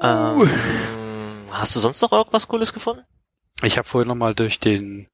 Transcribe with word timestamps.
Ähm, 0.00 0.50
hast 1.50 1.76
du 1.76 1.80
sonst 1.80 2.00
noch 2.00 2.12
irgendwas 2.12 2.48
Cooles 2.48 2.72
gefunden? 2.72 3.04
Ich 3.62 3.76
habe 3.76 3.86
vorhin 3.86 4.08
nochmal 4.08 4.34
durch 4.34 4.58
den, 4.58 5.08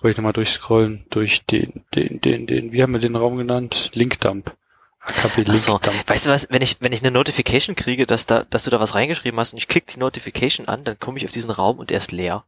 wollte 0.00 0.12
ich 0.12 0.16
nochmal 0.18 0.34
durchscrollen, 0.34 1.06
durch 1.10 1.46
den, 1.46 1.84
den, 1.94 2.20
den, 2.20 2.46
den, 2.46 2.72
wie 2.72 2.82
haben 2.82 2.92
wir 2.92 3.00
den 3.00 3.16
Raum 3.16 3.36
genannt? 3.36 3.90
Linkdump. 3.94 4.54
Achso, 5.04 5.80
weißt 6.06 6.26
du 6.26 6.30
was, 6.30 6.46
wenn 6.50 6.62
ich, 6.62 6.76
wenn 6.80 6.92
ich 6.92 7.02
eine 7.02 7.10
Notification 7.10 7.74
kriege, 7.74 8.06
dass 8.06 8.26
da, 8.26 8.44
dass 8.44 8.64
du 8.64 8.70
da 8.70 8.78
was 8.78 8.94
reingeschrieben 8.94 9.40
hast 9.40 9.52
und 9.52 9.58
ich 9.58 9.66
klicke 9.66 9.92
die 9.92 9.98
Notification 9.98 10.68
an, 10.68 10.84
dann 10.84 10.98
komme 10.98 11.18
ich 11.18 11.24
auf 11.24 11.32
diesen 11.32 11.50
Raum 11.50 11.78
und 11.78 11.90
er 11.90 11.98
ist 11.98 12.12
leer. 12.12 12.44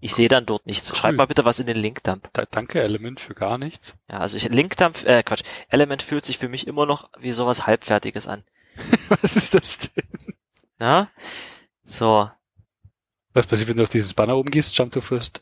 Ich 0.00 0.14
sehe 0.14 0.28
dann 0.28 0.44
dort 0.44 0.66
nichts. 0.66 0.90
Cool. 0.90 0.96
Schreib 0.96 1.14
mal 1.14 1.26
bitte 1.26 1.44
was 1.44 1.60
in 1.60 1.66
den 1.66 1.76
Linkdump. 1.76 2.28
Da, 2.32 2.44
danke, 2.50 2.82
Element, 2.82 3.20
für 3.20 3.34
gar 3.34 3.56
nichts. 3.56 3.94
Ja, 4.10 4.18
also 4.18 4.36
ich, 4.36 4.48
Linkdump, 4.48 5.04
äh, 5.04 5.22
Quatsch, 5.22 5.44
Element 5.68 6.02
fühlt 6.02 6.24
sich 6.24 6.38
für 6.38 6.48
mich 6.48 6.66
immer 6.66 6.84
noch 6.84 7.08
wie 7.18 7.32
sowas 7.32 7.66
Halbfertiges 7.66 8.26
an. 8.26 8.42
was 9.22 9.36
ist 9.36 9.54
das 9.54 9.78
denn? 9.78 10.34
Na? 10.82 11.08
So. 11.84 12.28
Was 13.34 13.46
passiert, 13.46 13.68
wenn 13.68 13.76
du 13.76 13.84
auf 13.84 13.88
dieses 13.88 14.14
Banner 14.14 14.36
oben 14.36 14.50
gehst? 14.50 14.76
Jump 14.76 14.90
to 14.90 15.00
first. 15.00 15.40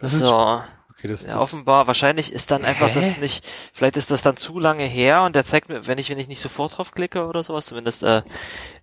So. 0.00 0.62
Okay, 0.90 1.06
das, 1.06 1.26
ja, 1.26 1.38
offenbar, 1.38 1.86
wahrscheinlich 1.86 2.32
ist 2.32 2.50
dann 2.50 2.64
einfach 2.64 2.88
Hä? 2.88 2.94
das 2.94 3.16
nicht, 3.18 3.46
vielleicht 3.72 3.96
ist 3.96 4.10
das 4.10 4.22
dann 4.22 4.36
zu 4.36 4.58
lange 4.58 4.82
her 4.82 5.22
und 5.22 5.36
der 5.36 5.44
zeigt 5.44 5.68
mir, 5.68 5.86
wenn 5.86 5.96
ich, 5.98 6.10
wenn 6.10 6.18
ich 6.18 6.26
nicht 6.26 6.40
sofort 6.40 6.76
drauf 6.76 6.90
klicke 6.90 7.24
oder 7.24 7.44
sowas, 7.44 7.66
zumindest 7.66 8.02
äh, 8.02 8.22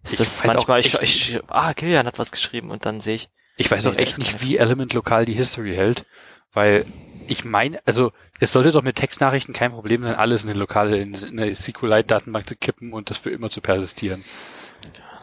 ist 0.02 0.13
ich 0.13 0.17
das 0.17 0.43
manchmal, 0.45 0.80
ich, 0.80 0.93
ich, 0.99 1.39
ah, 1.49 1.73
Kilian 1.73 2.08
hat 2.08 2.17
was 2.17 2.31
geschrieben 2.31 2.71
und 2.71 2.85
dann 2.85 3.02
sehe 3.02 3.16
ich, 3.16 3.30
ich 3.58 3.69
weiß 3.69 3.85
auch 3.85 3.95
echt 3.97 4.17
nicht, 4.17 4.41
wie 4.41 4.58
Element 4.58 4.94
lokal 4.94 5.25
die 5.25 5.33
History 5.33 5.75
hält, 5.75 6.05
weil 6.53 6.85
ich 7.27 7.44
meine, 7.44 7.81
also 7.85 8.13
es 8.39 8.53
sollte 8.53 8.71
doch 8.71 8.81
mit 8.81 8.95
Textnachrichten 8.95 9.53
kein 9.53 9.71
Problem 9.73 10.02
sein, 10.03 10.16
alles 10.16 10.45
in 10.45 10.49
eine 10.49 10.58
lokale, 10.58 10.97
in 10.97 11.16
eine 11.16 11.53
SQLite-Datenbank 11.53 12.47
zu 12.47 12.55
kippen 12.55 12.94
und 12.94 13.09
das 13.09 13.17
für 13.17 13.30
immer 13.30 13.49
zu 13.49 13.61
persistieren. 13.61 14.23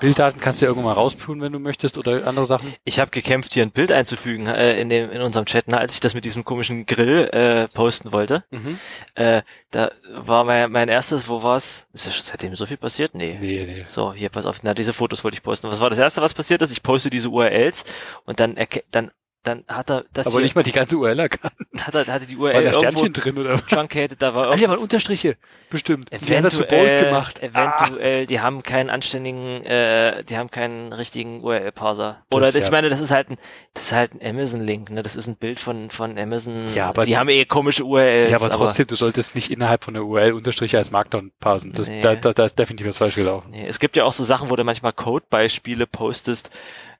Bilddaten 0.04 0.40
kannst 0.40 0.60
du 0.60 0.66
ja 0.66 0.70
irgendwann 0.70 0.94
mal 0.94 1.00
rausprüfen, 1.00 1.40
wenn 1.40 1.52
du 1.52 1.58
möchtest 1.58 1.98
oder 1.98 2.26
andere 2.26 2.44
Sachen. 2.44 2.74
Ich 2.84 2.98
habe 2.98 3.10
gekämpft, 3.10 3.54
hier 3.54 3.62
ein 3.62 3.70
Bild 3.70 3.90
einzufügen 3.90 4.46
äh, 4.46 4.78
in 4.78 4.88
dem 4.88 5.10
in 5.10 5.22
unserem 5.22 5.46
Chat, 5.46 5.68
ne, 5.68 5.78
als 5.78 5.94
ich 5.94 6.00
das 6.00 6.14
mit 6.14 6.24
diesem 6.24 6.44
komischen 6.44 6.84
Grill 6.84 7.28
äh, 7.32 7.68
posten 7.68 8.12
wollte. 8.12 8.44
Mhm. 8.50 8.78
Äh, 9.14 9.42
da 9.70 9.90
war 10.14 10.44
mein, 10.44 10.70
mein 10.70 10.88
erstes, 10.88 11.28
wo 11.28 11.42
war's? 11.42 11.86
Ist 11.92 12.06
ja 12.06 12.12
schon 12.12 12.24
seitdem 12.24 12.54
so 12.54 12.66
viel 12.66 12.76
passiert? 12.76 13.14
Nee. 13.14 13.38
Nee, 13.40 13.64
nee. 13.64 13.82
So, 13.86 14.12
hier 14.12 14.28
pass 14.28 14.44
auf, 14.46 14.62
na 14.62 14.74
diese 14.74 14.92
Fotos 14.92 15.24
wollte 15.24 15.36
ich 15.36 15.42
posten. 15.42 15.68
Was 15.68 15.80
war 15.80 15.90
das 15.90 15.98
erste, 15.98 16.20
was 16.20 16.34
passiert 16.34 16.60
ist? 16.60 16.72
Ich 16.72 16.82
poste 16.82 17.08
diese 17.08 17.30
URLs 17.30 17.84
und 18.26 18.40
dann 18.40 18.56
dann 18.90 19.10
dann 19.44 19.64
hat 19.68 19.90
er 19.90 20.04
das 20.12 20.26
Aber 20.26 20.36
hier, 20.36 20.44
nicht 20.44 20.56
mal 20.56 20.62
die 20.62 20.72
ganze 20.72 20.96
URL 20.96 21.18
erkannt. 21.18 21.54
Hat 21.80 21.94
er, 21.94 22.06
hatte 22.06 22.26
die 22.26 22.36
URL 22.36 22.54
war 22.54 22.62
da 22.62 22.72
Sternchen 22.72 23.12
drin 23.12 23.38
oder 23.38 23.54
truncated, 23.54 24.20
da 24.20 24.34
war 24.34 24.46
irgendwas. 24.46 24.70
Ah, 24.70 24.74
ja, 24.74 24.82
Unterstriche, 24.82 25.36
bestimmt. 25.70 26.10
Eventuell, 26.12 26.66
die 26.66 26.74
bold 26.74 27.04
gemacht. 27.04 27.42
Eventuell, 27.42 28.22
ah. 28.22 28.26
die 28.26 28.40
haben 28.40 28.62
keinen 28.62 28.90
anständigen, 28.90 29.64
äh, 29.64 30.24
die 30.24 30.36
haben 30.36 30.50
keinen 30.50 30.92
richtigen 30.92 31.42
URL-Parser. 31.42 32.24
Oder 32.32 32.46
das, 32.46 32.56
ich 32.56 32.64
ja. 32.64 32.70
meine, 32.70 32.88
das 32.88 33.00
ist 33.00 33.10
halt 33.10 33.30
ein, 33.30 33.36
das 33.74 33.84
ist 33.84 33.92
halt 33.92 34.14
ein 34.14 34.26
Amazon-Link, 34.26 34.90
ne? 34.90 35.02
Das 35.02 35.14
ist 35.14 35.26
ein 35.26 35.36
Bild 35.36 35.60
von, 35.60 35.90
von 35.90 36.18
Amazon. 36.18 36.56
Ja, 36.74 36.88
aber 36.88 37.04
die 37.04 37.18
haben 37.18 37.28
eh 37.28 37.44
komische 37.44 37.84
URLs. 37.84 38.30
Ja, 38.30 38.36
aber 38.38 38.50
trotzdem, 38.50 38.84
aber, 38.84 38.90
du 38.90 38.96
solltest 38.96 39.34
nicht 39.34 39.50
innerhalb 39.50 39.84
von 39.84 39.94
der 39.94 40.04
URL 40.04 40.32
Unterstriche 40.32 40.78
als 40.78 40.90
Markdown 40.90 41.32
parsen. 41.40 41.72
Das, 41.72 41.88
nee. 41.88 42.00
da, 42.00 42.14
da, 42.14 42.32
da 42.32 42.44
ist 42.44 42.58
definitiv 42.58 42.86
was 42.86 42.96
falsch 42.96 43.16
gelaufen. 43.16 43.50
Nee. 43.50 43.66
Es 43.66 43.78
gibt 43.78 43.96
ja 43.96 44.04
auch 44.04 44.12
so 44.12 44.24
Sachen, 44.24 44.50
wo 44.50 44.56
du 44.56 44.64
manchmal 44.64 44.92
Code-Beispiele 44.92 45.86
postest, 45.86 46.50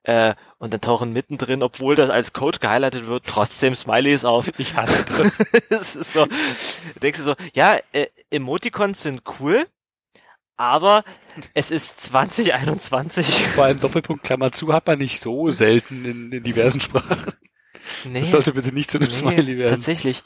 äh, 0.05 0.35
und 0.59 0.73
dann 0.73 0.81
tauchen 0.81 1.13
mittendrin, 1.13 1.63
obwohl 1.63 1.95
das 1.95 2.11
als 2.11 2.33
Code 2.33 2.59
gehighlightet 2.59 3.07
wird, 3.07 3.25
trotzdem 3.27 3.75
Smileys 3.75 4.25
auf. 4.25 4.51
Ich 4.59 4.75
hasse 4.77 5.05
das. 5.05 5.43
das 5.71 5.97
ist 5.97 6.13
so, 6.13 6.27
denkst 7.03 7.19
du 7.19 7.25
so, 7.25 7.35
ja, 7.55 7.79
äh, 7.93 8.07
Emoticons 8.31 9.03
sind 9.03 9.23
cool, 9.41 9.67
aber 10.57 11.05
es 11.55 11.71
ist 11.71 12.01
2021. 12.01 13.27
Vor 13.55 13.65
allem 13.65 13.81
Doppelpunkt 13.81 14.23
Klammer 14.23 14.53
zu 14.53 14.73
hat 14.73 14.87
man 14.87 14.99
nicht 14.99 15.21
so 15.21 15.51
selten 15.51 16.05
in, 16.05 16.33
in 16.33 16.43
diversen 16.43 16.81
Sprachen. 16.81 17.33
Nee, 18.05 18.21
das 18.21 18.31
sollte 18.31 18.53
bitte 18.53 18.73
nicht 18.73 18.91
zu 18.91 18.99
einem 18.99 19.09
nee, 19.09 19.15
Smiley 19.15 19.59
werden. 19.59 19.71
Tatsächlich. 19.71 20.23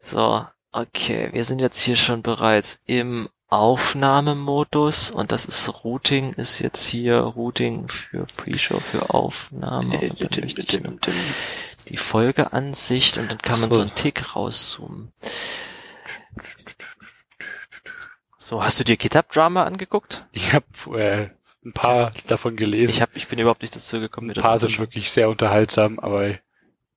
So, 0.00 0.46
okay, 0.72 1.30
wir 1.32 1.44
sind 1.44 1.60
jetzt 1.60 1.80
hier 1.82 1.96
schon 1.96 2.22
bereits 2.22 2.78
im 2.86 3.28
Aufnahmemodus 3.54 5.10
und 5.10 5.32
das 5.32 5.44
ist 5.44 5.84
Routing 5.84 6.32
ist 6.34 6.58
jetzt 6.58 6.84
hier 6.86 7.18
Routing 7.18 7.88
für 7.88 8.26
Pre-Show 8.36 8.80
für 8.80 9.10
Aufnahme 9.10 9.98
und 9.98 10.20
dann 10.20 10.40
möchte 10.40 10.62
ich 10.62 10.80
die 11.88 11.96
Folgeansicht 11.96 13.18
und 13.18 13.30
dann 13.30 13.38
kann 13.38 13.60
man 13.60 13.70
so 13.70 13.80
einen 13.80 13.94
Tick 13.94 14.34
rauszoomen. 14.34 15.12
So, 18.36 18.62
hast 18.62 18.78
du 18.78 18.84
dir 18.84 18.96
GitHub 18.96 19.30
Drama 19.30 19.64
angeguckt? 19.64 20.26
Ich 20.32 20.52
habe 20.52 20.66
äh, 20.98 21.30
ein 21.64 21.72
paar 21.72 22.12
davon 22.26 22.56
gelesen. 22.56 22.90
Ich 22.90 23.00
hab, 23.00 23.16
ich 23.16 23.28
bin 23.28 23.38
überhaupt 23.38 23.62
nicht 23.62 23.74
dazu 23.74 24.00
gekommen, 24.00 24.26
mir 24.26 24.34
das 24.34 24.44
Ein 24.44 24.48
paar 24.48 24.58
sind 24.58 24.78
wirklich 24.78 25.10
sehr 25.10 25.30
unterhaltsam, 25.30 25.98
aber 25.98 26.38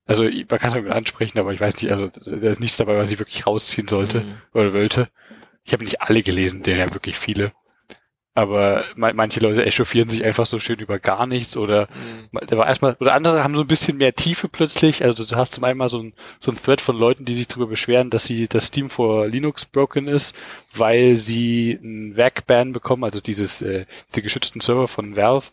also 0.05 0.23
man 0.23 0.59
kann 0.59 0.69
es 0.69 0.75
mit 0.75 0.91
ansprechen, 0.91 1.39
aber 1.39 1.53
ich 1.53 1.59
weiß 1.59 1.81
nicht, 1.81 1.91
also 1.91 2.07
da 2.07 2.49
ist 2.49 2.59
nichts 2.59 2.77
dabei, 2.77 2.97
was 2.97 3.11
ich 3.11 3.19
wirklich 3.19 3.45
rausziehen 3.45 3.87
sollte 3.87 4.21
mhm. 4.21 4.35
oder 4.53 4.73
wollte. 4.73 5.09
Ich 5.67 5.73
habe 5.73 5.83
nicht 5.83 6.01
alle 6.01 6.23
gelesen, 6.23 6.63
denn 6.63 6.79
ja 6.79 6.93
wirklich 6.93 7.17
viele. 7.17 7.51
Aber 8.37 8.85
manche 8.95 9.39
Leute 9.39 9.65
echauffieren 9.65 10.09
sich 10.09 10.23
einfach 10.23 10.45
so 10.45 10.59
schön 10.59 10.77
über 10.77 10.99
gar 10.99 11.25
nichts 11.25 11.57
oder 11.57 11.89
mhm. 12.31 12.57
war 12.57 12.67
erstmal 12.67 12.95
oder 12.99 13.15
andere 13.15 13.43
haben 13.43 13.55
so 13.55 13.61
ein 13.61 13.67
bisschen 13.67 13.97
mehr 13.97 14.13
Tiefe 14.13 14.47
plötzlich. 14.47 15.03
Also 15.03 15.25
du 15.25 15.35
hast 15.35 15.53
zum 15.53 15.63
einen 15.63 15.79
mal 15.79 15.89
so 15.89 16.03
ein, 16.03 16.13
so 16.39 16.51
ein 16.51 16.57
Thread 16.61 16.79
von 16.79 16.95
Leuten, 16.95 17.25
die 17.25 17.33
sich 17.33 17.47
darüber 17.47 17.65
beschweren, 17.65 18.11
dass 18.11 18.25
sie 18.25 18.47
das 18.47 18.67
Steam 18.67 18.91
vor 18.91 19.27
Linux 19.27 19.65
broken 19.65 20.07
ist, 20.07 20.35
weil 20.71 21.15
sie 21.15 21.79
ein 21.81 22.15
WAC-Ban 22.15 22.73
bekommen, 22.73 23.03
also 23.03 23.19
dieses 23.19 23.63
äh, 23.63 23.87
diese 24.09 24.21
geschützten 24.21 24.61
Server 24.61 24.87
von 24.87 25.15
Valve, 25.17 25.49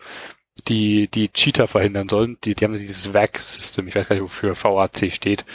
die 0.68 1.08
die 1.08 1.30
Cheater 1.30 1.66
verhindern 1.66 2.10
sollen. 2.10 2.36
Die, 2.44 2.54
die 2.54 2.64
haben 2.66 2.78
dieses 2.78 3.14
WAC-System, 3.14 3.88
ich 3.88 3.94
weiß 3.94 4.10
gar 4.10 4.16
nicht, 4.16 4.24
wofür 4.24 4.54
VAC 4.62 5.10
steht. 5.10 5.46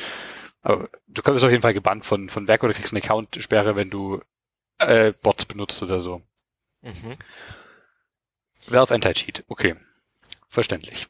Aber 0.63 0.89
du 1.07 1.21
kommst 1.21 1.43
auf 1.43 1.51
jeden 1.51 1.61
Fall 1.61 1.75
gebannt 1.75 2.05
von 2.05 2.27
von 2.27 2.47
WAC 2.47 2.63
oder 2.63 2.73
kriegst 2.73 2.91
eine 2.91 3.03
Account-Sperre, 3.03 3.75
wenn 3.75 3.91
du 3.91 4.19
äh, 4.79 5.13
Bots 5.21 5.45
benutzt 5.45 5.81
oder 5.83 6.01
so. 6.01 6.21
Mhm. 6.81 7.15
Valve 8.67 8.93
Anti-Cheat, 8.93 9.45
okay. 9.47 9.75
Verständlich. 10.47 11.07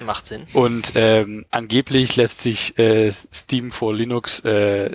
Macht 0.00 0.26
Sinn. 0.26 0.46
Und 0.52 0.92
ähm, 0.94 1.46
angeblich 1.50 2.16
lässt 2.16 2.42
sich 2.42 2.78
äh, 2.78 3.10
Steam 3.10 3.70
for 3.70 3.94
Linux 3.94 4.40
äh, 4.40 4.90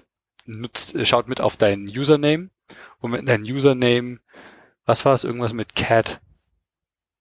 nutzt, 0.45 0.95
äh, 0.95 1.05
schaut 1.05 1.27
mit 1.27 1.41
auf 1.41 1.57
deinen 1.57 1.87
Username 1.87 2.49
und 2.99 3.11
mit 3.11 3.27
deinem 3.27 3.43
Username, 3.43 4.19
was 4.85 5.05
war 5.05 5.13
es, 5.13 5.23
irgendwas 5.23 5.53
mit 5.53 5.75
Cat? 5.75 6.21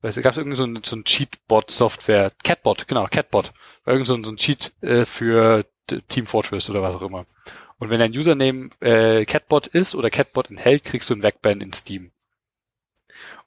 Weißt 0.03 0.19
du, 0.19 0.23
gab 0.23 0.33
es 0.33 0.39
irgendwie 0.39 0.57
so 0.57 0.65
ein, 0.65 0.81
so 0.83 0.97
ein 0.97 1.05
Cheat-Bot-Software, 1.05 2.33
Catbot, 2.43 2.87
genau, 2.89 3.07
Catbot, 3.07 3.53
irgend 3.87 4.07
so 4.07 4.15
ein, 4.15 4.25
so 4.25 4.31
ein 4.31 4.37
Cheat 4.37 4.73
äh, 4.83 5.05
für 5.05 5.65
Team 6.09 6.27
Fortress 6.27 6.71
oder 6.71 6.83
was 6.83 6.95
auch 6.95 7.03
immer. 7.03 7.27
Und 7.81 7.89
wenn 7.89 7.99
dein 7.99 8.13
Username 8.13 8.71
äh, 8.81 9.25
Catbot 9.25 9.67
ist 9.67 9.95
oder 9.95 10.11
Catbot 10.11 10.51
enthält, 10.51 10.85
kriegst 10.85 11.09
du 11.09 11.15
ein 11.15 11.23
Wegban 11.23 11.63
in 11.63 11.73
Steam. 11.73 12.13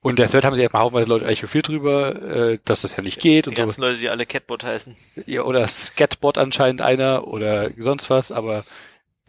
Und 0.01 0.19
der 0.19 0.29
Third 0.29 0.43
haben 0.43 0.55
sich 0.55 0.63
erstmal 0.63 0.81
haufenweise 0.81 1.07
Leute 1.07 1.25
echauffiert 1.25 1.67
drüber, 1.67 2.21
äh, 2.21 2.59
dass 2.65 2.81
das 2.81 2.97
ja 2.97 3.03
nicht 3.03 3.21
geht. 3.21 3.45
Die 3.45 3.49
und 3.49 3.55
ganzen 3.55 3.81
so. 3.81 3.87
Leute, 3.87 3.99
die 3.99 4.09
alle 4.09 4.25
Catbot 4.25 4.63
heißen. 4.63 4.97
Ja, 5.27 5.43
oder 5.43 5.65
Scatbot 5.67 6.37
anscheinend 6.37 6.81
einer 6.81 7.27
oder 7.27 7.69
sonst 7.77 8.09
was, 8.09 8.31
aber 8.31 8.65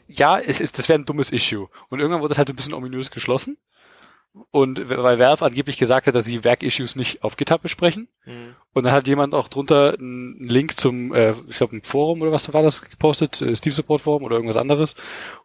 ja, 0.09 0.39
es, 0.39 0.61
es, 0.61 0.73
das 0.73 0.89
wäre 0.89 0.99
ein 0.99 1.05
dummes 1.05 1.31
Issue. 1.33 1.69
Und 1.91 2.01
irgendwann 2.01 2.23
wurde 2.23 2.31
das 2.31 2.39
halt 2.39 2.49
ein 2.49 2.57
bisschen 2.57 2.75
ominös 2.75 3.11
geschlossen. 3.11 3.59
Und 4.51 4.89
weil 4.91 5.19
Valve 5.19 5.45
angeblich 5.45 5.79
gesagt 5.79 6.07
hat, 6.09 6.15
dass 6.15 6.25
sie 6.25 6.43
Werk-Issues 6.43 6.97
nicht 6.97 7.23
auf 7.23 7.37
GitHub 7.37 7.63
besprechen. 7.63 8.09
Mhm. 8.25 8.57
Und 8.73 8.85
dann 8.85 8.93
hat 8.93 9.07
jemand 9.07 9.33
auch 9.33 9.49
drunter 9.49 9.97
einen 9.97 10.49
Link 10.49 10.79
zum, 10.79 11.15
äh, 11.15 11.35
ich 11.49 11.59
glaube, 11.59 11.77
ein 11.77 11.83
Forum 11.83 12.21
oder 12.21 12.33
was 12.33 12.53
war 12.53 12.63
das 12.63 12.83
gepostet, 12.83 13.41
äh, 13.41 13.55
Steve 13.55 13.75
Support 13.75 14.03
Forum 14.03 14.25
oder 14.25 14.35
irgendwas 14.37 14.57
anderes, 14.57 14.97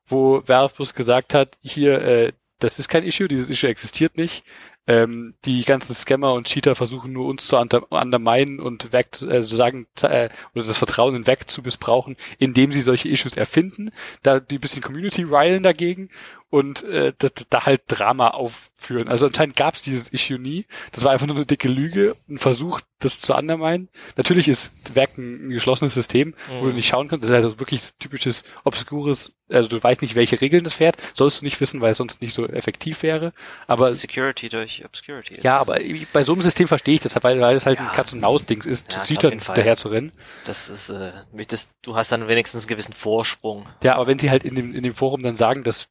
wo 0.08 0.42
Valve 0.48 0.74
bloß 0.76 0.96
gesagt 0.96 1.36
hat, 1.36 1.58
hier, 1.62 2.02
äh, 2.02 2.32
das 2.58 2.80
ist 2.80 2.90
kein 2.90 3.04
Issue, 3.04 3.28
dieses 3.28 3.50
Issue 3.50 3.70
existiert 3.70 4.18
nicht. 4.18 4.44
Ähm, 4.90 5.36
die 5.46 5.64
ganzen 5.66 5.94
Scammer 5.94 6.34
und 6.34 6.48
Cheater 6.48 6.74
versuchen 6.74 7.14
nur 7.14 7.28
uns 7.28 7.46
zu 7.46 7.60
underminen 7.60 8.60
und 8.60 8.92
weg, 8.92 9.10
äh, 9.22 9.44
sagen, 9.44 9.86
äh, 10.02 10.30
oder 10.56 10.66
das 10.66 10.80
Vertrauen 10.80 11.16
in 11.16 11.28
weg 11.28 11.48
zu 11.48 11.62
missbrauchen, 11.62 12.18
indem 12.40 12.72
sie 12.72 12.82
solche 12.82 13.08
Issues 13.08 13.38
erfinden, 13.38 13.92
da 14.24 14.40
die 14.40 14.58
bisschen 14.58 14.82
Community 14.82 15.22
rilen 15.22 15.62
dagegen 15.62 16.10
und 16.50 16.84
äh, 16.84 17.14
da, 17.18 17.28
da 17.50 17.66
halt 17.66 17.84
Drama 17.88 18.30
aufführen. 18.30 19.08
Also 19.08 19.28
anscheinend 19.28 19.56
gab 19.56 19.76
es 19.76 19.84
dieses 19.84 20.10
Issue 20.10 20.40
nie. 20.40 20.66
Das 20.92 21.04
war 21.04 21.12
einfach 21.12 21.28
nur 21.28 21.36
eine 21.36 21.46
dicke 21.46 21.68
Lüge, 21.68 22.16
ein 22.28 22.40
Versuch, 22.40 22.82
das 22.98 23.20
zu 23.20 23.36
underminen. 23.36 23.90
Natürlich 24.18 24.48
ist 24.48 24.72
Werk 24.96 25.18
ein, 25.18 25.48
ein 25.48 25.50
geschlossenes 25.52 25.94
System, 25.94 26.30
mhm. 26.30 26.34
wo 26.60 26.62
du 26.64 26.70
mhm. 26.70 26.76
nicht 26.76 26.88
schauen 26.88 27.08
kannst. 27.08 27.24
Das 27.24 27.32
ist 27.32 27.36
also 27.36 27.60
wirklich 27.60 27.94
typisches, 28.00 28.44
obskures, 28.64 29.32
also 29.50 29.70
du 29.70 29.82
weißt 29.82 30.02
nicht, 30.02 30.16
welche 30.16 30.42
Regeln 30.42 30.64
das 30.64 30.74
fährt. 30.74 30.98
Sollst 31.14 31.42
du 31.42 31.46
nicht 31.46 31.60
wissen, 31.62 31.82
weil 31.82 31.92
es 31.92 31.98
sonst 31.98 32.22
nicht 32.22 32.34
so 32.34 32.48
effektiv 32.48 33.04
wäre. 33.04 33.32
Aber 33.68 33.94
Security 33.94 34.50
durch 34.50 34.84
Obscurity. 34.86 35.40
Ja, 35.42 35.60
aber 35.60 35.80
bei 36.14 36.24
so 36.24 36.34
einem 36.34 36.42
System 36.42 36.68
verstehe 36.68 36.96
ich 36.96 37.02
das, 37.02 37.16
weil, 37.24 37.40
weil 37.40 37.56
es 37.56 37.66
halt 37.66 37.80
ja. 37.80 37.88
ein 37.88 37.96
Katz-und-Maus-Dings 37.96 38.66
ist, 38.66 38.92
ja, 38.92 39.04
zu 39.04 39.14
Cheatern 39.14 39.40
daher 39.56 39.78
zu 39.78 39.90
rennen. 39.90 40.12
Das 40.46 40.70
ist, 40.70 40.90
äh, 40.90 41.12
das, 41.48 41.72
du 41.84 41.96
hast 41.96 42.12
dann 42.12 42.28
wenigstens 42.28 42.64
einen 42.64 42.70
gewissen 42.70 42.94
Vorsprung. 42.94 43.68
Ja, 43.84 43.96
aber 43.96 44.08
wenn 44.08 44.20
sie 44.20 44.30
halt 44.30 44.44
in 44.44 44.56
dem, 44.56 44.74
in 44.74 44.84
dem 44.84 44.96
Forum 44.96 45.24
dann 45.24 45.36
sagen, 45.36 45.64
dass 45.64 45.88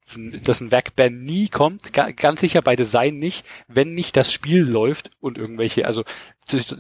dass 0.49 0.61
ein 0.61 0.71
Werkban 0.71 1.25
nie 1.25 1.49
kommt, 1.49 1.93
ga, 1.93 2.11
ganz 2.11 2.41
sicher 2.41 2.63
bei 2.63 2.75
Design 2.75 3.19
nicht, 3.19 3.45
wenn 3.69 3.95
nicht 3.95 4.17
das 4.17 4.33
Spiel 4.33 4.63
läuft 4.63 5.11
und 5.21 5.37
irgendwelche, 5.37 5.87
also 5.87 6.05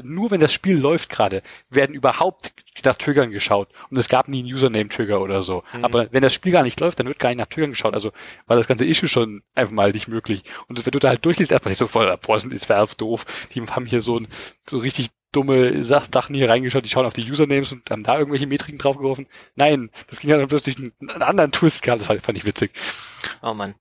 nur 0.02 0.30
wenn 0.30 0.40
das 0.40 0.52
Spiel 0.52 0.78
läuft 0.78 1.10
gerade, 1.10 1.42
werden 1.68 1.94
überhaupt 1.94 2.52
nach 2.84 2.96
Triggern 2.96 3.30
geschaut 3.30 3.68
und 3.90 3.98
es 3.98 4.08
gab 4.08 4.28
nie 4.28 4.38
einen 4.38 4.54
Username-Trigger 4.54 5.20
oder 5.20 5.42
so. 5.42 5.64
Mhm. 5.74 5.84
Aber 5.84 6.12
wenn 6.12 6.22
das 6.22 6.32
Spiel 6.32 6.52
gar 6.52 6.62
nicht 6.62 6.80
läuft, 6.80 6.98
dann 6.98 7.08
wird 7.08 7.18
gar 7.18 7.28
nicht 7.28 7.38
nach 7.38 7.46
Triggern 7.46 7.70
geschaut. 7.70 7.92
Also 7.92 8.12
war 8.46 8.56
das 8.56 8.68
ganze 8.68 8.86
Issue 8.86 9.08
schon 9.08 9.42
einfach 9.54 9.72
mal 9.72 9.92
nicht 9.92 10.08
möglich. 10.08 10.42
Und 10.68 10.84
wenn 10.86 10.92
du 10.92 10.98
da 10.98 11.08
halt 11.08 11.24
durchliest, 11.24 11.52
erstmal 11.52 11.74
so 11.74 11.86
voll, 11.88 12.16
boah, 12.22 12.36
ist 12.36 12.68
Valve 12.68 12.94
doof. 12.96 13.26
Die 13.52 13.60
haben 13.62 13.86
hier 13.86 14.00
so 14.00 14.18
ein 14.18 14.28
so 14.66 14.78
richtig 14.78 15.10
dumme 15.32 15.84
Sachen 15.84 16.34
hier 16.34 16.48
reingeschaut, 16.48 16.84
die 16.84 16.88
schauen 16.88 17.06
auf 17.06 17.12
die 17.12 17.30
Usernames 17.30 17.72
und 17.72 17.90
haben 17.90 18.02
da 18.02 18.18
irgendwelche 18.18 18.46
Metriken 18.46 18.78
draufgeworfen. 18.78 19.26
Nein, 19.56 19.90
das 20.08 20.20
ging 20.20 20.30
ja 20.30 20.36
dann 20.36 20.48
plötzlich 20.48 20.78
einen, 20.78 20.92
einen 21.00 21.22
anderen 21.22 21.52
Twist 21.52 21.82
gehabt, 21.82 22.00
das 22.00 22.06
fand 22.06 22.38
ich 22.38 22.44
witzig. 22.44 22.72
Oh 23.42 23.54
man. 23.54 23.74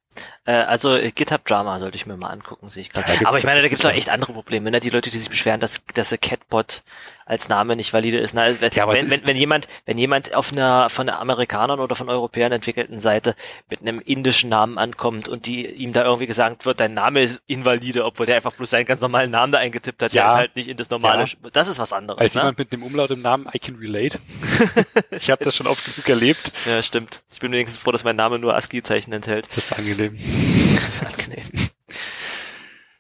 Äh, 0.46 0.54
also 0.54 0.96
äh, 0.96 1.12
GitHub 1.12 1.46
Drama 1.46 1.80
sollte 1.80 1.96
ich 1.96 2.06
mir 2.06 2.18
mal 2.18 2.30
angucken, 2.30 2.68
sehe 2.68 2.82
ich 2.82 2.90
gerade. 2.90 3.12
Ja, 3.14 3.28
Aber 3.28 3.38
ich 3.38 3.44
meine, 3.44 3.62
da 3.62 3.68
gibt 3.68 3.82
es 3.82 3.86
auch 3.86 3.94
echt 3.94 4.10
andere 4.10 4.34
Probleme. 4.34 4.72
Ne? 4.72 4.80
Die 4.80 4.90
Leute, 4.90 5.10
die 5.10 5.18
sich 5.18 5.30
beschweren, 5.30 5.60
dass, 5.60 5.82
dass 5.94 6.10
der 6.10 6.18
Catbot 6.18 6.84
als 7.28 7.50
Name 7.50 7.76
nicht 7.76 7.94
valide 7.94 8.18
ist. 8.18 8.34
Na, 8.34 8.60
wenn, 8.62 8.72
ja, 8.72 8.88
wenn, 8.88 9.10
wenn, 9.10 9.28
wenn 9.28 9.36
jemand, 9.36 9.68
wenn 9.86 9.98
jemand 9.98 10.34
auf 10.34 10.54
einer 10.54 10.90
von 10.90 11.10
Amerikanern 11.10 11.80
oder 11.80 11.96
von 11.96 12.10
Europäern 12.10 12.54
entwickelten 12.54 13.00
Seite 13.00 13.36
mit 13.70 13.82
einem 13.82 14.00
indischen 14.00 14.50
Namen 14.50 14.78
ankommt 14.78 15.28
und 15.28 15.46
die 15.46 15.66
ihm 15.68 15.92
da 15.92 16.06
irgendwie 16.06 16.28
gesagt 16.28 16.66
wird, 16.66 16.80
dein 16.80 16.94
Name 16.94 17.22
ist 17.22 17.42
invalide, 17.48 18.06
obwohl 18.06 18.26
der 18.26 18.38
einfach 18.38 18.54
bloß 18.54 18.70
seinen 18.70 18.86
ganz 18.86 19.02
normalen 19.02 19.30
Namen 19.30 19.52
da 19.52 19.60
eingetippt 19.60 20.02
hat, 20.02 20.14
ja. 20.14 20.24
der 20.24 20.32
ist 20.32 20.38
halt 20.38 20.56
nicht 20.56 20.70
in 20.70 20.78
das 20.78 20.90
normale. 20.90 21.26
Ja. 21.26 21.50
Das 21.52 21.68
ist 21.68 21.80
was 21.80 21.92
anderes. 21.92 22.22
Als 22.22 22.34
ne? 22.34 22.42
jemand 22.42 22.60
mit 22.60 22.72
dem 22.72 22.84
Umlaut 22.84 23.12
im 23.12 23.22
Namen, 23.22 23.48
I 23.54 23.60
can 23.60 23.76
relate. 23.76 24.20
ich 25.12 25.30
habe 25.30 25.44
das 25.44 25.56
schon 25.56 25.68
oft 25.68 25.84
genug 25.84 26.08
erlebt. 26.08 26.54
Ja, 26.66 26.82
stimmt. 26.82 27.24
Ich 27.32 27.40
bin 27.40 27.52
wenigstens 27.52 27.82
froh, 27.82 27.92
dass 27.92 28.06
mein 28.06 28.16
Name 28.16 28.40
nur 28.40 28.56
ASCII-Zeichen 28.56 29.12
enthält. 29.12 29.48
Das 29.50 29.58
ist 29.58 29.78
angenehm. 29.78 30.07
Das 30.16 30.90
ist 30.90 31.06
angenehm. 31.06 31.46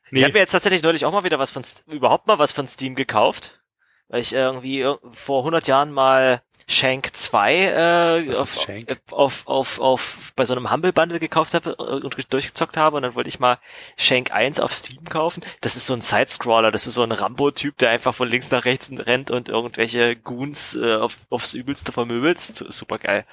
Nee. 0.09 0.19
Ich 0.19 0.23
habe 0.23 0.33
mir 0.33 0.39
jetzt 0.39 0.51
tatsächlich 0.51 0.83
neulich 0.83 1.05
auch 1.05 1.11
mal 1.11 1.23
wieder 1.25 1.39
was 1.39 1.51
von 1.51 1.63
überhaupt 1.87 2.27
mal 2.27 2.39
was 2.39 2.53
von 2.53 2.67
Steam 2.67 2.95
gekauft 2.95 3.61
weil 4.09 4.21
ich 4.21 4.33
irgendwie 4.33 4.85
vor 5.11 5.41
100 5.41 5.67
Jahren 5.67 5.91
mal 5.91 6.41
Shank 6.69 7.15
2 7.15 8.25
äh, 8.27 8.35
auf, 8.35 8.53
Shank? 8.53 8.97
auf, 9.11 9.47
auf, 9.47 9.79
auf, 9.79 10.33
bei 10.35 10.43
so 10.43 10.53
einem 10.53 10.69
Humble 10.69 10.91
Bundle 10.91 11.19
gekauft 11.19 11.53
habe 11.53 11.75
äh, 11.79 12.05
und 12.05 12.33
durchgezockt 12.33 12.75
habe 12.75 12.97
und 12.97 13.03
dann 13.03 13.15
wollte 13.15 13.29
ich 13.29 13.39
mal 13.39 13.57
Shank 13.95 14.33
1 14.33 14.59
auf 14.59 14.73
Steam 14.73 15.05
kaufen. 15.05 15.41
Das 15.61 15.77
ist 15.77 15.87
so 15.87 15.93
ein 15.93 16.01
Sidescroller, 16.01 16.71
das 16.71 16.85
ist 16.85 16.95
so 16.95 17.03
ein 17.03 17.13
Rambo-Typ, 17.13 17.77
der 17.77 17.91
einfach 17.91 18.13
von 18.13 18.27
links 18.27 18.51
nach 18.51 18.65
rechts 18.65 18.91
rennt 18.91 19.31
und 19.31 19.47
irgendwelche 19.47 20.17
Goons 20.17 20.75
äh, 20.75 20.95
auf, 20.95 21.17
aufs 21.29 21.53
Übelste 21.53 21.93
vermöbelt. 21.93 22.39
Super 22.39 22.99
geil. 22.99 23.25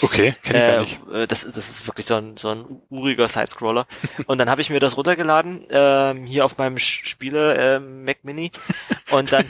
Okay, 0.00 0.36
kenn 0.42 0.56
ich 0.56 0.62
äh, 0.62 0.70
gar 0.70 0.80
nicht. 0.82 1.32
Das, 1.32 1.50
das 1.50 1.70
ist 1.70 1.86
wirklich 1.88 2.06
so 2.06 2.14
ein, 2.14 2.36
so 2.36 2.50
ein 2.50 2.80
uriger 2.90 3.26
Sidescroller. 3.26 3.86
und 4.26 4.38
dann 4.38 4.48
habe 4.48 4.60
ich 4.60 4.70
mir 4.70 4.78
das 4.78 4.96
runtergeladen, 4.96 5.66
ähm, 5.70 6.24
hier 6.24 6.44
auf 6.44 6.56
meinem 6.58 6.78
Spiele 6.78 7.76
äh, 7.76 7.80
Mac 7.80 8.18
Mini 8.22 8.52
und 9.10 9.32
dann 9.32 9.46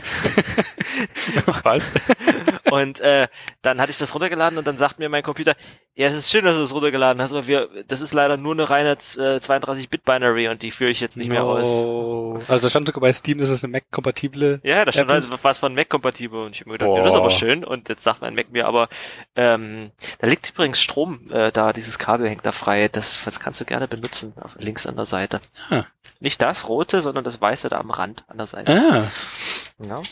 Was? 1.63 1.93
und 2.71 3.01
äh, 3.01 3.18
dann 3.63 3.81
hatte 3.81 3.91
ich 3.91 3.99
das 3.99 4.15
runtergeladen 4.15 4.59
und 4.59 4.67
dann 4.67 4.77
sagt 4.77 4.99
mir 4.99 5.09
mein 5.09 5.23
Computer, 5.23 5.55
ja, 5.95 6.07
es 6.07 6.15
ist 6.15 6.31
schön, 6.31 6.45
dass 6.45 6.55
du 6.55 6.63
das 6.63 6.73
runtergeladen 6.73 7.21
hast, 7.21 7.33
aber 7.33 7.47
wir, 7.49 7.69
das 7.89 8.01
ist 8.01 8.15
leider 8.15 8.37
nur 8.37 8.53
eine 8.53 8.71
reine 8.71 8.91
äh, 8.91 8.95
32-Bit-Binary 8.95 10.49
und 10.49 10.63
die 10.63 10.71
führe 10.71 10.91
ich 10.91 11.01
jetzt 11.01 11.17
nicht 11.17 11.29
no. 11.29 11.35
mehr 11.35 11.45
aus. 11.45 12.49
Also 12.49 12.67
da 12.67 12.71
stand 12.71 12.87
sogar 12.87 13.01
bei 13.01 13.13
Steam, 13.13 13.39
das 13.39 13.51
ist 13.51 13.65
eine 13.65 13.73
Mac-kompatible. 13.73 14.61
Ja, 14.63 14.85
da 14.85 14.93
stand 14.93 15.11
halt 15.11 15.29
was 15.43 15.59
von 15.59 15.75
Mac-kompatibel 15.75 16.45
und 16.45 16.55
ich 16.55 16.61
habe 16.61 16.71
mir 16.71 16.79
gedacht, 16.79 16.97
ja, 16.97 17.03
das 17.03 17.15
ist 17.15 17.19
aber 17.19 17.31
schön 17.31 17.65
und 17.65 17.89
jetzt 17.89 18.05
sagt 18.05 18.21
mein 18.21 18.35
Mac 18.35 18.53
mir 18.53 18.67
aber, 18.67 18.89
ähm, 19.35 19.91
da 20.21 20.29
liegt 20.29 20.51
übrigens 20.51 20.81
Strom 20.81 21.29
äh, 21.31 21.51
da, 21.51 21.73
dieses 21.73 21.99
Kabel 21.99 22.29
hängt 22.29 22.47
da 22.47 22.53
frei, 22.53 22.89
das, 22.89 23.23
das 23.25 23.41
kannst 23.41 23.61
du 23.61 23.65
gerne 23.65 23.89
benutzen, 23.89 24.35
auf, 24.41 24.57
links 24.61 24.87
an 24.87 24.97
der 24.97 25.07
Seite. 25.07 25.41
Ah. 25.71 25.85
Nicht 26.21 26.43
das 26.43 26.69
rote, 26.69 27.01
sondern 27.01 27.25
das 27.25 27.41
weiße 27.41 27.69
da 27.69 27.79
am 27.79 27.91
Rand 27.91 28.25
an 28.29 28.39
der 28.39 28.47
Seite. 28.47 28.73
Ah. 28.73 29.85
Ja. 29.85 30.03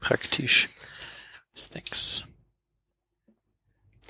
Praktisch. 0.00 0.68
Thanks. 1.72 2.24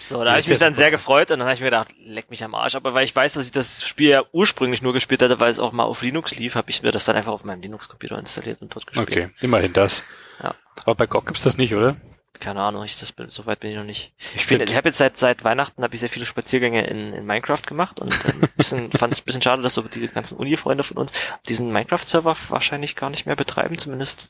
So, 0.08 0.24
da 0.24 0.30
habe 0.30 0.40
ich 0.40 0.48
mich 0.48 0.58
dann 0.58 0.74
sehr 0.74 0.90
gefreut 0.90 1.30
und 1.30 1.38
dann 1.38 1.46
habe 1.46 1.54
ich 1.54 1.60
mir 1.60 1.66
gedacht, 1.66 1.94
leck 2.04 2.30
mich 2.30 2.42
am 2.42 2.54
Arsch. 2.54 2.74
Aber 2.74 2.94
weil 2.94 3.04
ich 3.04 3.14
weiß, 3.14 3.34
dass 3.34 3.46
ich 3.46 3.52
das 3.52 3.86
Spiel 3.86 4.08
ja 4.08 4.24
ursprünglich 4.32 4.82
nur 4.82 4.92
gespielt 4.92 5.22
hatte, 5.22 5.38
weil 5.38 5.50
es 5.50 5.60
auch 5.60 5.70
mal 5.70 5.84
auf 5.84 6.02
Linux 6.02 6.36
lief, 6.36 6.56
habe 6.56 6.70
ich 6.70 6.82
mir 6.82 6.90
das 6.90 7.04
dann 7.04 7.14
einfach 7.14 7.32
auf 7.32 7.44
meinem 7.44 7.60
Linux-Computer 7.60 8.18
installiert 8.18 8.60
und 8.60 8.74
dort 8.74 8.86
gespielt. 8.86 9.08
Okay, 9.08 9.30
immerhin 9.40 9.72
das. 9.72 10.02
Ja. 10.42 10.56
Aber 10.84 10.94
bei 10.96 11.06
GOG 11.06 11.26
gibt's 11.26 11.42
das 11.42 11.58
nicht, 11.58 11.74
oder? 11.74 11.96
Keine 12.38 12.62
Ahnung, 12.62 12.84
ich 12.84 12.98
das 12.98 13.12
bin, 13.12 13.28
so 13.28 13.44
weit 13.46 13.60
bin 13.60 13.70
ich 13.70 13.76
noch 13.76 13.84
nicht. 13.84 14.12
Ich, 14.34 14.46
bin, 14.46 14.60
ich 14.60 14.76
habe 14.76 14.88
jetzt 14.88 14.98
seit 14.98 15.16
seit 15.16 15.44
Weihnachten 15.44 15.82
habe 15.82 15.94
ich 15.94 16.00
sehr 16.00 16.08
viele 16.08 16.24
Spaziergänge 16.24 16.86
in, 16.86 17.12
in 17.12 17.26
Minecraft 17.26 17.62
gemacht 17.66 18.00
und 18.00 18.10
äh, 18.24 18.28
ein 18.28 18.48
bisschen 18.56 18.92
fand 18.92 19.12
es 19.12 19.20
ein 19.20 19.24
bisschen 19.24 19.42
schade, 19.42 19.62
dass 19.62 19.74
so 19.74 19.82
die 19.82 20.08
ganzen 20.08 20.38
Uni-Freunde 20.38 20.84
von 20.84 20.96
uns 20.96 21.12
diesen 21.48 21.72
Minecraft-Server 21.72 22.36
wahrscheinlich 22.48 22.96
gar 22.96 23.10
nicht 23.10 23.26
mehr 23.26 23.36
betreiben, 23.36 23.76
zumindest 23.78 24.28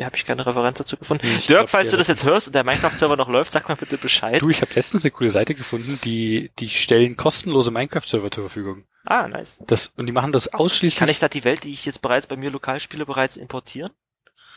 habe 0.00 0.16
ich 0.16 0.24
keine 0.24 0.46
Referenz 0.46 0.78
dazu 0.78 0.96
gefunden. 0.96 1.26
Ich 1.26 1.46
Dirk, 1.46 1.60
glaub, 1.60 1.68
falls 1.68 1.90
du 1.90 1.96
das 1.96 2.08
jetzt 2.08 2.24
hörst 2.24 2.48
und 2.48 2.54
der 2.54 2.64
Minecraft-Server 2.64 3.16
noch 3.16 3.28
läuft, 3.28 3.52
sag 3.52 3.68
mal 3.68 3.76
bitte 3.76 3.98
Bescheid. 3.98 4.40
Du, 4.40 4.48
ich 4.48 4.62
habe 4.62 4.72
letztens 4.74 5.04
eine 5.04 5.10
coole 5.10 5.30
Seite 5.30 5.54
gefunden, 5.54 6.00
die 6.02 6.50
die 6.58 6.68
stellen 6.68 7.16
kostenlose 7.16 7.70
Minecraft-Server 7.70 8.30
zur 8.30 8.44
Verfügung. 8.44 8.84
Ah, 9.04 9.28
nice. 9.28 9.62
Das 9.66 9.92
und 9.96 10.06
die 10.06 10.12
machen 10.12 10.32
das 10.32 10.52
ausschließlich. 10.54 10.98
Kann 10.98 11.08
ich 11.08 11.18
da 11.18 11.28
die 11.28 11.44
Welt, 11.44 11.64
die 11.64 11.72
ich 11.72 11.84
jetzt 11.84 12.00
bereits 12.00 12.26
bei 12.26 12.36
mir 12.36 12.50
lokal 12.50 12.80
spiele, 12.80 13.04
bereits 13.04 13.36
importieren? 13.36 13.90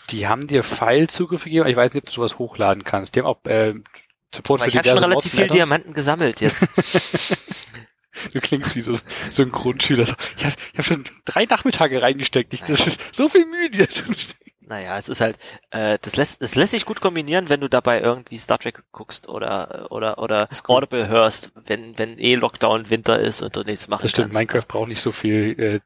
Die 0.10 0.28
haben 0.28 0.48
dir 0.48 0.64
File-Zugriff 0.64 1.44
gegeben, 1.44 1.68
ich 1.68 1.76
weiß 1.76 1.94
nicht, 1.94 2.04
ob 2.04 2.08
du 2.08 2.14
sowas 2.14 2.40
hochladen 2.40 2.84
kannst. 2.84 3.16
Die 3.16 3.20
haben 3.20 3.28
auch 3.28 3.44
äh, 3.46 3.74
Support 4.34 4.62
Aber 4.62 4.70
für 4.70 4.78
ich 4.78 4.78
habe 4.78 4.90
schon 4.90 5.10
relativ 5.10 5.32
viel 5.32 5.48
Diamanten 5.48 5.94
gesammelt 5.94 6.42
jetzt. 6.42 6.68
Du 8.34 8.42
klingst 8.42 8.76
wie 8.76 8.82
so, 8.82 8.98
so 9.30 9.44
ein 9.44 9.52
Grundschüler. 9.52 10.08
Ich 10.38 10.46
habe 10.46 10.56
hab 10.78 10.86
schon 10.86 11.04
drei 11.26 11.46
Nachmittage 11.46 12.02
reingesteckt. 12.02 12.54
Ich, 12.54 12.64
das 12.64 12.88
ist 12.88 13.16
so 13.16 13.30
viel 13.30 13.46
Mühe. 13.46 13.88
Naja, 14.62 14.98
es 14.98 15.08
ist 15.08 15.22
halt, 15.22 15.38
äh, 15.70 15.98
das 16.02 16.18
lässt, 16.18 16.42
es 16.42 16.56
lässt 16.56 16.72
sich 16.72 16.86
gut 16.86 17.00
kombinieren, 17.00 17.48
wenn 17.48 17.62
du 17.62 17.70
dabei 17.70 18.02
irgendwie 18.02 18.38
Star 18.38 18.60
Trek 18.60 18.84
guckst 18.92 19.30
oder 19.30 19.92
oder 19.92 20.18
oder 20.18 20.50
Audible 20.66 21.08
hörst, 21.08 21.52
wenn 21.56 21.98
wenn 21.98 22.20
eh 22.20 22.36
Lockdown 22.36 22.90
Winter 22.90 23.18
ist 23.18 23.42
und 23.42 23.56
du 23.56 23.64
nichts 23.64 23.88
machen 23.88 24.02
Das 24.02 24.12
stimmt, 24.12 24.34
kannst. 24.34 24.40
Minecraft 24.40 24.68
braucht 24.68 24.90
nicht 24.90 25.02
so 25.02 25.14
viel 25.14 25.56
äh, 25.58 25.80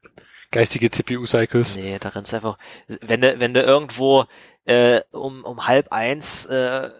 geistige 0.52 0.90
CPU-Cycles. 0.90 1.76
Nee, 1.76 1.98
da 1.98 2.10
rennst 2.10 2.32
einfach, 2.32 2.56
wenn 3.00 3.20
du 3.20 3.40
wenn 3.40 3.54
du 3.54 3.62
irgendwo 3.62 4.24
äh, 4.64 5.00
um 5.10 5.44
um 5.44 5.66
halb 5.66 5.90
eins 5.90 6.46
äh, 6.46 6.90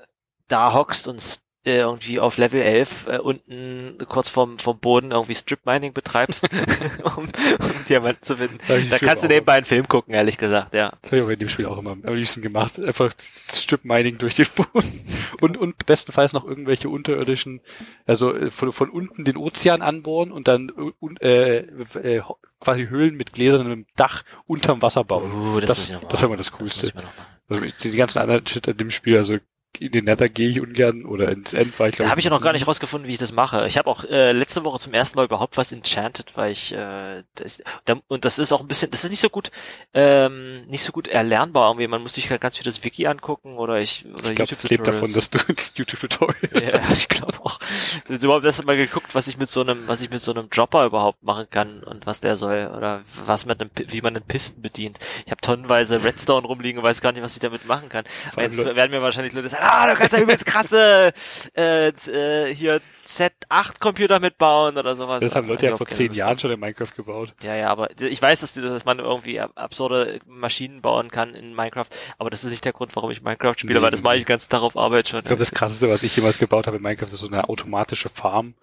da 0.49 0.75
hockst 0.75 1.07
und 1.07 1.41
irgendwie 1.65 2.19
auf 2.19 2.39
Level 2.39 2.61
11 2.61 3.07
äh, 3.07 3.19
unten 3.19 3.97
kurz 4.09 4.29
vom, 4.29 4.59
vom 4.59 4.79
Boden 4.79 5.13
irgendwie 5.13 5.35
Strip 5.35 5.65
Mining 5.65 5.93
betreibst, 5.93 6.49
um, 7.17 7.25
um 7.25 7.85
Diamanten 7.89 8.23
zu 8.23 8.37
finden. 8.37 8.59
Da 8.91 8.99
kannst 8.99 9.25
du 9.25 9.29
nebenbei 9.29 9.55
einen 9.55 9.65
Film 9.65 9.87
gucken, 9.87 10.15
ehrlich 10.15 10.39
gesagt, 10.39 10.75
ja. 10.75 10.93
Das 11.03 11.13
habe 11.13 11.19
ich 11.19 11.23
auch 11.25 11.29
in 11.29 11.39
dem 11.39 11.49
Spiel 11.49 11.67
auch 11.67 11.79
immer 11.79 11.93
am 11.93 12.15
liebsten 12.15 12.43
gemacht. 12.43 12.81
Einfach 12.81 13.13
Strip 13.53 13.85
Mining 13.85 14.19
durch 14.19 14.35
den 14.35 14.47
Boden. 14.55 15.05
Und, 15.41 15.57
und 15.57 15.87
bestenfalls 15.87 16.33
noch 16.33 16.45
irgendwelche 16.45 16.89
unterirdischen, 16.89 17.61
also 18.07 18.35
äh, 18.35 18.51
von, 18.51 18.73
von 18.73 18.91
unten 18.91 19.25
den 19.25 19.37
Ozean 19.37 19.83
anbohren 19.83 20.33
und 20.33 20.49
dann 20.49 20.73
äh, 21.21 21.59
äh, 21.59 22.23
quasi 22.61 22.87
Höhlen 22.87 23.17
mit 23.17 23.33
gläsernem 23.33 23.87
Dach 23.97 24.23
unterm 24.47 24.83
Wasser 24.83 25.05
bauen. 25.05 25.33
Uh, 25.33 25.61
das 25.61 25.89
das, 25.89 26.01
das 26.09 26.23
war 26.23 26.29
immer 26.29 26.37
das 26.37 26.53
Coolste. 26.53 26.93
Das 26.93 27.05
also 27.49 27.65
die 27.83 27.97
ganzen 27.97 28.19
anderen 28.19 28.47
Shit 28.47 28.67
in 28.67 28.77
dem 28.77 28.91
Spiel, 28.91 29.17
also 29.17 29.39
in 29.79 29.91
den 29.91 30.05
Nether 30.05 30.29
gehe 30.29 30.49
ich 30.49 30.61
ungern 30.61 31.05
oder 31.05 31.31
ins 31.31 31.55
End, 31.55 31.79
weil 31.79 31.91
ich 31.91 31.97
glaube. 31.97 32.07
Da 32.07 32.11
habe 32.11 32.21
ich 32.21 32.25
ja 32.25 32.31
noch 32.31 32.43
gar 32.43 32.53
nicht 32.53 32.67
rausgefunden, 32.67 33.09
wie 33.09 33.13
ich 33.13 33.19
das 33.19 33.33
mache. 33.33 33.67
Ich 33.67 33.79
habe 33.79 33.89
auch 33.89 34.05
äh, 34.05 34.33
letzte 34.33 34.65
Woche 34.65 34.79
zum 34.79 34.93
ersten 34.93 35.17
Mal 35.17 35.25
überhaupt 35.25 35.57
was 35.57 35.73
enchanted, 35.73 36.37
weil 36.37 36.53
ich 36.53 36.73
äh, 36.75 37.23
das, 37.35 37.63
und 38.09 38.25
das 38.25 38.39
ist 38.39 38.53
auch 38.53 38.61
ein 38.61 38.69
bisschen, 38.69 38.91
das 38.91 39.05
ist 39.05 39.11
nicht 39.11 39.21
so 39.21 39.31
gut, 39.31 39.51
ähm, 39.95 40.67
nicht 40.67 40.85
so 40.85 40.93
gut 40.93 41.09
erlernbar 41.09 41.71
irgendwie. 41.71 41.89
Man 41.89 42.03
muss 42.03 42.15
sich 42.15 42.31
halt 42.31 42.41
ganz 42.41 42.57
viel 42.57 42.65
das 42.65 42.85
Wiki 42.85 43.07
angucken 43.07 43.57
oder 43.57 43.81
ich 43.81 44.05
oder 44.07 44.31
ich 44.31 44.35
glaube, 44.35 44.55
das 44.55 44.69
lebt 44.69 44.87
davon, 44.87 45.13
dass 45.13 45.31
du 45.31 45.39
YouTube-Tutorials. 45.75 46.73
Ja, 46.73 46.81
ich 46.95 47.09
glaube 47.09 47.39
auch. 47.43 47.59
Ich 47.61 48.11
habe 48.11 48.25
überhaupt 48.25 48.45
erst 48.45 48.65
mal 48.67 48.77
geguckt, 48.77 49.15
was 49.15 49.27
ich 49.27 49.39
mit 49.39 49.49
so 49.49 49.63
einem, 49.63 49.89
was 49.89 50.03
ich 50.03 50.11
mit 50.11 50.21
so 50.21 50.33
einem 50.33 50.51
Dropper 50.51 50.85
überhaupt 50.85 51.23
machen 51.23 51.47
kann 51.51 51.83
und 51.83 52.07
was 52.07 52.21
der 52.21 52.37
soll 52.37 52.71
oder 52.77 53.03
was 53.25 53.47
mit 53.47 53.61
einem, 53.61 53.71
wie 53.89 54.03
man 54.03 54.17
einen 54.17 54.25
Pisten 54.27 54.61
bedient. 54.61 54.99
Ich 55.25 55.31
habe 55.31 55.41
tonnenweise 55.41 56.05
Redstone 56.05 56.47
rumliegen 56.47 56.79
und 56.79 56.85
weiß 56.85 57.01
gar 57.01 57.13
nicht, 57.13 57.23
was 57.23 57.35
ich 57.35 57.41
damit 57.41 57.67
machen 57.67 57.89
kann. 57.89 58.05
Jetzt 58.37 58.63
werden 58.63 58.91
mir 58.91 59.03
wahrscheinlich 59.03 59.33
Leute 59.33 59.49
sagen, 59.49 59.62
ah, 59.63 59.87
du 59.87 59.95
kannst 59.95 60.13
ja 60.13 60.21
übelst 60.21 60.47
krasse 60.47 61.13
äh, 61.57 61.89
äh, 61.89 62.55
hier 62.55 62.81
Z8 63.07 63.81
Computer 63.81 64.21
mitbauen 64.21 64.77
oder 64.77 64.95
sowas. 64.95 65.21
Das 65.21 65.35
haben 65.35 65.49
Leute 65.49 65.67
ja 65.67 65.77
vor 65.77 65.87
zehn 65.87 66.13
Jahren 66.13 66.39
schon 66.39 66.51
in 66.51 66.61
Minecraft 66.61 66.93
gebaut. 66.97 67.35
Ja, 67.43 67.55
ja, 67.55 67.69
aber 67.69 67.89
ich 68.01 68.21
weiß, 68.21 68.41
dass, 68.41 68.55
dass 68.55 68.85
man 68.85 68.99
irgendwie 68.99 69.41
absurde 69.41 70.21
Maschinen 70.27 70.83
bauen 70.83 71.11
kann 71.11 71.35
in 71.35 71.55
Minecraft, 71.55 71.89
aber 72.19 72.31
das 72.31 72.45
ist 72.45 72.51
nicht 72.51 72.65
der 72.65 72.73
Grund, 72.73 72.95
warum 72.95 73.11
ich 73.11 73.23
Minecraft 73.23 73.55
spiele, 73.57 73.79
nee, 73.79 73.83
weil 73.83 73.91
das 73.91 74.03
mache 74.03 74.17
ich 74.17 74.23
den 74.23 74.29
ganzen 74.29 74.51
Tag 74.51 74.63
auf 74.63 74.77
Arbeit 74.77 75.09
schon. 75.09 75.21
Ich 75.21 75.27
glaube, 75.27 75.41
das 75.41 75.53
krasseste, 75.53 75.91
was 75.91 76.03
ich 76.03 76.15
jemals 76.15 76.39
gebaut 76.39 76.67
habe 76.67 76.77
in 76.77 76.83
Minecraft, 76.83 77.09
ist 77.09 77.19
so 77.19 77.27
eine 77.27 77.49
automatische 77.49 78.09
Farm. 78.09 78.55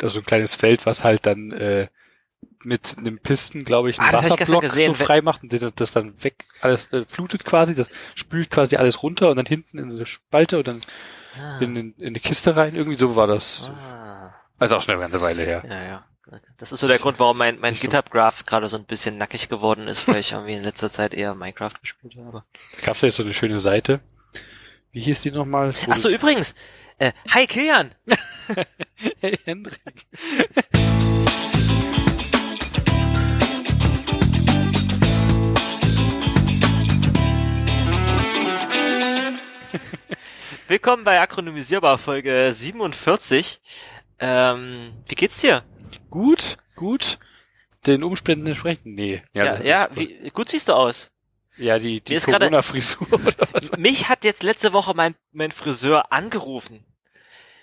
Also 0.00 0.20
ein 0.20 0.24
kleines 0.24 0.54
Feld, 0.54 0.86
was 0.86 1.04
halt 1.04 1.26
dann 1.26 1.52
äh, 1.52 1.88
mit 2.62 2.98
einem 2.98 3.18
Pisten, 3.18 3.64
glaube 3.64 3.90
ich, 3.90 3.98
einen 3.98 4.14
ah, 4.14 4.18
Wasserblock 4.18 4.66
so 4.66 4.94
frei 4.94 5.22
macht 5.22 5.42
und 5.42 5.80
das 5.80 5.92
dann 5.92 6.22
weg 6.22 6.44
alles 6.60 6.92
äh, 6.92 7.04
flutet 7.06 7.44
quasi, 7.44 7.74
das 7.74 7.90
spült 8.14 8.50
quasi 8.50 8.76
alles 8.76 9.02
runter 9.02 9.30
und 9.30 9.36
dann 9.36 9.46
hinten 9.46 9.78
in 9.78 9.90
so 9.90 9.96
eine 9.96 10.06
Spalte 10.06 10.58
und 10.58 10.68
dann 10.68 10.80
ah. 11.38 11.58
in, 11.60 11.76
in, 11.76 11.94
in 11.98 12.06
eine 12.08 12.20
Kiste 12.20 12.56
rein. 12.56 12.74
Irgendwie 12.74 12.98
so 12.98 13.16
war 13.16 13.26
das. 13.26 13.64
Ah. 13.64 14.34
Also 14.58 14.76
auch 14.76 14.82
schon 14.82 14.94
eine 14.94 15.02
ganze 15.02 15.22
Weile 15.22 15.42
her. 15.42 15.64
Ja, 15.68 15.84
ja. 15.84 16.06
Das 16.58 16.70
ist 16.70 16.80
so 16.80 16.86
der 16.86 16.98
Grund, 16.98 17.18
warum 17.18 17.38
mein, 17.38 17.58
mein 17.58 17.74
GitHub-Graph 17.74 18.44
gerade 18.44 18.68
so 18.68 18.76
ein 18.76 18.84
bisschen 18.84 19.18
nackig 19.18 19.48
geworden 19.48 19.88
ist, 19.88 20.06
weil 20.06 20.18
ich 20.18 20.32
irgendwie 20.32 20.52
in 20.52 20.62
letzter 20.62 20.90
Zeit 20.90 21.12
eher 21.12 21.34
Minecraft 21.34 21.72
gespielt 21.80 22.14
habe. 22.16 22.44
Da 22.76 22.86
gab's 22.86 23.00
ja 23.00 23.08
jetzt 23.08 23.16
so 23.16 23.24
eine 23.24 23.34
schöne 23.34 23.58
Seite. 23.58 24.00
Wie 24.92 25.00
hieß 25.00 25.22
die 25.22 25.32
nochmal? 25.32 25.72
Ach 25.88 25.96
so, 25.96 26.08
übrigens. 26.08 26.54
Äh, 26.98 27.12
hi, 27.30 27.46
Kilian! 27.46 27.94
hey, 29.20 29.38
Hendrik. 29.44 30.06
Willkommen 40.70 41.02
bei 41.02 41.20
Akronymisierbar 41.20 41.98
Folge 41.98 42.52
47. 42.54 43.60
Ähm, 44.20 44.92
wie 45.08 45.16
geht's 45.16 45.40
dir? 45.40 45.64
Gut, 46.10 46.58
gut. 46.76 47.18
Den 47.86 48.04
Umständen 48.04 48.46
entsprechend? 48.46 48.94
Nee. 48.94 49.20
Ja, 49.32 49.46
ja, 49.46 49.62
ja 49.62 49.88
wie, 49.94 50.30
gut 50.30 50.48
siehst 50.48 50.68
du 50.68 50.74
aus. 50.74 51.10
Ja, 51.56 51.80
die, 51.80 52.00
die 52.00 52.16
Corona-Frisur? 52.18 53.04
Mich 53.78 54.08
hat 54.08 54.22
jetzt 54.22 54.44
letzte 54.44 54.72
Woche 54.72 54.94
mein, 54.94 55.16
mein 55.32 55.50
Friseur 55.50 56.12
angerufen. 56.12 56.84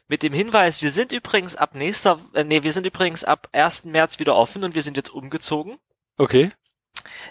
Mit 0.09 0.21
dem 0.21 0.33
Hinweis, 0.33 0.81
wir 0.81 0.91
sind 0.91 1.13
übrigens 1.13 1.55
ab 1.55 1.75
nächster, 1.75 2.19
äh, 2.33 2.43
nee, 2.43 2.63
wir 2.63 2.73
sind 2.73 2.85
übrigens 2.85 3.23
ab 3.23 3.47
1. 3.53 3.85
März 3.85 4.19
wieder 4.19 4.35
offen 4.35 4.65
und 4.65 4.75
wir 4.75 4.83
sind 4.83 4.97
jetzt 4.97 5.11
umgezogen. 5.11 5.77
Okay 6.17 6.51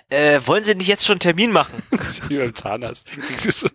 äh, 0.08 0.40
wollen 0.44 0.64
Sie 0.64 0.74
nicht 0.74 0.88
jetzt 0.88 1.04
schon 1.04 1.14
einen 1.14 1.20
Termin 1.20 1.52
machen? 1.52 1.82
Wie 2.28 2.38
beim 2.38 2.54
Zahnarzt. 2.54 3.06
so, 3.38 3.50
so 3.50 3.68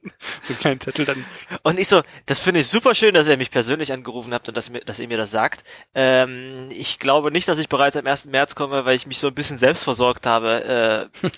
einen 0.50 0.60
kleinen 0.60 0.80
Zettel 0.80 1.06
dann. 1.06 1.26
Und 1.64 1.80
ich 1.80 1.88
so, 1.88 2.02
das 2.26 2.40
finde 2.40 2.60
ich 2.62 2.68
super 2.68 2.96
schön, 2.96 3.14
dass 3.14 3.28
ihr 3.28 3.38
mich 3.38 3.52
persönlich 3.52 3.94
angerufen 3.94 4.34
habt 4.34 4.48
und 4.48 4.58
dass, 4.58 4.70
mir, 4.70 4.82
dass 4.82 5.00
ihr 5.00 5.08
mir 5.08 5.18
das 5.18 5.32
sagt. 5.32 5.64
Ähm, 5.94 6.70
ich 6.72 7.00
glaube 7.00 7.32
nicht, 7.32 7.48
dass 7.48 7.58
ich 7.58 7.70
bereits 7.70 7.98
am 7.98 8.06
1. 8.06 8.26
März 8.28 8.56
komme, 8.56 8.86
weil 8.86 8.96
ich 8.96 9.08
mich 9.08 9.20
so 9.20 9.28
ein 9.28 9.36
bisschen 9.36 9.58
selbst 9.58 9.84
versorgt 9.84 10.26
habe. 10.26 11.10
Äh, 11.24 11.30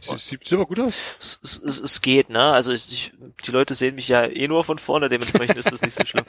sieht, 0.18 0.52
aber 0.52 0.66
gut 0.66 0.80
aus. 0.80 1.38
Es, 1.42 2.00
geht, 2.02 2.30
ne? 2.30 2.52
Also 2.52 2.72
ich, 2.72 3.12
die 3.46 3.50
Leute 3.50 3.74
sehen 3.74 3.94
mich 3.94 4.08
ja 4.08 4.24
eh 4.24 4.48
nur 4.48 4.64
von 4.64 4.78
vorne, 4.78 5.08
dementsprechend 5.08 5.56
ist 5.56 5.72
das 5.72 5.82
nicht 5.82 5.94
so 5.94 6.04
schlimm. 6.04 6.24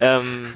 ähm, 0.00 0.52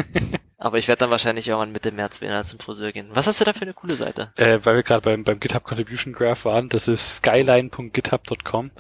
aber 0.59 0.79
ich 0.79 0.89
werde 0.89 1.01
dann 1.01 1.11
wahrscheinlich 1.11 1.49
irgendwann 1.49 1.73
Mitte 1.73 1.93
März 1.93 2.21
wieder 2.21 2.43
zum 2.43 2.59
Friseur 2.59 2.93
gehen. 2.93 3.09
Was 3.13 3.27
hast 3.27 3.41
du 3.41 3.45
da 3.45 3.53
für 3.53 3.63
eine 3.63 3.75
coole 3.75 3.95
Seite? 3.95 4.33
Äh, 4.37 4.59
weil 4.65 4.77
wir 4.77 4.83
gerade 4.83 5.03
beim, 5.03 5.25
beim 5.25 5.41
GitHub 5.41 5.65
Contribution 5.65 6.13
Graph 6.13 6.45
waren, 6.45 6.69
das 6.69 6.89
ist 6.89 7.17
skyline.github.com. 7.17 8.73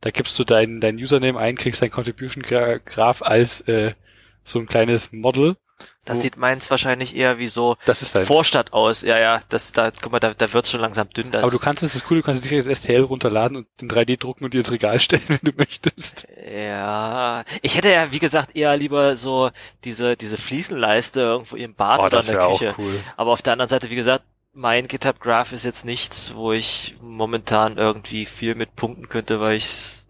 Da 0.00 0.10
gibst 0.10 0.38
du 0.38 0.44
dein, 0.44 0.80
dein 0.80 0.96
Username 0.96 1.38
ein, 1.38 1.56
kriegst 1.56 1.80
dein 1.80 1.90
Contribution 1.90 2.42
Graph 2.42 3.22
als 3.22 3.62
äh, 3.62 3.94
so 4.42 4.58
ein 4.58 4.66
kleines 4.66 5.12
Model 5.12 5.56
das 6.06 6.22
sieht 6.22 6.36
meins 6.36 6.70
wahrscheinlich 6.70 7.16
eher 7.16 7.38
wie 7.38 7.48
so 7.48 7.76
das 7.84 8.00
ist. 8.00 8.16
Vorstadt 8.16 8.72
aus. 8.72 9.02
Ja, 9.02 9.18
ja, 9.18 9.40
das, 9.48 9.72
da, 9.72 9.90
guck 10.00 10.12
mal, 10.12 10.20
da, 10.20 10.32
da 10.34 10.52
wird's 10.52 10.70
schon 10.70 10.80
langsam 10.80 11.10
dünn. 11.10 11.32
Das. 11.32 11.42
Aber 11.42 11.50
du 11.50 11.58
kannst 11.58 11.82
es, 11.82 11.92
das 11.92 12.04
Coole, 12.04 12.20
du 12.20 12.24
kannst 12.24 12.44
es 12.44 12.48
direkt 12.48 12.68
als 12.68 12.78
STL 12.80 13.02
runterladen 13.02 13.56
und 13.56 13.66
in 13.80 13.88
3D 13.88 14.18
drucken 14.18 14.44
und 14.44 14.54
dir 14.54 14.58
ins 14.58 14.70
Regal 14.70 15.00
stellen, 15.00 15.24
wenn 15.28 15.40
du 15.42 15.52
möchtest. 15.56 16.28
Ja, 16.48 17.44
ich 17.60 17.76
hätte 17.76 17.90
ja, 17.90 18.12
wie 18.12 18.20
gesagt, 18.20 18.54
eher 18.56 18.76
lieber 18.76 19.16
so 19.16 19.50
diese, 19.84 20.16
diese 20.16 20.36
Fliesenleiste 20.36 21.20
irgendwo 21.20 21.56
im 21.56 21.74
Bad 21.74 22.00
oh, 22.00 22.06
oder 22.06 22.20
in 22.20 22.26
der 22.26 22.48
Küche. 22.48 22.74
Cool. 22.78 23.00
Aber 23.16 23.32
auf 23.32 23.42
der 23.42 23.54
anderen 23.54 23.68
Seite, 23.68 23.90
wie 23.90 23.96
gesagt, 23.96 24.24
mein 24.52 24.86
GitHub 24.86 25.20
Graph 25.20 25.52
ist 25.52 25.64
jetzt 25.64 25.84
nichts, 25.84 26.34
wo 26.34 26.52
ich 26.52 26.96
momentan 27.02 27.76
irgendwie 27.76 28.24
viel 28.26 28.54
mit 28.54 28.74
punkten 28.76 29.08
könnte, 29.08 29.40
weil 29.40 29.56
ich 29.56 30.04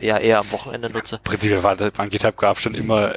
ja 0.00 0.18
eher 0.18 0.40
am 0.40 0.50
Wochenende 0.50 0.90
nutze. 0.90 1.20
Prinzipiell 1.22 1.62
war 1.62 1.76
mein 1.96 2.10
GitHub 2.10 2.36
Graph 2.36 2.60
schon 2.60 2.74
immer 2.74 3.14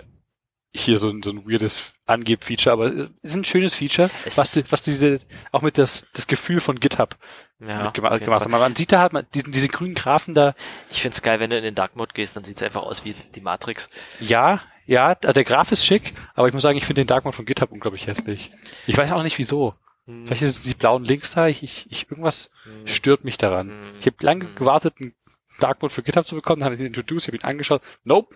hier 0.73 0.97
so 0.97 1.09
ein, 1.09 1.21
so 1.21 1.31
ein 1.31 1.45
weirdes 1.45 1.93
Angeb-Feature, 2.05 2.73
aber 2.73 2.87
es 3.21 3.31
ist 3.31 3.35
ein 3.35 3.45
schönes 3.45 3.75
Feature, 3.75 4.09
was, 4.35 4.51
die, 4.53 4.63
was 4.69 4.81
diese, 4.81 5.19
auch 5.51 5.61
mit 5.61 5.77
das, 5.77 6.07
das 6.13 6.27
Gefühl 6.27 6.61
von 6.61 6.79
GitHub 6.79 7.17
ja, 7.59 7.89
gemacht, 7.91 8.23
gemacht 8.23 8.43
haben. 8.43 8.51
Man 8.51 8.75
sieht 8.75 8.91
da 8.91 8.99
halt, 8.99 9.13
man, 9.13 9.25
diese, 9.33 9.51
diese 9.51 9.67
grünen 9.67 9.95
Graphen 9.95 10.33
da. 10.33 10.53
Ich 10.89 11.01
find's 11.01 11.21
geil, 11.21 11.39
wenn 11.39 11.49
du 11.49 11.57
in 11.57 11.63
den 11.63 11.75
Dark 11.75 11.95
Mode 11.95 12.13
gehst, 12.13 12.35
dann 12.35 12.43
sieht's 12.43 12.63
einfach 12.63 12.83
aus 12.83 13.03
wie 13.05 13.13
die 13.13 13.41
Matrix. 13.41 13.89
Ja, 14.19 14.61
ja, 14.85 15.15
der 15.15 15.43
Graph 15.43 15.71
ist 15.71 15.85
schick, 15.85 16.13
aber 16.33 16.47
ich 16.47 16.53
muss 16.53 16.63
sagen, 16.63 16.77
ich 16.77 16.85
finde 16.85 17.01
den 17.01 17.07
Dark 17.07 17.25
Mode 17.25 17.35
von 17.35 17.45
GitHub 17.45 17.71
unglaublich 17.71 18.07
hässlich. 18.07 18.51
Ich 18.87 18.97
weiß 18.97 19.11
auch 19.11 19.23
nicht 19.23 19.37
wieso. 19.37 19.75
Hm. 20.05 20.25
Vielleicht 20.25 20.41
es 20.41 20.63
die 20.63 20.73
blauen 20.73 21.03
Links 21.03 21.33
da, 21.33 21.47
ich, 21.47 21.63
ich, 21.63 21.85
ich 21.89 22.09
irgendwas 22.09 22.49
hm. 22.63 22.87
stört 22.87 23.23
mich 23.23 23.37
daran. 23.37 23.69
Hm. 23.69 23.93
Ich 23.99 24.05
habe 24.05 24.17
lange 24.21 24.45
hm. 24.45 24.55
gewartet, 24.55 24.95
einen 24.99 25.13
Dark 25.61 25.81
Mode 25.81 25.93
für 25.93 26.03
GitHub 26.03 26.27
zu 26.27 26.35
bekommen, 26.35 26.63
habe 26.63 26.75
ich 26.75 26.81
ihn 26.81 26.87
introduced, 26.87 27.27
ich 27.27 27.27
habe 27.27 27.37
ihn 27.37 27.49
angeschaut. 27.49 27.81
Nope. 28.03 28.35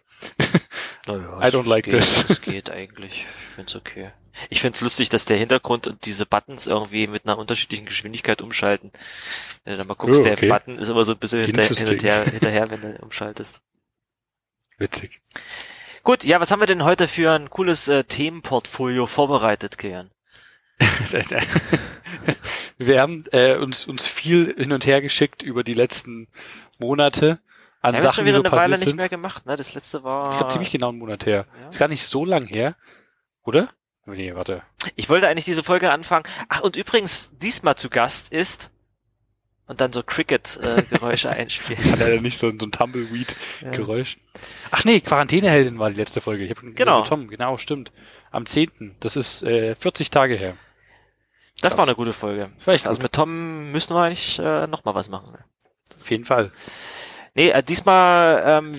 Naja, 1.08 1.40
I 1.42 1.52
don't 1.52 1.68
like 1.68 1.86
geht, 1.86 1.96
this. 1.96 2.30
Es 2.30 2.42
geht 2.42 2.70
eigentlich. 2.70 3.26
Ich 3.40 3.46
find's 3.46 3.76
okay. 3.76 4.12
Ich 4.50 4.62
find's 4.62 4.82
lustig, 4.82 5.10
dass 5.10 5.26
der 5.26 5.38
Hintergrund 5.38 5.88
und 5.88 6.06
diese 6.06 6.26
Buttons 6.26 6.68
irgendwie 6.68 7.08
mit 7.08 7.26
einer 7.26 7.38
unterschiedlichen 7.38 7.86
Geschwindigkeit 7.86 8.42
umschalten. 8.42 8.92
Wenn 9.64 9.74
du 9.74 9.78
da 9.78 9.86
mal 9.86 9.94
guckst, 9.94 10.24
oh, 10.26 10.30
okay. 10.30 10.36
der 10.36 10.48
Button 10.48 10.78
ist 10.78 10.90
immer 10.90 11.06
so 11.06 11.14
ein 11.14 11.20
bisschen 11.20 11.46
hinter, 11.46 11.64
hin 11.64 11.90
und 11.90 12.04
her, 12.04 12.26
hinterher, 12.26 12.70
wenn 12.70 12.82
du 12.82 12.98
umschaltest. 13.02 13.62
Witzig. 14.78 15.22
Gut, 16.04 16.24
ja, 16.24 16.40
was 16.40 16.52
haben 16.52 16.60
wir 16.60 16.68
denn 16.68 16.84
heute 16.84 17.08
für 17.08 17.32
ein 17.32 17.50
cooles 17.50 17.88
äh, 17.88 18.04
Themenportfolio 18.04 19.06
vorbereitet, 19.06 19.78
Kian? 19.78 20.12
wir 22.78 23.02
haben 23.02 23.24
äh, 23.32 23.56
uns, 23.56 23.88
uns 23.88 24.06
viel 24.06 24.54
hin 24.58 24.74
und 24.74 24.86
her 24.86 25.02
geschickt 25.02 25.42
über 25.42 25.64
die 25.64 25.74
letzten 25.74 26.28
Monate 26.80 27.40
an 27.82 27.94
ja, 27.94 28.02
Sachen, 28.02 28.16
schon 28.16 28.26
wieder 28.26 28.40
die 28.40 28.50
so 28.50 28.52
eine 28.52 28.62
Weile 28.62 28.78
sind. 28.78 28.88
nicht 28.88 28.98
mehr 28.98 29.10
gemacht, 29.10 29.46
ne? 29.46 29.56
Das 29.58 29.74
letzte 29.74 30.04
war. 30.04 30.32
Ich 30.32 30.38
glaube 30.38 30.52
ziemlich 30.52 30.72
genau 30.72 30.90
einen 30.90 31.00
Monat 31.00 31.26
her. 31.26 31.46
Ja. 31.62 31.70
Ist 31.70 31.80
gar 31.80 31.88
nicht 31.88 32.04
so 32.04 32.26
lang 32.26 32.46
her, 32.48 32.76
oder? 33.44 33.70
Nee, 34.06 34.36
warte. 34.36 34.62
Ich 34.96 35.10
wollte 35.10 35.28
eigentlich 35.28 35.46
diese 35.46 35.64
Folge 35.64 35.92
anfangen. 35.92 36.26
Ach, 36.50 36.62
und 36.62 36.76
übrigens, 36.76 37.32
diesmal 37.42 37.76
zu 37.76 37.90
Gast 37.90 38.32
ist 38.32 38.72
und 39.68 39.82
dann 39.82 39.92
so 39.92 40.04
Cricket-Geräusche 40.04 41.28
äh, 41.28 41.32
einspielen. 41.40 41.92
Hat 41.92 42.02
er 42.02 42.22
nicht 42.22 42.38
so, 42.38 42.52
so 42.52 42.66
ein 42.66 42.72
Tumbleweed-Geräusch? 42.72 44.18
Ja. 44.18 44.42
Ach 44.72 44.86
nee, 44.86 45.00
Quarantäneheldin 45.00 45.80
war 45.80 45.90
die 45.90 45.96
letzte 45.96 46.22
Folge. 46.22 46.44
Ich 46.44 46.52
hab 46.52 46.60
genau. 46.76 47.04
Tom, 47.04 47.28
genau, 47.28 47.58
stimmt. 47.58 47.92
Am 48.32 48.46
10. 48.46 48.96
Das 49.00 49.16
ist 49.16 49.44
äh, 49.44 49.76
40 49.76 50.12
Tage 50.12 50.36
her. 50.36 50.56
Das 51.62 51.72
Krass. 51.72 51.78
war 51.78 51.86
eine 51.88 51.96
gute 51.96 52.14
Folge. 52.14 52.52
Vielleicht 52.60 52.86
also 52.86 53.02
mit 53.02 53.14
Tom 53.14 53.72
müssen 53.72 53.96
wir 53.96 54.04
eigentlich 54.04 54.38
äh, 54.40 54.68
noch 54.68 54.84
mal 54.86 54.94
was 54.94 55.10
machen. 55.10 55.38
Auf 55.94 56.10
jeden 56.10 56.26
Fall. 56.26 56.52
Nee, 57.36 57.50
äh, 57.50 57.62
diesmal 57.62 58.44
ähm, 58.46 58.76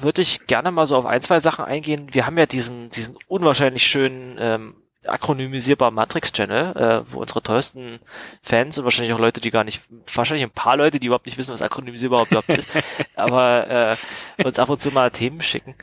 würde 0.00 0.20
ich 0.20 0.46
gerne 0.46 0.72
mal 0.72 0.86
so 0.86 0.96
auf 0.96 1.06
ein, 1.06 1.22
zwei 1.22 1.38
Sachen 1.38 1.64
eingehen. 1.64 2.08
Wir 2.12 2.26
haben 2.26 2.36
ja 2.36 2.46
diesen, 2.46 2.90
diesen 2.90 3.16
unwahrscheinlich 3.28 3.86
schönen 3.86 4.36
ähm, 4.40 4.74
akronymisierbar 5.06 5.90
Matrix-Channel, 5.90 6.76
äh, 6.76 7.12
wo 7.12 7.20
unsere 7.20 7.42
teuersten 7.42 8.00
Fans 8.42 8.78
und 8.78 8.84
wahrscheinlich 8.84 9.12
auch 9.12 9.18
Leute, 9.18 9.40
die 9.40 9.50
gar 9.50 9.64
nicht, 9.64 9.82
wahrscheinlich 10.12 10.44
ein 10.44 10.50
paar 10.50 10.76
Leute, 10.76 10.98
die 10.98 11.06
überhaupt 11.06 11.26
nicht 11.26 11.38
wissen, 11.38 11.52
was 11.52 11.62
akronymisierbar 11.62 12.26
überhaupt 12.26 12.48
ist, 12.48 12.70
aber 13.14 13.96
äh, 14.38 14.44
uns 14.44 14.58
ab 14.58 14.70
und 14.70 14.80
zu 14.80 14.90
mal 14.90 15.10
Themen 15.10 15.40
schicken. 15.40 15.74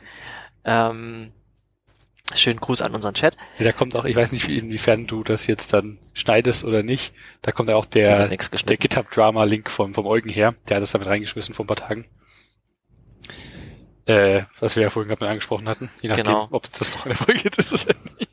Ähm, 0.64 1.32
Schönen 2.34 2.60
Gruß 2.60 2.82
an 2.82 2.94
unseren 2.94 3.14
Chat. 3.14 3.36
Ja, 3.58 3.64
da 3.64 3.72
kommt 3.72 3.94
auch, 3.96 4.04
ich 4.04 4.16
weiß 4.16 4.32
nicht, 4.32 4.48
inwiefern 4.48 5.06
du 5.06 5.22
das 5.22 5.46
jetzt 5.46 5.72
dann 5.72 5.98
schneidest 6.14 6.64
oder 6.64 6.82
nicht. 6.82 7.12
Da 7.42 7.52
kommt 7.52 7.68
ja 7.68 7.76
auch 7.76 7.84
der, 7.84 8.28
der 8.28 8.76
GitHub-Drama-Link 8.76 9.70
vom, 9.70 9.94
vom 9.94 10.06
Eugen 10.06 10.28
her. 10.28 10.54
Der 10.68 10.76
hat 10.76 10.82
das 10.82 10.92
damit 10.92 11.08
reingeschmissen 11.08 11.54
vor 11.54 11.64
ein 11.64 11.68
paar 11.68 11.76
Tagen. 11.76 12.06
Äh, 14.06 14.42
was 14.58 14.74
wir 14.74 14.82
ja 14.82 14.90
vorhin 14.90 15.08
gerade 15.08 15.24
mal 15.24 15.30
angesprochen 15.30 15.68
hatten. 15.68 15.90
Je 16.00 16.08
nachdem, 16.08 16.24
genau. 16.24 16.48
ob 16.50 16.70
das 16.76 16.92
noch 16.92 17.06
eine 17.06 17.14
Folge 17.14 17.48
ist 17.56 17.72
oder 17.72 17.94
nicht. 18.18 18.31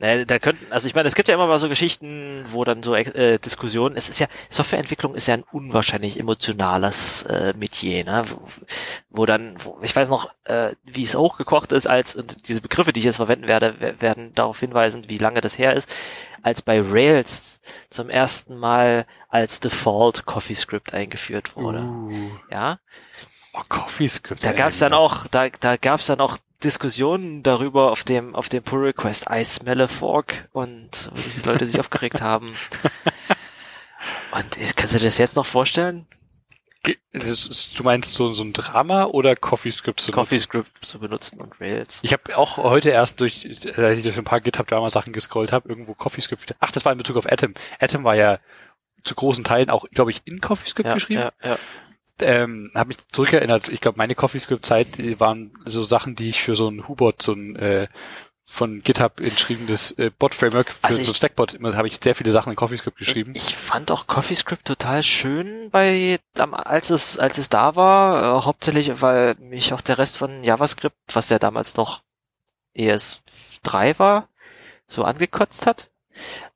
Naja, 0.00 0.24
da 0.24 0.38
könnten, 0.38 0.70
also 0.70 0.86
ich 0.86 0.94
meine, 0.94 1.08
es 1.08 1.16
gibt 1.16 1.28
ja 1.28 1.34
immer 1.34 1.48
mal 1.48 1.58
so 1.58 1.68
Geschichten, 1.68 2.44
wo 2.48 2.62
dann 2.62 2.84
so 2.84 2.94
äh, 2.94 3.38
Diskussionen, 3.40 3.96
es 3.96 4.08
ist 4.08 4.20
ja, 4.20 4.28
Softwareentwicklung 4.48 5.16
ist 5.16 5.26
ja 5.26 5.34
ein 5.34 5.44
unwahrscheinlich 5.50 6.20
emotionales 6.20 7.24
äh, 7.24 7.52
Metier, 7.56 8.04
ne? 8.04 8.22
Wo, 8.28 8.40
wo 9.10 9.26
dann, 9.26 9.56
wo, 9.58 9.78
ich 9.82 9.94
weiß 9.94 10.08
noch, 10.08 10.30
äh, 10.44 10.70
wie 10.84 11.02
es 11.02 11.16
hochgekocht 11.16 11.72
ist, 11.72 11.88
als, 11.88 12.14
und 12.14 12.48
diese 12.48 12.60
Begriffe, 12.60 12.92
die 12.92 13.00
ich 13.00 13.06
jetzt 13.06 13.16
verwenden 13.16 13.48
werde, 13.48 13.74
werden 14.00 14.32
darauf 14.36 14.60
hinweisen, 14.60 15.04
wie 15.08 15.18
lange 15.18 15.40
das 15.40 15.58
her 15.58 15.74
ist, 15.74 15.92
als 16.42 16.62
bei 16.62 16.80
Rails 16.80 17.58
zum 17.90 18.08
ersten 18.08 18.56
Mal 18.56 19.04
als 19.28 19.58
Default 19.58 20.26
CoffeeScript 20.26 20.94
eingeführt 20.94 21.56
wurde. 21.56 21.80
Uh. 21.80 22.30
Ja. 22.52 22.78
Oh, 23.58 23.64
CoffeeScript. 23.68 24.44
Da 24.44 24.52
gab's 24.52 24.78
dann 24.78 24.92
auch, 24.92 25.26
da, 25.26 25.48
da 25.48 25.76
gab's 25.76 26.06
dann 26.06 26.20
auch 26.20 26.38
Diskussionen 26.62 27.42
darüber 27.42 27.90
auf 27.90 28.04
dem, 28.04 28.34
auf 28.34 28.48
dem 28.48 28.62
Pull 28.62 28.86
Request 28.86 29.26
I 29.30 29.44
smell 29.44 29.80
a 29.80 29.88
fork 29.88 30.48
und 30.52 31.10
wo 31.12 31.22
diese 31.22 31.48
Leute 31.48 31.66
sich 31.66 31.78
aufgeregt 31.78 32.20
haben. 32.20 32.54
Und 34.30 34.56
kannst 34.76 34.94
du 34.94 34.98
dir 34.98 35.06
das 35.06 35.18
jetzt 35.18 35.34
noch 35.34 35.44
vorstellen? 35.44 36.06
Du 36.84 37.82
meinst 37.82 38.12
so, 38.12 38.32
so 38.32 38.44
ein 38.44 38.52
Drama 38.52 39.06
oder 39.06 39.34
CoffeeScript 39.34 39.98
zu 40.00 40.12
CoffeeScript 40.12 40.86
zu 40.86 41.00
benutzen 41.00 41.40
und 41.40 41.60
Rails? 41.60 42.00
Ich 42.04 42.12
habe 42.12 42.38
auch 42.38 42.58
heute 42.58 42.90
erst 42.90 43.20
durch, 43.20 43.44
als 43.76 43.98
ich 43.98 44.04
durch 44.04 44.16
ein 44.16 44.24
paar 44.24 44.40
GitHub-Drama-Sachen 44.40 45.12
gescrollt 45.12 45.50
habe, 45.50 45.68
irgendwo 45.68 45.94
CoffeeScript 45.94 46.42
wieder. 46.42 46.54
Ach, 46.60 46.70
das 46.70 46.84
war 46.84 46.92
in 46.92 46.98
Bezug 46.98 47.16
auf 47.16 47.30
Atom. 47.30 47.54
Atom 47.80 48.04
war 48.04 48.14
ja 48.14 48.38
zu 49.02 49.16
großen 49.16 49.42
Teilen 49.42 49.70
auch, 49.70 49.86
glaube 49.90 50.12
ich, 50.12 50.22
in 50.24 50.40
CoffeeScript 50.40 50.86
ja, 50.86 50.94
geschrieben. 50.94 51.20
Ja, 51.20 51.32
ja 51.42 51.58
ähm, 52.22 52.70
habe 52.74 52.88
mich 52.88 52.98
zurückerinnert, 53.10 53.68
ich 53.68 53.80
glaube, 53.80 53.98
meine 53.98 54.14
CoffeeScript-Zeit 54.14 55.20
waren 55.20 55.52
so 55.64 55.82
Sachen, 55.82 56.14
die 56.14 56.30
ich 56.30 56.42
für 56.42 56.56
so 56.56 56.68
ein 56.68 56.88
Hubot, 56.88 57.22
so 57.22 57.32
ein 57.32 57.56
äh, 57.56 57.88
von 58.50 58.80
GitHub 58.80 59.20
entschriebenes 59.20 59.92
äh, 59.92 60.10
Bot-Framework 60.18 60.70
für 60.70 60.84
also 60.84 61.00
ich, 61.02 61.06
so 61.06 61.12
Stackbot. 61.12 61.58
Da 61.60 61.74
habe 61.74 61.86
ich 61.86 61.98
sehr 62.02 62.14
viele 62.14 62.32
Sachen 62.32 62.50
in 62.50 62.56
CoffeeScript 62.56 62.96
geschrieben. 62.96 63.32
Ich 63.36 63.54
fand 63.54 63.90
auch 63.90 64.06
CoffeeScript 64.06 64.64
total 64.64 65.02
schön 65.02 65.68
bei, 65.70 66.18
als 66.34 66.88
es, 66.88 67.18
als 67.18 67.36
es 67.36 67.50
da 67.50 67.76
war, 67.76 68.38
äh, 68.38 68.42
hauptsächlich, 68.44 69.02
weil 69.02 69.34
mich 69.38 69.74
auch 69.74 69.82
der 69.82 69.98
Rest 69.98 70.16
von 70.16 70.42
JavaScript, 70.42 70.96
was 71.12 71.28
ja 71.28 71.38
damals 71.38 71.76
noch 71.76 72.00
ES3 72.74 73.98
war, 73.98 74.28
so 74.86 75.04
angekotzt 75.04 75.66
hat. 75.66 75.90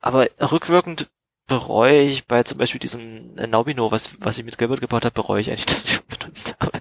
Aber 0.01 0.27
rückwirkend 0.41 1.09
bereue 1.53 2.01
ich 2.01 2.25
bei 2.25 2.41
zum 2.43 2.57
Beispiel 2.57 2.79
diesem 2.79 3.37
äh, 3.37 3.45
Naubino, 3.45 3.91
was, 3.91 4.09
was 4.19 4.37
ich 4.37 4.45
mit 4.45 4.57
Gilbert 4.57 4.81
gebaut 4.81 5.05
habe, 5.05 5.13
bereue 5.13 5.39
ich 5.39 5.49
eigentlich, 5.49 5.65
dass 5.67 5.85
ich 5.85 6.01
benutzt 6.03 6.55
habe. 6.59 6.71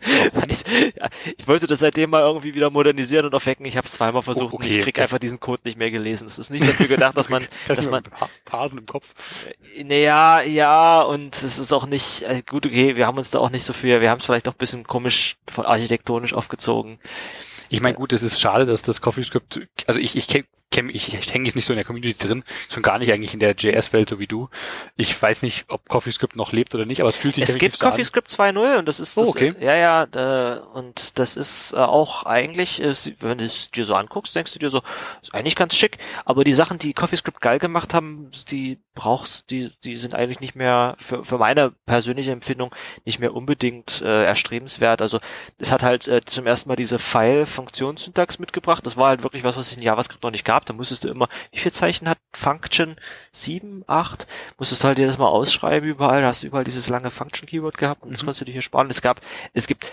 ich, 0.49 0.65
ja, 0.97 1.09
ich 1.37 1.47
wollte 1.47 1.67
das 1.67 1.81
seitdem 1.81 2.11
mal 2.11 2.23
irgendwie 2.23 2.55
wieder 2.55 2.71
modernisieren 2.71 3.27
und 3.27 3.35
aufwecken. 3.35 3.67
Ich 3.67 3.77
habe 3.77 3.87
es 3.87 3.93
zweimal 3.93 4.23
versucht 4.23 4.55
okay, 4.55 4.65
und 4.65 4.71
ich 4.71 4.81
krieg 4.81 4.99
einfach 4.99 5.19
diesen 5.19 5.41
Code 5.41 5.63
nicht 5.65 5.77
mehr 5.77 5.91
gelesen. 5.91 6.27
Es 6.27 6.39
ist 6.39 6.51
nicht 6.51 6.67
dafür 6.67 6.87
gedacht, 6.87 7.17
dass 7.17 7.29
man, 7.29 7.47
dass 7.69 7.89
man 7.91 8.03
Parsen 8.45 8.79
im 8.79 8.87
Kopf. 8.87 9.15
Äh, 9.77 9.85
naja, 9.85 10.41
ja, 10.43 11.03
und 11.03 11.35
es 11.35 11.59
ist 11.59 11.73
auch 11.73 11.87
nicht 11.87 12.23
äh, 12.23 12.43
gut, 12.49 12.67
okay, 12.67 12.97
wir 12.97 13.07
haben 13.07 13.19
uns 13.19 13.31
da 13.31 13.41
auch 13.41 13.51
nicht 13.51 13.65
so 13.65 13.73
viel, 13.73 14.01
wir 14.01 14.11
haben 14.11 14.19
es 14.19 14.25
vielleicht 14.25 14.49
auch 14.49 14.55
ein 14.55 14.59
bisschen 14.59 14.85
komisch 14.85 15.37
von 15.49 15.67
architektonisch 15.67 16.33
aufgezogen. 16.33 16.99
Ich 17.69 17.81
meine, 17.81 17.95
gut, 17.95 18.13
es 18.13 18.23
ist 18.23 18.41
schade, 18.41 18.67
dass 18.67 18.83
das 18.83 19.01
CoffeeScript, 19.01 19.61
also 19.87 19.99
ich, 19.99 20.17
ich 20.17 20.27
kenn, 20.73 20.89
ich, 20.89 21.15
ich 21.15 21.33
hänge 21.33 21.47
jetzt 21.47 21.55
nicht 21.55 21.65
so 21.65 21.73
in 21.73 21.77
der 21.77 21.85
Community 21.85 22.15
drin, 22.27 22.43
schon 22.69 22.83
gar 22.83 22.99
nicht 22.99 23.13
eigentlich 23.13 23.35
in 23.35 23.41
der 23.41 23.55
JS-Welt 23.55 24.09
so 24.09 24.19
wie 24.19 24.27
du. 24.27 24.49
Ich 24.97 25.21
weiß 25.21 25.43
nicht, 25.43 25.67
ob 25.69 25.89
CoffeeScript 25.89 26.37
noch 26.37 26.53
lebt 26.53 26.75
oder 26.75 26.87
nicht, 26.87 27.01
aber 27.01 27.11
es 27.11 27.17
fühlt 27.17 27.37
sich 27.37 27.49
Es 27.49 27.59
gibt 27.59 27.79
CoffeeScript 27.79 28.31
2.0 28.31 28.79
und 28.79 28.89
das 28.89 28.99
ist 28.99 29.17
das, 29.17 29.29
oh, 29.29 29.31
okay. 29.31 29.55
ja 29.61 29.77
ja 29.77 30.57
äh, 30.57 30.61
und 30.75 31.19
das 31.19 31.37
ist 31.37 31.73
äh, 31.73 31.77
auch 31.77 32.25
eigentlich, 32.25 32.83
äh, 32.83 32.95
wenn 33.21 33.39
du 33.39 33.45
es 33.45 33.71
dir 33.71 33.85
so 33.85 33.95
anguckst, 33.95 34.35
denkst 34.35 34.53
du 34.53 34.59
dir 34.59 34.71
so, 34.71 34.83
ist 35.23 35.35
eigentlich 35.35 35.57
ganz 35.57 35.77
schick, 35.77 35.99
aber 36.25 36.45
die 36.45 36.55
Sachen, 36.55 36.79
die 36.79 36.93
CoffeeScript 36.93 37.41
geil 37.41 37.59
gemacht 37.59 37.95
haben, 37.95 38.31
die 38.51 38.79
brauchst, 38.95 39.51
die 39.51 39.71
die 39.85 39.97
sind 39.97 40.15
eigentlich 40.15 40.41
nicht 40.41 40.55
mehr 40.55 40.95
für, 40.99 41.25
für 41.25 41.39
meine 41.39 41.73
persönliche 41.87 42.33
Empfindung 42.33 42.75
nicht 43.05 43.19
mehr 43.19 43.35
unbedingt 43.35 44.01
äh, 44.03 44.25
erstrebenswert. 44.25 45.03
Also 45.03 45.21
es 45.59 45.73
hat 45.73 45.83
halt 45.83 46.09
äh, 46.09 46.21
zum 46.25 46.47
ersten 46.47 46.69
Mal 46.69 46.77
diese 46.77 46.99
File-Funktionssyntax 46.99 48.39
mitgebracht. 48.39 48.87
Das 48.87 48.97
war 48.97 49.09
halt 49.09 49.23
wirklich 49.23 49.45
was, 49.45 49.57
was 49.57 49.69
es 49.69 49.77
in 49.77 49.83
JavaScript 49.83 50.23
noch 50.23 50.31
nicht 50.31 50.45
gab 50.45 50.62
gab, 50.63 50.67
da 50.67 50.75
musstest 50.75 51.05
du 51.05 51.09
immer, 51.09 51.29
wie 51.51 51.59
viel 51.59 51.73
Zeichen 51.73 52.09
hat 52.09 52.19
Function? 52.33 52.97
Sieben, 53.33 53.85
acht? 53.87 54.27
Musstest 54.59 54.83
du 54.83 54.89
halt 54.89 54.99
jedes 54.99 55.19
Mal 55.19 55.29
ausschreiben 55.29 55.89
überall, 55.89 56.23
da 56.23 56.29
hast 56.29 56.43
du 56.43 56.47
überall 56.47 56.65
dieses 56.65 56.89
lange 56.89 57.11
Function 57.11 57.49
Keyword 57.49 57.77
gehabt 57.77 58.03
und 58.03 58.11
mhm. 58.11 58.15
das 58.15 58.21
konntest 58.21 58.41
du 58.43 58.45
dir 58.45 58.53
hier 58.53 58.63
sparen. 58.63 58.91
Es 58.91 59.03
gab, 59.03 59.21
es 59.53 59.67
gibt 59.67 59.93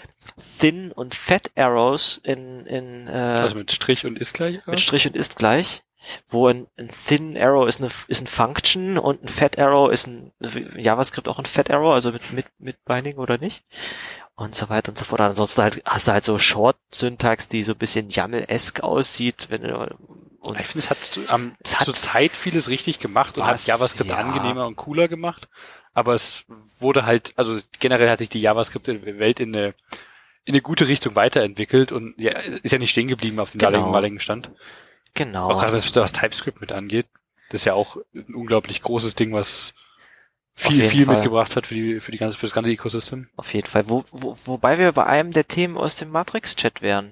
Thin 0.60 0.92
und 0.92 1.16
Fat 1.16 1.52
Arrows 1.56 2.20
in, 2.24 2.66
in, 2.66 3.08
äh, 3.08 3.36
Also 3.40 3.56
mit 3.56 3.72
Strich 3.72 4.06
und 4.06 4.20
ist 4.20 4.34
gleich? 4.34 4.58
Oder? 4.58 4.72
Mit 4.72 4.80
Strich 4.80 5.08
und 5.08 5.16
ist 5.16 5.36
gleich 5.36 5.84
wo 6.28 6.48
ein, 6.48 6.68
ein 6.78 6.88
Thin 6.88 7.38
Arrow 7.38 7.68
ist, 7.68 7.80
eine, 7.80 7.90
ist 8.08 8.22
ein 8.22 8.28
Function 8.28 8.98
und 8.98 9.24
ein 9.24 9.28
Fat 9.28 9.60
Arrow 9.60 9.92
ist 9.92 10.08
ein 10.08 10.32
JavaScript 10.76 11.28
auch 11.28 11.40
ein 11.40 11.46
Fat 11.46 11.70
Arrow, 11.70 11.94
also 11.94 12.12
mit, 12.12 12.32
mit, 12.32 12.46
mit 12.58 12.86
Binding 12.86 13.18
oder 13.18 13.38
nicht. 13.38 13.66
Und 14.36 14.56
so 14.56 14.70
weiter 14.70 14.90
und 14.90 14.98
so 14.98 15.04
fort. 15.04 15.20
Ansonsten 15.20 15.62
halt, 15.62 15.82
hast 15.84 16.08
du 16.08 16.12
halt 16.14 16.24
so 16.24 16.38
Short-Syntax, 16.38 17.50
die 17.50 17.64
so 17.64 17.74
ein 17.74 17.78
bisschen 17.78 18.10
YAML-esque 18.10 18.82
aussieht, 18.82 19.48
wenn 19.50 19.64
du 19.64 19.98
und 20.50 20.60
ich 20.60 20.68
finde, 20.68 20.86
es 20.86 20.90
hat, 20.90 21.20
ähm, 21.34 21.56
es 21.64 21.78
hat 21.78 21.86
zur 21.86 21.94
Zeit 21.94 22.32
vieles 22.32 22.70
richtig 22.70 23.00
gemacht 23.00 23.38
und 23.38 23.44
was, 23.44 23.62
hat 23.62 23.68
JavaScript 23.68 24.10
ja. 24.10 24.18
angenehmer 24.18 24.68
und 24.68 24.76
cooler 24.76 25.08
gemacht. 25.08 25.50
Aber 25.94 26.14
es 26.14 26.46
wurde 26.78 27.06
halt, 27.06 27.34
also 27.36 27.60
generell 27.80 28.10
hat 28.10 28.20
sich 28.20 28.30
die 28.30 28.42
JavaScript-Welt 28.42 29.40
in 29.40 29.56
eine, 29.56 29.74
in 30.46 30.54
eine 30.54 30.62
gute 30.62 30.88
Richtung 30.88 31.16
weiterentwickelt 31.16 31.92
und 31.92 32.16
ja, 32.18 32.32
ist 32.32 32.72
ja 32.72 32.78
nicht 32.78 32.92
stehen 32.92 33.08
geblieben 33.08 33.40
auf 33.40 33.52
dem 33.52 33.60
genau. 33.60 33.72
damaligen 33.72 34.20
Stand. 34.20 34.52
Genau. 35.14 35.50
Auch 35.50 35.60
gerade 35.60 35.74
was, 35.74 35.96
was 35.96 36.12
TypeScript 36.12 36.62
mit 36.62 36.72
angeht. 36.72 37.08
Das 37.50 37.62
ist 37.62 37.66
ja 37.66 37.74
auch 37.74 37.98
ein 38.14 38.36
unglaublich 38.36 38.82
großes 38.82 39.16
Ding, 39.16 39.34
was 39.34 39.74
viel, 40.54 40.84
viel 40.84 41.06
Fall. 41.06 41.16
mitgebracht 41.16 41.56
hat 41.56 41.68
für 41.68 41.74
die, 41.74 42.00
für 42.00 42.12
die 42.12 42.18
ganze, 42.18 42.38
für 42.38 42.46
das 42.46 42.54
ganze 42.54 42.72
Ecosystem. 42.72 43.30
Auf 43.38 43.54
jeden 43.54 43.68
Fall. 43.68 43.90
Wo, 43.90 44.04
wo, 44.12 44.38
wobei 44.46 44.78
wir 44.78 44.92
bei 44.92 45.06
einem 45.06 45.32
der 45.32 45.48
Themen 45.48 45.78
aus 45.78 45.96
dem 45.96 46.10
Matrix-Chat 46.10 46.82
wären. 46.82 47.12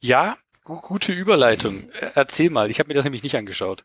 Ja, 0.00 0.36
Gute 0.76 1.12
Überleitung. 1.12 1.90
Erzähl 2.14 2.50
mal, 2.50 2.70
ich 2.70 2.78
habe 2.78 2.88
mir 2.88 2.94
das 2.94 3.04
nämlich 3.04 3.22
nicht 3.22 3.36
angeschaut. 3.36 3.84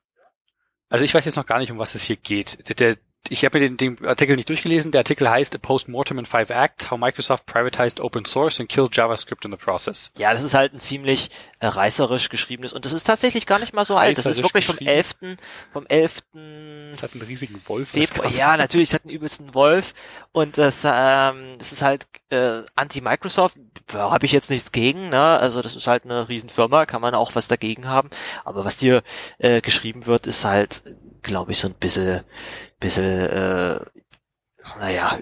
Also 0.89 1.06
ich 1.06 1.13
weiß 1.13 1.26
jetzt 1.26 1.38
noch 1.38 1.46
gar 1.46 1.60
nicht, 1.60 1.72
um 1.72 1.78
was 1.78 1.96
es 1.96 2.04
hier 2.04 2.17
geht. 2.17 2.80
Der, 2.80 2.98
ich 3.30 3.46
habe 3.46 3.58
mir 3.60 3.70
den, 3.70 3.78
den, 3.78 4.06
Artikel 4.06 4.36
nicht 4.36 4.50
durchgelesen. 4.50 4.92
Der 4.92 5.00
Artikel 5.00 5.30
heißt 5.30 5.56
A 5.56 5.58
Postmortem 5.58 6.20
in 6.20 6.26
Five 6.26 6.50
Acts, 6.50 6.92
How 6.92 7.00
Microsoft 7.00 7.46
Privatized 7.46 8.02
Open 8.02 8.26
Source 8.26 8.60
and 8.60 8.68
Killed 8.68 8.96
JavaScript 8.96 9.46
in 9.46 9.52
the 9.52 9.58
Process. 9.58 10.12
Ja, 10.18 10.34
das 10.34 10.44
ist 10.44 10.54
halt 10.54 10.74
ein 10.74 10.80
ziemlich 10.80 11.30
äh, 11.60 11.68
reißerisch 11.68 12.28
geschriebenes 12.28 12.74
und 12.74 12.84
das 12.84 12.92
ist 12.92 13.06
tatsächlich 13.06 13.46
gar 13.46 13.60
nicht 13.60 13.74
mal 13.74 13.86
so 13.86 13.96
alt. 13.96 14.18
Das 14.18 14.26
ist 14.26 14.44
wirklich 14.44 14.66
vom 14.66 14.78
11. 14.78 15.16
vom 15.72 15.86
11. 15.88 16.18
Es 16.92 17.02
hat 17.02 17.14
einen 17.14 17.22
riesigen 17.22 17.62
Wolf. 17.66 17.90
Februar. 17.90 18.30
Ja, 18.30 18.58
natürlich, 18.58 18.90
es 18.90 18.94
hat 18.94 19.04
einen 19.04 19.14
übelsten 19.14 19.54
Wolf 19.54 19.94
und 20.34 20.58
das, 20.58 20.84
ähm, 20.86 21.56
das 21.58 21.72
ist 21.72 21.82
halt 21.82 22.08
äh, 22.30 22.62
Anti-Microsoft. 22.76 23.58
Ja, 23.94 24.12
habe 24.12 24.26
ich 24.26 24.34
jetzt 24.34 24.50
nichts 24.50 24.72
gegen, 24.72 25.10
ne? 25.10 25.22
Also 25.22 25.62
das 25.62 25.76
ist 25.76 25.88
halt 25.88 26.04
eine 26.04 26.28
Riesenfirma, 26.28 26.86
kann 26.86 27.02
man 27.02 27.16
auch 27.16 27.36
was 27.36 27.48
dagegen 27.48 27.88
haben. 27.88 28.10
Aber 28.44 28.66
was 28.66 28.78
dir 28.78 29.02
äh, 29.38 29.62
geschrieben 29.62 30.08
wird, 30.08 30.28
ist 30.28 30.44
halt 30.44 30.84
glaube 31.24 31.52
ich, 31.52 31.60
so 31.60 31.68
ein 31.68 31.74
bisschen, 31.74 32.22
bisschen 32.80 33.04
äh, 33.04 33.80
naja, 34.80 35.20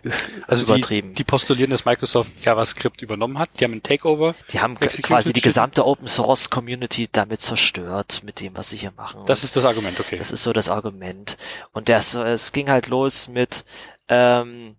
also 0.48 0.64
übertrieben. 0.64 1.10
Die, 1.10 1.16
die 1.16 1.24
postulieren, 1.24 1.72
dass 1.72 1.86
Microsoft 1.86 2.32
JavaScript 2.44 3.02
übernommen 3.02 3.40
hat. 3.40 3.50
Die 3.60 3.64
haben 3.64 3.74
ein 3.74 3.84
Takeover. 3.84 4.36
Die 4.52 4.60
haben 4.60 4.78
quasi 4.80 5.34
die 5.34 5.42
gesamte 5.42 5.86
Open 5.86 6.08
Source 6.08 6.50
Community 6.50 7.10
damit 7.12 7.42
zerstört, 7.42 8.22
mit 8.24 8.40
dem, 8.40 8.56
was 8.56 8.70
sie 8.70 8.78
hier 8.78 8.92
machen. 8.92 9.24
Das 9.26 9.42
Und 9.42 9.46
ist 9.46 9.58
das 9.58 9.66
Argument, 9.66 10.00
okay. 10.00 10.16
Das 10.16 10.32
ist 10.32 10.44
so 10.44 10.54
das 10.54 10.70
Argument. 10.70 11.38
Und 11.72 11.90
das, 11.90 12.14
es 12.14 12.52
ging 12.52 12.70
halt 12.70 12.88
los 12.88 13.28
mit, 13.28 13.66
ähm, 14.08 14.76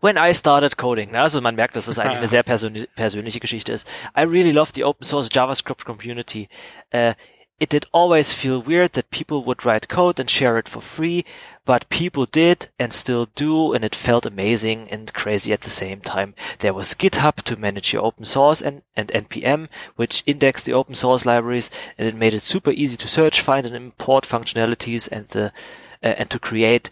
When 0.00 0.16
I 0.16 0.34
started 0.34 0.76
coding, 0.76 1.14
also 1.14 1.40
man 1.40 1.54
merkt, 1.54 1.76
dass 1.76 1.86
das 1.86 1.98
eigentlich 1.98 2.18
eine 2.18 2.26
sehr 2.28 2.42
persönliche 2.42 3.40
Geschichte 3.40 3.72
ist. 3.72 3.88
I 4.16 4.22
really 4.22 4.50
love 4.50 4.72
the 4.74 4.84
open 4.84 5.04
source 5.06 5.28
JavaScript 5.32 5.84
community. 5.84 6.48
Uh, 6.92 7.12
It 7.60 7.70
did 7.70 7.86
always 7.92 8.32
feel 8.32 8.62
weird 8.62 8.92
that 8.92 9.10
people 9.10 9.42
would 9.42 9.64
write 9.64 9.88
code 9.88 10.20
and 10.20 10.30
share 10.30 10.58
it 10.58 10.68
for 10.68 10.80
free, 10.80 11.24
but 11.64 11.88
people 11.88 12.24
did 12.24 12.68
and 12.78 12.92
still 12.92 13.26
do, 13.34 13.72
and 13.72 13.84
it 13.84 13.96
felt 13.96 14.24
amazing 14.24 14.88
and 14.90 15.12
crazy 15.12 15.52
at 15.52 15.62
the 15.62 15.70
same 15.70 16.00
time. 16.00 16.34
There 16.60 16.72
was 16.72 16.94
GitHub 16.94 17.42
to 17.42 17.56
manage 17.56 17.92
your 17.92 18.04
open 18.04 18.26
source 18.26 18.62
and, 18.62 18.82
and 18.96 19.08
NPM, 19.08 19.68
which 19.96 20.22
indexed 20.24 20.66
the 20.66 20.72
open 20.72 20.94
source 20.94 21.26
libraries, 21.26 21.68
and 21.98 22.06
it 22.06 22.14
made 22.14 22.32
it 22.32 22.42
super 22.42 22.70
easy 22.70 22.96
to 22.96 23.08
search, 23.08 23.40
find, 23.40 23.66
and 23.66 23.74
import 23.74 24.24
functionalities 24.24 25.08
and 25.10 25.26
the 25.28 25.52
uh, 26.00 26.14
and 26.16 26.30
to 26.30 26.38
create 26.38 26.90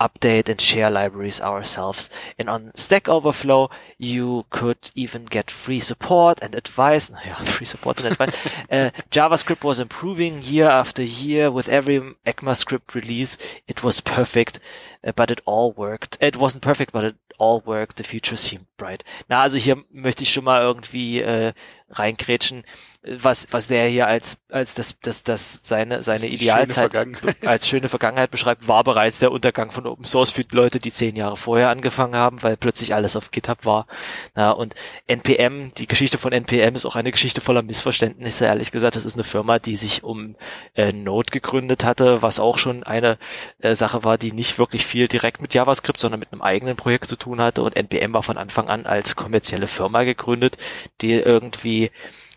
update 0.00 0.48
and 0.48 0.60
share 0.60 0.90
libraries 0.90 1.40
ourselves. 1.40 2.10
And 2.38 2.48
on 2.48 2.72
Stack 2.74 3.08
Overflow, 3.08 3.70
you 3.98 4.46
could 4.50 4.90
even 4.94 5.24
get 5.24 5.50
free 5.50 5.80
support 5.80 6.42
and 6.42 6.54
advice. 6.54 7.10
Yeah, 7.24 7.34
free 7.36 7.66
support 7.66 8.00
and 8.00 8.12
advice. 8.12 8.36
uh, 8.70 8.90
JavaScript 9.10 9.64
was 9.64 9.80
improving 9.80 10.42
year 10.42 10.68
after 10.68 11.02
year 11.02 11.50
with 11.50 11.68
every 11.68 12.00
ECMAScript 12.26 12.94
release. 12.94 13.38
It 13.66 13.82
was 13.82 14.00
perfect, 14.00 14.58
uh, 15.06 15.12
but 15.12 15.30
it 15.30 15.40
all 15.44 15.72
worked. 15.72 16.18
It 16.20 16.36
wasn't 16.36 16.62
perfect, 16.62 16.92
but 16.92 17.04
it 17.04 17.16
all 17.38 17.60
worked. 17.64 17.96
The 17.96 18.04
future 18.04 18.36
seemed 18.36 18.66
bright. 18.76 19.04
Na, 19.28 19.42
also 19.42 19.58
hier 19.58 19.84
möchte 19.90 20.22
ich 20.22 20.32
schon 20.32 20.44
mal 20.44 20.60
irgendwie 20.62 21.20
äh, 21.20 21.52
reinkrätschen 21.90 22.64
was, 23.06 23.46
was 23.50 23.66
der 23.66 23.88
hier 23.88 24.06
als, 24.06 24.38
als 24.48 24.74
das, 24.74 24.98
das, 25.00 25.24
das 25.24 25.60
seine, 25.62 26.02
seine 26.02 26.26
Idealzeit 26.26 26.92
schöne 26.92 27.16
als 27.44 27.68
schöne 27.68 27.88
Vergangenheit 27.88 28.30
beschreibt, 28.30 28.66
war 28.66 28.82
bereits 28.82 29.18
der 29.18 29.30
Untergang 29.30 29.70
von 29.70 29.86
Open 29.86 30.06
Source 30.06 30.30
für 30.30 30.44
Leute, 30.52 30.78
die 30.78 30.92
zehn 30.92 31.14
Jahre 31.14 31.36
vorher 31.36 31.68
angefangen 31.68 32.16
haben, 32.16 32.42
weil 32.42 32.56
plötzlich 32.56 32.94
alles 32.94 33.16
auf 33.16 33.30
GitHub 33.30 33.64
war. 33.64 33.86
Na, 34.34 34.52
und 34.52 34.74
NPM, 35.06 35.72
die 35.76 35.86
Geschichte 35.86 36.16
von 36.16 36.32
NPM 36.32 36.74
ist 36.74 36.86
auch 36.86 36.96
eine 36.96 37.10
Geschichte 37.10 37.42
voller 37.42 37.62
Missverständnisse, 37.62 38.46
ehrlich 38.46 38.72
gesagt. 38.72 38.96
Das 38.96 39.04
ist 39.04 39.14
eine 39.14 39.24
Firma, 39.24 39.58
die 39.58 39.76
sich 39.76 40.02
um 40.02 40.36
äh, 40.74 40.92
Node 40.92 41.30
gegründet 41.30 41.84
hatte, 41.84 42.22
was 42.22 42.40
auch 42.40 42.56
schon 42.58 42.84
eine 42.84 43.18
äh, 43.58 43.74
Sache 43.74 44.04
war, 44.04 44.16
die 44.16 44.32
nicht 44.32 44.58
wirklich 44.58 44.86
viel 44.86 45.08
direkt 45.08 45.42
mit 45.42 45.52
JavaScript, 45.52 46.00
sondern 46.00 46.20
mit 46.20 46.32
einem 46.32 46.42
eigenen 46.42 46.76
Projekt 46.76 47.08
zu 47.08 47.16
tun 47.16 47.40
hatte. 47.40 47.62
Und 47.62 47.76
NPM 47.76 48.14
war 48.14 48.22
von 48.22 48.38
Anfang 48.38 48.68
an 48.68 48.86
als 48.86 49.14
kommerzielle 49.14 49.66
Firma 49.66 50.04
gegründet, 50.04 50.56
die 51.02 51.12
irgendwie 51.12 51.90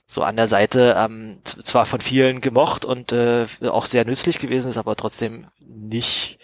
so 0.08 0.24
an 0.24 0.38
der 0.38 0.48
Seite 0.48 0.96
ähm, 0.98 1.40
zwar 1.44 1.86
von 1.86 2.00
vielen 2.00 2.40
gemocht 2.40 2.86
und 2.86 3.12
äh, 3.12 3.46
auch 3.64 3.86
sehr 3.86 4.06
nützlich 4.06 4.40
gewesen 4.40 4.70
ist, 4.70 4.78
aber 4.78 4.96
trotzdem 4.96 5.48
nicht 5.60 6.40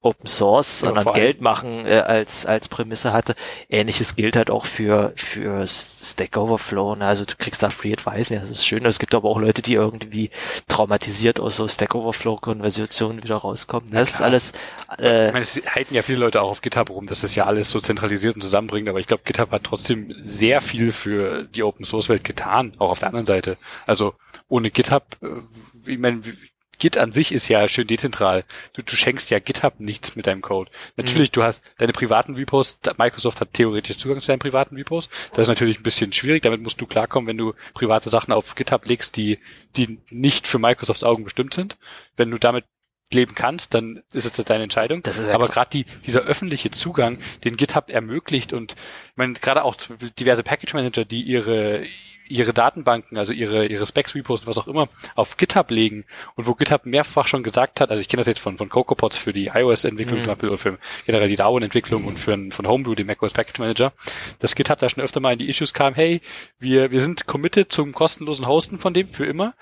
Open 0.00 0.28
Source, 0.28 0.82
ja, 0.82 0.88
sondern 0.88 1.12
Geld 1.14 1.40
machen 1.40 1.84
äh, 1.84 1.98
als 1.98 2.46
als 2.46 2.68
Prämisse 2.68 3.12
hatte. 3.12 3.34
Ähnliches 3.68 4.14
gilt 4.14 4.36
halt 4.36 4.48
auch 4.48 4.64
für 4.64 5.12
für 5.16 5.66
Stack 5.66 6.36
Overflow. 6.36 6.94
Ne? 6.94 7.06
Also 7.06 7.24
du 7.24 7.34
kriegst 7.36 7.64
da 7.64 7.70
Free 7.70 7.92
Advice, 7.92 8.30
ja, 8.30 8.38
das 8.38 8.50
ist 8.50 8.64
schön. 8.64 8.86
Es 8.86 9.00
gibt 9.00 9.14
aber 9.14 9.28
auch 9.28 9.40
Leute, 9.40 9.60
die 9.60 9.74
irgendwie 9.74 10.30
traumatisiert 10.68 11.40
aus 11.40 11.56
so 11.56 11.66
Stack 11.66 11.96
Overflow 11.96 12.36
Konversationen 12.36 13.24
wieder 13.24 13.36
rauskommen. 13.36 13.90
Das 13.90 14.14
ist 14.14 14.22
alles. 14.22 14.52
Äh, 15.00 15.28
ich 15.28 15.32
meine, 15.32 15.44
es 15.44 15.56
halten 15.74 15.94
ja 15.94 16.02
viele 16.02 16.18
Leute 16.18 16.42
auch 16.42 16.50
auf 16.50 16.60
GitHub 16.60 16.90
rum, 16.90 17.06
dass 17.06 17.22
das 17.22 17.34
ja 17.34 17.46
alles 17.46 17.70
so 17.70 17.80
zentralisiert 17.80 18.36
und 18.36 18.42
zusammenbringt. 18.42 18.88
Aber 18.88 19.00
ich 19.00 19.08
glaube, 19.08 19.24
GitHub 19.24 19.50
hat 19.50 19.64
trotzdem 19.64 20.14
sehr 20.22 20.60
viel 20.60 20.92
für 20.92 21.42
die 21.42 21.64
Open 21.64 21.84
Source 21.84 22.08
Welt 22.08 22.22
getan, 22.22 22.72
auch 22.78 22.90
auf 22.90 23.00
der 23.00 23.08
anderen 23.08 23.26
Seite. 23.26 23.58
Also 23.86 24.14
ohne 24.48 24.70
GitHub, 24.70 25.04
äh, 25.22 25.90
ich 25.90 25.98
meine, 25.98 26.20
Git 26.78 26.96
an 26.96 27.12
sich 27.12 27.32
ist 27.32 27.48
ja 27.48 27.66
schön 27.68 27.86
dezentral. 27.86 28.44
Du, 28.72 28.82
du 28.82 28.96
schenkst 28.96 29.30
ja 29.30 29.38
GitHub 29.38 29.80
nichts 29.80 30.16
mit 30.16 30.26
deinem 30.26 30.42
Code. 30.42 30.70
Natürlich, 30.96 31.30
mhm. 31.30 31.34
du 31.34 31.42
hast 31.42 31.64
deine 31.78 31.92
privaten 31.92 32.34
Repos, 32.34 32.78
Microsoft 32.96 33.40
hat 33.40 33.52
theoretisch 33.52 33.98
Zugang 33.98 34.20
zu 34.20 34.28
deinen 34.28 34.38
privaten 34.38 34.76
Repos. 34.76 35.08
Das 35.32 35.42
ist 35.42 35.48
natürlich 35.48 35.78
ein 35.78 35.82
bisschen 35.82 36.12
schwierig, 36.12 36.42
damit 36.42 36.62
musst 36.62 36.80
du 36.80 36.86
klarkommen, 36.86 37.28
wenn 37.28 37.38
du 37.38 37.54
private 37.74 38.10
Sachen 38.10 38.32
auf 38.32 38.54
GitHub 38.54 38.86
legst, 38.86 39.16
die, 39.16 39.38
die 39.76 39.98
nicht 40.10 40.46
für 40.46 40.58
Microsofts 40.58 41.04
Augen 41.04 41.24
bestimmt 41.24 41.54
sind. 41.54 41.76
Wenn 42.16 42.30
du 42.30 42.38
damit 42.38 42.64
leben 43.12 43.34
kannst, 43.34 43.74
dann 43.74 44.02
ist 44.12 44.38
es 44.38 44.44
deine 44.44 44.64
Entscheidung. 44.64 45.02
Das 45.02 45.18
ist 45.18 45.30
Aber 45.30 45.48
gerade 45.48 45.70
die, 45.70 45.84
dieser 46.06 46.20
öffentliche 46.22 46.70
Zugang, 46.70 47.18
den 47.44 47.56
GitHub 47.56 47.90
ermöglicht 47.90 48.52
und 48.52 48.72
ich 48.72 49.16
meine, 49.16 49.32
gerade 49.34 49.64
auch 49.64 49.76
diverse 50.18 50.42
Package 50.42 50.74
Manager, 50.74 51.04
die 51.04 51.22
ihre 51.22 51.86
ihre 52.28 52.52
Datenbanken, 52.52 53.18
also 53.18 53.32
ihre, 53.32 53.66
ihre 53.66 53.86
Specs-Repos 53.86 54.46
was 54.46 54.58
auch 54.58 54.68
immer, 54.68 54.88
auf 55.14 55.36
GitHub 55.36 55.70
legen 55.70 56.04
und 56.34 56.46
wo 56.46 56.54
GitHub 56.54 56.86
mehrfach 56.86 57.26
schon 57.26 57.42
gesagt 57.42 57.80
hat, 57.80 57.90
also 57.90 58.00
ich 58.00 58.08
kenne 58.08 58.20
das 58.20 58.26
jetzt 58.26 58.40
von, 58.40 58.58
von 58.58 58.68
CocoaPods 58.68 59.16
für 59.16 59.32
die 59.32 59.46
iOS-Entwicklung 59.46 60.20
mhm. 60.20 60.24
zum 60.24 60.32
Beispiel 60.32 60.48
oder 60.48 60.58
für 60.58 60.78
generell 61.06 61.28
die 61.28 61.36
Darwin-Entwicklung 61.36 62.04
und 62.04 62.18
für 62.18 62.38
von 62.50 62.68
Homebrew, 62.68 62.94
den 62.94 63.06
macOS 63.06 63.32
Package 63.32 63.58
Manager, 63.58 63.92
dass 64.38 64.54
GitHub 64.54 64.78
da 64.78 64.88
schon 64.88 65.02
öfter 65.02 65.20
mal 65.20 65.32
in 65.32 65.38
die 65.38 65.48
Issues 65.48 65.74
kam, 65.74 65.94
hey, 65.94 66.20
wir, 66.58 66.90
wir 66.90 67.00
sind 67.00 67.26
committed 67.26 67.72
zum 67.72 67.92
kostenlosen 67.92 68.46
Hosten 68.46 68.78
von 68.78 68.92
dem 68.92 69.08
für 69.08 69.26
immer 69.26 69.54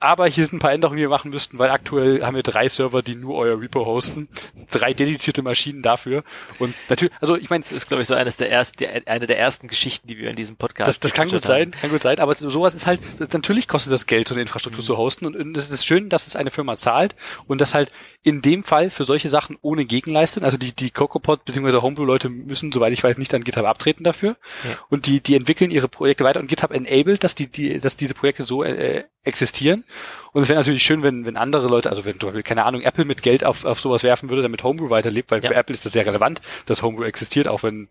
aber 0.00 0.28
hier 0.28 0.44
sind 0.44 0.58
ein 0.58 0.60
paar 0.60 0.72
Änderungen, 0.72 0.96
die 0.96 1.02
wir 1.02 1.08
machen 1.08 1.30
müssten, 1.30 1.58
weil 1.58 1.70
aktuell 1.70 2.22
haben 2.24 2.36
wir 2.36 2.44
drei 2.44 2.68
Server, 2.68 3.02
die 3.02 3.16
nur 3.16 3.34
euer 3.34 3.60
Repo 3.60 3.84
hosten. 3.84 4.28
Drei 4.70 4.92
dedizierte 4.92 5.42
Maschinen 5.42 5.82
dafür. 5.82 6.22
Und 6.60 6.74
natürlich, 6.88 7.12
also 7.20 7.36
ich 7.36 7.50
meine, 7.50 7.64
es 7.64 7.72
ist, 7.72 7.88
glaube 7.88 8.02
ich, 8.02 8.08
so 8.08 8.14
eines 8.14 8.36
der 8.36 8.50
ersten, 8.50 8.84
eine 9.06 9.26
der 9.26 9.38
ersten 9.38 9.66
Geschichten, 9.66 10.06
die 10.06 10.18
wir 10.18 10.30
in 10.30 10.36
diesem 10.36 10.56
Podcast 10.56 10.88
Das, 10.88 11.00
das 11.00 11.14
kann 11.14 11.28
gut 11.28 11.42
haben. 11.42 11.42
sein, 11.42 11.70
kann 11.72 11.90
gut 11.90 12.02
sein, 12.02 12.20
aber 12.20 12.34
sowas 12.34 12.74
ist 12.74 12.86
halt, 12.86 13.00
natürlich 13.32 13.66
kostet 13.66 13.92
das 13.92 14.06
Geld, 14.06 14.28
so 14.28 14.34
eine 14.34 14.42
Infrastruktur 14.42 14.82
mhm. 14.82 14.86
zu 14.86 14.96
hosten. 14.96 15.26
Und 15.26 15.56
es 15.56 15.70
ist 15.70 15.84
schön, 15.84 16.08
dass 16.08 16.28
es 16.28 16.36
eine 16.36 16.52
Firma 16.52 16.76
zahlt 16.76 17.16
und 17.48 17.60
das 17.60 17.74
halt 17.74 17.90
in 18.22 18.40
dem 18.40 18.62
Fall 18.62 18.90
für 18.90 19.04
solche 19.04 19.28
Sachen 19.28 19.56
ohne 19.62 19.84
Gegenleistung, 19.84 20.44
also 20.44 20.58
die, 20.58 20.72
die 20.72 20.90
CocoaPod 20.90 21.44
bzw. 21.44 21.82
Homebrew-Leute 21.82 22.28
müssen, 22.28 22.70
soweit 22.70 22.92
ich 22.92 23.02
weiß, 23.02 23.18
nicht 23.18 23.34
an 23.34 23.42
GitHub 23.42 23.64
abtreten 23.64 24.04
dafür. 24.04 24.36
Ja. 24.64 24.78
Und 24.90 25.06
die, 25.06 25.20
die 25.20 25.34
entwickeln 25.34 25.72
ihre 25.72 25.88
Projekte 25.88 26.22
weiter 26.22 26.38
und 26.38 26.46
GitHub 26.46 26.70
enabled, 26.70 27.24
dass 27.24 27.34
die, 27.34 27.48
die, 27.50 27.80
dass 27.80 27.96
diese 27.96 28.14
Projekte 28.14 28.44
so 28.44 28.62
äh, 28.62 29.04
existieren. 29.24 29.84
Und 30.32 30.42
es 30.42 30.48
wäre 30.48 30.58
natürlich 30.58 30.82
schön, 30.82 31.02
wenn, 31.02 31.24
wenn 31.24 31.36
andere 31.36 31.68
Leute, 31.68 31.90
also 31.90 32.04
wenn 32.04 32.18
zum 32.18 32.28
Beispiel, 32.28 32.42
keine 32.42 32.64
Ahnung, 32.64 32.82
Apple 32.82 33.04
mit 33.04 33.22
Geld 33.22 33.44
auf, 33.44 33.64
auf 33.64 33.80
sowas 33.80 34.02
werfen 34.02 34.28
würde, 34.28 34.42
damit 34.42 34.62
Homebrew 34.62 34.90
weiterlebt, 34.90 35.30
weil 35.30 35.42
ja. 35.42 35.48
für 35.48 35.54
Apple 35.54 35.74
ist 35.74 35.84
das 35.84 35.92
sehr 35.92 36.06
relevant, 36.06 36.40
dass 36.66 36.82
Homebrew 36.82 37.04
existiert, 37.04 37.48
auch 37.48 37.62
wenn 37.62 37.88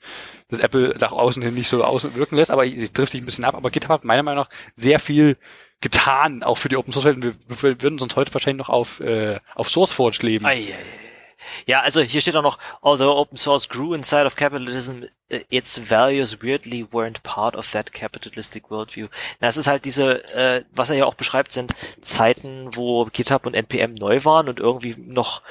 das 0.49 0.59
Apple 0.59 0.95
nach 0.99 1.11
außen 1.11 1.41
hin 1.41 1.53
nicht 1.53 1.67
so 1.67 1.83
außen 1.83 2.15
wirken 2.15 2.35
lässt, 2.35 2.51
aber 2.51 2.65
sie 2.65 2.89
trifft 2.89 3.11
sich 3.11 3.21
ein 3.21 3.25
bisschen 3.25 3.45
ab. 3.45 3.55
Aber 3.55 3.69
GitHub 3.69 3.89
hat 3.89 4.05
meiner 4.05 4.23
Meinung 4.23 4.43
nach 4.43 4.49
sehr 4.75 4.99
viel 4.99 5.37
getan, 5.81 6.43
auch 6.43 6.57
für 6.57 6.69
die 6.69 6.77
Open 6.77 6.93
Source 6.93 7.05
Welt. 7.05 7.21
Wir, 7.21 7.33
wir 7.47 7.81
würden 7.81 7.99
sonst 7.99 8.15
heute 8.15 8.33
wahrscheinlich 8.33 8.65
noch 8.65 8.69
auf, 8.69 8.99
äh, 8.99 9.39
auf 9.55 9.69
SourceForge 9.69 10.19
leben. 10.21 10.45
Ei, 10.45 10.55
ei, 10.55 10.73
ei. 10.73 11.06
Ja, 11.65 11.81
also 11.81 12.01
hier 12.01 12.21
steht 12.21 12.35
auch 12.35 12.43
noch, 12.43 12.57
although 12.81 13.15
open 13.17 13.37
source 13.37 13.69
grew 13.69 13.93
inside 13.93 14.25
of 14.25 14.35
capitalism, 14.35 15.03
uh, 15.31 15.37
its 15.49 15.89
values 15.89 16.41
weirdly 16.41 16.85
weren't 16.91 17.21
part 17.23 17.55
of 17.55 17.71
that 17.71 17.93
capitalistic 17.93 18.69
worldview. 18.69 19.07
Na, 19.39 19.47
es 19.47 19.57
ist 19.57 19.67
halt 19.67 19.85
diese, 19.85 20.23
äh, 20.33 20.63
was 20.71 20.89
er 20.89 20.97
ja 20.97 21.05
auch 21.05 21.15
beschreibt, 21.15 21.53
sind 21.53 21.73
Zeiten, 22.01 22.69
wo 22.75 23.05
GitHub 23.05 23.45
und 23.45 23.55
NPM 23.55 23.93
neu 23.95 24.23
waren 24.23 24.49
und 24.49 24.59
irgendwie 24.59 24.95
noch 24.97 25.41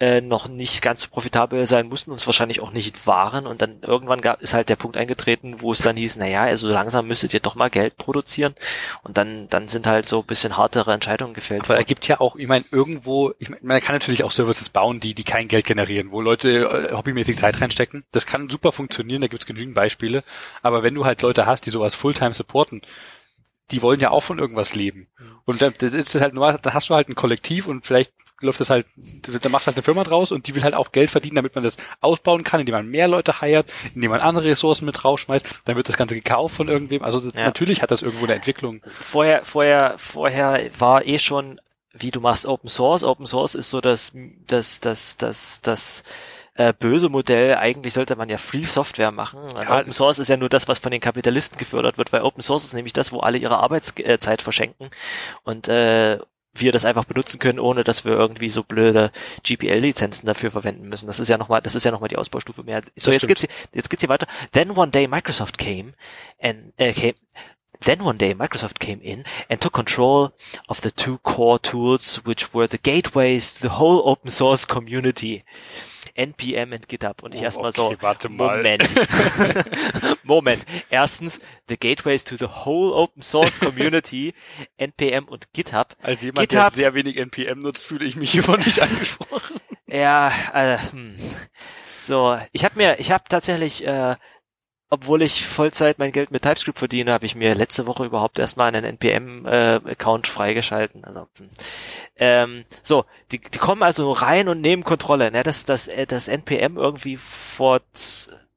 äh, 0.00 0.20
noch 0.20 0.48
nicht 0.48 0.82
ganz 0.82 1.02
so 1.02 1.08
profitabel 1.08 1.66
sein 1.66 1.88
mussten 1.88 2.10
und 2.10 2.18
es 2.18 2.26
wahrscheinlich 2.26 2.60
auch 2.60 2.72
nicht 2.72 3.06
waren. 3.06 3.46
Und 3.46 3.62
dann 3.62 3.78
irgendwann 3.82 4.20
gab 4.20 4.42
ist 4.42 4.54
halt 4.54 4.68
der 4.68 4.76
Punkt 4.76 4.96
eingetreten, 4.96 5.60
wo 5.60 5.72
es 5.72 5.78
dann 5.78 5.96
hieß, 5.96 6.16
na 6.16 6.26
ja, 6.26 6.42
also 6.42 6.68
langsam 6.68 7.06
müsstet 7.06 7.34
ihr 7.34 7.40
doch 7.40 7.54
mal 7.54 7.70
Geld 7.70 7.96
produzieren. 7.96 8.54
Und 9.02 9.18
dann 9.18 9.48
dann 9.48 9.68
sind 9.68 9.86
halt 9.86 10.08
so 10.08 10.20
ein 10.20 10.26
bisschen 10.26 10.56
hartere 10.56 10.92
Entscheidungen 10.92 11.34
gefällt. 11.34 11.64
Aber 11.64 11.76
er 11.76 11.84
gibt 11.84 12.06
ja 12.08 12.20
auch, 12.20 12.36
ich 12.36 12.46
meine, 12.46 12.64
irgendwo, 12.70 13.32
ich 13.38 13.48
meine, 13.48 13.62
man 13.62 13.80
kann 13.80 13.94
natürlich 13.94 14.24
auch 14.24 14.32
Services 14.32 14.68
bauen, 14.68 15.00
die 15.00 15.14
die 15.14 15.24
kein 15.34 15.48
Geld 15.48 15.66
generieren, 15.66 16.12
wo 16.12 16.20
Leute 16.20 16.90
äh, 16.90 16.94
hobbymäßig 16.94 17.36
Zeit 17.36 17.60
reinstecken. 17.60 18.04
Das 18.12 18.24
kann 18.24 18.48
super 18.48 18.70
funktionieren, 18.70 19.20
da 19.20 19.26
gibt's 19.26 19.46
genügend 19.46 19.74
Beispiele. 19.74 20.22
Aber 20.62 20.84
wenn 20.84 20.94
du 20.94 21.04
halt 21.04 21.22
Leute 21.22 21.44
hast, 21.44 21.66
die 21.66 21.70
sowas 21.70 21.96
Fulltime 21.96 22.34
supporten, 22.34 22.82
die 23.72 23.82
wollen 23.82 23.98
ja 23.98 24.12
auch 24.12 24.22
von 24.22 24.38
irgendwas 24.38 24.76
leben. 24.76 25.08
Mhm. 25.18 25.38
Und 25.44 25.60
dann, 25.60 25.74
das 25.76 25.92
ist 25.92 26.20
halt 26.20 26.34
nur, 26.34 26.52
da 26.52 26.72
hast 26.72 26.88
du 26.88 26.94
halt 26.94 27.08
ein 27.08 27.16
Kollektiv 27.16 27.66
und 27.66 27.84
vielleicht 27.84 28.12
läuft 28.42 28.60
das 28.60 28.70
halt, 28.70 28.86
da 28.96 29.48
machst 29.48 29.66
du 29.66 29.68
halt 29.68 29.76
eine 29.76 29.82
Firma 29.82 30.04
draus 30.04 30.30
und 30.30 30.46
die 30.46 30.54
will 30.54 30.62
halt 30.62 30.74
auch 30.74 30.92
Geld 30.92 31.10
verdienen, 31.10 31.34
damit 31.34 31.56
man 31.56 31.64
das 31.64 31.78
ausbauen 32.00 32.44
kann, 32.44 32.60
indem 32.60 32.76
man 32.76 32.86
mehr 32.86 33.08
Leute 33.08 33.40
heiert, 33.40 33.72
indem 33.96 34.12
man 34.12 34.20
andere 34.20 34.44
Ressourcen 34.44 34.84
mit 34.84 35.04
rausschmeißt, 35.04 35.62
dann 35.64 35.74
wird 35.74 35.88
das 35.88 35.96
Ganze 35.96 36.14
gekauft 36.14 36.54
von 36.54 36.68
irgendwem. 36.68 37.02
Also 37.02 37.20
ja. 37.20 37.44
natürlich 37.44 37.82
hat 37.82 37.90
das 37.90 38.02
irgendwo 38.02 38.24
eine 38.24 38.34
Entwicklung. 38.34 38.82
Vorher, 39.00 39.44
vorher, 39.44 39.94
vorher 39.98 40.60
war 40.78 41.04
eh 41.04 41.18
schon 41.18 41.60
wie 41.96 42.10
du 42.10 42.20
machst 42.20 42.46
Open 42.46 42.68
Source. 42.68 43.04
Open 43.04 43.26
Source 43.26 43.54
ist 43.54 43.70
so 43.70 43.80
das, 43.80 44.12
das, 44.46 44.80
das, 44.80 45.16
das, 45.16 45.60
das 45.62 46.02
äh, 46.54 46.72
böse 46.72 47.08
Modell. 47.08 47.54
Eigentlich 47.56 47.94
sollte 47.94 48.16
man 48.16 48.28
ja 48.28 48.38
Free 48.38 48.64
Software 48.64 49.10
machen. 49.10 49.40
Ja. 49.54 49.78
Open 49.78 49.92
Source 49.92 50.18
ist 50.18 50.28
ja 50.28 50.36
nur 50.36 50.48
das, 50.48 50.68
was 50.68 50.78
von 50.78 50.90
den 50.90 51.00
Kapitalisten 51.00 51.58
gefördert 51.58 51.98
wird, 51.98 52.12
weil 52.12 52.22
Open 52.22 52.42
Source 52.42 52.64
ist 52.64 52.74
nämlich 52.74 52.92
das, 52.92 53.12
wo 53.12 53.20
alle 53.20 53.38
ihre 53.38 53.58
Arbeitszeit 53.58 54.42
verschenken 54.42 54.90
und 55.44 55.68
äh, 55.68 56.18
wir 56.56 56.72
das 56.72 56.84
einfach 56.84 57.04
benutzen 57.04 57.38
können, 57.38 57.58
ohne 57.58 57.84
dass 57.84 58.04
wir 58.04 58.12
irgendwie 58.12 58.48
so 58.48 58.62
blöde 58.62 59.10
GPL-Lizenzen 59.42 60.26
dafür 60.26 60.50
verwenden 60.50 60.88
müssen. 60.88 61.06
Das 61.06 61.18
ist 61.18 61.28
ja 61.28 61.36
nochmal, 61.36 61.60
das 61.60 61.74
ist 61.74 61.84
ja 61.84 61.90
nochmal 61.90 62.08
die 62.08 62.16
Ausbaustufe 62.16 62.62
mehr. 62.62 62.82
So, 62.96 63.10
das 63.10 63.22
jetzt 63.22 63.24
stimmt. 63.24 63.50
geht's, 63.50 63.68
jetzt 63.72 63.90
geht's 63.90 64.02
hier 64.02 64.08
weiter. 64.08 64.26
Then 64.52 64.70
one 64.70 64.90
day 64.90 65.08
Microsoft 65.08 65.58
came 65.58 65.94
and 66.40 66.72
uh, 66.80 66.92
came, 66.92 67.14
Then 67.84 68.02
one 68.02 68.16
day 68.16 68.34
Microsoft 68.34 68.78
came 68.78 69.00
in 69.02 69.24
and 69.50 69.60
took 69.60 69.74
control 69.74 70.32
of 70.68 70.80
the 70.80 70.90
two 70.90 71.18
core 71.18 71.58
tools 71.58 72.16
which 72.24 72.54
were 72.54 72.66
the 72.66 72.78
gateways 72.78 73.54
to 73.54 73.62
the 73.62 73.74
whole 73.78 74.02
open 74.08 74.30
source 74.30 74.66
community. 74.66 75.42
NPM 76.16 76.72
und 76.72 76.88
GitHub. 76.88 77.22
Und 77.22 77.34
ich 77.34 77.40
oh, 77.40 77.44
erstmal 77.44 77.70
okay, 77.70 77.96
so, 77.96 78.02
warte 78.02 78.28
mal. 78.28 78.58
Moment. 78.58 78.84
Moment. 80.24 80.64
Erstens, 80.88 81.40
the 81.68 81.76
gateways 81.76 82.24
to 82.24 82.36
the 82.36 82.46
whole 82.46 82.92
open 82.94 83.22
source 83.22 83.58
community, 83.58 84.32
NPM 84.78 85.24
und 85.24 85.52
GitHub. 85.52 85.96
Als 86.02 86.22
jemand, 86.22 86.48
GitHub, 86.48 86.68
der 86.68 86.70
sehr 86.70 86.94
wenig 86.94 87.16
NPM 87.16 87.58
nutzt, 87.58 87.84
fühle 87.84 88.04
ich 88.06 88.16
mich 88.16 88.30
hiervon 88.30 88.60
nicht 88.60 88.80
angesprochen. 88.82 89.60
Ja, 89.86 90.32
äh, 90.52 90.78
hm. 90.90 91.16
so, 91.96 92.38
ich 92.52 92.64
habe 92.64 92.76
mir, 92.76 92.98
ich 93.00 93.10
habe 93.10 93.24
tatsächlich 93.28 93.86
äh, 93.86 94.14
obwohl 94.94 95.22
ich 95.22 95.44
Vollzeit 95.44 95.98
mein 95.98 96.12
Geld 96.12 96.30
mit 96.30 96.42
TypeScript 96.42 96.78
verdiene, 96.78 97.12
habe 97.12 97.26
ich 97.26 97.34
mir 97.34 97.54
letzte 97.54 97.86
Woche 97.86 98.04
überhaupt 98.04 98.38
erstmal 98.38 98.68
einen 98.68 98.84
NPM-Account 98.84 100.26
äh, 100.26 100.30
freigeschalten. 100.30 101.04
Also, 101.04 101.28
hm. 101.38 101.50
ähm, 102.16 102.64
so, 102.82 103.04
die, 103.32 103.40
die 103.40 103.58
kommen 103.58 103.82
also 103.82 104.12
rein 104.12 104.48
und 104.48 104.60
nehmen 104.60 104.84
Kontrolle. 104.84 105.30
Ne? 105.30 105.42
Das, 105.42 105.64
das, 105.64 105.88
äh, 105.88 106.06
das 106.06 106.28
NPM 106.28 106.76
irgendwie 106.76 107.16
vor 107.16 107.80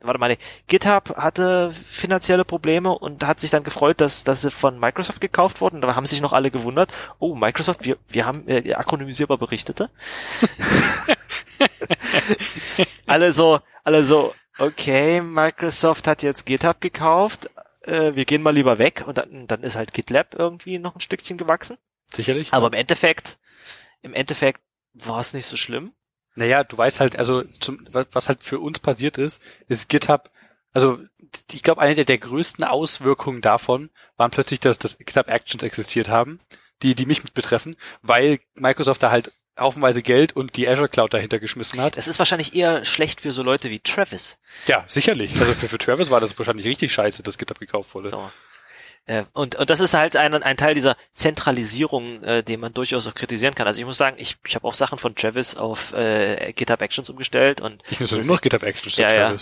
warte 0.02 0.20
mal, 0.20 0.30
nee, 0.30 0.38
GitHub 0.68 1.16
hatte 1.18 1.72
finanzielle 1.72 2.46
Probleme 2.46 2.98
und 2.98 3.26
hat 3.26 3.40
sich 3.40 3.50
dann 3.50 3.64
gefreut, 3.64 4.00
dass, 4.00 4.24
dass 4.24 4.42
sie 4.44 4.52
von 4.52 4.80
Microsoft 4.80 5.22
gekauft 5.22 5.62
wurden. 5.62 5.82
Da 5.82 5.96
haben 5.96 6.06
sich 6.06 6.22
noch 6.22 6.34
alle 6.34 6.52
gewundert, 6.52 6.92
oh, 7.20 7.36
Microsoft, 7.36 7.84
wir, 7.86 7.98
wir 8.08 8.26
haben 8.26 8.48
äh, 8.48 8.74
akronymisierbar 8.74 9.38
berichtete. 9.38 9.90
alle 13.06 13.32
so, 13.32 13.60
alle 13.84 14.04
so, 14.04 14.34
okay, 14.58 15.22
Microsoft 15.22 16.08
hat 16.08 16.24
jetzt 16.24 16.46
GitHub 16.46 16.82
gekauft, 16.82 17.50
äh, 17.88 18.16
wir 18.16 18.26
gehen 18.26 18.42
mal 18.42 18.54
lieber 18.54 18.78
weg 18.78 19.04
und 19.08 19.18
dann, 19.18 19.48
dann 19.48 19.64
ist 19.64 19.76
halt 19.76 19.94
GitLab 19.94 20.36
irgendwie 20.36 20.80
noch 20.80 20.96
ein 20.96 21.02
Stückchen 21.02 21.38
gewachsen. 21.38 21.78
Sicherlich. 22.14 22.54
Aber 22.54 22.68
im 22.68 22.74
Endeffekt, 22.74 23.40
im 24.02 24.14
Endeffekt 24.14 24.62
war 24.94 25.20
es 25.20 25.34
nicht 25.34 25.46
so 25.46 25.58
schlimm. 25.58 25.94
Naja, 26.36 26.64
du 26.64 26.78
weißt 26.78 27.00
halt, 27.00 27.18
also 27.18 27.44
zum, 27.60 27.88
was 27.92 28.30
halt 28.30 28.44
für 28.44 28.60
uns 28.60 28.80
passiert 28.80 29.18
ist, 29.18 29.42
ist 29.68 29.90
GitHub, 29.90 30.30
also 30.72 31.00
ich 31.52 31.64
glaube, 31.64 31.82
eine 31.82 31.96
der, 31.96 32.06
der 32.06 32.20
größten 32.20 32.64
Auswirkungen 32.64 33.42
davon 33.42 33.90
waren 34.18 34.32
plötzlich, 34.32 34.60
dass 34.60 34.78
das 34.78 34.98
GitHub 35.00 35.28
Actions 35.30 35.64
existiert 35.64 36.10
haben, 36.10 36.40
die, 36.84 36.94
die 36.94 37.06
mich 37.06 37.24
mit 37.24 37.34
betreffen, 37.34 37.76
weil 38.02 38.40
Microsoft 38.54 39.02
da 39.02 39.10
halt 39.10 39.32
haufenweise 39.58 40.02
Geld 40.02 40.36
und 40.36 40.56
die 40.56 40.68
Azure 40.68 40.90
Cloud 40.90 41.14
dahinter 41.14 41.40
geschmissen 41.40 41.82
hat. 41.82 41.98
Das 41.98 42.08
ist 42.08 42.20
wahrscheinlich 42.20 42.56
eher 42.56 42.86
schlecht 42.86 43.22
für 43.22 43.32
so 43.32 43.44
Leute 43.44 43.70
wie 43.70 43.80
Travis. 43.80 44.38
Ja, 44.68 44.84
sicherlich. 44.88 45.40
Also 45.40 45.54
für, 45.54 45.68
für 45.68 45.78
Travis 45.78 46.10
war 46.10 46.20
das 46.22 46.38
wahrscheinlich 46.38 46.66
richtig 46.66 46.92
scheiße, 46.92 47.24
dass 47.24 47.38
GitHub 47.38 47.60
gekauft 47.60 47.94
wurde. 47.96 48.10
So. 48.10 48.30
Äh, 49.08 49.24
und, 49.34 49.56
und 49.56 49.70
das 49.70 49.80
ist 49.80 49.94
halt 49.94 50.16
ein, 50.18 50.34
ein 50.44 50.58
Teil 50.58 50.74
dieser 50.76 50.96
Zentralisierung, 51.14 52.24
äh, 52.24 52.44
den 52.44 52.60
man 52.60 52.74
durchaus 52.74 53.08
auch 53.08 53.16
kritisieren 53.16 53.56
kann. 53.56 53.66
Also 53.66 53.80
ich 53.80 53.86
muss 53.86 53.98
sagen, 53.98 54.18
ich, 54.20 54.36
ich 54.46 54.56
habe 54.56 54.68
auch 54.68 54.74
Sachen 54.74 54.98
von 54.98 55.16
Travis 55.16 55.56
auf 55.56 55.94
äh, 55.94 56.52
GitHub 56.54 56.82
Actions 56.82 57.10
umgestellt 57.10 57.62
und 57.62 57.82
ich 57.90 58.00
nutze 58.00 58.20
nur 58.20 58.38
GitHub 58.38 58.64
Actions. 58.64 58.98
Ja, 58.98 59.14
ja. 59.14 59.34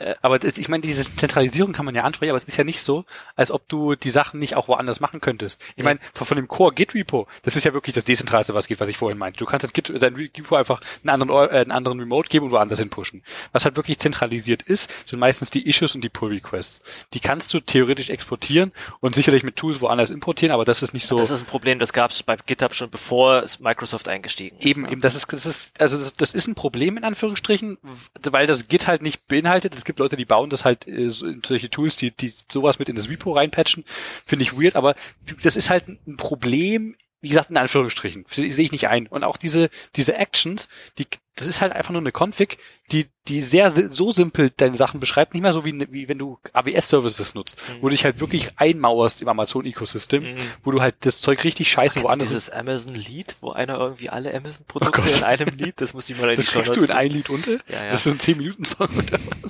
Äh, 0.00 0.14
aber 0.22 0.42
ich 0.42 0.68
meine, 0.68 0.80
diese 0.80 1.04
Zentralisierung 1.14 1.72
kann 1.72 1.84
man 1.84 1.94
ja 1.94 2.02
ansprechen, 2.02 2.30
aber 2.30 2.38
es 2.38 2.44
ist 2.44 2.56
ja 2.56 2.64
nicht 2.64 2.80
so, 2.80 3.04
als 3.36 3.50
ob 3.50 3.68
du 3.68 3.94
die 3.94 4.10
Sachen 4.10 4.40
nicht 4.40 4.56
auch 4.56 4.66
woanders 4.66 5.00
machen 5.00 5.20
könntest. 5.20 5.62
Ich 5.76 5.84
meine, 5.84 6.00
von, 6.14 6.26
von 6.26 6.36
dem 6.36 6.48
Core 6.48 6.74
Git 6.74 6.94
Repo, 6.94 7.28
das 7.42 7.54
ist 7.54 7.64
ja 7.64 7.74
wirklich 7.74 7.94
das 7.94 8.04
Dezentralste, 8.04 8.54
was 8.54 8.66
geht, 8.66 8.80
was 8.80 8.88
ich 8.88 8.96
vorhin 8.96 9.18
meinte. 9.18 9.38
Du 9.38 9.44
kannst 9.44 9.72
Git, 9.74 9.92
dein 10.00 10.14
Repo 10.14 10.56
einfach 10.56 10.80
einen 11.02 11.10
anderen, 11.10 11.50
äh, 11.50 11.58
einen 11.58 11.70
anderen 11.70 12.00
Remote 12.00 12.28
geben 12.28 12.46
und 12.46 12.52
woanders 12.52 12.78
hin 12.78 12.90
pushen. 12.90 13.22
Was 13.52 13.64
halt 13.64 13.76
wirklich 13.76 13.98
zentralisiert 13.98 14.62
ist, 14.62 14.90
sind 15.08 15.18
meistens 15.18 15.50
die 15.50 15.68
Issues 15.68 15.94
und 15.94 16.02
die 16.02 16.08
Pull 16.08 16.30
Requests. 16.30 16.80
Die 17.12 17.20
kannst 17.20 17.52
du 17.52 17.60
theoretisch 17.60 18.08
exportieren 18.08 18.72
und 19.00 19.14
sicherlich 19.14 19.42
mit 19.42 19.56
Tools 19.56 19.80
woanders 19.82 20.10
importieren, 20.10 20.52
aber 20.52 20.64
das 20.64 20.82
ist 20.82 20.94
nicht 20.94 21.06
so. 21.06 21.16
Das 21.16 21.30
ist 21.30 21.42
ein 21.42 21.46
Problem, 21.46 21.78
das 21.78 21.92
gab 21.92 22.10
es 22.10 22.22
bei 22.22 22.36
GitHub 22.36 22.74
schon 22.74 22.88
bevor 22.88 23.44
Microsoft 23.58 24.08
eingestiegen 24.08 24.56
ist. 24.58 24.64
Eben, 24.64 24.82
ne? 24.82 24.92
eben, 24.92 25.00
das 25.00 25.14
ist, 25.14 25.30
das 25.32 25.44
ist, 25.44 25.78
also 25.78 25.98
das, 25.98 26.14
das 26.14 26.34
ist 26.34 26.46
ein 26.46 26.54
Problem 26.54 26.96
in 26.96 27.04
Anführungsstrichen, 27.04 27.76
weil 28.22 28.46
das 28.46 28.68
Git 28.68 28.86
halt 28.86 29.02
nicht 29.02 29.26
beinhaltet. 29.28 29.74
Es 29.74 29.84
gibt 29.90 29.98
Leute, 29.98 30.16
die 30.16 30.24
bauen 30.24 30.50
das 30.50 30.64
halt 30.64 30.86
äh, 30.86 31.08
solche 31.08 31.70
Tools, 31.70 31.96
die, 31.96 32.10
die 32.12 32.32
sowas 32.50 32.78
mit 32.78 32.88
in 32.88 32.96
das 32.96 33.08
Repo 33.08 33.32
reinpatchen, 33.32 33.84
finde 34.24 34.44
ich 34.44 34.56
weird, 34.56 34.76
aber 34.76 34.94
das 35.42 35.56
ist 35.56 35.68
halt 35.68 35.88
ein 35.88 36.16
Problem, 36.16 36.96
wie 37.20 37.28
gesagt, 37.28 37.50
in 37.50 37.56
Anführungsstrichen, 37.58 38.24
sehe 38.28 38.48
ich 38.48 38.72
nicht 38.72 38.88
ein. 38.88 39.06
Und 39.06 39.24
auch 39.24 39.36
diese, 39.36 39.68
diese 39.94 40.14
Actions, 40.14 40.68
die, 40.96 41.06
das 41.36 41.46
ist 41.46 41.60
halt 41.60 41.72
einfach 41.72 41.90
nur 41.90 42.00
eine 42.00 42.12
Config, 42.12 42.56
die, 42.92 43.08
die 43.28 43.42
sehr, 43.42 43.70
so 43.70 44.10
simpel 44.10 44.50
deine 44.56 44.76
Sachen 44.76 45.00
beschreibt, 45.00 45.34
nicht 45.34 45.42
mehr 45.42 45.52
so 45.52 45.66
wie, 45.66 45.86
wie 45.90 46.08
wenn 46.08 46.18
du 46.18 46.38
AWS-Services 46.54 47.34
nutzt, 47.34 47.56
mhm. 47.68 47.82
wo 47.82 47.88
du 47.88 47.90
dich 47.90 48.04
halt 48.04 48.20
wirklich 48.20 48.58
einmauerst 48.58 49.20
im 49.20 49.28
Amazon-Ecosystem, 49.28 50.22
mhm. 50.22 50.36
wo 50.64 50.70
du 50.70 50.80
halt 50.80 50.96
das 51.00 51.20
Zeug 51.20 51.44
richtig 51.44 51.70
scheiße 51.70 52.02
woanders. 52.02 52.28
Dieses 52.28 52.48
Amazon-Lied, 52.48 53.36
wo 53.42 53.50
einer 53.52 53.78
irgendwie 53.78 54.08
alle 54.08 54.34
Amazon-Produkte 54.34 55.02
oh 55.04 55.16
in 55.18 55.24
einem 55.24 55.48
Lied, 55.50 55.78
das 55.80 55.92
muss 55.92 56.08
ich 56.08 56.16
mal 56.16 56.30
in 56.30 56.36
Das 56.36 56.46
kriegst 56.46 56.74
du 56.74 56.80
in 56.80 56.90
ein 56.90 57.10
Lied 57.10 57.28
unter? 57.28 57.52
Ja, 57.68 57.84
ja. 57.84 57.92
Das 57.92 58.06
ist 58.06 58.12
ein 58.12 58.18
10-Minuten-Song 58.18 58.88
oder 58.96 59.18
was? 59.42 59.49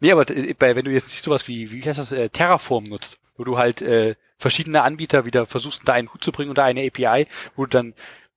Nee, 0.00 0.12
aber 0.12 0.28
äh, 0.30 0.54
bei, 0.54 0.76
wenn 0.76 0.84
du 0.84 0.90
jetzt 0.90 1.10
sowas 1.22 1.48
wie, 1.48 1.70
wie 1.72 1.82
heißt 1.82 1.98
das, 1.98 2.12
äh, 2.12 2.28
Terraform 2.28 2.84
nutzt, 2.84 3.18
wo 3.36 3.44
du 3.44 3.58
halt 3.58 3.82
äh, 3.82 4.14
verschiedene 4.38 4.82
Anbieter 4.82 5.24
wieder 5.24 5.46
versuchst, 5.46 5.82
da 5.84 5.94
einen 5.94 6.12
Hut 6.12 6.22
zu 6.22 6.32
bringen 6.32 6.50
unter 6.50 6.64
eine 6.64 6.86
API, 6.86 7.26
wo 7.56 7.64
du 7.64 7.70
dann 7.70 7.94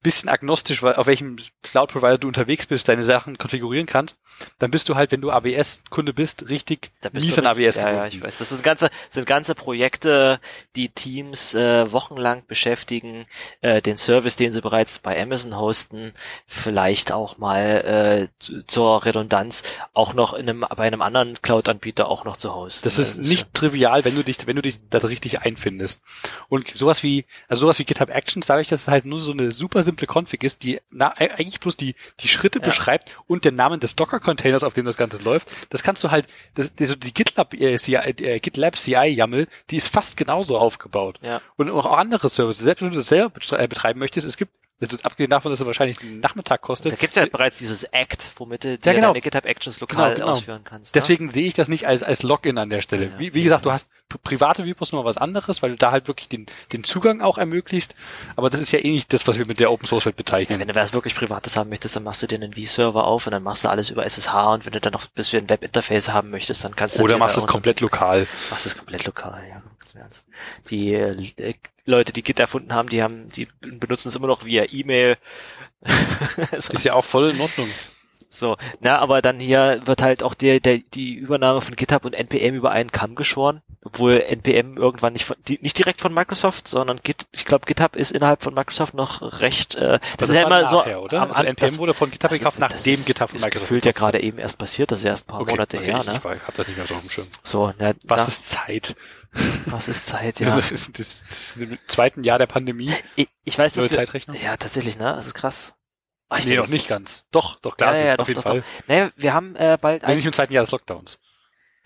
bisschen 0.07 0.29
agnostisch, 0.29 0.81
auf 0.83 1.05
welchem 1.05 1.35
Cloud-Provider 1.63 2.17
du 2.17 2.29
unterwegs 2.29 2.65
bist, 2.65 2.87
deine 2.87 3.03
Sachen 3.03 3.37
konfigurieren 3.37 3.87
kannst, 3.87 4.17
dann 4.57 4.71
bist 4.71 4.87
du 4.87 4.95
halt, 4.95 5.11
wenn 5.11 5.19
du 5.19 5.31
AWS-Kunde 5.31 6.13
bist, 6.13 6.47
richtig 6.47 6.91
da 7.01 7.09
bist 7.09 7.25
mies 7.25 7.37
an 7.37 7.45
AWS 7.45 7.75
ja, 7.75 7.91
ja, 7.91 8.07
ich 8.07 8.21
weiß. 8.21 8.37
Das 8.37 8.49
sind 8.49 8.63
ganze, 8.63 8.89
sind 9.09 9.27
ganze 9.27 9.53
Projekte, 9.53 10.39
die 10.77 10.87
Teams 10.87 11.55
äh, 11.55 11.91
wochenlang 11.91 12.43
beschäftigen, 12.47 13.25
äh, 13.59 13.81
den 13.81 13.97
Service, 13.97 14.37
den 14.37 14.53
sie 14.53 14.61
bereits 14.61 14.99
bei 14.99 15.21
Amazon 15.21 15.57
hosten, 15.57 16.13
vielleicht 16.45 17.11
auch 17.11 17.37
mal 17.37 18.29
äh, 18.39 18.61
zur 18.67 19.05
Redundanz 19.05 19.63
auch 19.93 20.13
noch 20.13 20.33
in 20.33 20.47
einem, 20.49 20.61
bei 20.61 20.87
einem 20.87 21.01
anderen 21.01 21.41
Cloud-Anbieter 21.41 22.07
auch 22.07 22.23
noch 22.23 22.37
zu 22.37 22.55
hosten. 22.55 22.85
Das 22.85 22.97
ist 22.97 23.17
das 23.17 23.27
nicht 23.27 23.53
trivial, 23.53 24.05
wenn 24.05 24.15
du 24.15 24.23
dich, 24.23 24.47
wenn 24.47 24.55
du 24.55 24.61
dich 24.61 24.79
da 24.89 24.99
richtig 24.99 25.41
einfindest. 25.41 26.01
Und 26.47 26.69
sowas 26.69 27.03
wie, 27.03 27.25
also 27.49 27.61
sowas 27.65 27.77
wie 27.79 27.83
GitHub 27.83 28.09
Actions, 28.09 28.45
dadurch, 28.45 28.69
dass 28.69 28.83
es 28.83 28.87
halt 28.87 29.03
nur 29.03 29.19
so 29.19 29.33
eine 29.33 29.51
super 29.51 29.83
simple 29.83 29.96
Config 30.05 30.43
ist, 30.43 30.63
die 30.63 30.79
na, 30.91 31.13
eigentlich 31.17 31.59
bloß 31.59 31.77
die, 31.77 31.95
die 32.19 32.27
Schritte 32.27 32.59
ja. 32.59 32.65
beschreibt 32.65 33.17
und 33.27 33.45
den 33.45 33.55
Namen 33.55 33.79
des 33.79 33.95
Docker-Containers, 33.95 34.63
auf 34.63 34.73
dem 34.73 34.85
das 34.85 34.97
Ganze 34.97 35.17
läuft. 35.23 35.49
Das 35.69 35.83
kannst 35.83 36.03
du 36.03 36.11
halt, 36.11 36.27
das, 36.55 36.73
die, 36.73 36.99
die 36.99 37.13
GitLab, 37.13 37.53
äh, 37.53 37.77
CI, 37.77 37.95
äh, 37.95 38.39
GitLab 38.39 38.77
CI-YAML, 38.77 39.47
die 39.69 39.77
ist 39.77 39.87
fast 39.87 40.17
genauso 40.17 40.57
aufgebaut. 40.57 41.19
Ja. 41.21 41.41
Und 41.55 41.69
auch 41.69 41.85
andere 41.85 42.29
Services, 42.29 42.63
selbst 42.63 42.81
wenn 42.81 42.91
du 42.91 42.97
das 42.97 43.07
selber 43.07 43.31
äh, 43.57 43.67
betreiben 43.67 43.99
möchtest, 43.99 44.27
es 44.27 44.37
gibt 44.37 44.51
Abgesehen 45.01 45.31
davon, 45.31 45.51
dass 45.51 45.59
es 45.59 45.65
wahrscheinlich 45.65 46.01
einen 46.01 46.19
Nachmittag 46.19 46.61
kostet. 46.61 46.91
Da 46.91 46.97
gibt 46.97 47.15
es 47.17 47.23
ja 47.23 47.25
bereits 47.25 47.57
dieses 47.57 47.83
Act, 47.85 48.31
womit 48.35 48.63
du 48.63 48.69
ja, 48.69 48.93
genau. 48.93 49.07
deine 49.07 49.21
GitHub 49.21 49.45
Actions 49.45 49.79
lokal 49.79 50.13
genau, 50.13 50.25
genau. 50.25 50.31
ausführen 50.33 50.63
kannst. 50.63 50.93
Ne? 50.93 51.01
Deswegen 51.01 51.29
sehe 51.29 51.47
ich 51.47 51.55
das 51.55 51.67
nicht 51.67 51.87
als, 51.87 52.03
als 52.03 52.21
Login 52.21 52.59
an 52.59 52.69
der 52.69 52.81
Stelle. 52.81 53.05
Ja, 53.05 53.19
wie, 53.19 53.33
wie 53.33 53.41
gesagt, 53.41 53.65
du 53.65 53.71
hast 53.71 53.89
private 54.23 54.63
Repos 54.63 54.91
noch 54.91 55.03
was 55.03 55.17
anderes, 55.17 55.63
weil 55.63 55.71
du 55.71 55.77
da 55.77 55.91
halt 55.91 56.07
wirklich 56.07 56.29
den, 56.29 56.45
den 56.73 56.83
Zugang 56.83 57.21
auch 57.21 57.39
ermöglicht. 57.39 57.95
Aber 58.35 58.51
das 58.51 58.59
ist 58.59 58.71
ja 58.71 58.77
eh 58.77 58.91
nicht 58.91 59.11
das, 59.11 59.27
was 59.27 59.39
wir 59.39 59.47
mit 59.47 59.59
der 59.59 59.71
Open 59.71 59.87
Source 59.87 60.05
Welt 60.05 60.15
bezeichnen. 60.15 60.59
Ja, 60.59 60.59
wenn 60.59 60.67
du 60.67 60.75
was 60.75 60.93
wirklich 60.93 61.15
Privates 61.15 61.57
haben 61.57 61.69
möchtest, 61.69 61.95
dann 61.95 62.03
machst 62.03 62.21
du 62.21 62.27
dir 62.27 62.35
einen 62.35 62.53
V-Server 62.53 63.03
auf 63.03 63.25
und 63.25 63.31
dann 63.31 63.41
machst 63.41 63.63
du 63.63 63.69
alles 63.69 63.89
über 63.89 64.05
SSH 64.05 64.53
und 64.53 64.65
wenn 64.67 64.73
du 64.73 64.79
dann 64.79 64.93
noch 64.93 65.07
bis 65.07 65.33
wir 65.33 65.41
ein 65.41 65.49
Webinterface 65.49 66.09
haben 66.09 66.29
möchtest, 66.29 66.63
dann 66.63 66.75
kannst 66.75 66.99
du 66.99 67.03
Oder 67.03 67.17
machst 67.17 67.35
du 67.35 67.41
es 67.41 67.47
komplett 67.47 67.79
lokal. 67.79 68.27
Machst 68.51 68.67
es 68.67 68.77
komplett 68.77 69.05
lokal, 69.05 69.41
ja. 69.49 69.63
Die 70.69 70.93
äh, 70.93 71.53
Leute, 71.85 72.13
die 72.13 72.23
Git 72.23 72.39
erfunden 72.39 72.73
haben, 72.73 72.89
die 72.89 73.01
haben, 73.01 73.29
die 73.29 73.47
benutzen 73.61 74.09
es 74.09 74.15
immer 74.15 74.27
noch 74.27 74.45
via 74.45 74.65
E-Mail. 74.69 75.17
ist 76.51 76.83
ja 76.83 76.93
auch 76.93 77.05
voll 77.05 77.31
in 77.31 77.41
Ordnung. 77.41 77.69
So, 78.29 78.57
na, 78.81 78.99
aber 78.99 79.21
dann 79.21 79.39
hier 79.39 79.79
wird 79.85 80.01
halt 80.01 80.21
auch 80.21 80.33
der, 80.33 80.59
der, 80.59 80.79
die 80.79 81.13
Übernahme 81.13 81.61
von 81.61 81.75
GitHub 81.75 82.03
und 82.05 82.13
NPM 82.13 82.55
über 82.55 82.71
einen 82.71 82.91
Kamm 82.91 83.15
geschoren, 83.15 83.61
obwohl 83.87 84.21
NPM 84.21 84.77
irgendwann 84.77 85.13
nicht 85.13 85.25
von, 85.25 85.37
die, 85.47 85.59
nicht 85.61 85.77
direkt 85.77 86.01
von 86.01 86.13
Microsoft, 86.13 86.67
sondern 86.67 86.99
Git, 87.03 87.27
ich 87.31 87.45
glaube 87.45 87.65
GitHub 87.65 87.95
ist 87.95 88.11
innerhalb 88.11 88.43
von 88.43 88.53
Microsoft 88.53 88.93
noch 88.93 89.41
recht, 89.41 89.75
äh, 89.75 89.99
das, 89.99 90.01
das 90.17 90.29
ist 90.29 90.35
ja 90.35 90.41
immer 90.43 90.61
nachher, 90.61 90.97
so, 90.97 91.03
oder? 91.03 91.21
Am, 91.21 91.31
also 91.31 91.43
NPM 91.43 91.67
das, 91.67 91.77
wurde 91.77 91.93
von 91.93 92.11
GitHub 92.11 92.31
gekauft, 92.31 92.59
nachdem 92.59 92.93
ist, 92.93 93.05
GitHub 93.05 93.29
von 93.29 93.39
Microsoft. 93.39 93.55
Das 93.55 93.61
gefühlt 93.61 93.85
ja 93.85 93.91
gerade 93.93 94.21
eben 94.21 94.37
erst 94.37 94.57
passiert, 94.57 94.91
das 94.91 94.99
ist 94.99 95.05
erst 95.05 95.25
ein 95.25 95.27
paar 95.27 95.41
okay, 95.41 95.51
Monate 95.51 95.79
her, 95.79 95.99
ich, 95.99 96.05
ne? 96.05 96.15
Ich 96.17 96.23
hab 96.23 96.55
das 96.55 96.67
nicht 96.67 96.77
mehr 96.77 96.85
so 96.85 96.95
auf 96.95 97.01
dem 97.01 97.09
Schirm. 97.09 97.27
So, 97.43 97.73
na, 97.77 97.93
Was 98.05 98.21
na, 98.21 98.27
ist 98.27 98.49
Zeit? 98.49 98.95
Was 99.65 99.87
ist 99.87 100.05
Zeit, 100.05 100.39
ja. 100.41 100.55
Das 100.55 100.71
ist, 100.71 100.99
das, 100.99 101.23
das, 101.29 101.47
Im 101.55 101.77
zweiten 101.87 102.23
Jahr 102.23 102.39
der 102.39 102.47
Pandemie. 102.47 102.93
Ich, 103.15 103.29
ich 103.45 103.57
weiß, 103.57 103.73
dass 103.73 103.89
wir, 103.89 103.97
Zeitrechnung? 103.97 104.35
ja, 104.43 104.57
tatsächlich, 104.57 104.97
ne? 104.97 105.05
Das 105.05 105.25
ist 105.25 105.33
krass. 105.33 105.75
Ach, 106.29 106.43
nee, 106.43 106.57
noch 106.57 106.67
nicht 106.67 106.89
ganz. 106.89 107.25
Doch, 107.31 107.57
doch, 107.61 107.77
klar, 107.77 107.95
ja, 107.95 108.05
ja, 108.05 108.11
auf 108.13 108.17
doch, 108.17 108.27
jeden 108.27 108.41
doch, 108.41 108.49
Fall. 108.49 108.61
Doch. 108.61 108.87
Naja, 108.87 109.11
wir 109.15 109.33
haben 109.33 109.55
äh, 109.55 109.77
bald 109.79 110.05
bin 110.05 110.15
nicht 110.15 110.25
im 110.25 110.33
zweiten 110.33 110.51
Jahr 110.51 110.63
des 110.63 110.71
Lockdowns. 110.71 111.19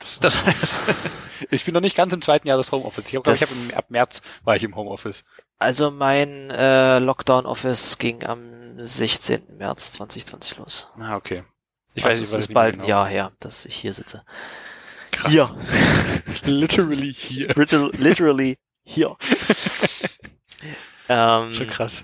Das, 0.02 0.20
das 0.20 0.46
heißt, 0.46 0.76
ich 1.52 1.64
bin 1.64 1.74
noch 1.74 1.82
nicht 1.82 1.96
ganz 1.96 2.12
im 2.12 2.22
zweiten 2.22 2.48
Jahr 2.48 2.58
des 2.58 2.72
Homeoffice. 2.72 3.06
Ich 3.06 3.12
glaube, 3.12 3.32
ich 3.32 3.42
hab 3.42 3.78
ab 3.78 3.86
März 3.90 4.22
war 4.44 4.56
ich 4.56 4.64
im 4.64 4.76
Homeoffice. 4.76 5.24
Also 5.60 5.92
mein 5.92 6.50
äh, 6.50 7.00
Lockdown-Office 7.00 7.98
ging 8.00 8.24
am 8.26 8.76
16. 8.78 9.58
März 9.58 9.94
2020 9.94 10.58
los. 10.58 10.88
Ah, 11.00 11.16
okay. 11.16 11.44
Ich 11.94 12.04
weiß, 12.04 12.20
es 12.20 12.34
ist 12.34 12.54
bald 12.54 12.74
genau. 12.74 12.86
ein 12.86 12.90
Jahr 12.90 13.08
her, 13.08 13.32
dass 13.40 13.66
ich 13.66 13.76
hier 13.76 13.94
sitze. 13.94 14.24
Krass. 15.12 15.32
Hier. 15.32 15.56
literally 16.46 17.14
hier. 17.14 17.50
Literally 17.56 18.58
hier. 18.84 19.16
ähm, 21.10 21.54
Schon 21.54 21.68
krass. 21.68 22.04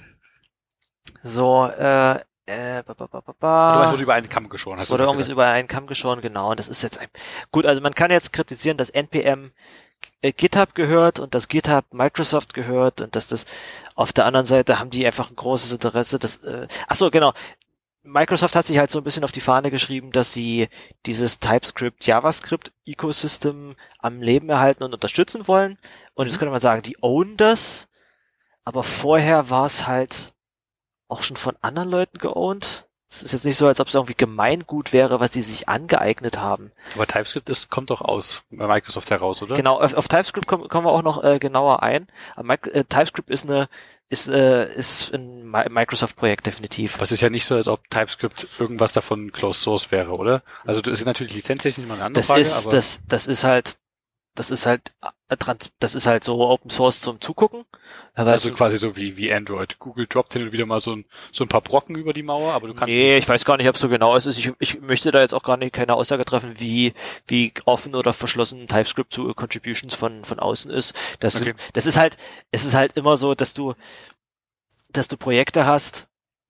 So, 1.23 1.65
äh, 1.65 2.19
äh, 2.47 2.81
ba, 2.83 2.93
ba, 2.93 3.07
ba, 3.07 3.21
ba, 3.21 3.35
ba. 3.37 3.73
Du 3.73 3.79
weißt, 3.79 3.91
wurde 3.91 4.03
über 4.03 4.13
einen 4.13 4.29
Kamm 4.29 4.49
geschoren. 4.49 4.79
Es 4.79 4.89
wurde 4.89 5.03
irgendwie 5.03 5.29
über 5.31 5.47
einen 5.47 5.67
Kamm 5.67 5.85
geschoren, 5.85 6.21
genau. 6.21 6.51
Und 6.51 6.59
das 6.59 6.69
ist 6.69 6.81
jetzt 6.81 6.97
ein, 6.97 7.09
gut, 7.51 7.65
also 7.65 7.81
man 7.81 7.93
kann 7.93 8.09
jetzt 8.09 8.33
kritisieren, 8.33 8.77
dass 8.77 8.89
NPM 8.89 9.51
äh, 10.21 10.31
GitHub 10.31 10.73
gehört 10.73 11.19
und 11.19 11.35
dass 11.35 11.49
GitHub 11.49 11.85
Microsoft 11.91 12.53
gehört 12.53 13.01
und 13.01 13.15
dass 13.15 13.27
das 13.27 13.45
auf 13.95 14.13
der 14.13 14.25
anderen 14.25 14.45
Seite 14.45 14.79
haben 14.79 14.89
die 14.89 15.05
einfach 15.05 15.29
ein 15.29 15.35
großes 15.35 15.73
Interesse, 15.73 16.19
das, 16.19 16.37
äh, 16.43 16.67
ach 16.87 16.95
so, 16.95 17.11
genau. 17.11 17.33
Microsoft 18.03 18.55
hat 18.55 18.65
sich 18.65 18.77
halt 18.77 18.89
so 18.89 18.99
ein 18.99 19.03
bisschen 19.03 19.25
auf 19.25 19.33
die 19.33 19.41
Fahne 19.41 19.69
geschrieben, 19.69 20.13
dass 20.13 20.31
sie 20.31 20.69
dieses 21.05 21.39
TypeScript 21.39 22.05
JavaScript 22.05 22.71
Ecosystem 22.85 23.75
am 23.99 24.21
Leben 24.21 24.49
erhalten 24.49 24.83
und 24.83 24.93
unterstützen 24.93 25.45
wollen. 25.49 25.77
Und 26.13 26.27
jetzt 26.27 26.35
mhm. 26.35 26.39
könnte 26.39 26.51
man 26.51 26.61
sagen, 26.61 26.83
die 26.83 26.95
own 27.01 27.35
das. 27.35 27.89
Aber 28.63 28.83
vorher 28.83 29.49
war 29.49 29.65
es 29.65 29.87
halt 29.87 30.33
auch 31.09 31.23
schon 31.23 31.37
von 31.37 31.55
anderen 31.61 31.89
Leuten 31.89 32.17
geowned. 32.17 32.87
Es 33.09 33.23
ist 33.23 33.31
jetzt 33.31 33.45
nicht 33.45 33.55
so, 33.55 33.67
als 33.67 33.79
ob 33.79 33.87
es 33.87 33.93
irgendwie 33.93 34.15
Gemeingut 34.15 34.91
wäre, 34.91 35.21
was 35.21 35.31
sie 35.31 35.41
sich 35.41 35.69
angeeignet 35.69 36.39
haben. 36.39 36.73
Aber 36.95 37.07
TypeScript 37.07 37.47
ist, 37.47 37.69
kommt 37.69 37.89
doch 37.89 38.01
aus 38.01 38.43
Microsoft 38.49 39.11
heraus, 39.11 39.41
oder? 39.41 39.55
Genau, 39.55 39.79
auf, 39.79 39.93
auf 39.93 40.09
TypeScript 40.09 40.45
kommen, 40.45 40.67
kommen 40.67 40.85
wir 40.85 40.91
auch 40.91 41.03
noch 41.03 41.23
äh, 41.23 41.39
genauer 41.39 41.83
ein. 41.83 42.07
Aber 42.35 42.55
äh, 42.73 42.83
TypeScript 42.83 43.29
ist 43.29 43.45
eine 43.45 43.69
ist 44.09 44.27
äh, 44.27 44.69
ist 44.73 45.13
ein 45.13 45.49
Microsoft-Projekt 45.49 46.47
definitiv. 46.47 46.95
Aber 46.95 47.03
es 47.03 47.13
ist 47.13 47.21
ja 47.21 47.29
nicht 47.29 47.45
so, 47.45 47.55
als 47.55 47.69
ob 47.69 47.89
TypeScript 47.89 48.47
irgendwas 48.59 48.91
davon 48.91 49.31
Closed 49.31 49.61
Source 49.61 49.89
wäre, 49.91 50.11
oder? 50.11 50.43
Also 50.65 50.81
das 50.81 50.99
ist 50.99 51.05
natürlich 51.05 51.33
lizenztechnisch 51.33 51.85
immer 51.85 51.95
eine 51.95 52.05
andere 52.05 52.19
das 52.19 52.27
Frage. 52.27 52.41
Ist, 52.41 52.65
aber 52.65 52.75
das 52.75 52.99
das 53.07 53.27
ist 53.27 53.45
halt 53.45 53.77
das 54.37 54.51
ist 54.51 54.65
halt 54.65 54.91
äh, 55.01 55.55
das 55.79 55.95
ist 55.95 56.05
halt 56.05 56.23
so 56.23 56.39
Open 56.39 56.69
Source 56.69 57.01
zum 57.01 57.19
Zugucken. 57.19 57.65
Also 58.13 58.51
quasi 58.53 58.77
so 58.77 58.95
wie 58.95 59.17
wie 59.17 59.33
Android. 59.33 59.79
Google 59.79 60.05
droppt 60.07 60.33
hin 60.33 60.43
und 60.43 60.51
wieder 60.51 60.65
mal 60.65 60.79
so 60.79 60.95
ein 60.95 61.05
so 61.31 61.43
ein 61.43 61.47
paar 61.47 61.61
Brocken 61.61 61.95
über 61.95 62.13
die 62.13 62.23
Mauer, 62.23 62.53
aber 62.53 62.67
du 62.67 62.73
kannst 62.73 62.93
Nee, 62.93 63.17
ich 63.17 63.27
weiß 63.27 63.43
gar 63.45 63.57
nicht, 63.57 63.67
ob 63.67 63.75
es 63.75 63.81
so 63.81 63.89
genau 63.89 64.15
ist. 64.15 64.27
Ich, 64.27 64.51
ich 64.59 64.79
möchte 64.81 65.11
da 65.11 65.21
jetzt 65.21 65.33
auch 65.33 65.43
gar 65.43 65.57
nicht 65.57 65.73
keine 65.73 65.95
Aussage 65.95 66.23
treffen, 66.23 66.59
wie 66.59 66.93
wie 67.25 67.51
offen 67.65 67.95
oder 67.95 68.13
verschlossen 68.13 68.67
TypeScript 68.67 69.11
zu 69.11 69.33
Contributions 69.33 69.95
von 69.95 70.23
von 70.23 70.39
außen 70.39 70.71
ist. 70.71 70.93
Das 71.19 71.41
okay. 71.41 71.55
das 71.73 71.85
ist 71.85 71.97
halt 71.97 72.15
es 72.51 72.63
ist 72.63 72.75
halt 72.75 72.95
immer 72.95 73.17
so, 73.17 73.33
dass 73.33 73.53
du 73.53 73.73
dass 74.91 75.07
du 75.07 75.17
Projekte 75.17 75.65
hast, 75.65 76.07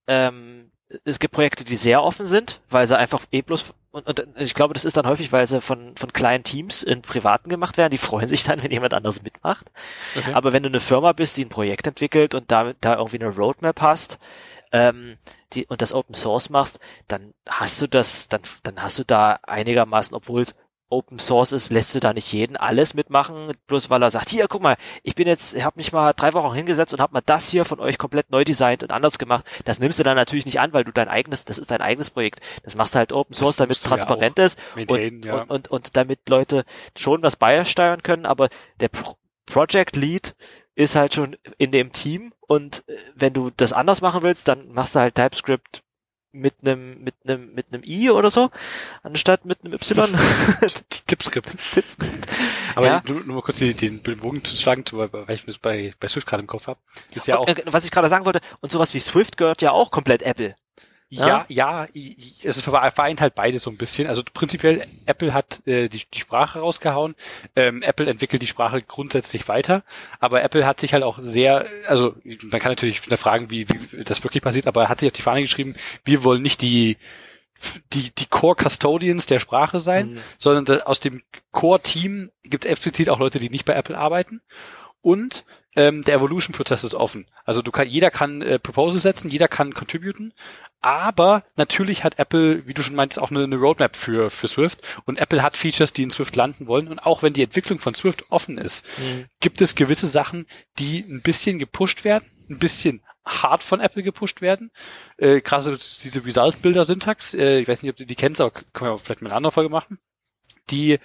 ähm, 0.07 0.71
es 1.03 1.19
gibt 1.19 1.33
Projekte, 1.33 1.63
die 1.65 1.75
sehr 1.75 2.03
offen 2.03 2.27
sind, 2.27 2.61
weil 2.69 2.87
sie 2.87 2.97
einfach 2.97 3.25
eh 3.31 3.41
bloß 3.41 3.73
und, 4.05 4.19
und 4.19 4.27
ich 4.37 4.53
glaube, 4.53 4.73
das 4.73 4.85
ist 4.85 4.97
dann 4.97 5.07
häufig, 5.07 5.31
weil 5.31 5.47
sie 5.47 5.61
von, 5.61 5.95
von 5.95 6.13
kleinen 6.13 6.43
Teams 6.43 6.83
in 6.83 7.01
privaten 7.01 7.49
gemacht 7.49 7.77
werden. 7.77 7.91
Die 7.91 7.97
freuen 7.97 8.27
sich 8.27 8.43
dann, 8.43 8.61
wenn 8.63 8.71
jemand 8.71 8.93
anders 8.93 9.23
mitmacht. 9.23 9.71
Okay. 10.15 10.33
Aber 10.33 10.53
wenn 10.53 10.63
du 10.63 10.69
eine 10.69 10.79
Firma 10.79 11.13
bist, 11.13 11.37
die 11.37 11.45
ein 11.45 11.49
Projekt 11.49 11.87
entwickelt 11.87 12.35
und 12.35 12.51
damit 12.51 12.77
da 12.81 12.95
irgendwie 12.95 13.19
eine 13.19 13.35
Roadmap 13.35 13.81
hast, 13.81 14.19
ähm, 14.71 15.17
die, 15.53 15.65
und 15.67 15.81
das 15.81 15.93
Open 15.93 16.13
Source 16.13 16.49
machst, 16.49 16.79
dann 17.07 17.33
hast 17.47 17.81
du 17.81 17.87
das, 17.87 18.27
dann, 18.27 18.41
dann 18.63 18.81
hast 18.83 18.99
du 18.99 19.03
da 19.05 19.39
einigermaßen, 19.43 20.15
obwohl 20.15 20.41
es 20.41 20.55
Open 20.89 21.19
Source 21.19 21.51
ist, 21.51 21.71
lässt 21.71 21.93
du 21.95 21.99
da 21.99 22.13
nicht 22.13 22.31
jeden 22.31 22.55
alles 22.55 22.93
mitmachen, 22.93 23.51
bloß 23.67 23.89
weil 23.89 24.01
er 24.01 24.11
sagt, 24.11 24.29
hier, 24.29 24.47
guck 24.47 24.61
mal, 24.61 24.77
ich 25.03 25.15
bin 25.15 25.27
jetzt, 25.27 25.55
ich 25.55 25.63
habe 25.63 25.77
mich 25.77 25.91
mal 25.91 26.13
drei 26.13 26.33
Wochen 26.33 26.55
hingesetzt 26.55 26.93
und 26.93 26.99
habe 26.99 27.13
mal 27.13 27.21
das 27.25 27.49
hier 27.49 27.65
von 27.65 27.79
euch 27.79 27.97
komplett 27.97 28.31
neu 28.31 28.43
designt 28.43 28.83
und 28.83 28.91
anders 28.91 29.17
gemacht. 29.17 29.45
Das 29.65 29.79
nimmst 29.79 29.99
du 29.99 30.03
dann 30.03 30.15
natürlich 30.15 30.45
nicht 30.45 30.59
an, 30.59 30.73
weil 30.73 30.83
du 30.83 30.91
dein 30.91 31.09
eigenes, 31.09 31.45
das 31.45 31.57
ist 31.57 31.71
dein 31.71 31.81
eigenes 31.81 32.09
Projekt. 32.09 32.39
Das 32.63 32.75
machst 32.75 32.93
du 32.93 32.99
halt 32.99 33.11
Open 33.11 33.33
Source, 33.33 33.57
damit 33.57 33.77
es 33.77 33.83
transparent 33.83 34.37
ja 34.37 34.45
ist 34.45 34.59
und, 34.75 35.25
ja. 35.25 35.41
und, 35.41 35.49
und, 35.49 35.67
und 35.69 35.97
damit 35.97 36.29
Leute 36.29 36.63
schon 36.97 37.21
was 37.21 37.35
beisteuern 37.35 38.03
können, 38.03 38.25
aber 38.25 38.49
der 38.79 38.89
Pro 38.89 39.15
Project 39.45 39.95
Lead 39.95 40.35
ist 40.75 40.95
halt 40.95 41.13
schon 41.13 41.37
in 41.57 41.71
dem 41.71 41.93
Team 41.93 42.33
und 42.47 42.83
äh, 42.87 42.97
wenn 43.15 43.33
du 43.33 43.49
das 43.55 43.73
anders 43.73 44.01
machen 44.01 44.21
willst, 44.21 44.47
dann 44.47 44.71
machst 44.73 44.95
du 44.95 44.99
halt 44.99 45.15
TypeScript 45.15 45.83
mit 46.39 46.55
einem 46.61 47.03
mit 47.03 47.15
einem 47.25 47.53
mit 47.53 47.67
einem 47.71 47.83
i 47.83 48.09
oder 48.09 48.29
so 48.29 48.49
anstatt 49.03 49.45
mit 49.45 49.63
einem 49.63 49.73
y. 49.73 49.81
Tippscript 51.07 51.55
Tippscript 51.73 52.27
aber 52.75 52.87
ja. 52.87 53.03
nur, 53.07 53.23
nur 53.23 53.35
mal 53.35 53.41
kurz 53.41 53.57
den, 53.57 53.75
den 53.75 54.01
Bogen 54.01 54.43
zu 54.43 54.55
schlagen 54.55 54.83
weil, 54.91 55.11
weil 55.11 55.35
ich 55.35 55.45
das 55.45 55.57
bei 55.57 55.93
bei 55.99 56.07
Swift 56.07 56.27
gerade 56.27 56.41
im 56.41 56.47
Kopf 56.47 56.67
habe 56.67 56.79
ist 57.13 57.27
ja 57.27 57.37
auch 57.37 57.47
äh, 57.47 57.55
was 57.65 57.85
ich 57.85 57.91
gerade 57.91 58.09
sagen 58.09 58.25
wollte 58.25 58.41
und 58.61 58.71
sowas 58.71 58.93
wie 58.93 58.99
Swift 58.99 59.37
gehört 59.37 59.61
ja 59.61 59.71
auch 59.71 59.91
komplett 59.91 60.21
Apple 60.21 60.55
ja, 61.09 61.45
ja, 61.47 61.87
es 62.43 62.59
vereint 62.59 63.21
halt 63.21 63.33
beide 63.33 63.59
so 63.59 63.69
ein 63.69 63.77
bisschen. 63.77 64.07
Also 64.07 64.23
prinzipiell, 64.33 64.85
Apple 65.05 65.33
hat 65.33 65.65
äh, 65.65 65.87
die, 65.87 66.03
die 66.13 66.19
Sprache 66.19 66.59
rausgehauen. 66.59 67.15
Ähm, 67.55 67.81
Apple 67.81 68.07
entwickelt 68.07 68.41
die 68.41 68.47
Sprache 68.47 68.81
grundsätzlich 68.81 69.47
weiter, 69.47 69.83
aber 70.19 70.43
Apple 70.43 70.65
hat 70.65 70.81
sich 70.81 70.93
halt 70.93 71.03
auch 71.03 71.19
sehr, 71.21 71.65
also 71.87 72.15
man 72.51 72.59
kann 72.59 72.71
natürlich 72.71 72.99
fragen, 72.99 73.49
wie, 73.49 73.69
wie 73.69 74.03
das 74.03 74.23
wirklich 74.23 74.43
passiert, 74.43 74.67
aber 74.67 74.83
er 74.83 74.89
hat 74.89 74.99
sich 74.99 75.07
auf 75.07 75.15
die 75.15 75.21
Fahne 75.21 75.41
geschrieben, 75.41 75.75
wir 76.03 76.23
wollen 76.23 76.41
nicht 76.41 76.61
die 76.61 76.97
die, 77.93 78.11
die 78.13 78.27
Core 78.27 78.55
Custodians 78.55 79.25
der 79.25 79.39
Sprache 79.39 79.79
sein, 79.79 80.11
mhm. 80.11 80.19
sondern 80.37 80.81
aus 80.81 80.99
dem 80.99 81.23
Core 81.51 81.81
Team 81.81 82.29
gibt 82.43 82.65
es 82.65 82.71
explizit 82.71 83.09
auch 83.09 83.17
Leute, 83.17 83.39
die 83.39 83.49
nicht 83.49 83.65
bei 83.65 83.73
Apple 83.73 83.97
arbeiten. 83.97 84.41
Und 85.01 85.45
ähm, 85.75 86.01
der 86.03 86.15
Evolution-Prozess 86.15 86.83
ist 86.83 86.95
offen. 86.95 87.27
Also 87.45 87.61
du 87.61 87.71
kann, 87.71 87.87
jeder 87.87 88.11
kann 88.11 88.41
äh, 88.41 88.59
Proposal 88.59 88.99
setzen, 88.99 89.29
jeder 89.29 89.47
kann 89.47 89.73
contributen, 89.73 90.33
aber 90.81 91.43
natürlich 91.55 92.03
hat 92.03 92.19
Apple, 92.19 92.65
wie 92.67 92.73
du 92.73 92.81
schon 92.81 92.95
meintest, 92.95 93.19
auch 93.19 93.31
eine, 93.31 93.43
eine, 93.43 93.55
Roadmap 93.55 93.95
für, 93.95 94.29
für 94.29 94.47
Swift. 94.47 94.81
Und 95.05 95.19
Apple 95.19 95.41
hat 95.41 95.57
Features, 95.57 95.93
die 95.93 96.03
in 96.03 96.11
Swift 96.11 96.35
landen 96.35 96.67
wollen. 96.67 96.87
Und 96.87 96.99
auch 96.99 97.23
wenn 97.23 97.33
die 97.33 97.43
Entwicklung 97.43 97.79
von 97.79 97.95
Swift 97.95 98.25
offen 98.29 98.57
ist, 98.57 98.85
mhm. 98.99 99.25
gibt 99.39 99.61
es 99.61 99.75
gewisse 99.75 100.05
Sachen, 100.05 100.45
die 100.77 100.99
ein 100.99 101.21
bisschen 101.21 101.57
gepusht 101.59 102.03
werden, 102.03 102.25
ein 102.49 102.59
bisschen 102.59 103.01
hart 103.25 103.63
von 103.63 103.81
Apple 103.81 104.03
gepusht 104.03 104.41
werden. 104.41 104.71
Äh, 105.17 105.41
Gerade 105.41 105.77
diese 106.03 106.23
Result-Builder-Syntax, 106.23 107.33
äh, 107.33 107.59
ich 107.59 107.67
weiß 107.67 107.83
nicht, 107.83 107.91
ob 107.91 107.97
du 107.97 108.05
die 108.05 108.15
kennst, 108.15 108.39
aber 108.39 108.51
können 108.51 108.91
wir 108.91 108.99
vielleicht 108.99 109.21
mal 109.21 109.29
eine 109.29 109.37
andere 109.37 109.51
Folge 109.51 109.69
machen. 109.69 109.99
Die, 110.69 110.99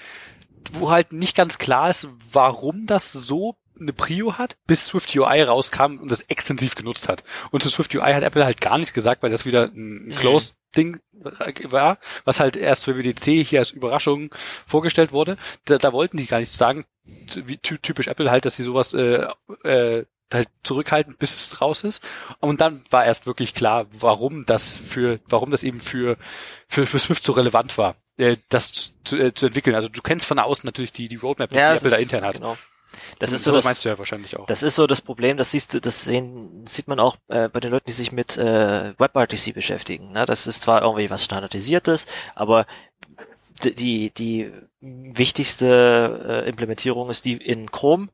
wo 0.72 0.90
halt 0.90 1.12
nicht 1.12 1.36
ganz 1.36 1.58
klar 1.58 1.90
ist, 1.90 2.08
warum 2.30 2.86
das 2.86 3.12
so 3.12 3.56
eine 3.80 3.92
Prio 3.92 4.38
hat, 4.38 4.56
bis 4.66 4.86
Swift 4.86 5.14
UI 5.14 5.42
rauskam 5.42 5.98
und 5.98 6.10
das 6.10 6.22
extensiv 6.22 6.74
genutzt 6.74 7.08
hat. 7.08 7.24
Und 7.50 7.62
zu 7.62 7.68
Swift 7.68 7.94
UI 7.94 8.12
hat 8.12 8.22
Apple 8.22 8.44
halt 8.44 8.60
gar 8.60 8.78
nichts 8.78 8.92
gesagt, 8.92 9.22
weil 9.22 9.30
das 9.30 9.46
wieder 9.46 9.64
ein 9.64 10.06
mhm. 10.06 10.16
Closed 10.16 10.54
Ding 10.76 11.00
war, 11.64 11.98
was 12.24 12.40
halt 12.40 12.56
erst 12.56 12.84
für 12.84 12.96
WDC 12.96 13.46
hier 13.46 13.60
als 13.60 13.70
Überraschung 13.70 14.30
vorgestellt 14.66 15.12
wurde. 15.12 15.36
Da, 15.64 15.78
da 15.78 15.92
wollten 15.92 16.18
sie 16.18 16.26
gar 16.26 16.38
nichts 16.38 16.56
sagen, 16.56 16.84
wie 17.34 17.58
typisch 17.58 18.08
Apple 18.08 18.30
halt, 18.30 18.44
dass 18.44 18.56
sie 18.56 18.62
sowas 18.62 18.94
äh, 18.94 19.26
äh, 19.64 20.04
halt 20.32 20.48
zurückhalten, 20.62 21.16
bis 21.18 21.34
es 21.34 21.60
raus 21.60 21.84
ist. 21.84 22.02
Und 22.40 22.60
dann 22.60 22.84
war 22.90 23.04
erst 23.04 23.26
wirklich 23.26 23.54
klar, 23.54 23.86
warum 23.92 24.46
das 24.46 24.76
für, 24.76 25.20
warum 25.26 25.50
das 25.50 25.62
eben 25.62 25.80
für, 25.80 26.16
für, 26.68 26.86
für 26.86 26.98
Swift 26.98 27.22
so 27.22 27.32
relevant 27.32 27.76
war, 27.76 27.96
äh, 28.16 28.36
das 28.48 28.94
zu, 29.04 29.16
äh, 29.16 29.34
zu 29.34 29.46
entwickeln. 29.46 29.76
Also 29.76 29.88
du 29.88 30.00
kennst 30.00 30.26
von 30.26 30.38
außen 30.38 30.66
natürlich 30.66 30.92
die, 30.92 31.08
die 31.08 31.16
Roadmap, 31.16 31.52
ja, 31.52 31.72
die 31.72 31.78
Apple 31.78 31.90
da 31.90 31.96
intern 31.96 32.24
hat. 32.24 32.34
Genau. 32.36 32.56
Das 33.18 33.32
ist 33.32 33.44
so 33.44 33.52
das, 33.52 33.64
meinst 33.64 33.84
du 33.84 33.88
ja 33.88 33.98
wahrscheinlich 33.98 34.36
auch. 34.38 34.46
Das 34.46 34.62
ist 34.62 34.76
so 34.76 34.86
das 34.86 35.00
Problem, 35.00 35.36
das 35.36 35.50
siehst 35.50 35.74
du, 35.74 35.80
das 35.80 36.04
sehen, 36.04 36.64
sieht 36.66 36.88
man 36.88 37.00
auch 37.00 37.16
äh, 37.28 37.48
bei 37.48 37.60
den 37.60 37.70
Leuten, 37.70 37.86
die 37.86 37.92
sich 37.92 38.12
mit 38.12 38.36
äh, 38.36 38.98
WebRTC 38.98 39.54
beschäftigen. 39.54 40.12
Ne? 40.12 40.26
Das 40.26 40.46
ist 40.46 40.62
zwar 40.62 40.82
irgendwie 40.82 41.10
was 41.10 41.24
Standardisiertes, 41.24 42.06
aber 42.34 42.66
die, 43.64 44.10
die 44.10 44.52
wichtigste 44.80 46.44
äh, 46.44 46.48
Implementierung 46.48 47.08
ist 47.08 47.24
die 47.24 47.34
in 47.34 47.70
Chrome 47.70 48.08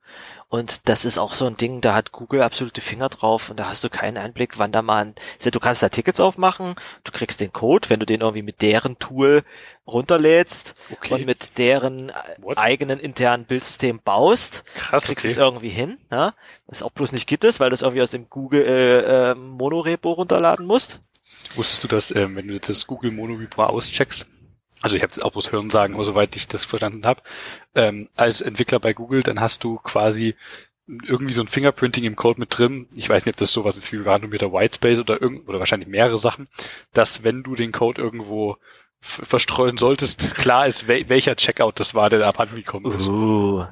und 0.51 0.89
das 0.89 1.07
ist 1.07 1.19
auch 1.19 1.35
so 1.35 1.47
ein 1.47 1.57
Ding, 1.57 1.81
da 1.81 1.95
hat 1.95 2.13
Google 2.13 2.43
absolute 2.43 2.83
Finger 2.83 3.09
drauf 3.09 3.49
und 3.49 3.59
da 3.59 3.69
hast 3.69 3.85
du 3.85 3.89
keinen 3.89 4.19
Einblick, 4.19 4.59
wann 4.59 4.73
da 4.73 4.83
mal 4.83 5.07
ein, 5.07 5.15
du 5.43 5.61
kannst 5.61 5.83
da 5.83 5.89
Tickets 5.89 6.21
aufmachen, 6.21 6.75
du 7.05 7.13
kriegst 7.13 7.41
den 7.41 7.53
Code, 7.53 7.89
wenn 7.89 8.01
du 8.01 8.07
den 8.07 8.21
irgendwie 8.21 8.43
mit 8.43 8.61
deren 8.61 8.99
Tool 8.99 9.45
runterlädst 9.87 10.75
okay. 10.91 11.15
und 11.15 11.27
mit 11.27 11.57
deren 11.57 12.13
What? 12.41 12.59
eigenen 12.59 13.01
internen 13.01 13.47
Bildsystem 13.47 14.01
baust, 14.05 14.65
Krass, 14.75 15.05
kriegst 15.05 15.25
okay. 15.25 15.33
es 15.33 15.39
irgendwie 15.39 15.71
hin, 15.71 15.99
ne? 16.11 16.35
Was 16.67 16.83
auch 16.83 16.91
bloß 16.91 17.13
nicht 17.13 17.27
Git 17.27 17.45
ist, 17.45 17.61
weil 17.61 17.71
du 17.71 17.75
es 17.75 17.83
irgendwie 17.83 18.03
aus 18.03 18.11
dem 18.11 18.29
Google 18.29 18.67
äh, 18.67 19.31
äh, 19.31 19.35
Monorepo 19.35 20.13
runterladen 20.13 20.67
musst. 20.67 21.01
Wusstest 21.55 21.85
du, 21.85 21.89
dass 21.89 22.15
ähm, 22.15 22.37
wenn 22.37 22.49
du 22.49 22.61
das 22.61 22.87
Google 22.87 23.11
Monorepo 23.11 23.65
auscheckst, 23.65 24.27
also 24.81 24.97
ich 24.97 25.03
habe 25.03 25.25
auch 25.25 25.33
bloß 25.33 25.53
Hören 25.53 25.71
sagen, 25.71 25.95
aber 25.95 26.05
soweit 26.05 26.37
ich 26.37 26.49
das 26.49 26.65
verstanden 26.65 27.07
habe, 27.07 27.23
ähm, 27.75 28.09
als 28.17 28.41
Entwickler 28.41 28.81
bei 28.81 28.93
Google, 28.93 29.23
dann 29.23 29.41
hast 29.41 29.65
du 29.65 29.77
quasi 29.79 30.35
irgendwie 30.87 31.35
so 31.35 31.43
ein 31.43 31.49
Fingerprinting 31.49 32.05
im 32.05 32.17
Code 32.17 32.41
mit 32.41 32.57
drin. 32.57 32.89
Ich 32.95 33.09
weiß 33.09 33.27
nicht, 33.27 33.35
ob 33.35 33.39
das 33.39 33.53
sowas 33.53 33.77
ist 33.77 33.93
wie 33.93 33.99
randomierter 33.99 34.53
Whitespace 34.53 35.01
oder 35.01 35.21
irgend 35.21 35.49
oder 35.49 35.59
wahrscheinlich 35.59 35.89
mehrere 35.89 36.19
Sachen, 36.19 36.49
dass 36.93 37.25
wenn 37.25 37.43
du 37.43 37.55
den 37.55 37.73
Code 37.73 38.01
irgendwo 38.01 38.57
verstreuen 39.01 39.79
solltest, 39.79 40.23
dass 40.23 40.35
klar 40.35 40.67
ist, 40.67 40.89
wel 40.89 41.09
welcher 41.09 41.37
Checkout 41.37 41.79
das 41.79 41.95
war, 41.95 42.11
der 42.11 42.21
da 42.21 42.29
abhanden 42.29 42.57
gekommen 42.57 42.93
ist. 42.93 43.07
Uh, 43.07 43.65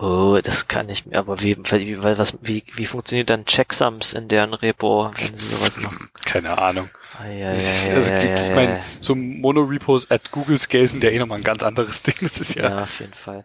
Oh, 0.00 0.38
das 0.40 0.68
kann 0.68 0.88
ich 0.88 1.06
mir, 1.06 1.18
aber 1.18 1.40
wie, 1.40 1.56
wie, 1.56 2.00
was, 2.00 2.38
wie, 2.40 2.62
wie 2.72 2.86
funktioniert 2.86 3.30
dann 3.30 3.44
Checksums 3.44 4.12
in 4.12 4.28
deren 4.28 4.54
Repo, 4.54 5.10
wenn 5.18 5.34
sie 5.34 5.46
sowas 5.46 5.76
machen? 5.82 6.10
Keine 6.24 6.56
Ahnung. 6.56 6.88
Ah, 7.18 7.26
ja, 7.26 7.52
ja, 7.52 7.88
ja, 7.88 7.94
also, 7.96 8.12
ja, 8.12 8.48
ich 8.48 8.54
meine, 8.54 8.84
so 9.00 9.16
Mono-Repos 9.16 10.08
at 10.08 10.30
Google 10.30 10.56
Scale 10.60 10.86
sind 10.86 11.02
ja 11.02 11.10
eh 11.10 11.18
nochmal 11.18 11.38
ein 11.38 11.44
ganz 11.44 11.64
anderes 11.64 12.02
Ding. 12.04 12.14
Das 12.20 12.38
ist 12.38 12.54
ja. 12.54 12.70
Ja, 12.70 12.82
auf 12.84 13.00
jeden 13.00 13.12
Fall. 13.12 13.44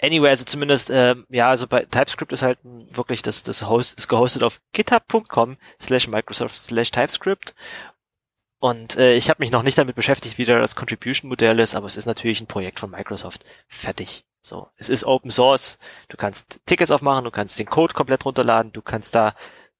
Anyway, 0.00 0.28
also 0.28 0.44
zumindest, 0.44 0.90
äh, 0.90 1.16
ja, 1.30 1.48
also 1.48 1.66
bei 1.66 1.84
TypeScript 1.84 2.30
ist 2.30 2.42
halt 2.42 2.60
wirklich, 2.62 3.22
das, 3.22 3.42
das 3.42 3.66
Host 3.66 3.98
ist 3.98 4.06
gehostet 4.06 4.44
auf 4.44 4.60
github.com 4.74 5.56
slash 5.80 6.06
Microsoft 6.06 6.54
slash 6.54 6.92
TypeScript 6.92 7.56
und 8.60 8.96
äh, 8.96 9.14
ich 9.14 9.30
habe 9.30 9.40
mich 9.40 9.50
noch 9.50 9.64
nicht 9.64 9.78
damit 9.78 9.96
beschäftigt, 9.96 10.38
wie 10.38 10.44
da 10.44 10.60
das 10.60 10.76
Contribution-Modell 10.76 11.58
ist, 11.58 11.74
aber 11.74 11.86
es 11.86 11.96
ist 11.96 12.06
natürlich 12.06 12.40
ein 12.40 12.46
Projekt 12.46 12.78
von 12.78 12.90
Microsoft. 12.90 13.44
Fertig. 13.66 14.24
So, 14.48 14.68
es 14.78 14.88
ist 14.88 15.04
Open 15.04 15.30
Source. 15.30 15.78
Du 16.08 16.16
kannst 16.16 16.60
Tickets 16.64 16.90
aufmachen, 16.90 17.24
du 17.24 17.30
kannst 17.30 17.58
den 17.58 17.66
Code 17.66 17.92
komplett 17.92 18.24
runterladen, 18.24 18.72
du 18.72 18.80
kannst 18.80 19.14
da 19.14 19.34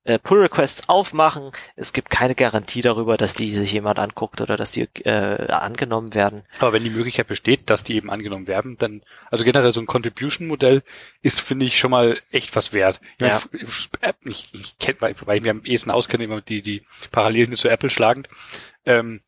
äh, 0.04 0.18
Pull 0.18 0.42
Requests 0.42 0.90
aufmachen. 0.90 1.52
Es 1.74 1.94
gibt 1.94 2.10
keine 2.10 2.34
Garantie 2.34 2.82
darüber, 2.82 3.16
dass 3.16 3.32
die 3.32 3.50
sich 3.50 3.72
jemand 3.72 3.98
anguckt 3.98 4.42
oder 4.42 4.58
dass 4.58 4.70
die 4.70 4.82
äh, 5.06 5.50
angenommen 5.50 6.12
werden. 6.12 6.44
Aber 6.58 6.74
wenn 6.74 6.84
die 6.84 6.90
Möglichkeit 6.90 7.28
besteht, 7.28 7.70
dass 7.70 7.82
die 7.82 7.94
eben 7.94 8.10
angenommen 8.10 8.46
werden, 8.46 8.76
dann, 8.76 9.02
also 9.30 9.42
generell 9.42 9.72
so 9.72 9.80
ein 9.80 9.86
Contribution-Modell 9.86 10.82
ist, 11.22 11.40
finde 11.40 11.64
ich, 11.64 11.78
schon 11.78 11.90
mal 11.90 12.20
echt 12.30 12.54
was 12.54 12.74
wert. 12.74 13.00
Ich, 13.22 13.26
ja. 13.26 13.40
mein, 14.02 14.12
ich, 14.26 14.52
ich 14.52 14.78
kenne, 14.78 15.00
weil, 15.00 15.14
weil 15.24 15.38
ich 15.38 15.42
mir 15.42 15.52
am 15.52 15.64
ehesten 15.64 15.90
auskenne, 15.90 16.24
immer 16.24 16.42
die, 16.42 16.60
die 16.60 16.84
Parallelen 17.10 17.56
zu 17.56 17.70
Apple 17.70 17.88
schlagend. 17.88 18.28
Ähm, 18.84 19.22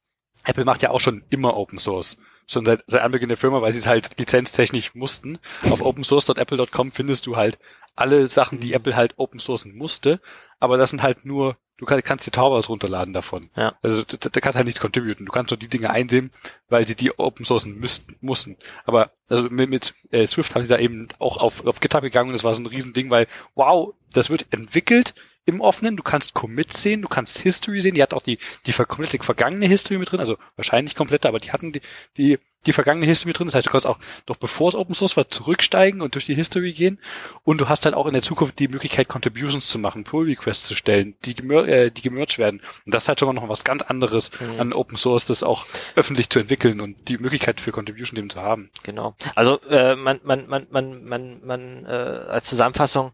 Apple 0.45 0.67
macht 0.67 0.83
ja 0.83 0.91
auch 0.91 1.01
schon 1.01 1.25
immer 1.31 1.57
Open 1.57 1.79
Source 1.79 2.19
schon 2.51 2.65
seit, 2.65 2.83
seit 2.87 3.03
Anbeginn 3.03 3.29
der 3.29 3.39
Firma, 3.39 3.63
weil 3.63 3.73
sie 3.73 3.79
es 3.79 3.87
halt 3.87 4.19
lizenztechnisch 4.19 4.95
mussten. 4.95 5.39
Auf 5.71 5.83
opensource.apple.com 5.83 6.93
findest 6.93 7.27
du 7.27 7.37
halt 7.37 7.59
alle 7.97 8.27
Sachen, 8.27 8.61
die 8.61 8.69
mhm. 8.69 8.75
Apple 8.75 8.97
halt 8.97 9.15
open 9.17 9.41
sourcen 9.41 9.77
musste, 9.77 10.21
aber 10.59 10.79
das 10.79 10.91
sind 10.91 11.03
halt 11.03 11.25
nur, 11.25 11.57
du 11.79 11.85
kannst, 11.85 12.05
kannst 12.05 12.27
die 12.27 12.31
Taubers 12.31 12.69
runterladen 12.69 13.13
davon. 13.13 13.43
Ja. 13.57 13.75
Also 13.83 14.03
da, 14.03 14.29
da 14.31 14.41
kannst 14.41 14.57
halt 14.57 14.67
nichts 14.67 14.81
contributen. 14.81 15.27
Du 15.27 15.33
kannst 15.33 15.51
nur 15.51 15.59
die 15.59 15.69
Dinge 15.69 15.91
einsehen, 15.91 16.31
weil 16.69 16.87
sie 16.87 16.97
die 16.97 17.19
open 17.19 17.45
sourcen 17.45 17.79
müssten, 17.79 18.17
mussten. 18.21 18.57
Aber 18.85 19.11
also 19.29 19.45
mit, 19.45 19.71
mit 19.71 19.95
äh, 20.11 20.27
Swift 20.27 20.55
haben 20.55 20.63
sie 20.63 20.69
da 20.69 20.79
eben 20.79 21.09
auch 21.19 21.37
auf, 21.37 21.67
auf 21.67 21.81
GitHub 21.81 22.03
gegangen 22.03 22.31
und 22.31 22.35
das 22.35 22.45
war 22.45 22.55
so 22.55 22.61
ein 22.61 22.67
Riesending, 22.67 23.11
weil 23.11 23.27
wow, 23.55 23.95
das 24.13 24.31
wird 24.31 24.47
entwickelt, 24.51 25.15
im 25.45 25.61
offenen. 25.61 25.97
Du 25.97 26.03
kannst 26.03 26.35
Commits 26.35 26.83
sehen, 26.83 27.03
du 27.03 27.09
kannst 27.09 27.39
History 27.39 27.81
sehen. 27.81 27.95
Die 27.95 28.03
hat 28.03 28.15
auch 28.15 28.23
die, 28.23 28.39
die 28.67 28.73
komplette 28.73 29.23
vergangene 29.23 29.67
History 29.67 29.99
mit 29.99 30.11
drin, 30.11 30.21
also 30.21 30.37
wahrscheinlich 30.57 30.95
komplette, 30.95 31.29
aber 31.29 31.41
die 31.41 31.53
hatten 31.53 31.73
die, 31.73 31.81
die 32.17 32.39
die 32.67 32.73
vergangene 32.73 33.07
History 33.07 33.33
drin. 33.33 33.47
Das 33.47 33.55
heißt, 33.55 33.67
du 33.67 33.71
kannst 33.71 33.87
auch 33.87 33.99
noch 34.29 34.37
bevor 34.37 34.69
es 34.69 34.75
Open 34.75 34.95
Source 34.95 35.17
war, 35.17 35.29
zurücksteigen 35.29 36.03
und 36.03 36.15
durch 36.15 36.27
die 36.27 36.35
History 36.35 36.73
gehen. 36.73 36.99
Und 37.43 37.61
du 37.61 37.69
hast 37.69 37.85
halt 37.85 37.95
auch 37.95 38.07
in 38.07 38.13
der 38.13 38.23
Zukunft 38.23 38.59
die 38.59 38.69
Möglichkeit, 38.69 39.09
Contributions 39.09 39.69
zu 39.69 39.79
machen, 39.79 40.05
Pull 40.05 40.27
Requests 40.27 40.67
zu 40.67 40.75
stellen, 40.75 41.15
die, 41.25 41.35
gemer 41.35 41.67
äh, 41.67 41.91
die 41.91 42.03
gemerged 42.03 42.39
werden. 42.39 42.61
Und 42.85 42.95
das 42.95 43.05
ist 43.05 43.09
halt 43.09 43.21
schon 43.21 43.29
mal 43.29 43.41
noch 43.41 43.49
was 43.49 43.65
ganz 43.65 43.83
anderes 43.83 44.31
mhm. 44.41 44.61
an 44.61 44.73
Open 44.73 44.97
Source, 44.97 45.25
das 45.25 45.43
auch 45.43 45.67
öffentlich 45.97 46.29
zu 46.29 46.39
entwickeln 46.39 46.81
und 46.81 47.09
die 47.09 47.19
Möglichkeit 47.19 47.61
für 47.61 47.73
Contribution 47.73 48.17
dem 48.17 48.29
zu 48.29 48.41
haben. 48.43 48.71
Genau. 48.83 49.15
Also 49.35 49.61
äh, 49.71 49.97
man, 49.97 50.21
man, 50.23 50.47
man, 50.47 50.67
man, 50.71 51.05
man, 51.05 51.41
man 51.45 51.87
äh, 51.87 51.89
als 51.89 52.49
Zusammenfassung 52.49 53.13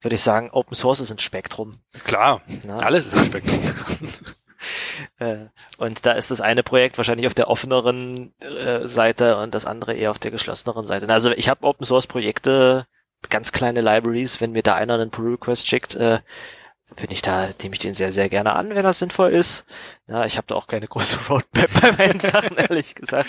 würde 0.00 0.14
ich 0.14 0.22
sagen, 0.22 0.50
Open 0.50 0.74
Source 0.74 1.00
ist 1.00 1.10
ein 1.10 1.18
Spektrum. 1.18 1.72
Klar, 2.04 2.42
Na? 2.66 2.76
alles 2.78 3.06
ist 3.08 3.16
ein 3.16 3.26
Spektrum. 3.26 3.60
Äh, 5.20 5.46
und 5.78 6.06
da 6.06 6.12
ist 6.12 6.30
das 6.30 6.40
eine 6.40 6.62
Projekt 6.62 6.96
wahrscheinlich 6.96 7.26
auf 7.26 7.34
der 7.34 7.48
offeneren 7.48 8.32
äh, 8.40 8.86
Seite 8.86 9.36
und 9.38 9.54
das 9.54 9.66
andere 9.66 9.94
eher 9.94 10.10
auf 10.10 10.18
der 10.18 10.30
geschlosseneren 10.30 10.86
Seite. 10.86 11.08
Also 11.08 11.30
ich 11.30 11.48
habe 11.48 11.66
Open 11.66 11.84
Source 11.84 12.06
Projekte, 12.06 12.86
ganz 13.28 13.52
kleine 13.52 13.80
Libraries, 13.80 14.40
wenn 14.40 14.52
mir 14.52 14.62
da 14.62 14.74
einer 14.74 14.94
einen 14.94 15.10
Pull 15.10 15.32
Request 15.32 15.68
schickt, 15.68 15.94
äh, 15.96 16.20
bin 16.96 17.10
ich 17.10 17.22
da, 17.22 17.48
nehme 17.62 17.74
ich 17.74 17.80
den 17.80 17.94
sehr, 17.94 18.12
sehr 18.12 18.28
gerne 18.28 18.54
an, 18.54 18.74
wenn 18.74 18.82
das 18.82 18.98
sinnvoll 18.98 19.32
ist. 19.32 19.64
Na, 20.06 20.24
ich 20.24 20.36
habe 20.36 20.46
da 20.46 20.54
auch 20.54 20.66
keine 20.66 20.88
große 20.88 21.18
Roadmap 21.28 21.70
bei 21.80 21.92
meinen 21.92 22.20
Sachen, 22.20 22.56
ehrlich 22.56 22.94
gesagt. 22.94 23.28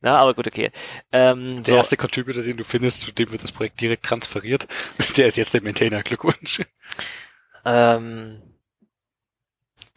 Na, 0.00 0.18
aber 0.18 0.34
gut, 0.34 0.46
okay. 0.46 0.70
Ähm, 1.12 1.62
der 1.62 1.64
so. 1.64 1.76
erste 1.76 1.96
Contributor, 1.96 2.42
den 2.42 2.56
du 2.56 2.64
findest, 2.64 3.02
zu 3.02 3.12
dem 3.12 3.30
wird 3.30 3.42
das 3.42 3.52
Projekt 3.52 3.80
direkt 3.80 4.04
transferiert, 4.04 4.66
der 5.16 5.26
ist 5.26 5.36
jetzt 5.36 5.52
der 5.54 5.62
Maintainer. 5.62 6.02
Glückwunsch. 6.02 6.62
Ähm, 7.64 8.42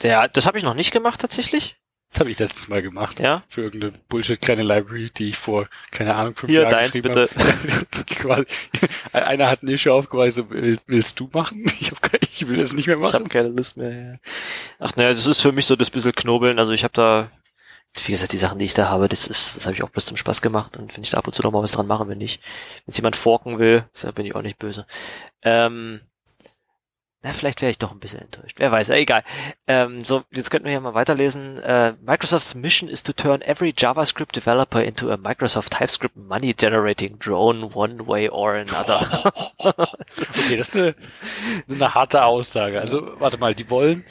der, 0.01 0.28
das 0.28 0.45
habe 0.45 0.58
ich 0.58 0.64
noch 0.64 0.74
nicht 0.74 0.91
gemacht 0.91 1.22
tatsächlich. 1.22 1.77
Das 2.18 2.22
habe 2.22 2.32
ich 2.32 2.39
letztes 2.39 2.68
Mal 2.68 2.82
gemacht. 2.82 3.20
Ja. 3.20 3.43
Für 3.49 3.64
irgendeine 3.64 3.93
Bullshit 4.10 4.41
kleine 4.41 4.64
Library, 4.64 5.12
die 5.16 5.30
ich 5.30 5.38
vor, 5.38 5.68
keine 5.91 6.16
Ahnung, 6.16 6.36
fünf 6.36 6.49
Hier, 6.49 6.62
Jahren 6.62 6.72
deins 6.72 6.99
bitte. 6.99 7.30
Einer 9.14 9.49
hat 9.49 9.62
ein 9.62 9.68
Issue 9.68 9.93
aufgeweisen, 9.93 10.47
willst, 10.88 11.20
du 11.20 11.30
machen? 11.34 11.66
Ich, 11.80 11.91
hab 11.91 12.01
keine, 12.01 12.22
ich 12.32 12.47
will 12.47 12.58
das 12.58 12.74
nicht 12.74 12.88
mehr 12.88 12.97
machen. 12.97 13.10
Ich 13.10 13.14
habe 13.14 13.30
keine 13.30 13.49
Lust 13.49 13.78
mehr. 13.78 13.91
Ja. 13.91 14.16
Ach 14.80 14.95
naja, 14.95 15.10
das 15.10 15.28
ist 15.28 15.41
für 15.41 15.51
mich 15.51 15.66
so 15.66 15.76
das 15.76 15.89
bisschen 15.89 16.14
Knobeln. 16.14 16.60
Also 16.60 16.72
ich 16.72 16.84
habe 16.84 16.93
da, 16.93 17.30
wie 18.05 18.12
gesagt, 18.14 18.32
die 18.32 18.38
Sachen, 18.38 18.60
die 18.60 18.66
ich 18.66 18.74
da 18.74 18.89
habe, 18.89 19.08
das 19.08 19.28
ist, 19.28 19.58
das 19.58 19.66
habe 19.66 19.76
ich 19.76 19.84
auch 19.84 19.89
bloß 19.89 20.05
zum 20.05 20.18
Spaß 20.18 20.41
gemacht. 20.41 20.78
Und 20.78 20.95
wenn 20.95 21.03
ich 21.03 21.12
da 21.12 21.18
ab 21.18 21.28
und 21.28 21.34
zu 21.34 21.43
noch 21.43 21.51
mal 21.51 21.62
was 21.62 21.74
dran 21.74 21.88
mache, 21.88 22.08
wenn 22.08 22.18
nicht, 22.18 22.41
wenn 22.86 22.95
jemand 22.95 23.16
forken 23.16 23.60
will, 23.60 23.84
dann 24.01 24.14
bin 24.14 24.26
ich 24.26 24.34
auch 24.34 24.41
nicht 24.41 24.58
böse. 24.58 24.86
Ähm, 25.43 26.01
na, 27.28 27.34
vielleicht 27.34 27.62
wäre 27.62 27.70
ich 27.70 27.78
doch 27.78 27.92
ein 27.92 28.00
bisschen 28.00 28.22
enttäuscht. 28.22 28.56
Wer 28.58 28.72
weiß, 28.72 28.88
äh, 28.90 29.00
egal. 29.00 29.22
Ähm, 29.68 30.02
so, 30.02 30.24
jetzt 30.32 30.50
könnten 30.50 30.66
wir 30.66 30.72
hier 30.72 30.80
mal 30.80 30.94
weiterlesen. 30.94 31.58
Äh, 31.60 31.94
Microsoft's 32.02 32.56
mission 32.56 32.88
is 32.88 33.04
to 33.04 33.12
turn 33.12 33.42
every 33.42 33.74
JavaScript 33.78 34.34
developer 34.34 34.82
into 34.82 35.12
a 35.12 35.18
Microsoft 35.18 35.74
TypeScript 35.74 36.16
money 36.16 36.54
generating 36.54 37.20
drone 37.20 37.72
one 37.74 38.08
way 38.08 38.30
or 38.30 38.56
another. 38.56 39.34
okay, 39.58 40.56
das 40.56 40.70
ist 40.70 40.76
eine, 40.76 40.96
eine 41.70 41.94
harte 41.94 42.24
Aussage. 42.24 42.80
Also, 42.80 43.20
warte 43.20 43.38
mal, 43.38 43.54
die 43.54 43.70
wollen, 43.70 44.06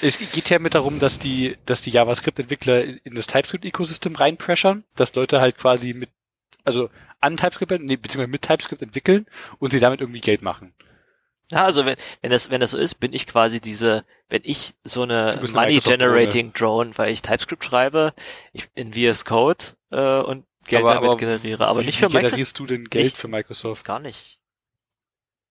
es 0.00 0.18
geht 0.18 0.48
ja 0.48 0.58
mit 0.58 0.74
darum, 0.74 0.98
dass 0.98 1.18
die, 1.18 1.58
dass 1.66 1.82
die 1.82 1.90
JavaScript-Entwickler 1.90 2.84
in 3.04 3.14
das 3.14 3.26
TypeScript-Ecosystem 3.26 4.16
reinpressern, 4.16 4.84
dass 4.96 5.14
Leute 5.14 5.42
halt 5.42 5.58
quasi 5.58 5.92
mit, 5.92 6.08
also 6.64 6.88
an 7.20 7.36
TypeScript, 7.36 7.82
nee, 7.82 7.96
beziehungsweise 7.96 8.30
mit 8.30 8.40
TypeScript 8.40 8.80
entwickeln 8.80 9.26
und 9.58 9.72
sie 9.72 9.80
damit 9.80 10.00
irgendwie 10.00 10.20
Geld 10.20 10.40
machen. 10.40 10.72
Ja, 11.52 11.64
also 11.66 11.84
wenn, 11.84 11.96
wenn 12.22 12.30
das, 12.30 12.50
wenn 12.50 12.62
das 12.62 12.70
so 12.70 12.78
ist, 12.78 12.94
bin 12.94 13.12
ich 13.12 13.26
quasi 13.26 13.60
diese, 13.60 14.04
wenn 14.30 14.40
ich 14.42 14.72
so 14.84 15.02
eine 15.02 15.38
Money 15.52 15.80
Generating 15.80 16.54
Drone, 16.54 16.96
weil 16.96 17.12
ich 17.12 17.20
TypeScript 17.20 17.62
schreibe, 17.62 18.14
ich 18.54 18.68
in 18.74 18.94
VS 18.94 19.26
Code 19.26 19.62
äh, 19.90 20.20
und 20.20 20.46
Geld 20.66 20.84
aber, 20.84 20.94
damit 20.94 21.08
aber 21.08 21.16
generiere, 21.18 21.66
aber 21.66 21.82
nicht 21.82 21.98
für 21.98 22.06
Microsoft. 22.06 22.30
generierst 22.30 22.58
du 22.58 22.66
denn 22.66 22.84
Geld 22.86 23.06
ich, 23.08 23.12
für 23.14 23.28
Microsoft? 23.28 23.84
Gar 23.84 23.98
nicht. 23.98 24.38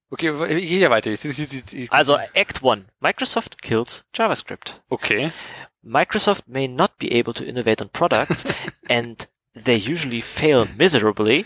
Okay, 0.10 0.32
ich 0.58 0.70
gehe 0.70 0.80
ja 0.80 0.90
weiter. 0.90 1.12
Ich, 1.12 1.24
ich, 1.24 1.74
ich, 1.74 1.92
also 1.92 2.18
Act 2.34 2.64
1. 2.64 2.86
Microsoft 3.00 3.62
kills 3.62 4.06
JavaScript. 4.16 4.82
Okay. 4.90 5.32
Microsoft 5.84 6.48
may 6.48 6.68
not 6.68 6.98
be 6.98 7.12
able 7.12 7.34
to 7.34 7.44
innovate 7.44 7.82
on 7.82 7.90
products 7.90 8.46
and 8.90 9.28
they 9.54 9.78
usually 9.78 10.22
fail 10.22 10.68
miserably 10.78 11.46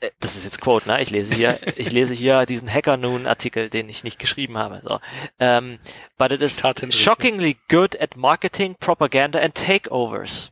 äh, 0.00 0.10
das 0.20 0.36
ist 0.36 0.44
jetzt 0.44 0.60
Quote, 0.60 0.88
ne? 0.88 1.00
Ich 1.00 1.10
lese 1.10 1.34
hier, 1.34 1.58
ich 1.76 1.92
lese 1.92 2.14
hier 2.14 2.44
diesen 2.44 2.72
Hacker 2.72 2.96
Noon 2.96 3.26
Artikel, 3.26 3.70
den 3.70 3.88
ich 3.88 4.04
nicht 4.04 4.18
geschrieben 4.18 4.58
habe. 4.58 4.80
So, 4.82 4.94
um, 4.94 5.00
ähm, 5.38 5.78
but 6.18 6.32
it 6.32 6.42
is 6.42 6.62
shockingly 6.90 7.56
good 7.68 8.00
at 8.00 8.16
marketing, 8.16 8.76
propaganda 8.78 9.38
and 9.38 9.54
takeovers. 9.54 10.50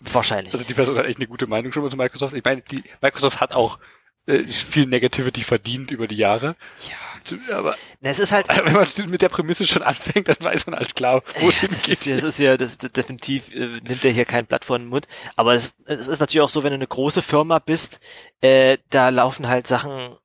Wahrscheinlich. 0.00 0.52
Also 0.52 0.66
die 0.66 0.74
Person 0.74 0.98
hat 0.98 1.06
echt 1.06 1.18
eine 1.18 1.28
gute 1.28 1.46
Meinung 1.46 1.72
schon 1.72 1.82
mal 1.82 1.90
zu 1.90 1.96
Microsoft. 1.96 2.34
Ich 2.34 2.44
meine, 2.44 2.62
die 2.62 2.82
Microsoft 3.00 3.40
hat 3.40 3.52
auch 3.52 3.78
äh, 4.26 4.44
viel 4.44 4.86
Negativity 4.86 5.42
verdient 5.42 5.90
über 5.90 6.06
die 6.06 6.16
Jahre. 6.16 6.56
Ja. 6.88 6.96
Aber 7.56 7.76
Na, 8.00 8.10
es 8.10 8.18
ist 8.18 8.32
halt, 8.32 8.48
wenn 8.64 8.72
man 8.72 8.88
mit 9.06 9.22
der 9.22 9.28
Prämisse 9.28 9.66
schon 9.66 9.82
anfängt, 9.82 10.28
dann 10.28 10.36
weiß 10.40 10.66
man 10.66 10.76
halt 10.76 10.96
klar, 10.96 11.22
wo 11.38 11.46
ja, 11.46 11.48
es 11.48 11.60
das 11.60 11.88
ist, 11.88 12.06
das 12.06 12.24
ist 12.24 12.38
ja, 12.38 12.56
das, 12.56 12.78
das 12.78 12.90
definitiv 12.92 13.52
äh, 13.54 13.80
nimmt 13.80 14.04
er 14.04 14.10
hier 14.10 14.24
kein 14.24 14.46
Blatt 14.46 14.64
vor 14.64 14.78
den 14.78 14.88
Mund. 14.88 15.06
Aber 15.36 15.54
es, 15.54 15.76
es 15.84 16.08
ist 16.08 16.18
natürlich 16.18 16.42
auch 16.42 16.48
so, 16.48 16.64
wenn 16.64 16.70
du 16.70 16.76
eine 16.76 16.86
große 16.86 17.22
Firma 17.22 17.58
bist, 17.60 18.00
äh, 18.40 18.78
da 18.90 19.10
laufen 19.10 19.48
halt 19.48 19.66
Sachen 19.66 20.16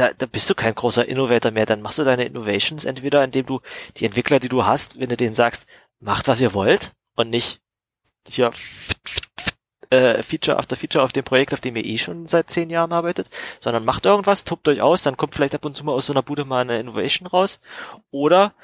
da, 0.00 0.12
da 0.12 0.26
bist 0.26 0.48
du 0.48 0.54
kein 0.54 0.74
großer 0.74 1.06
Innovator 1.06 1.50
mehr, 1.50 1.66
dann 1.66 1.82
machst 1.82 1.98
du 1.98 2.04
deine 2.04 2.24
Innovations 2.24 2.84
entweder, 2.84 3.22
indem 3.22 3.46
du 3.46 3.60
die 3.96 4.06
Entwickler, 4.06 4.38
die 4.38 4.48
du 4.48 4.64
hast, 4.64 4.98
wenn 4.98 5.08
du 5.08 5.16
denen 5.16 5.34
sagst, 5.34 5.66
macht 5.98 6.28
was 6.28 6.40
ihr 6.40 6.54
wollt 6.54 6.92
und 7.16 7.30
nicht 7.30 7.60
hier 8.26 8.52
äh, 9.90 10.22
Feature 10.22 10.58
after 10.58 10.76
Feature 10.76 11.04
auf 11.04 11.12
dem 11.12 11.24
Projekt, 11.24 11.52
auf 11.52 11.60
dem 11.60 11.76
ihr 11.76 11.84
eh 11.84 11.98
schon 11.98 12.26
seit 12.26 12.48
zehn 12.48 12.70
Jahren 12.70 12.92
arbeitet, 12.92 13.28
sondern 13.60 13.84
macht 13.84 14.06
irgendwas, 14.06 14.44
tobt 14.44 14.68
euch 14.68 14.80
aus, 14.80 15.02
dann 15.02 15.16
kommt 15.16 15.34
vielleicht 15.34 15.54
ab 15.54 15.64
und 15.64 15.76
zu 15.76 15.84
mal 15.84 15.92
aus 15.92 16.06
so 16.06 16.12
einer 16.12 16.22
Bude 16.22 16.44
mal 16.44 16.60
eine 16.60 16.78
Innovation 16.80 17.26
raus. 17.26 17.60
Oder 18.10 18.54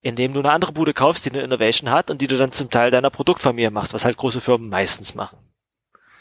indem 0.00 0.32
du 0.32 0.40
eine 0.40 0.52
andere 0.52 0.72
Bude 0.72 0.94
kaufst, 0.94 1.26
die 1.26 1.30
eine 1.30 1.42
Innovation 1.42 1.90
hat 1.90 2.10
und 2.10 2.22
die 2.22 2.28
du 2.28 2.36
dann 2.36 2.52
zum 2.52 2.70
Teil 2.70 2.90
deiner 2.90 3.10
Produktfamilie 3.10 3.70
machst, 3.70 3.92
was 3.92 4.04
halt 4.04 4.16
große 4.16 4.40
Firmen 4.40 4.68
meistens 4.68 5.14
machen. 5.14 5.38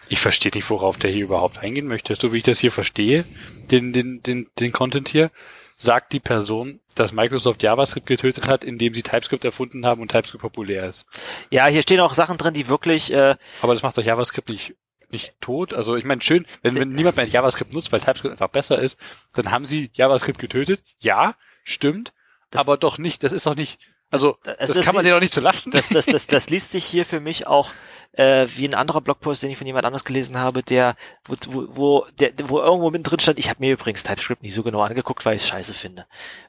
Ich 0.10 0.20
verstehe 0.20 0.52
nicht, 0.54 0.70
worauf 0.70 0.98
der 0.98 1.12
hier 1.12 1.26
überhaupt 1.26 1.60
eingehen 1.60 1.88
möchte. 1.88 2.16
So 2.16 2.32
wie 2.32 2.38
ich 2.38 2.44
das 2.44 2.60
hier 2.60 2.72
verstehe, 2.72 3.26
den, 3.72 3.94
den, 3.94 4.24
den, 4.24 4.48
den 4.60 4.72
Content 4.72 5.10
hier, 5.10 5.32
sagt 5.78 6.12
die 6.12 6.20
Person, 6.20 6.82
dass 6.96 7.14
Microsoft 7.14 7.64
JavaScript 7.64 8.08
getötet 8.08 8.48
hat, 8.48 8.64
indem 8.64 8.94
sie 8.94 9.04
TypeScript 9.04 9.46
erfunden 9.46 9.86
haben 9.86 10.02
und 10.02 10.12
TypeScript 10.12 10.42
populär 10.42 10.88
ist. 10.88 11.06
Ja, 11.52 11.68
hier 11.68 11.84
stehen 11.84 12.00
auch 12.00 12.14
Sachen 12.14 12.38
drin, 12.38 12.54
die 12.54 12.68
wirklich. 12.68 13.14
Äh, 13.14 13.36
Aber 13.62 13.74
das 13.74 13.84
macht 13.84 13.98
doch 13.98 14.04
JavaScript 14.04 14.50
nicht 14.50 14.76
nicht 15.10 15.40
tot. 15.40 15.74
Also 15.74 15.96
ich 15.96 16.04
meine, 16.04 16.22
schön, 16.22 16.46
wenn, 16.64 16.76
wenn 16.76 16.90
niemand 16.90 17.16
mehr 17.16 17.26
JavaScript 17.26 17.74
nutzt, 17.74 17.94
weil 17.94 18.02
TypeScript 18.02 18.34
einfach 18.34 18.50
besser 18.50 18.80
ist, 18.80 19.00
dann 19.34 19.52
haben 19.52 19.66
sie 19.66 19.90
JavaScript 19.94 20.38
getötet. 20.38 20.82
Ja, 21.00 21.36
stimmt. 21.64 22.14
Das, 22.50 22.60
aber 22.60 22.76
doch 22.76 22.98
nicht, 22.98 23.24
das 23.24 23.32
ist 23.32 23.46
doch 23.46 23.56
nicht 23.56 23.80
also, 24.10 24.38
das, 24.44 24.58
das, 24.58 24.74
das 24.74 24.86
kann 24.86 24.96
man 24.96 25.04
dir 25.04 25.14
doch 25.14 25.20
nicht 25.20 25.34
zu 25.34 25.42
lasten. 25.42 25.72
Das, 25.72 25.90
das, 25.90 26.06
das, 26.06 26.28
das 26.28 26.50
liest 26.50 26.72
sich 26.72 26.86
hier 26.86 27.06
für 27.06 27.20
mich 27.20 27.46
auch 27.48 27.72
äh, 28.14 28.48
wie 28.56 28.68
ein 28.68 28.74
anderer 28.74 29.02
Blogpost, 29.02 29.44
den 29.44 29.52
ich 29.52 29.58
von 29.58 29.68
jemand 29.68 29.86
anders 29.86 30.06
gelesen 30.06 30.38
habe, 30.38 30.64
der, 30.64 30.96
wo, 31.26 31.36
wo, 31.50 31.66
wo, 31.70 32.08
der, 32.20 32.32
wo 32.46 32.60
irgendwo 32.60 32.90
mit 32.90 33.10
drin 33.10 33.20
stand, 33.20 33.40
ich 33.40 33.50
habe 33.50 33.60
mir 33.60 33.74
übrigens 33.74 34.04
TypeScript 34.04 34.44
nicht 34.44 34.54
so 34.54 34.64
genau 34.64 34.82
angeguckt, 34.82 35.26
weil 35.26 35.36
ich 35.36 35.42
es 35.42 35.48
scheiße 35.48 35.74
finde. 35.74 36.06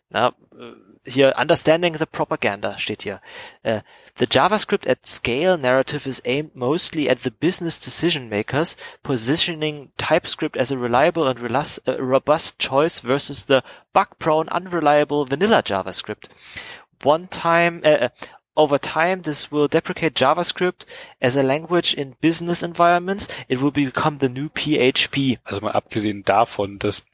Na, 0.09 0.29
äh, 0.59 0.73
hier, 1.05 1.35
Understanding 1.39 1.95
the 1.95 2.07
Propaganda 2.07 2.79
steht 2.79 3.03
hier. 3.03 3.21
Uh, 3.65 3.81
the 4.19 4.27
JavaScript 4.27 4.87
at 4.87 5.07
scale 5.07 5.57
narrative 5.57 6.07
is 6.07 6.21
aimed 6.27 6.55
mostly 6.55 7.09
at 7.09 7.23
the 7.23 7.31
business 7.31 7.81
decision 7.81 8.29
makers, 8.29 8.77
positioning 9.03 9.91
TypeScript 9.97 10.57
as 10.57 10.71
a 10.71 10.77
reliable 10.77 11.27
and 11.27 11.41
uh, 11.41 12.03
robust 12.03 12.59
choice 12.59 13.01
versus 13.01 13.47
the 13.47 13.63
bug-prone, 13.95 14.49
unreliable 14.51 15.25
vanilla 15.25 15.63
JavaScript 15.63 16.29
one 17.03 17.29
time, 17.31 17.83
uh, 17.85 18.09
over 18.57 18.79
time, 18.79 19.23
this 19.23 19.53
will 19.53 19.69
deprecate 19.69 20.15
JavaScript 20.15 20.85
as 21.21 21.37
a 21.37 21.43
language 21.43 21.95
in 21.95 22.17
business 22.21 22.63
environments. 22.63 23.29
It 23.49 23.61
will 23.61 23.71
become 23.71 24.19
the 24.19 24.29
new 24.29 24.49
PHP. 24.49 25.39
Also 25.45 25.61
mal 25.61 25.73
abgesehen 25.73 26.25
davon, 26.25 26.79
dass 26.79 27.07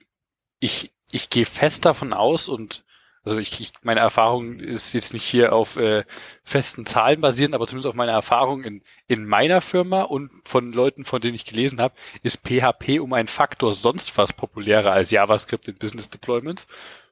ich, 0.59 0.93
ich 1.11 1.29
gehe 1.29 1.45
fest 1.45 1.85
davon 1.85 2.15
aus 2.15 2.49
und 2.49 2.85
also 3.25 3.39
ich, 3.39 3.59
ich 3.59 3.73
meine 3.83 4.01
Erfahrung 4.01 4.59
ist 4.61 4.93
jetzt 4.93 5.15
nicht 5.15 5.25
hier 5.25 5.55
auf 5.55 5.77
äh, 5.77 6.05
festen 6.43 6.85
Zahlen 6.85 7.23
basierend, 7.23 7.55
aber 7.55 7.67
zumindest 7.67 7.89
auf 7.89 7.95
meiner 7.95 8.13
Erfahrung 8.13 8.65
in, 8.65 8.83
in 9.07 9.25
meiner 9.25 9.63
Firma 9.63 10.03
und 10.03 10.31
von 10.45 10.73
Leuten, 10.73 11.05
von 11.05 11.23
denen 11.23 11.35
ich 11.35 11.47
gelesen 11.47 11.81
habe, 11.81 11.95
ist 12.23 12.47
PHP 12.47 13.01
um 13.01 13.15
einen 13.15 13.29
Faktor 13.29 13.73
sonst 13.75 14.17
was 14.19 14.35
populärer 14.35 14.93
als 14.93 15.11
JavaScript 15.11 15.69
in 15.69 15.77
Business 15.77 16.11
Deployments 16.11 16.67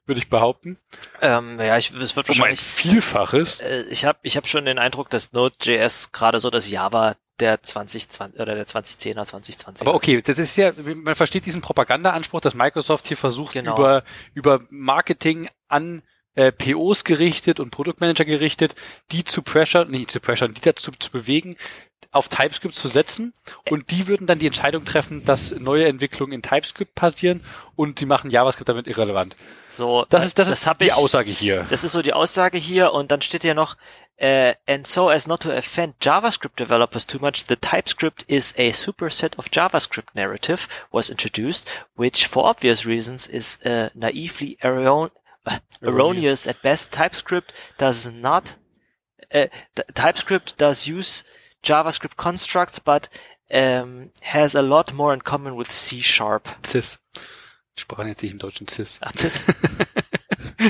würde 0.07 0.20
ich 0.20 0.28
behaupten. 0.28 0.78
Ähm, 1.20 1.59
ja, 1.59 1.78
ich, 1.78 1.92
es 1.92 2.16
wird 2.16 2.28
wahrscheinlich 2.28 2.61
um 2.61 2.64
Vielfaches. 2.64 3.61
Äh, 3.61 3.84
ich 3.90 4.05
habe 4.05 4.18
ich 4.22 4.36
hab 4.36 4.48
schon 4.48 4.64
den 4.64 4.78
Eindruck, 4.78 5.11
dass 5.11 5.32
Node.js 5.32 6.12
gerade 6.12 6.40
so 6.40 6.50
das 6.50 6.68
Java 6.68 7.14
der 7.40 7.62
2020 7.62 8.40
oder 8.40 8.55
der 8.55 8.66
2010er 8.66 9.24
2020. 9.24 9.86
Aber 9.86 9.94
okay, 9.94 10.22
das 10.22 10.38
ist 10.38 10.57
ja 10.57 10.72
man 10.76 11.14
versteht 11.14 11.46
diesen 11.46 11.61
Propagandaanspruch, 11.61 12.40
dass 12.40 12.55
Microsoft 12.55 13.09
hier 13.09 13.16
versucht 13.16 13.55
genau. 13.55 13.74
über 13.74 14.05
über 14.34 14.61
Marketing 14.70 15.48
an 15.68 16.03
äh, 16.35 16.53
POs 16.53 17.05
gerichtet 17.05 17.61
und 17.61 17.70
Produktmanager 17.70 18.24
gerichtet, 18.24 18.74
die 19.11 19.24
zu 19.24 19.43
pressure, 19.43 19.85
nicht 19.85 20.11
zu 20.11 20.20
pressure, 20.20 20.49
die 20.49 20.61
dazu 20.61 20.91
zu 20.99 21.11
bewegen, 21.11 21.57
auf 22.12 22.28
TypeScript 22.28 22.74
zu 22.74 22.89
setzen 22.89 23.33
und 23.70 23.91
die 23.91 24.07
würden 24.07 24.26
dann 24.26 24.39
die 24.39 24.47
Entscheidung 24.47 24.85
treffen, 24.85 25.24
dass 25.24 25.53
neue 25.59 25.87
Entwicklungen 25.87 26.35
in 26.35 26.43
TypeScript 26.43 26.95
passieren 26.95 27.43
und 27.74 27.99
sie 27.99 28.07
machen 28.07 28.30
JavaScript 28.30 28.68
damit 28.68 28.87
irrelevant. 28.87 29.35
So, 29.66 30.05
das 30.11 30.26
ist 30.26 30.39
das, 30.39 30.51
das 30.51 30.66
ist 30.66 30.80
die 30.80 30.87
ich, 30.87 30.95
Aussage 30.95 31.30
hier. 31.30 31.66
Das 31.70 31.85
ist 31.85 31.93
so 31.93 32.03
die 32.03 32.12
Aussage 32.12 32.59
hier 32.59 32.93
und 32.93 33.11
dann 33.11 33.22
steht 33.22 33.45
ja 33.45 33.55
noch 33.55 33.76
uh, 34.20 34.53
and 34.68 34.87
so 34.87 35.09
as 35.09 35.26
not 35.26 35.41
to 35.41 35.51
offend 35.51 35.95
JavaScript 36.03 36.61
developers 36.61 37.07
too 37.07 37.18
much, 37.18 37.47
the 37.49 37.57
TypeScript 37.57 38.24
is 38.28 38.55
a 38.59 38.72
superset 38.72 39.39
of 39.39 39.51
JavaScript 39.51 40.14
narrative 40.14 40.68
was 40.91 41.09
introduced, 41.09 41.87
which 41.97 42.26
for 42.26 42.45
obvious 42.45 42.85
reasons 42.85 43.26
is 43.26 43.59
uh, 43.64 43.89
naively 43.95 44.59
erron 44.62 45.07
uh, 45.07 45.21
erroneous 45.82 46.47
at 46.47 46.62
best. 46.62 46.93
TypeScript 46.93 47.53
does 47.78 48.11
not 48.11 48.57
uh, 49.34 49.47
TypeScript 49.95 50.59
does 50.59 50.86
use 50.86 51.24
JavaScript 51.62 52.16
constructs, 52.16 52.78
but 52.78 53.09
um, 53.53 54.11
has 54.22 54.55
a 54.55 54.62
lot 54.62 54.93
more 54.93 55.12
in 55.14 55.20
common 55.20 55.57
with 55.57 55.70
C 55.70 56.01
Sharp. 56.01 56.49
Cis. 56.64 56.99
Ich 57.74 57.82
sprach 57.82 58.05
jetzt 58.07 58.22
nicht 58.22 58.32
im 58.32 58.38
Deutschen 58.38 58.68
Cis. 58.68 58.99
Ach, 59.01 59.12
Cis. 59.16 59.47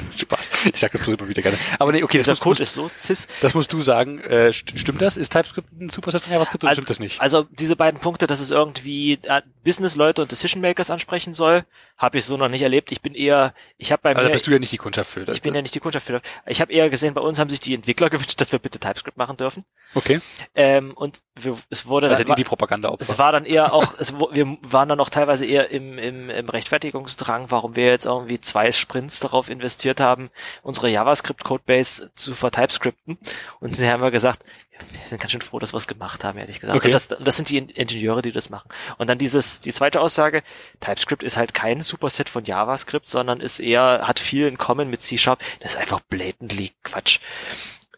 Spaß. 0.16 0.50
Ich 0.72 0.78
sage 0.78 0.98
das 0.98 1.08
immer 1.08 1.28
wieder 1.28 1.42
gerne. 1.42 1.58
Aber 1.78 1.92
nee, 1.92 2.02
okay, 2.02 2.18
das, 2.18 2.26
das 2.26 2.40
Code 2.40 2.62
ist 2.62 2.74
so 2.74 2.88
cis. 2.88 3.26
Das 3.40 3.54
musst 3.54 3.72
du 3.72 3.80
sagen. 3.80 4.18
Äh, 4.20 4.52
stimmt 4.52 5.00
das? 5.00 5.16
Ist 5.16 5.32
TypeScript 5.32 5.72
ein 5.72 5.88
Superset 5.88 6.22
von 6.22 6.32
JavaScript 6.32 6.64
oder 6.64 6.70
also, 6.70 6.80
stimmt 6.80 6.90
das 6.90 7.00
nicht? 7.00 7.20
Also 7.20 7.46
diese 7.50 7.76
beiden 7.76 8.00
Punkte, 8.00 8.26
dass 8.26 8.40
es 8.40 8.50
irgendwie 8.50 9.18
äh, 9.24 9.42
Business-Leute 9.64 10.22
und 10.22 10.30
Decision-Makers 10.30 10.90
ansprechen 10.90 11.34
soll, 11.34 11.64
habe 11.96 12.18
ich 12.18 12.24
so 12.24 12.36
noch 12.36 12.48
nicht 12.48 12.62
erlebt. 12.62 12.92
Ich 12.92 13.00
bin 13.00 13.14
eher, 13.14 13.54
ich 13.78 13.92
habe 13.92 14.02
bei 14.02 14.14
also 14.14 14.28
mir... 14.28 14.32
bist 14.32 14.46
du 14.46 14.50
ja 14.50 14.58
nicht 14.58 14.72
die 14.72 14.78
Kundschaft 14.78 15.10
für. 15.10 15.24
Das 15.24 15.36
ich 15.36 15.42
bin 15.42 15.54
ja 15.54 15.62
nicht 15.62 15.74
die 15.74 15.80
Kundschaft 15.80 16.06
für. 16.06 16.20
Ich 16.46 16.60
habe 16.60 16.72
eher 16.72 16.90
gesehen, 16.90 17.14
bei 17.14 17.20
uns 17.20 17.38
haben 17.38 17.50
sich 17.50 17.60
die 17.60 17.74
Entwickler 17.74 18.10
gewünscht, 18.10 18.40
dass 18.40 18.52
wir 18.52 18.58
bitte 18.58 18.78
TypeScript 18.78 19.16
machen 19.16 19.36
dürfen. 19.36 19.64
Okay. 19.94 20.20
Ähm, 20.54 20.92
und 20.94 21.22
wir, 21.40 21.56
es 21.70 21.86
wurde 21.86 22.08
also 22.08 22.24
dann... 22.24 22.36
die 22.36 22.44
Propaganda 22.44 22.94
Es 22.98 23.18
war 23.18 23.32
dann 23.32 23.44
eher 23.44 23.72
auch, 23.72 23.94
es, 23.98 24.14
wir 24.14 24.56
waren 24.62 24.88
dann 24.88 25.00
auch 25.00 25.10
teilweise 25.10 25.46
eher 25.46 25.70
im, 25.70 25.98
im, 25.98 26.30
im 26.30 26.48
Rechtfertigungsdrang, 26.48 27.50
warum 27.50 27.76
wir 27.76 27.86
jetzt 27.86 28.04
irgendwie 28.04 28.40
zwei 28.40 28.72
Sprints 28.72 29.20
darauf 29.20 29.48
investiert 29.82 30.00
haben, 30.00 30.30
unsere 30.62 30.88
JavaScript-Codebase 30.90 32.10
zu 32.14 32.34
vertypescripten. 32.34 33.18
Und 33.60 33.78
dann 33.78 33.88
haben 33.88 34.02
wir 34.02 34.10
gesagt, 34.10 34.44
wir 34.78 35.08
sind 35.08 35.20
ganz 35.20 35.32
schön 35.32 35.40
froh, 35.40 35.58
dass 35.58 35.72
wir 35.72 35.78
es 35.78 35.86
gemacht 35.86 36.24
haben, 36.24 36.38
ehrlich 36.38 36.60
gesagt. 36.60 36.76
Okay. 36.76 36.88
Und, 36.88 36.94
das, 36.94 37.06
und 37.06 37.26
das 37.26 37.36
sind 37.36 37.48
die 37.50 37.58
Ingenieure, 37.58 38.22
die 38.22 38.32
das 38.32 38.50
machen. 38.50 38.68
Und 38.98 39.10
dann 39.10 39.18
dieses, 39.18 39.60
die 39.60 39.72
zweite 39.72 40.00
Aussage, 40.00 40.42
TypeScript 40.80 41.22
ist 41.22 41.36
halt 41.36 41.54
kein 41.54 41.80
Superset 41.82 42.28
von 42.28 42.44
JavaScript, 42.44 43.08
sondern 43.08 43.40
ist 43.40 43.60
eher, 43.60 44.02
hat 44.04 44.18
viel 44.18 44.46
in 44.46 44.58
Common 44.58 44.90
mit 44.90 45.02
C-Sharp. 45.02 45.40
Das 45.60 45.72
ist 45.72 45.78
einfach 45.78 46.00
blatantly 46.00 46.72
Quatsch. 46.82 47.20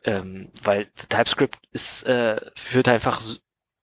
Ähm, 0.04 0.50
weil 0.62 0.86
TypeScript 1.08 1.58
ist, 1.72 2.06
äh, 2.06 2.36
führt 2.54 2.88
einfach 2.88 3.22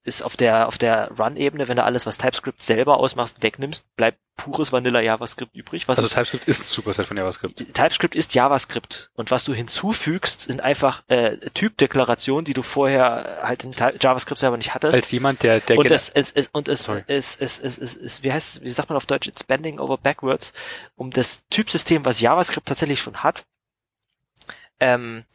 ist 0.03 0.23
auf 0.23 0.35
der 0.35 0.67
auf 0.67 0.77
der 0.77 1.11
Run-Ebene, 1.17 1.67
wenn 1.67 1.77
du 1.77 1.83
alles, 1.83 2.05
was 2.05 2.17
TypeScript 2.17 2.61
selber 2.61 2.97
ausmachst, 2.97 3.43
wegnimmst, 3.43 3.85
bleibt 3.95 4.19
pures 4.35 4.71
Vanilla 4.71 4.99
JavaScript 4.99 5.55
übrig. 5.55 5.87
Was 5.87 5.99
also 5.99 6.07
ist, 6.07 6.15
TypeScript 6.15 6.47
ist 6.47 6.61
ein 6.61 6.65
Superset 6.65 7.05
von 7.05 7.17
JavaScript. 7.17 7.73
TypeScript 7.73 8.15
ist 8.15 8.33
JavaScript 8.33 9.11
und 9.13 9.29
was 9.29 9.43
du 9.43 9.53
hinzufügst, 9.53 10.41
sind 10.41 10.61
einfach 10.61 11.03
äh, 11.07 11.37
Typdeklarationen, 11.53 12.45
die 12.45 12.53
du 12.53 12.63
vorher 12.63 13.41
halt 13.43 13.63
in 13.63 13.75
JavaScript 13.99 14.39
selber 14.39 14.57
nicht 14.57 14.73
hattest. 14.73 14.95
Als 14.95 15.11
jemand, 15.11 15.43
der 15.43 15.59
der 15.59 15.77
und 15.77 15.91
es, 15.91 16.09
es, 16.09 16.31
es 16.31 16.47
und 16.47 16.67
es, 16.67 16.87
es, 16.87 17.35
es, 17.37 17.59
es, 17.59 17.77
es, 17.77 17.95
es, 17.95 18.23
wie 18.23 18.33
heißt 18.33 18.63
wie 18.63 18.71
sagt 18.71 18.89
man 18.89 18.97
auf 18.97 19.05
Deutsch, 19.05 19.27
it's 19.27 19.43
bending 19.43 19.79
over 19.79 19.97
backwards, 19.97 20.53
um 20.95 21.11
das 21.11 21.43
Typsystem, 21.49 22.05
was 22.05 22.19
JavaScript 22.21 22.67
tatsächlich 22.67 22.99
schon 22.99 23.17
hat, 23.17 23.45
ähm, 24.79 25.25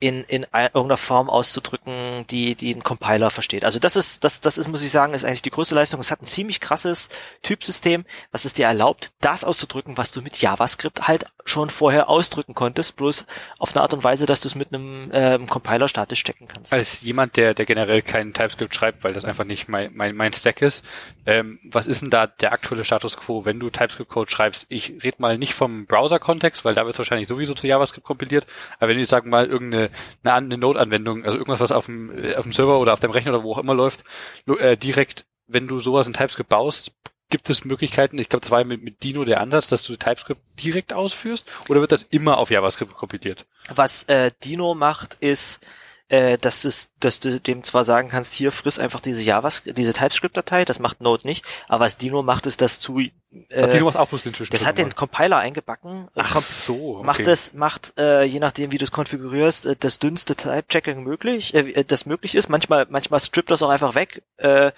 in, 0.00 0.24
in 0.24 0.46
irgendeiner 0.52 0.96
Form 0.96 1.28
auszudrücken, 1.28 2.26
die, 2.30 2.54
die 2.54 2.74
ein 2.74 2.82
Compiler 2.82 3.30
versteht. 3.30 3.66
Also 3.66 3.78
das 3.78 3.96
ist, 3.96 4.24
das, 4.24 4.40
das 4.40 4.56
ist, 4.56 4.66
muss 4.66 4.82
ich 4.82 4.90
sagen, 4.90 5.12
ist 5.12 5.26
eigentlich 5.26 5.42
die 5.42 5.50
größte 5.50 5.74
Leistung. 5.74 6.00
Es 6.00 6.10
hat 6.10 6.22
ein 6.22 6.26
ziemlich 6.26 6.60
krasses 6.60 7.10
Typsystem, 7.42 8.06
was 8.32 8.46
es 8.46 8.54
dir 8.54 8.66
erlaubt, 8.66 9.12
das 9.20 9.44
auszudrücken, 9.44 9.98
was 9.98 10.10
du 10.10 10.22
mit 10.22 10.40
JavaScript 10.40 11.06
halt 11.06 11.26
schon 11.44 11.68
vorher 11.68 12.08
ausdrücken 12.08 12.54
konntest, 12.54 12.96
bloß 12.96 13.26
auf 13.58 13.74
eine 13.74 13.82
Art 13.82 13.92
und 13.92 14.04
Weise, 14.04 14.24
dass 14.24 14.40
du 14.40 14.48
es 14.48 14.54
mit 14.54 14.72
einem 14.72 15.10
ähm, 15.12 15.46
Compiler 15.46 15.88
statisch 15.88 16.22
checken 16.22 16.48
kannst. 16.48 16.72
Als 16.72 17.02
jemand, 17.02 17.36
der, 17.36 17.54
der 17.54 17.66
generell 17.66 18.02
keinen 18.02 18.32
TypeScript 18.32 18.74
schreibt, 18.74 19.04
weil 19.04 19.12
das 19.12 19.24
einfach 19.24 19.44
nicht 19.44 19.68
mein, 19.68 19.90
mein, 19.94 20.14
mein 20.14 20.32
Stack 20.32 20.62
ist, 20.62 20.84
ähm, 21.26 21.58
was 21.64 21.86
ist 21.86 22.02
denn 22.02 22.10
da 22.10 22.26
der 22.26 22.52
aktuelle 22.52 22.84
Status 22.84 23.16
quo, 23.16 23.44
wenn 23.44 23.60
du 23.60 23.68
TypeScript-Code 23.68 24.30
schreibst? 24.30 24.66
Ich 24.68 24.94
rede 25.02 25.16
mal 25.18 25.38
nicht 25.38 25.54
vom 25.54 25.86
Browser-Kontext, 25.86 26.64
weil 26.64 26.74
da 26.74 26.86
wird 26.86 26.96
wahrscheinlich 26.96 27.28
sowieso 27.28 27.54
zu 27.54 27.66
JavaScript 27.66 28.06
kompiliert, 28.06 28.46
aber 28.78 28.90
wenn 28.90 28.98
du 28.98 29.06
sagen 29.06 29.28
mal 29.28 29.46
irgendeine 29.46 29.89
eine, 30.22 30.34
eine 30.34 30.58
Node-Anwendung, 30.58 31.24
also 31.24 31.38
irgendwas, 31.38 31.60
was 31.60 31.72
auf 31.72 31.86
dem, 31.86 32.10
äh, 32.10 32.34
auf 32.36 32.44
dem 32.44 32.52
Server 32.52 32.78
oder 32.78 32.92
auf 32.92 33.00
dem 33.00 33.10
Rechner 33.10 33.32
oder 33.32 33.42
wo 33.42 33.52
auch 33.52 33.58
immer 33.58 33.74
läuft, 33.74 34.04
äh, 34.46 34.76
direkt, 34.76 35.26
wenn 35.46 35.68
du 35.68 35.80
sowas 35.80 36.06
in 36.06 36.12
TypeScript 36.12 36.48
baust, 36.48 36.92
gibt 37.30 37.48
es 37.48 37.64
Möglichkeiten, 37.64 38.18
ich 38.18 38.28
glaube, 38.28 38.42
das 38.42 38.50
war 38.50 38.62
mit, 38.64 38.82
mit 38.82 39.02
Dino 39.02 39.24
der 39.24 39.40
Ansatz, 39.40 39.68
dass 39.68 39.84
du 39.84 39.96
TypeScript 39.96 40.40
direkt 40.62 40.92
ausführst 40.92 41.46
oder 41.68 41.80
wird 41.80 41.92
das 41.92 42.02
immer 42.02 42.38
auf 42.38 42.50
JavaScript 42.50 42.94
kompiliert? 42.94 43.46
Was 43.74 44.02
äh, 44.04 44.32
Dino 44.44 44.74
macht, 44.74 45.14
ist, 45.20 45.64
äh, 46.08 46.36
dass, 46.38 46.64
es, 46.64 46.90
dass 46.98 47.20
du 47.20 47.40
dem 47.40 47.62
zwar 47.62 47.84
sagen 47.84 48.08
kannst, 48.08 48.34
hier 48.34 48.52
friss 48.52 48.78
einfach 48.78 49.00
diese 49.00 49.22
JavaScript, 49.22 49.78
diese 49.78 49.92
TypeScript-Datei, 49.92 50.64
das 50.64 50.80
macht 50.80 51.00
Node 51.00 51.26
nicht, 51.26 51.44
aber 51.68 51.84
was 51.84 51.96
Dino 51.96 52.22
macht, 52.22 52.46
ist, 52.46 52.60
dass 52.60 52.80
du 52.80 53.00
äh, 53.32 53.62
Ach, 53.62 53.68
Dino 53.68 53.84
macht 53.84 53.96
auch 53.96 54.08
bloß 54.08 54.24
den 54.24 54.32
Das 54.50 54.66
hat 54.66 54.78
den 54.78 54.94
Compiler 54.94 55.38
eingebacken. 55.38 56.08
Ach 56.14 56.40
so. 56.40 56.96
Okay. 56.96 57.06
Macht 57.06 57.26
das, 57.26 57.52
macht, 57.52 57.94
äh, 57.98 58.24
je 58.24 58.40
nachdem, 58.40 58.72
wie 58.72 58.78
du 58.78 58.84
es 58.84 58.90
konfigurierst, 58.90 59.66
äh, 59.66 59.76
das 59.78 59.98
dünnste 59.98 60.34
Type-Checking 60.34 61.02
möglich, 61.02 61.54
äh, 61.54 61.84
das 61.84 62.06
möglich 62.06 62.34
ist. 62.34 62.48
Manchmal, 62.48 62.86
manchmal 62.90 63.20
strippt 63.20 63.50
das 63.50 63.62
auch 63.62 63.70
einfach 63.70 63.94
weg. 63.94 64.22
Äh, 64.36 64.72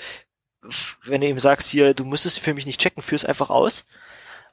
wenn 1.04 1.20
du 1.22 1.28
ihm 1.28 1.40
sagst, 1.40 1.70
hier, 1.70 1.94
du 1.94 2.04
musst 2.04 2.26
es 2.26 2.36
für 2.38 2.54
mich 2.54 2.66
nicht 2.66 2.80
checken, 2.80 3.02
führ's 3.02 3.24
einfach 3.24 3.50
aus. 3.50 3.84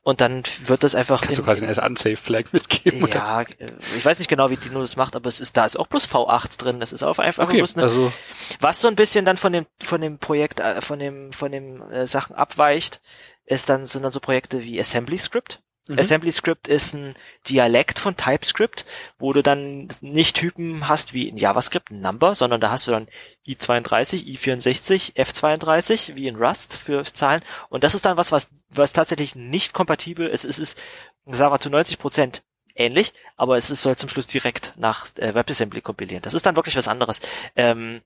Und 0.10 0.22
dann 0.22 0.42
wird 0.66 0.84
das 0.84 0.96
einfach. 0.96 1.22
Kannst 1.22 1.38
in, 1.38 1.44
du 1.44 1.52
quasi 1.52 1.64
eine 1.64 1.88
Unsafe 1.88 2.18
Flag 2.18 2.46
mitgeben? 2.52 3.08
Ja, 3.14 3.42
oder? 3.42 3.46
Äh, 3.60 3.74
ich 3.96 4.04
weiß 4.04 4.18
nicht 4.18 4.28
genau, 4.28 4.50
wie 4.50 4.58
Dino 4.58 4.82
das 4.82 4.96
macht, 4.96 5.16
aber 5.16 5.30
es 5.30 5.40
ist, 5.40 5.56
da 5.56 5.68
ist 5.68 5.78
auch 5.78 5.86
bloß 5.86 6.08
V8 6.08 6.58
drin. 6.58 6.80
Das 6.80 6.92
ist 6.92 7.04
auch 7.04 7.20
einfach 7.20 7.44
okay, 7.44 7.58
bloß 7.58 7.76
eine, 7.76 7.84
also 7.84 8.12
was 8.60 8.82
so 8.82 8.88
ein 8.88 8.96
bisschen 8.96 9.24
dann 9.24 9.38
von 9.38 9.54
dem, 9.54 9.68
von 9.80 10.02
dem 10.02 10.18
Projekt, 10.18 10.62
äh, 10.62 10.82
von 10.82 10.98
dem, 10.98 11.32
von 11.32 11.52
dem 11.52 11.84
äh, 11.92 12.08
Sachen 12.08 12.36
abweicht, 12.36 13.02
ist 13.46 13.70
dann, 13.70 13.86
sind 13.86 14.02
dann 14.02 14.12
so 14.12 14.20
Projekte 14.20 14.64
wie 14.64 14.80
Assembly 14.80 15.20
Script. 15.20 15.62
Mhm. 15.90 15.98
AssemblyScript 15.98 16.68
ist 16.68 16.94
ein 16.94 17.16
Dialekt 17.48 17.98
von 17.98 18.16
TypeScript, 18.16 18.86
wo 19.18 19.34
du 19.34 19.42
dann 19.42 19.88
nicht 20.02 20.36
Typen 20.36 20.88
hast 20.88 21.16
wie 21.16 21.28
in 21.28 21.36
JavaScript, 21.36 21.90
ein 21.90 22.02
Number, 22.02 22.36
sondern 22.36 22.62
da 22.62 22.70
hast 22.70 22.86
du 22.86 22.92
dann 22.92 23.08
i32, 23.48 24.26
i64, 24.26 25.16
f32, 25.16 26.16
wie 26.16 26.28
in 26.28 26.36
Rust 26.36 26.78
für 26.78 27.04
Zahlen. 27.04 27.42
Und 27.70 27.84
das 27.84 27.96
ist 27.96 28.06
dann 28.06 28.18
was, 28.18 28.32
was, 28.32 28.50
was 28.70 28.94
tatsächlich 28.94 29.36
nicht 29.36 29.74
kompatibel 29.74 30.28
ist. 30.28 30.46
Es 30.46 30.60
ist, 30.60 30.80
sagen 31.26 31.52
wir, 31.52 31.60
zu 31.60 31.72
90 31.72 31.98
Prozent 31.98 32.44
ähnlich, 32.76 33.12
aber 33.36 33.58
es 33.58 33.72
ist, 33.72 33.82
soll 33.82 33.96
zum 33.96 34.10
Schluss 34.10 34.28
direkt 34.28 34.74
nach 34.78 35.08
äh, 35.18 35.34
WebAssembly 35.34 35.82
kompilieren. 35.82 36.22
Das 36.22 36.36
ist 36.36 36.46
dann 36.46 36.56
wirklich 36.56 36.76
was 36.76 36.88
anderes. 36.88 37.20
Ähm, 37.56 38.02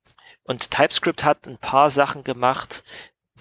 und 0.46 0.72
TypeScript 0.72 1.26
hat 1.26 1.48
ein 1.48 1.58
paar 1.58 1.90
Sachen 1.90 2.24
gemacht, 2.24 2.84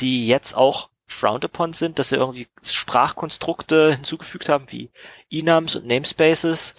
die 0.01 0.27
jetzt 0.27 0.57
auch 0.57 0.91
frowned 1.07 1.45
upon 1.45 1.73
sind, 1.73 1.99
dass 1.99 2.09
sie 2.11 2.17
irgendwie 2.17 2.49
Sprachkonstrukte 2.63 3.93
hinzugefügt 3.95 4.49
haben, 4.49 4.67
wie 4.69 4.91
Enums 5.31 5.77
und 5.77 5.87
Namespaces, 5.87 6.75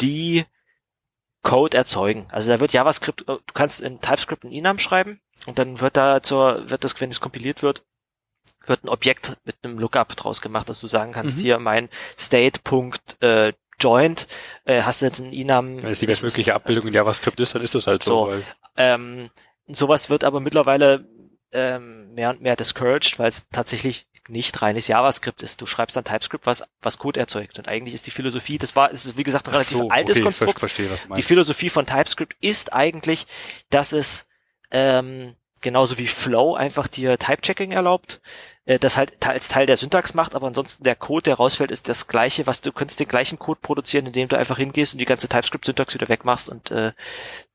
die 0.00 0.44
Code 1.42 1.76
erzeugen. 1.76 2.26
Also 2.30 2.50
da 2.50 2.60
wird 2.60 2.72
JavaScript, 2.72 3.22
äh, 3.22 3.24
du 3.24 3.54
kannst 3.54 3.80
in 3.80 4.00
TypeScript 4.00 4.44
ein 4.44 4.52
Enum 4.52 4.78
schreiben 4.78 5.20
und 5.46 5.58
dann 5.58 5.80
wird 5.80 5.96
da 5.96 6.22
zur, 6.22 6.68
wird 6.70 6.84
das, 6.84 7.00
wenn 7.00 7.10
es 7.10 7.20
kompiliert 7.20 7.62
wird, 7.62 7.84
wird 8.66 8.84
ein 8.84 8.88
Objekt 8.88 9.36
mit 9.44 9.56
einem 9.62 9.78
Lookup 9.78 10.14
draus 10.16 10.40
gemacht, 10.40 10.68
dass 10.68 10.80
du 10.80 10.86
sagen 10.86 11.12
kannst, 11.12 11.38
mhm. 11.38 11.42
hier 11.42 11.58
mein 11.58 11.88
State.joint, 12.18 13.22
äh, 13.22 13.52
Joint, 13.80 14.26
äh, 14.64 14.82
hast 14.82 15.00
du 15.02 15.06
jetzt 15.06 15.20
ein 15.20 15.32
Enum. 15.32 15.80
Wenn 15.80 15.92
es 15.92 16.00
die 16.00 16.06
bestmögliche 16.06 16.54
Abbildung 16.54 16.88
in 16.88 16.92
JavaScript 16.94 17.38
ist, 17.38 17.54
dann 17.54 17.62
ist 17.62 17.74
das 17.74 17.86
halt 17.86 18.02
so. 18.02 18.32
so 18.32 18.42
ähm, 18.76 19.30
sowas 19.68 20.10
wird 20.10 20.24
aber 20.24 20.40
mittlerweile 20.40 21.06
ähm, 21.52 22.12
mehr 22.14 22.30
und 22.30 22.40
mehr 22.40 22.56
discouraged, 22.56 23.18
weil 23.18 23.28
es 23.28 23.48
tatsächlich 23.50 24.06
nicht 24.28 24.60
reines 24.60 24.88
JavaScript 24.88 25.42
ist. 25.42 25.60
Du 25.60 25.66
schreibst 25.66 25.96
dann 25.96 26.04
TypeScript, 26.04 26.46
was, 26.46 26.62
was 26.82 26.98
Code 26.98 27.18
erzeugt. 27.18 27.58
Und 27.58 27.68
eigentlich 27.68 27.94
ist 27.94 28.06
die 28.06 28.10
Philosophie, 28.10 28.58
das 28.58 28.76
war, 28.76 28.92
es 28.92 29.06
ist 29.06 29.16
wie 29.16 29.22
gesagt 29.22 29.48
ein 29.48 29.52
relativ 29.52 29.78
so, 29.78 29.88
altes 29.88 30.18
okay, 30.18 30.24
Konstrukt. 30.24 30.58
Verstehe, 30.58 30.90
die 31.16 31.22
Philosophie 31.22 31.70
von 31.70 31.86
TypeScript 31.86 32.36
ist 32.40 32.72
eigentlich, 32.72 33.26
dass 33.70 33.92
es 33.92 34.26
ähm, 34.70 35.34
genauso 35.60 35.98
wie 35.98 36.06
Flow 36.06 36.54
einfach 36.54 36.88
dir 36.88 37.18
Type-Checking 37.18 37.72
erlaubt, 37.72 38.20
äh, 38.64 38.78
das 38.78 38.96
halt 38.96 39.26
als 39.26 39.48
Teil 39.48 39.66
der 39.66 39.76
Syntax 39.76 40.14
macht, 40.14 40.34
aber 40.34 40.46
ansonsten 40.46 40.84
der 40.84 40.96
Code, 40.96 41.24
der 41.24 41.34
rausfällt, 41.34 41.70
ist 41.70 41.88
das 41.88 42.06
gleiche, 42.06 42.46
was 42.46 42.60
du 42.60 42.72
könntest 42.72 43.00
den 43.00 43.08
gleichen 43.08 43.38
Code 43.38 43.60
produzieren, 43.62 44.06
indem 44.06 44.28
du 44.28 44.36
einfach 44.36 44.58
hingehst 44.58 44.92
und 44.92 44.98
die 44.98 45.04
ganze 45.04 45.28
TypeScript-Syntax 45.28 45.94
wieder 45.94 46.08
wegmachst 46.08 46.48
und 46.48 46.70
äh, 46.70 46.92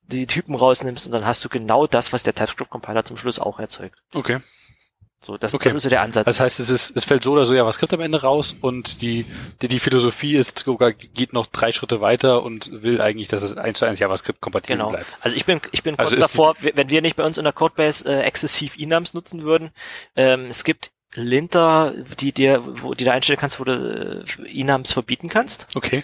die 0.07 0.27
Typen 0.27 0.55
rausnimmst 0.55 1.05
und 1.05 1.11
dann 1.11 1.25
hast 1.25 1.43
du 1.43 1.49
genau 1.49 1.87
das, 1.87 2.13
was 2.13 2.23
der 2.23 2.35
TypeScript-Compiler 2.35 3.05
zum 3.05 3.17
Schluss 3.17 3.39
auch 3.39 3.59
erzeugt. 3.59 4.03
Okay. 4.13 4.39
So, 5.23 5.37
das, 5.37 5.55
okay. 5.55 5.65
das 5.65 5.75
ist 5.75 5.83
so 5.83 5.89
der 5.89 6.01
Ansatz. 6.01 6.25
Das 6.25 6.41
heißt, 6.41 6.59
es 6.59 6.69
ist, 6.69 6.97
es 6.97 7.05
fällt 7.05 7.23
so 7.23 7.31
oder 7.31 7.45
so 7.45 7.53
JavaScript 7.53 7.93
am 7.93 8.01
Ende 8.01 8.21
raus 8.21 8.55
und 8.59 9.01
die, 9.01 9.25
die, 9.61 9.69
die 9.69 9.79
Philosophie 9.79 10.35
ist 10.35 10.59
sogar, 10.59 10.91
geht 10.91 11.31
noch 11.31 11.47
drei 11.47 11.71
Schritte 11.71 12.01
weiter 12.01 12.43
und 12.43 12.83
will 12.83 12.99
eigentlich, 12.99 13.29
dass 13.29 13.41
es 13.41 13.55
eins 13.55 13.79
zu 13.79 13.85
eins 13.85 13.99
JavaScript 13.99 14.41
kompatibel 14.41 14.75
genau. 14.77 14.89
bleibt. 14.89 15.07
Also 15.21 15.37
ich 15.37 15.45
bin, 15.45 15.61
ich 15.71 15.81
bin 15.81 15.97
also 15.97 16.09
kurz 16.09 16.19
davor, 16.19 16.55
wenn 16.59 16.89
wir 16.89 17.01
nicht 17.01 17.15
bei 17.15 17.23
uns 17.23 17.37
in 17.37 17.45
der 17.45 17.53
Codebase 17.53 18.05
äh, 18.05 18.23
exzessiv 18.23 18.75
Enums 18.77 19.13
nutzen 19.13 19.43
würden, 19.43 19.71
ähm, 20.17 20.47
es 20.49 20.65
gibt 20.65 20.91
Linter, 21.15 21.93
die 22.19 22.33
dir, 22.33 22.61
wo 22.81 22.93
die 22.93 23.05
da 23.05 23.13
einstellen 23.13 23.39
kannst, 23.39 23.61
wo 23.61 23.63
du 23.63 24.25
äh, 24.25 24.59
Enums 24.59 24.91
verbieten 24.91 25.29
kannst. 25.29 25.67
Okay. 25.73 26.03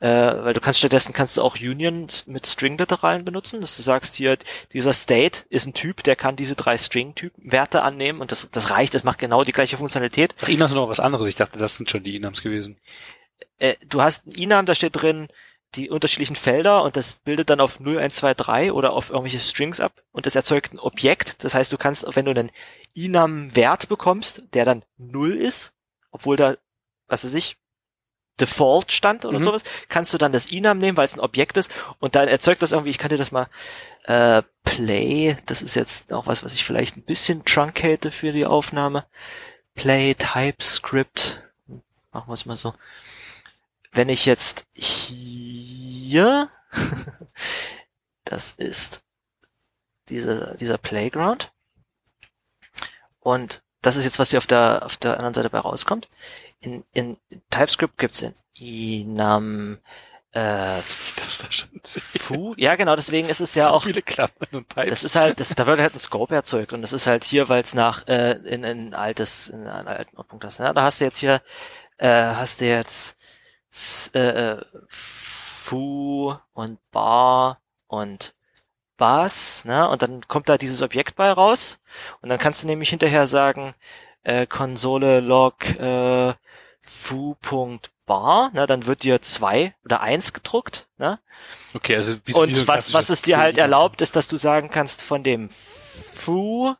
Äh, 0.00 0.08
weil 0.08 0.52
du 0.52 0.60
kannst 0.60 0.78
stattdessen 0.78 1.14
kannst 1.14 1.36
du 1.36 1.42
auch 1.42 1.56
Union 1.56 2.06
mit 2.26 2.46
String-Literalen 2.46 3.24
benutzen, 3.24 3.60
dass 3.60 3.76
du 3.76 3.82
sagst 3.82 4.16
hier, 4.16 4.36
dieser 4.72 4.92
State 4.92 5.44
ist 5.48 5.66
ein 5.66 5.74
Typ, 5.74 6.02
der 6.02 6.16
kann 6.16 6.36
diese 6.36 6.54
drei 6.54 6.76
String-Typ-Werte 6.76 7.82
annehmen 7.82 8.20
und 8.20 8.30
das, 8.30 8.50
das 8.50 8.70
reicht, 8.70 8.94
das 8.94 9.04
macht 9.04 9.18
genau 9.18 9.42
die 9.42 9.52
gleiche 9.52 9.78
Funktionalität. 9.78 10.34
Ach, 10.42 10.46
sind 10.46 10.74
noch 10.74 10.88
was 10.88 11.00
anderes, 11.00 11.28
ich 11.28 11.36
dachte, 11.36 11.58
das 11.58 11.76
sind 11.76 11.88
schon 11.88 12.04
die 12.04 12.16
Enums 12.16 12.42
gewesen. 12.42 12.76
Äh, 13.58 13.76
du 13.88 14.02
hast 14.02 14.26
ein 14.26 14.34
Enum, 14.34 14.66
da 14.66 14.74
steht 14.74 15.00
drin, 15.00 15.28
die 15.74 15.90
unterschiedlichen 15.90 16.36
Felder 16.36 16.82
und 16.82 16.96
das 16.96 17.16
bildet 17.16 17.50
dann 17.50 17.60
auf 17.60 17.80
0, 17.80 17.98
1, 17.98 18.16
2, 18.16 18.34
3 18.34 18.72
oder 18.72 18.92
auf 18.92 19.10
irgendwelche 19.10 19.38
Strings 19.38 19.80
ab 19.80 20.02
und 20.12 20.26
das 20.26 20.36
erzeugt 20.36 20.72
ein 20.72 20.78
Objekt. 20.78 21.42
Das 21.44 21.54
heißt, 21.54 21.72
du 21.72 21.78
kannst, 21.78 22.06
wenn 22.14 22.24
du 22.24 22.30
einen 22.30 22.50
Enum-Wert 22.94 23.88
bekommst, 23.88 24.44
der 24.54 24.64
dann 24.64 24.84
0 24.98 25.32
ist, 25.36 25.72
obwohl 26.10 26.36
da, 26.36 26.56
was 27.08 27.24
weiß 27.24 27.34
ich, 27.34 27.56
Default 28.40 28.92
stand 28.92 29.24
oder 29.24 29.38
mhm. 29.38 29.44
sowas, 29.44 29.62
kannst 29.88 30.12
du 30.12 30.18
dann 30.18 30.32
das 30.32 30.52
Enum 30.52 30.78
nehmen, 30.78 30.96
weil 30.96 31.06
es 31.06 31.14
ein 31.14 31.20
Objekt 31.20 31.56
ist 31.56 31.72
und 32.00 32.14
dann 32.14 32.28
erzeugt 32.28 32.62
das 32.62 32.72
irgendwie, 32.72 32.90
ich 32.90 32.98
kann 32.98 33.08
dir 33.08 33.16
das 33.16 33.32
mal 33.32 33.48
äh, 34.04 34.42
Play, 34.64 35.36
das 35.46 35.62
ist 35.62 35.74
jetzt 35.74 36.12
auch 36.12 36.26
was, 36.26 36.44
was 36.44 36.54
ich 36.54 36.64
vielleicht 36.64 36.96
ein 36.96 37.02
bisschen 37.02 37.44
truncate 37.44 38.10
für 38.10 38.32
die 38.32 38.46
Aufnahme. 38.46 39.06
Play 39.74 40.14
TypeScript, 40.14 41.42
machen 42.12 42.28
wir 42.28 42.34
es 42.34 42.46
mal 42.46 42.56
so. 42.56 42.74
Wenn 43.92 44.08
ich 44.08 44.26
jetzt 44.26 44.66
hier, 44.74 46.50
das 48.24 48.52
ist 48.52 49.02
dieser, 50.08 50.56
dieser 50.56 50.78
Playground 50.78 51.52
und 53.20 53.62
das 53.82 53.96
ist 53.96 54.04
jetzt, 54.04 54.18
was 54.18 54.30
hier 54.30 54.38
auf 54.38 54.46
der, 54.46 54.82
auf 54.84 54.96
der 54.96 55.14
anderen 55.14 55.34
Seite 55.34 55.48
bei 55.48 55.58
rauskommt 55.58 56.08
in, 56.60 56.84
in 56.92 57.16
TypeScript 57.50 57.98
gibt's 57.98 58.22
in 58.22 58.34
Inam 58.54 59.78
äh, 60.36 60.82
Fu. 60.82 62.54
Ja, 62.58 62.76
genau, 62.76 62.94
deswegen 62.94 63.28
ist 63.28 63.40
es 63.40 63.54
ja 63.54 63.64
so 63.64 63.70
auch. 63.70 63.84
Viele 63.84 64.02
Klappen 64.02 64.46
und 64.54 64.68
Pipes. 64.68 64.90
Das 64.90 65.04
ist 65.04 65.16
halt, 65.16 65.40
das, 65.40 65.54
da 65.54 65.66
wird 65.66 65.80
halt 65.80 65.94
ein 65.94 65.98
Scope 65.98 66.34
erzeugt 66.34 66.72
und 66.74 66.82
das 66.82 66.92
ist 66.92 67.06
halt 67.06 67.24
hier, 67.24 67.48
weil 67.48 67.62
es 67.62 67.74
nach 67.74 68.06
äh, 68.06 68.32
in, 68.32 68.62
in 68.62 68.88
ein 68.88 68.94
altes, 68.94 69.48
in 69.48 69.66
einen 69.66 69.88
alten 69.88 70.14
Punkt 70.14 70.44
hast. 70.44 70.58
Ja, 70.58 70.72
da 70.74 70.82
hast 70.82 71.00
du 71.00 71.06
jetzt 71.06 71.18
hier, 71.18 71.40
äh, 71.96 72.08
hast 72.08 72.60
du 72.60 72.66
jetzt 72.66 73.16
äh, 74.14 74.52
äh, 74.52 74.64
Fu 74.88 76.34
und 76.52 76.78
Bar 76.90 77.60
und 77.86 78.34
Bas, 78.98 79.64
ne? 79.64 79.88
Und 79.88 80.02
dann 80.02 80.26
kommt 80.28 80.48
da 80.48 80.58
dieses 80.58 80.82
Objekt 80.82 81.16
bei 81.16 81.30
raus 81.30 81.78
und 82.20 82.28
dann 82.28 82.38
kannst 82.38 82.62
du 82.62 82.66
nämlich 82.66 82.90
hinterher 82.90 83.26
sagen, 83.26 83.74
äh, 84.22 84.46
Konsole 84.46 85.20
log 85.20 85.64
äh, 85.78 86.34
foo.bar, 86.86 88.50
ne, 88.54 88.66
dann 88.66 88.86
wird 88.86 89.02
dir 89.02 89.20
zwei 89.20 89.74
oder 89.84 90.00
eins 90.00 90.32
gedruckt, 90.32 90.88
ne? 90.98 91.18
Okay, 91.74 91.96
also 91.96 92.16
wie 92.24 92.34
Und 92.34 92.56
wie 92.56 92.68
was, 92.68 92.92
was 92.94 93.10
es 93.10 93.22
dir 93.22 93.38
halt 93.38 93.58
erlaubt, 93.58 94.00
ist, 94.00 94.16
dass 94.16 94.28
du 94.28 94.36
sagen 94.36 94.70
kannst, 94.70 95.02
von 95.02 95.22
dem 95.22 95.50
foo, 95.50 96.74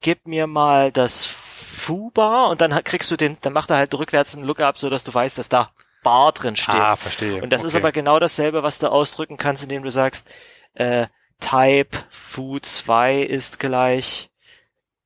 gib 0.00 0.26
mir 0.26 0.46
mal 0.46 0.92
das 0.92 1.24
foo-bar 1.24 2.50
und 2.50 2.60
dann 2.60 2.84
kriegst 2.84 3.10
du 3.10 3.16
den, 3.16 3.36
dann 3.40 3.52
macht 3.52 3.70
er 3.70 3.76
halt 3.76 3.94
rückwärts 3.94 4.36
einen 4.36 4.44
Lookup, 4.44 4.78
so 4.78 4.90
dass 4.90 5.04
du 5.04 5.12
weißt, 5.12 5.38
dass 5.38 5.48
da 5.48 5.70
bar 6.02 6.32
drin 6.32 6.56
steht. 6.56 6.74
Ah, 6.74 6.96
verstehe. 6.96 7.42
Und 7.42 7.50
das 7.50 7.62
okay. 7.62 7.68
ist 7.68 7.76
aber 7.76 7.92
genau 7.92 8.18
dasselbe, 8.18 8.62
was 8.62 8.78
du 8.78 8.90
ausdrücken 8.90 9.36
kannst, 9.36 9.62
indem 9.62 9.82
du 9.82 9.90
sagst, 9.90 10.30
äh, 10.74 11.06
Type 11.40 11.96
foo2 12.12 13.22
ist 13.22 13.58
gleich 13.58 14.30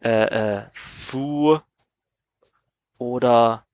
äh, 0.02 0.56
äh, 0.56 0.62
Fu 0.72 1.60
oder 2.98 3.64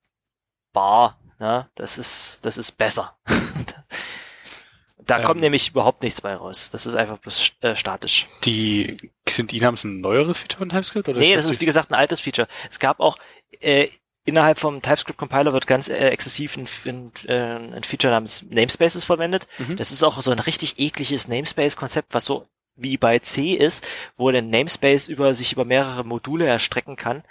Bar. 0.72 1.18
Ne? 1.38 1.68
Das 1.74 1.98
ist, 1.98 2.44
das 2.44 2.58
ist 2.58 2.72
besser. 2.72 3.16
da 4.98 5.18
ähm, 5.18 5.24
kommt 5.24 5.40
nämlich 5.40 5.70
überhaupt 5.70 6.02
nichts 6.02 6.20
bei 6.20 6.34
raus. 6.34 6.70
Das 6.70 6.86
ist 6.86 6.94
einfach 6.94 7.18
bloß 7.18 7.52
äh, 7.60 7.76
statisch. 7.76 8.26
Die 8.44 9.10
sind 9.28 9.52
Inams 9.52 9.84
ein 9.84 10.00
neueres 10.00 10.38
Feature 10.38 10.58
von 10.58 10.68
TypeScript? 10.68 11.08
Oder 11.08 11.18
nee, 11.18 11.34
das 11.34 11.46
ist 11.46 11.60
wie 11.60 11.66
gesagt 11.66 11.90
ein 11.90 11.94
altes 11.94 12.20
Feature. 12.20 12.48
Es 12.70 12.78
gab 12.78 13.00
auch 13.00 13.16
äh, 13.60 13.88
innerhalb 14.24 14.58
vom 14.58 14.82
TypeScript 14.82 15.18
Compiler 15.18 15.52
wird 15.52 15.66
ganz 15.66 15.88
äh, 15.88 16.08
exzessiv 16.08 16.56
ein, 16.56 16.68
ein, 16.84 17.12
äh, 17.26 17.76
ein 17.76 17.82
Feature 17.82 18.12
namens 18.12 18.44
Namespaces 18.50 19.04
verwendet. 19.04 19.46
Mhm. 19.58 19.76
Das 19.76 19.90
ist 19.92 20.02
auch 20.02 20.20
so 20.20 20.30
ein 20.30 20.38
richtig 20.38 20.78
ekliges 20.78 21.28
Namespace-Konzept, 21.28 22.12
was 22.14 22.24
so 22.24 22.46
wie 22.82 22.96
bei 22.96 23.18
C 23.18 23.52
ist, 23.52 23.86
wo 24.16 24.30
der 24.30 24.42
Namespace 24.42 25.08
über 25.08 25.34
sich 25.34 25.52
über 25.52 25.64
mehrere 25.64 26.04
Module 26.04 26.46
erstrecken 26.46 26.96
kann. 26.96 27.22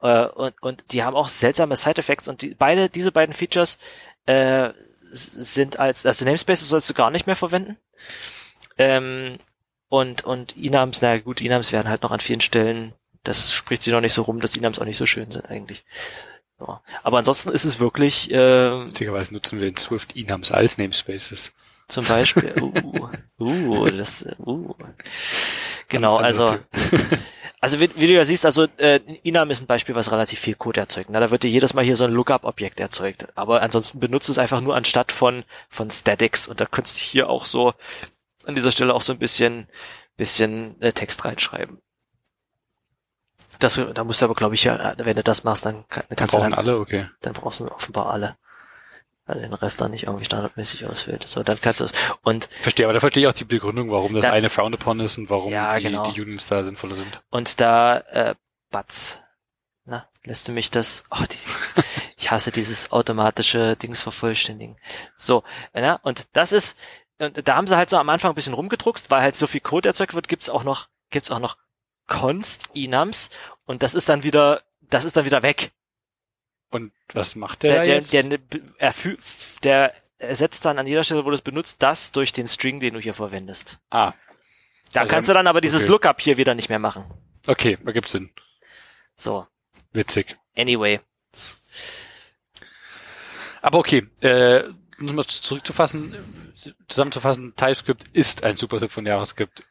Äh, 0.00 0.26
und, 0.26 0.54
und 0.62 0.92
die 0.92 1.02
haben 1.02 1.16
auch 1.16 1.28
seltsame 1.28 1.76
Side-Effects 1.76 2.28
und 2.28 2.42
die, 2.42 2.54
beide, 2.54 2.88
diese 2.88 3.12
beiden 3.12 3.34
Features 3.34 3.78
äh, 4.26 4.70
sind 5.12 5.78
als, 5.78 6.06
also 6.06 6.24
Namespaces 6.24 6.68
sollst 6.68 6.88
du 6.88 6.94
gar 6.94 7.10
nicht 7.10 7.26
mehr 7.26 7.36
verwenden. 7.36 7.76
Ähm, 8.78 9.38
und, 9.88 10.24
und 10.24 10.56
Inams, 10.56 11.02
na 11.02 11.18
gut, 11.18 11.40
Inams 11.40 11.72
werden 11.72 11.88
halt 11.88 12.02
noch 12.02 12.12
an 12.12 12.20
vielen 12.20 12.40
Stellen, 12.40 12.94
das 13.24 13.52
spricht 13.52 13.82
sich 13.82 13.92
noch 13.92 14.00
nicht 14.00 14.14
so 14.14 14.22
rum, 14.22 14.40
dass 14.40 14.56
Inams 14.56 14.78
auch 14.78 14.84
nicht 14.84 14.96
so 14.96 15.06
schön 15.06 15.30
sind 15.30 15.48
eigentlich. 15.50 15.84
Aber 17.02 17.18
ansonsten 17.18 17.50
ist 17.50 17.64
es 17.64 17.80
wirklich. 17.80 18.30
Äh, 18.30 18.86
Witzigerweise 18.86 19.34
nutzen 19.34 19.60
wir 19.60 19.68
in 19.68 19.76
Swift 19.76 20.14
Inams 20.16 20.52
als 20.52 20.78
Namespaces 20.78 21.52
zum 21.92 22.04
Beispiel. 22.04 22.54
Uh, 23.38 23.46
uh, 23.48 23.90
das, 23.90 24.24
uh. 24.38 24.72
Genau, 25.88 26.16
also, 26.16 26.58
also 27.60 27.80
wie, 27.80 27.90
wie, 27.96 28.06
du 28.06 28.12
ja 28.12 28.24
siehst, 28.24 28.46
also 28.46 28.68
äh, 28.76 29.00
Inam 29.24 29.50
ist 29.50 29.60
ein 29.60 29.66
Beispiel, 29.66 29.96
was 29.96 30.12
relativ 30.12 30.38
viel 30.38 30.54
Code 30.54 30.78
erzeugt. 30.78 31.10
Na, 31.10 31.18
da 31.18 31.32
wird 31.32 31.42
dir 31.42 31.50
jedes 31.50 31.74
Mal 31.74 31.84
hier 31.84 31.96
so 31.96 32.04
ein 32.04 32.12
Lookup-Objekt 32.12 32.78
erzeugt. 32.78 33.26
Aber 33.34 33.60
ansonsten 33.60 33.98
benutzt 33.98 34.28
es 34.28 34.38
einfach 34.38 34.60
nur 34.60 34.76
anstatt 34.76 35.10
von 35.10 35.42
von 35.68 35.90
Statics. 35.90 36.46
Und 36.46 36.60
da 36.60 36.66
könntest 36.66 37.00
du 37.00 37.04
hier 37.04 37.28
auch 37.28 37.46
so 37.46 37.74
an 38.46 38.54
dieser 38.54 38.70
Stelle 38.70 38.94
auch 38.94 39.02
so 39.02 39.12
ein 39.12 39.18
bisschen 39.18 39.66
bisschen 40.16 40.80
äh, 40.80 40.92
Text 40.92 41.24
reinschreiben. 41.24 41.82
Das, 43.58 43.80
da 43.94 44.04
musst 44.04 44.20
du 44.20 44.26
aber, 44.26 44.34
glaube 44.34 44.54
ich, 44.54 44.64
ja, 44.64 44.94
wenn 44.98 45.16
du 45.16 45.24
das 45.24 45.42
machst, 45.42 45.66
dann, 45.66 45.86
kann, 45.88 46.04
dann 46.08 46.16
kannst 46.16 46.34
dann 46.34 46.42
du 46.42 46.50
dann 46.50 46.54
alle, 46.54 46.78
okay. 46.78 47.08
Dann 47.22 47.32
brauchst 47.32 47.60
du 47.60 47.68
offenbar 47.70 48.10
alle 48.10 48.36
weil 49.26 49.40
den 49.40 49.52
Rest 49.52 49.80
dann 49.80 49.92
nicht 49.92 50.04
irgendwie 50.04 50.24
standardmäßig 50.24 50.86
ausfüllt. 50.86 51.24
So, 51.24 51.42
dann 51.42 51.60
kannst 51.60 51.80
du 51.80 51.84
es. 51.84 51.92
Und 52.22 52.46
verstehe, 52.46 52.86
aber 52.86 52.92
da 52.92 53.00
verstehe 53.00 53.22
ich 53.22 53.28
auch 53.28 53.36
die 53.36 53.44
Begründung, 53.44 53.90
warum 53.90 54.14
das 54.14 54.26
da, 54.26 54.32
eine 54.32 54.50
Found 54.50 54.74
upon 54.74 55.00
ist 55.00 55.18
und 55.18 55.30
warum 55.30 55.52
ja, 55.52 55.76
die, 55.76 55.84
genau. 55.84 56.10
die 56.10 56.20
Unions 56.20 56.46
da 56.46 56.62
sinnvoller 56.64 56.96
sind. 56.96 57.22
Und 57.30 57.60
da, 57.60 57.98
äh, 57.98 58.34
Batz, 58.70 59.20
na, 59.84 60.08
lässt 60.24 60.48
du 60.48 60.52
mich 60.52 60.70
das, 60.70 61.04
oh, 61.10 61.24
die, 61.30 61.82
ich 62.16 62.30
hasse 62.30 62.50
dieses 62.50 62.90
automatische 62.90 63.76
Dings 63.76 64.02
vervollständigen. 64.02 64.76
So, 65.16 65.44
ja, 65.74 65.94
und 66.02 66.28
das 66.32 66.52
ist, 66.52 66.78
und 67.18 67.46
da 67.46 67.56
haben 67.56 67.68
sie 67.68 67.76
halt 67.76 67.90
so 67.90 67.98
am 67.98 68.08
Anfang 68.08 68.32
ein 68.32 68.34
bisschen 68.34 68.54
rumgedruckst, 68.54 69.10
weil 69.10 69.22
halt 69.22 69.36
so 69.36 69.46
viel 69.46 69.60
Code 69.60 69.88
erzeugt 69.88 70.14
wird, 70.14 70.28
gibt's 70.28 70.50
auch 70.50 70.64
noch, 70.64 70.88
gibt's 71.10 71.30
auch 71.30 71.38
noch 71.38 71.56
Const 72.08 72.70
Inams 72.74 73.30
und 73.64 73.82
das 73.82 73.94
ist 73.94 74.08
dann 74.08 74.24
wieder, 74.24 74.62
das 74.80 75.04
ist 75.04 75.16
dann 75.16 75.24
wieder 75.24 75.42
weg. 75.42 75.72
Und 76.72 76.90
was 77.12 77.36
macht 77.36 77.62
der, 77.62 77.84
der, 77.84 77.84
der 77.84 77.94
jetzt? 77.96 78.12
Der, 78.12 79.22
der, 79.62 79.94
ersetzt 80.18 80.64
dann 80.64 80.78
an 80.78 80.86
jeder 80.86 81.04
Stelle, 81.04 81.24
wo 81.24 81.28
du 81.28 81.34
es 81.34 81.42
benutzt, 81.42 81.82
das 81.82 82.12
durch 82.12 82.32
den 82.32 82.48
String, 82.48 82.80
den 82.80 82.94
du 82.94 83.00
hier 83.00 83.14
verwendest. 83.14 83.78
Ah. 83.90 84.12
Da 84.92 85.00
also 85.00 85.10
kannst 85.10 85.28
du 85.28 85.34
dann 85.34 85.46
aber 85.46 85.60
dieses 85.60 85.82
okay. 85.82 85.92
Lookup 85.92 86.20
hier 86.20 86.36
wieder 86.36 86.54
nicht 86.54 86.68
mehr 86.68 86.78
machen. 86.78 87.04
Okay, 87.46 87.76
da 87.84 87.92
gibt's 87.92 88.12
Sinn. 88.12 88.30
So. 89.16 89.46
Witzig. 89.92 90.36
Anyway. 90.56 91.00
Aber 93.60 93.78
okay, 93.78 94.08
äh, 94.20 94.64
nochmal 94.98 95.26
zurückzufassen, 95.26 96.16
zusammenzufassen, 96.88 97.54
TypeScript 97.56 98.08
ist 98.12 98.44
ein 98.44 98.56
Superset 98.56 98.92
von 98.92 99.04
JavaScript. 99.04 99.64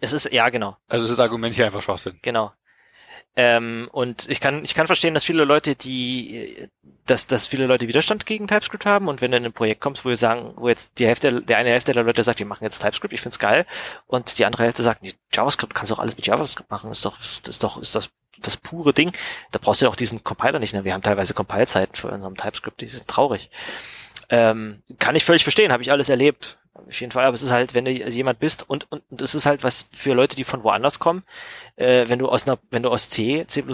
Es 0.00 0.12
ist, 0.12 0.32
ja, 0.32 0.48
genau. 0.48 0.76
Also 0.88 1.04
es 1.04 1.10
ist 1.12 1.18
das 1.18 1.24
Argument 1.24 1.54
hier 1.54 1.66
einfach 1.66 1.82
Schwachsinn. 1.82 2.18
Genau. 2.22 2.52
Ähm, 3.36 3.88
und 3.92 4.28
ich 4.30 4.40
kann, 4.40 4.64
ich 4.64 4.74
kann 4.74 4.86
verstehen, 4.86 5.12
dass 5.12 5.24
viele 5.24 5.44
Leute, 5.44 5.76
die, 5.76 6.68
dass, 7.04 7.26
dass 7.26 7.46
viele 7.46 7.66
Leute 7.66 7.86
Widerstand 7.86 8.24
gegen 8.24 8.48
TypeScript 8.48 8.86
haben 8.86 9.08
und 9.08 9.20
wenn 9.20 9.30
du 9.30 9.36
in 9.36 9.44
ein 9.44 9.52
Projekt 9.52 9.82
kommst, 9.82 10.04
wo 10.04 10.08
wir 10.08 10.16
sagen, 10.16 10.54
wo 10.56 10.68
jetzt 10.68 10.92
die 10.98 11.06
Hälfte, 11.06 11.42
der 11.42 11.58
eine 11.58 11.68
Hälfte 11.68 11.92
der 11.92 12.02
Leute 12.02 12.22
sagt, 12.22 12.38
wir 12.38 12.46
machen 12.46 12.64
jetzt 12.64 12.80
TypeScript, 12.80 13.12
ich 13.12 13.20
find's 13.20 13.38
geil, 13.38 13.66
und 14.06 14.38
die 14.38 14.46
andere 14.46 14.64
Hälfte 14.64 14.82
sagt, 14.82 15.02
nee, 15.02 15.12
JavaScript 15.34 15.74
kannst 15.74 15.90
du 15.90 15.96
auch 15.96 15.98
alles 15.98 16.16
mit 16.16 16.26
JavaScript 16.26 16.70
machen, 16.70 16.90
ist 16.90 17.04
doch, 17.04 17.18
ist 17.20 17.62
doch, 17.62 17.80
ist 17.80 17.94
das 17.94 18.10
das 18.38 18.58
pure 18.58 18.92
Ding. 18.92 19.12
Da 19.50 19.58
brauchst 19.58 19.80
du 19.80 19.86
ja 19.86 19.90
auch 19.90 19.96
diesen 19.96 20.22
Compiler 20.22 20.58
nicht. 20.58 20.74
Ne? 20.74 20.84
Wir 20.84 20.92
haben 20.92 21.02
teilweise 21.02 21.32
Compile-Zeiten 21.32 21.94
für 21.94 22.08
unserem 22.08 22.36
TypeScript, 22.36 22.80
die 22.82 22.86
sind 22.86 23.08
traurig. 23.08 23.50
Ähm, 24.28 24.82
kann 24.98 25.14
ich 25.14 25.24
völlig 25.24 25.44
verstehen, 25.44 25.72
habe 25.72 25.82
ich 25.82 25.92
alles 25.92 26.08
erlebt. 26.08 26.58
Auf 26.74 27.00
jeden 27.00 27.12
Fall, 27.12 27.24
aber 27.24 27.34
es 27.34 27.42
ist 27.42 27.52
halt, 27.52 27.74
wenn 27.74 27.86
du 27.86 27.90
jemand 27.90 28.38
bist 28.38 28.68
und, 28.68 28.90
und, 28.90 29.02
und 29.10 29.22
es 29.22 29.34
ist 29.34 29.46
halt 29.46 29.64
was 29.64 29.86
für 29.92 30.12
Leute, 30.12 30.36
die 30.36 30.44
von 30.44 30.62
woanders 30.62 30.98
kommen, 30.98 31.24
äh, 31.76 32.06
wenn 32.08 32.18
du 32.18 32.28
aus 32.28 32.46
einer, 32.46 32.58
wenn 32.70 32.82
du 32.82 32.90
aus 32.90 33.08
C, 33.08 33.46
C++, 33.46 33.64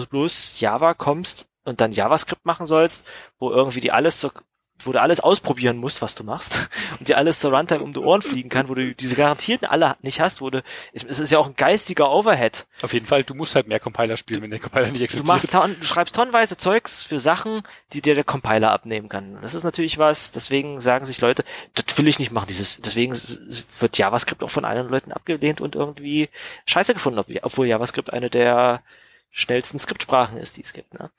Java 0.57 0.93
kommst 0.93 1.47
und 1.65 1.81
dann 1.81 1.91
JavaScript 1.91 2.45
machen 2.45 2.65
sollst, 2.65 3.05
wo 3.39 3.51
irgendwie 3.51 3.81
die 3.81 3.91
alles 3.91 4.19
zur 4.19 4.31
wo 4.79 4.91
du 4.91 5.01
alles 5.01 5.19
ausprobieren 5.19 5.77
musst, 5.77 6.01
was 6.01 6.15
du 6.15 6.23
machst 6.23 6.69
und 6.99 7.07
dir 7.07 7.17
alles 7.17 7.39
zur 7.39 7.55
Runtime 7.55 7.81
um 7.81 7.93
die 7.93 7.99
Ohren 7.99 8.21
fliegen 8.21 8.49
kann, 8.49 8.69
wo 8.69 8.75
du 8.75 8.93
diese 8.93 9.15
garantierten 9.15 9.67
alle 9.67 9.95
nicht 10.01 10.19
hast, 10.19 10.41
wo 10.41 10.49
du, 10.49 10.61
es, 10.93 11.03
ist 11.03 11.31
ja 11.31 11.37
auch 11.37 11.47
ein 11.47 11.55
geistiger 11.55 12.11
Overhead. 12.11 12.65
Auf 12.81 12.93
jeden 12.93 13.05
Fall, 13.05 13.23
du 13.23 13.33
musst 13.33 13.55
halt 13.55 13.67
mehr 13.67 13.79
Compiler 13.79 14.17
spielen, 14.17 14.41
wenn 14.41 14.51
der 14.51 14.59
Compiler 14.59 14.87
nicht 14.89 15.01
existiert. 15.01 15.23
Du 15.23 15.27
machst, 15.27 15.53
du 15.53 15.85
schreibst 15.85 16.15
tonnenweise 16.15 16.57
Zeugs 16.57 17.03
für 17.03 17.19
Sachen, 17.19 17.61
die 17.93 18.01
dir 18.01 18.15
der 18.15 18.23
Compiler 18.23 18.71
abnehmen 18.71 19.09
kann. 19.09 19.37
Das 19.41 19.53
ist 19.53 19.63
natürlich 19.63 19.97
was, 19.97 20.31
deswegen 20.31 20.81
sagen 20.81 21.05
sich 21.05 21.21
Leute, 21.21 21.43
das 21.73 21.97
will 21.97 22.07
ich 22.07 22.19
nicht 22.19 22.31
machen, 22.31 22.47
dieses, 22.47 22.77
deswegen 22.81 23.13
wird 23.13 23.97
JavaScript 23.97 24.43
auch 24.43 24.49
von 24.49 24.65
allen 24.65 24.89
Leuten 24.89 25.11
abgelehnt 25.11 25.61
und 25.61 25.75
irgendwie 25.75 26.29
scheiße 26.65 26.93
gefunden, 26.93 27.23
obwohl 27.41 27.67
JavaScript 27.67 28.11
eine 28.11 28.29
der 28.29 28.83
schnellsten 29.31 29.79
Skriptsprachen 29.79 30.37
ist, 30.37 30.57
die 30.57 30.61
es 30.61 30.73
gibt, 30.73 30.93
ne? 30.93 31.09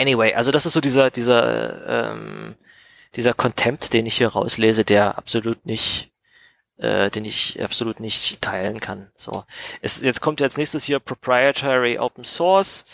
Anyway, 0.00 0.34
also 0.34 0.50
das 0.50 0.64
ist 0.64 0.72
so 0.72 0.80
dieser, 0.80 1.10
dieser, 1.10 2.12
ähm, 2.12 2.56
dieser 3.16 3.34
Contempt, 3.34 3.92
den 3.92 4.06
ich 4.06 4.16
hier 4.16 4.28
rauslese, 4.28 4.82
der 4.84 5.18
absolut 5.18 5.66
nicht, 5.66 6.10
äh, 6.78 7.10
den 7.10 7.26
ich 7.26 7.62
absolut 7.62 8.00
nicht 8.00 8.40
teilen 8.40 8.80
kann. 8.80 9.10
So, 9.14 9.44
es, 9.82 10.00
jetzt 10.02 10.22
kommt 10.22 10.40
jetzt 10.40 10.56
nächstes 10.56 10.84
hier 10.84 11.00
Proprietary 11.00 11.98
Open 11.98 12.24
Source. 12.24 12.84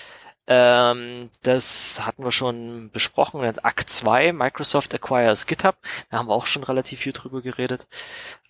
Ähm, 0.48 1.30
das 1.42 2.02
hatten 2.04 2.24
wir 2.24 2.32
schon 2.32 2.90
besprochen. 2.90 3.40
Akt 3.62 3.88
2, 3.88 4.32
Microsoft 4.32 4.92
Acquires 4.92 5.46
GitHub. 5.46 5.76
Da 6.10 6.18
haben 6.18 6.28
wir 6.28 6.34
auch 6.34 6.46
schon 6.46 6.64
relativ 6.64 7.00
viel 7.00 7.12
drüber 7.12 7.40
geredet. 7.40 7.86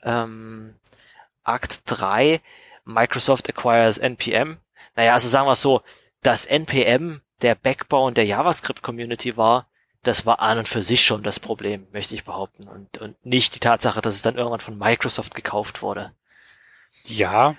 Ähm, 0.02 0.76
Akt 1.44 1.82
3, 1.84 2.40
Microsoft 2.86 3.50
Acquires 3.50 3.98
NPM. 3.98 4.56
Naja, 4.94 5.12
also 5.12 5.28
sagen 5.28 5.46
wir 5.46 5.52
es 5.52 5.62
so, 5.62 5.82
das 6.22 6.46
NPM 6.46 7.20
der 7.42 7.54
Backbone 7.54 8.14
der 8.14 8.24
JavaScript-Community 8.24 9.36
war, 9.36 9.68
das 10.02 10.24
war 10.24 10.40
an 10.40 10.58
und 10.58 10.68
für 10.68 10.82
sich 10.82 11.04
schon 11.04 11.22
das 11.22 11.40
Problem, 11.40 11.86
möchte 11.92 12.14
ich 12.14 12.24
behaupten. 12.24 12.68
Und, 12.68 12.98
und 12.98 13.24
nicht 13.24 13.54
die 13.54 13.60
Tatsache, 13.60 14.00
dass 14.00 14.14
es 14.14 14.22
dann 14.22 14.36
irgendwann 14.36 14.60
von 14.60 14.78
Microsoft 14.78 15.34
gekauft 15.34 15.82
wurde. 15.82 16.12
Ja. 17.04 17.56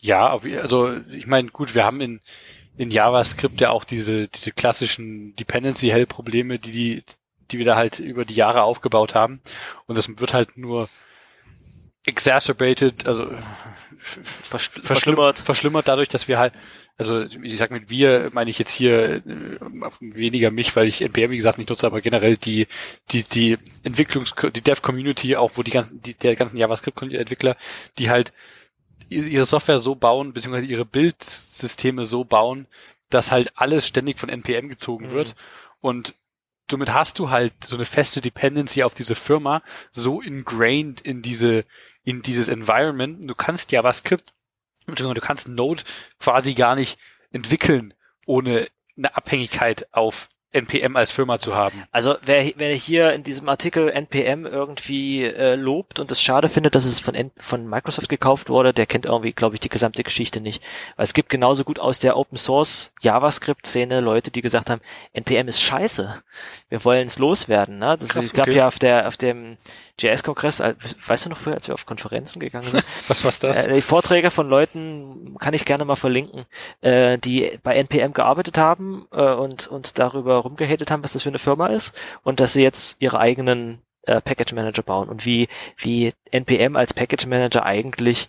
Ja, 0.00 0.38
also 0.58 0.96
ich 1.10 1.26
meine, 1.26 1.48
gut, 1.48 1.74
wir 1.74 1.84
haben 1.84 2.00
in, 2.00 2.20
in 2.76 2.90
JavaScript 2.90 3.60
ja 3.60 3.70
auch 3.70 3.84
diese, 3.84 4.28
diese 4.28 4.52
klassischen 4.52 5.34
Dependency-Hell-Probleme, 5.36 6.58
die, 6.58 6.72
die, 6.72 7.04
die 7.50 7.58
wir 7.58 7.64
da 7.64 7.76
halt 7.76 7.98
über 7.98 8.24
die 8.24 8.34
Jahre 8.34 8.62
aufgebaut 8.62 9.14
haben. 9.14 9.40
Und 9.86 9.96
das 9.96 10.08
wird 10.18 10.34
halt 10.34 10.56
nur 10.58 10.88
exacerbated, 12.04 13.06
also 13.06 13.28
verschlimmert. 13.98 15.40
verschlimmert 15.40 15.88
dadurch, 15.88 16.08
dass 16.08 16.28
wir 16.28 16.38
halt 16.38 16.54
also 16.98 17.22
ich 17.22 17.58
sag 17.58 17.70
mit 17.70 17.90
wir 17.90 18.30
meine 18.32 18.50
ich 18.50 18.58
jetzt 18.58 18.72
hier 18.72 19.16
äh, 19.16 19.20
weniger 20.00 20.50
mich, 20.50 20.74
weil 20.76 20.88
ich 20.88 21.02
NPM 21.02 21.30
wie 21.30 21.36
gesagt 21.36 21.58
nicht 21.58 21.68
nutze, 21.68 21.86
aber 21.86 22.00
generell 22.00 22.36
die 22.36 22.66
die 23.10 23.22
die 23.22 23.58
Entwicklungs 23.82 24.34
die 24.54 24.62
Dev 24.62 24.80
Community 24.80 25.36
auch 25.36 25.52
wo 25.56 25.62
die 25.62 25.70
ganzen 25.70 26.00
die, 26.00 26.14
der 26.14 26.36
ganzen 26.36 26.56
JavaScript 26.56 27.00
Entwickler, 27.02 27.56
die 27.98 28.08
halt 28.10 28.32
ihre 29.08 29.44
Software 29.44 29.78
so 29.78 29.94
bauen 29.94 30.32
beziehungsweise 30.32 30.66
ihre 30.66 30.86
Bildsysteme 30.86 32.04
so 32.04 32.24
bauen, 32.24 32.66
dass 33.10 33.30
halt 33.30 33.52
alles 33.56 33.86
ständig 33.86 34.18
von 34.18 34.28
NPM 34.28 34.68
gezogen 34.68 35.06
mhm. 35.06 35.10
wird 35.12 35.34
und 35.80 36.14
somit 36.70 36.92
hast 36.92 37.18
du 37.18 37.30
halt 37.30 37.52
so 37.62 37.76
eine 37.76 37.84
feste 37.84 38.20
Dependency 38.20 38.82
auf 38.82 38.94
diese 38.94 39.14
Firma 39.14 39.62
so 39.92 40.20
ingrained 40.20 41.00
in 41.02 41.22
diese 41.22 41.64
in 42.04 42.22
dieses 42.22 42.48
Environment. 42.48 43.28
Du 43.28 43.34
kannst 43.34 43.72
JavaScript 43.72 44.32
du 44.86 45.20
kannst 45.20 45.48
Node 45.48 45.82
quasi 46.18 46.54
gar 46.54 46.74
nicht 46.74 46.98
entwickeln, 47.30 47.94
ohne 48.26 48.68
eine 48.96 49.16
Abhängigkeit 49.16 49.88
auf 49.92 50.28
NPM 50.56 50.96
als 50.96 51.10
Firma 51.10 51.38
zu 51.38 51.54
haben. 51.54 51.84
Also 51.92 52.16
wer, 52.24 52.52
wer 52.56 52.74
hier 52.74 53.12
in 53.12 53.22
diesem 53.22 53.48
Artikel 53.48 53.88
NPM 53.90 54.46
irgendwie 54.46 55.24
äh, 55.24 55.54
lobt 55.54 56.00
und 56.00 56.10
es 56.10 56.20
schade 56.20 56.48
findet, 56.48 56.74
dass 56.74 56.84
es 56.84 57.00
von, 57.00 57.14
N 57.14 57.30
von 57.36 57.68
Microsoft 57.68 58.08
gekauft 58.08 58.48
wurde, 58.48 58.72
der 58.72 58.86
kennt 58.86 59.06
irgendwie, 59.06 59.32
glaube 59.32 59.56
ich, 59.56 59.60
die 59.60 59.68
gesamte 59.68 60.02
Geschichte 60.02 60.40
nicht. 60.40 60.62
Weil 60.96 61.04
es 61.04 61.14
gibt 61.14 61.28
genauso 61.28 61.64
gut 61.64 61.78
aus 61.78 61.98
der 61.98 62.16
Open 62.16 62.38
Source 62.38 62.92
JavaScript-Szene 63.00 64.00
Leute, 64.00 64.30
die 64.30 64.42
gesagt 64.42 64.70
haben, 64.70 64.80
NPM 65.12 65.48
ist 65.48 65.60
scheiße. 65.60 66.22
Wir 66.68 66.84
wollen 66.84 67.06
es 67.06 67.18
loswerden. 67.18 67.78
Ne? 67.78 67.96
Das 67.98 68.08
Krass, 68.08 68.32
gab 68.32 68.48
okay. 68.48 68.56
ja 68.56 68.66
auf 68.66 68.78
der 68.78 69.06
auf 69.06 69.16
dem 69.16 69.56
JS-Kongress, 69.98 70.60
äh, 70.60 70.74
weißt 71.06 71.26
du 71.26 71.30
noch 71.30 71.38
früher, 71.38 71.54
als 71.54 71.68
wir 71.68 71.74
auf 71.74 71.86
Konferenzen 71.86 72.40
gegangen 72.40 72.70
sind? 72.70 72.84
Was 73.08 73.24
war's 73.24 73.38
das? 73.38 73.64
Äh, 73.64 73.74
die 73.74 73.82
Vorträge 73.82 74.30
von 74.30 74.48
Leuten 74.48 75.36
kann 75.38 75.54
ich 75.54 75.64
gerne 75.64 75.84
mal 75.84 75.96
verlinken, 75.96 76.44
äh, 76.82 77.18
die 77.18 77.58
bei 77.62 77.76
NPM 77.76 78.12
gearbeitet 78.12 78.58
haben 78.58 79.06
äh, 79.12 79.22
und, 79.22 79.66
und 79.68 79.98
darüber 79.98 80.38
rumgehatet 80.46 80.90
haben, 80.90 81.04
was 81.04 81.12
das 81.12 81.22
für 81.22 81.28
eine 81.28 81.38
Firma 81.38 81.68
ist 81.68 81.98
und 82.22 82.40
dass 82.40 82.52
sie 82.52 82.62
jetzt 82.62 83.00
ihre 83.00 83.18
eigenen 83.18 83.82
äh, 84.02 84.20
Package 84.20 84.54
Manager 84.54 84.82
bauen 84.82 85.08
und 85.08 85.26
wie, 85.26 85.48
wie 85.76 86.12
NPM 86.30 86.76
als 86.76 86.94
Package 86.94 87.26
Manager 87.26 87.66
eigentlich 87.66 88.28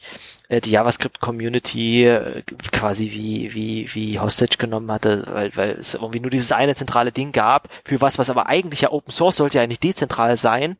äh, 0.49 0.59
die 0.59 0.71
JavaScript 0.71 1.19
Community 1.19 2.05
äh, 2.05 2.41
quasi 2.71 3.11
wie, 3.11 3.53
wie, 3.53 3.93
wie 3.93 4.19
Hostage 4.19 4.57
genommen 4.57 4.91
hatte, 4.91 5.23
weil, 5.27 5.55
weil 5.55 5.71
es 5.71 5.95
irgendwie 5.95 6.19
nur 6.19 6.31
dieses 6.31 6.51
eine 6.51 6.75
zentrale 6.75 7.11
Ding 7.11 7.31
gab, 7.31 7.69
für 7.85 8.01
was, 8.01 8.17
was 8.17 8.29
aber 8.29 8.47
eigentlich 8.47 8.81
ja 8.81 8.91
Open 8.91 9.11
Source 9.11 9.37
sollte 9.37 9.57
ja 9.57 9.63
eigentlich 9.63 9.79
dezentral 9.79 10.35
sein 10.37 10.77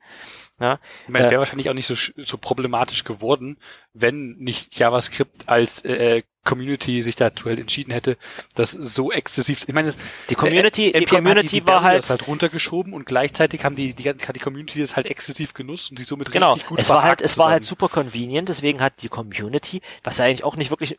ja, 0.60 0.80
ich 1.04 1.10
meine, 1.10 1.26
es 1.26 1.30
wäre 1.30 1.38
äh, 1.38 1.40
wahrscheinlich 1.40 1.70
auch 1.70 1.76
nicht 1.76 1.86
so, 1.86 1.94
so 1.94 2.38
problematisch 2.38 3.04
geworden, 3.04 3.58
wenn 3.94 4.38
nicht 4.38 4.78
JavaScript 4.78 5.48
als 5.48 5.86
äh, 5.86 6.24
Community 6.48 7.02
sich 7.02 7.16
dazu 7.16 7.46
halt 7.46 7.60
entschieden 7.60 7.92
hätte, 7.92 8.18
das 8.56 8.72
so 8.72 9.12
exzessiv. 9.12 9.66
Ich 9.68 9.74
meine, 9.74 9.94
die 10.30 10.36
Community, 10.36 10.92
äh, 10.92 11.00
die 11.00 11.06
Community 11.06 11.62
die 11.62 11.68
war 11.68 11.84
halt, 11.84 12.00
das 12.00 12.10
halt 12.10 12.28
runtergeschoben 12.28 12.94
und 12.94 13.06
gleichzeitig 13.06 13.64
haben 13.64 13.76
die, 13.76 13.94
die 13.94 14.10
hat 14.10 14.36
die 14.36 14.40
Community 14.40 14.80
das 14.80 14.96
halt 14.96 15.06
exzessiv 15.06 15.54
genutzt 15.54 15.92
und 15.92 15.98
sich 15.98 16.08
somit 16.08 16.32
genau, 16.32 16.54
richtig 16.54 16.70
gut 16.70 16.80
es 16.80 16.90
war 16.90 17.04
halt, 17.04 17.22
es 17.22 17.38
war 17.38 17.50
halt 17.50 17.64
super 17.64 17.90
convenient, 17.90 18.50
deswegen 18.50 18.82
hat 18.82 19.02
die 19.04 19.10
Community, 19.10 19.82
was 20.04 20.18
ja 20.18 20.26
eigentlich 20.26 20.44
auch 20.44 20.56
nicht 20.56 20.72
wirklich 20.72 20.98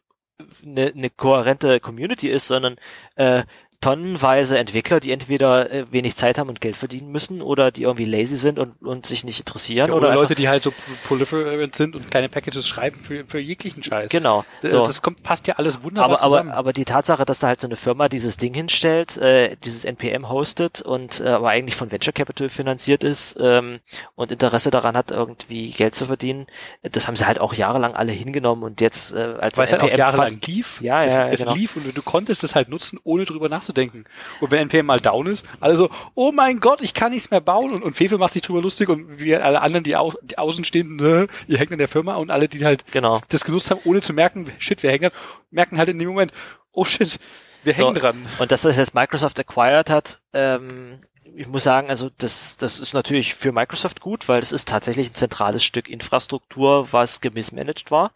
eine, 0.63 0.93
eine 0.95 1.11
kohärente 1.11 1.81
Community 1.81 2.29
ist, 2.29 2.47
sondern 2.49 2.77
äh, 3.17 3.43
tonnenweise 3.81 4.59
Entwickler, 4.59 4.99
die 4.99 5.13
entweder 5.13 5.71
äh, 5.71 5.93
wenig 5.93 6.17
Zeit 6.17 6.37
haben 6.37 6.49
und 6.49 6.61
Geld 6.61 6.77
verdienen 6.77 7.13
müssen 7.13 7.41
oder 7.41 7.71
die 7.71 7.83
irgendwie 7.83 8.07
lazy 8.07 8.37
sind 8.37 8.59
und, 8.59 8.75
und 8.83 9.07
sich 9.07 9.25
nicht 9.25 9.39
interessieren. 9.39 9.87
Ja, 9.87 9.95
oder, 9.95 10.09
oder 10.09 10.17
Leute, 10.17 10.35
die 10.35 10.49
halt 10.49 10.65
so 10.65 10.73
proliferant 11.07 11.77
sind 11.77 11.95
und 11.95 12.11
kleine 12.11 12.29
Packages 12.29 12.67
schreiben 12.67 12.99
für, 12.99 13.25
für 13.25 13.39
jeglichen 13.39 13.85
Scheiß. 13.85 14.11
Genau. 14.11 14.45
So. 14.63 14.85
Das 14.85 15.01
kommt, 15.01 15.23
passt 15.23 15.47
ja 15.47 15.55
alles 15.55 15.85
wunderbar 15.85 16.21
aber, 16.21 16.29
zusammen. 16.29 16.49
Aber, 16.49 16.59
aber 16.59 16.73
die 16.73 16.85
Tatsache, 16.85 17.25
dass 17.25 17.39
da 17.39 17.49
halt 17.49 17.61
so 17.61 17.69
eine 17.69 17.77
Firma 17.77 18.09
dieses 18.09 18.37
Ding 18.37 18.53
hinstellt, 18.53 19.17
äh, 19.19 19.57
dieses 19.65 19.85
NPM 19.85 20.29
hostet 20.29 20.83
und 20.83 21.21
äh, 21.21 21.29
aber 21.29 21.51
eigentlich 21.51 21.77
von 21.77 21.93
Venture 21.93 22.13
Capital 22.13 22.49
finanziert 22.49 23.05
ist 23.05 23.37
ähm, 23.41 23.79
und 24.17 24.33
Interesse 24.33 24.73
daran 24.73 24.97
hat, 24.97 25.13
irgendwie 25.13 25.71
Geld 25.71 25.95
zu 25.95 26.07
verdienen, 26.07 26.47
das 26.83 27.07
haben 27.07 27.15
sie 27.15 27.27
halt 27.27 27.41
auch 27.41 27.55
jahrelang 27.55 27.95
alle 27.95 28.11
hingenommen 28.11 28.65
und 28.65 28.81
jetzt 28.81 29.13
äh, 29.13 29.37
als 29.39 29.57
Weil 29.57 29.67
es 29.67 29.73
halt 29.73 29.83
auch 29.83 29.97
jahrelang 29.97 30.37
lief. 30.47 30.81
Ja, 30.81 31.05
ja, 31.05 31.29
es, 31.29 31.35
es 31.35 31.45
genau. 31.45 31.55
lief 31.55 31.77
und 31.77 31.97
du 31.97 32.03
konntest 32.03 32.43
es 32.43 32.57
halt 32.57 32.69
nutzen, 32.69 32.99
ohne 33.05 33.25
drüber 33.25 33.49
nachzudenken 33.49 33.68
nachzudenken. 33.69 34.05
Und 34.41 34.51
wenn 34.51 34.61
NPM 34.61 34.87
mal 34.87 35.01
down 35.01 35.27
ist, 35.27 35.47
also, 35.61 35.91
oh 36.15 36.33
mein 36.33 36.61
Gott, 36.61 36.81
ich 36.81 36.95
kann 36.95 37.13
nichts 37.13 37.31
mehr 37.31 37.41
bauen 37.41 37.73
und, 37.73 37.83
und 37.83 37.95
Fefe 37.95 38.19
macht 38.19 38.33
sich 38.33 38.43
drüber 38.43 38.63
lustig 38.63 38.89
und 38.89 39.21
wir 39.21 39.45
alle 39.45 39.61
anderen, 39.61 39.85
die, 39.85 39.97
au 39.97 40.13
die 40.23 40.39
Außenstehenden, 40.39 41.25
äh, 41.25 41.27
ihr 41.47 41.59
hängt 41.59 41.71
in 41.71 41.79
der 41.79 41.89
Firma 41.89 42.17
und 42.17 42.31
alle, 42.31 42.49
die 42.49 42.65
halt 42.65 42.91
genau. 42.91 43.21
das 43.29 43.45
genutzt 43.45 43.71
haben, 43.71 43.81
ohne 43.85 44.01
zu 44.01 44.13
merken, 44.13 44.51
shit, 44.59 44.83
wir 44.83 44.91
hängen, 44.91 45.11
merken 45.51 45.79
halt 45.79 45.89
in 45.89 45.99
dem 45.99 46.09
Moment, 46.09 46.33
oh 46.73 46.85
shit, 46.85 47.19
wir 47.65 47.75
hängen 47.75 47.95
so, 47.95 48.01
dran. 48.01 48.27
Und 48.39 48.53
dass 48.53 48.63
das 48.63 48.77
jetzt 48.77 48.95
Microsoft 48.95 49.39
acquired 49.39 49.91
hat, 49.91 50.21
ähm, 50.33 50.99
ich 51.37 51.47
muss 51.47 51.63
sagen, 51.63 51.89
also 51.89 52.11
das, 52.19 52.57
das 52.57 52.81
ist 52.81 52.95
natürlich 52.95 53.35
für 53.35 53.53
Microsoft 53.53 54.01
gut, 54.01 54.29
weil 54.29 54.41
es 54.41 54.51
ist 54.51 54.69
tatsächlich 54.69 55.11
ein 55.11 55.15
zentrales 55.15 55.63
Stück 55.63 55.89
Infrastruktur, 55.89 56.89
was 56.93 57.21
gemissmanaged 57.21 57.93
war 57.93 58.11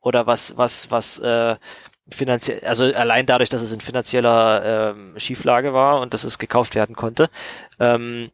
oder 0.00 0.26
was, 0.26 0.56
was, 0.56 0.90
was 0.90 1.20
äh, 1.20 1.54
finanziell, 2.10 2.60
also 2.64 2.84
allein 2.84 3.26
dadurch, 3.26 3.48
dass 3.48 3.62
es 3.62 3.72
in 3.72 3.80
finanzieller 3.80 4.92
ähm, 4.94 5.14
Schieflage 5.18 5.72
war 5.72 6.00
und 6.00 6.14
dass 6.14 6.24
es 6.24 6.38
gekauft 6.38 6.74
werden 6.74 6.96
konnte. 6.96 7.30
Ähm, 7.80 8.30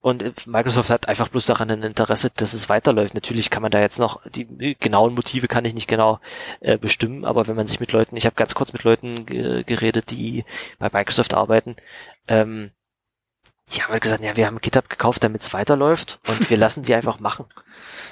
und 0.00 0.48
Microsoft 0.48 0.90
hat 0.90 1.06
einfach 1.08 1.28
bloß 1.28 1.46
daran 1.46 1.70
ein 1.70 1.84
Interesse, 1.84 2.30
dass 2.36 2.54
es 2.54 2.68
weiterläuft. 2.68 3.14
Natürlich 3.14 3.50
kann 3.50 3.62
man 3.62 3.70
da 3.70 3.80
jetzt 3.80 4.00
noch 4.00 4.20
die 4.28 4.76
genauen 4.80 5.14
Motive 5.14 5.46
kann 5.46 5.64
ich 5.64 5.74
nicht 5.74 5.86
genau 5.86 6.18
äh, 6.58 6.76
bestimmen, 6.76 7.24
aber 7.24 7.46
wenn 7.46 7.54
man 7.54 7.68
sich 7.68 7.78
mit 7.78 7.92
Leuten, 7.92 8.16
ich 8.16 8.26
habe 8.26 8.34
ganz 8.34 8.54
kurz 8.54 8.72
mit 8.72 8.82
Leuten 8.82 9.26
geredet, 9.26 10.10
die 10.10 10.44
bei 10.80 10.90
Microsoft 10.92 11.34
arbeiten, 11.34 11.76
ähm, 12.26 12.72
die 13.70 13.82
haben 13.82 13.92
halt 13.92 14.02
gesagt, 14.02 14.22
ja, 14.22 14.36
wir 14.36 14.46
haben 14.46 14.60
GitHub 14.60 14.88
gekauft, 14.88 15.24
damit 15.24 15.42
es 15.42 15.52
weiterläuft 15.52 16.20
und 16.28 16.50
wir 16.50 16.56
lassen 16.56 16.82
die 16.82 16.94
einfach 16.94 17.20
machen. 17.20 17.46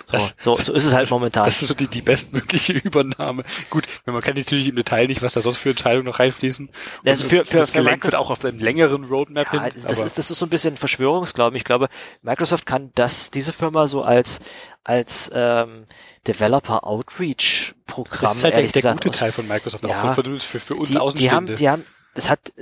So, 0.07 0.19
so, 0.39 0.55
so 0.55 0.73
ist 0.73 0.85
es 0.85 0.93
halt 0.93 1.11
momentan. 1.11 1.45
Das 1.45 1.63
ist 1.63 1.69
so 1.69 1.75
die, 1.75 1.87
die 1.87 2.03
bestmögliche 2.03 2.73
Übernahme. 2.73 3.43
Gut, 3.69 3.85
man 4.07 4.21
kann 4.23 4.35
natürlich 4.37 4.69
im 4.69 4.77
Detail 4.77 5.07
nicht, 5.07 5.23
was 5.23 5.35
da 5.35 5.41
sonst 5.41 5.59
für 5.59 5.71
Entscheidungen 5.71 6.07
noch 6.07 6.19
reinfließen. 6.19 6.71
Also 7.07 7.29
für, 7.29 7.45
für, 7.45 7.59
das 7.59 7.73
gelenkt 7.73 8.05
wird 8.05 8.15
auch 8.15 8.31
auf 8.31 8.45
einem 8.45 8.59
längeren 8.59 9.05
Roadmap 9.05 9.53
ja, 9.53 9.65
hin. 9.65 9.73
Das 9.75 10.03
ist, 10.03 10.19
das 10.19 10.31
ist 10.31 10.39
so 10.39 10.47
ein 10.47 10.49
bisschen 10.49 10.77
Verschwörungsglauben. 10.77 11.57
Ich 11.57 11.65
glaube, 11.65 11.89
Microsoft 12.23 12.67
kann 12.67 12.91
das, 12.95 13.31
diese 13.31 13.53
Firma 13.53 13.87
so 13.87 14.03
als, 14.03 14.41
als 14.83 15.31
ähm, 15.33 15.85
Developer 16.27 16.87
Outreach 16.87 17.75
Programm. 17.87 18.23
Das 18.23 18.37
ist 18.37 18.45
halt 18.45 18.57
der, 18.57 18.63
der 18.63 18.73
gesagt, 18.73 19.05
gute 19.05 19.19
Teil 19.19 19.33
von 19.33 19.47
Microsoft, 19.47 19.85
ja, 19.85 20.03
auch 20.03 20.15
für, 20.15 20.39
für, 20.39 20.61
für 20.61 20.75
uns 20.75 20.91
die, 20.91 20.99
die 21.15 21.31
haben, 21.31 21.55
die 21.55 21.69
haben, 21.69 21.85
das 22.15 22.29
hat 22.29 22.53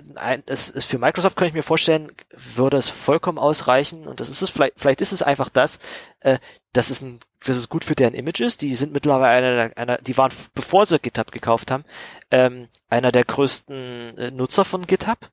das 0.46 0.70
ist 0.70 0.84
für 0.84 0.98
Microsoft 0.98 1.36
kann 1.36 1.48
ich 1.48 1.54
mir 1.54 1.62
vorstellen, 1.62 2.12
würde 2.34 2.76
es 2.76 2.90
vollkommen 2.90 3.38
ausreichen 3.38 4.06
und 4.06 4.20
das 4.20 4.28
ist 4.28 4.42
es 4.42 4.50
vielleicht 4.50 4.74
vielleicht 4.76 5.00
ist 5.00 5.12
es 5.12 5.22
einfach 5.22 5.48
das, 5.48 5.78
äh, 6.20 6.38
dass 6.72 6.90
es 6.90 7.00
ein 7.00 7.20
dass 7.46 7.56
es 7.56 7.68
gut 7.68 7.84
für 7.84 7.94
deren 7.94 8.14
Image 8.14 8.40
ist. 8.40 8.62
Die 8.62 8.74
sind 8.74 8.92
mittlerweile 8.92 9.62
einer, 9.62 9.76
einer 9.76 9.98
die 9.98 10.16
waren 10.16 10.32
bevor 10.54 10.86
sie 10.86 10.98
GitHub 10.98 11.32
gekauft 11.32 11.70
haben, 11.70 11.84
ähm, 12.30 12.68
einer 12.90 13.12
der 13.12 13.24
größten 13.24 14.18
äh, 14.18 14.30
Nutzer 14.30 14.64
von 14.64 14.86
GitHub. 14.86 15.30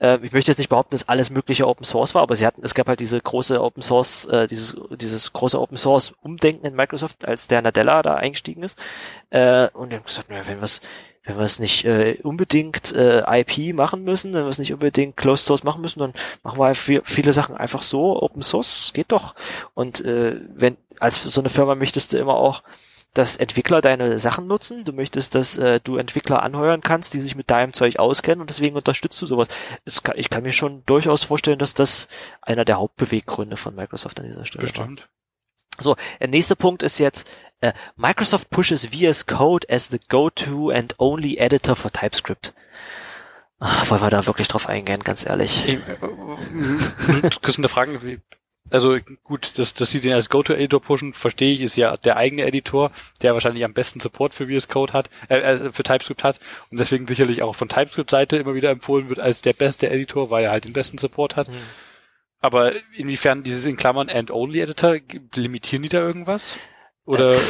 Äh, 0.00 0.18
ich 0.22 0.32
möchte 0.32 0.50
jetzt 0.50 0.58
nicht 0.58 0.70
behaupten, 0.70 0.92
dass 0.92 1.08
alles 1.08 1.30
mögliche 1.30 1.68
Open 1.68 1.84
Source 1.84 2.14
war, 2.14 2.22
aber 2.22 2.36
sie 2.36 2.46
hatten 2.46 2.64
es 2.64 2.74
gab 2.74 2.88
halt 2.88 3.00
diese 3.00 3.20
große 3.20 3.62
Open 3.62 3.82
Source 3.82 4.24
äh, 4.26 4.48
dieses 4.48 4.76
dieses 4.96 5.32
große 5.32 5.60
Open 5.60 5.76
Source 5.76 6.12
Umdenken 6.22 6.66
in 6.66 6.74
Microsoft, 6.74 7.24
als 7.26 7.46
der 7.46 7.62
Nadella 7.62 8.02
da 8.02 8.14
eingestiegen 8.14 8.62
ist 8.62 8.78
äh, 9.30 9.68
und 9.68 9.92
die 9.92 9.96
haben 9.96 10.04
gesagt, 10.04 10.30
naja, 10.30 10.46
wenn 10.46 10.60
was 10.60 10.80
wenn 11.24 11.36
wir 11.36 11.44
es 11.44 11.58
nicht 11.58 11.84
äh, 11.84 12.18
unbedingt 12.22 12.94
äh, 12.94 13.22
IP 13.40 13.74
machen 13.74 14.04
müssen, 14.04 14.32
wenn 14.34 14.44
wir 14.44 14.48
es 14.48 14.58
nicht 14.58 14.72
unbedingt 14.72 15.16
Closed 15.16 15.46
Source 15.46 15.62
machen 15.62 15.80
müssen, 15.80 16.00
dann 16.00 16.14
machen 16.42 16.58
wir 16.58 16.74
viel, 16.74 17.02
viele 17.04 17.32
Sachen 17.32 17.56
einfach 17.56 17.82
so, 17.82 18.20
Open 18.20 18.42
Source 18.42 18.90
geht 18.92 19.12
doch. 19.12 19.34
Und 19.74 20.04
äh, 20.04 20.40
wenn 20.54 20.76
als 20.98 21.22
so 21.22 21.40
eine 21.40 21.48
Firma 21.48 21.74
möchtest 21.74 22.12
du 22.12 22.18
immer 22.18 22.34
auch, 22.34 22.62
dass 23.14 23.36
Entwickler 23.36 23.80
deine 23.82 24.18
Sachen 24.18 24.46
nutzen. 24.46 24.84
Du 24.84 24.92
möchtest, 24.92 25.34
dass 25.34 25.58
äh, 25.58 25.80
du 25.82 25.96
Entwickler 25.96 26.42
anheuern 26.42 26.80
kannst, 26.80 27.12
die 27.14 27.20
sich 27.20 27.36
mit 27.36 27.50
deinem 27.50 27.72
Zeug 27.72 27.98
auskennen 27.98 28.40
und 28.40 28.48
deswegen 28.48 28.76
unterstützt 28.76 29.20
du 29.20 29.26
sowas. 29.26 29.48
Kann, 30.02 30.16
ich 30.16 30.30
kann 30.30 30.42
mir 30.42 30.52
schon 30.52 30.82
durchaus 30.86 31.24
vorstellen, 31.24 31.58
dass 31.58 31.74
das 31.74 32.08
einer 32.40 32.64
der 32.64 32.78
Hauptbeweggründe 32.78 33.56
von 33.56 33.74
Microsoft 33.74 34.18
an 34.18 34.26
dieser 34.26 34.44
Stelle 34.44 34.62
Bestimmt. 34.62 35.00
war. 35.00 35.08
So, 35.78 35.96
der 36.20 36.28
nächste 36.28 36.56
Punkt 36.56 36.82
ist 36.82 36.98
jetzt, 36.98 37.30
äh, 37.60 37.72
Microsoft 37.96 38.50
pushes 38.50 38.86
VS 38.86 39.26
Code 39.26 39.66
as 39.70 39.88
the 39.88 40.00
go-to 40.08 40.70
and 40.70 40.94
only 40.98 41.38
editor 41.38 41.76
for 41.76 41.90
TypeScript. 41.90 42.52
Ach, 43.60 43.88
wollen 43.90 44.02
wir 44.02 44.10
da 44.10 44.26
wirklich 44.26 44.48
drauf 44.48 44.68
eingehen, 44.68 45.00
ganz 45.04 45.24
ehrlich? 45.24 45.66
Ich, 45.66 45.74
äh, 45.74 45.92
äh, 45.92 47.56
eine 47.56 47.68
Frage, 47.68 48.02
wie, 48.02 48.20
also 48.72 48.96
gut, 49.22 49.58
dass, 49.58 49.74
dass 49.74 49.90
sie 49.90 50.00
den 50.00 50.12
als 50.12 50.30
Go-To-Editor 50.30 50.80
pushen, 50.80 51.12
verstehe 51.12 51.52
ich, 51.52 51.60
ist 51.60 51.76
ja 51.76 51.96
der 51.96 52.16
eigene 52.16 52.44
Editor, 52.44 52.90
der 53.20 53.34
wahrscheinlich 53.34 53.64
am 53.64 53.74
besten 53.74 54.00
Support 54.00 54.32
für 54.32 54.46
VS 54.46 54.68
Code 54.68 54.94
hat, 54.94 55.10
äh, 55.28 55.36
äh, 55.36 55.72
für 55.72 55.82
TypeScript 55.82 56.24
hat 56.24 56.40
und 56.70 56.80
deswegen 56.80 57.06
sicherlich 57.06 57.42
auch 57.42 57.54
von 57.54 57.68
TypeScript-Seite 57.68 58.38
immer 58.38 58.54
wieder 58.54 58.70
empfohlen 58.70 59.10
wird 59.10 59.20
als 59.20 59.42
der 59.42 59.52
beste 59.52 59.90
Editor, 59.90 60.30
weil 60.30 60.44
er 60.44 60.52
halt 60.52 60.64
den 60.64 60.72
besten 60.72 60.96
Support 60.96 61.36
hat. 61.36 61.48
Hm. 61.48 61.54
Aber 62.42 62.72
inwiefern 62.94 63.42
dieses 63.44 63.66
in 63.66 63.76
Klammern 63.76 64.10
And-Only-Editor, 64.10 64.98
limitieren 65.34 65.84
die 65.84 65.88
da 65.88 66.00
irgendwas? 66.00 66.58
Oder 67.04 67.32
äh, 67.32 67.40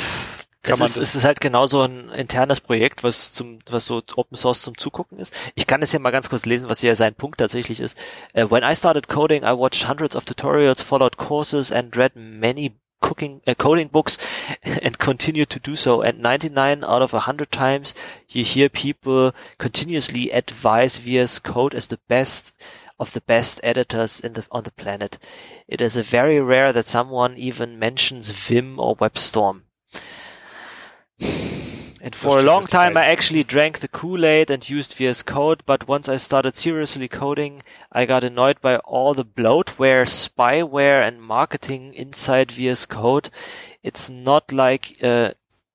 kann 0.62 0.74
es 0.74 0.78
man 0.78 0.86
ist, 0.86 0.96
das? 0.98 1.04
Es 1.04 1.14
ist 1.16 1.24
halt 1.24 1.40
genau 1.40 1.66
so 1.66 1.82
ein 1.82 2.10
internes 2.10 2.60
Projekt, 2.60 3.02
was 3.02 3.32
zum, 3.32 3.58
was 3.70 3.86
so 3.86 4.02
Open 4.16 4.36
Source 4.36 4.62
zum 4.62 4.76
Zugucken 4.76 5.18
ist. 5.18 5.34
Ich 5.54 5.66
kann 5.66 5.82
es 5.82 5.90
hier 5.90 6.00
mal 6.00 6.10
ganz 6.10 6.28
kurz 6.28 6.44
lesen, 6.44 6.68
was 6.68 6.80
hier 6.80 6.94
sein 6.94 7.14
Punkt 7.14 7.38
tatsächlich 7.38 7.80
ist. 7.80 7.98
Uh, 8.36 8.50
when 8.50 8.62
I 8.62 8.76
started 8.76 9.08
coding, 9.08 9.42
I 9.42 9.56
watched 9.56 9.88
hundreds 9.88 10.14
of 10.14 10.24
tutorials, 10.24 10.82
followed 10.82 11.16
courses 11.16 11.72
and 11.72 11.96
read 11.96 12.12
many 12.14 12.76
cooking 13.00 13.40
uh, 13.46 13.54
coding 13.54 13.88
books 13.88 14.18
and 14.62 14.98
continue 14.98 15.44
to 15.44 15.58
do 15.58 15.74
so 15.74 16.02
and 16.02 16.20
99 16.20 16.84
out 16.84 17.02
of 17.02 17.12
100 17.12 17.50
times 17.50 17.94
you 18.28 18.44
hear 18.44 18.68
people 18.68 19.32
continuously 19.58 20.30
advise 20.30 20.98
VS 20.98 21.40
Code 21.40 21.74
as 21.74 21.88
the 21.88 21.98
best 22.06 22.54
of 22.98 23.12
the 23.12 23.20
best 23.20 23.60
editors 23.62 24.20
in 24.20 24.34
the, 24.34 24.44
on 24.50 24.64
the 24.64 24.72
planet. 24.72 25.18
It 25.68 25.80
is 25.80 25.96
a 25.96 26.02
very 26.02 26.40
rare 26.40 26.72
that 26.72 26.86
someone 26.86 27.36
even 27.36 27.78
mentions 27.78 28.30
Vim 28.30 28.78
or 28.78 28.96
WebStorm. 28.96 29.62
And 32.04 32.16
for 32.16 32.40
a 32.40 32.42
long 32.42 32.64
time, 32.64 32.96
I 32.96 33.04
actually 33.04 33.44
drank 33.44 33.78
the 33.78 33.86
Kool-Aid 33.86 34.50
and 34.50 34.68
used 34.68 34.94
VS 34.94 35.22
Code, 35.22 35.62
but 35.64 35.86
once 35.86 36.08
I 36.08 36.16
started 36.16 36.56
seriously 36.56 37.06
coding, 37.06 37.62
I 37.92 38.06
got 38.06 38.24
annoyed 38.24 38.60
by 38.60 38.78
all 38.78 39.14
the 39.14 39.24
bloatware, 39.24 40.04
spyware, 40.04 41.06
and 41.06 41.22
marketing 41.22 41.94
inside 41.94 42.50
VS 42.50 42.86
Code. 42.86 43.30
It's 43.84 44.10
not 44.10 44.50
like 44.50 44.96
uh, 45.00 45.30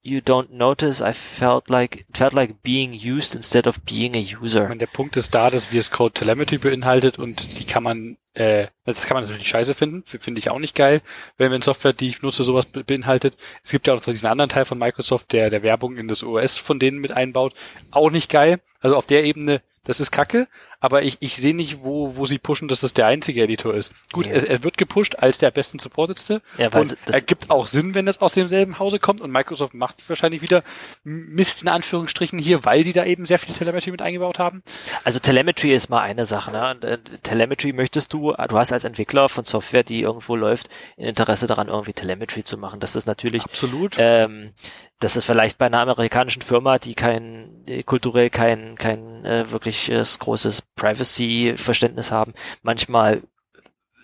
you 0.08 0.22
don't 0.22 0.52
notice, 0.52 1.02
I 1.02 1.14
felt 1.14 1.70
like, 1.70 2.06
felt 2.14 2.34
like 2.34 2.64
being 2.64 2.94
used 2.94 3.36
instead 3.36 3.68
of 3.68 3.84
being 3.84 4.16
a 4.16 4.20
user. 4.20 4.64
Meine, 4.64 4.78
der 4.78 4.88
Punkt 4.88 5.18
ist 5.18 5.36
da, 5.36 5.50
dass 5.50 5.66
VS 5.66 5.92
Code 5.92 6.14
Telemetry 6.14 6.58
beinhaltet 6.58 7.20
und 7.20 7.60
die 7.60 7.66
kann 7.66 7.84
man, 7.84 8.18
äh, 8.34 8.68
das 8.86 9.06
kann 9.06 9.16
man 9.16 9.24
natürlich 9.26 9.48
scheiße 9.48 9.74
finden, 9.74 10.04
finde 10.06 10.40
ich 10.40 10.50
auch 10.50 10.60
nicht 10.60 10.76
geil, 10.76 11.02
wenn, 11.38 11.52
wenn 11.52 11.62
Software, 11.62 11.94
die 11.94 12.08
ich 12.08 12.22
nutze, 12.22 12.44
sowas 12.44 12.66
beinhaltet. 12.66 13.36
Es 13.64 13.72
gibt 13.72 13.88
ja 13.88 13.94
auch 13.94 14.02
diesen 14.02 14.28
anderen 14.28 14.50
Teil 14.50 14.66
von 14.66 14.80
Microsoft, 14.80 15.34
der, 15.34 15.50
der 15.50 15.64
Werbung 15.64 15.98
in 15.98 16.08
das 16.08 16.24
OS 16.24 16.58
von 16.58 16.80
denen 16.80 17.00
mit 17.00 17.12
einbaut. 17.12 17.54
Auch 17.92 18.10
nicht 18.10 18.30
geil. 18.30 18.60
Also 18.80 18.96
auf 18.96 19.06
der 19.06 19.26
Ebene, 19.26 19.62
das 19.84 20.00
ist 20.00 20.12
kacke, 20.12 20.48
aber 20.80 21.04
ich, 21.04 21.18
ich 21.22 21.36
sehe 21.36 21.56
nicht, 21.56 21.84
wo, 21.84 22.16
wo 22.16 22.26
sie 22.26 22.38
pushen, 22.38 22.68
dass 22.68 22.82
das 22.82 22.94
der 22.94 23.08
einzige 23.08 23.44
Editor 23.44 23.74
ist. 23.74 23.94
Gut, 24.12 24.28
ja. 24.28 24.34
er, 24.34 24.48
er 24.48 24.64
wird 24.64 24.78
gepusht 24.78 25.16
als 25.18 25.40
der 25.40 25.50
besten 25.50 25.80
supportedste. 25.80 26.42
Ja, 26.58 26.72
weil 26.72 26.82
und 26.82 26.98
er 27.08 27.22
gibt 27.22 27.50
auch 27.50 27.68
Sinn, 27.68 27.96
wenn 27.96 28.06
das 28.06 28.22
aus 28.22 28.34
demselben 28.34 28.78
Hause 28.78 29.00
kommt 29.00 29.22
und 29.22 29.32
Microsoft 29.32 29.74
macht 29.74 30.08
wahrscheinlich 30.08 30.42
wieder 30.42 30.64
Mist 31.04 31.64
in 31.64 31.68
Anführungsstrichen 31.68 32.38
hier, 32.38 32.64
weil 32.64 32.84
die 32.84 32.94
da 32.94 33.06
eben 33.06 33.26
sehr 33.26 33.40
viel 33.40 33.56
Telemetry 33.56 33.92
mit 33.92 34.02
eingebaut 34.02 34.38
haben. 34.38 34.62
Also 35.04 35.20
Telemetry 35.20 35.74
ist 35.74 35.90
mal 35.90 36.02
eine 36.02 36.26
Sache. 36.26 36.52
Ne? 36.52 36.72
Und, 36.72 36.86
äh, 36.86 37.00
Telemetry 37.24 37.74
möchtest 37.74 38.14
du, 38.14 38.34
du 38.34 38.58
hast 38.58 38.72
als 38.72 38.84
Entwickler 38.84 39.30
von 39.30 39.46
Software, 39.46 39.84
die 39.84 40.02
irgendwo 40.02 40.36
läuft, 40.36 40.70
ein 40.98 41.06
Interesse 41.06 41.48
daran, 41.48 41.70
irgendwie 41.70 41.94
Telemetry 41.94 42.44
zu 42.44 42.58
machen. 42.58 42.80
Das 42.80 42.96
ist 42.96 43.08
natürlich 43.08 43.44
absolut. 43.44 43.96
Ähm, 43.98 44.52
das 45.00 45.16
ist 45.16 45.26
vielleicht 45.26 45.58
bei 45.58 45.68
einer 45.68 45.80
amerikanischen 45.80 46.42
Firma, 46.42 46.80
die 46.80 46.96
kein 46.96 47.66
kulturell 47.86 48.30
kein 48.30 48.76
kein 48.78 49.26
äh, 49.26 49.52
wirkliches 49.52 50.18
großes 50.18 50.64
Privacy-Verständnis 50.78 52.12
haben, 52.12 52.34
manchmal 52.64 53.22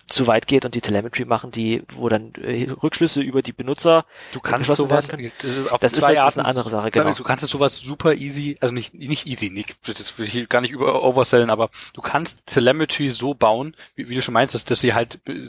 zu 0.07 0.27
weit 0.27 0.47
geht 0.47 0.65
und 0.65 0.75
die 0.75 0.81
Telemetry 0.81 1.25
machen, 1.25 1.51
die, 1.51 1.83
wo 1.93 2.09
dann 2.09 2.33
äh, 2.35 2.69
Rückschlüsse 2.69 3.21
über 3.21 3.41
die 3.41 3.53
Benutzer 3.53 4.05
du 4.31 4.39
kannst 4.39 4.75
sowas. 4.75 5.09
Auf 5.09 5.79
das 5.79 5.93
ist, 5.93 6.03
halt, 6.03 6.17
ist 6.27 6.37
eine 6.37 6.47
andere 6.47 6.69
Sache, 6.69 6.91
genau. 6.91 7.13
Du 7.13 7.23
kannst 7.23 7.45
sowas 7.47 7.77
super 7.77 8.13
easy, 8.13 8.57
also 8.59 8.73
nicht 8.73 8.93
nicht 8.93 9.25
easy, 9.25 9.49
nicht, 9.49 9.75
das 9.87 10.17
will 10.19 10.27
ich 10.27 10.49
gar 10.49 10.61
nicht 10.61 10.71
über 10.71 11.03
oversellen, 11.03 11.49
aber 11.49 11.69
du 11.93 12.01
kannst 12.01 12.45
Telemetry 12.45 13.09
so 13.09 13.33
bauen, 13.33 13.75
wie, 13.95 14.09
wie 14.09 14.15
du 14.15 14.21
schon 14.21 14.33
meinst, 14.33 14.53
dass, 14.53 14.65
dass 14.65 14.81
sie 14.81 14.93
halt 14.93 15.19
äh, 15.25 15.47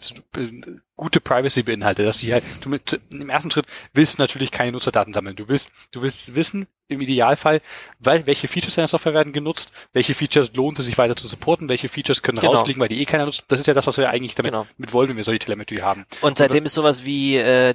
gute 0.97 1.21
Privacy 1.21 1.63
beinhaltet, 1.63 2.07
dass 2.07 2.21
sie 2.21 2.33
halt, 2.33 2.45
du 2.61 2.69
mit, 2.69 3.01
im 3.13 3.29
ersten 3.29 3.51
Schritt 3.51 3.67
willst 3.93 4.19
du 4.19 4.23
natürlich 4.23 4.51
keine 4.51 4.73
Nutzerdaten 4.73 5.13
sammeln. 5.13 5.37
Du 5.37 5.49
willst, 5.49 5.71
du 5.91 6.03
willst 6.03 6.35
wissen, 6.35 6.69
im 6.95 7.01
Idealfall, 7.01 7.61
weil, 7.99 8.27
welche 8.27 8.49
Features 8.49 8.75
deiner 8.75 8.89
Software 8.89 9.15
werden 9.15 9.33
genutzt, 9.33 9.73
welche 9.93 10.15
Features 10.15 10.55
lohnt 10.55 10.79
es 10.79 10.87
sich 10.87 10.99
weiter 10.99 11.17
zu 11.17 11.29
supporten, 11.29 11.69
welche 11.69 11.89
Features 11.89 12.23
können 12.23 12.39
genau. 12.39 12.53
rausfliegen, 12.53 12.81
weil 12.81 12.89
die 12.89 13.01
eh 13.01 13.05
keiner 13.05 13.27
nutzt. 13.27 13.45
Das 13.49 13.61
ist 13.61 13.67
ja 13.67 13.75
das, 13.75 13.87
was 13.87 13.97
wir 13.97 14.11
eigentlich 14.11 14.35
damit 14.35 14.53
genau. 14.53 14.67
mit 14.77 14.93
wollen, 14.93 15.11
wenn 15.11 15.17
wir 15.17 15.25
solche 15.25 15.41
Telemetrie 15.41 15.83
haben. 15.83 16.07
Und 16.23 16.39
seitdem 16.39 16.63
Und, 16.63 16.67
es 16.67 16.75
sowas 16.75 17.05
wie 17.05 17.37
äh, 17.37 17.75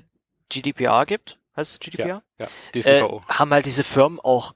GDPR 0.50 1.06
gibt, 1.06 1.38
heißt 1.56 1.74
es 1.74 1.80
GDPR? 1.80 2.08
Ja, 2.08 2.22
ja 2.40 2.48
DSGVO. 2.74 3.18
Äh, 3.18 3.34
haben 3.34 3.52
halt 3.52 3.66
diese 3.66 3.84
Firmen 3.84 4.20
auch 4.20 4.54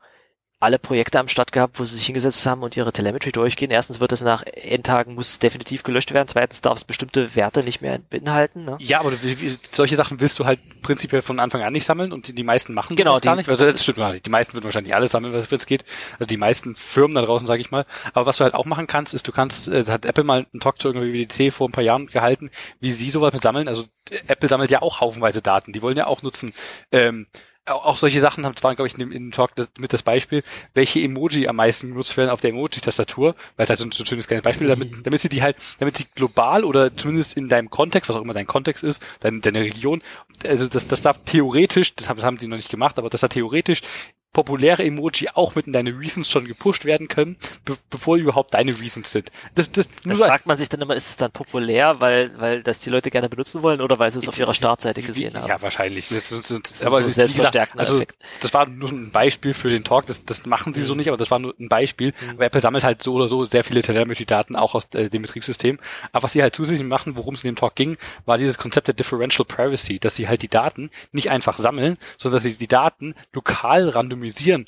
alle 0.63 0.79
Projekte 0.79 1.19
am 1.19 1.27
Start 1.27 1.51
gehabt, 1.51 1.79
wo 1.79 1.83
sie 1.83 1.97
sich 1.97 2.05
hingesetzt 2.05 2.45
haben 2.45 2.63
und 2.63 2.77
ihre 2.77 2.93
Telemetry 2.93 3.31
durchgehen. 3.31 3.69
Erstens 3.69 3.99
wird 3.99 4.13
es 4.13 4.21
nach 4.21 4.43
N-Tagen 4.45 5.13
muss 5.13 5.37
definitiv 5.39 5.83
gelöscht 5.83 6.13
werden. 6.13 6.27
Zweitens 6.27 6.61
darf 6.61 6.77
es 6.77 6.83
bestimmte 6.85 7.35
Werte 7.35 7.63
nicht 7.63 7.81
mehr 7.81 7.99
beinhalten. 8.09 8.63
Ne? 8.63 8.77
Ja, 8.79 9.01
aber 9.01 9.11
solche 9.71 9.95
Sachen 9.95 10.21
willst 10.21 10.39
du 10.39 10.45
halt 10.45 10.59
prinzipiell 10.81 11.21
von 11.21 11.39
Anfang 11.39 11.61
an 11.63 11.73
nicht 11.73 11.85
sammeln 11.85 12.13
und 12.13 12.27
die, 12.27 12.33
die 12.33 12.43
meisten 12.43 12.73
machen 12.73 12.95
genau, 12.95 13.13
das 13.13 13.21
die, 13.21 13.27
gar 13.27 13.35
nicht. 13.35 13.49
Also 13.49 13.69
das 13.69 13.83
stimmt 13.83 13.97
gar 13.97 14.13
nicht. 14.13 14.25
Die 14.25 14.29
meisten 14.29 14.53
würden 14.53 14.63
wahrscheinlich 14.63 14.95
alles 14.95 15.11
sammeln, 15.11 15.33
was 15.33 15.51
es 15.51 15.65
geht. 15.65 15.83
Also 16.13 16.25
die 16.25 16.37
meisten 16.37 16.75
Firmen 16.75 17.15
da 17.15 17.21
draußen, 17.21 17.45
sage 17.45 17.61
ich 17.61 17.69
mal. 17.69 17.85
Aber 18.13 18.25
was 18.25 18.37
du 18.37 18.45
halt 18.45 18.53
auch 18.53 18.65
machen 18.65 18.87
kannst, 18.87 19.13
ist, 19.13 19.27
du 19.27 19.33
kannst, 19.33 19.67
äh, 19.67 19.83
hat 19.85 20.05
Apple 20.05 20.23
mal 20.23 20.45
einen 20.51 20.61
Talk 20.61 20.81
zu 20.81 20.87
irgendwie 20.87 21.27
WDC 21.27 21.53
vor 21.53 21.67
ein 21.67 21.73
paar 21.73 21.83
Jahren 21.83 22.07
gehalten, 22.07 22.49
wie 22.79 22.91
sie 22.91 23.09
sowas 23.09 23.33
mit 23.33 23.41
sammeln. 23.41 23.67
Also 23.67 23.85
Apple 24.27 24.47
sammelt 24.47 24.71
ja 24.71 24.81
auch 24.81 25.01
haufenweise 25.01 25.41
Daten. 25.41 25.73
Die 25.73 25.81
wollen 25.81 25.97
ja 25.97 26.07
auch 26.07 26.21
nutzen. 26.21 26.53
Ähm, 26.91 27.27
auch 27.65 27.97
solche 27.97 28.19
Sachen 28.19 28.43
waren, 28.43 28.75
glaube 28.75 28.87
ich, 28.87 28.93
in 28.93 28.99
dem, 28.99 29.11
in 29.11 29.25
dem 29.25 29.31
Talk 29.31 29.55
das, 29.55 29.69
mit 29.77 29.93
das 29.93 30.03
Beispiel, 30.03 30.43
welche 30.73 30.99
Emoji 30.99 31.47
am 31.47 31.55
meisten 31.55 31.89
genutzt 31.89 32.17
werden 32.17 32.29
auf 32.29 32.41
der 32.41 32.49
Emoji-Tastatur, 32.49 33.35
weil 33.55 33.63
es 33.63 33.69
halt 33.69 33.79
so 33.79 33.85
ein, 33.85 33.91
so 33.91 34.03
ein 34.03 34.07
schönes 34.07 34.27
kleines 34.27 34.43
Beispiel, 34.43 34.67
damit, 34.67 34.91
damit 35.05 35.21
sie 35.21 35.29
die 35.29 35.41
halt, 35.41 35.55
damit 35.79 35.97
sie 35.97 36.05
global 36.15 36.65
oder 36.65 36.95
zumindest 36.95 37.37
in 37.37 37.47
deinem 37.47 37.69
Kontext, 37.69 38.09
was 38.09 38.17
auch 38.17 38.21
immer 38.21 38.33
dein 38.33 38.47
Kontext 38.47 38.83
ist, 38.83 39.01
deine, 39.21 39.39
deine 39.39 39.61
Region, 39.61 40.01
also 40.45 40.67
das, 40.67 40.87
das 40.87 41.01
darf 41.01 41.19
theoretisch, 41.25 41.95
das 41.95 42.09
haben, 42.09 42.17
das 42.17 42.25
haben 42.25 42.37
die 42.37 42.47
noch 42.47 42.57
nicht 42.57 42.69
gemacht, 42.69 42.97
aber 42.99 43.09
das 43.09 43.21
da 43.21 43.27
theoretisch 43.29 43.81
populäre 44.33 44.83
Emoji 44.83 45.29
auch 45.33 45.55
mit 45.55 45.67
in 45.67 45.73
deine 45.73 45.97
Reasons 45.97 46.29
schon 46.29 46.45
gepusht 46.45 46.85
werden 46.85 47.07
können, 47.07 47.37
be 47.63 47.77
bevor 47.89 48.17
überhaupt 48.17 48.53
deine 48.55 48.71
Reasons 48.71 49.11
sind. 49.11 49.31
Das, 49.53 49.71
das, 49.71 49.87
da 50.03 50.15
so 50.15 50.23
fragt 50.23 50.47
man 50.47 50.57
sich 50.57 50.67
dann 50.69 50.81
immer, 50.81 50.95
ist 50.95 51.07
es 51.07 51.17
dann 51.17 51.31
populär, 51.31 52.01
weil, 52.01 52.31
weil 52.39 52.63
das 52.63 52.79
die 52.79 52.89
Leute 52.89 53.11
gerne 53.11 53.29
benutzen 53.29 53.61
wollen 53.61 53.79
oder 53.79 53.99
weil 53.99 54.11
sie 54.11 54.19
es 54.19 54.27
auf 54.27 54.37
ihrer 54.39 54.55
Startseite 54.55 55.03
gesehen 55.03 55.35
haben? 55.35 55.47
Ja, 55.47 55.61
wahrscheinlich. 55.61 56.09
Das, 56.09 56.29
das, 56.29 56.47
das, 56.47 56.61
das 56.61 56.85
aber 56.85 57.03
so 57.03 57.11
selbstverstärkend. 57.11 57.79
Also, 57.79 58.03
das 58.41 58.53
war 58.53 58.67
nur 58.67 58.89
ein 58.89 59.11
Beispiel 59.11 59.53
für 59.53 59.69
den 59.69 59.83
Talk. 59.83 60.07
Das, 60.07 60.25
das 60.25 60.45
machen 60.47 60.73
sie 60.73 60.81
mhm. 60.81 60.85
so 60.85 60.95
nicht, 60.95 61.07
aber 61.07 61.17
das 61.17 61.29
war 61.29 61.37
nur 61.37 61.53
ein 61.59 61.69
Beispiel. 61.69 62.13
Mhm. 62.19 62.29
Aber 62.31 62.45
Apple 62.45 62.61
sammelt 62.61 62.83
halt 62.83 63.03
so 63.03 63.13
oder 63.13 63.27
so 63.27 63.45
sehr 63.45 63.63
viele 63.63 63.83
Telemetry-Daten 63.83 64.55
auch 64.55 64.73
aus 64.73 64.85
äh, 64.95 65.09
dem 65.09 65.21
Betriebssystem. 65.21 65.79
Aber 66.11 66.23
was 66.23 66.33
sie 66.33 66.41
halt 66.41 66.55
zusätzlich 66.55 66.87
machen, 66.87 67.15
worum 67.15 67.35
es 67.35 67.43
in 67.43 67.51
dem 67.51 67.55
Talk 67.55 67.75
ging, 67.75 67.97
war 68.25 68.39
dieses 68.39 68.57
Konzept 68.57 68.87
der 68.87 68.95
Differential 68.95 69.45
Privacy, 69.45 69.99
dass 69.99 70.15
sie 70.15 70.27
halt 70.27 70.41
die 70.41 70.47
Daten 70.47 70.89
nicht 71.11 71.29
einfach 71.29 71.59
sammeln, 71.59 71.97
sondern 72.17 72.37
dass 72.37 72.43
sie 72.43 72.57
die 72.57 72.67
Daten 72.67 73.13
lokal 73.31 73.89
randomisieren 73.89 74.22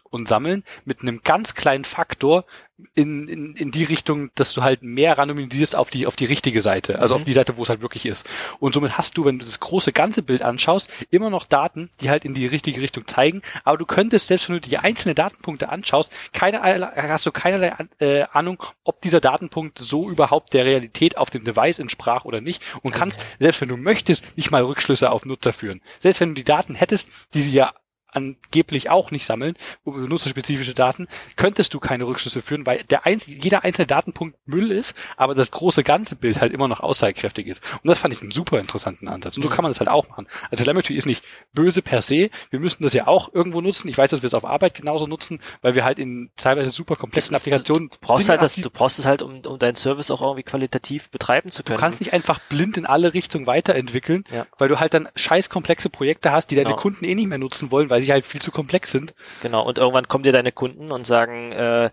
und 0.09 0.27
sammeln 0.27 0.63
mit 0.85 1.01
einem 1.01 1.21
ganz 1.23 1.55
kleinen 1.55 1.85
Faktor 1.85 2.45
in, 2.93 3.27
in, 3.27 3.55
in 3.55 3.71
die 3.71 3.85
Richtung, 3.85 4.31
dass 4.35 4.53
du 4.53 4.61
halt 4.61 4.83
mehr 4.83 5.17
randomisierst 5.17 5.75
auf 5.75 5.89
die, 5.89 6.07
auf 6.07 6.15
die 6.15 6.25
richtige 6.25 6.61
Seite, 6.61 6.99
also 6.99 7.15
mhm. 7.15 7.21
auf 7.21 7.25
die 7.25 7.33
Seite, 7.33 7.55
wo 7.57 7.63
es 7.63 7.69
halt 7.69 7.81
wirklich 7.81 8.05
ist. 8.05 8.27
Und 8.59 8.73
somit 8.73 8.97
hast 8.97 9.17
du, 9.17 9.23
wenn 9.23 9.39
du 9.39 9.45
das 9.45 9.61
große 9.61 9.93
ganze 9.93 10.21
Bild 10.21 10.41
anschaust, 10.41 10.89
immer 11.09 11.29
noch 11.29 11.45
Daten, 11.45 11.89
die 12.01 12.09
halt 12.09 12.25
in 12.25 12.33
die 12.33 12.45
richtige 12.45 12.81
Richtung 12.81 13.07
zeigen, 13.07 13.41
aber 13.63 13.77
du 13.77 13.85
könntest, 13.85 14.27
selbst 14.27 14.49
wenn 14.49 14.55
du 14.55 14.61
die 14.61 14.77
einzelnen 14.77 15.15
Datenpunkte 15.15 15.69
anschaust, 15.69 16.11
keine, 16.33 16.61
hast 16.95 17.25
du 17.25 17.31
keinerlei 17.31 17.73
äh, 17.99 18.23
Ahnung, 18.33 18.61
ob 18.83 19.01
dieser 19.01 19.21
Datenpunkt 19.21 19.79
so 19.79 20.09
überhaupt 20.09 20.53
der 20.53 20.65
Realität 20.65 21.17
auf 21.17 21.29
dem 21.29 21.45
Device 21.45 21.79
entsprach 21.79 22.25
oder 22.25 22.41
nicht 22.41 22.61
und 22.83 22.93
kannst, 22.93 23.19
okay. 23.19 23.27
selbst 23.39 23.61
wenn 23.61 23.69
du 23.69 23.77
möchtest, 23.77 24.35
nicht 24.35 24.51
mal 24.51 24.63
Rückschlüsse 24.63 25.11
auf 25.11 25.25
Nutzer 25.25 25.53
führen. 25.53 25.81
Selbst 25.99 26.19
wenn 26.19 26.29
du 26.29 26.35
die 26.35 26.43
Daten 26.43 26.75
hättest, 26.75 27.09
die 27.33 27.41
sie 27.41 27.51
ja 27.51 27.73
angeblich 28.15 28.89
auch 28.89 29.11
nicht 29.11 29.25
sammeln, 29.25 29.55
benutzerspezifische 29.83 30.73
Daten, 30.73 31.07
könntest 31.35 31.73
du 31.73 31.79
keine 31.79 32.05
Rückschlüsse 32.05 32.41
führen, 32.41 32.65
weil 32.65 32.83
der 32.83 33.05
ein, 33.05 33.19
jeder 33.25 33.63
einzelne 33.63 33.87
Datenpunkt 33.87 34.37
Müll 34.45 34.71
ist, 34.71 34.95
aber 35.17 35.35
das 35.35 35.51
große 35.51 35.83
ganze 35.83 36.15
Bild 36.15 36.41
halt 36.41 36.53
immer 36.53 36.67
noch 36.67 36.79
aussagekräftig 36.79 37.47
ist. 37.47 37.63
Und 37.83 37.89
das 37.89 37.99
fand 37.99 38.13
ich 38.13 38.21
einen 38.21 38.31
super 38.31 38.59
interessanten 38.59 39.07
Ansatz. 39.07 39.37
Und 39.37 39.43
so 39.43 39.49
mhm. 39.49 39.53
kann 39.53 39.63
man 39.63 39.69
das 39.71 39.79
halt 39.79 39.89
auch 39.89 40.09
machen. 40.09 40.27
Also 40.51 40.63
Telemetry 40.63 40.95
ist 40.95 41.05
nicht 41.05 41.23
böse 41.53 41.81
per 41.81 42.01
se. 42.01 42.29
Wir 42.49 42.59
müssten 42.59 42.83
das 42.83 42.93
ja 42.93 43.07
auch 43.07 43.33
irgendwo 43.33 43.61
nutzen. 43.61 43.87
Ich 43.87 43.97
weiß, 43.97 44.11
dass 44.11 44.21
wir 44.21 44.27
es 44.27 44.33
auf 44.33 44.45
Arbeit 44.45 44.75
genauso 44.75 45.07
nutzen, 45.07 45.39
weil 45.61 45.75
wir 45.75 45.83
halt 45.83 45.99
in 45.99 46.29
teilweise 46.35 46.71
super 46.71 46.95
komplexen 46.95 47.35
Applikationen. 47.35 47.89
Du 47.89 47.97
brauchst 48.01 48.29
halt 48.29 48.41
das, 48.41 48.55
du 48.55 48.69
brauchst 48.69 48.99
es 48.99 49.05
halt, 49.05 49.21
um, 49.21 49.41
um 49.41 49.59
deinen 49.59 49.75
Service 49.75 50.11
auch 50.11 50.21
irgendwie 50.21 50.43
qualitativ 50.43 51.09
betreiben 51.09 51.51
zu 51.51 51.63
können. 51.63 51.77
Du 51.77 51.81
kannst 51.81 51.99
nicht 51.99 52.13
einfach 52.13 52.39
blind 52.39 52.77
in 52.77 52.85
alle 52.85 53.13
Richtungen 53.13 53.47
weiterentwickeln, 53.47 54.23
ja. 54.31 54.45
weil 54.57 54.69
du 54.69 54.79
halt 54.79 54.93
dann 54.93 55.09
scheiß 55.15 55.49
komplexe 55.49 55.89
Projekte 55.89 56.31
hast, 56.31 56.47
die 56.51 56.55
deine 56.55 56.69
genau. 56.69 56.81
Kunden 56.81 57.05
eh 57.05 57.15
nicht 57.15 57.27
mehr 57.27 57.37
nutzen 57.37 57.71
wollen, 57.71 57.89
weil 57.89 58.01
sie 58.05 58.11
halt 58.11 58.25
viel 58.25 58.41
zu 58.41 58.51
komplex 58.51 58.91
sind. 58.91 59.13
Genau, 59.41 59.65
und 59.65 59.77
irgendwann 59.77 60.07
kommen 60.07 60.23
dir 60.23 60.31
deine 60.31 60.51
Kunden 60.51 60.91
und 60.91 61.05
sagen, 61.05 61.51
äh, 61.51 61.89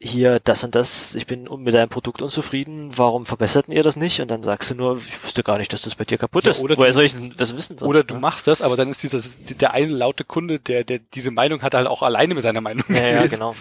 hier 0.00 0.40
das 0.40 0.62
und 0.64 0.74
das, 0.74 1.14
ich 1.14 1.26
bin 1.26 1.48
mit 1.58 1.72
deinem 1.72 1.88
Produkt 1.88 2.20
unzufrieden, 2.20 2.90
warum 2.96 3.26
verbesserten 3.26 3.72
ihr 3.72 3.82
das 3.82 3.96
nicht? 3.96 4.20
Und 4.20 4.30
dann 4.30 4.42
sagst 4.42 4.70
du 4.70 4.74
nur, 4.74 4.98
ich 4.98 5.24
wusste 5.24 5.42
gar 5.42 5.58
nicht, 5.58 5.72
dass 5.72 5.82
das 5.82 5.94
bei 5.94 6.04
dir 6.04 6.18
kaputt 6.18 6.44
ja, 6.44 6.50
ist. 6.50 6.62
Oder 6.62 6.76
Woher 6.76 6.92
soll 6.92 7.04
ich 7.04 7.14
denn 7.14 7.32
was 7.38 7.56
wissen? 7.56 7.78
Sonst, 7.78 7.88
oder 7.88 8.04
du 8.04 8.14
ne? 8.14 8.20
machst 8.20 8.46
das, 8.46 8.60
aber 8.60 8.76
dann 8.76 8.88
ist 8.88 9.02
dieses, 9.02 9.38
der 9.44 9.72
eine 9.72 9.86
laute 9.86 10.24
Kunde, 10.24 10.58
der, 10.58 10.84
der 10.84 10.98
diese 10.98 11.30
Meinung 11.30 11.62
hat, 11.62 11.74
halt 11.74 11.86
auch 11.86 12.02
alleine 12.02 12.34
mit 12.34 12.42
seiner 12.42 12.60
Meinung. 12.60 12.84
Ja, 12.88 13.06
ja, 13.06 13.26
genau. 13.26 13.54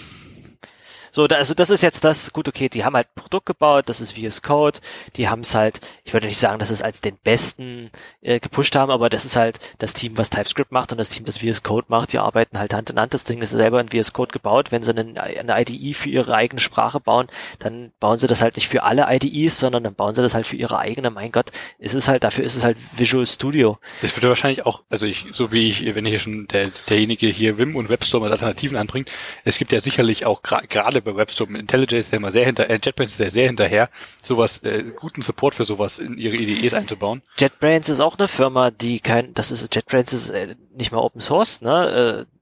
So, 1.16 1.28
da, 1.28 1.36
also 1.36 1.54
das 1.54 1.70
ist 1.70 1.84
jetzt 1.84 2.04
das, 2.04 2.34
gut, 2.34 2.48
okay, 2.48 2.70
die 2.70 2.84
haben 2.84 2.96
halt 2.96 3.06
ein 3.06 3.22
Produkt 3.22 3.46
gebaut, 3.46 3.88
das 3.88 4.02
ist 4.02 4.14
VS 4.14 4.42
Code, 4.42 4.80
die 5.16 5.30
haben 5.30 5.42
es 5.42 5.54
halt, 5.54 5.80
ich 6.04 6.12
würde 6.12 6.26
nicht 6.26 6.40
sagen, 6.40 6.58
dass 6.58 6.72
es 6.72 6.82
als 6.82 7.02
den 7.02 7.18
besten 7.24 7.92
äh, 8.22 8.40
gepusht 8.40 8.76
haben, 8.76 8.92
aber 8.92 9.12
das 9.12 9.24
ist 9.24 9.36
halt 9.36 9.60
das 9.78 9.94
Team, 9.94 10.18
was 10.18 10.32
TypeScript 10.32 10.72
macht 10.72 10.92
und 10.92 10.98
das 10.98 11.10
Team, 11.10 11.24
das 11.26 11.38
VS 11.38 11.62
Code 11.62 11.86
macht, 11.88 12.14
die 12.14 12.18
arbeiten 12.18 12.58
halt 12.58 12.74
Hand 12.74 12.90
in 12.90 13.00
Hand, 13.00 13.14
das 13.14 13.26
Ding 13.26 13.44
ist 13.44 13.52
selber 13.52 13.80
in 13.80 13.90
VS 13.90 14.12
Code 14.14 14.32
gebaut, 14.32 14.72
wenn 14.72 14.82
sie 14.82 14.90
eine, 14.90 15.22
eine 15.22 15.62
IDE 15.62 15.94
für 15.94 16.10
ihre 16.10 16.34
eigene 16.34 16.60
Sprache 16.60 17.00
bauen, 17.00 17.28
dann 17.60 17.92
bauen 18.00 18.18
sie 18.18 18.26
das 18.26 18.42
halt 18.42 18.56
nicht 18.56 18.68
für 18.68 18.82
alle 18.82 19.06
IDEs, 19.08 19.60
sondern 19.60 19.84
dann 19.84 19.94
bauen 19.94 20.16
sie 20.16 20.24
das 20.24 20.34
halt 20.34 20.48
für 20.48 20.56
ihre 20.56 20.80
eigene, 20.80 21.12
mein 21.12 21.32
Gott, 21.32 21.52
ist 21.78 21.94
es 21.94 22.08
halt, 22.08 22.24
dafür 22.24 22.44
ist 22.44 22.56
es 22.56 22.64
halt 22.64 22.78
Visual 22.98 23.28
Studio. 23.28 23.78
Das 24.02 24.16
wird 24.16 24.26
wahrscheinlich 24.26 24.66
auch, 24.66 24.82
also 24.90 25.06
ich, 25.06 25.28
so 25.34 25.52
wie 25.52 25.70
ich, 25.70 25.94
wenn 25.94 26.08
hier 26.08 26.18
schon 26.18 26.48
der, 26.48 26.72
derjenige 26.90 27.28
hier 27.28 27.60
Wim 27.60 27.76
und 27.76 27.90
WebStorm 27.90 28.24
als 28.24 28.32
Alternativen 28.32 28.78
anbringt, 28.78 29.12
es 29.44 29.60
gibt 29.60 29.72
ja 29.72 29.80
sicherlich 29.80 30.26
auch 30.26 30.42
gerade 30.42 31.03
bei 31.04 31.16
WebStorm 31.16 31.56
IntelliJ 31.56 31.98
ist 31.98 32.12
ja 32.12 32.18
immer 32.18 32.32
sehr 32.32 32.46
hinter, 32.46 32.70
äh, 32.70 32.80
JetBrains 32.84 33.14
ist 33.14 33.20
ja 33.20 33.30
sehr 33.30 33.48
hinterher, 33.48 33.90
sowas, 34.24 34.60
äh, 34.64 34.84
guten 34.96 35.22
Support 35.22 35.56
für 35.56 35.66
sowas 35.66 36.00
in 36.00 36.18
ihre 36.18 36.36
IDEs 36.36 36.74
einzubauen. 36.74 37.22
JetBrains 37.38 37.90
ist 37.90 38.00
auch 38.00 38.18
eine 38.18 38.28
Firma, 38.28 38.72
die 38.72 39.00
kein, 39.00 39.34
das 39.34 39.52
ist, 39.52 39.74
JetBrains 39.74 40.14
ist 40.14 40.30
äh, 40.30 40.56
nicht 40.76 40.92
mal 40.92 41.00
Open 41.00 41.22
Source, 41.22 41.62
ne, 41.62 42.26
äh, 42.28 42.34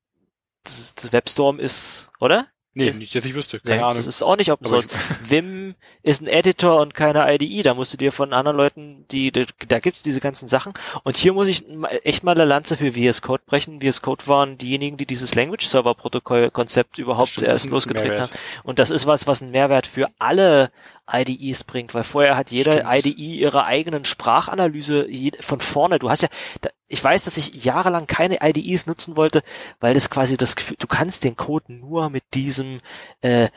das, 0.64 0.94
das 0.96 1.12
WebStorm 1.12 1.60
ist, 1.60 2.12
oder? 2.20 2.48
Nee, 2.74 2.88
ist, 2.88 3.00
nicht, 3.00 3.14
dass 3.14 3.26
ich 3.26 3.36
wüsste. 3.36 3.60
Keine 3.60 3.78
nee, 3.78 3.84
Ahnung. 3.84 3.98
Das 3.98 4.08
ist 4.08 4.24
auch 4.24 4.38
nicht 4.38 4.52
Open 4.52 4.66
Source. 4.66 4.88
Vim 5.24 5.61
ist 6.04 6.22
ein 6.22 6.28
Editor 6.28 6.80
und 6.80 6.94
keine 6.94 7.34
IDE. 7.34 7.64
Da 7.64 7.74
musst 7.74 7.94
du 7.94 7.98
dir 7.98 8.12
von 8.12 8.34
anderen 8.34 8.58
Leuten, 8.58 9.06
die, 9.12 9.32
da, 9.32 9.42
da 9.68 9.80
gibt's 9.80 10.04
diese 10.04 10.20
ganzen 10.20 10.48
Sachen. 10.48 10.74
Und 11.04 11.18
hier 11.18 11.34
muss 11.34 11.48
ich 11.48 11.66
echt 12.04 12.24
mal 12.24 12.34
eine 12.34 12.46
Lanze 12.46 12.78
für 12.78 12.94
VS 12.94 13.22
Code 13.22 13.44
brechen. 13.46 13.82
VS 13.82 14.02
Code 14.02 14.28
waren 14.28 14.58
diejenigen, 14.58 14.98
die 14.98 15.06
dieses 15.06 15.36
Language 15.36 15.68
Server 15.68 15.96
Protokoll 15.96 16.52
Konzept 16.52 16.98
überhaupt 16.98 17.30
stimmt, 17.30 17.50
erst 17.50 17.70
losgetreten 17.70 18.22
haben. 18.22 18.32
Und 18.64 18.80
das 18.80 18.92
ist 18.92 19.06
was, 19.06 19.28
was 19.28 19.42
einen 19.42 19.52
Mehrwert 19.52 19.88
für 19.88 20.10
alle 20.20 20.72
IDEs 21.12 21.64
bringt, 21.64 21.94
weil 21.94 22.04
vorher 22.04 22.38
hat 22.38 22.52
jede 22.52 22.74
Stimmt. 22.74 23.06
IDE 23.06 23.36
ihre 23.40 23.66
eigenen 23.66 24.06
Sprachanalyse 24.06 25.08
von 25.40 25.60
vorne. 25.60 26.00
Du 26.00 26.10
hast 26.10 26.24
ja, 26.24 26.30
ich 26.88 27.04
weiß, 27.04 27.26
dass 27.26 27.38
ich 27.38 27.64
jahrelang 27.64 28.08
keine 28.08 28.40
IDEs 28.42 28.86
nutzen 28.86 29.16
wollte, 29.16 29.42
weil 29.80 29.94
das 29.94 30.10
quasi 30.10 30.38
das 30.38 30.56
Gefühl, 30.56 30.78
du 30.80 30.88
kannst 30.88 31.24
den 31.24 31.36
Code 31.36 31.74
nur 31.74 32.10
mit 32.10 32.24
diesem 32.34 32.82
äh, 33.22 33.50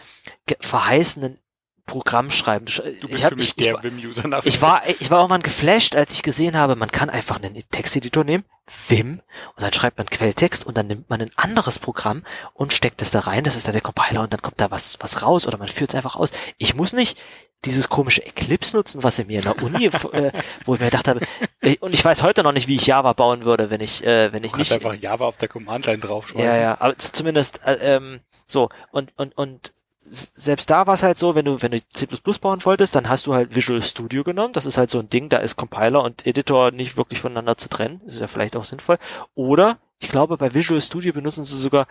verheißenen 0.60 1.38
Programm 1.86 2.30
schreiben. 2.30 2.66
Du 2.66 2.82
bist 2.82 3.02
ich 3.14 3.24
hab, 3.24 3.30
für 3.30 3.36
mich 3.36 3.48
ich, 3.48 3.54
der 3.56 3.82
Vim-User 3.82 4.24
ich 4.44 4.62
war, 4.62 4.82
ich 4.88 5.10
war 5.10 5.18
irgendwann 5.18 5.42
geflasht, 5.42 5.94
als 5.94 6.14
ich 6.14 6.22
gesehen 6.22 6.56
habe, 6.56 6.76
man 6.76 6.90
kann 6.90 7.10
einfach 7.10 7.36
einen 7.36 7.62
Texteditor 7.70 8.24
nehmen, 8.24 8.44
Vim, 8.88 9.20
und 9.56 9.62
dann 9.62 9.72
schreibt 9.72 9.98
man 9.98 10.08
Quelltext 10.08 10.66
und 10.66 10.78
dann 10.78 10.86
nimmt 10.86 11.10
man 11.10 11.20
ein 11.20 11.30
anderes 11.36 11.78
Programm 11.78 12.22
und 12.54 12.72
steckt 12.72 13.02
es 13.02 13.10
da 13.10 13.20
rein, 13.20 13.44
das 13.44 13.56
ist 13.56 13.66
dann 13.66 13.74
der 13.74 13.82
Compiler 13.82 14.22
und 14.22 14.32
dann 14.32 14.40
kommt 14.40 14.60
da 14.60 14.70
was, 14.70 14.96
was 15.00 15.22
raus 15.22 15.46
oder 15.46 15.58
man 15.58 15.68
führt 15.68 15.90
es 15.90 15.94
einfach 15.94 16.16
aus. 16.16 16.30
Ich 16.56 16.74
muss 16.74 16.94
nicht 16.94 17.18
dieses 17.66 17.88
komische 17.90 18.24
Eclipse 18.24 18.76
nutzen, 18.76 19.02
was 19.02 19.18
er 19.18 19.26
mir 19.26 19.36
in 19.36 19.42
der 19.42 19.62
Uni, 19.62 19.86
äh, 20.12 20.32
wo 20.64 20.74
ich 20.74 20.80
mir 20.80 20.86
gedacht 20.86 21.08
habe, 21.08 21.20
äh, 21.60 21.76
und 21.80 21.92
ich 21.92 22.04
weiß 22.04 22.22
heute 22.22 22.42
noch 22.42 22.52
nicht, 22.52 22.68
wie 22.68 22.76
ich 22.76 22.86
Java 22.86 23.12
bauen 23.12 23.44
würde, 23.44 23.68
wenn 23.68 23.82
ich, 23.82 24.04
äh, 24.04 24.32
wenn 24.32 24.44
ich 24.44 24.52
du 24.52 24.58
nicht. 24.58 24.72
einfach 24.72 24.94
Java 24.94 25.26
auf 25.26 25.36
der 25.36 25.48
Command-Line 25.48 25.98
draufschmeißen. 25.98 26.50
Ja, 26.50 26.58
ja, 26.58 26.80
aber 26.80 26.96
zumindest, 26.96 27.60
äh, 27.66 27.96
ähm, 27.96 28.20
so, 28.46 28.70
und, 28.90 29.12
und, 29.16 29.36
und 29.36 29.72
selbst 30.04 30.70
da 30.70 30.86
war 30.86 30.94
es 30.94 31.02
halt 31.02 31.18
so, 31.18 31.34
wenn 31.34 31.46
du, 31.46 31.62
wenn 31.62 31.72
du 31.72 31.80
C++ 31.88 32.06
bauen 32.40 32.64
wolltest, 32.64 32.94
dann 32.94 33.08
hast 33.08 33.26
du 33.26 33.34
halt 33.34 33.54
Visual 33.54 33.82
Studio 33.82 34.22
genommen. 34.22 34.52
Das 34.52 34.66
ist 34.66 34.76
halt 34.76 34.90
so 34.90 34.98
ein 34.98 35.08
Ding, 35.08 35.28
da 35.28 35.38
ist 35.38 35.56
Compiler 35.56 36.02
und 36.02 36.26
Editor 36.26 36.70
nicht 36.70 36.96
wirklich 36.96 37.20
voneinander 37.20 37.56
zu 37.56 37.68
trennen. 37.68 38.00
Das 38.04 38.14
ist 38.14 38.20
ja 38.20 38.26
vielleicht 38.26 38.56
auch 38.56 38.64
sinnvoll. 38.64 38.98
Oder, 39.34 39.78
ich 39.98 40.08
glaube, 40.08 40.36
bei 40.36 40.54
Visual 40.54 40.80
Studio 40.80 41.12
benutzen 41.12 41.44
sie 41.44 41.56
sogar, 41.56 41.86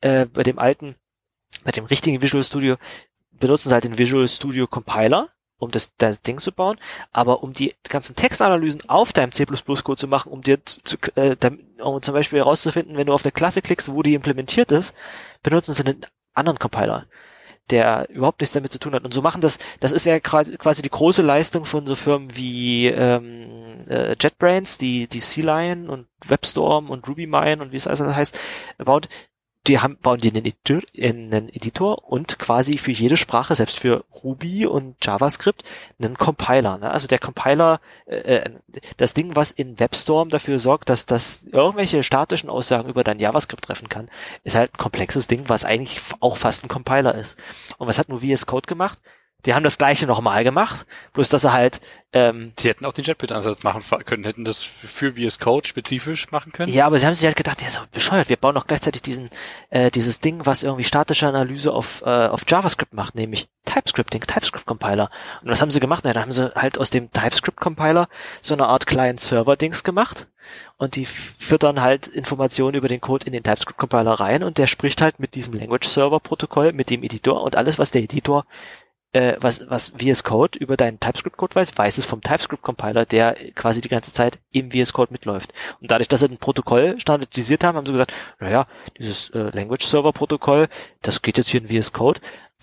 äh, 0.00 0.26
bei 0.26 0.42
dem 0.42 0.58
alten, 0.58 0.96
bei 1.62 1.70
dem 1.72 1.84
richtigen 1.84 2.22
Visual 2.22 2.42
Studio, 2.42 2.76
benutzen 3.32 3.68
sie 3.68 3.74
halt 3.74 3.84
den 3.84 3.98
Visual 3.98 4.26
Studio 4.26 4.66
Compiler, 4.66 5.28
um 5.58 5.70
das, 5.70 5.90
das 5.98 6.22
Ding 6.22 6.38
zu 6.38 6.52
bauen. 6.52 6.78
Aber 7.12 7.42
um 7.42 7.52
die 7.52 7.74
ganzen 7.88 8.16
Textanalysen 8.16 8.88
auf 8.88 9.12
deinem 9.12 9.32
C++-Code 9.32 9.96
zu 9.96 10.08
machen, 10.08 10.32
um 10.32 10.40
dir 10.40 10.64
zu, 10.64 10.96
äh, 11.16 11.36
um 11.82 12.00
zum 12.00 12.14
Beispiel 12.14 12.38
herauszufinden, 12.38 12.96
wenn 12.96 13.06
du 13.06 13.12
auf 13.12 13.24
eine 13.24 13.32
Klasse 13.32 13.60
klickst, 13.60 13.92
wo 13.92 14.02
die 14.02 14.14
implementiert 14.14 14.72
ist, 14.72 14.94
benutzen 15.42 15.74
sie 15.74 15.84
einen 15.84 16.06
anderen 16.34 16.58
Compiler 16.58 17.06
der 17.72 18.08
überhaupt 18.10 18.40
nichts 18.40 18.54
damit 18.54 18.72
zu 18.72 18.78
tun 18.78 18.94
hat. 18.94 19.04
Und 19.04 19.12
so 19.12 19.22
machen 19.22 19.40
das, 19.40 19.58
das 19.80 19.92
ist 19.92 20.06
ja 20.06 20.20
quasi 20.20 20.82
die 20.82 20.90
große 20.90 21.22
Leistung 21.22 21.64
von 21.64 21.86
so 21.86 21.96
Firmen 21.96 22.36
wie 22.36 22.86
ähm, 22.88 23.84
äh, 23.88 24.14
JetBrains, 24.20 24.78
die, 24.78 25.08
die 25.08 25.20
Sea 25.20 25.44
Lion 25.44 25.88
und 25.88 26.06
WebStorm 26.26 26.90
und 26.90 27.08
RubyMine 27.08 27.62
und 27.62 27.72
wie 27.72 27.76
es 27.76 27.86
also 27.86 28.14
heißt, 28.14 28.38
baut, 28.78 29.08
die 29.66 29.78
haben, 29.78 29.96
bauen 29.98 30.18
die 30.18 30.30
einen 30.30 30.44
Editor, 30.44 30.82
einen 30.98 31.48
Editor 31.48 32.10
und 32.10 32.38
quasi 32.38 32.78
für 32.78 32.90
jede 32.90 33.16
Sprache, 33.16 33.54
selbst 33.54 33.78
für 33.78 34.04
Ruby 34.24 34.66
und 34.66 34.96
JavaScript, 35.04 35.62
einen 36.00 36.18
Compiler. 36.18 36.78
Ne? 36.78 36.90
Also 36.90 37.06
der 37.06 37.20
Compiler, 37.20 37.80
äh, 38.06 38.16
äh, 38.16 38.50
das 38.96 39.14
Ding, 39.14 39.36
was 39.36 39.52
in 39.52 39.78
WebStorm 39.78 40.30
dafür 40.30 40.58
sorgt, 40.58 40.88
dass 40.88 41.06
das 41.06 41.44
irgendwelche 41.44 42.02
statischen 42.02 42.50
Aussagen 42.50 42.88
über 42.88 43.04
dein 43.04 43.20
JavaScript 43.20 43.64
treffen 43.64 43.88
kann, 43.88 44.10
ist 44.42 44.56
halt 44.56 44.74
ein 44.74 44.78
komplexes 44.78 45.28
Ding, 45.28 45.44
was 45.48 45.64
eigentlich 45.64 46.00
auch 46.18 46.36
fast 46.36 46.64
ein 46.64 46.68
Compiler 46.68 47.14
ist. 47.14 47.38
Und 47.78 47.86
was 47.86 47.98
hat 47.98 48.08
nur 48.08 48.20
VS 48.20 48.46
Code 48.46 48.66
gemacht? 48.66 48.98
Die 49.46 49.54
haben 49.54 49.64
das 49.64 49.78
gleiche 49.78 50.06
nochmal 50.06 50.44
gemacht, 50.44 50.86
bloß 51.12 51.28
dass 51.28 51.44
er 51.44 51.52
halt 51.52 51.80
ähm, 52.14 52.52
Sie 52.58 52.68
hätten 52.68 52.84
auch 52.84 52.92
den 52.92 53.04
JetBrains-Ansatz 53.04 53.62
machen 53.62 53.82
können, 54.04 54.24
hätten 54.24 54.44
das 54.44 54.60
für 54.60 55.14
VS 55.14 55.38
Code 55.38 55.66
spezifisch 55.66 56.30
machen 56.30 56.52
können. 56.52 56.70
Ja, 56.70 56.86
aber 56.86 56.98
sie 56.98 57.06
haben 57.06 57.14
sich 57.14 57.24
halt 57.24 57.36
gedacht, 57.36 57.62
ja, 57.62 57.70
so 57.70 57.80
bescheuert, 57.90 58.28
wir 58.28 58.36
bauen 58.36 58.54
doch 58.54 58.66
gleichzeitig 58.66 59.00
diesen, 59.00 59.30
äh, 59.70 59.90
dieses 59.90 60.20
Ding, 60.20 60.44
was 60.44 60.62
irgendwie 60.62 60.84
statische 60.84 61.26
Analyse 61.26 61.72
auf, 61.72 62.02
äh, 62.04 62.26
auf 62.26 62.42
JavaScript 62.46 62.92
macht, 62.92 63.14
nämlich 63.14 63.48
TypeScripting, 63.64 64.20
TypeScript-Compiler. 64.26 65.08
Und 65.40 65.48
was 65.48 65.62
haben 65.62 65.70
sie 65.70 65.80
gemacht? 65.80 66.02
Na, 66.04 66.12
dann 66.12 66.24
haben 66.24 66.32
sie 66.32 66.52
halt 66.54 66.76
aus 66.76 66.90
dem 66.90 67.10
TypeScript-Compiler 67.10 68.08
so 68.42 68.54
eine 68.54 68.66
Art 68.66 68.86
Client-Server-Dings 68.86 69.82
gemacht 69.82 70.28
und 70.76 70.96
die 70.96 71.06
füttern 71.06 71.80
halt 71.80 72.08
Informationen 72.08 72.74
über 72.74 72.88
den 72.88 73.00
Code 73.00 73.26
in 73.26 73.32
den 73.32 73.42
TypeScript-Compiler 73.42 74.12
rein 74.12 74.42
und 74.42 74.58
der 74.58 74.66
spricht 74.66 75.00
halt 75.00 75.18
mit 75.18 75.34
diesem 75.34 75.54
Language-Server-Protokoll, 75.54 76.74
mit 76.74 76.90
dem 76.90 77.02
Editor 77.02 77.42
und 77.42 77.56
alles, 77.56 77.78
was 77.78 77.90
der 77.90 78.02
Editor 78.02 78.44
äh, 79.12 79.36
was, 79.40 79.68
was 79.68 79.92
VS 79.96 80.24
Code 80.24 80.58
über 80.58 80.76
deinen 80.76 80.98
TypeScript-Code 81.00 81.54
weiß, 81.54 81.76
weiß 81.76 81.98
es 81.98 82.06
vom 82.06 82.22
TypeScript-Compiler, 82.22 83.04
der 83.04 83.34
quasi 83.54 83.80
die 83.80 83.88
ganze 83.88 84.12
Zeit 84.12 84.38
im 84.52 84.70
VS 84.70 84.92
Code 84.92 85.12
mitläuft. 85.12 85.52
Und 85.80 85.90
dadurch, 85.90 86.08
dass 86.08 86.20
sie 86.20 86.26
ein 86.26 86.38
Protokoll 86.38 86.98
standardisiert 86.98 87.64
haben, 87.64 87.76
haben 87.76 87.86
sie 87.86 87.92
gesagt, 87.92 88.12
naja, 88.40 88.66
dieses 88.98 89.30
äh, 89.30 89.50
Language-Server-Protokoll, 89.54 90.68
das 91.02 91.22
geht 91.22 91.38
jetzt 91.38 91.48
hier 91.48 91.60
in 91.60 91.68
VS 91.68 91.92
Code, 91.92 92.20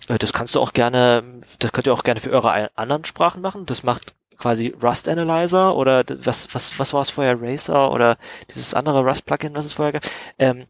äh, 0.07 0.17
das 0.17 0.33
kannst 0.33 0.55
du 0.55 0.59
auch 0.59 0.73
gerne, 0.73 1.23
das 1.59 1.71
könnt 1.71 1.87
ihr 1.87 1.93
auch 1.93 2.03
gerne 2.03 2.19
für 2.19 2.31
eure 2.31 2.69
anderen 2.75 3.05
Sprachen 3.05 3.41
machen. 3.41 3.65
Das 3.65 3.83
macht 3.83 4.15
quasi 4.37 4.73
Rust 4.81 5.07
Analyzer 5.07 5.75
oder 5.75 6.03
was, 6.07 6.53
was, 6.53 6.79
was 6.79 6.93
war 6.93 7.01
es 7.01 7.09
vorher, 7.09 7.39
Racer 7.39 7.91
oder 7.91 8.17
dieses 8.49 8.73
andere 8.73 9.01
Rust-Plugin, 9.01 9.53
was 9.53 9.65
es 9.65 9.73
vorher 9.73 9.93
gab. 9.93 10.03
Ähm, 10.39 10.65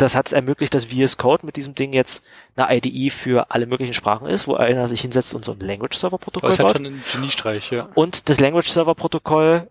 das 0.00 0.14
hat 0.14 0.28
es 0.28 0.32
ermöglicht, 0.32 0.74
dass 0.74 0.86
VS 0.86 1.16
Code 1.16 1.44
mit 1.44 1.56
diesem 1.56 1.74
Ding 1.74 1.92
jetzt 1.92 2.22
eine 2.56 2.76
IDE 2.76 3.10
für 3.10 3.50
alle 3.50 3.66
möglichen 3.66 3.92
Sprachen 3.92 4.26
ist, 4.26 4.46
wo 4.46 4.54
einer 4.54 4.86
sich 4.86 5.00
hinsetzt 5.00 5.34
und 5.34 5.44
so 5.44 5.52
ein 5.52 5.60
Language 5.60 5.96
Server 5.96 6.18
Protokoll 6.18 6.50
baut. 6.50 6.58
Das 6.58 6.66
hat 6.66 6.76
schon 6.76 6.86
ein 6.86 7.04
Geniestreich, 7.12 7.70
ja. 7.70 7.88
Und 7.94 8.28
das 8.28 8.40
Language 8.40 8.68
Server 8.68 8.94
Protokoll 8.94 9.68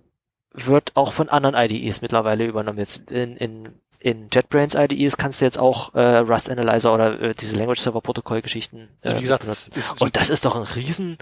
wird 0.53 0.91
auch 0.95 1.13
von 1.13 1.29
anderen 1.29 1.55
IDEs 1.55 2.01
mittlerweile 2.01 2.45
übernommen. 2.45 2.79
Jetzt 2.79 3.11
in, 3.11 3.37
in, 3.37 3.69
in 3.99 4.29
JetBrains 4.31 4.75
IDEs 4.75 5.17
kannst 5.17 5.41
du 5.41 5.45
jetzt 5.45 5.59
auch 5.59 5.93
äh, 5.93 6.17
Rust 6.17 6.49
Analyzer 6.49 6.93
oder 6.93 7.21
äh, 7.21 7.35
diese 7.35 7.57
Language 7.57 7.79
Server 7.79 8.01
Protokoll 8.01 8.41
Geschichten 8.41 8.89
äh, 9.01 9.15
Wie 9.15 9.21
gesagt, 9.21 9.45
das 9.45 9.67
ist 9.67 10.01
und 10.01 10.15
das 10.15 10.29
ist 10.29 10.45
doch 10.45 10.55
ein 10.55 10.63
riesen 10.63 11.17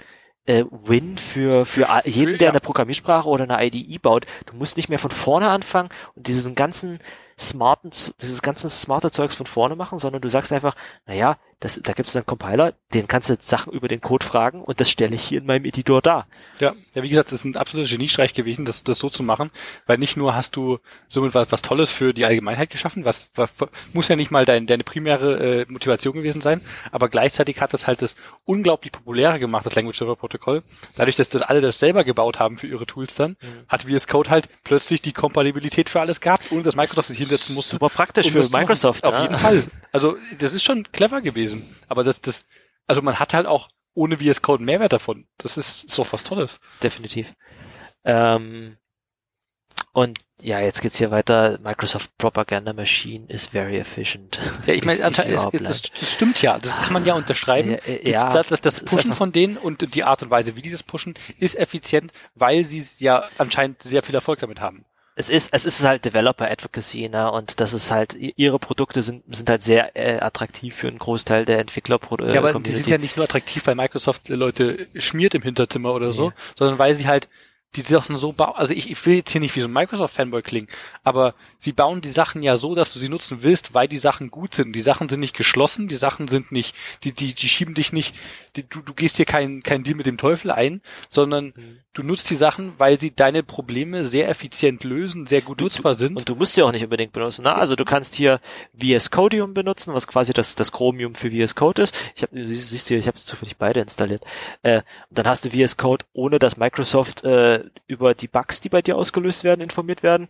äh, 0.45 0.63
Win 0.71 1.17
für, 1.17 1.65
für 1.65 1.87
jeden, 2.05 2.37
der 2.37 2.49
eine 2.49 2.59
Programmiersprache 2.59 3.27
oder 3.27 3.43
eine 3.43 3.65
IDE 3.65 3.99
baut. 3.99 4.25
Du 4.45 4.55
musst 4.55 4.77
nicht 4.77 4.89
mehr 4.89 4.99
von 4.99 5.11
vorne 5.11 5.49
anfangen 5.49 5.89
und 6.15 6.27
diesen 6.27 6.55
ganzen 6.55 6.99
smarten, 7.39 7.91
dieses 8.21 8.41
ganzen 8.41 8.69
smarte 8.69 9.11
Zeugs 9.11 9.35
von 9.35 9.45
vorne 9.45 9.75
machen, 9.75 9.97
sondern 9.99 10.21
du 10.21 10.29
sagst 10.29 10.51
einfach, 10.51 10.75
naja, 11.05 11.38
das, 11.59 11.79
da 11.81 11.93
gibt 11.93 12.07
es 12.07 12.15
einen 12.15 12.25
Compiler, 12.25 12.73
den 12.93 13.07
kannst 13.07 13.29
du 13.29 13.35
Sachen 13.39 13.73
über 13.73 13.87
den 13.87 13.99
Code 13.99 14.23
fragen 14.23 14.61
und 14.61 14.79
das 14.79 14.91
stelle 14.91 15.15
ich 15.15 15.23
hier 15.23 15.39
in 15.39 15.47
meinem 15.47 15.65
Editor 15.65 16.03
dar. 16.03 16.27
Ja, 16.59 16.73
ja, 16.93 17.01
wie 17.01 17.09
gesagt, 17.09 17.27
das 17.27 17.39
ist 17.39 17.45
ein 17.45 17.55
absoluter 17.55 17.89
Geniestreich 17.89 18.35
gewesen, 18.35 18.63
das, 18.63 18.83
das 18.83 18.99
so 18.99 19.09
zu 19.09 19.23
machen, 19.23 19.49
weil 19.87 19.97
nicht 19.97 20.17
nur 20.17 20.35
hast 20.35 20.55
du 20.55 20.77
somit 21.07 21.33
was, 21.33 21.51
was 21.51 21.63
Tolles 21.63 21.89
für 21.89 22.13
die 22.13 22.25
Allgemeinheit 22.25 22.69
geschaffen, 22.69 23.05
was, 23.05 23.31
was 23.33 23.49
muss 23.93 24.07
ja 24.07 24.15
nicht 24.15 24.29
mal 24.29 24.45
dein, 24.45 24.67
deine 24.67 24.83
primäre 24.83 25.61
äh, 25.61 25.65
Motivation 25.67 26.13
gewesen 26.13 26.41
sein, 26.41 26.61
aber 26.91 27.09
gleichzeitig 27.09 27.59
hat 27.59 27.73
das 27.73 27.87
halt 27.87 28.03
das 28.03 28.15
unglaublich 28.45 28.91
populäre 28.91 29.39
gemacht, 29.39 29.65
das 29.65 29.73
Language 29.73 29.97
Server 29.97 30.15
Protokoll. 30.15 30.61
Dadurch, 30.95 31.15
dass 31.15 31.29
das 31.29 31.41
alle 31.41 31.61
das 31.61 31.79
selber 31.79 32.03
gebaut 32.03 32.37
haben 32.37 32.57
für 32.57 32.67
ihre 32.67 32.85
Tools 32.85 33.15
dann, 33.15 33.31
mhm. 33.31 33.65
hat 33.67 33.83
VS 33.83 34.07
Code 34.07 34.29
halt 34.29 34.47
plötzlich 34.63 35.01
die 35.01 35.13
Kompatibilität 35.13 35.89
für 35.89 36.01
alles 36.01 36.21
gehabt, 36.21 36.51
ohne 36.51 36.61
dass 36.61 36.75
Microsoft 36.75 37.07
sich 37.07 37.17
hinsetzen 37.17 37.55
musste. 37.55 37.71
Super 37.71 37.89
praktisch 37.89 38.27
um 38.27 38.43
für 38.43 38.49
Microsoft. 38.55 39.05
Auf 39.05 39.15
ja. 39.15 39.23
jeden 39.23 39.37
Fall. 39.37 39.63
Also 39.97 40.15
das 40.37 40.53
ist 40.53 40.63
schon 40.63 40.91
clever 40.91 41.21
gewesen. 41.21 41.75
Aber 41.87 42.03
das, 42.03 42.21
das, 42.21 42.45
also 42.85 43.01
man 43.01 43.17
hat 43.17 43.33
halt 43.33 43.47
auch 43.47 43.69
ohne 43.95 44.17
VS 44.17 44.43
Code 44.43 44.63
Mehrwert 44.63 44.93
davon. 44.93 45.25
Das 45.39 45.57
ist, 45.57 45.97
doch 45.97 46.13
was 46.13 46.23
Tolles. 46.23 46.59
Definitiv. 46.83 47.33
Ähm, 48.05 48.77
und 49.93 50.19
ja, 50.39 50.59
jetzt 50.59 50.83
geht's 50.83 50.99
hier 50.99 51.09
weiter. 51.09 51.57
Microsoft 51.63 52.15
Propaganda 52.19 52.73
Machine 52.73 53.25
is 53.27 53.47
very 53.47 53.77
efficient. 53.77 54.37
Ja, 54.67 54.75
ich 54.75 54.85
meine, 54.85 55.01
es, 55.25 55.45
es, 55.51 55.91
stimmt 56.13 56.43
ja. 56.43 56.59
Das 56.59 56.79
kann 56.79 56.93
man 56.93 57.03
ja 57.03 57.15
unterschreiben. 57.15 57.79
Ja, 57.87 58.11
ja 58.11 58.33
das, 58.33 58.45
das, 58.49 58.61
das 58.61 58.83
Pushen 58.83 59.13
von 59.13 59.31
denen 59.31 59.57
und 59.57 59.95
die 59.95 60.03
Art 60.03 60.21
und 60.21 60.29
Weise, 60.29 60.55
wie 60.55 60.61
die 60.61 60.69
das 60.69 60.83
pushen, 60.83 61.15
ist 61.39 61.55
effizient, 61.55 62.11
weil 62.35 62.63
sie 62.63 62.85
ja 62.99 63.27
anscheinend 63.39 63.81
sehr 63.81 64.03
viel 64.03 64.13
Erfolg 64.13 64.37
damit 64.37 64.61
haben 64.61 64.85
es 65.20 65.30
ist, 65.30 65.51
es 65.51 65.65
ist 65.65 65.84
halt 65.84 66.05
Developer 66.05 66.49
Advocacy, 66.49 67.09
ne? 67.09 67.32
Und 67.32 67.59
das 67.59 67.74
ist 67.74 67.89
halt, 67.89 68.15
ihre 68.15 68.59
Produkte 68.59 69.01
sind, 69.01 69.24
sind 69.28 69.49
halt 69.49 69.63
sehr 69.63 69.95
äh, 69.95 70.20
attraktiv 70.20 70.76
für 70.76 70.88
einen 70.88 70.99
Großteil 70.99 71.43
der 71.43 71.57
Entwickler. 71.57 71.99
Äh, 72.20 72.34
ja, 72.34 72.39
aber 72.39 72.59
die 72.59 72.70
sind 72.70 72.88
ja 72.88 72.99
nicht 72.99 73.18
nur 73.18 73.24
attraktiv, 73.24 73.65
weil 73.65 73.74
Microsoft 73.74 74.30
Leute 74.30 74.88
schmiert 74.95 75.34
im 75.34 75.41
Hinterzimmer 75.41 75.91
oder 75.91 76.11
so, 76.11 76.30
ja. 76.30 76.36
sondern 76.55 76.78
weil 76.78 76.93
sie 76.93 77.07
halt 77.07 77.30
die 77.76 77.82
Sachen 77.82 78.15
so 78.15 78.32
bauen, 78.32 78.55
also 78.55 78.74
ich, 78.74 78.89
ich 78.89 79.05
will 79.05 79.18
jetzt 79.18 79.32
hier 79.32 79.41
nicht 79.41 79.55
wie 79.55 79.59
so 79.59 79.68
ein 79.68 79.74
Microsoft-Fanboy 79.74 80.41
klingen, 80.41 80.68
aber 81.03 81.36
sie 81.59 81.74
bauen 81.74 82.01
die 82.01 82.09
Sachen 82.09 82.41
ja 82.41 82.57
so, 82.57 82.74
dass 82.76 82.93
du 82.93 82.99
sie 82.99 83.09
nutzen 83.09 83.39
willst, 83.41 83.74
weil 83.74 83.88
die 83.88 83.97
Sachen 83.97 84.32
gut 84.32 84.55
sind. 84.55 84.74
Die 84.74 84.82
Sachen 84.82 85.09
sind 85.09 85.20
nicht 85.20 85.36
geschlossen, 85.36 85.88
die 85.88 85.95
Sachen 85.95 86.28
sind 86.28 86.51
nicht, 86.51 86.76
die, 87.03 87.11
die, 87.11 87.34
die 87.34 87.49
schieben 87.49 87.76
dich 87.76 87.93
nicht, 87.93 88.15
die, 88.55 88.68
du, 88.68 88.82
du 88.82 88.93
gehst 88.93 89.18
hier 89.18 89.26
kein, 89.26 89.61
kein 89.63 89.84
Deal 89.84 89.95
mit 89.95 90.07
dem 90.07 90.18
Teufel 90.18 90.51
ein, 90.51 90.82
sondern 91.09 91.53
mhm. 91.55 91.80
Du 91.97 92.03
nutzt 92.03 92.30
die 92.30 92.36
Sachen, 92.36 92.74
weil 92.78 92.99
sie 92.99 93.15
deine 93.15 93.41
Probleme 93.41 94.03
sehr 94.03 94.30
effizient 94.30 94.84
lösen, 94.84 95.26
sehr 95.26 95.41
gut 95.41 95.61
nutzbar 95.61 95.95
sind. 95.95 96.15
Und 96.15 96.30
du 96.30 96.36
musst 96.36 96.53
sie 96.53 96.61
auch 96.61 96.72
nicht 96.72 96.84
unbedingt 96.84 97.11
benutzen. 97.11 97.41
Ne? 97.41 97.55
Also 97.55 97.76
du 97.76 97.86
kannst 97.86 98.13
hier 98.13 98.39
VS 98.80 99.09
Codium 99.09 99.55
benutzen, 99.55 99.95
was 99.95 100.05
quasi 100.05 100.32
das, 100.32 100.53
das 100.53 100.72
Chromium 100.72 101.15
für 101.15 101.32
VS 101.32 101.55
Code 101.55 101.82
ist. 101.82 101.95
Ich 102.15 102.22
habe, 102.22 102.45
siehst 102.45 102.91
du, 102.91 102.93
ich 102.93 103.07
habe 103.07 103.18
zufällig 103.18 103.57
beide 103.57 103.80
installiert. 103.80 104.24
Äh, 104.61 104.84
und 105.09 105.18
dann 105.18 105.26
hast 105.26 105.45
du 105.45 105.49
VS 105.49 105.78
Code, 105.78 106.05
ohne 106.13 106.38
dass 106.38 106.57
Microsoft 106.57 107.24
äh, 107.24 107.56
über 107.87 108.13
die 108.13 108.27
Bugs, 108.27 108.59
die 108.61 108.69
bei 108.69 108.81
dir 108.81 108.97
ausgelöst 108.97 109.43
werden, 109.43 109.61
informiert 109.61 110.03
werden. 110.03 110.29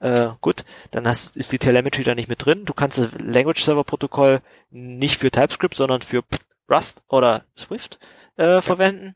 Äh, 0.00 0.30
gut, 0.40 0.64
dann 0.90 1.06
hast, 1.06 1.36
ist 1.36 1.52
die 1.52 1.58
Telemetry 1.58 2.04
da 2.04 2.14
nicht 2.14 2.28
mit 2.28 2.44
drin. 2.44 2.64
Du 2.64 2.74
kannst 2.74 2.98
das 2.98 3.12
Language 3.20 3.62
Server 3.62 3.84
Protokoll 3.84 4.40
nicht 4.70 5.18
für 5.18 5.30
TypeScript, 5.30 5.76
sondern 5.76 6.02
für 6.02 6.22
Rust 6.70 7.02
oder 7.08 7.44
Swift 7.56 7.98
äh, 8.36 8.44
ja. 8.44 8.60
verwenden 8.60 9.14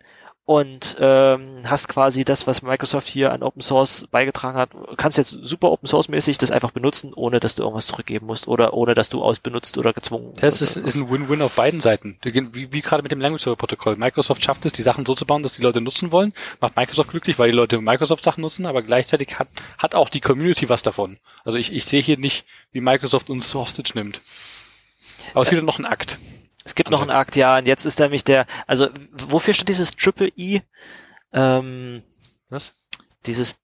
und 0.49 0.97
ähm, 0.99 1.57
hast 1.65 1.89
quasi 1.89 2.25
das, 2.25 2.47
was 2.47 2.63
Microsoft 2.63 3.07
hier 3.07 3.35
an 3.35 3.43
Open 3.43 3.61
Source 3.61 4.07
beigetragen 4.11 4.57
hat, 4.57 4.71
kannst 4.97 5.19
jetzt 5.19 5.39
super 5.43 5.71
Open 5.71 5.87
Source 5.87 6.09
mäßig 6.09 6.39
das 6.39 6.51
einfach 6.51 6.71
benutzen, 6.71 7.13
ohne 7.15 7.39
dass 7.39 7.55
du 7.55 7.65
irgendwas 7.65 7.87
zurückgeben 7.87 8.25
musst 8.25 8.49
oder 8.49 8.73
ohne 8.73 8.95
dass 8.95 9.11
du 9.11 9.23
ausbenutzt 9.23 9.77
oder 9.77 9.93
gezwungen 9.93 10.33
Das 10.41 10.63
ist, 10.63 10.79
ist 10.79 10.95
ein 10.95 11.11
Win-Win 11.11 11.43
auf 11.43 11.57
beiden 11.57 11.83
Seiten. 11.83 12.17
Wie, 12.23 12.73
wie 12.73 12.81
gerade 12.81 13.03
mit 13.03 13.13
dem 13.13 13.21
Language 13.21 13.43
Server 13.43 13.57
Protokoll. 13.57 13.97
Microsoft 13.97 14.43
schafft 14.43 14.65
es, 14.65 14.73
die 14.73 14.81
Sachen 14.81 15.05
so 15.05 15.15
zu 15.15 15.27
bauen, 15.27 15.43
dass 15.43 15.57
die 15.57 15.63
Leute 15.63 15.83
nutzen 15.83 16.13
wollen, 16.13 16.33
macht 16.63 16.77
Microsoft 16.77 17.11
glücklich, 17.11 17.39
weil 17.39 17.51
die 17.51 17.57
Leute 17.57 17.83
Microsoft 17.83 18.25
Sachen 18.25 18.41
nutzen, 18.41 18.65
aber 18.65 18.81
gleichzeitig 18.81 19.39
hat, 19.39 19.49
hat 19.77 19.95
auch 19.95 20.09
die 20.09 20.21
Community 20.21 20.71
was 20.71 20.83
davon. 20.83 21.19
Also 21.45 21.59
ich, 21.59 21.75
ich 21.75 21.85
sehe 21.85 22.01
hier 22.01 22.17
nicht, 22.17 22.47
wie 22.73 22.81
Microsoft 22.81 23.29
uns 23.29 23.53
Hostage 23.53 23.93
nimmt. 23.95 24.23
Aber 25.35 25.43
es 25.43 25.51
gibt 25.51 25.61
ja 25.61 25.67
noch 25.67 25.77
einen 25.77 25.85
Akt. 25.85 26.19
Es 26.69 26.75
gibt 26.75 26.91
noch 26.91 27.01
einen 27.01 27.11
Akt, 27.11 27.35
ja, 27.35 27.57
und 27.57 27.67
jetzt 27.67 27.87
ist 27.87 27.99
nämlich 27.99 28.25
der, 28.25 28.45
also 28.67 28.91
wofür 29.11 29.55
steht 29.55 29.71
dieses 29.71 29.93
Triple 29.93 30.31
E? 30.37 30.61
Ähm, 31.33 32.03
Was? 32.51 32.75
Dieses 33.25 33.57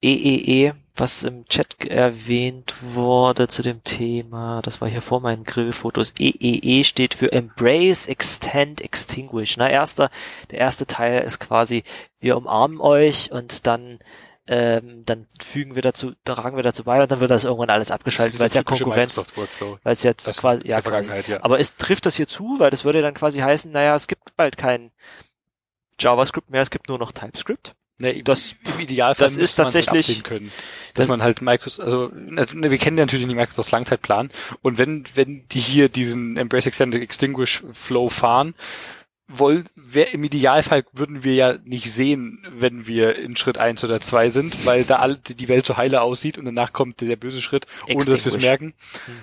EEE, 0.00 0.68
e, 0.68 0.72
was 0.94 1.24
im 1.24 1.44
Chat 1.46 1.84
erwähnt 1.84 2.72
wurde 2.80 3.48
zu 3.48 3.62
dem 3.62 3.82
Thema, 3.82 4.62
das 4.62 4.80
war 4.80 4.88
hier 4.88 5.02
vor 5.02 5.20
meinen 5.20 5.42
Grillfotos. 5.42 6.14
EEE 6.20 6.60
e 6.62 6.84
steht 6.84 7.14
für 7.14 7.32
Embrace, 7.32 8.06
Extend, 8.06 8.80
Extinguish. 8.80 9.56
Na, 9.56 9.68
erster, 9.68 10.08
der 10.52 10.60
erste 10.60 10.86
Teil 10.86 11.20
ist 11.22 11.40
quasi, 11.40 11.82
wir 12.20 12.36
umarmen 12.36 12.80
euch 12.80 13.32
und 13.32 13.66
dann 13.66 13.98
ähm, 14.48 15.04
dann 15.04 15.26
fügen 15.40 15.74
wir 15.74 15.82
dazu, 15.82 16.12
tragen 16.24 16.56
wir 16.56 16.64
dazu 16.64 16.84
bei 16.84 17.00
und 17.00 17.10
dann 17.12 17.20
wird 17.20 17.30
das 17.30 17.44
irgendwann 17.44 17.70
alles 17.70 17.90
abgeschaltet, 17.90 18.40
weil 18.40 18.46
es 18.46 18.54
ja 18.54 18.64
Konkurrenz, 18.64 19.24
weil 19.84 19.92
es 19.92 20.02
jetzt 20.02 20.26
das 20.26 20.38
quasi, 20.38 20.66
ja, 20.66 20.80
quasi, 20.80 21.12
ja. 21.30 21.42
Aber 21.42 21.60
es 21.60 21.76
trifft 21.76 22.06
das 22.06 22.16
hier 22.16 22.26
zu, 22.26 22.56
weil 22.58 22.70
das 22.70 22.84
würde 22.84 23.02
dann 23.02 23.14
quasi 23.14 23.38
heißen, 23.38 23.70
naja, 23.70 23.94
es 23.94 24.08
gibt 24.08 24.36
bald 24.36 24.56
kein 24.56 24.90
JavaScript 25.98 26.50
mehr, 26.50 26.62
es 26.62 26.70
gibt 26.70 26.88
nur 26.88 26.98
noch 26.98 27.12
TypeScript. 27.12 27.74
Nee, 28.00 28.22
das, 28.22 28.56
im 28.64 28.80
Idealfall 28.80 29.26
das 29.26 29.36
ist 29.36 29.54
tatsächlich 29.54 30.24
können, 30.24 30.50
dass 30.94 31.04
das 31.04 31.08
man 31.08 31.22
halt 31.22 31.40
Microsoft, 31.40 31.84
also 31.84 32.10
ne, 32.12 32.70
wir 32.70 32.78
kennen 32.78 32.98
ja 32.98 33.04
natürlich 33.04 33.26
nicht 33.26 33.36
Microsoft 33.36 33.70
Langzeitplan 33.70 34.30
und 34.60 34.76
wenn 34.78 35.04
wenn 35.14 35.46
die 35.48 35.60
hier 35.60 35.88
diesen 35.88 36.36
Embrace 36.36 36.66
Extended 36.66 37.00
Extinguish 37.00 37.62
Flow 37.72 38.08
fahren, 38.08 38.54
wollen, 39.38 39.68
wer, 39.74 40.12
im 40.12 40.24
Idealfall 40.24 40.84
würden 40.92 41.24
wir 41.24 41.34
ja 41.34 41.58
nicht 41.64 41.92
sehen, 41.92 42.46
wenn 42.50 42.86
wir 42.86 43.16
in 43.16 43.36
Schritt 43.36 43.58
eins 43.58 43.84
oder 43.84 44.00
zwei 44.00 44.30
sind, 44.30 44.66
weil 44.66 44.84
da 44.84 44.96
alle, 44.96 45.16
die 45.16 45.48
Welt 45.48 45.66
so 45.66 45.76
heile 45.76 46.02
aussieht 46.02 46.38
und 46.38 46.44
danach 46.44 46.72
kommt 46.72 47.00
der 47.00 47.16
böse 47.16 47.42
Schritt, 47.42 47.66
ohne 47.88 48.04
dass 48.04 48.24
wir 48.24 48.34
es 48.34 48.42
merken. 48.42 48.74
Hm. 49.06 49.14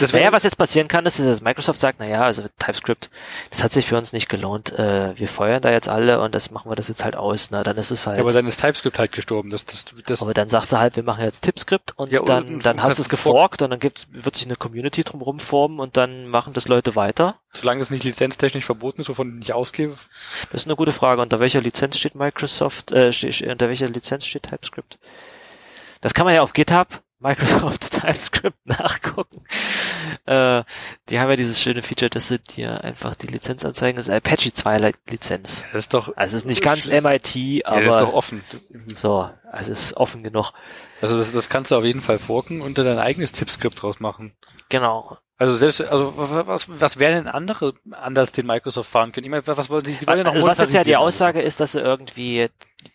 Das 0.00 0.12
naja, 0.12 0.32
was 0.32 0.42
jetzt 0.44 0.56
passieren 0.56 0.88
kann, 0.88 1.06
ist, 1.06 1.18
dass 1.18 1.40
Microsoft 1.40 1.80
sagt, 1.80 2.00
naja, 2.00 2.22
also 2.22 2.42
TypeScript, 2.58 3.10
das 3.50 3.62
hat 3.62 3.72
sich 3.72 3.86
für 3.86 3.96
uns 3.96 4.12
nicht 4.12 4.28
gelohnt. 4.28 4.76
Äh, 4.78 5.18
wir 5.18 5.28
feuern 5.28 5.62
da 5.62 5.70
jetzt 5.70 5.88
alle 5.88 6.20
und 6.20 6.34
das 6.34 6.50
machen 6.50 6.70
wir 6.70 6.76
das 6.76 6.88
jetzt 6.88 7.04
halt 7.04 7.16
aus. 7.16 7.50
Na, 7.50 7.62
dann 7.62 7.76
ist 7.76 7.90
es 7.90 8.06
halt. 8.06 8.18
Ja, 8.18 8.24
aber 8.24 8.32
dann 8.32 8.46
ist 8.46 8.60
TypeScript 8.60 8.98
halt 8.98 9.12
gestorben. 9.12 9.50
Das, 9.50 9.64
das, 9.64 9.86
das 10.06 10.22
aber 10.22 10.34
dann 10.34 10.48
sagst 10.48 10.72
du 10.72 10.78
halt, 10.78 10.96
wir 10.96 11.02
machen 11.02 11.24
jetzt 11.24 11.42
TypeScript 11.42 11.92
und 11.96 12.12
ja, 12.12 12.20
dann, 12.22 12.46
und, 12.46 12.66
dann 12.66 12.82
hast 12.82 12.98
du 12.98 13.02
es 13.02 13.08
geforkt 13.08 13.62
und 13.62 13.70
dann 13.70 13.80
gibt, 13.80 14.06
wird 14.10 14.36
sich 14.36 14.46
eine 14.46 14.56
Community 14.56 15.04
drumherum 15.04 15.38
formen 15.38 15.80
und 15.80 15.96
dann 15.96 16.26
machen 16.26 16.52
das 16.52 16.68
Leute 16.68 16.96
weiter. 16.96 17.38
Solange 17.52 17.80
es 17.80 17.90
nicht 17.90 18.04
lizenztechnisch 18.04 18.64
verboten 18.64 19.00
ist, 19.00 19.08
wovon 19.08 19.28
ich 19.28 19.34
nicht 19.34 19.52
ausgebe. 19.52 19.96
Das 20.50 20.62
ist 20.62 20.66
eine 20.66 20.76
gute 20.76 20.92
Frage. 20.92 21.22
Unter 21.22 21.40
welcher 21.40 21.60
Lizenz 21.60 21.98
steht 21.98 22.14
Microsoft, 22.14 22.92
äh, 22.92 23.12
unter 23.48 23.68
welcher 23.68 23.88
Lizenz 23.88 24.26
steht 24.26 24.44
TypeScript? 24.44 24.98
Das 26.00 26.14
kann 26.14 26.26
man 26.26 26.34
ja 26.34 26.42
auf 26.42 26.52
GitHub 26.52 27.02
Microsoft 27.24 27.90
TypeScript 28.00 28.66
nachgucken. 28.66 29.44
Äh, 30.26 30.62
die 31.08 31.18
haben 31.18 31.30
ja 31.30 31.36
dieses 31.36 31.60
schöne 31.60 31.80
Feature, 31.80 32.10
dass 32.10 32.28
sie 32.28 32.38
dir 32.38 32.84
einfach 32.84 33.14
die 33.14 33.28
Lizenz 33.28 33.64
anzeigen. 33.64 33.96
Das 33.96 34.08
ist 34.08 34.14
Apache 34.14 34.52
2 34.52 34.92
Lizenz. 35.08 35.64
Das 35.72 35.84
ist 35.84 35.94
doch. 35.94 36.14
Also 36.16 36.36
es 36.36 36.42
ist 36.42 36.46
nicht 36.46 36.62
ganz 36.62 36.86
MIT, 36.86 37.64
aber. 37.64 37.80
Ja, 37.80 37.86
das 37.86 37.94
ist 37.94 38.00
doch 38.00 38.12
offen. 38.12 38.44
So, 38.94 39.30
also 39.50 39.72
es 39.72 39.86
ist 39.86 39.96
offen 39.96 40.22
genug. 40.22 40.52
Also 41.00 41.16
das, 41.16 41.32
das 41.32 41.48
kannst 41.48 41.70
du 41.70 41.76
auf 41.76 41.84
jeden 41.84 42.02
Fall 42.02 42.18
forken 42.18 42.60
und 42.60 42.76
dann 42.76 42.84
dein 42.84 42.98
eigenes 42.98 43.32
Tippscript 43.32 43.80
draus 43.82 44.00
machen. 44.00 44.36
Genau. 44.68 45.16
Also 45.38 45.56
selbst, 45.56 45.80
also 45.80 46.12
was, 46.16 46.68
was 46.68 46.98
wären 46.98 47.24
denn 47.24 47.26
andere 47.26 47.72
anders, 47.90 48.32
den 48.32 48.46
Microsoft 48.46 48.90
fahren 48.90 49.12
können? 49.12 49.24
Ich 49.24 49.30
meine, 49.30 49.46
was 49.46 49.70
wollen 49.70 49.84
sie, 49.84 49.94
die 49.94 50.06
wollen 50.06 50.18
ja 50.18 50.24
noch 50.24 50.34
also 50.34 50.46
Was 50.46 50.58
jetzt 50.58 50.74
ja 50.74 50.84
die 50.84 50.96
Aussage 50.96 51.40
ist, 51.40 51.58
dass 51.58 51.72
sie 51.72 51.80
irgendwie 51.80 52.50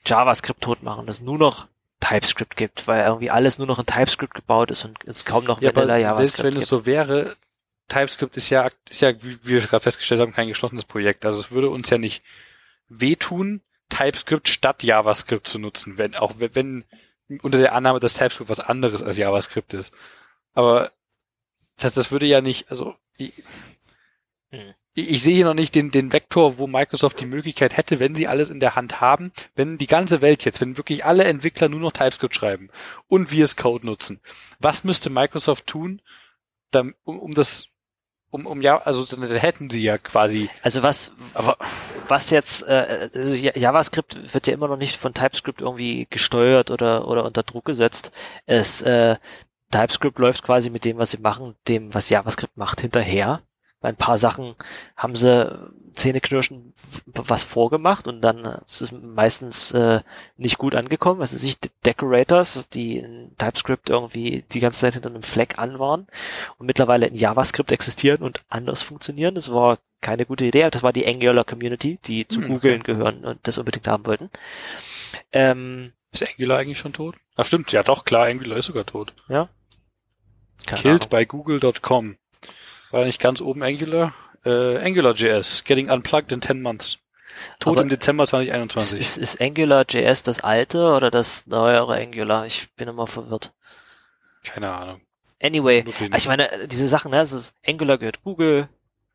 JavaScript 0.06 0.62
tot 0.62 0.84
machen, 0.84 1.08
dass 1.08 1.20
nur 1.20 1.38
noch 1.38 1.68
TypeScript 2.00 2.56
gibt, 2.56 2.88
weil 2.88 3.06
irgendwie 3.06 3.30
alles 3.30 3.58
nur 3.58 3.68
noch 3.68 3.80
in 3.80 3.86
TypeScript 3.86 4.34
gebaut 4.34 4.72
ist 4.72 4.86
und 4.86 4.98
es 5.06 5.26
kaum 5.26 5.44
noch 5.46 5.62
ja, 5.62 5.76
Vanilla 5.76 5.98
JavaScript 5.98 6.28
Selbst 6.28 6.44
wenn 6.44 6.52
gibt. 6.52 6.64
es 6.64 6.70
so 6.70 6.86
wäre, 6.86 7.36
TypeScript 7.90 8.38
ist 8.38 8.50
ja, 8.50 8.70
ist 8.90 9.02
ja, 9.02 9.22
wie 9.22 9.38
wir 9.44 9.62
gerade 9.62 9.84
festgestellt 9.84 10.22
haben, 10.22 10.34
kein 10.34 10.48
geschlossenes 10.48 10.86
Projekt. 10.86 11.26
Also 11.26 11.40
es 11.40 11.52
würde 11.52 11.70
uns 11.70 11.90
ja 11.90 11.98
nicht 11.98 12.24
wehtun, 12.88 13.62
TypeScript 13.90 14.48
statt 14.48 14.84
JavaScript 14.84 15.48
zu 15.48 15.60
nutzen, 15.60 15.98
wenn, 15.98 16.16
auch 16.16 16.34
wenn, 16.38 16.86
unter 17.42 17.58
der 17.58 17.74
Annahme, 17.74 18.00
dass 18.00 18.16
TypeScript 18.16 18.50
was 18.50 18.60
anderes 18.60 19.04
als 19.04 19.18
JavaScript 19.18 19.74
ist. 19.74 19.94
Aber 20.54 20.92
das 21.78 21.94
das 21.94 22.12
würde 22.12 22.26
ja 22.26 22.42
nicht, 22.42 22.70
also 22.70 22.96
ich, 23.18 23.34
hm 24.52 24.74
ich 24.94 25.24
sehe 25.24 25.36
hier 25.36 25.46
noch 25.46 25.54
nicht 25.54 25.76
den, 25.76 25.92
den 25.92 26.12
Vektor, 26.12 26.58
wo 26.58 26.68
Microsoft 26.68 27.20
die 27.20 27.26
Möglichkeit 27.26 27.78
hätte, 27.78 28.00
wenn 28.00 28.16
sie 28.16 28.28
alles 28.28 28.50
in 28.50 28.60
der 28.60 28.76
Hand 28.76 29.02
haben, 29.02 29.32
wenn 29.56 29.78
die 29.78 29.88
ganze 29.88 30.22
Welt 30.22 30.44
jetzt, 30.46 30.62
wenn 30.62 30.78
wirklich 30.78 31.06
alle 31.06 31.24
Entwickler 31.26 31.70
nur 31.70 31.80
noch 31.80 31.92
TypeScript 31.92 32.36
schreiben 32.36 32.70
und 33.08 33.30
VS 33.30 33.56
Code 33.56 33.86
nutzen, 33.86 34.20
was 34.60 34.84
müsste 34.84 35.10
Microsoft 35.10 35.68
tun, 35.68 36.02
um, 36.76 36.94
um 37.04 37.34
das 37.34 37.68
um, 38.32 38.46
um 38.46 38.62
ja, 38.62 38.78
also 38.78 39.06
dann 39.06 39.24
hätten 39.24 39.72
sie 39.72 39.82
ja 39.82 39.98
quasi. 39.98 40.50
Also 40.62 40.84
was, 40.84 41.14
aber 41.34 41.58
was 42.08 42.30
jetzt 42.30 42.62
äh, 42.68 43.10
also 43.14 43.34
JavaScript 43.34 44.34
wird 44.34 44.46
ja 44.46 44.54
immer 44.54 44.68
noch 44.68 44.78
nicht 44.78 44.98
von 44.98 45.16
TypeScript 45.16 45.62
irgendwie 45.62 46.06
gesteuert 46.10 46.70
oder 46.70 47.08
oder 47.08 47.26
unter 47.26 47.42
Druck 47.42 47.66
gesetzt. 47.66 48.12
Es 48.46 48.84
äh, 48.84 49.16
TypeScript 49.72 50.20
läuft 50.20 50.44
quasi 50.44 50.70
mit 50.70 50.86
dem, 50.86 50.98
was 50.98 51.12
sie 51.12 51.18
machen, 51.18 51.56
dem, 51.68 51.94
was 51.94 52.10
JavaScript 52.10 52.56
macht, 52.56 52.82
hinterher. 52.82 53.42
Bei 53.82 53.90
ein 53.90 53.96
paar 53.96 54.18
Sachen 54.18 54.56
haben 54.98 55.16
sie 55.16 55.72
Zähneknirschen 55.94 56.74
was 57.06 57.44
vorgemacht 57.44 58.08
und 58.08 58.22
dann 58.22 58.46
ist 58.68 58.82
es 58.82 58.92
meistens 58.92 59.72
äh, 59.72 60.02
nicht 60.38 60.58
gut 60.58 60.76
angekommen. 60.76 61.22
Also 61.22 61.38
sich 61.38 61.58
Decorators, 61.86 62.70
die 62.70 63.00
in 63.00 63.32
TypeScript 63.38 63.90
irgendwie 63.90 64.44
die 64.52 64.60
ganze 64.60 64.80
Zeit 64.80 64.94
hinter 64.94 65.10
einem 65.10 65.24
Fleck 65.24 65.60
an 65.60 65.80
waren 65.80 66.08
und 66.58 66.66
mittlerweile 66.68 67.08
in 67.08 67.16
JavaScript 67.16 67.72
existieren 67.72 68.22
und 68.22 68.44
anders 68.50 68.82
funktionieren. 68.82 69.36
Das 69.36 69.52
war 69.52 69.80
keine 70.02 70.26
gute 70.26 70.46
Idee. 70.46 70.70
Das 70.70 70.84
war 70.84 70.94
die 70.94 71.08
Angular 71.08 71.44
Community, 71.44 72.00
die 72.06 72.28
zu 72.28 72.42
hm, 72.42 72.48
Googlen 72.50 72.84
gehören 72.84 73.26
und 73.26 73.40
das 73.44 73.58
unbedingt 73.58 73.88
haben 73.88 74.06
wollten. 74.06 74.30
Ähm, 75.32 75.94
ist 76.12 76.28
Angular 76.28 76.60
eigentlich 76.60 76.80
schon 76.80 76.94
tot? 76.94 77.16
Ach 77.36 77.46
stimmt, 77.46 77.72
ja 77.72 77.84
doch, 77.84 78.06
klar, 78.06 78.28
Angular 78.28 78.58
ist 78.58 78.66
sogar 78.66 78.86
tot. 78.86 79.14
Ja. 79.28 79.50
Keine 80.66 80.82
Killed 80.82 81.02
Ahnung. 81.04 81.10
by 81.10 81.26
Google.com. 81.26 82.18
War 82.92 83.06
nicht 83.06 83.22
ganz 83.22 83.42
oben 83.42 83.64
Angular? 83.64 84.14
Äh, 84.46 84.78
AngularJS, 84.78 85.64
getting 85.64 85.90
unplugged 85.90 86.32
in 86.32 86.42
10 86.42 86.62
months. 86.62 86.98
Tot 87.60 87.74
Aber 87.74 87.84
im 87.84 87.90
Dezember 87.90 88.26
2021. 88.26 89.00
Ist, 89.00 89.18
ist 89.18 89.42
AngularJS 89.42 90.24
das 90.24 90.44
alte 90.44 90.94
oder 90.94 91.12
das 91.12 91.46
neuere 91.46 91.96
Angular? 91.96 92.46
Ich 92.46 92.74
bin 92.76 92.88
immer 92.88 93.08
verwirrt. 93.08 93.54
Keine 94.44 94.72
Ahnung. 94.72 95.02
Anyway, 95.42 95.86
ich 96.16 96.28
meine, 96.28 96.50
diese 96.68 96.88
Sachen, 96.88 97.12
ne, 97.12 97.22
es 97.22 97.32
ist 97.32 97.54
Angular 97.66 97.98
gehört 97.98 98.24
Google, 98.24 98.68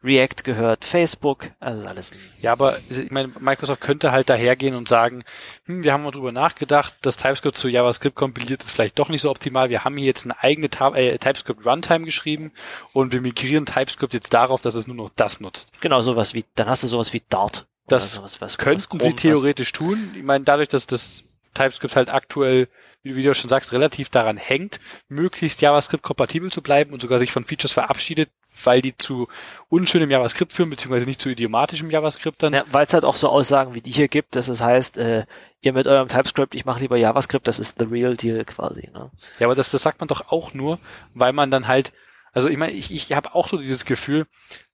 React 0.04 0.44
gehört 0.44 0.84
Facebook, 0.84 1.50
also 1.60 1.86
alles. 1.86 2.10
Ja, 2.40 2.52
aber 2.52 2.76
ich 2.90 3.10
meine, 3.10 3.32
Microsoft 3.40 3.80
könnte 3.80 4.12
halt 4.12 4.28
dahergehen 4.28 4.74
und 4.74 4.88
sagen, 4.88 5.24
hm, 5.64 5.82
wir 5.82 5.92
haben 5.92 6.02
mal 6.02 6.10
drüber 6.10 6.30
nachgedacht, 6.30 6.94
das 7.02 7.16
TypeScript 7.16 7.56
zu 7.56 7.68
JavaScript 7.68 8.14
kompiliert 8.14 8.62
ist 8.62 8.70
vielleicht 8.70 8.98
doch 8.98 9.08
nicht 9.08 9.22
so 9.22 9.30
optimal. 9.30 9.70
Wir 9.70 9.84
haben 9.84 9.96
hier 9.96 10.06
jetzt 10.06 10.26
eine 10.26 10.40
eigene 10.42 10.66
äh, 10.66 11.18
TypeScript 11.18 11.64
Runtime 11.64 12.04
geschrieben 12.04 12.52
und 12.92 13.12
wir 13.12 13.20
migrieren 13.20 13.64
TypeScript 13.64 14.12
jetzt 14.12 14.34
darauf, 14.34 14.60
dass 14.60 14.74
es 14.74 14.86
nur 14.86 14.96
noch 14.96 15.10
das 15.16 15.40
nutzt. 15.40 15.80
Genau, 15.80 16.02
sowas 16.02 16.34
wie, 16.34 16.44
dann 16.54 16.68
hast 16.68 16.82
du 16.82 16.86
sowas 16.86 17.12
wie 17.12 17.22
Dart. 17.28 17.66
Das 17.86 18.14
sowas, 18.14 18.40
was, 18.40 18.58
könnten 18.58 18.98
was 18.98 19.04
sie 19.04 19.12
theoretisch 19.14 19.72
tun. 19.72 20.14
Ich 20.16 20.22
meine, 20.22 20.44
dadurch, 20.44 20.68
dass 20.68 20.86
das 20.86 21.24
TypeScript 21.54 21.96
halt 21.96 22.10
aktuell, 22.10 22.68
wie 23.02 23.22
du 23.22 23.34
schon 23.34 23.50
sagst, 23.50 23.72
relativ 23.72 24.08
daran 24.10 24.36
hängt, 24.36 24.80
möglichst 25.08 25.60
JavaScript 25.60 26.02
kompatibel 26.02 26.50
zu 26.50 26.62
bleiben 26.62 26.92
und 26.92 27.00
sogar 27.00 27.18
sich 27.18 27.32
von 27.32 27.44
Features 27.44 27.72
verabschiedet, 27.72 28.30
weil 28.62 28.82
die 28.82 28.96
zu 28.96 29.28
unschönem 29.68 30.10
JavaScript 30.10 30.52
führen, 30.52 30.70
beziehungsweise 30.70 31.06
nicht 31.06 31.20
zu 31.20 31.28
idiomatischem 31.28 31.90
JavaScript 31.90 32.42
dann. 32.42 32.52
Ja, 32.52 32.64
weil 32.70 32.86
es 32.86 32.94
halt 32.94 33.04
auch 33.04 33.16
so 33.16 33.28
Aussagen 33.28 33.74
wie 33.74 33.80
die 33.80 33.90
hier 33.90 34.08
gibt, 34.08 34.36
dass 34.36 34.48
es 34.48 34.60
heißt, 34.60 34.98
äh, 34.98 35.24
ihr 35.60 35.72
mit 35.72 35.86
eurem 35.86 36.08
TypeScript, 36.08 36.54
ich 36.54 36.64
mache 36.64 36.80
lieber 36.80 36.96
JavaScript, 36.96 37.48
das 37.48 37.58
ist 37.58 37.78
the 37.78 37.86
real 37.86 38.16
deal 38.16 38.44
quasi. 38.44 38.90
Ne? 38.92 39.10
Ja, 39.38 39.46
aber 39.46 39.54
das, 39.54 39.70
das 39.70 39.82
sagt 39.82 40.00
man 40.00 40.08
doch 40.08 40.28
auch 40.30 40.54
nur, 40.54 40.78
weil 41.14 41.32
man 41.32 41.50
dann 41.50 41.66
halt, 41.66 41.92
also 42.32 42.48
ich 42.48 42.56
meine, 42.56 42.72
ich, 42.72 42.90
ich 42.90 43.12
habe 43.12 43.34
auch 43.34 43.48
so 43.48 43.56
dieses 43.56 43.84
Gefühl, 43.84 44.26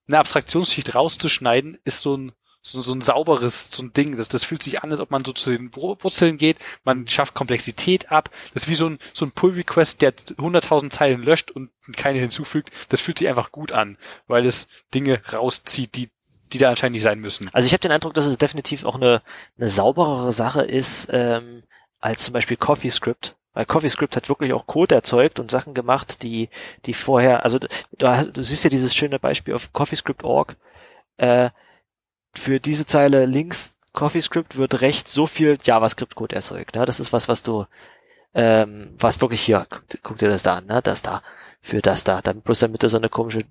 eine 0.07 0.19
Abstraktionsschicht 0.19 0.93
rauszuschneiden, 0.93 1.77
ist 1.83 2.01
so 2.01 2.17
ein 2.17 2.31
so, 2.61 2.81
so 2.81 2.93
ein 2.93 3.01
sauberes, 3.01 3.67
so 3.67 3.83
ein 3.83 3.93
Ding. 3.93 4.15
Das, 4.15 4.29
das 4.29 4.43
fühlt 4.43 4.63
sich 4.63 4.83
an, 4.83 4.91
als 4.91 4.99
ob 4.99 5.11
man 5.11 5.25
so 5.25 5.33
zu 5.33 5.49
den 5.49 5.75
Wurzeln 5.75 6.37
geht. 6.37 6.57
Man 6.83 7.07
schafft 7.07 7.33
Komplexität 7.33 8.11
ab. 8.11 8.29
Das 8.53 8.63
ist 8.63 8.69
wie 8.69 8.75
so 8.75 8.87
ein, 8.87 8.99
so 9.13 9.25
ein 9.25 9.31
Pull-Request, 9.31 10.01
der 10.01 10.13
100.000 10.13 10.89
Zeilen 10.89 11.23
löscht 11.23 11.51
und 11.51 11.71
keine 11.95 12.19
hinzufügt. 12.19 12.69
Das 12.89 13.01
fühlt 13.01 13.19
sich 13.19 13.29
einfach 13.29 13.51
gut 13.51 13.71
an, 13.71 13.97
weil 14.27 14.45
es 14.45 14.67
Dinge 14.93 15.21
rauszieht, 15.33 15.95
die 15.95 16.09
die 16.53 16.57
da 16.57 16.69
anscheinend 16.69 16.95
nicht 16.95 17.03
sein 17.03 17.19
müssen. 17.19 17.49
Also 17.53 17.65
ich 17.65 17.71
habe 17.71 17.79
den 17.79 17.91
Eindruck, 17.91 18.13
dass 18.13 18.25
es 18.25 18.37
definitiv 18.37 18.83
auch 18.83 18.95
eine, 18.95 19.21
eine 19.57 19.69
sauberere 19.69 20.33
Sache 20.33 20.61
ist, 20.63 21.07
ähm, 21.11 21.63
als 21.99 22.25
zum 22.25 22.33
Beispiel 22.33 22.57
CoffeeScript. 22.57 23.37
Weil 23.53 23.65
CoffeeScript 23.65 24.15
hat 24.15 24.29
wirklich 24.29 24.53
auch 24.53 24.67
Code 24.67 24.95
erzeugt 24.95 25.39
und 25.39 25.51
Sachen 25.51 25.73
gemacht, 25.73 26.23
die, 26.23 26.49
die 26.85 26.93
vorher, 26.93 27.43
also 27.43 27.59
du, 27.59 27.69
du 27.97 28.43
siehst 28.43 28.63
ja 28.63 28.69
dieses 28.69 28.95
schöne 28.95 29.19
Beispiel 29.19 29.53
auf 29.53 29.73
CoffeeScript.org, 29.73 30.57
äh, 31.17 31.49
für 32.35 32.59
diese 32.59 32.85
Zeile 32.85 33.25
links 33.25 33.73
CoffeeScript 33.93 34.57
wird 34.57 34.81
rechts 34.81 35.13
so 35.13 35.27
viel 35.27 35.57
JavaScript-Code 35.61 36.35
erzeugt. 36.35 36.75
Ne? 36.75 36.85
Das 36.85 36.99
ist 36.99 37.11
was, 37.11 37.27
was 37.27 37.43
du, 37.43 37.65
ähm, 38.33 38.95
was 38.97 39.19
wirklich 39.21 39.41
hier, 39.41 39.65
guck, 39.69 39.83
guck 40.01 40.17
dir 40.17 40.29
das 40.29 40.43
da 40.43 40.55
an, 40.57 40.65
ne? 40.67 40.81
das 40.81 41.01
da, 41.01 41.21
für 41.59 41.81
das 41.81 42.03
da, 42.03 42.21
dann 42.21 42.41
bloß 42.41 42.59
damit 42.59 42.83
du 42.83 42.89
so 42.89 42.97
eine 42.97 43.09
komische 43.09 43.41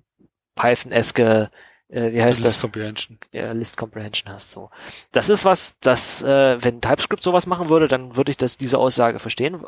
Python-eske 0.55 1.49
äh, 1.91 2.13
wie 2.13 2.23
heißt 2.23 2.41
List 2.41 2.55
das? 2.55 2.61
Comprehension. 2.61 3.19
Ja, 3.33 3.51
List 3.51 3.75
Comprehension 3.75 4.33
hast 4.33 4.51
so. 4.51 4.69
Das 5.11 5.29
ist 5.29 5.43
was, 5.43 5.77
das, 5.79 6.23
äh, 6.23 6.63
wenn 6.63 6.79
TypeScript 6.79 7.21
sowas 7.21 7.45
machen 7.45 7.69
würde, 7.69 7.89
dann 7.89 8.15
würde 8.15 8.31
ich 8.31 8.37
das 8.37 8.57
diese 8.57 8.77
Aussage 8.77 9.19
verstehen. 9.19 9.61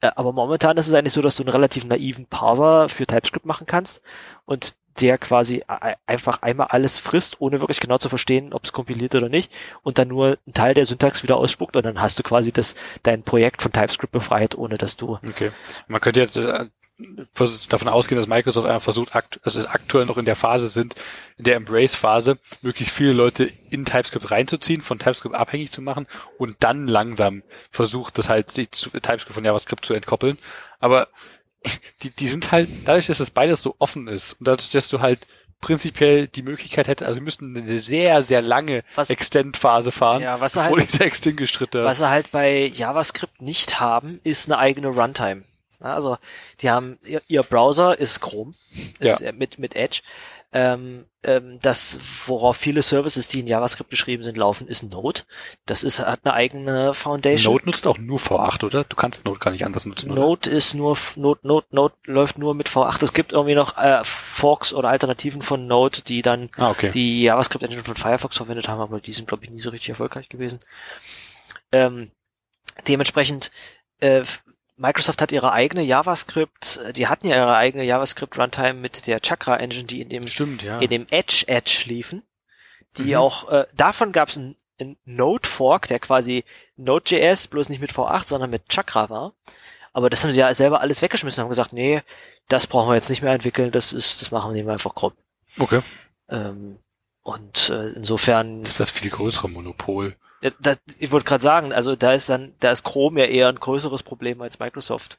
Äh, 0.00 0.10
aber 0.14 0.32
momentan 0.32 0.76
ist 0.76 0.88
es 0.88 0.94
eigentlich 0.94 1.14
so, 1.14 1.22
dass 1.22 1.36
du 1.36 1.42
einen 1.42 1.52
relativ 1.52 1.84
naiven 1.84 2.26
Parser 2.26 2.90
für 2.90 3.06
TypeScript 3.06 3.46
machen 3.46 3.66
kannst 3.66 4.02
und 4.44 4.74
der 5.00 5.18
quasi 5.18 5.62
einfach 6.06 6.42
einmal 6.42 6.68
alles 6.70 6.98
frisst, 6.98 7.40
ohne 7.40 7.60
wirklich 7.60 7.80
genau 7.80 7.98
zu 7.98 8.08
verstehen, 8.08 8.52
ob 8.52 8.64
es 8.64 8.72
kompiliert 8.72 9.14
oder 9.14 9.28
nicht, 9.28 9.52
und 9.82 9.98
dann 9.98 10.08
nur 10.08 10.38
einen 10.46 10.54
Teil 10.54 10.74
der 10.74 10.86
Syntax 10.86 11.22
wieder 11.22 11.36
ausspuckt 11.36 11.76
und 11.76 11.84
dann 11.84 12.00
hast 12.00 12.18
du 12.18 12.22
quasi 12.22 12.52
das 12.52 12.74
dein 13.02 13.22
Projekt 13.22 13.62
von 13.62 13.72
TypeScript 13.72 14.12
befreit, 14.12 14.56
ohne 14.56 14.78
dass 14.78 14.96
du. 14.96 15.18
Okay. 15.28 15.52
Man 15.88 16.00
könnte 16.00 16.28
ja 16.34 16.60
äh, 16.60 16.68
davon 17.68 17.88
ausgehen, 17.88 18.18
dass 18.18 18.28
Microsoft 18.28 18.66
einfach 18.66 18.82
versucht, 18.82 19.14
akt 19.14 19.40
also 19.44 19.66
aktuell 19.66 20.06
noch 20.06 20.18
in 20.18 20.24
der 20.24 20.36
Phase 20.36 20.68
sind, 20.68 20.94
in 21.38 21.44
der 21.44 21.56
Embrace-Phase, 21.56 22.38
möglichst 22.60 22.94
viele 22.94 23.12
Leute 23.12 23.50
in 23.70 23.84
TypeScript 23.84 24.30
reinzuziehen, 24.30 24.82
von 24.82 24.98
TypeScript 24.98 25.34
abhängig 25.34 25.72
zu 25.72 25.82
machen 25.82 26.06
und 26.38 26.56
dann 26.60 26.86
langsam 26.86 27.42
versucht, 27.70 28.18
das 28.18 28.28
halt 28.28 28.50
sich 28.50 28.70
TypeScript 28.70 29.34
von 29.34 29.44
JavaScript 29.44 29.84
zu 29.84 29.94
entkoppeln. 29.94 30.38
Aber 30.78 31.08
die, 32.02 32.10
die 32.10 32.28
sind 32.28 32.52
halt, 32.52 32.68
dadurch, 32.84 33.06
dass 33.06 33.18
das 33.18 33.30
beides 33.30 33.62
so 33.62 33.74
offen 33.78 34.08
ist 34.08 34.34
und 34.34 34.48
dadurch, 34.48 34.70
dass 34.70 34.88
du 34.88 35.00
halt 35.00 35.26
prinzipiell 35.60 36.26
die 36.26 36.42
Möglichkeit 36.42 36.88
hätte, 36.88 37.06
also 37.06 37.20
wir 37.20 37.22
müssten 37.22 37.56
eine 37.56 37.78
sehr, 37.78 38.22
sehr 38.22 38.42
lange 38.42 38.82
Extend-Phase 38.96 39.92
fahren, 39.92 40.22
ja, 40.22 40.40
was 40.40 40.54
bevor 40.54 40.78
halt, 40.78 40.92
dieser 40.92 41.04
Extinguished-Schritte. 41.06 41.84
Was 41.84 41.98
sie 41.98 42.08
halt 42.08 42.32
bei 42.32 42.66
JavaScript 42.66 43.40
nicht 43.40 43.80
haben, 43.80 44.20
ist 44.24 44.48
eine 44.48 44.58
eigene 44.58 44.88
Runtime. 44.88 45.44
Also 45.78 46.16
die 46.60 46.70
haben 46.70 46.98
ihr, 47.04 47.22
ihr 47.28 47.42
Browser 47.42 47.98
ist 47.98 48.20
Chrome, 48.20 48.54
ist 48.98 49.20
ja. 49.20 49.32
mit 49.32 49.58
mit 49.58 49.74
Edge 49.74 50.02
ähm, 50.52 51.06
ähm, 51.24 51.58
das, 51.62 51.98
worauf 52.26 52.56
viele 52.56 52.82
Services, 52.82 53.28
die 53.28 53.40
in 53.40 53.46
JavaScript 53.46 53.90
geschrieben 53.90 54.22
sind, 54.22 54.36
laufen, 54.36 54.66
ist 54.66 54.82
Node. 54.82 55.22
Das 55.66 55.84
ist, 55.84 56.00
hat 56.00 56.20
eine 56.24 56.34
eigene 56.34 56.94
Foundation. 56.94 57.54
Node 57.54 57.66
nutzt 57.66 57.86
auch 57.86 57.96
nur 57.96 58.18
V8, 58.18 58.64
oder? 58.64 58.84
Du 58.84 58.96
kannst 58.96 59.24
Node 59.24 59.38
gar 59.38 59.52
nicht 59.52 59.64
anders 59.64 59.86
nutzen. 59.86 60.10
Oder? 60.10 60.20
Node 60.20 60.50
ist 60.50 60.74
nur, 60.74 60.96
Node, 61.16 61.40
Node, 61.42 61.66
Node 61.70 61.94
läuft 62.04 62.38
nur 62.38 62.54
mit 62.54 62.68
V8. 62.68 63.02
Es 63.02 63.12
gibt 63.12 63.32
irgendwie 63.32 63.54
noch 63.54 63.78
äh, 63.78 64.02
Forks 64.04 64.74
oder 64.74 64.88
Alternativen 64.88 65.42
von 65.42 65.66
Node, 65.66 66.02
die 66.02 66.22
dann 66.22 66.50
ah, 66.56 66.70
okay. 66.70 66.90
die 66.90 67.22
JavaScript-Engine 67.22 67.84
von 67.84 67.96
Firefox 67.96 68.36
verwendet 68.36 68.68
haben, 68.68 68.80
aber 68.80 69.00
die 69.00 69.12
sind, 69.12 69.28
glaube 69.28 69.44
ich, 69.44 69.50
nie 69.50 69.60
so 69.60 69.70
richtig 69.70 69.90
erfolgreich 69.90 70.28
gewesen. 70.28 70.58
Ähm, 71.70 72.10
dementsprechend 72.88 73.50
äh, 74.00 74.22
Microsoft 74.76 75.20
hat 75.20 75.32
ihre 75.32 75.52
eigene 75.52 75.82
JavaScript, 75.82 76.80
die 76.96 77.06
hatten 77.06 77.28
ja 77.28 77.36
ihre 77.36 77.56
eigene 77.56 77.84
JavaScript 77.84 78.38
Runtime 78.38 78.74
mit 78.74 79.06
der 79.06 79.20
Chakra 79.20 79.56
Engine, 79.56 79.84
die 79.84 80.00
in 80.00 80.08
dem 80.08 80.26
Stimmt, 80.26 80.62
ja. 80.62 80.78
in 80.78 80.90
dem 80.90 81.06
Edge 81.10 81.44
Edge 81.46 81.84
liefen. 81.86 82.22
Die 82.96 83.10
mhm. 83.10 83.16
auch 83.16 83.50
äh, 83.50 83.66
davon 83.74 84.12
gab 84.12 84.28
es 84.28 84.38
einen, 84.38 84.56
einen 84.78 84.96
Node 85.04 85.48
Fork, 85.48 85.88
der 85.88 85.98
quasi 85.98 86.44
Node.js 86.76 87.48
bloß 87.48 87.68
nicht 87.68 87.80
mit 87.80 87.92
V8, 87.92 88.28
sondern 88.28 88.50
mit 88.50 88.68
Chakra 88.68 89.08
war. 89.10 89.34
Aber 89.92 90.08
das 90.08 90.24
haben 90.24 90.32
sie 90.32 90.40
ja 90.40 90.52
selber 90.54 90.80
alles 90.80 91.02
weggeschmissen 91.02 91.40
und 91.40 91.44
haben 91.44 91.50
gesagt, 91.50 91.72
nee, 91.72 92.02
das 92.48 92.66
brauchen 92.66 92.90
wir 92.90 92.94
jetzt 92.94 93.10
nicht 93.10 93.22
mehr 93.22 93.34
entwickeln, 93.34 93.70
das 93.70 93.92
ist, 93.92 94.22
das 94.22 94.30
machen 94.30 94.54
wir 94.54 94.68
einfach 94.68 94.94
krumm. 94.94 95.12
Okay. 95.58 95.82
Ähm, 96.28 96.78
und 97.22 97.68
äh, 97.70 97.90
insofern. 97.90 98.62
Das 98.62 98.72
ist 98.72 98.80
das 98.80 98.90
viel 98.90 99.10
größere 99.10 99.48
Monopol. 99.48 100.16
Ja, 100.42 100.50
das, 100.60 100.78
ich 100.98 101.12
wollte 101.12 101.26
gerade 101.26 101.42
sagen, 101.42 101.72
also 101.72 101.94
da 101.94 102.12
ist 102.12 102.28
dann, 102.28 102.54
da 102.60 102.72
ist 102.72 102.82
Chrome 102.82 103.20
ja 103.20 103.26
eher 103.26 103.48
ein 103.48 103.60
größeres 103.60 104.02
Problem 104.02 104.42
als 104.42 104.58
Microsoft. 104.58 105.18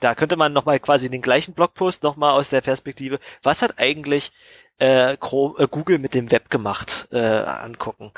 Da 0.00 0.14
könnte 0.14 0.36
man 0.36 0.52
nochmal 0.52 0.80
quasi 0.80 1.08
den 1.08 1.22
gleichen 1.22 1.54
Blogpost 1.54 2.02
nochmal 2.02 2.32
aus 2.32 2.50
der 2.50 2.60
Perspektive, 2.60 3.18
was 3.42 3.62
hat 3.62 3.78
eigentlich 3.78 4.32
äh, 4.78 5.16
Chrome, 5.16 5.54
äh, 5.58 5.68
Google 5.70 5.98
mit 5.98 6.14
dem 6.14 6.30
Web 6.30 6.50
gemacht, 6.50 7.08
äh, 7.12 7.18
angucken. 7.18 8.12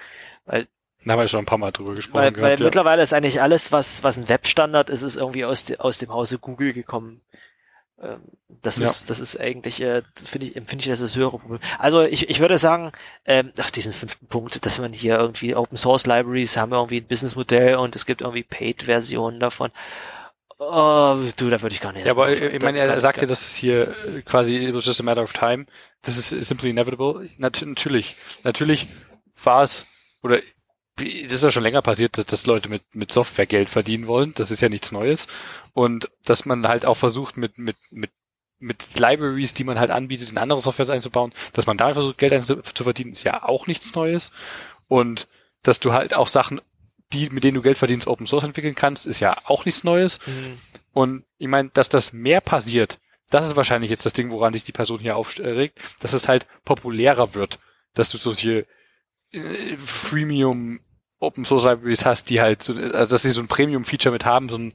Weil 0.47 0.67
da 1.05 1.13
haben 1.13 1.21
wir 1.21 1.29
schon 1.29 1.41
ein 1.41 1.47
paar 1.47 1.59
Mal 1.59 1.71
drüber 1.71 1.95
gesprochen. 1.95 2.23
Weil, 2.23 2.33
gehabt, 2.33 2.51
weil 2.51 2.59
ja. 2.59 2.65
mittlerweile 2.65 3.03
ist 3.03 3.15
eigentlich 3.15 3.41
alles, 3.41 3.71
was, 3.71 4.03
was 4.03 4.19
ein 4.19 4.29
Webstandard 4.29 4.91
ist, 4.91 5.03
ist 5.03 5.17
irgendwie 5.17 5.45
aus, 5.45 5.65
de, 5.65 5.79
aus 5.79 5.99
dem 5.99 6.13
Hause 6.13 6.39
Google 6.39 6.73
gekommen. 6.73 7.21
Ähm, 8.01 8.21
das 8.63 8.79
ist, 8.79 9.03
ja. 9.03 9.09
das 9.09 9.21
ist 9.21 9.39
eigentlich, 9.39 9.81
äh, 9.81 10.03
finde 10.25 10.47
ich, 10.47 10.57
empfinde 10.57 10.83
ich 10.83 10.89
das 10.89 11.03
als 11.03 11.17
höhere 11.17 11.39
Problem. 11.39 11.61
Also 11.79 12.03
ich, 12.03 12.29
ich 12.31 12.41
würde 12.41 12.59
sagen, 12.59 12.93
ähm, 13.25 13.53
auf 13.61 13.71
diesen 13.71 13.93
fünften 13.93 14.27
Punkt, 14.27 14.65
dass 14.65 14.79
man 14.79 14.93
hier 14.93 15.19
irgendwie 15.19 15.55
Open 15.55 15.77
Source 15.77 16.07
Libraries 16.07 16.57
haben 16.57 16.73
irgendwie 16.73 17.01
ein 17.01 17.07
Businessmodell 17.07 17.77
und 17.77 17.97
es 17.97 18.07
gibt 18.07 18.21
irgendwie 18.21 18.43
Paid-Versionen 18.43 19.41
davon. 19.41 19.71
Oh, 20.61 21.17
du, 21.37 21.51
da 21.51 21.63
würde 21.63 21.75
ich 21.75 21.81
gar 21.81 21.93
nicht. 21.93 22.07
Ja, 22.07 22.13
aber 22.13 22.31
ich, 22.31 22.41
ich 22.41 22.63
meine, 22.63 22.79
er 22.79 22.99
sagt 22.99 23.21
ja, 23.21 23.27
dass 23.27 23.43
es 23.43 23.55
hier 23.55 23.83
äh, 23.83 24.23
quasi 24.23 24.57
it 24.57 24.75
was 24.75 24.87
just 24.87 25.01
a 25.01 25.05
matter 25.05 25.23
of 25.23 25.33
time. 25.33 25.67
Das 26.03 26.17
ist 26.17 26.31
simply 26.31 26.71
inevitable. 26.71 27.29
Nat 27.39 27.63
natürlich, 27.65 28.17
natürlich 28.43 28.89
war 29.43 29.63
es 29.63 29.87
oder 30.23 30.41
das 30.97 31.33
ist 31.33 31.45
ja 31.45 31.51
schon 31.53 31.63
länger 31.63 31.83
passiert, 31.83 32.19
dass, 32.19 32.27
dass 32.27 32.47
Leute 32.47 32.69
mit, 32.69 32.83
mit 32.95 33.13
Software 33.13 33.47
Geld 33.47 33.71
verdienen 33.71 34.09
wollen. 34.09 34.33
Das 34.35 34.51
ist 34.51 34.61
ja 34.61 34.69
nichts 34.69 34.91
Neues. 34.91 35.29
Und 35.73 36.11
dass 36.25 36.45
man 36.45 36.67
halt 36.67 36.85
auch 36.85 36.97
versucht, 36.97 37.37
mit, 37.37 37.59
mit, 37.59 37.77
mit, 37.91 38.11
mit 38.59 38.99
Libraries, 38.99 39.55
die 39.55 39.65
man 39.65 39.79
halt 39.79 39.91
anbietet, 39.91 40.31
in 40.31 40.39
andere 40.39 40.61
Software 40.61 40.89
einzubauen, 40.91 41.33
dass 41.53 41.67
man 41.67 41.77
da 41.77 41.93
versucht, 41.93 42.19
Geld 42.19 42.47
zu, 42.47 42.63
zu 42.63 42.85
verdienen, 42.85 43.13
ist 43.13 43.25
ja 43.25 43.43
auch 43.45 43.67
nichts 43.67 43.95
Neues. 43.95 44.33
Und 44.89 45.29
dass 45.63 45.81
du 45.81 45.93
halt 45.93 46.15
auch 46.15 46.29
Sachen, 46.29 46.61
die, 47.13 47.31
mit 47.31 47.45
denen 47.45 47.55
du 47.55 47.63
Geld 47.63 47.79
verdienst, 47.79 48.07
Open 48.07 48.27
Source 48.27 48.45
entwickeln 48.45 48.75
kannst, 48.75 49.07
ist 49.07 49.21
ja 49.21 49.37
auch 49.45 49.65
nichts 49.65 49.85
Neues. 49.85 50.21
Mhm. 50.27 50.59
Und 50.93 51.25
ich 51.39 51.49
meine, 51.49 51.71
dass 51.71 51.89
das 51.89 52.13
mehr 52.13 52.41
passiert, 52.41 52.99
das 53.31 53.47
ist 53.47 53.57
wahrscheinlich 53.57 53.91
jetzt 53.91 54.07
das 54.07 54.15
Ding, 54.15 54.31
woran 54.31 54.53
sich 54.53 54.65
die 54.65 54.73
Person 54.73 55.01
hier 55.01 55.17
aufregt, 55.17 55.79
dass 56.01 56.13
es 56.13 56.29
halt 56.29 56.47
populärer 56.65 57.35
wird, 57.35 57.59
dass 57.95 58.09
du 58.09 58.17
solche 58.17 58.67
äh, 59.31 59.77
Freemium 59.77 60.81
Open 61.21 61.45
Source 61.45 61.65
Libraries 61.65 62.05
hast, 62.05 62.31
die 62.31 62.41
halt 62.41 62.63
so, 62.63 62.75
also 62.75 63.15
dass 63.15 63.23
sie 63.23 63.31
so 63.31 63.41
ein 63.41 63.49
Premium 63.49 63.85
Feature 63.85 64.13
mit 64.13 64.25
haben, 64.25 64.49
so 64.49 64.57
ein 64.57 64.73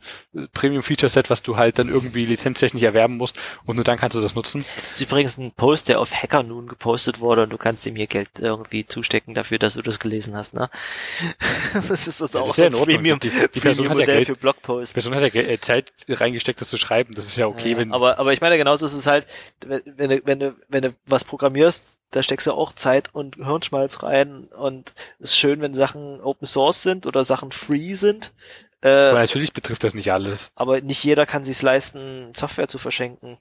Premium 0.52 0.84
Feature 0.84 1.10
Set, 1.10 1.30
was 1.30 1.42
du 1.42 1.56
halt 1.56 1.80
dann 1.80 1.88
irgendwie 1.88 2.26
lizenztechnisch 2.26 2.84
erwerben 2.84 3.16
musst 3.16 3.38
und 3.66 3.76
nur 3.78 3.86
dann 3.86 3.98
kannst 3.98 4.18
du 4.18 4.22
das 4.22 4.36
nutzen. 4.36 4.60
Das 4.60 4.96
ist 4.96 5.02
übrigens 5.02 5.38
ein 5.38 5.52
Post, 5.52 5.88
der 5.88 6.02
auf 6.02 6.14
Hacker 6.14 6.44
nun 6.44 6.68
gepostet 6.68 7.22
wurde 7.22 7.44
und 7.44 7.50
du 7.52 7.58
kannst 7.58 7.86
ihm 7.86 7.96
hier 7.96 8.08
Geld 8.08 8.40
irgendwie 8.40 8.86
zustecken 8.86 9.34
dafür, 9.34 9.58
dass 9.58 9.76
du 9.76 9.82
das 9.82 10.00
gelesen 10.00 10.36
hast, 10.36 10.54
ne? 10.54 10.70
das 11.74 11.90
ist, 11.90 12.08
das 12.08 12.20
ist 12.20 12.36
ja, 12.36 12.42
auch 12.42 12.48
das 12.48 12.58
ist 12.58 12.72
so 12.74 12.78
ein 12.78 12.84
Premium, 12.84 13.20
die, 13.22 13.30
die 13.30 13.60
Person 13.62 13.90
hat 13.90 13.98
ja 14.00 14.06
Geld, 14.06 14.28
für 14.28 14.36
Blogposts. 14.36 14.94
Die 14.94 15.00
Person 15.00 15.16
hat 15.16 15.34
ja 15.34 15.42
äh, 15.42 15.62
Zeit 15.62 15.94
reingesteckt, 16.10 16.60
das 16.60 16.70
zu 16.70 16.78
schreiben, 16.78 17.14
das 17.14 17.26
ist 17.26 17.38
ja 17.38 17.48
okay, 17.48 17.72
ja, 17.72 17.78
wenn. 17.78 17.94
Aber, 17.94 18.20
aber 18.20 18.34
ich 18.34 18.42
meine, 18.42 18.58
genauso 18.58 18.86
ist 18.86 18.94
es 18.94 19.08
halt, 19.08 19.28
wenn, 19.66 19.82
wenn 19.96 20.10
du, 20.10 20.22
wenn 20.26 20.40
du, 20.40 20.56
wenn 20.68 20.82
du 20.82 20.90
was 21.08 21.24
programmierst, 21.24 22.00
da 22.14 22.22
steckst 22.22 22.46
du 22.48 22.52
auch 22.52 22.74
Zeit 22.74 23.10
und 23.14 23.36
Hirnschmalz 23.38 24.04
rein 24.04 24.48
und 24.56 24.94
es 25.20 25.32
ist 25.32 25.38
schön, 25.38 25.62
wenn 25.62 25.74
Sachen 25.74 26.22
Open 26.22 26.46
Source 26.46 26.84
sind 26.84 27.06
oder 27.08 27.26
Sachen 27.26 27.52
free 27.52 27.96
sind. 27.96 28.34
Äh, 28.82 28.90
aber 28.90 29.20
natürlich 29.20 29.52
betrifft 29.52 29.84
das 29.84 29.96
nicht 29.96 30.12
alles. 30.12 30.52
Aber 30.56 30.80
nicht 30.82 31.04
jeder 31.04 31.26
kann 31.26 31.44
sich 31.44 31.60
leisten, 31.62 32.32
Software 32.36 32.68
zu 32.68 32.78
verschenken. 32.78 33.40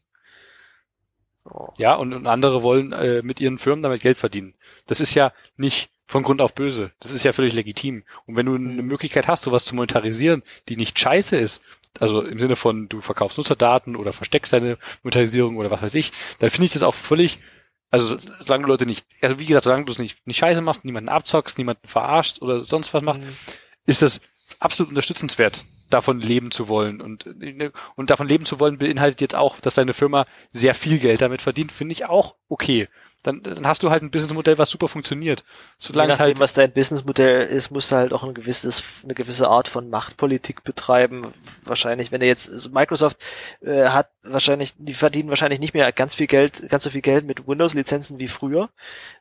So. 1.45 1.75
Ja, 1.77 1.97
und, 1.97 2.15
und 2.15 2.27
andere 2.27 2.63
wollen 2.63 2.93
äh, 2.93 3.23
mit 3.23 3.41
ihren 3.41 3.59
Firmen 3.59 3.83
damit 3.83 4.01
Geld 4.01 4.17
verdienen. 4.17 4.55
Das 4.87 5.01
ist 5.01 5.15
ja 5.15 5.33
nicht 5.57 5.91
von 6.07 6.23
Grund 6.23 6.41
auf 6.41 6.55
böse. 6.55 6.93
Das 7.01 7.11
ist 7.11 7.25
ja 7.25 7.33
völlig 7.33 7.53
legitim. 7.53 8.05
Und 8.27 8.37
wenn 8.37 8.47
du 8.47 8.55
eine 8.55 8.83
mhm. 8.83 8.87
Möglichkeit 8.87 9.29
hast, 9.29 9.43
sowas 9.43 9.67
zu 9.67 9.75
monetarisieren, 9.75 10.43
die 10.69 10.77
nicht 10.77 10.99
scheiße 10.99 11.37
ist, 11.37 11.63
also 12.01 12.23
im 12.23 12.39
Sinne 12.39 12.57
von 12.57 12.89
du 12.89 13.03
verkaufst 13.03 13.37
Nutzerdaten 13.37 13.97
oder 13.97 14.15
versteckst 14.15 14.55
deine 14.55 14.79
Monetarisierung 15.03 15.57
oder 15.59 15.71
was 15.71 15.83
weiß 15.83 15.95
ich, 15.95 16.13
dann 16.39 16.49
finde 16.49 16.67
ich 16.67 16.73
das 16.73 16.83
auch 16.83 16.95
völlig 16.95 17.39
also 17.93 18.19
solange 18.41 18.65
du 18.65 18.69
Leute 18.69 18.87
nicht, 18.87 19.07
also 19.21 19.39
wie 19.39 19.47
gesagt, 19.47 19.65
solange 19.65 19.85
du 19.85 19.93
es 19.93 19.99
nicht, 19.99 20.27
nicht 20.27 20.39
scheiße 20.39 20.63
machst, 20.63 20.85
niemanden 20.85 21.11
abzockst, 21.11 21.59
niemanden 21.59 21.87
verarscht 21.87 22.41
oder 22.43 22.63
sonst 22.63 22.93
was 22.95 23.03
macht, 23.03 23.21
mhm. 23.21 23.37
ist 23.87 24.03
das 24.03 24.21
absolut 24.59 24.91
unterstützenswert, 24.91 25.65
davon 25.91 26.19
leben 26.19 26.51
zu 26.51 26.69
wollen. 26.69 27.03
Und, 27.03 27.27
und 27.95 28.11
davon 28.11 28.27
leben 28.27 28.47
zu 28.47 28.59
wollen 28.59 28.79
beinhaltet 28.79 29.21
jetzt 29.21 29.35
auch, 29.35 29.61
dass 29.61 29.75
deine 29.75 29.93
Firma 29.93 30.27
sehr 30.53 30.75
viel 30.75 30.99
Geld 30.99 31.21
damit 31.21 31.43
verdient, 31.43 31.71
finde 31.71 31.93
ich 31.93 32.07
auch 32.07 32.35
okay 32.49 32.89
dann, 33.23 33.43
dann 33.43 33.67
hast 33.67 33.83
du 33.83 33.91
halt 33.91 34.03
ein 34.03 34.11
Businessmodell, 34.11 34.59
was 34.59 34.71
super 34.71 34.89
funktioniert. 34.89 35.45
Solange 35.79 36.09
Je 36.13 36.19
nachdem, 36.19 36.27
halt 36.27 36.41
was 36.41 36.55
dein 36.55 36.73
Businessmodell 36.73 37.47
ist, 37.47 37.71
musst 37.71 37.93
du 37.93 37.97
halt 37.97 38.13
auch 38.13 38.25
ein 38.25 38.35
gewisses, 38.35 38.83
eine 39.05 39.15
gewisse 39.15 39.49
Art 39.49 39.69
von 39.69 39.89
Machtpolitik 39.91 40.65
betreiben. 40.65 41.27
Wahrscheinlich, 41.65 42.11
wenn 42.11 42.21
du 42.21 42.27
jetzt, 42.27 42.51
also 42.51 42.71
Microsoft 42.71 43.19
äh, 43.61 43.89
hat 43.89 44.09
wahrscheinlich, 44.25 44.75
die 44.77 44.95
verdienen 44.95 45.29
wahrscheinlich 45.29 45.61
nicht 45.61 45.75
mehr 45.75 45.91
ganz 45.93 46.17
viel 46.17 46.27
Geld, 46.27 46.69
ganz 46.69 46.83
so 46.83 46.91
viel 46.91 47.01
Geld 47.01 47.25
mit 47.25 47.47
Windows-Lizenzen 47.47 48.19
wie 48.19 48.29
früher. 48.29 48.71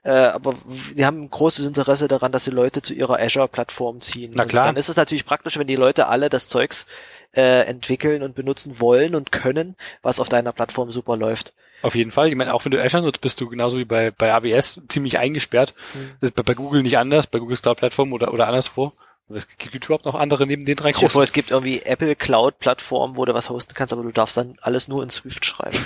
Äh, 0.04 0.12
aber 0.12 0.56
die 0.96 1.06
haben 1.06 1.24
ein 1.24 1.30
großes 1.30 1.66
Interesse 1.68 2.08
daran, 2.08 2.32
dass 2.32 2.46
sie 2.46 2.52
Leute 2.52 2.82
zu 2.82 2.96
ihrer 2.96 3.20
Azure-Plattform 3.20 4.02
ziehen. 4.02 4.32
Na 4.34 4.46
klar. 4.46 4.64
Und 4.64 4.68
dann 4.68 4.76
ist 4.78 4.90
es 4.90 4.96
natürlich 4.96 5.26
praktisch, 5.26 5.60
wenn 5.60 5.68
die 5.68 5.76
Leute 5.76 6.08
alle 6.08 6.30
das 6.30 6.48
Zeugs 6.48 6.88
äh, 7.34 7.66
entwickeln 7.66 8.24
und 8.24 8.36
benutzen 8.36 8.80
wollen 8.80 9.16
und 9.16 9.32
können, 9.32 9.76
was 10.02 10.20
auf 10.20 10.30
deiner 10.30 10.52
Plattform 10.52 10.92
super 10.92 11.18
läuft. 11.18 11.54
Auf 11.82 11.96
jeden 11.96 12.12
Fall. 12.12 12.30
Ich 12.30 12.36
meine, 12.36 12.54
auch 12.54 12.66
wenn 12.66 12.72
du 12.72 12.82
Azure 12.82 13.04
nutzt, 13.04 13.22
bist 13.22 13.40
du 13.42 13.50
genauso 13.50 13.78
wie 13.78 13.86
bei, 13.86 14.12
bei 14.12 14.34
AWS 14.34 14.82
ziemlich 14.90 15.18
eingesperrt. 15.18 15.74
Mhm. 15.94 16.12
Das 16.20 16.30
ist 16.30 16.36
bei, 16.36 16.44
bei 16.44 16.54
Google 16.54 16.84
nicht 16.84 16.98
anders, 16.98 17.28
bei 17.28 17.40
Google's 17.40 17.62
Cloud 17.62 17.78
Plattform 17.78 18.14
oder, 18.14 18.34
oder 18.34 18.48
anderswo. 18.48 18.94
Es 19.34 19.48
gibt 19.58 19.86
überhaupt 19.86 20.06
noch 20.06 20.16
andere 20.16 20.46
neben 20.46 20.66
den 20.66 20.76
drei 20.76 20.92
großen. 20.92 21.10
Vor, 21.10 21.24
es 21.24 21.32
gibt 21.32 21.52
irgendwie 21.52 21.82
Apple 21.84 22.16
Cloud 22.16 22.60
Plattformen, 22.60 23.16
wo 23.16 23.26
du 23.26 23.34
was 23.34 23.50
hosten 23.50 23.74
kannst, 23.74 23.94
aber 23.94 24.04
du 24.04 24.12
darfst 24.12 24.38
dann 24.38 24.58
alles 24.62 24.88
nur 24.88 25.04
in 25.04 25.10
Swift 25.10 25.46
schreiben. 25.46 25.78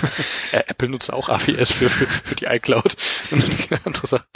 ja, 0.52 0.60
Apple 0.66 0.88
nutzt 0.88 1.12
auch 1.12 1.28
AWS 1.28 1.72
für, 1.72 1.88
für, 1.88 2.06
für 2.06 2.34
die 2.34 2.46
iCloud 2.46 2.96
und 3.30 3.68
andere 3.84 4.06
Sachen. 4.06 4.26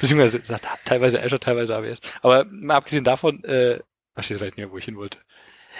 Beziehungsweise 0.00 0.42
teilweise 0.84 1.22
Azure, 1.22 1.40
teilweise 1.40 1.76
AWS. 1.76 2.00
Aber 2.22 2.44
mal 2.50 2.76
abgesehen 2.76 3.04
davon, 3.04 3.44
äh, 3.44 3.80
ich 4.18 4.30
weiß 4.30 4.40
nicht 4.40 4.56
mehr, 4.56 4.70
wo 4.70 4.78
ich 4.78 4.84
hin 4.84 4.96
wollte. 4.96 5.18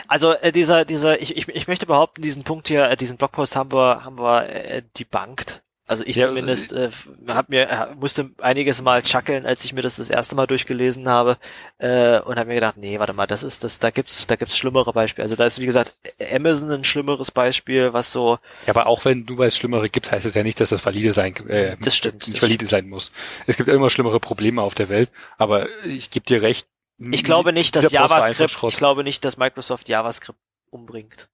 Also 0.08 0.32
äh, 0.32 0.52
dieser, 0.52 0.84
dieser, 0.84 1.20
ich, 1.20 1.36
ich, 1.36 1.48
ich 1.48 1.68
möchte 1.68 1.86
behaupten, 1.86 2.22
diesen 2.22 2.42
Punkt 2.44 2.68
hier, 2.68 2.90
äh, 2.90 2.96
diesen 2.96 3.16
Blogpost 3.16 3.56
haben 3.56 3.72
wir, 3.72 4.04
haben 4.04 4.18
wir 4.18 4.48
äh, 4.48 4.82
debunked. 4.98 5.62
Also 5.88 6.02
ich 6.04 6.16
ja, 6.16 6.26
zumindest 6.26 6.72
äh, 6.72 6.90
hab 7.28 7.48
mir 7.48 7.68
äh, 7.70 7.94
musste 7.94 8.30
einiges 8.38 8.82
mal 8.82 9.02
chuckeln, 9.02 9.46
als 9.46 9.64
ich 9.64 9.72
mir 9.72 9.82
das 9.82 9.96
das 9.96 10.10
erste 10.10 10.34
Mal 10.34 10.48
durchgelesen 10.48 11.08
habe 11.08 11.38
äh, 11.78 12.18
und 12.18 12.38
habe 12.40 12.48
mir 12.48 12.56
gedacht, 12.56 12.76
nee, 12.76 12.98
warte 12.98 13.12
mal, 13.12 13.28
das 13.28 13.44
ist 13.44 13.62
das, 13.62 13.78
da 13.78 13.90
gibt's 13.90 14.26
da 14.26 14.34
gibt's 14.34 14.58
schlimmere 14.58 14.92
Beispiele. 14.92 15.22
Also 15.22 15.36
da 15.36 15.46
ist 15.46 15.60
wie 15.60 15.66
gesagt 15.66 15.94
Amazon 16.34 16.72
ein 16.72 16.82
schlimmeres 16.82 17.30
Beispiel, 17.30 17.92
was 17.92 18.10
so. 18.10 18.38
Ja, 18.66 18.74
aber 18.74 18.88
auch 18.88 19.04
wenn 19.04 19.26
du 19.26 19.40
es 19.44 19.56
schlimmere 19.56 19.88
gibt, 19.88 20.10
heißt 20.10 20.26
es 20.26 20.34
ja 20.34 20.42
nicht, 20.42 20.60
dass 20.60 20.70
das 20.70 20.84
valide 20.84 21.12
sein 21.12 21.36
äh, 21.48 21.76
das 21.80 21.96
stimmt, 21.96 22.26
nicht 22.26 22.34
das 22.34 22.42
valide 22.42 22.66
stimmt. 22.66 22.70
sein 22.70 22.88
muss. 22.88 23.12
Es 23.46 23.56
gibt 23.56 23.68
immer 23.68 23.88
schlimmere 23.88 24.18
Probleme 24.18 24.62
auf 24.62 24.74
der 24.74 24.88
Welt, 24.88 25.12
aber 25.38 25.68
ich 25.84 26.10
gebe 26.10 26.26
dir 26.26 26.42
recht, 26.42 26.66
ich 26.98 27.24
glaube 27.24 27.52
nicht, 27.52 27.76
dass 27.76 27.90
JavaScript, 27.90 28.62
ich 28.68 28.76
glaube 28.76 29.04
nicht, 29.04 29.24
dass 29.24 29.36
Microsoft 29.36 29.88
JavaScript 29.88 30.38
umbringt. 30.70 31.28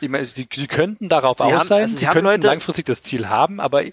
Ich 0.00 0.08
meine, 0.08 0.26
sie, 0.26 0.48
sie 0.52 0.66
könnten 0.66 1.08
darauf 1.08 1.38
sie 1.38 1.44
aus 1.44 1.52
haben, 1.52 1.68
sein, 1.68 1.80
also 1.82 1.92
sie, 1.94 2.00
sie 2.00 2.06
könnten 2.06 2.24
Leute, 2.24 2.46
langfristig 2.46 2.86
das 2.86 3.02
Ziel 3.02 3.28
haben, 3.28 3.60
aber 3.60 3.84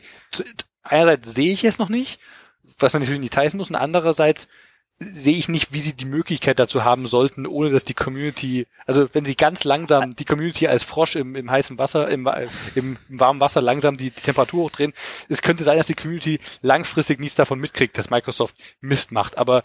einerseits 0.83 1.33
sehe 1.33 1.51
ich 1.51 1.63
es 1.63 1.79
noch 1.79 1.89
nicht, 1.89 2.19
was 2.79 2.91
dann 2.91 3.01
natürlich 3.01 3.21
nicht 3.21 3.35
heißen 3.35 3.57
muss, 3.57 3.69
und 3.69 3.75
andererseits 3.75 4.47
sehe 4.99 5.37
ich 5.37 5.47
nicht, 5.47 5.73
wie 5.73 5.79
sie 5.79 5.93
die 5.93 6.05
Möglichkeit 6.05 6.57
dazu 6.57 6.83
haben 6.83 7.05
sollten, 7.05 7.45
ohne 7.45 7.69
dass 7.69 7.85
die 7.85 7.93
Community, 7.93 8.65
also 8.87 9.07
wenn 9.13 9.25
sie 9.25 9.35
ganz 9.35 9.63
langsam 9.63 10.15
die 10.15 10.25
Community 10.25 10.67
als 10.67 10.83
Frosch 10.83 11.15
im, 11.15 11.35
im 11.35 11.51
heißen 11.51 11.77
Wasser, 11.77 12.09
im, 12.09 12.27
im, 12.73 12.97
im 13.07 13.19
warmen 13.19 13.39
Wasser 13.39 13.61
langsam 13.61 13.95
die, 13.95 14.09
die 14.09 14.21
Temperatur 14.21 14.63
hochdrehen, 14.63 14.93
es 15.29 15.43
könnte 15.43 15.63
sein, 15.63 15.77
dass 15.77 15.85
die 15.85 15.93
Community 15.93 16.39
langfristig 16.61 17.19
nichts 17.19 17.35
davon 17.35 17.59
mitkriegt, 17.59 17.97
dass 17.97 18.09
Microsoft 18.09 18.55
Mist 18.81 19.11
macht. 19.11 19.37
Aber 19.37 19.63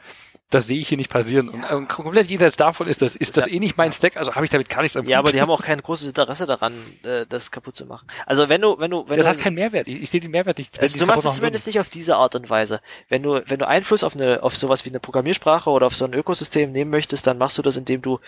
das 0.52 0.66
sehe 0.66 0.78
ich 0.78 0.88
hier 0.88 0.98
nicht 0.98 1.10
passieren. 1.10 1.48
Und 1.48 1.64
äh, 1.64 1.86
komplett 1.86 2.28
jenseits 2.28 2.56
davon 2.56 2.86
ist 2.86 3.00
das, 3.00 3.16
ist 3.16 3.36
das 3.36 3.48
eh 3.48 3.58
nicht 3.58 3.78
mein 3.78 3.90
Stack, 3.90 4.16
also 4.16 4.34
habe 4.34 4.44
ich 4.44 4.50
damit 4.50 4.68
gar 4.68 4.82
nichts 4.82 4.96
am 4.96 5.08
Ja, 5.08 5.18
aber 5.18 5.32
die 5.32 5.40
haben 5.40 5.50
auch 5.50 5.62
kein 5.62 5.80
großes 5.80 6.08
Interesse 6.08 6.46
daran, 6.46 6.74
äh, 7.04 7.24
das 7.28 7.50
kaputt 7.50 7.74
zu 7.74 7.86
machen. 7.86 8.06
Also 8.26 8.48
wenn 8.48 8.60
du, 8.60 8.78
wenn 8.78 8.90
du, 8.90 9.08
wenn 9.08 9.16
das 9.16 9.26
du, 9.26 9.30
hat 9.30 9.38
keinen 9.38 9.54
Mehrwert. 9.54 9.88
Ich, 9.88 10.02
ich 10.02 10.10
sehe 10.10 10.20
den 10.20 10.30
Mehrwert 10.30 10.58
nicht. 10.58 10.78
Also 10.78 10.98
du 10.98 11.06
machst 11.06 11.24
es 11.24 11.34
zumindest 11.34 11.66
nicht 11.66 11.80
auf 11.80 11.88
diese 11.88 12.16
Art 12.16 12.34
und 12.34 12.50
Weise. 12.50 12.80
Wenn 13.08 13.22
du, 13.22 13.42
wenn 13.46 13.58
du 13.58 13.66
Einfluss 13.66 14.04
auf 14.04 14.14
eine, 14.14 14.42
auf 14.42 14.56
sowas 14.56 14.84
wie 14.84 14.90
eine 14.90 15.00
Programmiersprache 15.00 15.70
oder 15.70 15.86
auf 15.86 15.96
so 15.96 16.04
ein 16.04 16.12
Ökosystem 16.12 16.70
nehmen 16.70 16.90
möchtest, 16.90 17.26
dann 17.26 17.38
machst 17.38 17.56
du 17.56 17.62
das, 17.62 17.76
indem 17.76 18.02
du 18.02 18.20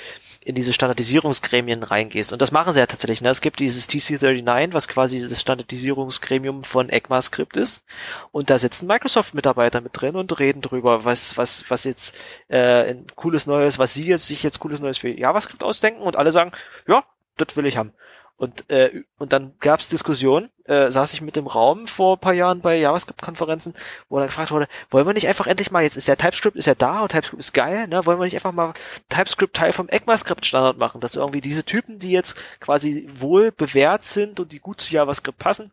in 0.44 0.54
diese 0.54 0.72
Standardisierungsgremien 0.72 1.82
reingehst. 1.82 2.32
Und 2.32 2.40
das 2.42 2.52
machen 2.52 2.72
sie 2.72 2.80
ja 2.80 2.86
tatsächlich. 2.86 3.22
Ne? 3.22 3.30
Es 3.30 3.40
gibt 3.40 3.60
dieses 3.60 3.88
TC39, 3.88 4.72
was 4.72 4.88
quasi 4.88 5.20
das 5.20 5.40
Standardisierungsgremium 5.40 6.64
von 6.64 6.90
ECMAScript 6.90 7.56
ist. 7.56 7.82
Und 8.30 8.50
da 8.50 8.58
sitzen 8.58 8.86
Microsoft-Mitarbeiter 8.86 9.80
mit 9.80 9.92
drin 9.94 10.16
und 10.16 10.38
reden 10.38 10.60
drüber, 10.60 11.04
was, 11.04 11.36
was, 11.36 11.64
was 11.68 11.84
jetzt 11.84 12.13
äh, 12.48 12.90
ein 12.90 13.06
cooles 13.14 13.46
Neues, 13.46 13.78
was 13.78 13.94
sie 13.94 14.02
jetzt 14.02 14.28
sich 14.28 14.42
jetzt 14.42 14.60
cooles 14.60 14.80
Neues 14.80 14.98
für 14.98 15.08
JavaScript 15.08 15.62
ausdenken 15.62 16.02
und 16.02 16.16
alle 16.16 16.32
sagen, 16.32 16.52
ja, 16.86 17.04
das 17.36 17.56
will 17.56 17.66
ich 17.66 17.76
haben. 17.76 17.92
Und, 18.36 18.68
äh, 18.68 19.04
und 19.18 19.32
dann 19.32 19.54
gab's 19.60 19.88
Diskussionen, 19.88 20.50
äh, 20.64 20.90
saß 20.90 21.14
ich 21.14 21.20
mit 21.20 21.36
im 21.36 21.46
Raum 21.46 21.86
vor 21.86 22.18
paar 22.18 22.32
Jahren 22.32 22.60
bei 22.60 22.76
JavaScript-Konferenzen, 22.76 23.74
wo 24.08 24.18
dann 24.18 24.26
gefragt 24.26 24.50
wurde, 24.50 24.66
wollen 24.90 25.06
wir 25.06 25.14
nicht 25.14 25.28
einfach 25.28 25.46
endlich 25.46 25.70
mal, 25.70 25.84
jetzt 25.84 25.96
ist 25.96 26.08
ja 26.08 26.16
TypeScript, 26.16 26.56
ist 26.56 26.66
ja 26.66 26.74
da 26.74 27.02
und 27.02 27.12
TypeScript 27.12 27.38
ist 27.38 27.54
geil, 27.54 27.86
ne, 27.86 28.04
wollen 28.06 28.18
wir 28.18 28.24
nicht 28.24 28.34
einfach 28.34 28.50
mal 28.50 28.74
TypeScript 29.08 29.54
Teil 29.54 29.72
vom 29.72 29.88
ECMAScript-Standard 29.88 30.78
machen, 30.78 31.00
dass 31.00 31.14
irgendwie 31.14 31.42
diese 31.42 31.64
Typen, 31.64 32.00
die 32.00 32.10
jetzt 32.10 32.36
quasi 32.58 33.08
wohl 33.08 33.52
bewährt 33.52 34.02
sind 34.02 34.40
und 34.40 34.50
die 34.50 34.58
gut 34.58 34.80
zu 34.80 34.92
JavaScript 34.92 35.38
passen, 35.38 35.70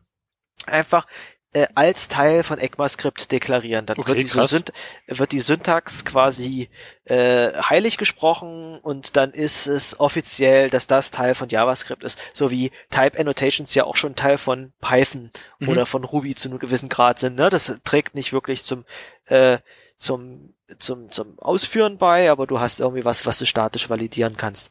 einfach 0.66 1.06
äh, 1.52 1.66
als 1.74 2.08
Teil 2.08 2.42
von 2.42 2.58
ECMAScript 2.58 3.30
deklarieren. 3.30 3.86
Dann 3.86 3.98
okay, 3.98 4.08
wird, 4.08 4.20
diese 4.20 4.46
Synt 4.46 4.72
wird 5.06 5.32
die 5.32 5.40
Syntax 5.40 6.04
quasi 6.04 6.68
äh, 7.04 7.52
heilig 7.52 7.98
gesprochen 7.98 8.78
und 8.78 9.16
dann 9.16 9.32
ist 9.32 9.66
es 9.66 10.00
offiziell, 10.00 10.70
dass 10.70 10.86
das 10.86 11.10
Teil 11.10 11.34
von 11.34 11.48
JavaScript 11.48 12.04
ist. 12.04 12.18
So 12.32 12.50
wie 12.50 12.70
Type 12.90 13.18
Annotations 13.18 13.74
ja 13.74 13.84
auch 13.84 13.96
schon 13.96 14.16
Teil 14.16 14.38
von 14.38 14.72
Python 14.80 15.30
mhm. 15.58 15.68
oder 15.68 15.86
von 15.86 16.04
Ruby 16.04 16.34
zu 16.34 16.48
einem 16.48 16.58
gewissen 16.58 16.88
Grad 16.88 17.18
sind. 17.18 17.36
Ne? 17.36 17.50
Das 17.50 17.80
trägt 17.84 18.14
nicht 18.14 18.32
wirklich 18.32 18.64
zum 18.64 18.84
äh, 19.26 19.58
zum 19.98 20.54
zum 20.78 21.10
zum 21.10 21.38
Ausführen 21.38 21.98
bei, 21.98 22.30
aber 22.30 22.46
du 22.46 22.60
hast 22.60 22.80
irgendwie 22.80 23.04
was, 23.04 23.26
was 23.26 23.38
du 23.38 23.44
statisch 23.44 23.90
validieren 23.90 24.36
kannst. 24.36 24.70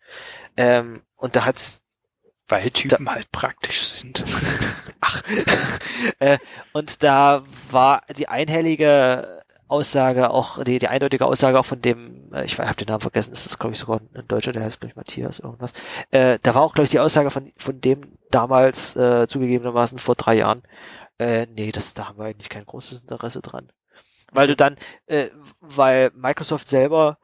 Ähm, 0.58 1.04
und 1.16 1.36
da 1.36 1.46
hat's 1.46 1.80
weil 2.48 2.70
Typen 2.72 3.06
da, 3.06 3.14
halt 3.14 3.32
praktisch 3.32 3.84
sind. 3.84 4.24
Ach. 5.12 5.24
äh, 6.20 6.38
und 6.74 7.04
da 7.04 7.44
war 7.70 8.02
die 8.18 8.28
einhellige 8.28 9.42
Aussage 9.72 10.32
auch, 10.32 10.62
die, 10.64 10.80
die 10.80 10.90
eindeutige 10.90 11.26
Aussage 11.26 11.58
auch 11.58 11.66
von 11.66 11.82
dem, 11.82 12.34
äh, 12.34 12.44
ich 12.44 12.60
habe 12.60 12.76
den 12.76 12.90
Namen 12.90 13.00
vergessen, 13.00 13.32
ist 13.32 13.46
das 13.46 13.58
glaube 13.58 13.74
ich 13.74 13.80
sogar 13.80 14.02
ein 14.14 14.28
Deutscher, 14.28 14.52
der 14.52 14.64
heißt 14.64 14.82
glaube 14.82 14.92
ich 14.92 14.96
Matthias 14.98 15.40
irgendwas. 15.40 15.72
Äh, 16.12 16.40
da 16.44 16.54
war 16.54 16.62
auch 16.62 16.74
glaube 16.74 16.86
ich 16.86 16.92
die 16.92 17.00
Aussage 17.00 17.32
von 17.32 17.50
von 17.58 17.80
dem 17.80 18.18
damals 18.30 18.96
äh, 18.98 19.28
zugegebenermaßen 19.28 19.98
vor 19.98 20.16
drei 20.16 20.36
Jahren. 20.36 20.64
Äh, 21.20 21.48
nee, 21.56 21.72
das 21.72 21.94
da 21.94 22.10
haben 22.10 22.20
wir 22.20 22.26
eigentlich 22.26 22.50
kein 22.50 22.66
großes 22.66 23.02
Interesse 23.02 23.42
dran, 23.42 23.72
weil 24.34 24.48
du 24.48 24.58
dann, 24.58 24.76
äh, 25.06 25.30
weil 25.62 26.12
Microsoft 26.16 26.68
selber 26.68 27.18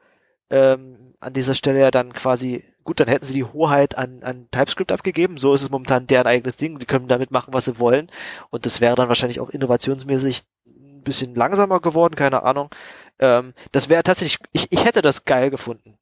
ähm, 0.50 1.14
an 1.20 1.34
dieser 1.34 1.54
Stelle 1.54 1.80
ja 1.80 1.90
dann 1.90 2.14
quasi 2.14 2.64
Gut, 2.88 3.00
dann 3.00 3.08
hätten 3.08 3.26
sie 3.26 3.34
die 3.34 3.44
Hoheit 3.44 3.98
an, 3.98 4.22
an 4.22 4.48
TypeScript 4.50 4.92
abgegeben. 4.92 5.36
So 5.36 5.52
ist 5.52 5.60
es 5.60 5.68
momentan 5.68 6.06
deren 6.06 6.26
eigenes 6.26 6.56
Ding. 6.56 6.78
Die 6.78 6.86
können 6.86 7.06
damit 7.06 7.30
machen, 7.30 7.52
was 7.52 7.66
sie 7.66 7.78
wollen. 7.78 8.10
Und 8.48 8.64
das 8.64 8.80
wäre 8.80 8.94
dann 8.94 9.08
wahrscheinlich 9.08 9.40
auch 9.40 9.50
innovationsmäßig 9.50 10.44
ein 10.66 11.02
bisschen 11.02 11.34
langsamer 11.34 11.80
geworden, 11.80 12.14
keine 12.14 12.44
Ahnung. 12.44 12.70
Ähm, 13.18 13.52
das 13.72 13.90
wäre 13.90 14.02
tatsächlich, 14.02 14.38
ich, 14.52 14.72
ich 14.72 14.86
hätte 14.86 15.02
das 15.02 15.26
geil 15.26 15.50
gefunden. 15.50 15.98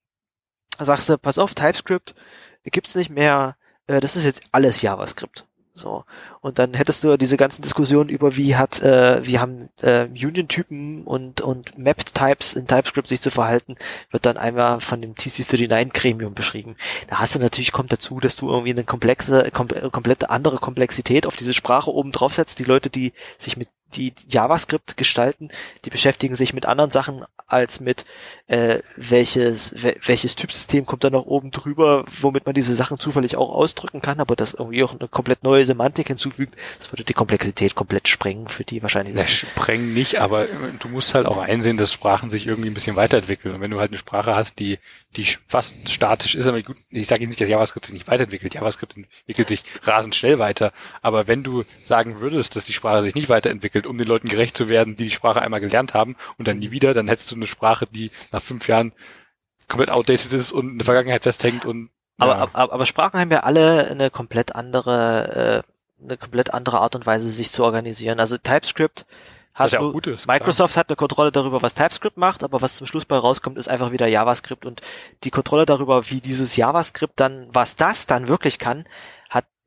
Da 0.79 0.85
sagst 0.85 1.09
du, 1.09 1.19
pass 1.19 1.39
auf, 1.39 1.55
TypeScript 1.57 2.15
gibt's 2.63 2.95
nicht 2.95 3.11
mehr, 3.11 3.57
äh, 3.89 3.99
das 3.99 4.15
ist 4.15 4.25
jetzt 4.25 4.45
alles 4.53 4.81
JavaScript. 4.81 5.45
So. 5.77 6.05
Und 6.41 6.59
dann 6.59 6.73
hättest 6.73 7.05
du 7.05 7.19
diese 7.19 7.37
ganzen 7.37 7.61
Diskussionen 7.61 8.09
über 8.09 8.35
wie 8.37 8.57
hat, 8.57 8.83
äh, 8.83 9.25
wie 9.27 9.39
haben 9.39 9.69
äh, 9.83 10.07
Union-Typen 10.07 11.05
und, 11.05 11.43
und 11.43 11.77
Mapped-Types 11.77 12.55
in 12.55 12.67
TypeScript 12.67 13.09
sich 13.09 13.21
zu 13.21 13.31
verhalten, 13.31 13.77
wird 14.11 14.25
dann 14.25 14.39
einmal 14.39 14.81
von 14.81 15.03
dem 15.03 15.15
TC39-Gremium 15.15 16.33
beschrieben. 16.33 16.77
Da 17.09 17.19
hast 17.19 17.35
du 17.35 17.41
natürlich, 17.41 17.73
kommt 17.73 17.93
dazu, 17.93 18.21
dass 18.21 18.37
du 18.37 18.49
irgendwie 18.49 18.71
eine 18.71 18.85
komplexe, 18.85 19.51
kom 19.53 19.69
komplett 19.69 20.31
andere 20.31 20.57
Komplexität 20.57 21.27
auf 21.27 21.37
diese 21.37 21.53
Sprache 21.53 21.93
oben 21.93 22.11
drauf 22.11 22.33
setzt. 22.33 22.59
Die 22.59 22.65
Leute, 22.65 22.89
die 22.89 23.13
sich 23.37 23.59
mit 23.59 23.69
die 23.95 24.13
JavaScript 24.29 24.97
gestalten, 24.97 25.49
die 25.85 25.91
beschäftigen 25.91 26.35
sich 26.35 26.53
mit 26.53 26.67
anderen 26.67 26.91
Sachen 26.91 27.25
als 27.47 27.81
mit 27.81 28.05
äh, 28.49 28.81
welches 28.97 29.75
welches 30.03 30.35
Typsystem 30.35 30.85
kommt 30.85 31.05
da 31.05 31.11
noch 31.11 31.27
oben 31.27 31.53
drüber, 31.53 32.05
womit 32.21 32.45
man 32.47 32.55
diese 32.55 32.75
Sachen 32.75 32.99
zufällig 32.99 33.37
auch 33.37 33.55
ausdrücken 33.55 34.03
kann, 34.03 34.21
aber 34.21 34.35
das 34.35 34.55
irgendwie 34.55 34.83
auch 34.83 34.99
eine 34.99 35.09
komplett 35.09 35.45
neue 35.45 35.65
Semantik 35.65 36.09
hinzufügt, 36.09 36.57
das 36.79 36.93
würde 36.93 37.05
die 37.05 37.15
Komplexität 37.15 37.75
komplett 37.75 38.09
sprengen 38.09 38.49
für 38.49 38.65
die 38.65 38.83
wahrscheinlich. 38.83 39.15
Ja, 39.15 39.27
sprengen 39.27 39.95
nicht, 39.95 40.21
aber 40.21 40.47
du 40.47 40.89
musst 40.89 41.15
halt 41.15 41.27
auch 41.27 41.39
einsehen, 41.39 41.77
dass 41.77 41.93
Sprachen 41.93 42.31
sich 42.31 42.47
irgendwie 42.47 42.71
ein 42.71 42.75
bisschen 42.75 42.97
weiterentwickeln. 42.97 43.55
Und 43.55 43.61
wenn 43.61 43.71
du 43.71 43.79
halt 43.79 43.91
eine 43.91 43.99
Sprache 43.99 44.35
hast, 44.35 44.59
die 44.59 44.79
die 45.17 45.27
fast 45.49 45.75
statisch 45.91 46.35
ist, 46.35 46.47
aber 46.47 46.61
gut, 46.63 46.77
ich 46.91 47.07
sage 47.07 47.27
nicht, 47.27 47.41
dass 47.41 47.49
JavaScript 47.49 47.87
sich 47.87 47.95
nicht 47.95 48.09
weiterentwickelt, 48.09 48.55
JavaScript 48.55 48.97
entwickelt 48.97 49.49
sich 49.49 49.63
rasend 49.83 50.15
schnell 50.15 50.39
weiter, 50.39 50.73
aber 51.01 51.27
wenn 51.27 51.43
du 51.43 51.65
sagen 51.85 52.21
würdest, 52.21 52.57
dass 52.57 52.67
die 52.67 52.73
Sprache 52.73 53.03
sich 53.03 53.15
nicht 53.15 53.29
weiterentwickelt 53.29 53.86
um 53.87 53.99
den 53.99 54.07
Leuten 54.07 54.29
gerecht 54.29 54.57
zu 54.57 54.69
werden, 54.69 54.97
die 54.97 55.05
die 55.05 55.11
Sprache 55.11 55.43
einmal 55.43 55.61
gelernt 55.61 55.95
haben 55.95 56.17
und 56.39 56.49
dann 56.49 56.59
nie 56.59 56.71
wieder, 56.71 56.95
dann 56.95 57.09
hättest 57.09 57.31
du 57.31 57.37
eine 57.37 57.47
Sprache, 57.47 57.87
die 57.91 58.11
nach 58.33 58.43
fünf 58.43 58.69
Jahren 58.69 58.93
komplett 59.69 59.91
outdated 59.91 60.33
ist 60.33 60.53
und 60.53 60.71
in 60.71 60.79
der 60.79 60.85
Vergangenheit 60.85 61.25
festhängt 61.25 61.65
und 61.65 61.91
ja. 62.19 62.27
aber, 62.27 62.51
aber, 62.53 62.73
aber 62.73 62.87
Sprachen 62.87 63.21
haben 63.21 63.31
ja 63.31 63.41
alle 63.41 63.91
eine 63.91 64.11
komplett 64.11 64.55
andere 64.55 65.63
äh, 65.65 65.73
eine 66.03 66.17
komplett 66.17 66.53
andere 66.53 66.81
Art 66.81 66.95
und 66.95 67.07
Weise, 67.07 67.29
sich 67.29 67.51
zu 67.51 67.65
organisieren. 67.65 68.21
Also 68.21 68.37
TypeScript 68.37 69.07
hat 69.55 69.73
ja 69.73 69.81
ist, 69.81 70.27
Microsoft 70.27 70.75
klar. 70.75 70.81
hat 70.81 70.91
eine 70.91 70.97
Kontrolle 70.97 71.33
darüber, 71.33 71.63
was 71.63 71.75
TypeScript 71.75 72.19
macht, 72.19 72.45
aber 72.45 72.61
was 72.61 72.77
zum 72.77 72.87
Schluss 72.87 73.07
bei 73.07 73.17
rauskommt, 73.17 73.57
ist 73.57 73.69
einfach 73.69 73.91
wieder 73.91 74.07
JavaScript 74.07 74.67
und 74.67 74.83
die 75.25 75.31
Kontrolle 75.31 75.65
darüber, 75.65 76.11
wie 76.11 76.21
dieses 76.21 76.57
JavaScript 76.57 77.19
dann, 77.19 77.49
was 77.51 77.75
das 77.75 78.07
dann 78.07 78.29
wirklich 78.29 78.59
kann, 78.59 78.85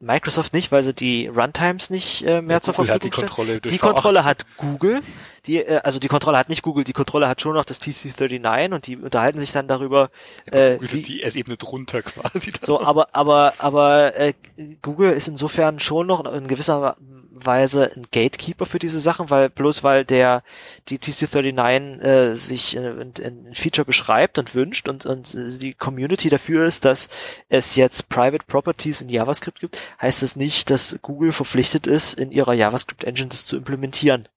Microsoft 0.02 0.54
nicht, 0.54 0.72
weil 0.72 0.82
sie 0.82 0.94
die 0.94 1.28
Runtimes 1.28 1.90
nicht 1.90 2.24
äh, 2.26 2.42
mehr 2.42 2.58
ja, 2.58 2.62
zur 2.62 2.74
Verfügung 2.74 3.00
die 3.02 3.10
Kontrolle 3.10 3.60
Die 3.60 3.78
Kontrolle 3.78 4.24
hat 4.24 4.46
Google, 4.56 5.02
die 5.46 5.58
äh, 5.58 5.82
also 5.84 6.00
die 6.00 6.08
Kontrolle 6.08 6.38
hat 6.38 6.48
nicht 6.48 6.62
Google, 6.62 6.86
die 6.86 6.94
Kontrolle 6.94 7.28
hat 7.28 7.42
schon 7.42 7.54
noch 7.54 7.66
das 7.66 7.82
TC39 7.82 8.74
und 8.74 8.88
die 8.88 8.96
unterhalten 8.98 9.42
sich 9.42 9.52
dann 9.52 9.68
darüber. 9.68 10.10
Äh, 10.46 10.76
Google 10.76 10.92
wie, 10.94 10.98
ist 11.00 11.08
die 11.10 11.24
S-Ebene 11.24 11.58
drunter 11.58 12.02
quasi. 12.02 12.54
So, 12.62 12.82
aber 12.82 13.10
aber 13.14 13.54
aber 13.58 14.16
äh, 14.18 14.34
Google 14.82 15.12
ist 15.12 15.28
insofern 15.28 15.80
schon 15.80 16.08
noch 16.08 16.24
in 16.32 16.48
gewisser 16.48 16.96
Weise 17.46 17.92
ein 17.96 18.08
Gatekeeper 18.12 18.66
für 18.66 18.80
diese 18.80 19.00
Sachen, 19.00 19.30
weil 19.30 19.50
bloß 19.50 19.84
weil 19.84 20.06
der 20.06 20.44
die 20.88 20.98
TC39 20.98 22.02
äh, 22.02 22.36
sich 22.36 22.76
äh, 22.76 22.80
ein, 22.80 23.54
Feature 23.54 23.86
beschreibt 23.86 24.38
und 24.38 24.56
wünscht 24.56 24.88
und, 24.88 25.06
und 25.06 25.34
die 25.62 25.74
Community 25.74 26.30
dafür 26.30 26.66
ist, 26.66 26.86
dass 26.86 27.10
es 27.50 27.76
jetzt 27.76 28.10
Private 28.10 28.46
Properties 28.46 29.02
in 29.02 29.10
JavaScript 29.10 29.60
gibt, 29.60 29.82
heißt 30.02 30.22
das 30.22 30.36
nicht, 30.36 30.70
dass 30.70 30.98
Google 31.02 31.32
verpflichtet 31.32 31.88
ist, 31.88 32.20
in 32.20 32.32
ihrer 32.32 32.54
JavaScript 32.54 33.04
Engine 33.04 33.30
das 33.30 33.46
zu 33.46 33.58
implementieren. 33.58 34.28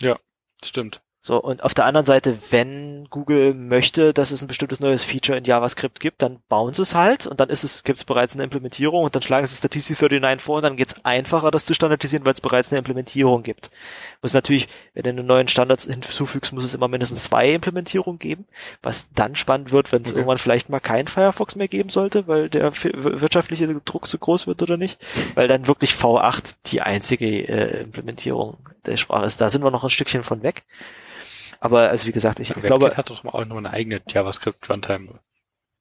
Ja, 0.00 0.18
stimmt. 0.62 1.02
So, 1.20 1.42
und 1.42 1.64
auf 1.64 1.74
der 1.74 1.84
anderen 1.84 2.06
Seite, 2.06 2.38
wenn 2.50 3.08
Google 3.10 3.52
möchte, 3.52 4.14
dass 4.14 4.30
es 4.30 4.40
ein 4.40 4.46
bestimmtes 4.46 4.78
neues 4.78 5.02
Feature 5.02 5.36
in 5.36 5.42
JavaScript 5.42 5.98
gibt, 5.98 6.22
dann 6.22 6.38
bauen 6.48 6.74
sie 6.74 6.82
es 6.82 6.94
halt 6.94 7.26
und 7.26 7.40
dann 7.40 7.50
ist 7.50 7.64
es, 7.64 7.82
gibt 7.82 7.98
es 7.98 8.04
bereits 8.04 8.34
eine 8.34 8.44
Implementierung 8.44 9.02
und 9.02 9.14
dann 9.16 9.22
schlagen 9.22 9.44
sie 9.44 9.52
es 9.52 9.60
der 9.60 9.70
TC39 9.70 10.38
vor 10.38 10.56
und 10.58 10.62
dann 10.62 10.76
geht 10.76 10.92
es 10.92 11.04
einfacher, 11.04 11.50
das 11.50 11.64
zu 11.64 11.74
standardisieren, 11.74 12.24
weil 12.24 12.34
es 12.34 12.40
bereits 12.40 12.70
eine 12.70 12.78
Implementierung 12.78 13.42
gibt. 13.42 13.70
Muss 14.22 14.32
natürlich, 14.32 14.68
wenn 14.94 15.02
du 15.02 15.10
einen 15.10 15.26
neuen 15.26 15.48
Standard 15.48 15.80
hinzufügst, 15.80 16.52
muss 16.52 16.64
es 16.64 16.74
immer 16.74 16.86
mindestens 16.86 17.24
zwei 17.24 17.52
Implementierungen 17.52 18.20
geben, 18.20 18.46
was 18.82 19.08
dann 19.12 19.34
spannend 19.34 19.72
wird, 19.72 19.90
wenn 19.90 20.02
es 20.02 20.10
okay. 20.10 20.18
irgendwann 20.18 20.38
vielleicht 20.38 20.68
mal 20.68 20.78
kein 20.78 21.08
Firefox 21.08 21.56
mehr 21.56 21.68
geben 21.68 21.88
sollte, 21.88 22.28
weil 22.28 22.48
der 22.48 22.72
wirtschaftliche 22.72 23.66
Druck 23.84 24.06
zu 24.06 24.18
groß 24.18 24.46
wird 24.46 24.62
oder 24.62 24.76
nicht, 24.76 25.04
weil 25.34 25.48
dann 25.48 25.66
wirklich 25.66 25.90
V8 25.94 26.54
die 26.66 26.80
einzige 26.80 27.26
äh, 27.26 27.82
Implementierung 27.82 28.56
der 28.88 28.96
Sprache 28.96 29.26
ist. 29.26 29.40
Da 29.40 29.50
sind 29.50 29.62
wir 29.62 29.70
noch 29.70 29.84
ein 29.84 29.90
Stückchen 29.90 30.22
von 30.22 30.42
weg. 30.42 30.64
Aber 31.60 31.88
also 31.88 32.06
wie 32.06 32.12
gesagt, 32.12 32.40
ich 32.40 32.50
ja, 32.50 32.56
glaube. 32.56 32.86
WebKit 32.86 32.98
hat 32.98 33.10
doch 33.10 33.24
auch 33.24 33.44
noch 33.44 33.56
eine 33.56 33.70
eigene 33.70 34.00
JavaScript 34.06 34.68
Runtime. 34.70 35.18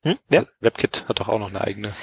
Hm? 0.03 0.17
Ja? 0.29 0.45
WebKit 0.59 1.05
hat 1.07 1.19
doch 1.19 1.27
auch 1.27 1.39
noch 1.39 1.49
eine 1.49 1.61
eigene. 1.61 1.93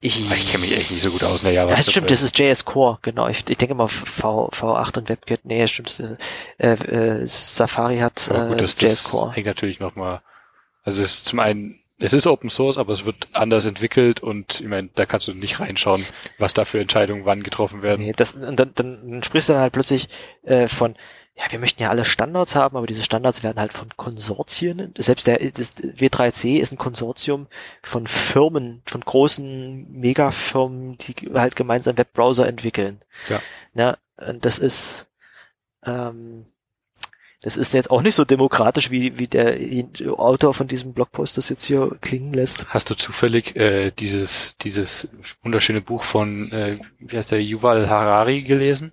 Ich, 0.00 0.20
ich 0.30 0.52
kenne 0.52 0.64
mich 0.64 0.76
echt 0.76 0.90
nicht 0.90 1.00
so 1.00 1.10
gut 1.10 1.24
aus. 1.24 1.42
Naja, 1.42 1.66
was 1.66 1.76
das 1.76 1.90
stimmt, 1.90 2.10
das 2.10 2.22
ist 2.22 2.38
JS 2.38 2.64
Core, 2.64 2.98
genau. 3.00 3.28
Ich, 3.28 3.48
ich 3.48 3.56
denke 3.56 3.74
mal 3.74 3.88
v, 3.88 4.50
V8 4.50 4.98
und 4.98 5.08
WebKit. 5.08 5.44
Nee, 5.44 5.66
stimmt. 5.66 6.02
Äh, 6.58 6.72
äh, 6.72 7.26
Safari 7.26 7.98
hat 7.98 8.28
äh, 8.28 8.48
gut, 8.48 8.60
das, 8.60 8.80
JS 8.80 9.04
Core. 9.04 9.32
hängt 9.32 9.46
natürlich 9.46 9.80
nochmal. 9.80 10.22
Also 10.82 11.02
es 11.02 11.14
ist 11.14 11.26
zum 11.26 11.40
einen, 11.40 11.80
es 11.98 12.12
ist 12.12 12.26
Open 12.26 12.50
Source, 12.50 12.76
aber 12.76 12.92
es 12.92 13.06
wird 13.06 13.28
anders 13.32 13.64
entwickelt 13.64 14.20
und 14.22 14.60
ich 14.60 14.66
meine, 14.66 14.90
da 14.94 15.06
kannst 15.06 15.28
du 15.28 15.34
nicht 15.34 15.60
reinschauen, 15.60 16.04
was 16.38 16.52
da 16.52 16.64
für 16.64 16.78
Entscheidungen 16.78 17.24
wann 17.24 17.42
getroffen 17.42 17.82
werden. 17.82 18.04
Nee, 18.04 18.12
das, 18.14 18.38
dann, 18.38 18.56
dann, 18.56 18.72
dann 18.74 19.22
sprichst 19.22 19.48
du 19.48 19.54
dann 19.54 19.62
halt 19.62 19.72
plötzlich 19.72 20.08
äh, 20.42 20.68
von, 20.68 20.94
ja, 21.36 21.44
wir 21.50 21.58
möchten 21.58 21.82
ja 21.82 21.88
alle 21.88 22.04
Standards 22.04 22.54
haben, 22.54 22.76
aber 22.76 22.86
diese 22.86 23.02
Standards 23.02 23.42
werden 23.42 23.58
halt 23.58 23.72
von 23.72 23.88
Konsortien, 23.96 24.92
selbst 24.98 25.26
der 25.26 25.38
das 25.38 25.74
W3C 25.76 26.58
ist 26.58 26.72
ein 26.72 26.78
Konsortium 26.78 27.46
von 27.82 28.06
Firmen, 28.06 28.82
von 28.84 29.00
großen 29.00 29.90
Megafirmen, 29.90 30.98
die 30.98 31.14
halt 31.34 31.56
gemeinsam 31.56 31.96
Webbrowser 31.96 32.46
entwickeln. 32.46 33.00
Ja. 33.30 33.40
Na, 33.72 33.98
das 34.16 34.58
ist 34.58 35.08
ähm, 35.84 36.46
das 37.46 37.56
ist 37.56 37.74
jetzt 37.74 37.92
auch 37.92 38.02
nicht 38.02 38.16
so 38.16 38.24
demokratisch, 38.24 38.90
wie, 38.90 39.20
wie 39.20 39.28
der 39.28 39.56
Autor 40.18 40.52
von 40.52 40.66
diesem 40.66 40.92
Blogpost 40.92 41.38
das 41.38 41.48
jetzt 41.48 41.64
hier 41.64 41.96
klingen 42.00 42.32
lässt. 42.32 42.66
Hast 42.70 42.90
du 42.90 42.96
zufällig 42.96 43.54
äh, 43.54 43.92
dieses, 43.92 44.56
dieses 44.62 45.06
wunderschöne 45.44 45.80
Buch 45.80 46.02
von, 46.02 46.50
äh, 46.50 46.78
wie 46.98 47.16
heißt 47.16 47.30
der, 47.30 47.40
Yuval 47.40 47.88
Harari 47.88 48.42
gelesen? 48.42 48.92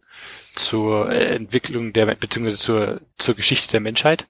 zur 0.56 1.12
äh, 1.12 1.36
Entwicklung 1.36 1.94
der, 1.94 2.06
beziehungsweise 2.14 2.58
zur, 2.60 3.02
zur 3.18 3.34
Geschichte 3.34 3.72
der 3.72 3.80
Menschheit. 3.80 4.28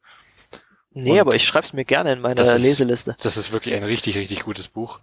Nee, 0.92 1.12
und 1.12 1.20
aber 1.20 1.36
ich 1.36 1.44
schreib's 1.44 1.74
mir 1.74 1.84
gerne 1.84 2.14
in 2.14 2.22
meiner 2.22 2.36
das 2.36 2.62
Leseliste. 2.62 3.12
Ist, 3.12 3.26
das 3.26 3.36
ist 3.36 3.52
wirklich 3.52 3.76
ein 3.76 3.84
richtig, 3.84 4.16
richtig 4.16 4.44
gutes 4.44 4.70
Buch. 4.70 5.00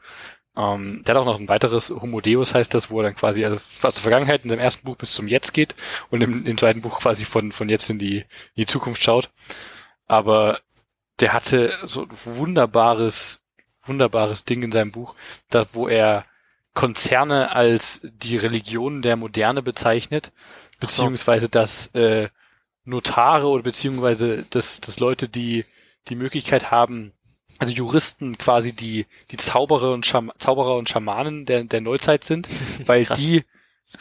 Ähm, 0.57 1.03
der 1.05 1.15
hat 1.15 1.23
auch 1.23 1.27
noch 1.27 1.39
ein 1.39 1.49
weiteres, 1.49 1.91
Homo 1.91 2.21
Deus 2.21 2.55
heißt 2.55 2.75
das, 2.75 2.91
wo 2.91 3.01
er 3.01 3.05
dann 3.05 3.17
quasi 3.17 3.45
also 3.45 3.57
aus 3.83 3.95
der 3.95 4.03
Vergangenheit 4.03 4.43
in 4.45 4.51
dem 4.51 4.59
ersten 4.59 4.85
Buch 4.85 4.97
bis 4.97 5.13
zum 5.13 5.29
Jetzt 5.29 5.53
geht 5.53 5.75
und 6.11 6.23
im, 6.23 6.45
im 6.45 6.59
zweiten 6.59 6.83
Buch 6.83 7.01
quasi 7.01 7.25
von, 7.25 7.53
von 7.53 7.69
jetzt 7.69 7.89
in 7.89 7.99
die, 7.99 8.19
in 8.19 8.27
die 8.57 8.67
Zukunft 8.67 9.03
schaut. 9.03 9.31
Aber 10.07 10.61
der 11.21 11.33
hatte 11.33 11.73
so 11.85 12.03
ein 12.03 12.09
wunderbares, 12.25 13.41
wunderbares 13.85 14.45
Ding 14.45 14.63
in 14.63 14.73
seinem 14.73 14.93
Buch, 14.93 15.15
da 15.51 15.67
wo 15.73 15.89
er 15.89 16.25
Konzerne 16.75 17.53
als 17.53 18.01
die 18.03 18.37
Religion 18.37 19.03
der 19.03 19.17
Moderne 19.17 19.63
bezeichnet 19.63 20.33
beziehungsweise 20.81 21.49
dass 21.49 21.89
äh, 21.89 22.29
Notare 22.85 23.47
oder 23.47 23.63
beziehungsweise 23.63 24.45
dass, 24.51 24.81
dass 24.81 24.99
Leute, 24.99 25.29
die 25.29 25.65
die 26.09 26.17
Möglichkeit 26.17 26.71
haben, 26.71 27.13
also 27.61 27.73
Juristen 27.73 28.39
quasi 28.39 28.73
die 28.73 29.07
die 29.31 29.37
Zauberer 29.37 29.93
und 29.93 30.07
Scham 30.07 30.33
Zauberer 30.39 30.77
und 30.77 30.89
Schamanen 30.89 31.47
der 31.47 31.63
der 31.65 31.81
Neuzeit 31.81 32.25
sind, 32.25 32.49
weil 32.87 33.05
die 33.05 33.45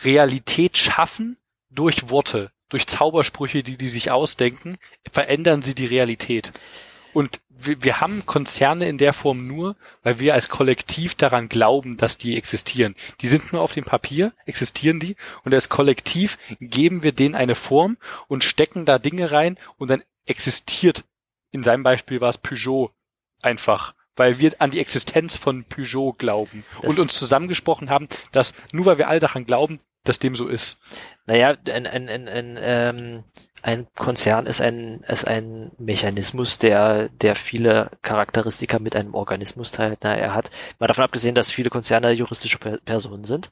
Realität 0.04 0.78
schaffen 0.78 1.38
durch 1.70 2.10
Worte, 2.10 2.52
durch 2.70 2.88
Zaubersprüche, 2.88 3.62
die 3.62 3.78
die 3.78 3.88
sich 3.88 4.12
ausdenken, 4.12 4.78
verändern 5.12 5.62
sie 5.62 5.76
die 5.76 5.86
Realität. 5.86 6.52
Und 7.14 7.42
wir, 7.50 7.84
wir 7.84 8.00
haben 8.00 8.26
Konzerne 8.26 8.88
in 8.88 8.98
der 8.98 9.12
Form 9.12 9.46
nur, 9.46 9.76
weil 10.04 10.20
wir 10.20 10.36
als 10.36 10.48
Kollektiv 10.48 11.16
daran 11.16 11.50
glauben, 11.50 11.98
dass 11.98 12.18
die 12.18 12.38
existieren. 12.38 12.96
Die 13.20 13.28
sind 13.28 13.52
nur 13.52 13.62
auf 13.62 13.74
dem 13.74 13.84
Papier, 13.84 14.32
existieren 14.46 15.00
die, 15.00 15.16
und 15.44 15.54
als 15.54 15.68
Kollektiv 15.68 16.38
geben 16.62 17.04
wir 17.04 17.12
denen 17.12 17.36
eine 17.36 17.56
Form 17.56 17.98
und 18.28 18.44
stecken 18.44 18.86
da 18.86 19.00
Dinge 19.00 19.32
rein 19.32 19.58
und 19.78 19.90
dann 19.90 20.04
existiert, 20.26 21.04
in 21.52 21.64
seinem 21.64 21.84
Beispiel 21.84 22.22
war 22.22 22.30
es 22.30 22.38
Peugeot 22.38 22.92
einfach 23.42 23.94
weil 24.16 24.38
wir 24.38 24.52
an 24.60 24.72
die 24.72 24.82
Existenz 24.82 25.38
von 25.38 25.64
Peugeot 25.64 26.16
glauben 26.18 26.66
das 26.82 26.92
und 26.92 27.00
uns 27.00 27.18
zusammengesprochen 27.18 27.90
haben, 27.90 28.10
dass 28.34 28.54
nur 28.74 28.86
weil 28.86 28.98
wir 28.98 29.08
alle 29.08 29.22
daran 29.22 29.46
glauben, 29.46 29.80
dass 30.04 30.20
dem 30.20 30.36
so 30.36 30.50
ist. 30.50 30.78
Naja, 31.26 31.56
ein, 31.72 31.88
ein, 31.88 32.10
ein, 32.10 32.28
ein 32.28 32.60
ähm, 32.62 33.24
ein 33.62 33.88
Konzern 33.96 34.46
ist 34.46 34.62
ein, 34.62 35.02
ist 35.08 35.28
ein 35.28 35.72
Mechanismus, 35.78 36.58
der, 36.58 37.10
der 37.10 37.36
viele 37.36 37.92
Charakteristika 38.02 38.80
mit 38.80 38.96
einem 38.96 39.14
Organismus 39.14 39.72
teilt. 39.72 40.00
Na, 40.04 40.16
er 40.16 40.34
hat, 40.34 40.50
mal 40.80 40.88
davon 40.88 41.04
abgesehen, 41.04 41.36
dass 41.36 41.52
viele 41.52 41.70
Konzerne 41.70 42.12
juristische 42.12 42.58
Personen 42.58 43.26
sind. 43.26 43.52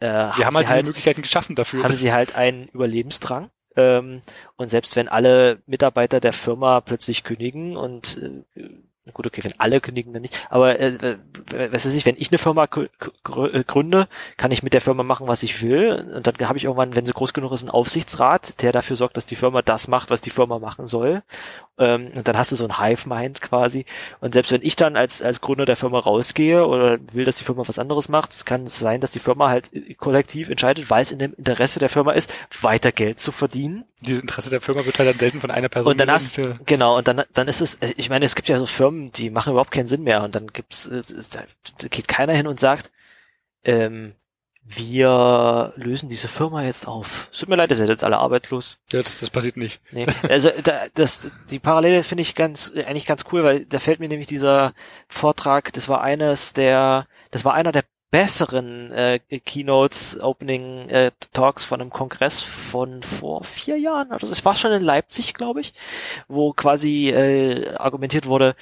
Äh, 0.00 0.06
Wir 0.06 0.46
haben, 0.46 0.56
halt 0.56 0.68
halt 0.68 0.86
Möglichkeiten 0.86 1.22
geschaffen 1.22 1.54
dafür. 1.54 1.84
Haben 1.84 1.94
sie 1.94 2.12
halt 2.12 2.34
einen 2.34 2.68
Überlebensdrang. 2.68 3.50
Ähm, 3.76 4.22
und 4.56 4.68
selbst 4.68 4.96
wenn 4.96 5.08
alle 5.08 5.62
Mitarbeiter 5.66 6.18
der 6.18 6.32
Firma 6.32 6.80
plötzlich 6.80 7.24
kündigen 7.24 7.76
und 7.76 8.44
äh, 8.56 8.62
gut, 9.12 9.26
okay, 9.26 9.42
wenn 9.44 9.58
alle 9.58 9.80
kündigen, 9.80 10.12
dann 10.12 10.22
nicht. 10.22 10.40
Aber 10.50 10.78
äh, 10.78 11.18
was 11.70 11.86
weiß 11.86 11.94
ich, 11.94 12.06
wenn 12.06 12.16
ich 12.18 12.30
eine 12.30 12.38
Firma 12.38 12.64
äh, 12.64 13.64
gründe, 13.64 14.08
kann 14.36 14.50
ich 14.50 14.62
mit 14.62 14.74
der 14.74 14.80
Firma 14.80 15.02
machen, 15.02 15.26
was 15.28 15.42
ich 15.42 15.62
will. 15.62 16.12
Und 16.14 16.26
dann 16.26 16.48
habe 16.48 16.58
ich 16.58 16.64
irgendwann, 16.64 16.94
wenn 16.96 17.04
sie 17.04 17.12
groß 17.12 17.32
genug 17.32 17.52
ist, 17.52 17.62
einen 17.62 17.70
Aufsichtsrat, 17.70 18.62
der 18.62 18.72
dafür 18.72 18.96
sorgt, 18.96 19.16
dass 19.16 19.26
die 19.26 19.36
Firma 19.36 19.62
das 19.62 19.88
macht, 19.88 20.10
was 20.10 20.20
die 20.20 20.30
Firma 20.30 20.58
machen 20.58 20.86
soll. 20.86 21.22
Ähm, 21.78 22.10
und 22.14 22.26
dann 22.26 22.36
hast 22.36 22.52
du 22.52 22.56
so 22.56 22.66
ein 22.66 22.78
Hive-Mind 22.78 23.40
quasi. 23.40 23.84
Und 24.20 24.34
selbst 24.34 24.50
wenn 24.50 24.62
ich 24.62 24.76
dann 24.76 24.96
als, 24.96 25.22
als 25.22 25.40
Gründer 25.40 25.66
der 25.66 25.76
Firma 25.76 25.98
rausgehe 25.98 26.66
oder 26.66 26.98
will, 27.12 27.24
dass 27.24 27.36
die 27.36 27.44
Firma 27.44 27.62
was 27.66 27.78
anderes 27.78 28.08
macht, 28.08 28.32
es 28.32 28.44
kann 28.44 28.66
sein, 28.66 29.00
dass 29.00 29.10
die 29.10 29.18
Firma 29.18 29.48
halt 29.48 29.70
kollektiv 29.98 30.48
entscheidet, 30.48 30.90
weil 30.90 31.02
es 31.02 31.12
in 31.12 31.18
dem 31.18 31.34
Interesse 31.34 31.78
der 31.78 31.88
Firma 31.88 32.12
ist, 32.12 32.32
weiter 32.60 32.92
Geld 32.92 33.20
zu 33.20 33.30
verdienen. 33.30 33.84
Dieses 34.00 34.22
Interesse 34.22 34.50
der 34.50 34.60
Firma 34.60 34.84
wird 34.84 34.98
halt 34.98 35.08
dann 35.08 35.18
selten 35.18 35.40
von 35.40 35.50
einer 35.50 35.68
Person. 35.68 35.90
Und 35.90 36.00
dann 36.00 36.10
hast, 36.10 36.40
genau, 36.64 36.98
und 36.98 37.08
dann, 37.08 37.22
dann 37.32 37.48
ist 37.48 37.60
es, 37.60 37.78
ich 37.96 38.08
meine, 38.08 38.24
es 38.24 38.34
gibt 38.34 38.48
ja 38.48 38.58
so 38.58 38.66
Firmen, 38.66 38.95
die 39.12 39.30
machen 39.30 39.52
überhaupt 39.52 39.70
keinen 39.70 39.86
Sinn 39.86 40.02
mehr. 40.02 40.22
Und 40.22 40.34
dann 40.34 40.48
gibt's, 40.48 40.90
da 40.90 41.88
geht 41.88 42.08
keiner 42.08 42.34
hin 42.34 42.46
und 42.46 42.60
sagt, 42.60 42.90
ähm, 43.64 44.14
wir 44.68 45.72
lösen 45.76 46.08
diese 46.08 46.26
Firma 46.26 46.64
jetzt 46.64 46.88
auf. 46.88 47.28
Es 47.30 47.38
tut 47.38 47.48
mir 47.48 47.56
leid, 47.56 47.70
ihr 47.70 47.76
seid 47.76 47.88
jetzt 47.88 48.02
alle 48.02 48.18
arbeitslos. 48.18 48.80
Ja, 48.90 49.00
das, 49.02 49.20
das 49.20 49.30
passiert 49.30 49.56
nicht. 49.56 49.80
Nee. 49.92 50.06
Also 50.28 50.50
da, 50.64 50.86
das, 50.94 51.30
die 51.50 51.60
Parallele 51.60 52.02
finde 52.02 52.22
ich 52.22 52.34
ganz 52.34 52.72
eigentlich 52.72 53.06
ganz 53.06 53.24
cool, 53.30 53.44
weil 53.44 53.64
da 53.64 53.78
fällt 53.78 54.00
mir 54.00 54.08
nämlich 54.08 54.26
dieser 54.26 54.72
Vortrag, 55.08 55.72
das 55.72 55.88
war 55.88 56.00
eines 56.02 56.52
der, 56.52 57.06
das 57.30 57.44
war 57.44 57.54
einer 57.54 57.70
der 57.70 57.84
besseren 58.10 58.92
äh, 58.92 59.18
Keynotes, 59.18 60.20
Opening 60.20 60.88
äh, 60.88 61.10
Talks 61.32 61.64
von 61.64 61.80
einem 61.80 61.90
Kongress 61.90 62.40
von 62.40 63.02
vor 63.02 63.44
vier 63.44 63.78
Jahren. 63.78 64.12
Also 64.12 64.26
es 64.30 64.44
war 64.44 64.56
schon 64.56 64.72
in 64.72 64.82
Leipzig, 64.82 65.34
glaube 65.34 65.60
ich, 65.60 65.74
wo 66.28 66.52
quasi 66.52 67.10
äh, 67.10 67.74
argumentiert 67.76 68.26
wurde, 68.26 68.54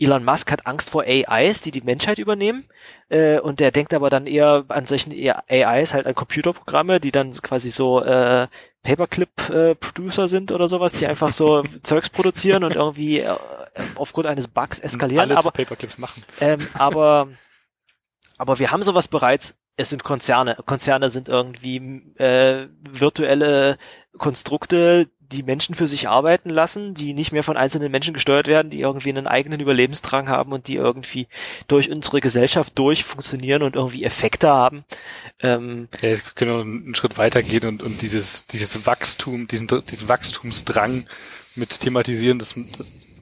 Elon 0.00 0.24
Musk 0.24 0.52
hat 0.52 0.66
Angst 0.66 0.90
vor 0.90 1.04
AIs, 1.06 1.62
die 1.62 1.72
die 1.72 1.80
Menschheit 1.80 2.18
übernehmen. 2.18 2.64
Äh, 3.08 3.40
und 3.40 3.58
der 3.58 3.72
denkt 3.72 3.92
aber 3.92 4.10
dann 4.10 4.26
eher 4.26 4.64
an 4.68 4.86
solchen 4.86 5.12
AIs, 5.12 5.92
halt 5.92 6.06
an 6.06 6.14
Computerprogramme, 6.14 7.00
die 7.00 7.10
dann 7.10 7.32
quasi 7.32 7.70
so 7.70 8.02
äh, 8.04 8.46
Paperclip-Producer 8.84 10.24
äh, 10.24 10.28
sind 10.28 10.52
oder 10.52 10.68
sowas, 10.68 10.92
die 10.92 11.06
einfach 11.06 11.32
so 11.32 11.64
Zeugs 11.82 12.10
produzieren 12.10 12.62
und 12.62 12.76
irgendwie 12.76 13.20
äh, 13.20 13.34
aufgrund 13.96 14.28
eines 14.28 14.46
Bugs 14.46 14.78
eskalieren. 14.78 15.30
Alle 15.30 15.36
aber 15.36 15.50
Paperclips 15.50 15.98
machen. 15.98 16.22
Ähm, 16.40 16.60
aber 16.74 17.28
aber 18.38 18.58
wir 18.58 18.70
haben 18.70 18.82
sowas 18.82 19.08
bereits. 19.08 19.54
Es 19.76 19.90
sind 19.90 20.02
Konzerne. 20.02 20.56
Konzerne 20.64 21.10
sind 21.10 21.28
irgendwie 21.28 21.76
äh, 22.16 22.66
virtuelle 22.90 23.76
Konstrukte, 24.16 25.08
die 25.20 25.42
Menschen 25.42 25.74
für 25.74 25.86
sich 25.86 26.08
arbeiten 26.08 26.48
lassen, 26.48 26.94
die 26.94 27.12
nicht 27.12 27.32
mehr 27.32 27.42
von 27.42 27.56
einzelnen 27.56 27.90
Menschen 27.92 28.14
gesteuert 28.14 28.48
werden, 28.48 28.70
die 28.70 28.80
irgendwie 28.80 29.10
einen 29.10 29.26
eigenen 29.26 29.60
Überlebensdrang 29.60 30.28
haben 30.28 30.52
und 30.52 30.68
die 30.68 30.76
irgendwie 30.76 31.28
durch 31.66 31.90
unsere 31.90 32.20
Gesellschaft 32.20 32.78
durch 32.78 33.04
funktionieren 33.04 33.62
und 33.62 33.76
irgendwie 33.76 34.04
Effekte 34.04 34.48
haben. 34.48 34.84
Ähm, 35.40 35.88
ja, 36.00 36.10
wir 36.10 36.20
können 36.34 36.50
auch 36.52 36.60
einen 36.60 36.94
Schritt 36.94 37.18
weitergehen 37.18 37.66
und, 37.66 37.82
und 37.82 38.00
dieses, 38.00 38.46
dieses 38.46 38.86
Wachstum, 38.86 39.48
diesen, 39.48 39.66
diesen 39.66 40.08
Wachstumsdrang 40.08 41.06
mit 41.54 41.78
thematisieren, 41.80 42.38
dass, 42.38 42.54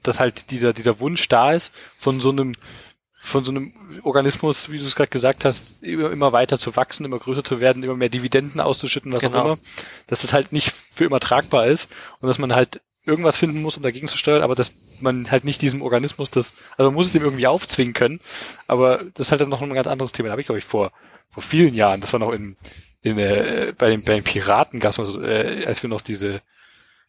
dass 0.01 0.19
halt 0.19 0.51
dieser, 0.51 0.73
dieser 0.73 0.99
Wunsch 1.01 1.27
da 1.27 1.51
ist 1.51 1.73
von 1.97 2.21
so 2.21 2.29
einem 2.31 2.55
von 3.27 3.43
so 3.43 3.51
einem 3.51 3.73
Organismus, 4.03 4.71
wie 4.71 4.79
du 4.79 4.85
es 4.85 4.95
gerade 4.95 5.09
gesagt 5.09 5.45
hast, 5.45 5.83
immer, 5.83 6.11
immer 6.11 6.31
weiter 6.31 6.57
zu 6.57 6.75
wachsen, 6.75 7.05
immer 7.05 7.19
größer 7.19 7.43
zu 7.43 7.59
werden, 7.59 7.83
immer 7.83 7.95
mehr 7.95 8.09
Dividenden 8.09 8.61
auszuschütten, 8.61 9.11
was 9.11 9.21
genau. 9.21 9.39
auch 9.39 9.45
immer, 9.45 9.57
dass 10.07 10.21
das 10.21 10.33
halt 10.33 10.51
nicht 10.51 10.73
für 10.91 11.05
immer 11.05 11.19
tragbar 11.19 11.67
ist 11.67 11.89
und 12.19 12.27
dass 12.27 12.39
man 12.39 12.55
halt 12.55 12.81
irgendwas 13.05 13.37
finden 13.37 13.61
muss, 13.61 13.77
um 13.77 13.83
dagegen 13.83 14.07
zu 14.07 14.17
steuern, 14.17 14.43
aber 14.43 14.55
dass 14.55 14.73
man 14.99 15.29
halt 15.31 15.45
nicht 15.45 15.61
diesem 15.61 15.81
Organismus 15.81 16.31
das, 16.31 16.53
also 16.77 16.89
man 16.89 16.95
muss 16.95 17.07
es 17.07 17.13
dem 17.13 17.23
irgendwie 17.23 17.47
aufzwingen 17.47 17.93
können, 17.93 18.19
aber 18.67 19.03
das 19.13 19.27
ist 19.27 19.31
halt 19.31 19.41
dann 19.41 19.49
noch 19.49 19.61
ein 19.61 19.73
ganz 19.73 19.87
anderes 19.87 20.11
Thema. 20.11 20.27
Da 20.27 20.31
habe 20.31 20.41
ich, 20.41 20.47
glaube 20.47 20.59
ich, 20.59 20.65
vor, 20.65 20.91
vor 21.29 21.43
vielen 21.43 21.73
Jahren, 21.73 22.01
das 22.01 22.11
war 22.13 22.19
noch 22.19 22.31
in, 22.31 22.55
in 23.01 23.17
äh, 23.17 23.73
bei 23.77 23.89
den, 23.89 24.03
bei 24.03 24.15
den 24.15 24.23
Piraten 24.23 24.79
gab 24.79 24.91
es 24.91 24.97
mal 24.97 25.05
so, 25.05 25.21
äh, 25.21 25.65
als 25.65 25.81
wir 25.83 25.89
noch 25.89 26.01
diese, 26.01 26.41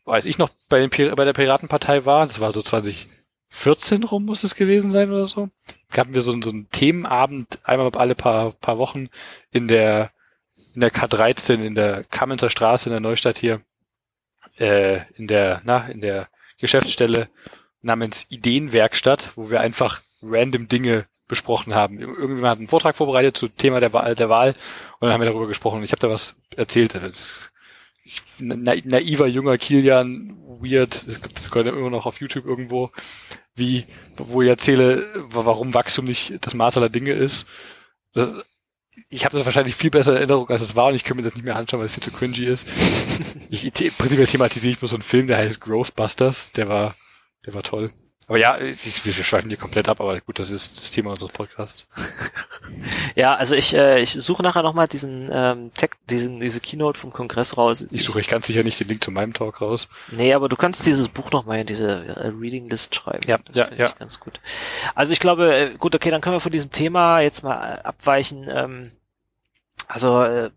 weiß 0.04 0.26
ich 0.26 0.38
noch, 0.38 0.50
bei, 0.68 0.84
den, 0.84 1.16
bei 1.16 1.24
der 1.24 1.32
Piratenpartei 1.32 2.06
war, 2.06 2.26
das 2.26 2.40
war 2.40 2.52
so 2.52 2.62
20, 2.62 3.08
14 3.50 4.04
rum 4.04 4.24
muss 4.24 4.44
es 4.44 4.54
gewesen 4.54 4.90
sein 4.90 5.10
oder 5.10 5.26
so. 5.26 5.48
Hatten 5.96 6.14
wir 6.14 6.20
so, 6.20 6.40
so 6.42 6.50
einen 6.50 6.70
Themenabend 6.70 7.58
einmal 7.64 7.90
alle 7.96 8.14
paar, 8.14 8.52
paar 8.52 8.78
Wochen 8.78 9.08
in 9.50 9.68
der, 9.68 10.10
in 10.74 10.80
der 10.80 10.92
K13, 10.92 11.64
in 11.64 11.74
der 11.74 12.04
Kamenzer 12.04 12.50
Straße 12.50 12.88
in 12.88 12.92
der 12.92 13.00
Neustadt 13.00 13.38
hier, 13.38 13.62
äh, 14.58 15.00
in 15.16 15.26
der, 15.26 15.62
na, 15.64 15.88
in 15.88 16.00
der 16.00 16.28
Geschäftsstelle 16.58 17.28
namens 17.80 18.26
Ideenwerkstatt, 18.28 19.36
wo 19.36 19.50
wir 19.50 19.60
einfach 19.60 20.02
random 20.22 20.68
Dinge 20.68 21.06
besprochen 21.28 21.74
haben. 21.74 22.00
Irgendjemand 22.00 22.46
hat 22.46 22.58
einen 22.58 22.68
Vortrag 22.68 22.96
vorbereitet 22.96 23.36
zu 23.36 23.48
Thema 23.48 23.80
der 23.80 23.92
Wahl, 23.92 24.14
der 24.14 24.28
Wahl 24.28 24.54
und 24.98 25.06
dann 25.06 25.12
haben 25.12 25.20
wir 25.20 25.26
darüber 25.28 25.46
gesprochen 25.46 25.78
und 25.78 25.84
ich 25.84 25.92
habe 25.92 26.00
da 26.00 26.10
was 26.10 26.34
erzählt. 26.56 26.94
Das, 26.94 27.50
na, 28.38 28.74
naiver 28.84 29.26
junger 29.26 29.58
Kilian, 29.58 30.36
weird, 30.60 31.06
das 31.06 31.20
gibt 31.22 31.38
es 31.38 31.46
immer 31.46 31.90
noch 31.90 32.06
auf 32.06 32.20
YouTube 32.20 32.46
irgendwo, 32.46 32.90
wie, 33.54 33.86
wo 34.16 34.42
ich 34.42 34.48
erzähle, 34.48 35.06
warum 35.30 35.74
Wachstum 35.74 36.04
nicht 36.04 36.34
das 36.40 36.54
Maß 36.54 36.76
aller 36.76 36.88
Dinge 36.88 37.12
ist. 37.12 37.46
Das, 38.12 38.30
ich 39.10 39.24
habe 39.24 39.36
das 39.36 39.46
wahrscheinlich 39.46 39.74
viel 39.74 39.90
besser 39.90 40.12
in 40.12 40.18
Erinnerung, 40.18 40.48
als 40.48 40.62
es 40.62 40.76
war 40.76 40.86
und 40.88 40.94
ich 40.94 41.04
kann 41.04 41.16
mir 41.16 41.22
das 41.22 41.34
nicht 41.34 41.44
mehr 41.44 41.56
anschauen, 41.56 41.80
weil 41.80 41.86
es 41.86 41.94
viel 41.94 42.02
zu 42.02 42.10
cringy 42.10 42.44
ist. 42.44 42.68
ich, 43.50 43.62
prinzipiell 43.96 44.26
thematisiere 44.26 44.72
ich 44.72 44.80
nur 44.82 44.88
so 44.88 44.96
einen 44.96 45.02
Film, 45.02 45.26
der 45.26 45.38
heißt 45.38 45.60
Growthbusters, 45.60 46.52
der 46.52 46.68
war, 46.68 46.96
der 47.46 47.54
war 47.54 47.62
toll. 47.62 47.92
Aber 48.28 48.38
ja, 48.38 48.58
wir 48.60 48.74
schweifen 49.24 49.48
hier 49.48 49.56
komplett 49.56 49.88
ab, 49.88 50.02
aber 50.02 50.20
gut, 50.20 50.38
das 50.38 50.50
ist 50.50 50.78
das 50.78 50.90
Thema 50.90 51.12
unseres 51.12 51.32
Podcasts. 51.32 51.86
ja, 53.14 53.34
also 53.34 53.54
ich, 53.54 53.74
äh, 53.74 54.00
ich 54.00 54.10
suche 54.10 54.42
nachher 54.42 54.62
nochmal 54.62 54.86
diesen 54.86 55.30
ähm, 55.32 55.72
Tech, 55.72 55.92
diesen, 56.10 56.38
diese 56.38 56.60
Keynote 56.60 56.98
vom 56.98 57.10
Kongress 57.10 57.56
raus. 57.56 57.86
Ich 57.90 58.04
suche, 58.04 58.20
ich 58.20 58.28
ganz 58.28 58.46
sicher 58.46 58.62
nicht 58.62 58.78
den 58.78 58.88
Link 58.88 59.02
zu 59.02 59.10
meinem 59.10 59.32
Talk 59.32 59.62
raus. 59.62 59.88
Nee, 60.12 60.34
aber 60.34 60.50
du 60.50 60.56
kannst 60.56 60.84
dieses 60.84 61.08
Buch 61.08 61.30
nochmal 61.30 61.60
in 61.60 61.66
diese 61.66 62.04
äh, 62.04 62.28
Reading 62.28 62.68
List 62.68 62.94
schreiben. 62.94 63.26
Ja, 63.26 63.38
das 63.38 63.56
ja, 63.56 63.68
ja. 63.74 63.88
Ganz 63.98 64.20
gut. 64.20 64.40
Also 64.94 65.14
ich 65.14 65.20
glaube, 65.20 65.56
äh, 65.56 65.74
gut, 65.78 65.94
okay, 65.94 66.10
dann 66.10 66.20
können 66.20 66.36
wir 66.36 66.40
von 66.40 66.52
diesem 66.52 66.70
Thema 66.70 67.20
jetzt 67.20 67.42
mal 67.42 67.78
äh, 67.78 67.82
abweichen. 67.82 68.46
Ähm, 68.50 68.92
also 69.86 70.22
äh, 70.22 70.50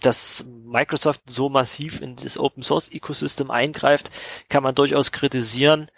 dass 0.00 0.46
Microsoft 0.46 1.22
so 1.28 1.48
massiv 1.48 2.00
in 2.00 2.16
das 2.16 2.38
Open 2.38 2.62
Source 2.62 2.88
Ecosystem 2.88 3.50
eingreift, 3.50 4.10
kann 4.48 4.62
man 4.62 4.74
durchaus 4.74 5.12
kritisieren. 5.12 5.90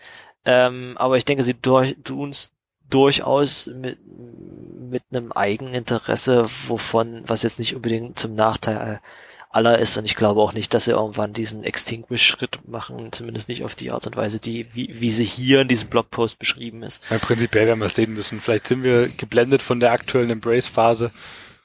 Ähm, 0.44 0.94
aber 0.96 1.16
ich 1.16 1.24
denke, 1.24 1.44
sie 1.44 1.54
durch, 1.54 1.96
tun 2.04 2.30
es 2.30 2.50
durchaus 2.90 3.66
mit, 3.66 3.98
mit 4.90 5.02
einem 5.12 5.32
Eigeninteresse, 5.32 6.46
wovon, 6.66 7.22
was 7.26 7.42
jetzt 7.42 7.58
nicht 7.58 7.74
unbedingt 7.74 8.18
zum 8.18 8.34
Nachteil 8.34 9.00
aller 9.52 9.78
ist. 9.78 9.96
Und 9.96 10.04
ich 10.04 10.16
glaube 10.16 10.40
auch 10.40 10.54
nicht, 10.54 10.74
dass 10.74 10.86
sie 10.86 10.92
irgendwann 10.92 11.32
diesen 11.32 11.62
Extinguish-Schritt 11.62 12.66
machen, 12.68 13.12
zumindest 13.12 13.48
nicht 13.48 13.64
auf 13.64 13.74
die 13.74 13.90
Art 13.90 14.06
und 14.06 14.16
Weise, 14.16 14.40
die, 14.40 14.66
wie, 14.74 14.88
wie 15.00 15.10
sie 15.10 15.24
hier 15.24 15.60
in 15.60 15.68
diesem 15.68 15.88
Blogpost 15.88 16.38
beschrieben 16.38 16.82
ist. 16.82 17.02
Ja, 17.10 17.18
prinzipiell 17.18 17.66
werden 17.66 17.78
wir 17.78 17.86
es 17.86 17.94
sehen 17.94 18.14
müssen. 18.14 18.40
Vielleicht 18.40 18.66
sind 18.66 18.82
wir 18.82 19.08
geblendet 19.08 19.62
von 19.62 19.78
der 19.78 19.92
aktuellen 19.92 20.30
Embrace-Phase 20.30 21.12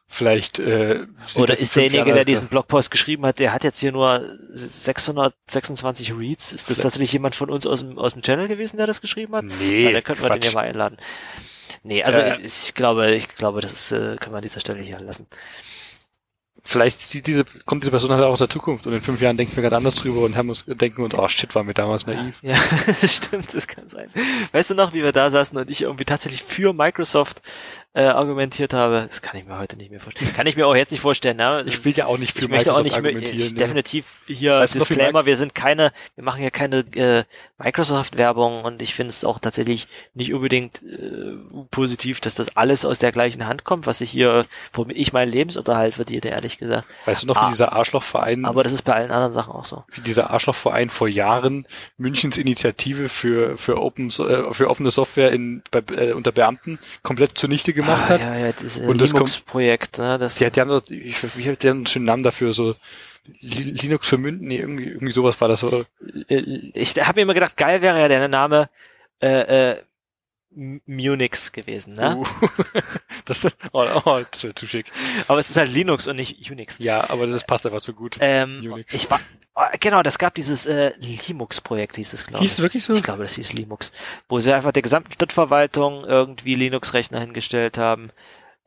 Vielleicht 0.09 0.59
äh, 0.59 1.05
oder 1.35 1.53
ist 1.53 1.75
derjenige, 1.75 2.13
der 2.13 2.23
diesen 2.23 2.47
Blogpost 2.47 2.91
geschrieben 2.91 3.25
hat, 3.25 3.39
der 3.39 3.51
hat 3.51 3.65
jetzt 3.65 3.79
hier 3.81 3.91
nur 3.91 4.37
626 4.53 6.13
Reads. 6.17 6.53
Ist 6.53 6.69
das 6.69 6.77
tatsächlich 6.79 7.11
jemand 7.11 7.35
von 7.35 7.49
uns 7.49 7.67
aus 7.67 7.81
dem 7.81 7.99
aus 7.99 8.13
dem 8.13 8.21
Channel 8.21 8.47
gewesen, 8.47 8.77
der 8.77 8.87
das 8.87 9.01
geschrieben 9.01 9.35
hat? 9.35 9.43
Nee, 9.43 9.85
Weil, 9.85 9.93
dann 9.93 10.03
könnten 10.03 10.23
wir 10.23 10.29
den 10.29 10.41
ja 10.41 10.51
mal 10.53 10.63
einladen. 10.63 10.97
Nee, 11.83 12.03
also 12.03 12.21
äh, 12.21 12.39
ich 12.41 12.73
glaube, 12.73 13.13
ich 13.15 13.27
glaube, 13.27 13.59
das 13.59 13.73
ist, 13.73 13.91
äh, 13.91 14.15
können 14.15 14.33
wir 14.33 14.37
an 14.37 14.43
dieser 14.43 14.61
Stelle 14.61 14.81
hier 14.81 14.99
lassen 14.99 15.27
vielleicht 16.67 17.27
diese, 17.27 17.45
kommt 17.65 17.83
diese 17.83 17.91
Person 17.91 18.11
halt 18.11 18.23
auch 18.23 18.31
aus 18.31 18.39
der 18.39 18.49
Zukunft 18.49 18.85
und 18.85 18.93
in 18.93 19.01
fünf 19.01 19.21
Jahren 19.21 19.37
denken 19.37 19.55
wir 19.55 19.63
ganz 19.63 19.73
anders 19.73 19.95
drüber 19.95 20.21
und 20.21 20.35
haben 20.35 20.49
uns, 20.49 20.65
denken 20.67 21.01
uns, 21.01 21.17
oh 21.17 21.27
shit, 21.29 21.53
waren 21.55 21.65
wir 21.65 21.73
damals 21.73 22.05
naiv. 22.05 22.37
Ja, 22.41 22.57
das 22.85 23.15
stimmt, 23.15 23.53
das 23.53 23.67
kann 23.67 23.87
sein. 23.87 24.09
Weißt 24.51 24.69
du 24.69 24.75
noch, 24.75 24.93
wie 24.93 25.01
wir 25.01 25.13
da 25.13 25.31
saßen 25.31 25.57
und 25.57 25.69
ich 25.69 25.83
irgendwie 25.83 26.05
tatsächlich 26.05 26.43
für 26.43 26.73
Microsoft 26.73 27.41
äh, 27.97 28.07
argumentiert 28.07 28.73
habe? 28.73 29.05
Das 29.07 29.21
kann 29.21 29.37
ich 29.37 29.45
mir 29.45 29.59
heute 29.59 29.77
nicht 29.77 29.91
mehr 29.91 29.99
vorstellen. 29.99 30.33
Kann 30.33 30.47
ich 30.47 30.55
mir 30.55 30.65
auch 30.65 30.75
jetzt 30.75 30.91
nicht 30.91 31.01
vorstellen. 31.01 31.37
Ne? 31.37 31.63
Ich 31.67 31.85
will 31.85 31.93
ja 31.93 32.07
auch 32.07 32.17
nicht 32.17 32.33
für 32.33 32.45
ich 32.45 32.49
Microsoft 32.49 32.79
auch 32.79 32.83
nicht 32.83 32.97
ich, 32.97 33.51
ne? 33.51 33.57
Definitiv 33.57 34.21
hier 34.25 34.59
weißt 34.59 34.75
Disclaimer, 34.75 35.25
wir 35.25 35.37
sind 35.37 35.53
keine, 35.53 35.91
wir 36.15 36.23
machen 36.23 36.41
ja 36.41 36.49
keine 36.49 36.79
äh, 36.95 37.23
Microsoft-Werbung 37.57 38.63
und 38.63 38.81
ich 38.81 38.95
finde 38.95 39.09
es 39.09 39.23
auch 39.23 39.39
tatsächlich 39.39 39.87
nicht 40.15 40.33
unbedingt 40.33 40.81
äh, 40.83 41.35
positiv, 41.71 42.19
dass 42.19 42.35
das 42.35 42.57
alles 42.57 42.83
aus 42.85 42.99
der 42.99 43.11
gleichen 43.11 43.45
Hand 43.45 43.63
kommt, 43.63 43.85
was 43.85 44.01
ich 44.01 44.09
hier, 44.09 44.45
womit 44.73 44.97
ich 44.97 45.13
meinen 45.13 45.31
Lebensunterhalt 45.31 45.95
verdiene, 45.95 46.31
ehrlich 46.31 46.47
ehrlich 46.47 46.57
gesagt. 46.57 46.87
Weißt 47.05 47.23
du 47.23 47.27
noch, 47.27 47.35
wie 47.35 47.45
ah, 47.45 47.49
dieser 47.49 47.73
Arschlochverein... 47.73 48.45
Aber 48.45 48.63
das 48.63 48.73
ist 48.73 48.83
bei 48.83 48.93
allen 48.93 49.11
anderen 49.11 49.33
Sachen 49.33 49.53
auch 49.53 49.65
so. 49.65 49.83
Wie 49.91 50.01
dieser 50.01 50.29
Arschlochverein 50.29 50.89
vor 50.89 51.07
Jahren 51.07 51.67
Münchens 51.97 52.37
Initiative 52.37 53.09
für, 53.09 53.57
für, 53.57 53.81
Open, 53.81 54.07
äh, 54.07 54.53
für 54.53 54.69
offene 54.69 54.91
Software 54.91 55.31
in, 55.31 55.61
bei, 55.71 55.83
äh, 55.93 56.13
unter 56.13 56.31
Beamten 56.31 56.79
komplett 57.03 57.37
zunichte 57.37 57.73
gemacht 57.73 57.86
ah, 57.93 58.09
hat. 58.09 58.23
Ja, 58.23 58.35
ja, 58.35 58.51
das 58.51 58.79
Linux-Projekt. 58.79 59.99
Ne, 59.99 60.17
das 60.17 60.35
die, 60.35 60.49
die 60.49 60.61
haben, 60.61 60.81
ich, 60.89 61.37
wie 61.37 61.49
hat 61.49 61.63
der 61.63 61.71
einen 61.71 61.85
schönen 61.85 62.05
Namen 62.05 62.23
dafür, 62.23 62.53
so 62.53 62.75
Linux 63.41 64.07
für 64.07 64.17
Münden, 64.17 64.47
nee, 64.47 64.57
irgendwie, 64.57 64.85
irgendwie 64.85 65.13
sowas 65.13 65.39
war 65.41 65.47
das. 65.47 65.63
Oder? 65.63 65.85
Ich 66.27 66.95
habe 66.95 67.17
mir 67.17 67.23
immer 67.23 67.33
gedacht, 67.33 67.57
geil 67.57 67.81
wäre 67.81 67.99
ja 67.99 68.07
der 68.07 68.27
Name 68.27 68.69
äh, 69.21 69.71
äh, 69.71 69.77
Munix 70.57 71.51
gewesen, 71.51 71.95
ne? 71.95 72.17
Uh, 72.17 72.25
das, 73.25 73.45
oh, 73.71 73.85
oh, 74.05 74.21
das 74.31 74.43
wäre 74.43 74.55
zu 74.55 74.67
schick. 74.67 74.91
Aber 75.27 75.39
es 75.39 75.49
ist 75.49 75.57
halt 75.57 75.71
Linux 75.71 76.07
und 76.07 76.15
nicht 76.15 76.49
Unix. 76.49 76.79
Ja, 76.79 77.09
aber 77.09 77.27
das 77.27 77.45
passt 77.45 77.65
einfach 77.65 77.81
zu 77.81 77.93
gut. 77.93 78.17
Ähm, 78.19 78.61
Unix. 78.63 78.93
Ich 78.93 79.09
war, 79.09 79.19
oh, 79.55 79.61
genau, 79.79 80.01
das 80.01 80.17
gab 80.17 80.33
dieses 80.33 80.65
äh, 80.65 80.93
Linux-Projekt, 80.97 81.97
hieß 81.97 82.13
es, 82.13 82.25
glaube 82.25 82.43
ich. 82.43 82.49
Hieß 82.49 82.59
es 82.59 82.61
wirklich 82.63 82.83
so? 82.83 82.93
Ich 82.93 83.03
glaube, 83.03 83.23
das 83.23 83.35
hieß 83.35 83.53
Linux. 83.53 83.91
Wo 84.27 84.39
sie 84.39 84.51
einfach 84.53 84.71
der 84.71 84.81
gesamten 84.81 85.11
Stadtverwaltung 85.11 86.03
irgendwie 86.03 86.55
Linux-Rechner 86.55 87.19
hingestellt 87.19 87.77
haben. 87.77 88.07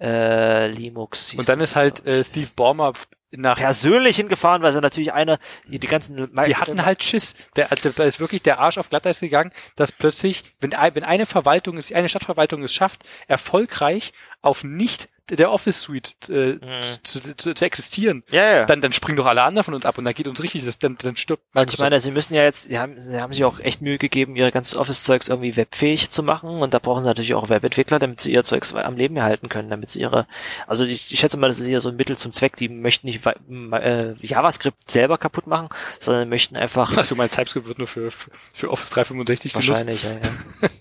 Äh, 0.00 0.68
Linux. 0.68 1.34
Und 1.34 1.48
dann 1.48 1.60
ist 1.60 1.74
halt 1.74 2.06
äh, 2.06 2.22
Steve 2.22 2.48
Ballmer 2.54 2.92
nach 3.32 3.58
persönlich 3.58 4.16
hingefahren, 4.16 4.62
weil 4.62 4.72
sie 4.72 4.80
natürlich 4.80 5.12
eine, 5.12 5.38
die, 5.66 5.78
die 5.78 5.86
ganzen... 5.86 6.16
Wir 6.16 6.58
hatten 6.58 6.84
halt 6.84 7.02
Schiss. 7.02 7.34
Der, 7.56 7.68
da 7.68 8.04
ist 8.04 8.20
wirklich 8.20 8.42
der 8.42 8.58
Arsch 8.58 8.78
auf 8.78 8.90
Glatteis 8.90 9.20
gegangen, 9.20 9.52
dass 9.76 9.92
plötzlich, 9.92 10.42
wenn, 10.60 10.72
wenn 10.72 11.04
eine 11.04 11.26
Verwaltung 11.26 11.76
es, 11.76 11.92
eine 11.92 12.08
Stadtverwaltung 12.08 12.62
es 12.62 12.74
schafft, 12.74 13.04
erfolgreich 13.28 14.12
auf 14.42 14.64
nicht 14.64 15.08
der 15.30 15.52
Office 15.52 15.82
Suite 15.82 16.14
äh, 16.28 16.54
mhm. 16.54 16.60
zu, 17.02 17.20
zu, 17.20 17.54
zu, 17.54 17.64
existieren, 17.64 18.24
ja, 18.30 18.52
ja. 18.52 18.64
dann 18.66 18.80
dann 18.80 18.92
springen 18.92 19.16
doch 19.16 19.26
alle 19.26 19.42
anderen 19.42 19.64
von 19.64 19.74
uns 19.74 19.86
ab 19.86 19.98
und 19.98 20.04
dann 20.04 20.14
geht 20.14 20.26
uns 20.26 20.42
richtig, 20.42 20.64
das, 20.64 20.78
dann 20.78 20.96
dann 21.00 21.16
stirbt. 21.16 21.42
Und 21.54 21.72
ich 21.72 21.78
meine, 21.78 22.00
sie 22.00 22.10
müssen 22.10 22.34
ja 22.34 22.42
jetzt, 22.42 22.64
sie 22.64 22.78
haben, 22.78 22.98
sie 22.98 23.20
haben 23.20 23.32
sich 23.32 23.44
auch 23.44 23.60
echt 23.60 23.80
Mühe 23.80 23.98
gegeben, 23.98 24.36
ihre 24.36 24.50
ganzen 24.50 24.78
Office-Zeugs 24.78 25.28
irgendwie 25.28 25.56
webfähig 25.56 26.10
zu 26.10 26.22
machen 26.22 26.48
und 26.48 26.74
da 26.74 26.78
brauchen 26.78 27.02
sie 27.02 27.08
natürlich 27.08 27.34
auch 27.34 27.48
Webentwickler, 27.48 27.98
damit 27.98 28.20
sie 28.20 28.32
ihr 28.32 28.42
Zeugs 28.44 28.74
am 28.74 28.96
Leben 28.96 29.16
erhalten 29.16 29.48
können, 29.48 29.70
damit 29.70 29.90
sie 29.90 30.00
ihre, 30.00 30.26
also 30.66 30.84
ich, 30.84 31.12
ich 31.12 31.20
schätze 31.20 31.38
mal, 31.38 31.48
das 31.48 31.60
ist 31.60 31.68
eher 31.68 31.80
so 31.80 31.90
ein 31.90 31.96
Mittel 31.96 32.16
zum 32.16 32.32
Zweck. 32.32 32.56
Die 32.56 32.68
möchten 32.68 33.06
nicht 33.06 33.24
äh, 33.24 34.14
JavaScript 34.20 34.90
selber 34.90 35.18
kaputt 35.18 35.46
machen, 35.46 35.68
sondern 35.98 36.28
möchten 36.28 36.56
einfach. 36.56 36.96
Also 36.96 37.14
mein 37.14 37.30
TypeScript 37.30 37.68
wird 37.68 37.78
nur 37.78 37.86
für 37.86 38.00
für, 38.10 38.30
für 38.52 38.70
Office 38.70 38.90
365 38.90 39.54
wahrscheinlich, 39.54 40.02
genutzt. 40.02 40.24
Wahrscheinlich, 40.60 40.72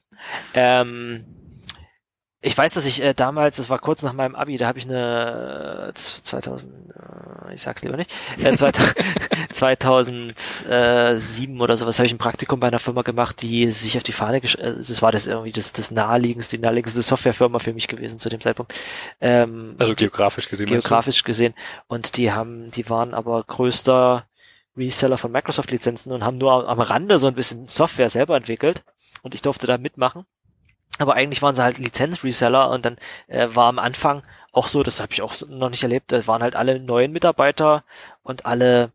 ja. 0.54 0.64
ja. 0.64 0.82
ähm, 0.82 1.26
ich 2.42 2.58
weiß, 2.58 2.74
dass 2.74 2.86
ich 2.86 3.04
äh, 3.04 3.14
damals, 3.14 3.58
das 3.58 3.70
war 3.70 3.80
kurz 3.80 4.02
nach 4.02 4.14
meinem 4.14 4.34
Abi, 4.36 4.56
da 4.56 4.68
habe 4.68 4.80
ich 4.80 4.86
eine 4.86 5.90
äh, 5.90 5.94
2000, 5.94 6.94
äh, 6.94 7.54
ich 7.54 7.62
sag's 7.62 7.84
lieber 7.84 7.98
nicht, 7.98 8.10
äh, 8.42 8.56
2007 8.56 10.66
oder 11.62 11.76
sowas 11.76 12.00
habe 12.00 12.08
ich 12.08 12.14
ein 12.14 12.18
Praktikum 12.18 12.62
bei 12.62 12.68
einer 12.68 12.80
Firma 12.80 13.02
gemacht, 13.02 13.42
die 13.42 13.70
sich 13.70 13.98
auf 13.98 14.04
die 14.04 14.14
Fahne, 14.14 14.40
gesch 14.40 14.56
äh, 14.56 14.74
das 14.74 15.02
war 15.02 15.12
das 15.12 15.28
irgendwie 15.28 15.52
das, 15.52 15.74
das 15.74 15.92
naheliegendste, 15.92 16.56
die 16.56 16.62
naheliegendste 16.62 17.02
Softwarefirma 17.02 17.60
für 17.60 17.74
mich 17.74 17.90
gewesen 17.90 18.20
zu 18.20 18.30
dem 18.30 18.40
Zeitpunkt. 18.40 18.74
Ähm, 19.20 19.76
also 19.78 19.94
geografisch 19.94 20.48
gesehen. 20.48 20.68
Geografisch 20.68 21.26
gesehen. 21.26 21.54
Und 21.88 22.16
die 22.16 22.32
haben, 22.32 22.72
die 22.72 22.90
waren 22.90 23.14
aber 23.14 23.44
größter 23.44 24.26
Reseller 24.78 25.18
von 25.18 25.34
Microsoft-Lizenzen 25.34 26.14
und 26.14 26.24
haben 26.24 26.38
nur 26.38 26.70
am 26.70 26.80
Rande 26.80 27.20
so 27.20 27.28
ein 27.28 27.36
bisschen 27.36 27.68
Software 27.68 28.10
selber 28.10 28.38
entwickelt. 28.38 28.86
Und 29.24 29.36
ich 29.36 29.42
durfte 29.42 29.68
da 29.68 29.78
mitmachen. 29.78 30.24
Aber 30.98 31.14
eigentlich 31.14 31.42
waren 31.42 31.56
sie 31.56 31.64
halt 31.64 31.78
Lizenzreseller 31.78 32.70
und 32.70 32.86
dann 32.86 32.98
äh, 33.28 33.48
war 33.54 33.68
am 33.68 33.80
Anfang 33.80 34.24
auch 34.52 34.68
so, 34.68 34.84
das 34.84 35.00
habe 35.00 35.14
ich 35.14 35.22
auch 35.22 35.34
noch 35.48 35.70
nicht 35.70 35.84
erlebt, 35.84 36.12
da 36.12 36.26
waren 36.28 36.42
halt 36.42 36.56
alle 36.56 36.80
neuen 36.80 37.12
Mitarbeiter 37.12 37.84
und 38.24 38.46
alle 38.46 38.92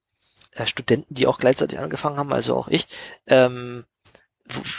äh, 0.52 0.66
Studenten, 0.66 1.14
die 1.14 1.26
auch 1.26 1.38
gleichzeitig 1.38 1.78
angefangen 1.78 2.18
haben, 2.18 2.32
also 2.32 2.56
auch 2.56 2.68
ich, 2.68 2.86
ähm, 3.26 3.84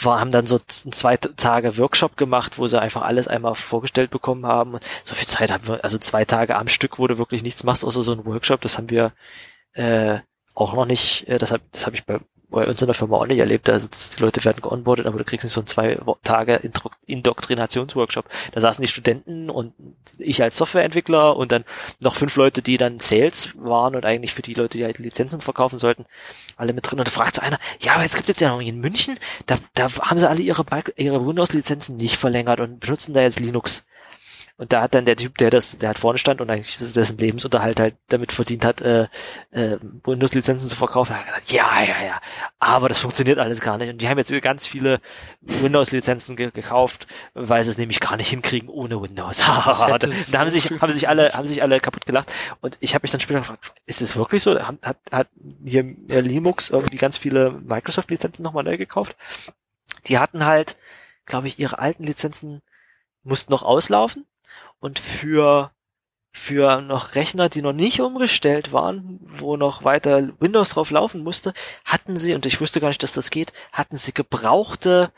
war, 0.02 0.20
haben 0.20 0.32
dann 0.32 0.46
so 0.46 0.60
zwei 0.60 1.18
Tage 1.18 1.78
Workshop 1.78 2.18
gemacht, 2.18 2.60
wo 2.60 2.68
sie 2.68 2.80
einfach 2.80 3.02
alles 3.02 3.28
einmal 3.28 3.56
vorgestellt 3.56 4.12
bekommen 4.12 4.46
haben. 4.46 4.78
So 5.04 5.16
viel 5.16 5.28
Zeit 5.28 5.52
haben 5.52 5.68
wir, 5.68 5.84
also 5.84 5.98
zwei 5.98 6.24
Tage 6.24 6.56
am 6.56 6.68
Stück, 6.68 7.00
wo 7.00 7.08
du 7.08 7.18
wirklich 7.18 7.42
nichts 7.42 7.64
machst, 7.64 7.84
außer 7.84 8.04
so 8.04 8.12
ein 8.12 8.26
Workshop, 8.26 8.62
das 8.62 8.78
haben 8.78 8.92
wir 8.92 9.14
äh, 9.74 10.20
auch 10.54 10.74
noch 10.74 10.86
nicht, 10.86 11.28
äh, 11.28 11.38
das 11.40 11.52
habe 11.52 11.64
das 11.72 11.86
hab 11.88 11.94
ich 11.96 12.06
bei 12.06 12.20
bei 12.56 12.66
uns 12.66 12.82
in 12.82 12.88
der 12.88 12.96
Firma 12.96 13.18
auch 13.18 13.28
nicht 13.28 13.40
erlebt. 13.40 13.70
Also 13.70 13.90
die 13.90 14.22
Leute 14.22 14.44
werden 14.46 14.62
geonboardet, 14.62 15.06
aber 15.06 15.18
du 15.18 15.26
kriegst 15.26 15.44
nicht 15.44 15.52
so 15.52 15.60
einen 15.60 15.68
zwei 15.68 16.00
Tage 16.24 16.62
Indoktrinationsworkshop. 17.06 18.26
Da 18.54 18.62
saßen 18.62 18.82
die 18.82 18.88
Studenten 18.88 19.50
und 19.50 19.74
ich 20.18 20.42
als 20.42 20.56
Softwareentwickler 20.56 21.36
und 21.36 21.52
dann 21.52 21.66
noch 22.00 22.16
fünf 22.16 22.38
Leute, 22.38 22.62
die 22.62 22.78
dann 22.78 23.02
Sales 23.02 23.50
waren 23.58 23.94
und 23.96 24.06
eigentlich 24.06 24.34
für 24.34 24.42
die 24.42 24.54
Leute, 24.54 24.78
die 24.78 24.86
halt 24.86 25.00
Lizenzen 25.00 25.42
verkaufen 25.42 25.80
sollten, 25.80 26.06
alle 26.56 26.72
mit 26.72 26.90
drin. 26.90 26.98
Und 26.98 27.08
da 27.08 27.12
fragt 27.12 27.36
so 27.36 27.42
einer, 27.42 27.60
ja, 27.82 27.96
aber 27.96 28.04
jetzt 28.04 28.16
gibt 28.16 28.30
es 28.30 28.40
ja 28.40 28.48
noch 28.48 28.62
in 28.62 28.80
München, 28.80 29.20
da, 29.48 29.58
da 29.74 29.92
haben 29.92 30.20
sie 30.20 30.30
alle 30.30 30.42
ihre, 30.42 30.64
ihre 30.96 31.28
Windows-Lizenzen 31.28 31.98
nicht 31.98 32.16
verlängert 32.16 32.62
und 32.62 32.80
benutzen 32.80 33.14
da 33.14 33.22
jetzt 33.22 33.42
Linux. 33.42 33.84
Und 34.58 34.72
da 34.72 34.82
hat 34.82 34.96
dann 34.96 35.04
der 35.04 35.18
Typ, 35.18 35.38
der 35.38 35.50
das, 35.50 35.80
der 35.80 35.90
hat 35.90 35.98
vorne 35.98 36.18
stand 36.18 36.40
und 36.40 36.50
eigentlich 36.50 36.78
dessen 36.78 37.18
Lebensunterhalt 37.18 37.78
halt 37.78 37.96
damit 38.08 38.32
verdient 38.32 38.64
hat, 38.64 38.80
äh, 38.80 39.08
äh, 39.52 39.78
Windows-Lizenzen 40.06 40.70
zu 40.70 40.78
verkaufen, 40.78 41.14
hat 41.14 41.26
gesagt, 41.26 41.52
ja, 41.52 41.82
ja, 41.82 42.06
ja, 42.06 42.22
aber 42.60 42.88
das 42.88 43.00
funktioniert 43.00 43.38
alles 43.38 43.60
gar 43.60 43.78
nicht. 43.78 43.90
Und 43.90 44.02
die 44.02 44.08
haben 44.08 44.18
jetzt 44.18 44.32
ganz 44.42 44.66
viele 44.66 45.02
Windows-Lizenzen 45.42 46.38
ge 46.38 46.52
gekauft, 46.52 47.06
weil 47.34 47.66
sie 47.66 47.72
es 47.72 47.78
nämlich 47.78 48.00
gar 48.00 48.16
nicht 48.16 48.30
hinkriegen 48.30 48.70
ohne 48.70 49.02
Windows. 49.02 49.40
da 49.40 50.40
haben 50.40 50.50
sich, 50.50 50.72
haben 50.72 50.92
sich 50.92 51.10
alle, 51.10 51.34
haben 51.34 51.46
sich 51.46 51.62
alle 51.62 51.82
kaputt 51.82 52.06
gelacht. 52.06 52.32
Und 52.62 52.78
ich 52.80 52.96
habe 52.96 53.04
mich 53.04 53.12
dann 53.12 53.20
später 53.20 53.40
gefragt, 53.40 53.74
ist 53.86 54.02
es 54.02 54.16
wirklich 54.16 54.42
so? 54.42 54.58
Hat, 54.58 54.78
hat, 54.84 54.98
hat 55.12 55.28
hier 55.66 55.84
Linux 56.08 56.70
irgendwie 56.70 56.98
ganz 56.98 57.18
viele 57.18 57.52
Microsoft-Lizenzen 57.52 58.44
nochmal 58.44 58.64
neu 58.64 58.78
gekauft? 58.78 59.18
Die 60.06 60.18
hatten 60.18 60.46
halt, 60.46 60.78
glaube 61.26 61.48
ich, 61.48 61.60
ihre 61.60 61.80
alten 61.80 62.06
Lizenzen 62.06 62.62
mussten 63.24 63.52
noch 63.52 63.64
auslaufen 63.64 64.26
und 64.86 65.00
für 65.00 65.72
für 66.32 66.82
noch 66.82 67.16
Rechner, 67.16 67.48
die 67.48 67.62
noch 67.62 67.74
nicht 67.74 68.02
umgestellt 68.02 68.74
waren, 68.74 69.20
wo 69.22 69.56
noch 69.56 69.86
weiter 69.86 70.30
Windows 70.40 70.70
drauf 70.72 70.92
laufen 70.92 71.24
musste, 71.24 71.54
hatten 71.86 72.18
sie, 72.18 72.34
und 72.34 72.46
ich 72.46 72.60
wusste 72.60 72.82
gar 72.82 72.90
nicht, 72.90 73.02
dass 73.02 73.14
das 73.14 73.32
geht, 73.32 73.54
hatten 73.72 73.96
sie 73.96 74.14
gebrauchte 74.14 75.14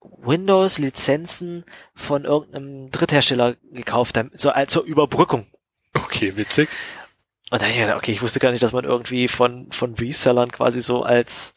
Windows-Lizenzen 0.00 1.64
von 1.92 2.24
irgendeinem 2.24 2.90
Dritthersteller 2.92 3.56
gekauft, 3.72 4.18
so 4.34 4.50
als 4.50 4.72
zur 4.72 4.84
Überbrückung. 4.84 5.48
Okay, 5.92 6.36
witzig. 6.36 6.68
Und 7.50 7.60
da 7.60 7.66
ich 7.66 7.74
mir 7.74 7.82
gedacht, 7.82 7.98
okay, 7.98 8.12
ich 8.12 8.22
wusste 8.22 8.38
gar 8.38 8.52
nicht, 8.52 8.62
dass 8.62 8.72
man 8.72 8.84
irgendwie 8.84 9.26
von, 9.26 9.72
von 9.72 9.94
Resellern 9.94 10.52
quasi 10.52 10.80
so 10.80 11.02
als, 11.02 11.52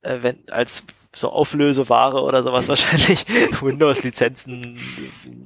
äh, 0.00 0.22
wenn, 0.22 0.48
als 0.48 0.84
so 1.14 1.30
Auflöseware 1.30 2.22
oder 2.22 2.42
sowas 2.42 2.68
wahrscheinlich 2.68 3.24
Windows-Lizenzen 3.60 4.78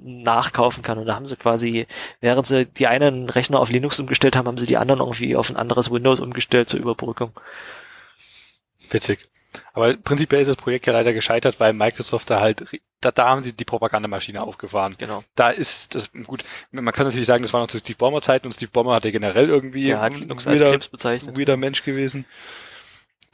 nachkaufen 0.05 0.83
kann. 0.83 0.99
Und 0.99 1.07
da 1.07 1.15
haben 1.15 1.27
sie 1.27 1.37
quasi, 1.37 1.87
während 2.21 2.47
sie 2.47 2.67
die 2.67 2.87
einen 2.87 3.31
Rechner 3.31 3.61
auf 3.61 3.71
Linux 3.71 4.01
umgestellt 4.01 4.37
haben, 4.37 4.47
haben 4.47 4.59
sie 4.59 4.67
die 4.67 4.77
anderen 4.77 5.01
irgendwie 5.01 5.37
auf 5.37 5.51
ein 5.51 5.57
anderes 5.57 5.91
Windows 5.91 6.21
umgestellt 6.21 6.69
zur 6.69 6.81
Überbrückung. 6.81 7.33
Witzig. 8.91 9.29
Aber 9.73 9.97
prinzipiell 9.97 10.41
ist 10.41 10.49
das 10.49 10.57
Projekt 10.57 10.87
ja 10.87 10.93
leider 10.93 11.13
gescheitert, 11.13 11.59
weil 11.61 11.73
Microsoft 11.73 12.31
da 12.31 12.41
halt, 12.41 12.65
da, 13.01 13.11
da 13.11 13.29
haben 13.29 13.43
sie 13.43 13.53
die 13.53 13.65
Propagandamaschine 13.65 14.43
aufgefahren. 14.43 14.95
Genau. 14.99 15.25
Da 15.35 15.51
ist 15.51 15.95
das, 15.95 16.11
gut, 16.27 16.45
man 16.71 16.93
kann 16.93 17.07
natürlich 17.07 17.27
sagen, 17.27 17.43
das 17.43 17.53
war 17.53 17.61
noch 17.61 17.69
zu 17.69 17.79
Steve 17.79 17.97
Ballmer 17.97 18.21
Zeiten 18.21 18.47
und 18.47 18.53
Steve 18.53 18.71
Ballmer 18.73 18.95
hatte 18.95 19.13
generell 19.13 19.49
irgendwie 19.49 19.85
Der 19.85 20.01
hat 20.01 20.19
Linux 20.19 20.47
als 20.47 20.61
Krebs 20.61 20.89
bezeichnet. 20.89 21.37
Wieder 21.39 21.57
Mensch 21.57 21.83
gewesen. 21.83 22.25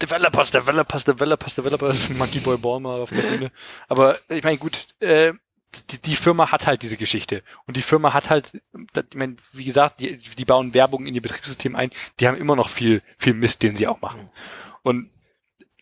Developers, 0.01 0.51
Developers, 0.51 1.05
Developers, 1.05 1.55
Developers, 1.55 2.09
Monkey 2.19 2.41
Boy 2.41 2.57
Ballmer 2.57 2.91
auf 2.91 3.11
der 3.11 3.23
Bühne. 3.23 3.53
Aber 3.89 4.19
ich 4.29 4.43
meine, 4.43 4.59
gut, 4.59 4.87
äh, 5.01 5.33
die, 5.91 5.99
die 5.99 6.17
Firma 6.17 6.51
hat 6.51 6.67
halt 6.67 6.83
diese 6.83 6.97
Geschichte. 6.97 7.43
Und 7.67 7.77
die 7.77 7.83
Firma 7.83 8.13
hat 8.13 8.31
halt, 8.31 8.53
ich 8.75 9.17
meine, 9.17 9.37
wie 9.53 9.65
gesagt, 9.65 10.01
die, 10.01 10.17
die 10.17 10.45
bauen 10.45 10.75
Werbung 10.75 11.07
in 11.07 11.15
ihr 11.15 11.23
Betriebssystem 11.23 11.77
ein, 11.77 11.91
die 12.21 12.29
haben 12.29 12.37
immer 12.37 12.57
noch 12.57 12.69
viel, 12.69 13.03
viel 13.19 13.35
Mist, 13.35 13.63
den 13.63 13.75
sie 13.75 13.87
auch 13.87 14.01
machen. 14.01 14.31
Und 14.83 15.11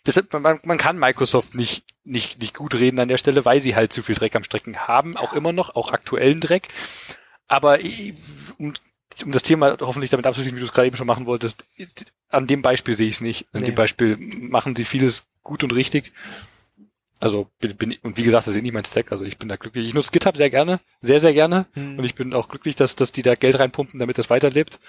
deshalb, 0.07 0.33
man, 0.33 0.61
man 0.63 0.79
kann 0.79 0.99
Microsoft 0.99 1.55
nicht, 1.55 1.85
nicht, 2.05 2.41
nicht 2.41 2.55
gut 2.55 2.75
reden 2.75 2.99
an 2.99 3.09
der 3.09 3.19
Stelle, 3.19 3.45
weil 3.45 3.61
sie 3.61 3.77
halt 3.77 3.93
zu 3.93 4.03
viel 4.03 4.15
Dreck 4.15 4.35
am 4.37 4.45
Strecken 4.45 4.87
haben, 4.89 5.17
auch 5.17 5.33
immer 5.33 5.53
noch, 5.53 5.75
auch 5.75 5.89
aktuellen 5.89 6.41
Dreck. 6.41 6.69
Aber 7.49 7.79
um, 8.59 8.75
um 9.25 9.33
das 9.33 9.43
Thema 9.43 9.77
hoffentlich 9.81 10.11
damit 10.11 10.27
abzuschließen, 10.27 10.57
wie 10.57 10.61
du 10.61 10.67
es 10.67 10.73
gerade 10.73 10.87
eben 10.87 10.97
schon 10.97 11.07
machen 11.07 11.27
wolltest, 11.27 11.65
an 12.29 12.47
dem 12.47 12.63
Beispiel 12.63 12.95
sehe 12.95 13.09
ich 13.09 13.17
es 13.17 13.21
nicht. 13.21 13.47
An 13.53 13.61
nee. 13.61 13.67
dem 13.67 13.75
Beispiel 13.75 14.17
machen 14.17 14.75
sie 14.77 14.85
vieles 14.85 15.27
gut 15.43 15.65
und 15.65 15.73
richtig. 15.73 16.13
Also 17.21 17.49
bin, 17.61 17.77
bin 17.77 17.97
und 18.03 18.17
wie 18.17 18.25
gesagt, 18.25 18.47
das 18.47 18.57
ist 18.57 18.63
nicht 18.63 18.73
mein 18.73 18.85
Stack, 18.85 19.13
also 19.13 19.25
ich 19.25 19.39
bin 19.39 19.49
da 19.49 19.57
glücklich. 19.57 19.87
Ich 19.87 19.95
nutze 19.95 20.11
GitHub 20.11 20.37
sehr 20.37 20.51
gerne, 20.51 20.81
sehr, 21.01 21.21
sehr 21.21 21.33
gerne. 21.33 21.67
Hm. 21.75 21.99
Und 21.99 22.05
ich 22.05 22.15
bin 22.15 22.35
auch 22.35 22.49
glücklich, 22.49 22.75
dass, 22.75 22.97
dass 22.97 23.13
die 23.13 23.23
da 23.23 23.37
Geld 23.37 23.59
reinpumpen, 23.59 24.01
damit 24.01 24.19
das 24.19 24.29
weiterlebt. 24.29 24.81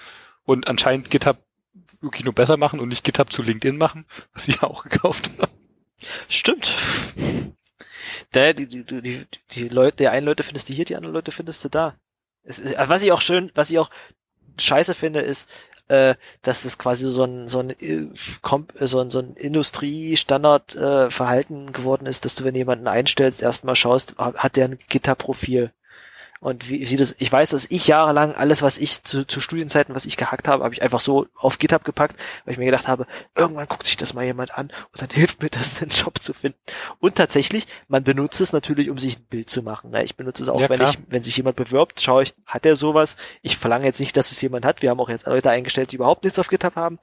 Und 0.44 0.66
anscheinend 0.66 1.10
GitHub 1.10 1.38
wirklich 2.00 2.24
nur 2.24 2.34
besser 2.34 2.56
machen 2.56 2.80
und 2.80 2.88
nicht 2.88 3.04
GitHub 3.04 3.32
zu 3.32 3.42
LinkedIn 3.42 3.76
machen, 3.76 4.04
was 4.32 4.48
wir 4.48 4.64
auch 4.64 4.82
gekauft 4.84 5.30
haben. 5.38 5.52
Stimmt. 6.28 6.74
Der, 8.34 8.52
die, 8.52 8.66
die, 8.66 8.84
die, 8.84 9.24
die 9.52 9.68
Leute, 9.68 9.98
der 9.98 10.12
einen 10.12 10.26
Leute 10.26 10.42
findest 10.42 10.68
du 10.68 10.74
hier, 10.74 10.84
die 10.84 10.96
anderen 10.96 11.14
Leute 11.14 11.30
findest 11.30 11.64
du 11.64 11.68
da. 11.68 11.96
Es, 12.44 12.62
was 12.76 13.02
ich 13.02 13.12
auch 13.12 13.20
schön, 13.20 13.50
was 13.54 13.70
ich 13.70 13.78
auch 13.78 13.90
scheiße 14.58 14.94
finde, 14.94 15.20
ist, 15.20 15.50
äh, 15.88 16.14
dass 16.42 16.64
es 16.64 16.78
quasi 16.78 17.10
so 17.10 17.24
ein 17.24 17.48
so 17.48 17.60
ein 17.60 17.70
äh, 17.70 18.08
so 18.86 19.00
ein, 19.00 19.10
so 19.10 19.18
ein 19.18 19.34
Industriestandard 19.34 20.74
äh, 20.76 21.10
geworden 21.72 22.06
ist, 22.06 22.24
dass 22.24 22.34
du 22.36 22.44
wenn 22.44 22.54
jemanden 22.54 22.88
einstellst 22.88 23.42
erstmal 23.42 23.76
schaust, 23.76 24.16
hat 24.16 24.56
der 24.56 24.66
ein 24.66 24.78
Gitterprofil 24.88 25.72
und 26.44 26.68
wie 26.68 26.84
sieht 26.84 27.00
es, 27.00 27.14
ich 27.18 27.32
weiß, 27.32 27.50
dass 27.50 27.64
ich 27.70 27.86
jahrelang 27.86 28.32
alles, 28.32 28.60
was 28.60 28.76
ich 28.76 29.02
zu, 29.02 29.26
zu 29.26 29.40
Studienzeiten, 29.40 29.94
was 29.94 30.04
ich 30.04 30.18
gehackt 30.18 30.46
habe, 30.46 30.62
habe 30.62 30.74
ich 30.74 30.82
einfach 30.82 31.00
so 31.00 31.26
auf 31.34 31.58
GitHub 31.58 31.84
gepackt, 31.84 32.20
weil 32.44 32.52
ich 32.52 32.58
mir 32.58 32.66
gedacht 32.66 32.86
habe, 32.86 33.06
irgendwann 33.34 33.66
guckt 33.66 33.86
sich 33.86 33.96
das 33.96 34.12
mal 34.12 34.26
jemand 34.26 34.52
an 34.58 34.70
und 34.92 35.00
dann 35.00 35.08
hilft 35.12 35.42
mir 35.42 35.48
das, 35.48 35.76
den 35.76 35.88
Job 35.88 36.20
zu 36.20 36.34
finden. 36.34 36.58
Und 37.00 37.14
tatsächlich, 37.14 37.66
man 37.88 38.04
benutzt 38.04 38.42
es 38.42 38.52
natürlich, 38.52 38.90
um 38.90 38.98
sich 38.98 39.20
ein 39.20 39.24
Bild 39.24 39.48
zu 39.48 39.62
machen. 39.62 39.90
Ne? 39.90 40.04
Ich 40.04 40.16
benutze 40.16 40.42
es 40.42 40.50
auch, 40.50 40.60
ja, 40.60 40.68
wenn 40.68 40.82
ich, 40.82 40.98
wenn 41.08 41.22
sich 41.22 41.34
jemand 41.34 41.56
bewirbt, 41.56 42.02
schaue 42.02 42.24
ich, 42.24 42.34
hat 42.44 42.66
er 42.66 42.76
sowas? 42.76 43.16
Ich 43.40 43.56
verlange 43.56 43.86
jetzt 43.86 44.00
nicht, 44.00 44.14
dass 44.14 44.30
es 44.30 44.38
jemand 44.42 44.66
hat. 44.66 44.82
Wir 44.82 44.90
haben 44.90 45.00
auch 45.00 45.08
jetzt 45.08 45.26
Leute 45.26 45.48
eingestellt, 45.48 45.92
die 45.92 45.96
überhaupt 45.96 46.24
nichts 46.24 46.38
auf 46.38 46.48
GitHub 46.48 46.76
haben. 46.76 46.98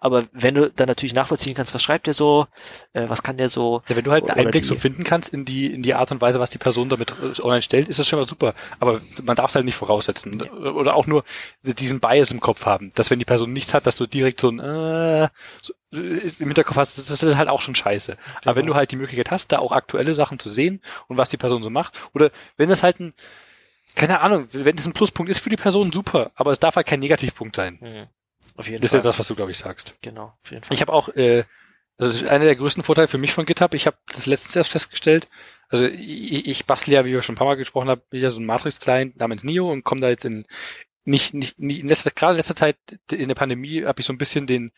Aber 0.00 0.24
wenn 0.32 0.54
du 0.54 0.70
dann 0.70 0.88
natürlich 0.88 1.14
nachvollziehen 1.14 1.54
kannst, 1.54 1.74
was 1.74 1.82
schreibt 1.82 2.06
der 2.06 2.14
so, 2.14 2.46
äh, 2.92 3.08
was 3.08 3.22
kann 3.22 3.36
der 3.36 3.48
so. 3.48 3.82
Ja, 3.88 3.96
wenn 3.96 4.04
du 4.04 4.12
halt 4.12 4.30
einen 4.30 4.46
Einblick 4.46 4.62
die, 4.62 4.68
so 4.68 4.74
finden 4.74 5.04
kannst 5.04 5.32
in 5.32 5.44
die, 5.44 5.72
in 5.72 5.82
die 5.82 5.94
Art 5.94 6.10
und 6.10 6.20
Weise, 6.20 6.40
was 6.40 6.50
die 6.50 6.58
Person 6.58 6.88
damit 6.88 7.12
äh, 7.12 7.40
online 7.42 7.62
stellt, 7.62 7.88
ist 7.88 7.98
das 7.98 8.08
schon 8.08 8.18
mal 8.18 8.26
super. 8.26 8.54
Aber 8.80 9.00
man 9.22 9.36
darf 9.36 9.50
es 9.50 9.54
halt 9.54 9.64
nicht 9.64 9.76
voraussetzen. 9.76 10.40
Ja. 10.40 10.70
Oder 10.70 10.94
auch 10.94 11.06
nur 11.06 11.24
diesen 11.62 12.00
Bias 12.00 12.30
im 12.30 12.40
Kopf 12.40 12.66
haben, 12.66 12.90
dass 12.94 13.10
wenn 13.10 13.18
die 13.18 13.24
Person 13.24 13.52
nichts 13.52 13.74
hat, 13.74 13.86
dass 13.86 13.96
du 13.96 14.06
direkt 14.06 14.40
so 14.40 14.50
ein 14.50 14.60
äh, 14.60 15.28
so, 15.62 15.72
äh, 15.92 15.96
im 16.38 16.46
Hinterkopf 16.46 16.76
hast, 16.76 16.98
das 16.98 17.10
ist 17.10 17.36
halt 17.36 17.48
auch 17.48 17.60
schon 17.60 17.74
scheiße. 17.74 18.12
Genau. 18.12 18.40
Aber 18.44 18.56
wenn 18.56 18.66
du 18.66 18.74
halt 18.74 18.90
die 18.90 18.96
Möglichkeit 18.96 19.30
hast, 19.30 19.52
da 19.52 19.58
auch 19.58 19.72
aktuelle 19.72 20.14
Sachen 20.14 20.38
zu 20.38 20.48
sehen 20.48 20.80
und 21.08 21.16
was 21.16 21.30
die 21.30 21.36
Person 21.36 21.62
so 21.62 21.70
macht, 21.70 21.98
oder 22.14 22.30
wenn 22.56 22.68
das 22.68 22.82
halt 22.82 23.00
ein 23.00 23.14
keine 23.96 24.20
Ahnung, 24.20 24.46
wenn 24.52 24.76
es 24.76 24.86
ein 24.86 24.92
Pluspunkt 24.92 25.30
ist 25.30 25.40
für 25.40 25.48
die 25.48 25.56
Person, 25.56 25.90
super, 25.90 26.30
aber 26.34 26.50
es 26.50 26.60
darf 26.60 26.76
halt 26.76 26.86
kein 26.86 27.00
Negativpunkt 27.00 27.56
sein. 27.56 27.78
Mhm. 27.80 28.06
Auf 28.56 28.68
jeden 28.68 28.80
das 28.82 28.90
Fall. 28.90 29.00
ist 29.00 29.04
ja 29.04 29.08
das, 29.08 29.18
was 29.18 29.28
du, 29.28 29.34
glaube 29.34 29.50
ich, 29.50 29.58
sagst. 29.58 29.98
Genau, 30.02 30.36
auf 30.42 30.50
jeden 30.50 30.64
Fall. 30.64 30.74
Ich 30.74 30.80
habe 30.80 30.92
auch, 30.92 31.08
äh, 31.10 31.44
also 31.98 32.26
einer 32.26 32.44
der 32.44 32.56
größten 32.56 32.82
Vorteile 32.82 33.08
für 33.08 33.18
mich 33.18 33.32
von 33.32 33.46
GitHub, 33.46 33.74
ich 33.74 33.86
habe 33.86 33.96
das 34.06 34.26
letztens 34.26 34.56
erst 34.56 34.70
festgestellt, 34.70 35.28
also 35.68 35.84
ich, 35.86 36.46
ich 36.46 36.66
bastle 36.66 36.94
ja, 36.94 37.04
wie 37.04 37.12
wir 37.12 37.22
schon 37.22 37.34
ein 37.34 37.38
paar 37.38 37.46
Mal 37.46 37.56
gesprochen 37.56 37.88
haben, 37.88 38.02
wieder 38.10 38.30
so 38.30 38.40
ein 38.40 38.46
Matrix-Client 38.46 39.16
namens 39.16 39.44
Neo 39.44 39.70
und 39.70 39.84
komme 39.84 40.00
da 40.00 40.08
jetzt 40.08 40.24
in 40.24 40.46
nicht, 41.04 41.34
nicht, 41.34 41.58
nicht 41.58 41.80
in 41.80 41.88
letzter, 41.88 42.10
gerade 42.10 42.32
in 42.32 42.38
letzter 42.38 42.56
Zeit 42.56 42.76
in 43.12 43.28
der 43.28 43.34
Pandemie 43.34 43.84
habe 43.84 44.00
ich 44.00 44.06
so 44.06 44.12
ein 44.12 44.18
bisschen 44.18 44.46
den 44.46 44.72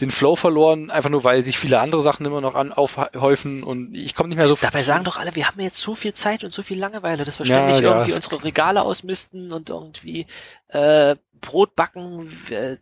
den 0.00 0.10
Flow 0.10 0.36
verloren, 0.36 0.90
einfach 0.90 1.08
nur 1.08 1.24
weil 1.24 1.42
sich 1.42 1.58
viele 1.58 1.80
andere 1.80 2.02
Sachen 2.02 2.26
immer 2.26 2.42
noch 2.42 2.54
an 2.54 2.72
aufhäufen 2.72 3.62
und 3.62 3.94
ich 3.94 4.14
komme 4.14 4.28
nicht 4.28 4.36
mehr 4.36 4.48
so. 4.48 4.56
Dabei 4.60 4.82
sagen 4.82 5.04
doch 5.04 5.16
alle, 5.16 5.34
wir 5.34 5.46
haben 5.46 5.60
jetzt 5.60 5.78
so 5.78 5.94
viel 5.94 6.12
Zeit 6.12 6.44
und 6.44 6.52
so 6.52 6.62
viel 6.62 6.78
Langeweile, 6.78 7.24
dass 7.24 7.38
wir 7.38 7.46
ständig 7.46 7.80
ja, 7.80 7.90
irgendwie 7.90 8.10
ja. 8.10 8.16
unsere 8.16 8.44
Regale 8.44 8.82
ausmisten 8.82 9.52
und 9.52 9.70
irgendwie 9.70 10.26
äh, 10.68 11.16
Brot 11.40 11.74
backen. 11.74 12.28
Äh, 12.50 12.76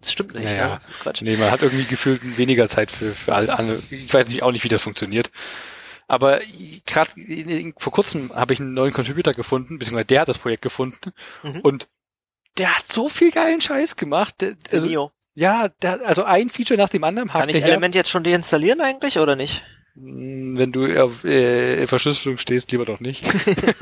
das 0.00 0.12
stimmt 0.12 0.34
nicht, 0.34 0.54
ja, 0.54 0.68
ne? 0.68 0.74
Das 0.74 0.88
ist 0.88 1.00
Quatsch. 1.00 1.22
Nee, 1.22 1.36
man 1.36 1.50
hat 1.50 1.62
irgendwie 1.62 1.84
gefühlt 1.84 2.36
weniger 2.36 2.66
Zeit 2.66 2.90
für, 2.90 3.14
für 3.14 3.34
alle 3.34 3.56
andere. 3.56 3.80
Ich 3.90 4.12
weiß 4.12 4.28
nicht 4.28 4.42
auch 4.42 4.52
nicht, 4.52 4.64
wie 4.64 4.68
das 4.68 4.82
funktioniert. 4.82 5.30
Aber 6.06 6.40
gerade 6.84 7.10
vor 7.78 7.92
kurzem 7.92 8.34
habe 8.34 8.52
ich 8.52 8.60
einen 8.60 8.74
neuen 8.74 8.92
Contributor 8.92 9.32
gefunden, 9.32 9.78
beziehungsweise 9.78 10.06
der 10.06 10.20
hat 10.22 10.28
das 10.28 10.38
Projekt 10.38 10.62
gefunden 10.62 11.12
mhm. 11.42 11.60
und 11.60 11.88
der 12.58 12.76
hat 12.76 12.86
so 12.86 13.08
viel 13.08 13.30
geilen 13.30 13.60
Scheiß 13.60 13.96
gemacht. 13.96 14.44
Also, 14.70 15.10
ja, 15.34 15.68
der, 15.68 16.06
also 16.06 16.24
ein 16.24 16.48
Feature 16.48 16.78
nach 16.78 16.88
dem 16.88 17.04
anderen. 17.04 17.28
Kann 17.28 17.48
ich 17.48 17.62
Element 17.62 17.94
jetzt 17.94 18.10
schon 18.10 18.22
deinstallieren 18.22 18.80
eigentlich 18.80 19.18
oder 19.18 19.36
nicht? 19.36 19.64
Hm, 19.96 20.56
wenn 20.56 20.72
du 20.72 21.00
auf 21.00 21.24
äh, 21.24 21.86
Verschlüsselung 21.86 22.38
stehst, 22.38 22.72
lieber 22.72 22.84
doch 22.84 22.98
nicht. 22.98 23.24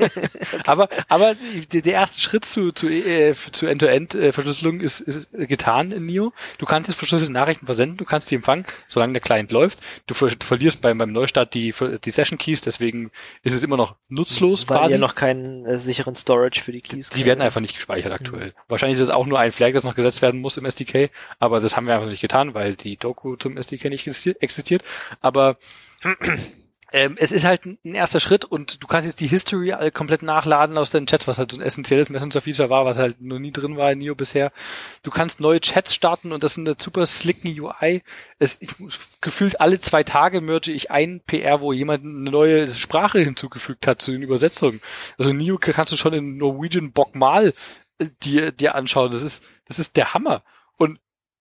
aber 0.65 0.87
aber 1.09 1.35
der 1.71 1.85
erste 1.85 2.21
Schritt 2.21 2.45
zu 2.45 2.71
zu 2.71 2.87
äh, 2.87 3.33
zu 3.51 3.65
End-to-End-Verschlüsselung 3.65 4.79
ist, 4.79 4.99
ist 4.99 5.29
getan 5.31 5.91
in 5.91 6.05
NIO. 6.05 6.31
Du 6.59 6.67
kannst 6.67 6.87
jetzt 6.89 6.97
verschlüsselte 6.97 7.33
Nachrichten 7.33 7.65
versenden, 7.65 7.97
du 7.97 8.05
kannst 8.05 8.27
sie 8.27 8.35
empfangen, 8.35 8.65
solange 8.87 9.13
der 9.13 9.23
Client 9.23 9.51
läuft. 9.51 9.79
Du, 10.05 10.13
ver 10.13 10.29
du 10.29 10.45
verlierst 10.45 10.81
beim 10.81 10.99
beim 10.99 11.11
Neustart 11.11 11.55
die 11.55 11.73
die 12.05 12.11
Session 12.11 12.37
Keys, 12.37 12.61
deswegen 12.61 13.09
ist 13.41 13.55
es 13.55 13.63
immer 13.63 13.77
noch 13.77 13.95
nutzlos 14.09 14.69
Weil 14.69 14.77
quasi. 14.77 14.93
Weil 14.93 14.99
noch 14.99 15.15
keinen 15.15 15.65
äh, 15.65 15.79
sicheren 15.79 16.15
Storage 16.15 16.61
für 16.61 16.71
die 16.71 16.81
Keys. 16.81 17.09
Die, 17.09 17.19
die 17.19 17.25
werden 17.25 17.41
einfach 17.41 17.61
nicht 17.61 17.75
gespeichert 17.75 18.13
aktuell. 18.13 18.49
Mhm. 18.49 18.53
Wahrscheinlich 18.67 18.97
ist 18.97 19.03
es 19.03 19.09
auch 19.09 19.25
nur 19.25 19.39
ein 19.39 19.51
Flag, 19.51 19.73
das 19.73 19.83
noch 19.83 19.95
gesetzt 19.95 20.21
werden 20.21 20.41
muss 20.41 20.57
im 20.57 20.65
SDK, 20.65 21.09
aber 21.39 21.59
das 21.59 21.75
haben 21.75 21.87
wir 21.87 21.95
einfach 21.95 22.07
nicht 22.07 22.21
getan, 22.21 22.53
weil 22.53 22.75
die 22.75 22.97
Doku 22.97 23.35
zum 23.35 23.57
SDK 23.57 23.89
nicht 23.89 24.05
existiert. 24.05 24.83
Aber 25.19 25.57
ähm, 26.93 27.15
es 27.17 27.31
ist 27.31 27.43
halt 27.43 27.65
ein 27.65 27.95
erster 27.95 28.19
Schritt 28.19 28.45
und 28.45 28.83
du 28.83 28.87
kannst 28.87 29.07
jetzt 29.07 29.19
die 29.19 29.27
History 29.27 29.73
komplett 29.93 30.21
nachladen 30.21 30.77
aus 30.77 30.91
deinen 30.91 31.07
Chats, 31.07 31.27
was 31.27 31.39
halt 31.39 31.51
so 31.51 31.57
ein 31.57 31.63
essentielles 31.63 32.09
Messenger-Feature 32.09 32.69
war, 32.69 32.85
was 32.85 32.99
halt 32.99 33.19
noch 33.19 33.39
nie 33.39 33.51
drin 33.51 33.77
war 33.77 33.91
in 33.91 33.97
Neo 33.97 34.13
bisher. 34.13 34.51
Du 35.01 35.09
kannst 35.09 35.39
neue 35.41 35.59
Chats 35.59 35.95
starten 35.95 36.31
und 36.31 36.43
das 36.43 36.53
sind 36.53 36.67
eine 36.67 36.77
super 36.79 37.07
slicken 37.07 37.59
UI. 37.59 38.03
Es, 38.37 38.61
ich, 38.61 38.69
gefühlt 39.21 39.59
alle 39.59 39.79
zwei 39.79 40.03
Tage 40.03 40.39
merge 40.39 40.71
ich 40.71 40.91
ein 40.91 41.21
PR, 41.21 41.61
wo 41.61 41.73
jemand 41.73 42.03
eine 42.03 42.29
neue 42.29 42.69
Sprache 42.69 43.19
hinzugefügt 43.19 43.87
hat 43.87 44.01
zu 44.01 44.11
den 44.11 44.21
Übersetzungen. 44.21 44.79
Also 45.17 45.33
Neo 45.33 45.57
kannst 45.57 45.91
du 45.91 45.97
schon 45.97 46.13
in 46.13 46.37
Norwegian 46.37 46.91
Bock 46.91 47.15
mal 47.15 47.53
äh, 47.97 48.05
dir, 48.21 48.51
dir 48.51 48.75
anschauen. 48.75 49.11
Das 49.11 49.23
ist, 49.23 49.43
das 49.65 49.79
ist 49.79 49.97
der 49.97 50.13
Hammer. 50.13 50.43
Und, 50.77 50.99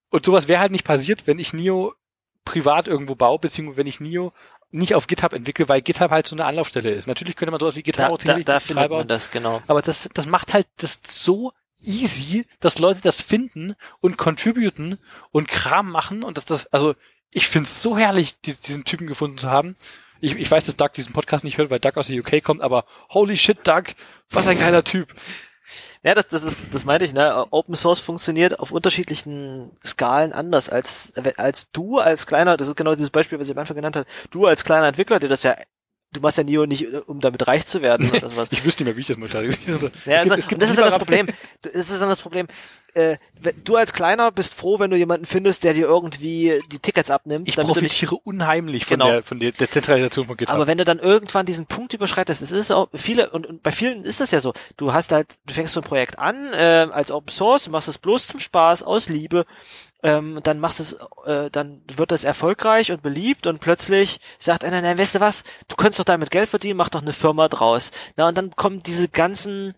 und 0.09 0.25
sowas 0.25 0.49
wäre 0.49 0.61
halt 0.61 0.73
nicht 0.73 0.87
passiert, 0.87 1.27
wenn 1.27 1.39
ich 1.39 1.53
Neo 1.53 1.95
privat 2.45 2.89
irgendwo 2.89 3.15
baue, 3.15 3.39
beziehungsweise 3.39 3.77
wenn 3.77 3.87
ich 3.87 4.01
Neo 4.01 4.33
nicht 4.71 4.95
auf 4.95 5.07
GitHub 5.07 5.33
entwickle, 5.35 5.69
weil 5.69 5.83
GitHub 5.83 6.11
halt 6.11 6.27
so 6.27 6.35
eine 6.35 6.47
Anlaufstelle 6.47 6.91
ist. 6.91 7.07
Natürlich 7.07 7.37
könnte 7.37 7.51
man 7.51 7.61
sowas 7.61 7.77
wie 7.77 7.83
GitHub 7.83 8.19
da, 8.19 8.35
da, 8.35 8.41
da 8.41 8.61
findet 8.61 8.91
man 8.91 9.07
das, 9.07 9.31
genau. 9.31 9.63
Aber 9.67 9.83
das, 9.83 10.09
das 10.15 10.27
macht 10.27 10.55
halt 10.55 10.67
das 10.79 11.01
so 11.05 11.53
easy, 11.79 12.47
dass 12.61 12.79
Leute 12.79 13.01
das 13.03 13.21
finden 13.21 13.75
und 14.01 14.17
contributen 14.17 14.99
und 15.31 15.49
Kram 15.49 15.91
machen 15.91 16.23
und 16.23 16.37
das, 16.37 16.47
das 16.47 16.67
also 16.73 16.95
ich 17.31 17.49
find's 17.49 17.83
so 17.83 17.97
herrlich, 17.97 18.41
diesen 18.41 18.85
Typen 18.85 19.07
gefunden 19.07 19.39
zu 19.39 19.51
haben. 19.51 19.77
Ich, 20.21 20.37
ich 20.37 20.51
weiß, 20.51 20.67
dass 20.67 20.77
Doug 20.77 20.91
diesen 20.95 21.13
Podcast 21.13 21.45
nicht 21.45 21.59
hört, 21.59 21.71
weil 21.71 21.81
Doug 21.81 21.97
aus 21.97 22.07
der 22.07 22.19
UK 22.19 22.43
kommt, 22.43 22.61
aber 22.61 22.85
holy 23.11 23.37
shit, 23.37 23.67
Doug, 23.67 23.85
was 24.31 24.47
ein 24.47 24.59
geiler 24.59 24.85
Typ. 24.85 25.13
Ja, 26.03 26.15
das, 26.15 26.29
das 26.29 26.43
ist, 26.43 26.75
das 26.75 26.85
meinte 26.85 27.05
ich, 27.05 27.13
ne? 27.13 27.47
Open 27.51 27.75
Source 27.77 28.01
funktioniert 28.01 28.59
auf 28.61 28.73
unterschiedlichen 28.73 29.71
Skalen 29.85 30.33
anders 30.33 30.69
als, 30.69 31.13
als 31.37 31.71
du 31.73 31.99
als 31.99 32.27
kleiner, 32.27 32.57
das 32.57 32.69
ist 32.69 32.77
genau 32.77 32.95
dieses 32.95 33.11
Beispiel, 33.11 33.39
was 33.39 33.49
ich 33.49 33.55
am 33.55 33.61
Anfang 33.61 33.77
genannt 33.77 33.97
habe, 33.97 34.07
du 34.31 34.47
als 34.47 34.65
kleiner 34.65 34.89
Entwickler, 34.89 35.19
der 35.19 35.29
das 35.29 35.43
ja 35.43 35.57
du 36.13 36.21
machst 36.21 36.39
ja 36.39 36.45
Neo 36.45 36.67
nicht, 36.67 36.87
um 37.07 37.21
damit 37.21 37.47
reich 37.47 37.67
zu 37.67 37.83
werden 37.83 38.11
oder 38.11 38.29
sowas. 38.29 38.49
ich 38.53 38.65
wüsste 38.65 38.85
nicht 38.85 38.91
mehr, 38.91 38.97
wie 38.97 39.01
ich 39.01 39.07
das 39.07 39.17
monetarisiere. 39.17 39.91
Ja, 40.05 40.23
es, 40.23 40.31
es 40.31 40.49
gibt, 40.49 40.61
das 40.61 40.71
ist 40.71 40.79
dann 40.79 40.85
das 40.85 40.99
Problem. 40.99 41.29
Das 41.63 41.75
ist 41.75 42.01
dann 42.01 42.09
das 42.09 42.21
Problem. 42.21 42.47
Äh, 42.95 43.17
du 43.65 43.77
als 43.77 43.95
Kleiner 43.95 44.31
bist 44.31 44.53
froh, 44.53 44.79
wenn 44.79 44.91
du 44.91 44.99
jemanden 44.99 45.25
findest, 45.25 45.65
der 45.65 45.73
dir 45.73 45.87
irgendwie 45.87 46.61
die 46.71 46.79
Tickets 46.79 47.11
abnimmt. 47.11 47.49
Ich 47.49 47.57
profitiere 47.57 48.15
nicht, 48.15 48.27
unheimlich 48.27 48.85
von, 48.85 48.99
genau. 48.99 49.11
der, 49.11 49.23
von 49.23 49.39
der, 49.39 49.53
der 49.53 49.71
Zentralisation 49.71 50.27
von 50.27 50.37
GitHub. 50.37 50.55
Aber 50.55 50.67
wenn 50.67 50.77
du 50.77 50.85
dann 50.85 50.99
irgendwann 50.99 51.47
diesen 51.47 51.65
Punkt 51.65 51.95
überschreitest, 51.95 52.43
es 52.43 52.53
ist 52.53 52.71
auch 52.71 52.89
viele, 52.95 53.31
und, 53.31 53.47
und 53.47 53.63
bei 53.63 53.71
vielen 53.71 54.05
ist 54.05 54.21
das 54.21 54.31
ja 54.31 54.41
so, 54.41 54.53
du 54.77 54.93
hast 54.93 55.13
halt, 55.13 55.39
du 55.47 55.55
fängst 55.55 55.73
so 55.73 55.81
ein 55.81 55.85
Projekt 55.85 56.19
an, 56.19 56.53
äh, 56.53 56.89
als 56.91 57.11
Open 57.11 57.31
Source, 57.31 57.69
machst 57.71 57.89
es 57.89 57.97
bloß 57.97 58.27
zum 58.27 58.41
Spaß, 58.41 58.83
aus 58.83 59.09
Liebe, 59.09 59.47
ähm, 60.03 60.41
dann 60.43 60.59
machst 60.59 60.81
es, 60.81 60.97
äh, 61.27 61.51
dann 61.51 61.83
wird 61.87 62.11
das 62.11 62.25
erfolgreich 62.25 62.91
und 62.91 63.03
beliebt 63.03 63.47
und 63.47 63.61
plötzlich 63.61 64.21
sagt 64.39 64.65
einer, 64.65 64.83
na, 64.83 64.99
weißt 64.99 65.17
du 65.17 65.21
was, 65.21 65.45
du 65.69 65.77
könntest 65.77 66.01
doch 66.01 66.05
damit 66.05 66.31
Geld 66.31 66.49
verdienen, 66.49 66.77
mach 66.77 66.89
doch 66.89 67.03
eine 67.03 67.13
Firma 67.13 67.49
draus. 67.49 67.91
Na, 68.17 68.29
und 68.29 68.37
dann 68.37 68.55
kommen 68.57 68.83
diese 68.83 69.09
ganzen, 69.09 69.75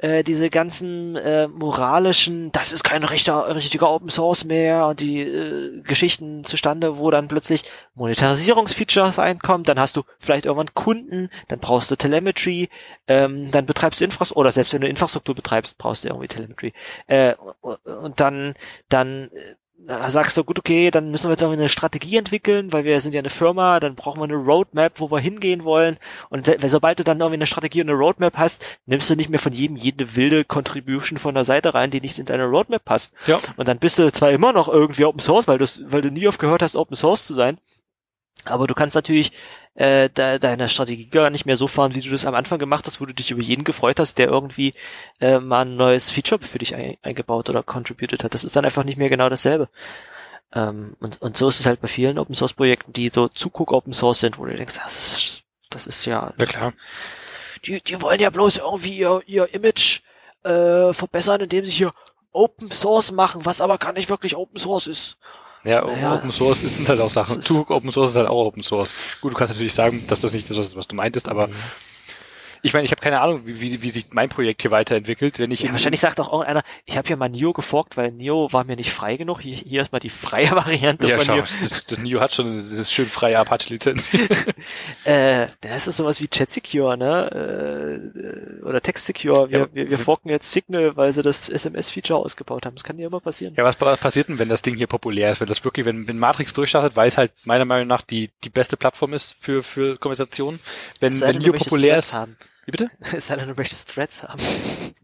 äh, 0.00 0.24
diese 0.24 0.48
ganzen 0.48 1.16
äh, 1.16 1.46
moralischen, 1.46 2.50
das 2.52 2.72
ist 2.72 2.84
kein 2.84 3.04
rechter, 3.04 3.54
richtiger 3.54 3.90
Open 3.90 4.08
Source 4.08 4.44
mehr 4.44 4.86
und 4.86 5.00
die 5.00 5.20
äh, 5.20 5.82
Geschichten 5.82 6.44
zustande, 6.44 6.98
wo 6.98 7.10
dann 7.10 7.28
plötzlich 7.28 7.64
Monetarisierungsfeatures 7.94 9.18
einkommen, 9.18 9.64
dann 9.64 9.78
hast 9.78 9.96
du 9.96 10.02
vielleicht 10.18 10.46
irgendwann 10.46 10.74
Kunden, 10.74 11.28
dann 11.48 11.58
brauchst 11.58 11.90
du 11.90 11.96
Telemetry, 11.96 12.70
ähm, 13.08 13.50
dann 13.50 13.66
betreibst 13.66 14.00
du 14.00 14.04
Infrastruktur, 14.04 14.40
oder 14.40 14.52
selbst 14.52 14.72
wenn 14.72 14.80
du 14.80 14.88
Infrastruktur 14.88 15.34
betreibst, 15.34 15.76
brauchst 15.76 16.04
du 16.04 16.08
irgendwie 16.08 16.28
Telemetry. 16.28 16.72
Äh, 17.06 17.34
und 17.60 18.20
dann, 18.20 18.54
dann 18.88 19.30
äh, 19.34 19.54
sagst 19.86 20.36
du, 20.36 20.44
gut, 20.44 20.58
okay, 20.58 20.90
dann 20.90 21.10
müssen 21.10 21.26
wir 21.26 21.32
jetzt 21.32 21.42
irgendwie 21.42 21.60
eine 21.60 21.68
Strategie 21.68 22.16
entwickeln, 22.16 22.72
weil 22.72 22.84
wir 22.84 23.00
sind 23.00 23.14
ja 23.14 23.20
eine 23.20 23.30
Firma, 23.30 23.80
dann 23.80 23.94
brauchen 23.94 24.20
wir 24.20 24.24
eine 24.24 24.34
Roadmap, 24.34 25.00
wo 25.00 25.10
wir 25.10 25.18
hingehen 25.18 25.64
wollen. 25.64 25.96
Und 26.28 26.50
sobald 26.66 26.98
du 26.98 27.04
dann 27.04 27.18
irgendwie 27.18 27.34
eine 27.34 27.46
Strategie 27.46 27.82
und 27.82 27.88
eine 27.88 27.98
Roadmap 27.98 28.36
hast, 28.36 28.64
nimmst 28.86 29.10
du 29.10 29.16
nicht 29.16 29.30
mehr 29.30 29.38
von 29.38 29.52
jedem 29.52 29.76
jede 29.76 30.16
wilde 30.16 30.44
Contribution 30.44 31.18
von 31.18 31.34
der 31.34 31.44
Seite 31.44 31.74
rein, 31.74 31.90
die 31.90 32.00
nicht 32.00 32.18
in 32.18 32.26
deine 32.26 32.46
Roadmap 32.46 32.84
passt. 32.84 33.12
Ja. 33.26 33.40
Und 33.56 33.68
dann 33.68 33.78
bist 33.78 33.98
du 33.98 34.10
zwar 34.12 34.30
immer 34.30 34.52
noch 34.52 34.68
irgendwie 34.68 35.04
Open 35.04 35.20
Source, 35.20 35.48
weil 35.48 35.58
du, 35.58 35.66
weil 35.86 36.02
du 36.02 36.10
nie 36.10 36.28
aufgehört 36.28 36.62
hast, 36.62 36.76
Open 36.76 36.96
Source 36.96 37.26
zu 37.26 37.34
sein, 37.34 37.58
aber 38.44 38.66
du 38.66 38.74
kannst 38.74 38.94
natürlich 38.94 39.32
äh, 39.74 40.08
de 40.08 40.38
deine 40.38 40.68
Strategie 40.68 41.06
gar 41.06 41.30
nicht 41.30 41.46
mehr 41.46 41.56
so 41.56 41.66
fahren, 41.66 41.94
wie 41.94 42.00
du 42.00 42.10
das 42.10 42.26
am 42.26 42.34
Anfang 42.34 42.58
gemacht 42.58 42.86
hast, 42.86 43.00
wo 43.00 43.06
du 43.06 43.14
dich 43.14 43.30
über 43.30 43.42
jeden 43.42 43.64
gefreut 43.64 44.00
hast, 44.00 44.18
der 44.18 44.28
irgendwie 44.28 44.74
äh, 45.20 45.38
mal 45.38 45.62
ein 45.62 45.76
neues 45.76 46.10
Feature 46.10 46.42
für 46.42 46.58
dich 46.58 46.74
ein 46.74 46.96
eingebaut 47.02 47.48
oder 47.48 47.62
contributed 47.62 48.24
hat. 48.24 48.34
Das 48.34 48.44
ist 48.44 48.56
dann 48.56 48.64
einfach 48.64 48.84
nicht 48.84 48.98
mehr 48.98 49.08
genau 49.08 49.28
dasselbe. 49.28 49.68
Ähm, 50.52 50.96
und, 51.00 51.22
und 51.22 51.36
so 51.36 51.48
ist 51.48 51.60
es 51.60 51.66
halt 51.66 51.80
bei 51.80 51.88
vielen 51.88 52.18
Open 52.18 52.34
Source 52.34 52.54
Projekten, 52.54 52.92
die 52.92 53.10
so 53.12 53.28
Zuguck 53.28 53.72
Open 53.72 53.92
Source 53.92 54.20
sind, 54.20 54.38
wo 54.38 54.44
du 54.44 54.56
denkst, 54.56 54.78
das 54.82 54.96
ist, 54.96 55.42
das 55.70 55.86
ist 55.86 56.04
ja. 56.04 56.32
Ja 56.38 56.46
klar. 56.46 56.72
Die, 57.64 57.80
die 57.80 58.00
wollen 58.00 58.20
ja 58.20 58.30
bloß 58.30 58.58
irgendwie 58.58 58.96
ihr, 58.96 59.22
ihr 59.26 59.54
Image 59.54 60.00
äh, 60.44 60.92
verbessern, 60.92 61.40
indem 61.42 61.64
sie 61.64 61.70
hier 61.70 61.94
Open 62.32 62.70
Source 62.70 63.12
machen, 63.12 63.44
was 63.44 63.60
aber 63.60 63.78
gar 63.78 63.92
nicht 63.92 64.08
wirklich 64.08 64.36
Open 64.36 64.58
Source 64.58 64.86
ist. 64.86 65.18
Ja, 65.64 65.84
naja, 65.84 66.14
Open 66.14 66.30
Source 66.30 66.60
sind 66.60 66.88
halt 66.88 67.00
auch 67.00 67.10
Sachen. 67.10 67.40
Zug 67.40 67.70
Open 67.70 67.90
Source 67.90 68.10
ist 68.10 68.16
halt 68.16 68.28
auch 68.28 68.46
Open 68.46 68.62
Source. 68.62 68.94
Gut, 69.20 69.32
du 69.32 69.36
kannst 69.36 69.52
natürlich 69.52 69.74
sagen, 69.74 70.04
dass 70.08 70.20
das 70.20 70.32
nicht 70.32 70.48
das 70.48 70.56
ist, 70.56 70.76
was 70.76 70.88
du 70.88 70.96
meintest, 70.96 71.28
aber 71.28 71.48
ich 72.62 72.72
meine, 72.72 72.84
ich 72.84 72.90
habe 72.90 73.00
keine 73.00 73.20
Ahnung, 73.20 73.42
wie, 73.44 73.60
wie, 73.60 73.82
wie 73.82 73.90
sich 73.90 74.06
mein 74.10 74.28
Projekt 74.28 74.62
hier 74.62 74.70
weiterentwickelt. 74.70 75.38
Wenn 75.38 75.50
ich 75.50 75.62
ja, 75.62 75.72
wahrscheinlich 75.72 76.00
sagt 76.00 76.20
auch 76.20 76.32
irgendeiner, 76.32 76.62
ich 76.84 76.96
habe 76.96 77.06
hier 77.06 77.16
mal 77.16 77.28
Nio 77.28 77.52
geforkt, 77.52 77.96
weil 77.96 78.10
Nio 78.12 78.52
war 78.52 78.64
mir 78.64 78.76
nicht 78.76 78.92
frei 78.92 79.16
genug. 79.16 79.40
Hier, 79.40 79.56
hier 79.56 79.82
ist 79.82 79.92
mal 79.92 79.98
die 79.98 80.10
freie 80.10 80.50
Variante 80.52 81.08
ja, 81.08 81.16
von 81.16 81.24
schau, 81.24 81.34
Nio. 81.36 81.44
Das, 81.68 81.86
das 81.86 81.98
Nio 81.98 82.20
hat 82.20 82.34
schon 82.34 82.58
dieses 82.58 82.92
schön 82.92 83.06
freie 83.06 83.38
Apache-Lizenz. 83.38 84.06
äh, 85.04 85.46
das 85.60 85.86
ist 85.86 85.96
sowas 85.96 86.20
wie 86.20 86.28
Chat 86.28 86.50
Secure, 86.50 86.98
ne? 86.98 88.60
Äh, 88.62 88.64
oder 88.64 88.80
Text 88.80 89.06
Secure. 89.06 89.50
Wir, 89.50 89.58
ja, 89.60 89.66
wir, 89.72 89.90
wir 89.90 89.98
forken 89.98 90.28
jetzt 90.28 90.52
Signal, 90.52 90.96
weil 90.96 91.12
sie 91.12 91.22
das 91.22 91.48
SMS-Feature 91.48 92.18
ausgebaut 92.18 92.66
haben. 92.66 92.74
Das 92.74 92.84
kann 92.84 92.98
ja 92.98 93.06
immer 93.06 93.20
passieren. 93.20 93.54
Ja, 93.56 93.64
was 93.64 93.76
passiert 93.76 94.28
denn, 94.28 94.38
wenn 94.38 94.48
das 94.48 94.62
Ding 94.62 94.76
hier 94.76 94.86
populär 94.86 95.32
ist? 95.32 95.40
Wenn 95.40 95.48
das 95.48 95.64
wirklich, 95.64 95.86
wenn, 95.86 96.06
wenn 96.06 96.18
Matrix 96.18 96.52
durchstartet, 96.52 96.96
weil 96.96 97.08
es 97.08 97.16
halt 97.16 97.32
meiner 97.44 97.64
Meinung 97.64 97.88
nach 97.88 98.02
die, 98.02 98.30
die 98.44 98.50
beste 98.50 98.76
Plattform 98.76 99.14
ist 99.14 99.34
für, 99.38 99.62
für 99.62 99.96
Konversation. 99.96 100.60
Wenn, 101.00 101.18
wenn 101.20 101.38
Nio 101.38 101.52
populär 101.52 101.98
ist. 101.98 102.12
Haben. 102.12 102.36
Wie 102.70 102.76
bitte? 102.76 102.90
Es 103.16 103.26
sei 103.26 103.36
denn, 103.36 103.48
du 103.48 103.54
möchtest 103.54 103.92
Threads 103.92 104.22
haben. 104.22 104.40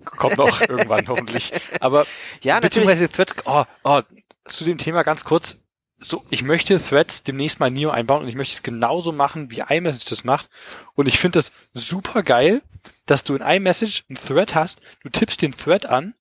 Kommt 0.05 0.37
noch 0.37 0.61
irgendwann, 0.69 1.09
hoffentlich. 1.09 1.53
Aber, 1.81 2.07
ja, 2.43 2.61
beziehungsweise 2.61 3.11
Threads, 3.11 3.35
oh, 3.45 3.65
oh, 3.83 4.01
zu 4.45 4.65
dem 4.65 4.79
Thema 4.79 5.03
ganz 5.03 5.25
kurz. 5.25 5.59
So, 5.99 6.25
ich 6.31 6.43
möchte 6.43 6.81
Threads 6.81 7.25
demnächst 7.25 7.59
mal 7.59 7.71
Neo 7.71 7.91
einbauen 7.91 8.23
und 8.23 8.29
ich 8.29 8.37
möchte 8.37 8.55
es 8.55 8.63
genauso 8.63 9.11
machen, 9.11 9.51
wie 9.51 9.65
iMessage 9.69 10.05
das 10.05 10.23
macht. 10.25 10.49
Und 10.95 11.09
ich 11.09 11.19
finde 11.19 11.39
das 11.41 11.51
super 11.73 12.23
geil, 12.23 12.63
dass 13.07 13.25
du 13.25 13.35
in 13.35 13.43
iMessage 13.43 14.05
einen 14.09 14.19
Thread 14.19 14.55
hast, 14.55 14.81
du 15.03 15.09
tippst 15.09 15.43
den 15.43 15.57
Thread 15.57 15.87
an 15.87 16.15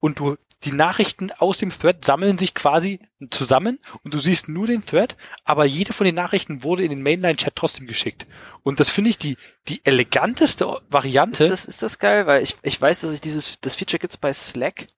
und 0.00 0.18
du 0.18 0.36
die 0.64 0.72
Nachrichten 0.72 1.30
aus 1.38 1.58
dem 1.58 1.70
Thread 1.70 2.04
sammeln 2.04 2.36
sich 2.36 2.54
quasi 2.54 3.00
zusammen 3.30 3.78
und 4.02 4.12
du 4.12 4.18
siehst 4.18 4.48
nur 4.48 4.66
den 4.66 4.84
Thread, 4.84 5.16
aber 5.44 5.64
jede 5.64 5.92
von 5.92 6.04
den 6.04 6.16
Nachrichten 6.16 6.64
wurde 6.64 6.82
in 6.82 6.90
den 6.90 7.02
Mainline-Chat 7.02 7.54
trotzdem 7.54 7.86
geschickt. 7.86 8.26
Und 8.64 8.80
das 8.80 8.88
finde 8.88 9.10
ich 9.10 9.18
die, 9.18 9.36
die 9.68 9.84
eleganteste 9.84 10.80
Variante. 10.88 11.44
Ist 11.44 11.50
das, 11.50 11.64
ist 11.64 11.82
das 11.82 11.98
geil? 11.98 12.26
Weil 12.26 12.42
ich, 12.42 12.56
ich 12.62 12.80
weiß, 12.80 13.00
dass 13.00 13.12
ich 13.12 13.20
dieses, 13.20 13.60
das 13.60 13.76
Feature 13.76 14.00
gibt's 14.00 14.16
bei 14.16 14.32
Slack, 14.32 14.88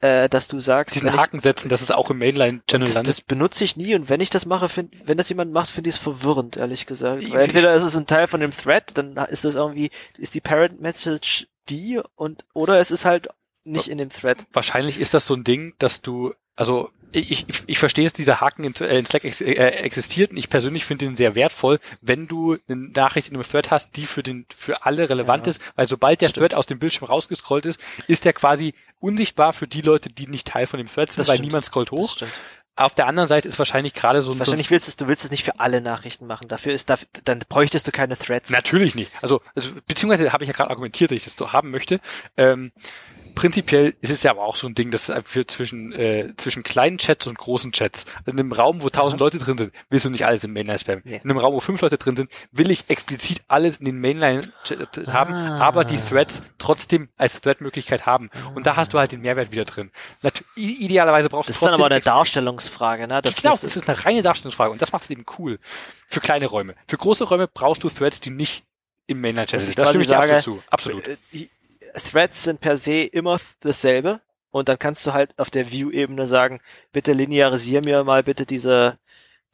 äh, 0.00 0.28
dass 0.28 0.48
du 0.48 0.58
sagst, 0.58 0.96
diesen 0.96 1.12
Haken 1.12 1.36
ich, 1.36 1.42
setzen, 1.42 1.68
dass 1.68 1.82
es 1.82 1.92
auch 1.92 2.10
im 2.10 2.18
Mainline-Channel 2.18 2.88
landet. 2.88 3.08
Das 3.08 3.20
benutze 3.20 3.62
ich 3.62 3.76
nie 3.76 3.94
und 3.94 4.08
wenn 4.08 4.20
ich 4.20 4.30
das 4.30 4.44
mache, 4.44 4.68
find, 4.68 4.92
wenn 5.06 5.18
das 5.18 5.28
jemand 5.28 5.52
macht, 5.52 5.70
finde 5.70 5.88
ich 5.88 5.96
es 5.96 6.02
verwirrend, 6.02 6.56
ehrlich 6.56 6.86
gesagt. 6.86 7.30
Weil 7.30 7.44
entweder 7.44 7.74
ist 7.74 7.84
es 7.84 7.96
ein 7.96 8.06
Teil 8.06 8.26
von 8.26 8.40
dem 8.40 8.50
Thread, 8.50 8.98
dann 8.98 9.16
ist 9.16 9.44
das 9.44 9.54
irgendwie, 9.54 9.90
ist 10.18 10.34
die 10.34 10.40
Parent 10.40 10.80
Message 10.80 11.46
die 11.68 12.00
und 12.14 12.44
oder 12.54 12.78
es 12.78 12.90
ist 12.90 13.04
halt 13.04 13.28
nicht 13.66 13.88
in 13.88 13.98
dem 13.98 14.10
Thread. 14.10 14.46
Wahrscheinlich 14.52 15.00
ist 15.00 15.14
das 15.14 15.26
so 15.26 15.34
ein 15.34 15.44
Ding, 15.44 15.74
dass 15.78 16.02
du, 16.02 16.34
also 16.54 16.90
ich, 17.12 17.48
ich, 17.48 17.62
ich 17.66 17.78
verstehe 17.78 18.06
es, 18.06 18.12
dieser 18.12 18.40
Haken 18.40 18.64
in, 18.64 18.74
äh, 18.76 18.98
in 18.98 19.06
Slack 19.06 19.24
ex, 19.24 19.40
äh, 19.40 19.52
existiert 19.52 20.30
und 20.30 20.36
ich 20.36 20.50
persönlich 20.50 20.84
finde 20.84 21.06
ihn 21.06 21.16
sehr 21.16 21.34
wertvoll, 21.34 21.78
wenn 22.00 22.28
du 22.28 22.58
eine 22.68 22.88
Nachricht 22.90 23.28
in 23.28 23.34
einem 23.34 23.44
Thread 23.44 23.70
hast, 23.70 23.96
die 23.96 24.06
für 24.06 24.22
den 24.22 24.46
für 24.56 24.84
alle 24.84 25.08
relevant 25.08 25.46
ja, 25.46 25.50
ist, 25.50 25.60
weil 25.76 25.88
sobald 25.88 26.20
der 26.20 26.28
stimmt. 26.28 26.50
Thread 26.50 26.54
aus 26.54 26.66
dem 26.66 26.78
Bildschirm 26.78 27.08
rausgescrollt 27.08 27.64
ist, 27.64 27.80
ist 28.06 28.24
der 28.24 28.32
quasi 28.32 28.74
unsichtbar 28.98 29.52
für 29.52 29.66
die 29.66 29.82
Leute, 29.82 30.10
die 30.10 30.26
nicht 30.26 30.46
Teil 30.46 30.66
von 30.66 30.78
dem 30.78 30.88
Thread 30.88 31.12
sind, 31.12 31.20
das 31.20 31.28
weil 31.28 31.36
stimmt. 31.36 31.48
niemand 31.48 31.64
scrollt 31.64 31.90
hoch. 31.90 32.16
Auf 32.78 32.94
der 32.94 33.06
anderen 33.06 33.26
Seite 33.26 33.48
ist 33.48 33.58
wahrscheinlich 33.58 33.94
gerade 33.94 34.20
so 34.20 34.32
ein 34.32 34.38
Wahrscheinlich 34.38 34.70
willst 34.70 35.00
du, 35.00 35.04
du 35.04 35.08
willst 35.08 35.24
es 35.24 35.30
nicht 35.30 35.44
für 35.44 35.60
alle 35.60 35.80
Nachrichten 35.80 36.26
machen. 36.26 36.46
Dafür 36.46 36.74
ist, 36.74 36.90
dafür, 36.90 37.08
dann 37.24 37.38
bräuchtest 37.48 37.86
du 37.86 37.90
keine 37.90 38.18
Threads. 38.18 38.50
Natürlich 38.50 38.94
nicht. 38.94 39.10
Also, 39.22 39.40
also 39.54 39.70
beziehungsweise 39.86 40.30
habe 40.34 40.44
ich 40.44 40.48
ja 40.48 40.54
gerade 40.54 40.68
argumentiert, 40.68 41.10
dass 41.10 41.16
ich 41.16 41.24
das 41.24 41.36
so 41.38 41.54
haben 41.54 41.70
möchte. 41.70 42.00
Ähm, 42.36 42.72
prinzipiell 43.36 43.94
ist 44.00 44.10
es 44.10 44.24
ja 44.24 44.32
aber 44.32 44.42
auch 44.42 44.56
so 44.56 44.66
ein 44.66 44.74
Ding, 44.74 44.90
das 44.90 45.12
für 45.24 45.46
zwischen, 45.46 45.92
äh, 45.92 46.32
zwischen 46.36 46.64
kleinen 46.64 46.98
Chats 46.98 47.28
und 47.28 47.38
großen 47.38 47.70
Chats. 47.70 48.06
In 48.24 48.32
einem 48.32 48.50
Raum, 48.50 48.82
wo 48.82 48.88
tausend 48.88 49.20
Leute 49.20 49.38
drin 49.38 49.56
sind, 49.56 49.72
willst 49.88 50.06
du 50.06 50.10
nicht 50.10 50.26
alles 50.26 50.42
im 50.42 50.52
Mainline 50.52 50.78
spammen. 50.78 51.02
Nee. 51.04 51.20
In 51.22 51.30
einem 51.30 51.38
Raum, 51.38 51.54
wo 51.54 51.60
fünf 51.60 51.80
Leute 51.80 51.98
drin 51.98 52.16
sind, 52.16 52.32
will 52.50 52.70
ich 52.70 52.86
explizit 52.88 53.42
alles 53.46 53.78
in 53.78 53.84
den 53.84 54.00
Mainline 54.00 54.50
ah. 54.68 55.12
haben, 55.12 55.34
aber 55.34 55.84
die 55.84 55.98
Threads 55.98 56.42
trotzdem 56.58 57.10
als 57.16 57.40
Thread-Möglichkeit 57.40 58.06
haben. 58.06 58.30
Und 58.54 58.66
da 58.66 58.74
hast 58.74 58.94
du 58.94 58.98
halt 58.98 59.12
den 59.12 59.20
Mehrwert 59.20 59.52
wieder 59.52 59.64
drin. 59.64 59.92
Natu 60.22 60.42
idealerweise 60.56 61.28
brauchst 61.28 61.48
du 61.48 61.52
Das 61.52 61.56
ist 61.56 61.62
dann 61.62 61.74
aber 61.74 61.86
eine 61.86 62.00
Darstellungsfrage, 62.00 63.06
ne? 63.06 63.20
Das, 63.22 63.36
genau, 63.36 63.50
das, 63.50 63.60
das 63.60 63.76
ist 63.76 63.88
eine 63.88 64.04
reine 64.04 64.22
Darstellungsfrage 64.22 64.72
und 64.72 64.82
das 64.82 64.92
macht 64.92 65.04
es 65.04 65.10
eben 65.10 65.26
cool. 65.38 65.58
Für 66.08 66.20
kleine 66.20 66.46
Räume. 66.46 66.74
Für 66.88 66.96
große 66.96 67.24
Räume 67.24 67.48
brauchst 67.48 67.84
du 67.84 67.90
Threads, 67.90 68.20
die 68.20 68.30
nicht 68.30 68.64
im 69.06 69.20
Mainline-Channel 69.20 69.64
sind. 69.64 69.78
Das 69.78 69.88
stimme 69.90 70.02
ich 70.02 70.08
sage, 70.08 70.36
absolut 70.36 70.62
zu. 70.62 70.62
Absolut. 70.70 71.04
Äh, 71.96 72.00
Threads 72.00 72.44
sind 72.44 72.60
per 72.60 72.76
se 72.76 73.02
immer 73.02 73.38
dasselbe. 73.60 74.20
Und 74.50 74.68
dann 74.68 74.78
kannst 74.78 75.04
du 75.06 75.12
halt 75.12 75.38
auf 75.38 75.50
der 75.50 75.70
View-Ebene 75.70 76.26
sagen, 76.26 76.60
bitte 76.90 77.12
linearisier 77.12 77.82
mir 77.84 78.04
mal 78.04 78.22
bitte 78.22 78.46
diese, 78.46 78.98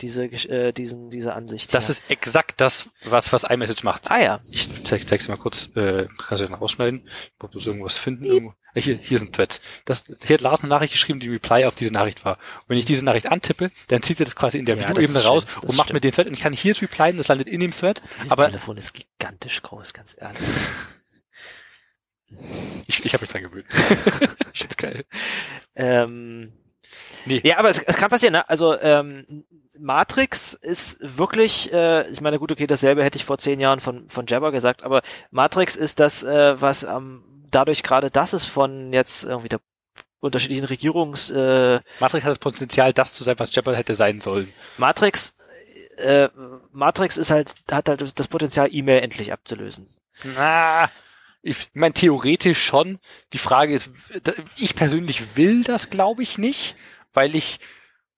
diese, 0.01 0.25
äh, 0.25 0.73
diesen, 0.73 1.11
diese 1.11 1.35
Ansicht. 1.35 1.75
Das 1.75 1.87
hier. 1.87 1.93
ist 1.93 2.05
exakt 2.09 2.61
das, 2.61 2.89
was, 3.05 3.33
was 3.33 3.43
iMessage 3.43 3.83
macht. 3.83 4.11
Ah 4.13 4.21
ja. 4.21 4.41
Ich 4.49 4.69
zeig, 4.85 5.09
zeig's 5.09 5.27
dir 5.27 5.33
mal 5.33 5.39
kurz, 5.39 5.71
äh, 5.75 6.07
kannst 6.19 6.43
du 6.43 6.49
noch 6.49 6.61
rausschneiden. 6.61 7.09
Ich 7.09 7.55
muss 7.55 7.67
irgendwas 7.67 7.97
finden. 7.97 8.27
Irgendwo. 8.27 8.55
Hier, 8.75 8.97
hier 8.97 9.19
sind 9.19 9.35
Threads. 9.35 9.61
Das, 9.85 10.05
hier 10.25 10.35
hat 10.35 10.41
Lars 10.41 10.61
eine 10.61 10.69
Nachricht 10.69 10.93
geschrieben, 10.93 11.21
die 11.21 11.29
Reply 11.29 11.65
auf 11.65 11.75
diese 11.75 11.93
Nachricht 11.93 12.25
war. 12.25 12.39
Und 12.61 12.69
wenn 12.69 12.79
ich 12.79 12.85
diese 12.85 13.05
Nachricht 13.05 13.27
antippe, 13.27 13.71
dann 13.89 14.03
zieht 14.03 14.21
er 14.21 14.25
das 14.25 14.37
quasi 14.37 14.59
in 14.59 14.67
der 14.67 14.77
ja, 14.77 14.89
View-Ebene 14.89 15.25
raus 15.25 15.47
und 15.63 15.77
macht 15.77 15.93
mit 15.93 16.05
dem 16.05 16.13
Thread. 16.13 16.29
Und 16.29 16.35
ich 16.35 16.41
kann 16.41 16.53
hier 16.53 16.81
replyen, 16.81 17.17
das 17.17 17.29
landet 17.29 17.49
in 17.49 17.61
dem 17.61 17.73
Thread. 17.73 18.01
Dieses 18.19 18.33
aber 18.33 18.47
Telefon 18.47 18.77
ist 18.77 18.95
gigantisch 18.95 19.63
groß, 19.63 19.93
ganz 19.93 20.17
ehrlich. 20.19 20.41
Ich, 22.87 23.05
ich 23.05 23.15
habe 23.15 23.23
mich 23.23 23.31
dran 23.31 23.43
gewöhnt. 23.43 23.67
ich 24.53 24.61
find's 24.61 24.77
geil. 24.77 25.05
Ähm, 25.75 26.53
nee. 27.27 27.41
Ja, 27.45 27.59
aber 27.59 27.69
es, 27.69 27.79
es 27.79 27.97
kann 27.97 28.11
passieren, 28.11 28.33
ne? 28.33 28.49
Also 28.49 28.79
ähm, 28.81 29.25
Matrix 29.79 30.55
ist 30.55 30.99
wirklich, 31.01 31.73
äh, 31.73 32.09
ich 32.11 32.21
meine, 32.21 32.39
gut, 32.39 32.53
okay, 32.53 32.67
dasselbe 32.67 33.05
hätte 33.05 33.17
ich 33.17 33.25
vor 33.25 33.39
zehn 33.39 33.61
Jahren 33.61 33.81
von, 33.81 34.09
von 34.09 34.27
Jabber 34.27 34.53
gesagt, 34.53 34.83
aber 34.83 35.03
Matrix 35.31 35.77
ist 35.77 36.01
das, 36.01 36.23
äh, 36.23 36.61
was 36.61 36.85
ähm, 36.85 37.25
dadurch 37.51 37.83
gerade 37.83 38.11
das 38.11 38.35
ist 38.35 38.47
von 38.47 38.93
jetzt 38.93 39.25
irgendwie 39.25 39.49
der 39.49 39.61
unterschiedlichen 40.21 40.65
Regierungs... 40.65 41.31
Äh, 41.31 41.81
Matrix 42.01 42.25
hat 42.25 42.31
das 42.31 42.39
Potenzial, 42.39 42.93
das 42.93 43.15
zu 43.15 43.25
sein, 43.25 43.39
was 43.39 43.55
Jabber 43.55 43.75
hätte 43.75 43.95
sein 43.95 44.21
sollen. 44.21 44.53
Matrix, 44.79 45.35
äh, 45.97 46.29
Matrix 46.71 47.17
ist 47.17 47.31
halt, 47.31 47.55
hat 47.71 47.89
halt 47.89 48.19
das 48.19 48.29
Potenzial, 48.29 48.69
E-Mail 48.71 49.03
endlich 49.03 49.33
abzulösen. 49.33 49.89
Ah, 50.39 50.89
ich 51.43 51.71
meine, 51.75 51.93
theoretisch 51.93 52.63
schon. 52.63 52.99
Die 53.33 53.39
Frage 53.39 53.75
ist, 53.75 53.91
ich 54.57 54.75
persönlich 54.75 55.37
will 55.37 55.65
das, 55.65 55.91
glaube 55.91 56.23
ich, 56.23 56.39
nicht, 56.39 56.77
weil 57.13 57.35
ich 57.35 57.59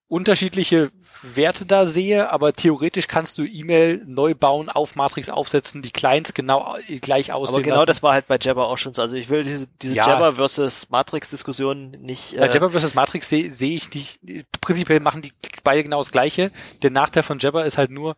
unterschiedliche 0.07 0.91
Werte 1.23 1.65
da 1.65 1.87
sehe, 1.87 2.29
aber 2.29 2.53
theoretisch 2.53 3.07
kannst 3.07 3.39
du 3.39 3.43
E-Mail 3.43 4.03
neu 4.05 4.35
bauen, 4.35 4.69
auf 4.69 4.95
Matrix 4.95 5.29
aufsetzen, 5.29 5.81
die 5.81 5.91
Clients 5.91 6.35
genau 6.35 6.77
gleich 7.01 7.33
aussehen. 7.33 7.55
Aber 7.55 7.63
genau 7.63 7.75
lassen. 7.77 7.87
das 7.87 8.03
war 8.03 8.13
halt 8.13 8.27
bei 8.27 8.37
Jabber 8.39 8.67
auch 8.67 8.77
schon 8.77 8.93
so. 8.93 9.01
Also 9.01 9.17
ich 9.17 9.29
will 9.29 9.43
diese, 9.43 9.67
diese 9.81 9.95
ja. 9.95 10.07
Jabber 10.07 10.33
versus 10.33 10.89
Matrix 10.91 11.31
Diskussion 11.31 11.91
nicht. 11.91 12.37
Bei 12.37 12.47
äh, 12.47 12.53
Jabber 12.53 12.69
versus 12.69 12.93
Matrix 12.93 13.29
sehe 13.29 13.51
seh 13.51 13.75
ich 13.75 13.91
nicht. 13.93 14.19
Prinzipiell 14.61 14.99
machen 14.99 15.23
die 15.23 15.33
beide 15.63 15.83
genau 15.83 15.99
das 15.99 16.11
Gleiche. 16.11 16.51
Der 16.83 16.91
Nachteil 16.91 17.23
von 17.23 17.39
Jabber 17.39 17.65
ist 17.65 17.79
halt 17.79 17.89
nur, 17.89 18.15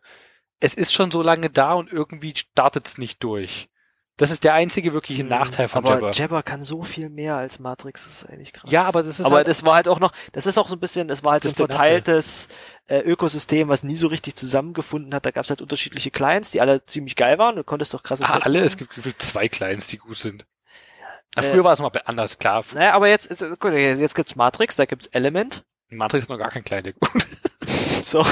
es 0.60 0.74
ist 0.74 0.92
schon 0.92 1.10
so 1.10 1.22
lange 1.22 1.48
da 1.48 1.72
und 1.72 1.90
irgendwie 1.90 2.34
startet 2.36 2.86
es 2.86 2.98
nicht 2.98 3.22
durch. 3.24 3.68
Das 4.18 4.32
ist 4.32 4.42
der 4.42 4.52
einzige 4.54 4.92
wirkliche 4.92 5.22
mhm. 5.22 5.30
Nachteil 5.30 5.68
von 5.68 5.84
aber 5.84 5.94
Jabber. 5.94 6.10
Jabber 6.10 6.42
kann 6.42 6.60
so 6.60 6.82
viel 6.82 7.08
mehr 7.08 7.36
als 7.36 7.60
Matrix, 7.60 8.04
das 8.04 8.22
ist 8.22 8.30
eigentlich 8.30 8.52
krass. 8.52 8.70
Ja, 8.70 8.82
aber 8.82 9.04
das 9.04 9.20
ist 9.20 9.26
Aber 9.26 9.36
halt 9.36 9.46
das 9.48 9.64
war 9.64 9.76
halt 9.76 9.86
auch 9.86 10.00
noch, 10.00 10.10
das 10.32 10.46
ist 10.46 10.58
auch 10.58 10.68
so 10.68 10.74
ein 10.74 10.80
bisschen, 10.80 11.06
das 11.06 11.22
war 11.22 11.32
halt 11.32 11.44
das 11.44 11.52
so 11.52 11.62
ein 11.62 11.68
verteiltes 11.68 12.48
äh, 12.88 12.98
Ökosystem, 12.98 13.68
was 13.68 13.84
nie 13.84 13.94
so 13.94 14.08
richtig 14.08 14.34
zusammengefunden 14.34 15.14
hat. 15.14 15.24
Da 15.24 15.30
gab 15.30 15.44
es 15.44 15.50
halt 15.50 15.62
unterschiedliche 15.62 16.10
Clients, 16.10 16.50
die 16.50 16.60
alle 16.60 16.84
ziemlich 16.84 17.14
geil 17.14 17.38
waren. 17.38 17.54
Du 17.54 17.62
konntest 17.62 17.94
doch 17.94 18.02
krasse 18.02 18.24
ah, 18.26 18.40
alle, 18.42 18.60
es 18.60 18.76
gibt 18.76 18.92
zwei 19.22 19.48
Clients, 19.48 19.86
die 19.86 19.98
gut 19.98 20.16
sind. 20.16 20.44
Ach, 21.36 21.44
äh, 21.44 21.52
früher 21.52 21.62
war 21.62 21.72
es 21.72 21.78
mal 21.78 21.92
anders, 22.04 22.40
klar. 22.40 22.64
Naja, 22.74 22.94
aber 22.94 23.08
jetzt, 23.08 23.30
jetzt, 23.30 23.40
jetzt 23.40 24.14
gibt's 24.16 24.34
Matrix, 24.34 24.74
da 24.74 24.84
gibt's 24.86 25.06
Element. 25.06 25.64
Matrix 25.90 26.24
ist 26.24 26.28
noch 26.28 26.38
gar 26.38 26.50
kein 26.50 26.64
Client, 26.64 26.86
der 26.86 26.92
gut. 27.00 27.10
So. 28.08 28.24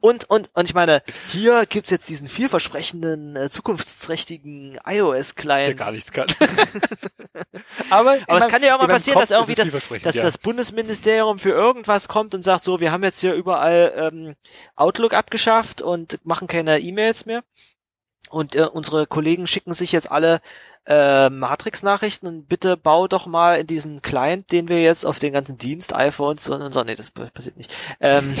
Und, 0.00 0.28
und, 0.28 0.50
und 0.54 0.68
ich 0.68 0.74
meine, 0.74 1.02
hier 1.28 1.66
gibt's 1.66 1.90
jetzt 1.90 2.08
diesen 2.08 2.26
vielversprechenden, 2.26 3.36
äh, 3.36 3.48
zukunftsträchtigen 3.48 4.78
iOS-Client. 4.84 5.68
Der 5.68 5.74
gar 5.74 5.92
nichts 5.92 6.10
kann. 6.10 6.26
aber 7.90 8.18
aber 8.26 8.38
es 8.38 8.48
kann 8.48 8.62
ja 8.62 8.74
auch 8.74 8.80
mal 8.80 8.88
passieren, 8.88 9.20
dass 9.20 9.30
irgendwie 9.30 9.54
das, 9.54 9.70
dass 10.02 10.14
ja. 10.16 10.22
das 10.22 10.38
Bundesministerium 10.38 11.38
für 11.38 11.50
irgendwas 11.50 12.08
kommt 12.08 12.34
und 12.34 12.42
sagt, 12.42 12.64
so, 12.64 12.80
wir 12.80 12.92
haben 12.92 13.04
jetzt 13.04 13.20
hier 13.20 13.34
überall 13.34 13.92
ähm, 13.96 14.34
Outlook 14.76 15.14
abgeschafft 15.14 15.82
und 15.82 16.18
machen 16.24 16.48
keine 16.48 16.80
E-Mails 16.80 17.26
mehr. 17.26 17.42
Und 18.30 18.54
äh, 18.54 18.62
unsere 18.62 19.06
Kollegen 19.06 19.46
schicken 19.46 19.74
sich 19.74 19.92
jetzt 19.92 20.10
alle 20.10 20.40
äh, 20.90 21.30
Matrix-Nachrichten 21.30 22.26
und 22.26 22.48
bitte 22.48 22.76
bau 22.76 23.06
doch 23.06 23.26
mal 23.26 23.60
in 23.60 23.66
diesen 23.68 24.02
Client, 24.02 24.50
den 24.50 24.68
wir 24.68 24.82
jetzt 24.82 25.06
auf 25.06 25.20
den 25.20 25.32
ganzen 25.32 25.56
Dienst, 25.56 25.94
iPhones 25.94 26.48
und, 26.48 26.62
und 26.62 26.72
so, 26.72 26.82
nee, 26.82 26.96
das 26.96 27.12
passiert 27.12 27.56
nicht, 27.56 27.72
ähm, 28.00 28.34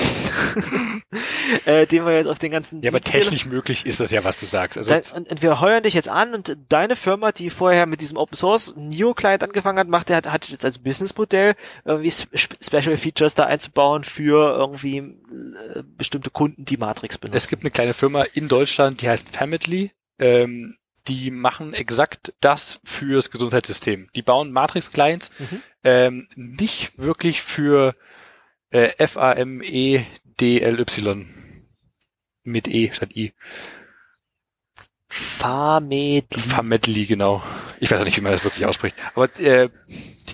äh, 1.64 1.86
den 1.86 2.04
wir 2.04 2.16
jetzt 2.16 2.26
auf 2.26 2.40
den 2.40 2.50
ganzen 2.50 2.82
Ja, 2.82 2.90
Dienst 2.90 2.94
aber 3.06 3.18
technisch 3.18 3.46
möglich 3.46 3.86
ist 3.86 4.00
das 4.00 4.10
ja, 4.10 4.24
was 4.24 4.36
du 4.36 4.46
sagst. 4.46 4.78
Also 4.78 4.90
Dein, 4.90 5.02
und, 5.14 5.30
und, 5.30 5.42
wir 5.42 5.60
heuern 5.60 5.84
dich 5.84 5.94
jetzt 5.94 6.08
an 6.08 6.34
und 6.34 6.56
deine 6.68 6.96
Firma, 6.96 7.30
die 7.30 7.50
vorher 7.50 7.86
mit 7.86 8.00
diesem 8.00 8.16
Open 8.16 8.36
Source 8.36 8.74
Neo 8.76 9.14
Client 9.14 9.44
angefangen 9.44 9.78
hat, 9.78 9.86
macht, 9.86 10.08
der 10.08 10.16
hat, 10.16 10.26
hat 10.26 10.48
jetzt 10.48 10.64
als 10.64 10.78
Businessmodell 10.78 11.54
irgendwie 11.84 12.10
Special 12.10 12.96
Features 12.96 13.36
da 13.36 13.44
einzubauen 13.44 14.02
für 14.02 14.56
irgendwie 14.56 14.98
äh, 14.98 15.84
bestimmte 15.96 16.30
Kunden, 16.30 16.64
die 16.64 16.78
Matrix 16.78 17.16
benutzen. 17.16 17.36
Es 17.36 17.48
gibt 17.48 17.62
eine 17.62 17.70
kleine 17.70 17.94
Firma 17.94 18.24
in 18.34 18.48
Deutschland, 18.48 19.02
die 19.02 19.08
heißt 19.08 19.28
Family. 19.28 19.92
Ähm, 20.18 20.76
die 21.08 21.30
machen 21.30 21.74
exakt 21.74 22.32
das 22.40 22.80
fürs 22.84 23.30
Gesundheitssystem. 23.30 24.08
Die 24.14 24.22
bauen 24.22 24.52
Matrix-Clients 24.52 25.30
mhm. 25.38 25.62
ähm, 25.84 26.28
nicht 26.36 26.92
wirklich 26.96 27.42
für 27.42 27.94
äh, 28.70 28.92
F-A-M-E-D-L-Y 28.98 30.06
mit 32.44 32.68
E 32.68 32.92
statt 32.92 33.16
I. 33.16 33.32
Famedli. 35.08 36.40
Famedli, 36.40 37.06
genau. 37.06 37.42
Ich 37.80 37.90
weiß 37.90 38.00
auch 38.00 38.04
nicht, 38.04 38.16
wie 38.16 38.20
man 38.20 38.32
das 38.32 38.44
wirklich 38.44 38.66
ausspricht. 38.66 38.96
Aber 39.14 39.28
äh, 39.40 39.68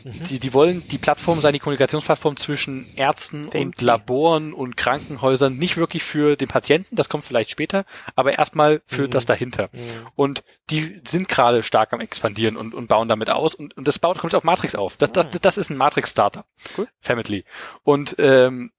Mhm. 0.06 0.24
Die, 0.24 0.38
die 0.38 0.54
wollen 0.54 0.86
die 0.86 0.98
Plattform 0.98 1.40
sein, 1.40 1.52
die 1.52 1.58
Kommunikationsplattform 1.58 2.36
zwischen 2.36 2.86
Ärzten 2.94 3.50
Family. 3.50 3.66
und 3.66 3.82
Laboren 3.82 4.52
und 4.52 4.76
Krankenhäusern 4.76 5.56
nicht 5.56 5.76
wirklich 5.76 6.04
für 6.04 6.36
den 6.36 6.46
Patienten, 6.46 6.94
das 6.94 7.08
kommt 7.08 7.24
vielleicht 7.24 7.50
später, 7.50 7.84
aber 8.14 8.38
erstmal 8.38 8.82
für 8.86 9.08
mhm. 9.08 9.10
das 9.10 9.26
dahinter. 9.26 9.68
Mhm. 9.72 10.06
Und 10.14 10.44
die 10.70 11.00
sind 11.08 11.28
gerade 11.28 11.64
stark 11.64 11.92
am 11.92 12.00
expandieren 12.00 12.56
und, 12.56 12.72
und 12.72 12.86
bauen 12.86 13.08
damit 13.08 13.30
aus 13.30 13.56
und, 13.56 13.76
und 13.76 13.88
das 13.88 13.98
baut 13.98 14.18
kommt 14.18 14.36
auf 14.36 14.44
Matrix 14.44 14.76
auf. 14.76 14.96
Das, 14.96 15.10
das, 15.10 15.26
ah. 15.26 15.38
das 15.42 15.58
ist 15.58 15.70
ein 15.70 15.76
Matrix-Startup. 15.76 16.46
Cool. 16.78 16.86
Family. 17.00 17.44
Und 17.82 18.14
ähm, 18.18 18.70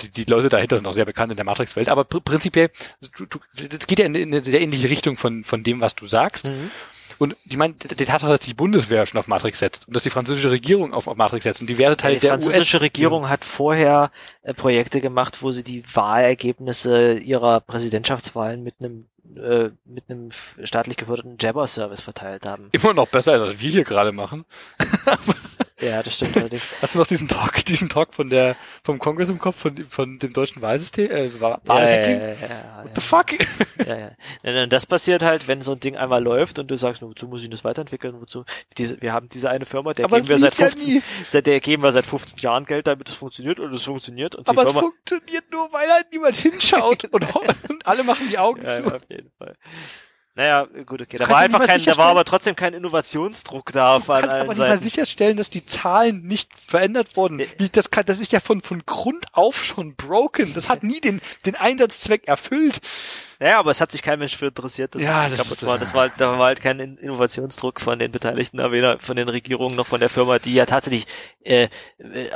die, 0.00 0.10
die 0.10 0.24
Leute 0.24 0.48
dahinter 0.48 0.76
sind 0.78 0.86
auch 0.86 0.92
sehr 0.92 1.04
bekannt 1.04 1.30
in 1.30 1.36
der 1.36 1.46
Matrix-Welt, 1.46 1.88
aber 1.88 2.04
pr 2.04 2.20
prinzipiell, 2.20 2.70
du, 3.16 3.26
du, 3.26 3.38
das 3.68 3.86
geht 3.86 4.00
ja 4.00 4.04
in, 4.04 4.14
in 4.16 4.34
eine 4.34 4.44
sehr 4.44 4.60
ähnliche 4.60 4.90
Richtung 4.90 5.16
von, 5.16 5.44
von 5.44 5.62
dem, 5.62 5.80
was 5.80 5.94
du 5.94 6.06
sagst. 6.06 6.48
Mhm. 6.48 6.70
Und 7.22 7.36
die 7.44 7.56
meinen, 7.56 7.76
die 7.78 8.04
Tatsache, 8.04 8.32
dass 8.32 8.40
die 8.40 8.52
Bundeswehr 8.52 9.06
schon 9.06 9.20
auf 9.20 9.28
Matrix 9.28 9.60
setzt 9.60 9.86
und 9.86 9.94
dass 9.94 10.02
die 10.02 10.10
französische 10.10 10.50
Regierung 10.50 10.92
auf, 10.92 11.06
Matrix 11.14 11.44
setzt 11.44 11.60
und 11.60 11.70
diverse 11.70 11.96
Teile 11.96 12.18
der 12.18 12.32
US. 12.32 12.38
Die 12.40 12.46
französische 12.46 12.80
Regierung 12.80 13.28
hat 13.28 13.44
vorher 13.44 14.10
äh, 14.42 14.52
Projekte 14.52 15.00
gemacht, 15.00 15.40
wo 15.40 15.52
sie 15.52 15.62
die 15.62 15.84
Wahlergebnisse 15.94 17.18
ihrer 17.18 17.60
Präsidentschaftswahlen 17.60 18.64
mit 18.64 18.74
einem 18.80 19.06
äh, 19.36 19.70
mit 19.84 20.10
einem 20.10 20.30
staatlich 20.32 20.96
geförderten 20.96 21.36
Jabber-Service 21.40 22.00
verteilt 22.00 22.44
haben. 22.44 22.70
Immer 22.72 22.92
noch 22.92 23.06
besser, 23.06 23.34
als 23.34 23.42
was 23.42 23.60
wir 23.60 23.70
hier 23.70 23.84
gerade 23.84 24.10
machen. 24.10 24.44
Ja, 25.82 26.02
das 26.02 26.14
stimmt 26.14 26.36
allerdings. 26.36 26.68
Hast 26.82 26.94
du 26.94 27.00
noch 27.00 27.06
diesen 27.06 27.26
Talk, 27.26 27.64
diesen 27.66 27.88
Talk 27.88 28.14
von 28.14 28.30
der, 28.30 28.56
vom 28.84 28.98
Kongress 28.98 29.28
im 29.28 29.38
Kopf, 29.38 29.58
von, 29.58 29.76
von 29.88 30.18
dem 30.18 30.32
deutschen 30.32 30.62
Wahlsystem, 30.62 31.10
äh, 31.10 31.40
Wahlhacking? 31.40 31.66
Ja, 31.68 32.28
ja, 32.28 32.34
ja, 32.34 32.48
ja, 32.48 32.84
What 32.84 32.90
the 32.94 33.00
fuck? 33.00 33.26
Ja, 33.86 34.12
ja. 34.44 34.66
Das 34.66 34.86
passiert 34.86 35.22
halt, 35.22 35.48
wenn 35.48 35.60
so 35.60 35.72
ein 35.72 35.80
Ding 35.80 35.96
einmal 35.96 36.22
läuft 36.22 36.60
und 36.60 36.70
du 36.70 36.76
sagst, 36.76 37.02
wozu 37.02 37.26
muss 37.26 37.42
ich 37.42 37.50
das 37.50 37.64
weiterentwickeln, 37.64 38.20
wozu, 38.20 38.44
diese, 38.78 39.00
wir 39.02 39.12
haben 39.12 39.28
diese 39.28 39.50
eine 39.50 39.66
Firma, 39.66 39.92
der 39.92 40.04
Aber 40.04 40.18
geben 40.18 40.28
wir 40.28 40.38
seit 40.38 40.54
15, 40.54 40.96
ja 40.96 41.00
seit 41.26 41.46
der 41.46 41.58
geben 41.58 41.82
wir 41.82 41.90
seit 41.90 42.06
15 42.06 42.36
Jahren 42.38 42.64
Geld, 42.64 42.86
damit 42.86 43.08
es 43.08 43.16
funktioniert 43.16 43.58
und 43.58 43.74
es 43.74 43.82
funktioniert 43.82 44.36
und 44.36 44.46
die 44.46 44.50
Aber 44.50 44.62
Firma, 44.62 44.78
es 44.78 44.84
funktioniert 44.84 45.50
nur, 45.50 45.72
weil 45.72 45.90
halt 45.90 46.12
niemand 46.12 46.36
hinschaut 46.36 47.06
und, 47.06 47.24
und 47.68 47.86
alle 47.86 48.04
machen 48.04 48.28
die 48.30 48.38
Augen 48.38 48.62
zu. 48.68 48.82
Ja, 48.82 48.94
auf 48.94 49.02
jeden 49.08 49.32
Fall. 49.36 49.56
Naja, 50.34 50.66
gut, 50.86 51.02
okay. 51.02 51.18
Da 51.18 51.28
war 51.28 51.38
einfach 51.38 51.66
kein, 51.66 51.84
da 51.84 51.96
war 51.98 52.06
aber 52.06 52.24
trotzdem 52.24 52.56
kein 52.56 52.72
Innovationsdruck 52.72 53.70
da. 53.72 53.98
Du 53.98 54.06
kannst 54.06 54.30
aber 54.30 54.48
nicht 54.48 54.58
mal 54.58 54.78
sicherstellen, 54.78 55.36
dass 55.36 55.50
die 55.50 55.66
Zahlen 55.66 56.22
nicht 56.22 56.58
verändert 56.58 57.16
wurden. 57.16 57.40
Wie, 57.58 57.68
das, 57.68 57.90
kann, 57.90 58.06
das 58.06 58.18
ist 58.18 58.32
ja 58.32 58.40
von, 58.40 58.62
von 58.62 58.82
Grund 58.86 59.26
auf 59.32 59.62
schon 59.62 59.94
broken. 59.94 60.54
Das 60.54 60.70
hat 60.70 60.84
nie 60.84 61.02
den, 61.02 61.20
den 61.44 61.54
Einsatzzweck 61.54 62.28
erfüllt. 62.28 62.80
Naja, 63.42 63.58
aber 63.58 63.72
es 63.72 63.80
hat 63.80 63.90
sich 63.90 64.02
kein 64.02 64.20
Mensch 64.20 64.36
für 64.36 64.46
interessiert, 64.46 64.94
dass 64.94 65.02
ja, 65.02 65.26
es 65.26 65.36
das, 65.36 65.48
kaputt 65.48 65.66
war. 65.66 65.76
Das 65.76 65.94
war, 65.94 66.08
da 66.10 66.38
war 66.38 66.46
halt 66.46 66.60
kein 66.60 66.78
Innovationsdruck 66.78 67.80
von 67.80 67.98
den 67.98 68.12
Beteiligten, 68.12 68.58
weder 68.70 69.00
von 69.00 69.16
den 69.16 69.28
Regierungen 69.28 69.74
noch 69.74 69.88
von 69.88 69.98
der 69.98 70.08
Firma, 70.08 70.38
die 70.38 70.54
ja 70.54 70.64
tatsächlich 70.64 71.06
äh, 71.42 71.66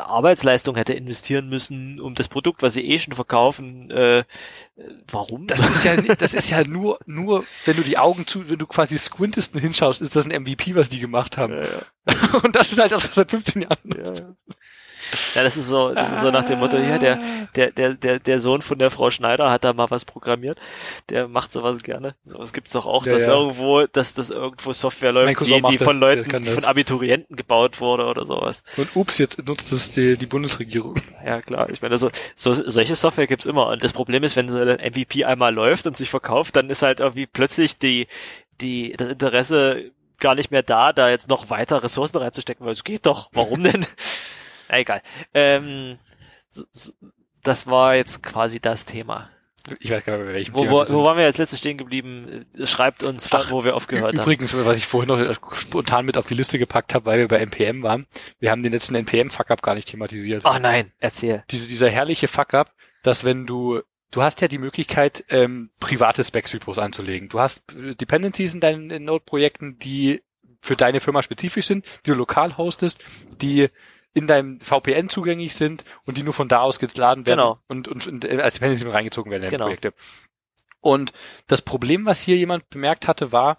Arbeitsleistung 0.04 0.74
hätte 0.74 0.94
investieren 0.94 1.48
müssen, 1.48 2.00
um 2.00 2.16
das 2.16 2.26
Produkt, 2.26 2.60
was 2.62 2.74
sie 2.74 2.84
eh 2.84 2.98
schon 2.98 3.14
verkaufen. 3.14 3.88
Äh, 3.92 4.24
warum? 5.06 5.46
Das 5.46 5.60
ist 5.60 5.84
ja, 5.84 5.94
das 5.94 6.34
ist 6.34 6.50
ja 6.50 6.64
nur, 6.64 6.98
nur, 7.06 7.44
wenn 7.66 7.76
du 7.76 7.82
die 7.82 7.98
Augen 7.98 8.26
zu, 8.26 8.50
wenn 8.50 8.58
du 8.58 8.66
quasi 8.66 8.98
squintest 8.98 9.54
und 9.54 9.60
hinschaust, 9.60 10.02
ist 10.02 10.16
das 10.16 10.28
ein 10.28 10.42
MVP, 10.42 10.74
was 10.74 10.88
die 10.88 10.98
gemacht 10.98 11.36
haben. 11.36 11.52
Ja, 11.52 11.60
ja. 11.60 12.38
Und 12.42 12.56
das 12.56 12.72
ist 12.72 12.80
halt 12.80 12.90
das, 12.90 13.04
was 13.04 13.14
seit 13.14 13.30
15 13.30 13.62
Jahren 13.62 13.92
ist. 13.92 14.18
Ja, 14.18 14.34
ja, 15.34 15.42
das 15.42 15.56
ist 15.56 15.68
so, 15.68 15.94
das 15.94 16.10
ist 16.10 16.20
so 16.20 16.30
nach 16.30 16.44
dem 16.44 16.58
Motto, 16.58 16.76
ja, 16.76 16.98
der, 16.98 17.20
der, 17.54 17.70
der, 17.70 17.94
der, 17.94 18.18
der 18.18 18.40
Sohn 18.40 18.62
von 18.62 18.78
der 18.78 18.90
Frau 18.90 19.10
Schneider 19.10 19.50
hat 19.50 19.64
da 19.64 19.72
mal 19.72 19.90
was 19.90 20.04
programmiert. 20.04 20.58
Der 21.10 21.28
macht 21.28 21.52
sowas 21.52 21.78
gerne. 21.78 22.14
Sowas 22.24 22.52
gibt's 22.52 22.72
doch 22.72 22.86
auch, 22.86 23.06
ja, 23.06 23.12
dass 23.12 23.26
ja. 23.26 23.34
irgendwo, 23.34 23.86
dass 23.86 24.14
das 24.14 24.30
irgendwo 24.30 24.72
Software 24.72 25.12
läuft, 25.12 25.40
die, 25.40 25.62
die 25.62 25.78
von 25.78 26.00
das, 26.00 26.16
Leuten, 26.16 26.42
die 26.42 26.50
von 26.50 26.64
Abiturienten 26.64 27.36
gebaut 27.36 27.80
wurde 27.80 28.06
oder 28.06 28.24
sowas. 28.26 28.62
Und 28.76 28.94
ups, 28.94 29.18
jetzt 29.18 29.44
nutzt 29.46 29.72
es 29.72 29.90
die, 29.90 30.16
die 30.16 30.26
Bundesregierung. 30.26 30.96
Ja, 31.24 31.42
klar. 31.42 31.68
Ich 31.70 31.82
meine, 31.82 31.98
so, 31.98 32.10
so, 32.34 32.52
solche 32.52 32.94
Software 32.94 33.26
gibt's 33.26 33.46
immer. 33.46 33.68
Und 33.68 33.84
das 33.84 33.92
Problem 33.92 34.22
ist, 34.24 34.36
wenn 34.36 34.48
so 34.48 34.58
ein 34.58 34.78
MVP 34.78 35.24
einmal 35.24 35.54
läuft 35.54 35.86
und 35.86 35.96
sich 35.96 36.10
verkauft, 36.10 36.56
dann 36.56 36.70
ist 36.70 36.82
halt 36.82 37.00
irgendwie 37.00 37.26
plötzlich 37.26 37.76
die, 37.76 38.06
die, 38.60 38.94
das 38.96 39.08
Interesse 39.08 39.90
gar 40.18 40.34
nicht 40.34 40.50
mehr 40.50 40.62
da, 40.62 40.92
da 40.92 41.10
jetzt 41.10 41.28
noch 41.28 41.50
weiter 41.50 41.82
Ressourcen 41.82 42.16
reinzustecken, 42.18 42.64
weil 42.64 42.72
es 42.72 42.84
geht 42.84 43.06
doch. 43.06 43.30
Warum 43.32 43.62
denn? 43.62 43.86
Na, 44.68 44.78
egal. 44.78 45.02
Ähm, 45.34 45.98
das 47.42 47.66
war 47.66 47.94
jetzt 47.94 48.22
quasi 48.22 48.60
das 48.60 48.86
Thema. 48.86 49.30
Ich 49.80 49.90
weiß 49.90 50.04
gar 50.04 50.16
nicht, 50.16 50.26
bei 50.26 50.32
welchem 50.32 50.54
wo, 50.54 50.68
Wo, 50.68 50.84
wo 50.88 51.04
waren 51.04 51.18
wir 51.18 51.24
als 51.24 51.38
letztes 51.38 51.58
stehen 51.58 51.76
geblieben? 51.76 52.46
Schreibt 52.64 53.02
uns, 53.02 53.28
Ach, 53.32 53.50
wo 53.50 53.64
wir 53.64 53.74
aufgehört 53.74 54.12
übrigens, 54.12 54.52
haben. 54.52 54.60
Übrigens, 54.60 54.66
was 54.66 54.76
ich 54.76 54.86
vorhin 54.86 55.08
noch 55.08 55.56
spontan 55.56 56.04
mit 56.04 56.16
auf 56.16 56.26
die 56.26 56.34
Liste 56.34 56.58
gepackt 56.58 56.94
habe, 56.94 57.06
weil 57.06 57.18
wir 57.18 57.28
bei 57.28 57.38
NPM 57.38 57.82
waren. 57.82 58.06
Wir 58.38 58.50
haben 58.50 58.62
den 58.62 58.72
letzten 58.72 58.94
NPM-Fuck-Up 58.94 59.62
gar 59.62 59.74
nicht 59.74 59.88
thematisiert. 59.88 60.44
Oh 60.44 60.58
nein, 60.60 60.92
erzähl. 61.00 61.42
Diese, 61.50 61.66
dieser 61.66 61.90
herrliche 61.90 62.28
Fuck-Up, 62.28 62.72
dass 63.02 63.24
wenn 63.24 63.46
du 63.46 63.82
Du 64.12 64.22
hast 64.22 64.40
ja 64.40 64.46
die 64.46 64.58
Möglichkeit, 64.58 65.24
ähm, 65.30 65.70
private 65.80 66.22
Specs-Repos 66.22 66.78
anzulegen. 66.78 67.28
Du 67.28 67.40
hast 67.40 67.64
Dependencies 67.74 68.54
in 68.54 68.60
deinen 68.60 69.04
Node-Projekten, 69.04 69.78
die 69.80 70.22
für 70.60 70.76
deine 70.76 71.00
Firma 71.00 71.22
spezifisch 71.22 71.66
sind, 71.66 71.84
die 72.04 72.10
du 72.10 72.16
lokal 72.16 72.56
hostest, 72.56 73.04
die 73.40 73.68
in 74.16 74.26
deinem 74.26 74.58
VPN 74.60 75.10
zugänglich 75.10 75.52
sind 75.54 75.84
und 76.06 76.16
die 76.16 76.22
nur 76.22 76.32
von 76.32 76.48
da 76.48 76.60
aus 76.60 76.78
geladen 76.78 77.26
werden 77.26 77.38
genau. 77.38 77.60
und, 77.68 77.86
und, 77.86 78.06
und 78.06 78.26
als 78.26 78.54
Dependency 78.54 78.86
mit 78.86 78.94
reingezogen 78.94 79.30
werden 79.30 79.44
in 79.44 79.50
genau. 79.50 79.66
Projekte. 79.66 79.92
Und 80.80 81.12
das 81.48 81.60
Problem, 81.60 82.06
was 82.06 82.22
hier 82.22 82.36
jemand 82.36 82.66
bemerkt 82.70 83.08
hatte, 83.08 83.30
war, 83.30 83.58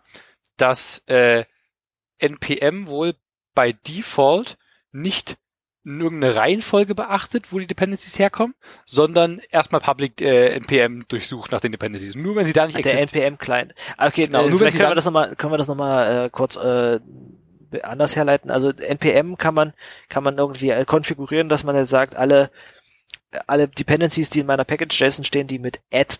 dass 0.57 1.03
äh, 1.05 1.45
NPM 2.17 2.87
wohl 2.87 3.13
bei 3.53 3.71
Default 3.71 4.57
nicht 4.91 5.37
irgendeine 5.85 6.35
Reihenfolge 6.35 6.95
beachtet, 6.95 7.53
wo 7.53 7.59
die 7.59 7.67
Dependencies 7.67 8.17
herkommen, 8.17 8.55
sondern 8.87 9.39
erstmal 9.51 9.79
Public 9.79 10.19
äh, 10.21 10.55
NPM 10.55 11.05
durchsucht 11.07 11.51
nach 11.51 11.61
den 11.61 11.71
Dependencies. 11.71 12.15
Nur 12.15 12.35
wenn 12.35 12.47
sie 12.47 12.53
da 12.53 12.65
nicht 12.65 12.79
existieren. 12.79 13.09
Der 13.13 13.27
NPM 13.27 13.37
Client. 13.37 13.75
Okay, 13.99 14.25
genau. 14.25 14.47
Äh, 14.47 14.49
nur 14.49 14.59
wenn 14.59 14.71
können 14.71 14.89
wir 14.89 14.95
das 14.95 15.05
nochmal, 15.05 15.35
können 15.35 15.53
wir 15.53 15.57
das 15.57 15.67
nochmal 15.67 16.25
äh, 16.25 16.29
kurz 16.31 16.55
äh, 16.55 16.99
anders 17.83 18.15
herleiten. 18.15 18.51
Also 18.51 18.71
NPM 18.71 19.37
kann 19.37 19.53
man, 19.53 19.73
kann 20.09 20.23
man 20.23 20.37
irgendwie 20.37 20.71
äh, 20.71 20.85
konfigurieren, 20.85 21.49
dass 21.49 21.63
man 21.63 21.75
jetzt 21.75 21.89
sagt, 21.89 22.15
alle, 22.15 22.49
alle 23.45 23.67
Dependencies, 23.67 24.29
die 24.29 24.39
in 24.39 24.45
meiner 24.47 24.63
Package.json 24.63 25.25
stehen, 25.25 25.47
die 25.47 25.59
mit 25.59 25.81
add 25.93 26.17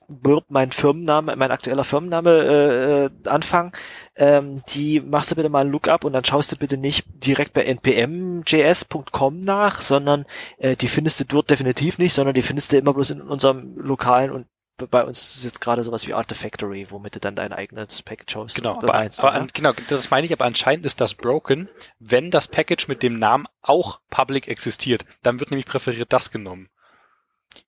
mein 0.50 0.72
Firmenname, 0.72 1.36
mein 1.36 1.52
aktueller 1.52 1.84
Firmenname 1.84 3.12
äh, 3.24 3.30
anfangen, 3.30 3.72
ähm, 4.16 4.62
die 4.70 5.00
machst 5.00 5.32
du 5.32 5.36
bitte 5.36 5.50
mal 5.50 5.66
ein 5.66 5.72
Lookup 5.72 6.04
und 6.04 6.14
dann 6.14 6.26
schaust 6.26 6.52
du 6.52 6.58
bitte 6.58 6.78
nicht 6.78 7.06
direkt 7.08 7.54
bei 7.54 7.64
npmjs.com 7.64 9.40
nach, 9.40 9.82
sondern 9.82 10.26
äh, 10.58 10.76
die 10.76 10.90
findest 10.90 11.20
du 11.20 11.24
dort 11.26 11.50
definitiv 11.50 11.98
nicht, 11.98 12.14
sondern 12.14 12.36
die 12.36 12.42
findest 12.42 12.74
du 12.74 12.78
immer 12.78 12.94
bloß 12.94 13.12
in 13.12 13.22
unserem 13.22 13.78
lokalen 13.78 14.32
und 14.32 14.48
bei 14.86 15.04
uns 15.04 15.20
ist 15.22 15.38
es 15.38 15.44
jetzt 15.44 15.62
gerade 15.62 15.84
sowas 15.84 16.08
wie 16.08 16.14
Artifactory, 16.14 16.88
womit 16.90 17.16
du 17.16 17.20
dann 17.20 17.36
dein 17.36 17.52
eigenes 17.52 18.04
Package 18.04 18.36
hast. 18.36 18.56
Genau, 18.56 18.76
das 18.76 18.84
aber, 18.84 19.00
meinst, 19.00 19.20
aber 19.20 19.34
an, 19.34 19.50
genau, 19.54 19.74
das 19.90 20.12
meine 20.12 20.28
ich, 20.28 20.34
aber 20.34 20.46
anscheinend 20.46 20.86
ist 20.86 21.02
das 21.02 21.16
broken, 21.16 21.68
wenn 22.00 22.30
das 22.30 22.48
Package 22.48 22.88
mit 22.88 23.02
dem 23.02 23.18
Namen 23.18 23.48
auch 23.62 24.00
public 24.10 24.48
existiert. 24.48 25.06
Dann 25.24 25.40
wird 25.40 25.50
nämlich 25.50 25.66
präferiert 25.66 26.14
das 26.14 26.32
genommen. 26.32 26.70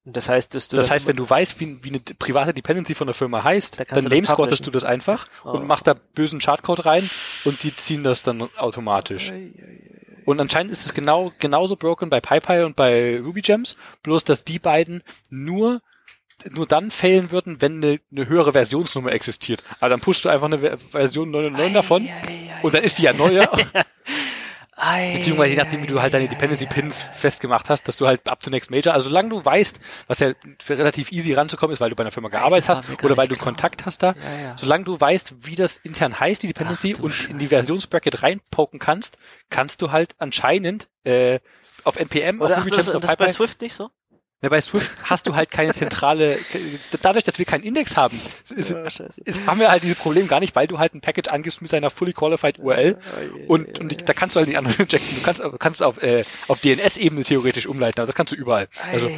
Das 0.06 0.30
heißt, 0.30 0.53
dass 0.53 0.68
du 0.68 0.77
das 0.77 0.91
heißt, 0.91 1.07
wenn 1.07 1.15
du 1.15 1.27
weißt, 1.27 1.60
wie, 1.60 1.84
wie 1.84 1.90
eine 1.90 1.99
private 1.99 2.53
Dependency 2.53 2.94
von 2.94 3.07
der 3.07 3.14
Firma 3.14 3.44
heißt, 3.44 3.80
da 3.80 3.86
dann 3.86 4.03
namescottest 4.03 4.65
du 4.65 4.72
das 4.72 4.84
einfach 4.84 5.27
oh. 5.44 5.52
und 5.52 5.65
machst 5.65 5.88
da 5.88 5.94
bösen 5.94 6.40
Chartcode 6.40 6.86
rein 6.86 7.10
und 7.45 7.64
die 7.64 7.76
ziehen 7.76 8.03
das 8.03 8.22
dann 8.22 8.49
automatisch. 8.57 9.31
Und 10.26 10.40
anscheinend 10.40 10.72
ist 10.72 10.86
es 10.86 10.94
genau 10.94 11.31
genauso 11.40 11.76
broken 11.76 12.10
bei 12.10 12.22
PyPy 12.22 12.64
und 12.64 12.76
bei 12.76 13.19
RubyGems, 13.19 13.76
bloß 14.03 14.23
dass 14.26 14.44
die 14.44 14.60
beiden 14.60 15.03
nur 15.30 15.81
nur 16.52 16.68
dann 16.68 16.91
failen 16.91 17.32
würden, 17.32 17.61
wenn 17.61 17.84
eine, 17.84 17.99
eine 18.11 18.28
höhere 18.28 18.53
Versionsnummer 18.53 19.11
existiert. 19.11 19.64
Aber 19.80 19.90
dann 19.90 19.99
pushst 19.99 20.26
du 20.26 20.30
einfach 20.30 20.45
eine 20.45 20.78
Version 20.78 21.32
99 21.32 21.74
davon 21.74 22.03
ei, 22.03 22.28
ei, 22.28 22.52
ei, 22.52 22.64
und 22.64 22.74
dann 22.74 22.84
ist 22.84 22.99
die 22.99 23.03
ja 23.03 23.14
neuer. 23.14 23.49
Beziehungsweise 25.14 25.52
je 25.52 25.57
nachdem, 25.57 25.84
wie 25.84 25.88
du 25.88 26.02
halt 26.02 26.14
deine 26.14 26.30
Dependency 26.30 26.66
Pins 26.66 27.03
festgemacht 27.14 27.70
hast, 27.70 27.88
dass 27.88 27.98
du 27.98 28.07
halt 28.07 28.30
up 28.30 28.40
to 28.41 28.49
next 28.49 28.72
major, 28.72 28.94
also 28.94 29.10
solange 29.10 29.30
du 29.30 29.44
weißt, 29.44 29.80
was 30.07 30.20
ja 30.22 30.32
relativ 30.70 31.11
easy 31.11 31.34
ranzukommen 31.34 31.74
ist, 31.74 31.82
weil 31.82 31.90
du 31.90 31.95
bei 31.98 32.03
einer 32.03 32.11
Firma 32.11 32.30
gearbeitet 32.30 32.70
hast 32.70 32.84
oder 33.03 33.18
weil 33.18 33.28
du 33.28 33.36
klar. 33.36 33.45
Kontakt 33.45 33.86
hast 33.86 34.03
da, 34.03 34.14
ja, 34.14 34.41
ja. 34.41 34.57
solange 34.57 34.86
du 34.86 34.99
weißt, 34.99 35.36
wie 35.45 35.56
das 35.56 35.78
intern 35.78 36.18
heißt, 36.18 36.44
die 36.44 36.48
Dependency 36.48 36.95
Ach, 36.98 37.03
und 37.03 37.11
Scheiße. 37.11 37.32
in 37.32 37.40
die 37.40 37.48
Versionsbracket 37.48 38.24
reinpoken 38.24 38.80
kannst, 38.80 39.18
kannst 39.49 39.82
du 39.82 39.91
halt 39.91 40.16
anscheinend 40.18 40.88
äh, 41.03 41.40
auf 41.84 41.98
NPM, 41.98 42.40
oder 42.40 42.57
auf 42.57 42.64
ach, 42.64 42.70
das, 42.70 42.86
das, 42.86 43.02
das 43.02 43.16
bei 43.18 43.28
Swift 43.28 43.61
nicht 43.61 43.74
so? 43.74 43.90
Ja, 44.41 44.48
bei 44.48 44.61
Swift 44.61 44.91
hast 45.03 45.28
du 45.28 45.36
halt 45.36 45.52
keine 45.52 45.74
zentrale, 45.74 46.40
dadurch, 47.02 47.26
dass 47.26 47.40
wir 47.40 47.45
keinen 47.45 47.64
Index 47.64 47.98
haben, 47.98 48.20
ist, 48.56 48.72
ja, 48.72 48.84
ist, 48.84 49.45
haben 49.45 49.60
wir 49.60 49.70
halt 49.70 49.84
dieses 49.84 49.98
Problem 49.98 50.30
gar 50.30 50.40
nicht, 50.40 50.56
weil 50.56 50.66
du 50.66 50.80
halt 50.80 50.94
ein 50.94 51.02
Package 51.02 51.30
angibst 51.30 51.61
mit 51.61 51.70
seiner 51.70 51.90
fully 51.90 52.14
qualified 52.14 52.57
URL 52.57 52.98
und, 53.49 53.80
und 53.80 54.07
da 54.07 54.14
kannst 54.14 54.36
du 54.36 54.40
halt 54.40 54.48
die 54.48 54.56
anderen 54.56 54.78
injecten. 54.80 55.18
Du 55.18 55.22
kannst, 55.24 55.41
kannst 55.60 55.84
auf, 55.84 56.02
äh, 56.02 56.24
auf 56.48 56.61
DNS-Ebene 56.61 57.24
theoretisch 57.26 57.68
umleiten, 57.68 57.99
aber 57.99 58.06
das 58.07 58.16
kannst 58.16 58.32
du 58.32 58.38
überall. 58.38 58.70
Also, 58.94 59.11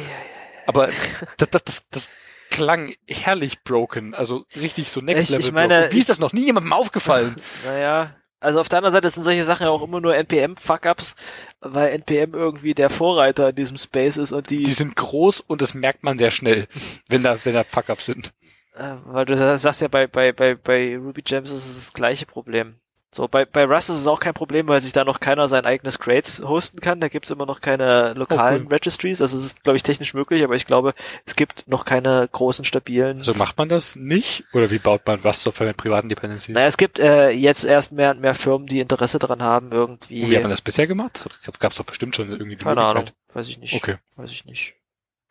aber 0.66 0.88
das, 1.36 1.50
das, 1.50 1.64
das, 1.64 1.88
das 1.90 2.08
klang 2.50 2.94
herrlich 3.06 3.62
broken, 3.62 4.14
also 4.14 4.44
richtig 4.60 4.90
so 4.90 5.00
next 5.00 5.30
level. 5.30 5.44
Ich 5.44 5.52
meine, 5.52 5.88
Wie 5.92 6.00
ist 6.00 6.08
das 6.08 6.18
noch 6.18 6.32
nie 6.32 6.44
jemandem 6.46 6.72
aufgefallen? 6.72 7.36
Naja, 7.64 8.14
also 8.42 8.60
auf 8.60 8.68
der 8.68 8.78
anderen 8.78 8.92
Seite 8.92 9.08
sind 9.08 9.22
solche 9.22 9.44
Sachen 9.44 9.64
ja 9.64 9.70
auch 9.70 9.82
immer 9.82 10.00
nur 10.00 10.14
NPM-Fuck-Ups, 10.16 11.14
weil 11.60 11.92
NPM 11.92 12.34
irgendwie 12.34 12.74
der 12.74 12.90
Vorreiter 12.90 13.50
in 13.50 13.54
diesem 13.54 13.76
Space 13.76 14.16
ist 14.16 14.32
und 14.32 14.50
die. 14.50 14.64
Die 14.64 14.72
sind 14.72 14.96
groß 14.96 15.40
und 15.40 15.62
das 15.62 15.74
merkt 15.74 16.02
man 16.02 16.18
sehr 16.18 16.30
schnell, 16.30 16.66
wenn 17.08 17.22
da, 17.22 17.38
wenn 17.44 17.54
da 17.54 17.64
Fuck-Ups 17.64 18.06
sind. 18.06 18.32
Äh, 18.74 18.96
weil 19.04 19.24
du 19.26 19.36
sagst 19.58 19.82
ja 19.82 19.88
bei, 19.88 20.06
bei, 20.06 20.32
bei, 20.32 20.54
bei 20.54 20.96
Ruby 20.96 21.22
Gems 21.22 21.50
ist 21.50 21.66
es 21.66 21.74
das 21.76 21.92
gleiche 21.92 22.26
Problem. 22.26 22.76
So, 23.14 23.28
bei, 23.28 23.44
bei 23.44 23.66
Rust 23.66 23.90
ist 23.90 23.96
es 23.96 24.06
auch 24.06 24.20
kein 24.20 24.32
Problem, 24.32 24.68
weil 24.68 24.80
sich 24.80 24.92
da 24.92 25.04
noch 25.04 25.20
keiner 25.20 25.46
sein 25.46 25.66
eigenes 25.66 25.98
Crates 25.98 26.42
hosten 26.42 26.80
kann. 26.80 26.98
Da 26.98 27.08
gibt's 27.08 27.30
immer 27.30 27.44
noch 27.44 27.60
keine 27.60 28.14
lokalen 28.14 28.62
okay. 28.64 28.74
Registries. 28.74 29.20
Also 29.20 29.36
es 29.36 29.44
ist, 29.44 29.62
glaube 29.62 29.76
ich, 29.76 29.82
technisch 29.82 30.14
möglich, 30.14 30.42
aber 30.42 30.54
ich 30.54 30.64
glaube, 30.64 30.94
es 31.26 31.36
gibt 31.36 31.68
noch 31.68 31.84
keine 31.84 32.26
großen, 32.32 32.64
stabilen. 32.64 33.18
Also 33.18 33.34
macht 33.34 33.58
man 33.58 33.68
das 33.68 33.96
nicht? 33.96 34.44
Oder 34.54 34.70
wie 34.70 34.78
baut 34.78 35.06
man 35.06 35.20
Rust-Software 35.20 35.66
mit 35.66 35.76
privaten 35.76 36.08
Dependencies? 36.08 36.54
Naja, 36.54 36.66
es 36.66 36.78
gibt 36.78 36.98
äh, 37.00 37.28
jetzt 37.28 37.64
erst 37.64 37.92
mehr 37.92 38.12
und 38.12 38.20
mehr 38.22 38.34
Firmen, 38.34 38.66
die 38.66 38.80
Interesse 38.80 39.18
daran 39.18 39.42
haben, 39.42 39.72
irgendwie. 39.72 40.22
Und 40.24 40.30
wie 40.30 40.36
hat 40.36 40.42
man 40.44 40.50
das 40.50 40.62
bisher 40.62 40.86
gemacht? 40.86 41.28
Gab's 41.58 41.76
doch 41.76 41.84
bestimmt 41.84 42.16
schon 42.16 42.30
irgendwie 42.30 42.56
die 42.56 42.64
Keine 42.64 42.80
Ahnung, 42.80 43.10
weiß 43.34 43.46
ich 43.48 43.58
nicht. 43.58 43.74
Okay. 43.74 43.96
Weiß 44.16 44.30
ich 44.30 44.46
nicht. 44.46 44.74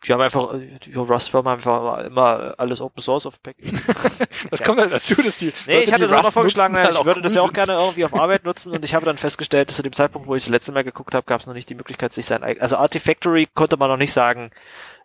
Die 0.06 0.12
haben 0.12 0.20
einfach, 0.20 0.54
die 0.84 0.94
Rust-Firma 0.94 1.52
einfach 1.52 2.04
immer 2.04 2.54
alles 2.58 2.80
Open 2.80 3.00
Source 3.00 3.26
auf 3.26 3.40
Pack. 3.42 3.56
das 4.50 4.62
kommt 4.62 4.80
halt 4.80 4.92
dazu, 4.92 5.14
dass 5.14 5.38
die. 5.38 5.52
Nee, 5.66 5.74
Leute, 5.74 5.84
ich 5.84 5.92
hatte 5.92 6.08
das 6.08 6.18
auch 6.18 6.22
mal 6.24 6.30
vorgeschlagen, 6.32 6.76
halt 6.76 6.96
ich 6.98 7.04
würde 7.04 7.22
das 7.22 7.34
ja 7.34 7.42
auch 7.42 7.52
gerne 7.52 7.74
irgendwie 7.74 8.04
auf 8.04 8.14
Arbeit 8.14 8.44
nutzen 8.44 8.72
und 8.72 8.84
ich 8.84 8.94
habe 8.94 9.06
dann 9.06 9.16
festgestellt, 9.16 9.68
dass 9.68 9.76
zu 9.76 9.82
dem 9.82 9.92
Zeitpunkt, 9.92 10.26
wo 10.26 10.34
ich 10.34 10.44
das 10.44 10.50
letzte 10.50 10.72
Mal 10.72 10.82
geguckt 10.82 11.14
habe, 11.14 11.24
gab 11.26 11.40
es 11.40 11.46
noch 11.46 11.54
nicht 11.54 11.70
die 11.70 11.74
Möglichkeit, 11.74 12.12
sich 12.12 12.26
sein. 12.26 12.42
Also 12.42 12.76
Artifactory 12.76 13.48
konnte 13.54 13.76
man 13.76 13.88
noch 13.88 13.96
nicht 13.96 14.12
sagen, 14.12 14.50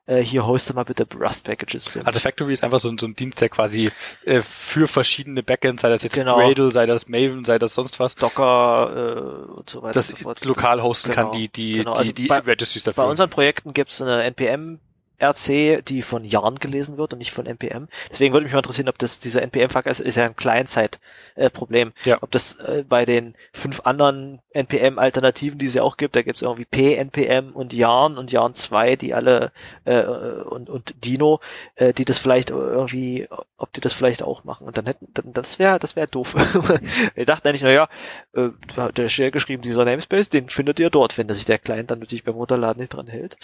äh, 0.08 0.22
hier 0.24 0.48
hoste 0.48 0.74
mal 0.74 0.86
bitte 0.86 1.06
Rust-Packages. 1.16 1.98
Artifactory 2.06 2.54
ist 2.54 2.64
einfach 2.64 2.80
so, 2.80 2.92
so 2.98 3.06
ein 3.06 3.16
Dienst, 3.16 3.42
der 3.42 3.50
quasi 3.50 3.92
äh, 4.24 4.42
für 4.42 4.88
verschiedene 4.88 5.44
Backends, 5.44 5.82
sei 5.82 5.90
das 5.90 6.02
jetzt 6.04 6.16
genau. 6.16 6.38
Gradle, 6.38 6.72
sei 6.72 6.86
das 6.86 7.08
Maven, 7.08 7.44
sei 7.44 7.60
das 7.60 7.76
sonst 7.76 8.00
was. 8.00 8.16
Docker 8.16 8.92
äh, 8.96 9.52
und 9.52 9.70
so 9.70 9.84
weiter. 9.84 9.94
Das 9.94 10.08
so 10.08 10.34
lokal 10.44 10.82
hosten 10.82 11.12
genau. 11.12 11.30
kann, 11.30 11.38
die, 11.38 11.50
die, 11.50 11.74
genau. 11.74 11.94
die, 11.94 12.00
also 12.00 12.12
die 12.14 12.28
bei, 12.28 12.40
Registries 12.40 12.86
dafür. 12.86 13.04
Bei 13.04 13.10
unseren 13.10 13.30
Projekten 13.30 13.74
gibt's 13.74 14.02
eine 14.02 14.24
NPM 14.24 14.80
RC, 15.22 15.84
die 15.86 16.02
von 16.02 16.24
Yarn 16.24 16.56
gelesen 16.56 16.98
wird 16.98 17.14
und 17.14 17.20
nicht 17.20 17.32
von 17.32 17.46
NPM. 17.46 17.88
Deswegen 18.10 18.34
würde 18.34 18.46
mich 18.46 18.54
mal 18.54 18.60
interessieren, 18.60 18.90
ob 18.90 18.98
das 18.98 19.20
dieser 19.20 19.42
NPM-Fuck 19.42 19.86
ist, 19.88 20.00
ist 20.00 20.16
ja 20.16 20.26
ein 20.26 20.36
Client-Side-Problem. 20.36 21.94
Äh, 22.06 22.10
ja. 22.10 22.18
Ob 22.22 22.32
das 22.32 22.56
äh, 22.56 22.84
bei 22.88 23.06
den 23.06 23.34
fünf 23.54 23.82
anderen 23.82 24.42
NPM-Alternativen, 24.52 25.58
die 25.58 25.66
es 25.66 25.74
ja 25.74 25.84
auch 25.84 25.98
gibt, 25.98 26.16
da 26.16 26.22
gibt 26.22 26.38
es 26.38 26.42
irgendwie 26.42 26.66
P-NPM 26.66 27.52
und 27.54 27.74
Yarn 27.74 28.18
und 28.18 28.32
Yarn 28.32 28.54
2, 28.54 28.96
die 28.96 29.14
alle 29.14 29.52
äh, 29.86 30.04
und, 30.04 30.70
und 30.70 31.04
Dino, 31.04 31.40
äh, 31.76 31.94
die 31.94 32.06
das 32.06 32.20
vielleicht 32.20 32.52
irgendwie, 32.52 33.28
ob 33.58 33.74
die 33.74 33.82
das 33.82 33.94
vielleicht 33.94 34.24
auch 34.24 34.44
machen. 34.44 34.68
Und 34.68 34.78
dann 34.78 34.86
hätten, 34.86 35.08
dann, 35.14 35.34
das 35.34 35.60
wäre, 35.60 35.80
das 35.80 35.96
wäre 35.96 36.08
doof. 36.08 36.36
ich 37.16 37.26
dachte 37.26 37.50
eigentlich, 37.50 37.64
naja, 37.64 37.90
äh, 38.34 38.50
der 38.96 39.10
Share 39.10 39.32
geschrieben, 39.32 39.62
dieser 39.64 39.86
Namespace, 39.86 40.30
den 40.30 40.50
findet 40.50 40.80
ihr 40.80 40.90
dort, 40.90 41.18
wenn 41.18 41.28
sich 41.30 41.46
der 41.46 41.60
Client 41.60 41.92
dann 41.92 42.00
natürlich 42.00 42.24
beim 42.24 42.36
Runterladen 42.36 42.82
nicht 42.82 42.94
dran 42.94 43.08
hält. 43.08 43.38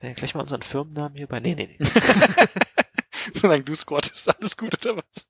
Ja, 0.00 0.12
gleich 0.12 0.34
mal 0.34 0.42
unseren 0.42 0.62
Firmennamen 0.62 1.16
hier 1.16 1.26
bei. 1.26 1.40
Nee, 1.40 1.54
nee, 1.54 1.76
nee. 1.78 1.86
Solange 3.32 3.64
du 3.64 3.74
squattest, 3.74 4.34
alles 4.34 4.56
gut 4.56 4.74
oder 4.84 4.96
was? 4.96 5.28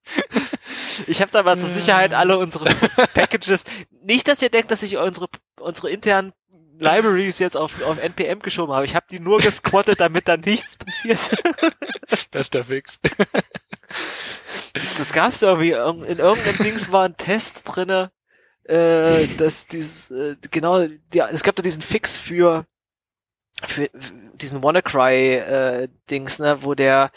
Ich 1.07 1.21
habe 1.21 1.31
da 1.31 1.43
mal 1.43 1.59
zur 1.59 1.69
Sicherheit 1.69 2.13
alle 2.13 2.39
unsere 2.39 2.67
Packages. 3.15 3.65
Nicht, 4.03 4.29
dass 4.29 4.43
ihr 4.43 4.51
denkt, 4.51 4.71
dass 4.71 4.83
ich 4.83 4.97
unsere 4.97 5.29
unsere 5.59 5.91
internen 5.91 6.33
Libraries 6.79 7.39
jetzt 7.39 7.57
auf, 7.57 7.83
auf 7.83 7.99
NPM 7.99 8.41
geschoben 8.41 8.73
habe. 8.73 8.85
Ich 8.85 8.95
habe 8.95 9.07
die 9.11 9.21
nur 9.21 9.39
gesquattet, 9.39 10.01
damit 10.01 10.29
da 10.29 10.37
nichts 10.37 10.77
passiert. 10.77 11.19
Bester 12.31 12.65
Fix. 12.65 13.01
Das, 14.75 14.95
das 14.95 15.13
gab's 15.13 15.43
irgendwie. 15.43 15.73
In 15.73 16.19
irgendeinem 16.19 16.59
Dings 16.59 16.93
war 16.93 17.05
ein 17.05 17.17
Test 17.17 17.63
drinne, 17.65 18.13
äh, 18.65 19.27
dass 19.39 19.67
dieses 19.67 20.11
äh, 20.11 20.37
genau, 20.51 20.87
ja, 21.13 21.29
es 21.29 21.43
gab 21.43 21.57
da 21.57 21.63
diesen 21.63 21.83
Fix 21.83 22.17
für 22.19 22.67
für 23.65 23.91
diesen 24.35 24.63
WannaCry-Dings, 24.63 26.41
äh, 26.41 26.43
ne, 26.43 26.63
wo 26.63 26.75
der 26.75 27.11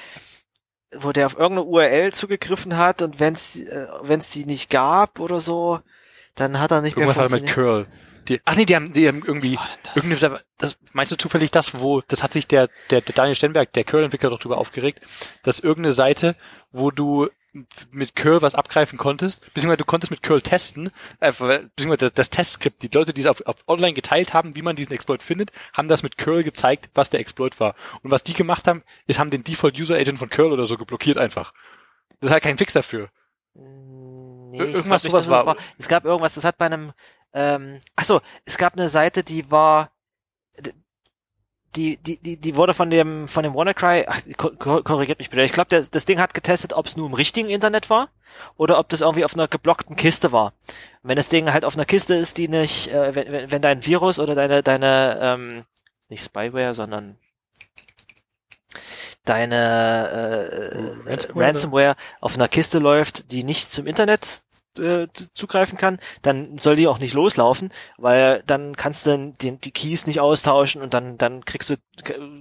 wo 0.94 1.14
der 1.14 1.28
auf 1.28 1.38
irgendeine 1.38 1.64
URL 1.64 2.12
zugegriffen 2.12 2.76
hat 2.76 3.02
und 3.02 3.20
wenn 3.20 3.34
es 3.34 3.56
äh, 3.56 3.88
wenn's 4.02 4.30
die 4.30 4.46
nicht 4.46 4.70
gab 4.70 5.20
oder 5.20 5.40
so, 5.40 5.80
dann 6.36 6.60
hat 6.60 6.72
er 6.72 6.82
nicht 6.82 6.98
Irgendwas 6.98 7.16
mehr 7.16 7.30
funktioniert. 7.30 7.58
mit 7.58 7.66
Curl. 7.66 7.88
Die, 8.28 8.40
ach 8.46 8.56
nee, 8.56 8.66
die 8.66 8.76
haben, 8.76 8.94
die 8.94 9.08
haben 9.08 9.24
irgendwie, 9.26 9.58
das? 9.94 10.32
das, 10.58 10.78
meinst 10.94 11.12
du 11.12 11.18
zufällig 11.18 11.50
das, 11.52 11.80
wo, 11.80 12.02
das 12.02 12.22
hat 12.22 12.32
sich 12.32 12.48
der, 12.48 12.70
der, 12.90 13.02
der 13.02 13.16
Daniel 13.16 13.36
Stenberg, 13.36 13.74
der 13.74 13.84
Curl-Entwickler 13.84 14.30
doch 14.30 14.40
drüber 14.40 14.58
aufgeregt, 14.58 15.02
dass 15.44 15.60
irgendeine 15.60 15.94
Seite, 15.94 16.36
wo 16.72 16.92
du 16.92 17.30
mit 17.92 18.16
Curl 18.16 18.42
was 18.42 18.56
abgreifen 18.56 18.98
konntest, 18.98 19.46
beziehungsweise 19.54 19.78
du 19.78 19.86
konntest 19.86 20.12
mit 20.12 20.24
Curl 20.24 20.42
testen, 20.42 20.90
äh, 21.20 21.32
beziehungsweise 21.32 22.12
das 22.12 22.30
Testskript, 22.30 22.82
die 22.82 22.90
Leute, 22.94 23.14
die 23.14 23.22
es 23.22 23.28
auf, 23.28 23.46
auf 23.46 23.58
online 23.68 23.94
geteilt 23.94 24.34
haben, 24.34 24.56
wie 24.56 24.62
man 24.62 24.76
diesen 24.76 24.94
Exploit 24.94 25.22
findet, 25.22 25.52
haben 25.74 25.90
das 25.90 26.04
mit 26.04 26.18
Curl 26.18 26.44
gezeigt, 26.44 26.90
was 26.94 27.10
der 27.10 27.20
Exploit 27.20 27.60
war. 27.60 27.76
Und 28.04 28.12
was 28.12 28.24
die 28.24 28.34
gemacht 28.34 28.68
haben, 28.68 28.84
ist, 29.06 29.20
haben 29.20 29.30
den 29.30 29.44
Default 29.44 29.78
User 29.78 29.96
Agent 29.96 30.20
von 30.20 30.30
Curl 30.30 30.54
oder 30.54 30.66
so 30.66 30.78
geblockiert 30.78 31.18
einfach. 31.18 31.54
Das 32.20 32.30
ist 32.30 32.32
halt 32.32 32.44
kein 32.44 32.58
Fix 32.58 32.74
dafür. 32.74 33.10
Nee, 33.54 34.60
irgendwas 34.60 35.04
sowas 35.04 35.30
war. 35.30 35.46
war. 35.46 35.58
Es 35.78 35.88
gab 35.88 36.06
irgendwas, 36.06 36.36
das 36.36 36.46
hat 36.46 36.58
bei 36.58 36.68
einem, 36.68 36.94
ähm, 37.34 37.80
ach 37.96 38.06
so, 38.06 38.22
es 38.46 38.58
gab 38.58 38.74
eine 38.74 38.90
Seite, 38.90 39.24
die 39.24 39.52
war, 39.52 39.92
die, 41.76 41.98
die, 41.98 42.18
die, 42.18 42.38
die 42.38 42.56
wurde 42.56 42.74
von 42.74 42.90
dem, 42.90 43.28
von 43.28 43.44
dem 43.44 43.54
WannaCry, 43.54 44.06
ach, 44.08 44.20
korrigiert 44.38 45.20
mich 45.20 45.30
bitte, 45.30 45.44
ich 45.44 45.54
glaube, 45.54 45.84
das 45.90 46.06
Ding 46.06 46.20
hat 46.20 46.34
getestet, 46.34 46.74
ob 46.74 46.86
es 46.86 46.98
nur 46.98 47.08
im 47.08 47.14
richtigen 47.14 47.50
Internet 47.50 47.90
war 47.90 48.10
oder 48.58 48.78
ob 48.78 48.90
das 48.90 49.02
irgendwie 49.02 49.24
auf 49.24 49.34
einer 49.34 49.48
geblockten 49.48 49.96
Kiste 49.96 50.32
war. 50.32 50.54
Und 51.02 51.10
wenn 51.10 51.16
das 51.16 51.30
Ding 51.30 51.52
halt 51.52 51.64
auf 51.64 51.76
einer 51.76 51.86
Kiste 51.86 52.16
ist, 52.16 52.38
die 52.38 52.48
nicht, 52.48 52.92
äh, 52.94 53.16
wenn, 53.16 53.52
wenn 53.52 53.62
dein 53.62 53.86
Virus 53.86 54.20
oder 54.20 54.36
deine, 54.36 54.64
deine, 54.64 55.20
ähm, 55.22 55.66
nicht 56.10 56.24
Spyware, 56.24 56.74
sondern 56.74 57.18
deine 59.24 59.56
äh, 59.56 61.10
Ransomware, 61.10 61.48
Ransomware 61.48 61.96
auf 62.20 62.36
einer 62.36 62.48
Kiste 62.48 62.80
läuft, 62.80 63.32
die 63.32 63.44
nicht 63.44 63.70
zum 63.70 63.88
Internet 63.88 64.44
äh, 64.80 65.08
zugreifen 65.34 65.78
kann, 65.78 66.00
dann 66.22 66.58
soll 66.60 66.76
die 66.76 66.88
auch 66.88 67.00
nicht 67.00 67.14
loslaufen, 67.14 67.72
weil 67.98 68.44
dann 68.48 68.76
kannst 68.76 69.06
du 69.06 69.32
den, 69.42 69.60
die 69.60 69.72
Keys 69.72 70.08
nicht 70.08 70.20
austauschen 70.20 70.82
und 70.82 70.94
dann 70.94 71.18
dann 71.18 71.46
kriegst 71.46 71.70
du 71.70 71.76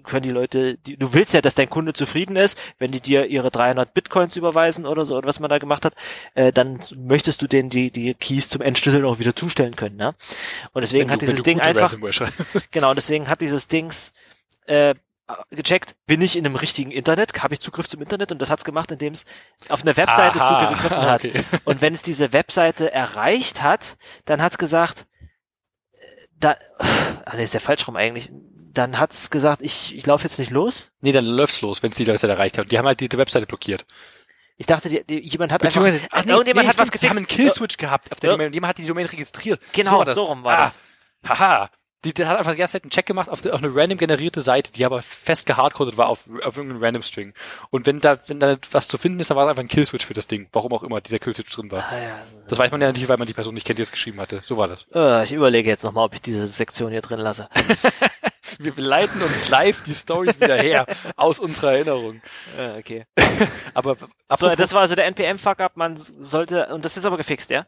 können 0.05 0.23
die 0.23 0.31
Leute, 0.31 0.79
die, 0.79 0.97
du 0.97 1.13
willst 1.13 1.35
ja, 1.35 1.41
dass 1.41 1.55
dein 1.55 1.69
Kunde 1.69 1.93
zufrieden 1.93 2.37
ist, 2.37 2.59
wenn 2.79 2.93
die 2.93 3.01
dir 3.01 3.27
ihre 3.27 3.51
300 3.51 3.93
Bitcoins 3.93 4.37
überweisen 4.37 4.87
oder 4.87 5.05
so 5.05 5.17
oder 5.17 5.29
was 5.29 5.41
man 5.41 5.51
da 5.51 5.59
gemacht 5.59 5.85
hat, 5.85 5.95
äh, 6.35 6.53
dann 6.53 6.81
möchtest 6.97 7.43
du 7.43 7.47
denen 7.47 7.69
die 7.69 7.91
die 7.91 8.15
Keys 8.15 8.49
zum 8.49 8.63
Endschlüssel 8.63 9.05
auch 9.05 9.19
wieder 9.19 9.35
zustellen 9.35 9.77
können, 9.77 9.97
ne? 9.97 10.15
Und 10.73 10.83
deswegen 10.83 11.09
du, 11.09 11.13
hat 11.15 11.23
dieses 11.23 11.43
Ding 11.43 11.61
einfach 11.61 11.95
genau, 12.71 12.95
deswegen 12.95 13.29
hat 13.29 13.41
dieses 13.41 13.69
Dings 13.69 14.13
äh, 14.67 14.95
gecheckt, 15.51 15.97
bin 16.07 16.21
ich 16.21 16.37
in 16.37 16.47
einem 16.47 16.57
richtigen 16.57 16.91
Internet, 16.91 17.43
habe 17.43 17.55
ich 17.55 17.61
Zugriff 17.61 17.89
zum 17.89 18.01
Internet 18.01 18.33
und 18.33 18.41
das 18.41 18.51
hat's 18.51 18.65
gemacht, 18.65 18.91
indem 18.91 19.13
es 19.13 19.25
auf 19.69 19.83
eine 19.83 19.97
Webseite 19.97 20.41
Aha, 20.41 20.69
zugegriffen 20.69 21.03
hat. 21.03 21.25
Okay. 21.31 21.45
Und 21.65 21.81
wenn 21.81 21.93
es 21.93 22.03
diese 22.03 22.33
Webseite 22.33 22.93
erreicht 22.93 23.63
hat, 23.63 23.97
dann 24.25 24.41
hat's 24.41 24.59
gesagt, 24.59 25.07
äh, 25.93 26.07
da, 26.39 26.57
ah, 26.79 27.37
nee, 27.37 27.45
ist 27.45 27.55
ja 27.55 27.61
falsch 27.61 27.87
rum 27.87 27.97
eigentlich. 27.97 28.31
Dann 28.73 28.99
hat's 28.99 29.31
gesagt, 29.31 29.61
ich, 29.63 29.95
ich 29.97 30.07
laufe 30.07 30.25
jetzt 30.25 30.39
nicht 30.39 30.51
los. 30.51 30.93
Nee, 31.01 31.13
dann 31.13 31.27
läuft's 31.27 31.61
los, 31.61 31.83
wenn 31.83 31.91
es 31.91 31.97
die 31.97 32.07
Webseite 32.07 32.33
erreicht 32.33 32.59
hat. 32.59 32.71
Die 32.71 32.79
haben 32.79 32.87
halt 32.87 33.01
die 33.01 33.11
Webseite 33.19 33.47
blockiert. 33.47 33.85
Ich 34.57 34.67
dachte, 34.67 34.89
die, 34.89 35.05
die, 35.05 35.21
jemand 35.21 35.53
hat 35.53 35.65
einfach, 35.65 35.83
ach, 36.11 36.25
nee, 36.25 36.33
irgendjemand 36.33 36.67
nee, 36.67 36.71
hat 36.71 36.79
was 36.79 36.91
gefixt. 36.91 37.03
Die 37.03 37.09
haben 37.09 37.17
einen 37.17 37.27
Killswitch 37.27 37.77
gehabt 37.77 38.13
auf 38.13 38.21
der 38.21 38.31
Domain 38.31 38.47
und 38.47 38.55
jemand 38.55 38.71
hat 38.71 38.79
die 38.79 38.87
Domain 38.87 39.07
registriert. 39.07 39.61
Genau, 39.73 40.05
so, 40.05 40.13
so 40.13 40.25
rum 40.25 40.45
war 40.45 40.59
ah, 40.59 40.63
das. 40.65 40.79
Haha. 41.27 41.71
Die, 42.05 42.15
der 42.15 42.29
hat 42.29 42.39
einfach 42.39 42.53
die 42.53 42.59
ganze 42.59 42.73
Zeit 42.73 42.85
einen 42.85 42.91
Check 42.91 43.05
gemacht 43.05 43.29
auf, 43.29 43.43
die, 43.43 43.51
auf 43.51 43.63
eine 43.63 43.75
random 43.75 43.99
generierte 43.99 44.41
Seite, 44.41 44.73
die 44.73 44.87
aber 44.87 45.03
fest 45.03 45.45
gehardcoded 45.45 45.99
war 45.99 46.09
auf, 46.09 46.31
auf 46.43 46.57
irgendeinem 46.57 46.83
random 46.83 47.03
String. 47.03 47.35
Und 47.69 47.87
wenn 47.87 48.01
da, 48.01 48.19
wenn 48.27 48.41
da 48.41 48.57
was 48.71 48.89
zu 48.89 48.97
finden 48.97 49.21
ist, 49.21 49.29
dann 49.29 49.37
war 49.37 49.45
es 49.45 49.51
einfach 49.51 49.63
ein 49.63 49.69
Killswitch 49.69 50.07
für 50.07 50.15
das 50.15 50.27
Ding. 50.27 50.49
Warum 50.53 50.73
auch 50.73 50.83
immer 50.83 51.03
dieser 51.03 51.19
Killswitch 51.19 51.53
drin 51.55 51.71
war. 51.71 51.81
Ah, 51.81 51.99
ja. 52.03 52.19
Das 52.49 52.59
weiß 52.59 52.71
man 52.71 52.81
ja 52.81 52.91
nicht, 52.91 53.07
weil 53.09 53.19
man 53.19 53.27
die 53.27 53.35
Person 53.35 53.53
nicht 53.53 53.67
kennt, 53.67 53.79
die 53.79 53.83
es 53.83 53.93
geschrieben 53.93 54.19
hatte. 54.19 54.41
So 54.43 54.57
war 54.57 54.67
das. 54.67 54.87
Uh, 54.95 55.23
ich 55.25 55.33
überlege 55.33 55.69
jetzt 55.69 55.85
nochmal, 55.85 56.07
ob 56.07 56.15
ich 56.15 56.23
diese 56.23 56.47
Sektion 56.47 56.91
hier 56.91 57.03
drin 57.03 57.21
lasse. 57.21 57.49
Wir 58.59 58.73
leiten 58.77 59.23
uns 59.23 59.49
live 59.49 59.83
die 59.85 59.95
Stories 59.95 60.41
wieder 60.41 60.57
her 60.57 60.87
aus 61.17 61.39
unserer 61.39 61.73
Erinnerung. 61.73 62.21
Uh, 62.59 62.79
okay. 62.79 63.05
aber 63.75 63.97
so, 64.37 64.55
das 64.55 64.73
war 64.73 64.83
also 64.83 64.95
der 64.95 65.07
NPM-Fuck-Up. 65.07 65.77
Man 65.77 65.97
sollte, 65.97 66.67
und 66.67 66.85
das 66.85 66.97
ist 66.97 67.05
aber 67.05 67.17
gefixt, 67.17 67.51
ja? 67.51 67.67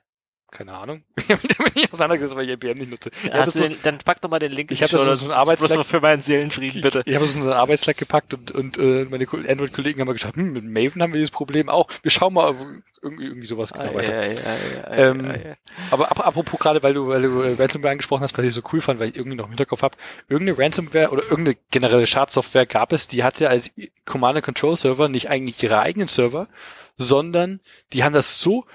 Keine 0.52 0.74
Ahnung. 0.74 1.02
ich 1.16 1.30
habe 1.30 1.40
mich 1.64 1.74
nicht 1.74 1.92
auseinandergesetzt, 1.92 2.36
weil 2.36 2.44
ich 2.44 2.50
NPM 2.50 2.78
nicht 2.78 2.90
nutze. 2.90 3.10
Ja, 3.24 3.44
den, 3.44 3.76
dann 3.82 3.98
pack 3.98 4.20
doch 4.20 4.30
mal 4.30 4.38
den 4.38 4.52
Link. 4.52 4.70
Ich 4.70 4.82
habe 4.82 4.92
das, 4.92 5.26
das 5.26 5.72
so 5.72 5.82
für 5.82 6.00
meinen 6.00 6.20
Seelenfrieden, 6.20 6.82
bitte. 6.82 7.00
Ich, 7.00 7.08
ich 7.08 7.14
habe 7.14 7.24
das 7.24 7.34
in 7.34 7.40
unseren 7.40 7.56
Arbeitsslack 7.56 7.96
gepackt 7.96 8.34
und, 8.34 8.52
und 8.52 8.78
äh, 8.78 9.06
meine 9.10 9.26
Android-Kollegen 9.28 10.00
haben 10.00 10.06
mal 10.06 10.12
gesagt, 10.12 10.36
hm, 10.36 10.52
mit 10.52 10.64
Maven 10.64 11.02
haben 11.02 11.12
wir 11.12 11.18
dieses 11.18 11.30
Problem 11.30 11.68
auch. 11.68 11.88
Wir 12.02 12.10
schauen 12.10 12.34
mal 12.34 12.54
irgendwie, 13.02 13.24
irgendwie 13.24 13.46
sowas 13.46 13.72
genau 13.72 13.92
ah, 13.92 13.94
weiter. 13.94 14.14
Ja, 14.14 14.32
ja, 14.32 14.34
ja, 14.34 15.10
ähm, 15.10 15.56
aber 15.90 16.10
ap 16.10 16.24
apropos 16.24 16.60
gerade, 16.60 16.82
weil 16.82 16.94
du, 16.94 17.08
weil 17.08 17.22
du 17.22 17.40
äh, 17.40 17.54
Ransomware 17.54 17.90
angesprochen 17.90 18.22
hast, 18.22 18.38
was 18.38 18.44
ich 18.44 18.54
so 18.54 18.62
cool 18.72 18.80
fand, 18.80 19.00
weil 19.00 19.08
ich 19.08 19.16
irgendwie 19.16 19.36
noch 19.36 19.46
im 19.46 19.50
Hinterkopf 19.50 19.82
habe, 19.82 19.96
irgendeine 20.28 20.58
Ransomware 20.58 21.10
oder 21.10 21.22
irgendeine 21.22 21.56
generelle 21.70 22.06
Schadsoftware 22.06 22.66
gab 22.66 22.92
es, 22.92 23.08
die 23.08 23.24
hatte 23.24 23.48
als 23.48 23.72
Command-and-Control-Server 24.04 25.08
nicht 25.08 25.30
eigentlich 25.30 25.60
ihre 25.62 25.80
eigenen 25.80 26.08
Server, 26.08 26.48
sondern 26.96 27.60
die 27.92 28.04
haben 28.04 28.12
das 28.12 28.40
so, 28.40 28.66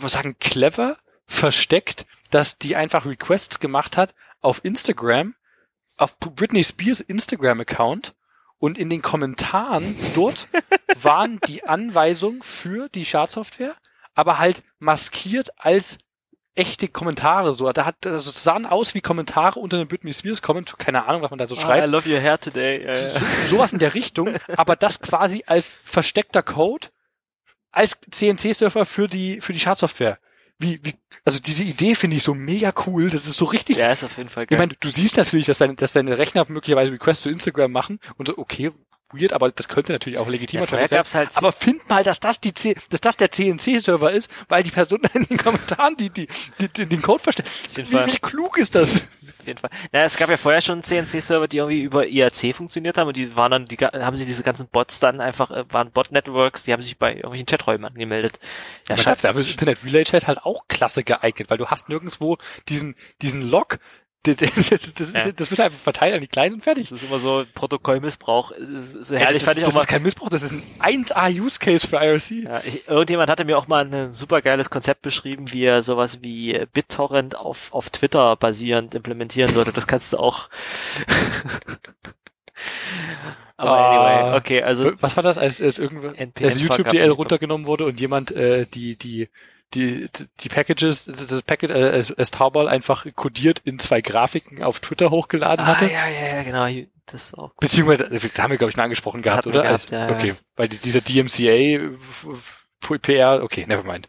muss 0.00 0.12
sagen, 0.12 0.36
clever 0.38 0.96
versteckt, 1.26 2.06
dass 2.30 2.58
die 2.58 2.76
einfach 2.76 3.06
Requests 3.06 3.60
gemacht 3.60 3.96
hat 3.96 4.14
auf 4.40 4.64
Instagram, 4.64 5.34
auf 5.96 6.18
Britney 6.18 6.64
Spears 6.64 7.00
Instagram-Account 7.00 8.14
und 8.58 8.78
in 8.78 8.90
den 8.90 9.02
Kommentaren 9.02 9.96
dort 10.14 10.48
waren 11.02 11.40
die 11.46 11.64
Anweisungen 11.64 12.42
für 12.42 12.88
die 12.88 13.04
Schadsoftware, 13.04 13.74
aber 14.14 14.38
halt 14.38 14.62
maskiert 14.78 15.50
als 15.56 15.98
echte 16.54 16.88
Kommentare 16.88 17.54
so. 17.54 17.70
Da 17.72 17.86
hat 17.86 18.06
also 18.06 18.30
sahen 18.30 18.66
aus 18.66 18.94
wie 18.94 19.00
Kommentare 19.00 19.58
unter 19.60 19.76
einem 19.76 19.88
Britney 19.88 20.12
Spears 20.12 20.42
Comment, 20.42 20.78
keine 20.78 21.06
Ahnung, 21.06 21.22
was 21.22 21.30
man 21.30 21.38
da 21.38 21.46
so 21.46 21.54
ah, 21.54 21.60
schreibt. 21.60 21.88
I 21.88 21.90
love 21.90 22.08
your 22.08 22.20
hair 22.20 22.38
today. 22.38 22.84
Ja, 22.84 22.94
ja. 22.94 23.10
So, 23.10 23.24
sowas 23.48 23.72
in 23.72 23.78
der 23.78 23.94
Richtung, 23.94 24.36
aber 24.56 24.76
das 24.76 25.00
quasi 25.00 25.44
als 25.46 25.68
versteckter 25.68 26.42
Code 26.42 26.88
als 27.72 27.98
CNC-Surfer 28.10 28.84
für 28.84 29.08
die 29.08 29.40
für 29.40 29.52
die 29.52 29.60
Schadsoftware 29.60 30.18
wie, 30.60 30.78
wie, 30.82 30.94
also 31.24 31.40
diese 31.40 31.64
Idee 31.64 31.94
finde 31.94 32.18
ich 32.18 32.22
so 32.22 32.34
mega 32.34 32.72
cool. 32.86 33.08
Das 33.08 33.26
ist 33.26 33.38
so 33.38 33.46
richtig. 33.46 33.78
Ja, 33.78 33.90
ist 33.92 34.04
auf 34.04 34.16
jeden 34.18 34.28
Fall 34.28 34.46
geil. 34.46 34.56
Ich 34.56 34.60
meine, 34.60 34.74
du 34.78 34.88
siehst 34.88 35.16
natürlich, 35.16 35.46
dass, 35.46 35.58
deine, 35.58 35.74
dass 35.74 35.92
deine 35.92 36.18
Rechner 36.18 36.44
möglicherweise 36.48 36.92
Requests 36.92 37.22
zu 37.22 37.30
Instagram 37.30 37.72
machen 37.72 37.98
und 38.16 38.26
so, 38.26 38.36
okay, 38.36 38.70
weird, 39.12 39.32
aber 39.32 39.50
das 39.50 39.68
könnte 39.68 39.92
natürlich 39.92 40.18
auch 40.18 40.28
legitimer 40.28 40.62
ja, 40.62 40.88
sein. 40.88 41.04
Halt 41.14 41.36
aber 41.36 41.52
find 41.52 41.88
mal, 41.88 42.04
dass 42.04 42.20
das 42.20 42.40
die 42.40 42.54
C 42.54 42.74
dass 42.90 43.00
das 43.00 43.16
der 43.16 43.30
CNC-Server 43.30 44.10
ist, 44.10 44.30
weil 44.48 44.62
die 44.62 44.70
Person 44.70 45.00
in 45.14 45.24
den 45.24 45.38
Kommentaren 45.38 45.96
die, 45.96 46.10
die, 46.10 46.28
die, 46.58 46.68
die 46.68 46.86
den 46.86 47.02
Code 47.02 47.22
versteht. 47.22 47.46
Wie, 47.74 47.90
wie 47.90 48.18
klug 48.18 48.58
ist 48.58 48.74
das? 48.74 48.94
Auf 49.40 49.46
jeden 49.46 49.58
Fall. 49.58 49.70
Na, 49.92 50.04
es 50.04 50.16
gab 50.16 50.28
ja 50.28 50.36
vorher 50.36 50.60
schon 50.60 50.82
CNC-Server, 50.82 51.48
die 51.48 51.58
irgendwie 51.58 51.82
über 51.82 52.06
IRC 52.06 52.54
funktioniert 52.54 52.98
haben 52.98 53.08
und 53.08 53.16
die 53.16 53.34
waren 53.36 53.50
dann, 53.50 53.66
die 53.66 53.76
haben 53.78 54.16
sich 54.16 54.26
diese 54.26 54.42
ganzen 54.42 54.68
Bots 54.68 55.00
dann 55.00 55.20
einfach, 55.20 55.50
äh, 55.50 55.64
waren 55.70 55.90
Bot-Networks, 55.90 56.64
die 56.64 56.72
haben 56.72 56.82
sich 56.82 56.98
bei 56.98 57.14
irgendwelchen 57.14 57.46
Chaträumen 57.46 57.86
angemeldet. 57.86 58.38
Ja, 58.88 58.96
schafft. 58.96 59.24
Dafür 59.24 59.40
ist 59.40 59.50
Internet 59.50 59.84
Relay 59.84 60.04
Chat 60.04 60.26
halt 60.26 60.44
auch 60.44 60.68
klasse 60.68 61.04
geeignet, 61.04 61.50
weil 61.50 61.58
du 61.58 61.66
hast 61.68 61.88
nirgendwo 61.88 62.36
diesen, 62.68 62.94
diesen 63.22 63.42
Log, 63.50 63.78
Das, 64.26 64.42
ist, 64.42 65.16
ja. 65.16 65.32
das 65.32 65.50
wird 65.50 65.60
einfach 65.60 65.78
verteilt 65.78 66.14
an 66.14 66.20
die 66.20 66.26
Kleinen 66.26 66.56
und 66.56 66.62
fertig. 66.62 66.90
Das 66.90 67.02
ist 67.02 67.08
immer 67.08 67.18
so 67.18 67.46
Protokollmissbrauch. 67.54 68.52
Das 68.52 68.94
ist 68.94 69.06
so 69.06 69.16
herrlich. 69.16 69.42
Ja, 69.42 69.54
das, 69.54 69.64
das 69.64 69.76
ist 69.76 69.88
kein 69.88 70.02
Missbrauch, 70.02 70.28
das 70.28 70.42
ist 70.42 70.52
ein 70.52 71.06
1A-Use-Case 71.06 71.86
für 71.86 71.96
IRC. 71.96 72.30
Ja, 72.44 72.60
ich, 72.62 72.86
irgendjemand 72.86 73.30
hatte 73.30 73.46
mir 73.46 73.56
auch 73.56 73.66
mal 73.66 73.86
ein 73.86 74.12
super 74.12 74.42
geiles 74.42 74.68
Konzept 74.68 75.00
beschrieben, 75.00 75.52
wie 75.52 75.64
er 75.64 75.82
sowas 75.82 76.18
wie 76.22 76.66
BitTorrent 76.72 77.38
auf, 77.38 77.72
auf 77.72 77.88
Twitter 77.88 78.36
basierend 78.36 78.94
implementieren 78.94 79.54
würde. 79.54 79.72
Das 79.72 79.86
kannst 79.86 80.12
du 80.12 80.18
auch. 80.18 80.50
Aber 83.56 83.78
anyway, 83.78 84.36
okay, 84.36 84.62
also. 84.62 84.92
Was 85.00 85.16
war 85.16 85.22
das, 85.22 85.38
als, 85.38 85.62
als 85.62 85.78
irgendwas, 85.78 86.14
als 86.42 86.60
YouTube-DL 86.60 87.10
runtergenommen 87.10 87.66
wurde 87.66 87.86
und 87.86 88.00
jemand 88.00 88.32
äh, 88.32 88.66
die, 88.66 88.96
die 88.96 89.28
die, 89.74 90.08
die 90.40 90.48
Packages, 90.48 91.04
das 91.04 91.42
Packet 91.42 91.70
äh, 91.70 91.90
als, 91.90 92.12
als 92.12 92.30
Taubal 92.30 92.68
einfach 92.68 93.06
kodiert 93.14 93.60
in 93.64 93.78
zwei 93.78 94.00
Grafiken 94.00 94.62
auf 94.62 94.80
Twitter 94.80 95.10
hochgeladen 95.10 95.66
hatte. 95.66 95.86
Ah, 95.86 95.88
ja, 95.88 96.06
ja, 96.08 96.36
ja, 96.36 96.42
genau. 96.42 96.88
Das 97.06 97.26
ist 97.26 97.38
auch 97.38 97.52
Beziehungsweise, 97.60 98.08
da 98.34 98.42
haben 98.42 98.50
wir, 98.50 98.58
glaube 98.58 98.70
ich, 98.70 98.76
mal 98.76 98.84
angesprochen 98.84 99.22
gehabt, 99.22 99.46
oder? 99.46 99.62
Gehabt, 99.62 99.72
als, 99.72 99.90
ja, 99.90 100.10
okay. 100.10 100.28
Ja. 100.28 100.34
Weil 100.56 100.68
dieser 100.68 101.00
DMCA 101.00 101.90
PR, 103.02 103.42
okay, 103.42 103.66
never 103.66 103.84
mind. 103.84 104.08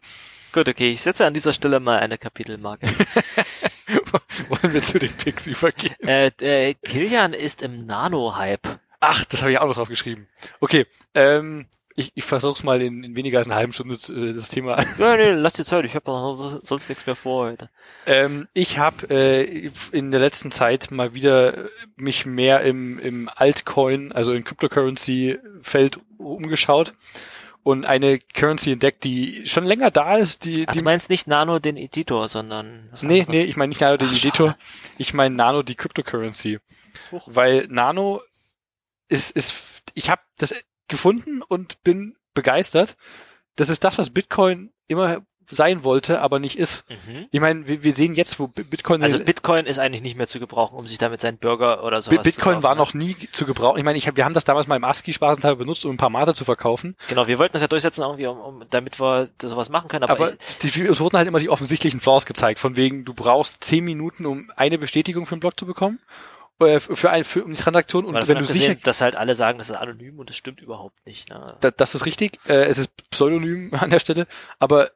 Gut, 0.54 0.68
okay, 0.68 0.92
ich 0.92 1.02
setze 1.02 1.26
an 1.26 1.34
dieser 1.34 1.54
Stelle 1.54 1.80
mal 1.80 2.00
eine 2.00 2.18
Kapitelmarke. 2.18 2.88
Wollen 4.50 4.74
wir 4.74 4.82
zu 4.82 5.00
den 5.00 5.12
Picks 5.12 5.48
übergehen? 5.48 5.96
Äh, 6.02 6.32
äh, 6.42 6.74
Kilian 6.74 7.34
ist 7.34 7.62
im 7.62 7.86
Nano-Hype. 7.86 8.80
Ach, 9.00 9.26
das 9.26 9.42
habe 9.42 9.52
ich 9.52 9.60
auch 9.60 9.68
noch 9.68 9.76
drauf 9.76 9.88
geschrieben. 9.88 10.28
Okay, 10.60 10.86
ähm, 11.14 11.68
ich, 12.02 12.12
ich 12.16 12.24
versuch's 12.24 12.64
mal 12.64 12.82
in, 12.82 13.04
in 13.04 13.16
weniger 13.16 13.40
als 13.40 13.48
einer 13.48 13.56
halben 13.56 13.72
Stunde 13.72 13.96
äh, 13.96 14.34
das 14.34 14.50
Thema. 14.50 14.84
Ja, 14.98 15.16
nee, 15.16 15.30
lass 15.30 15.54
dir 15.54 15.66
Zeit, 15.66 15.86
ich 15.86 15.96
habe 15.96 16.60
sonst 16.62 16.90
nichts 16.90 17.06
mehr 17.06 17.16
vor 17.16 17.46
heute. 17.46 17.70
Ähm, 18.06 18.48
ich 18.54 18.78
habe 18.78 19.10
äh, 19.10 19.72
in 19.92 20.12
der 20.12 20.20
letzten 20.20 20.52
Zeit 20.52 20.92
mal 20.92 21.14
wieder 21.14 21.70
mich 21.96 22.26
mehr 22.26 22.62
im, 22.62 23.00
im 23.00 23.30
Altcoin, 23.34 24.12
also 24.12 24.34
im 24.34 24.44
Cryptocurrency-Feld 24.44 26.00
umgeschaut 26.18 26.94
und 27.64 27.86
eine 27.86 28.20
Currency 28.20 28.74
entdeckt, 28.74 29.04
die 29.04 29.48
schon 29.48 29.66
länger 29.66 29.92
da 29.92 30.18
ist. 30.18 30.46
Die, 30.46 30.66
Ach, 30.68 30.74
die 30.74 30.80
du 30.80 30.84
meinst 30.84 31.10
nicht 31.10 31.28
Nano 31.28 31.60
den 31.60 31.78
Editor, 31.78 32.28
sondern... 32.28 32.90
Nee, 33.02 33.26
nee, 33.30 33.44
ich 33.44 33.56
meine 33.56 33.70
nicht 33.70 33.82
Nano 33.82 33.98
den 33.98 34.10
Ach, 34.10 34.18
Editor, 34.18 34.48
schade. 34.50 34.60
ich 34.98 35.14
meine 35.14 35.36
Nano 35.36 35.62
die 35.64 35.76
Cryptocurrency. 35.76 36.60
Huch. 37.12 37.28
Weil 37.30 37.68
Nano 37.70 38.22
ist, 39.08 39.36
ist 39.36 39.82
ich 39.94 40.10
habe 40.10 40.22
das 40.38 40.54
gefunden 40.92 41.42
und 41.42 41.82
bin 41.84 42.16
begeistert. 42.36 42.96
Das 43.56 43.70
ist 43.70 43.84
das, 43.84 43.98
was 43.98 44.12
Bitcoin 44.12 44.72
immer 44.88 45.24
sein 45.52 45.84
wollte, 45.84 46.22
aber 46.22 46.40
nicht 46.40 46.58
ist. 46.58 46.86
Mhm. 46.90 47.28
Ich 47.30 47.40
meine, 47.40 47.68
wir, 47.68 47.84
wir, 47.84 47.94
sehen 47.94 48.16
jetzt, 48.16 48.40
wo 48.40 48.48
Bitcoin... 48.48 49.04
Also 49.04 49.20
Bitcoin 49.20 49.66
ist 49.66 49.80
eigentlich 49.80 50.02
nicht 50.02 50.16
mehr 50.16 50.28
zu 50.28 50.40
gebrauchen, 50.40 50.78
um 50.78 50.88
sich 50.88 50.98
damit 50.98 51.20
seinen 51.20 51.38
Burger 51.38 51.84
oder 51.84 52.02
sowas 52.02 52.24
Bitcoin 52.24 52.58
zu 52.58 52.64
war 52.64 52.76
noch 52.76 52.94
nie 52.94 53.16
zu 53.34 53.46
gebrauchen. 53.46 53.78
Ich 53.78 53.84
meine, 53.84 53.98
ich 53.98 54.08
hab, 54.08 54.16
wir 54.16 54.24
haben 54.24 54.34
das 54.34 54.46
damals 54.46 54.68
mal 54.68 54.78
im 54.78 54.84
ASCII-Spaßenteil 54.84 55.58
benutzt, 55.58 55.86
um 55.86 55.92
ein 55.92 55.98
paar 55.98 56.10
Mate 56.10 56.34
zu 56.34 56.46
verkaufen. 56.46 56.96
Genau, 57.10 57.28
wir 57.28 57.38
wollten 57.38 57.54
das 57.54 57.62
ja 57.62 57.68
durchsetzen, 57.68 58.02
irgendwie, 58.02 58.28
um, 58.28 58.40
um, 58.40 58.64
damit 58.70 59.00
wir 59.00 59.30
sowas 59.42 59.70
machen 59.70 59.90
können. 59.90 60.06
Aber, 60.06 60.14
aber 60.14 60.34
ich, 60.64 60.72
die, 60.72 60.88
uns 60.88 61.00
wurden 61.02 61.18
halt 61.18 61.28
immer 61.28 61.40
die 61.40 61.50
offensichtlichen 61.50 62.00
Flaws 62.00 62.26
gezeigt, 62.26 62.60
von 62.60 62.78
wegen, 62.78 63.04
du 63.04 63.14
brauchst 63.14 63.64
zehn 63.64 63.84
Minuten, 63.84 64.26
um 64.26 64.52
eine 64.56 64.78
Bestätigung 64.78 65.26
für 65.26 65.34
einen 65.34 65.42
Block 65.42 65.60
zu 65.60 65.66
bekommen 65.66 66.00
für, 66.80 67.10
ein, 67.10 67.24
für 67.24 67.44
eine 67.44 67.56
Transaktion 67.56 68.06
und 68.06 68.28
wenn 68.28 68.38
du 68.38 68.46
sicher, 68.46 68.76
dass 68.76 69.02
halt 69.02 69.16
alle 69.16 69.36
sagen, 69.36 69.58
das 69.58 69.70
ist 69.70 69.76
anonym 69.76 70.20
und 70.20 70.30
das 70.30 70.36
stimmt 70.36 70.62
überhaupt 70.62 71.06
nicht. 71.06 71.30
Ne? 71.30 71.58
Da, 71.60 71.72
das 71.72 71.96
ist 71.96 72.06
richtig, 72.06 72.40
äh, 72.48 72.66
es 72.66 72.78
ist 72.78 72.92
pseudonym 73.10 73.74
an 73.80 73.90
der 73.90 74.00
Stelle, 74.00 74.28
aber 74.60 74.92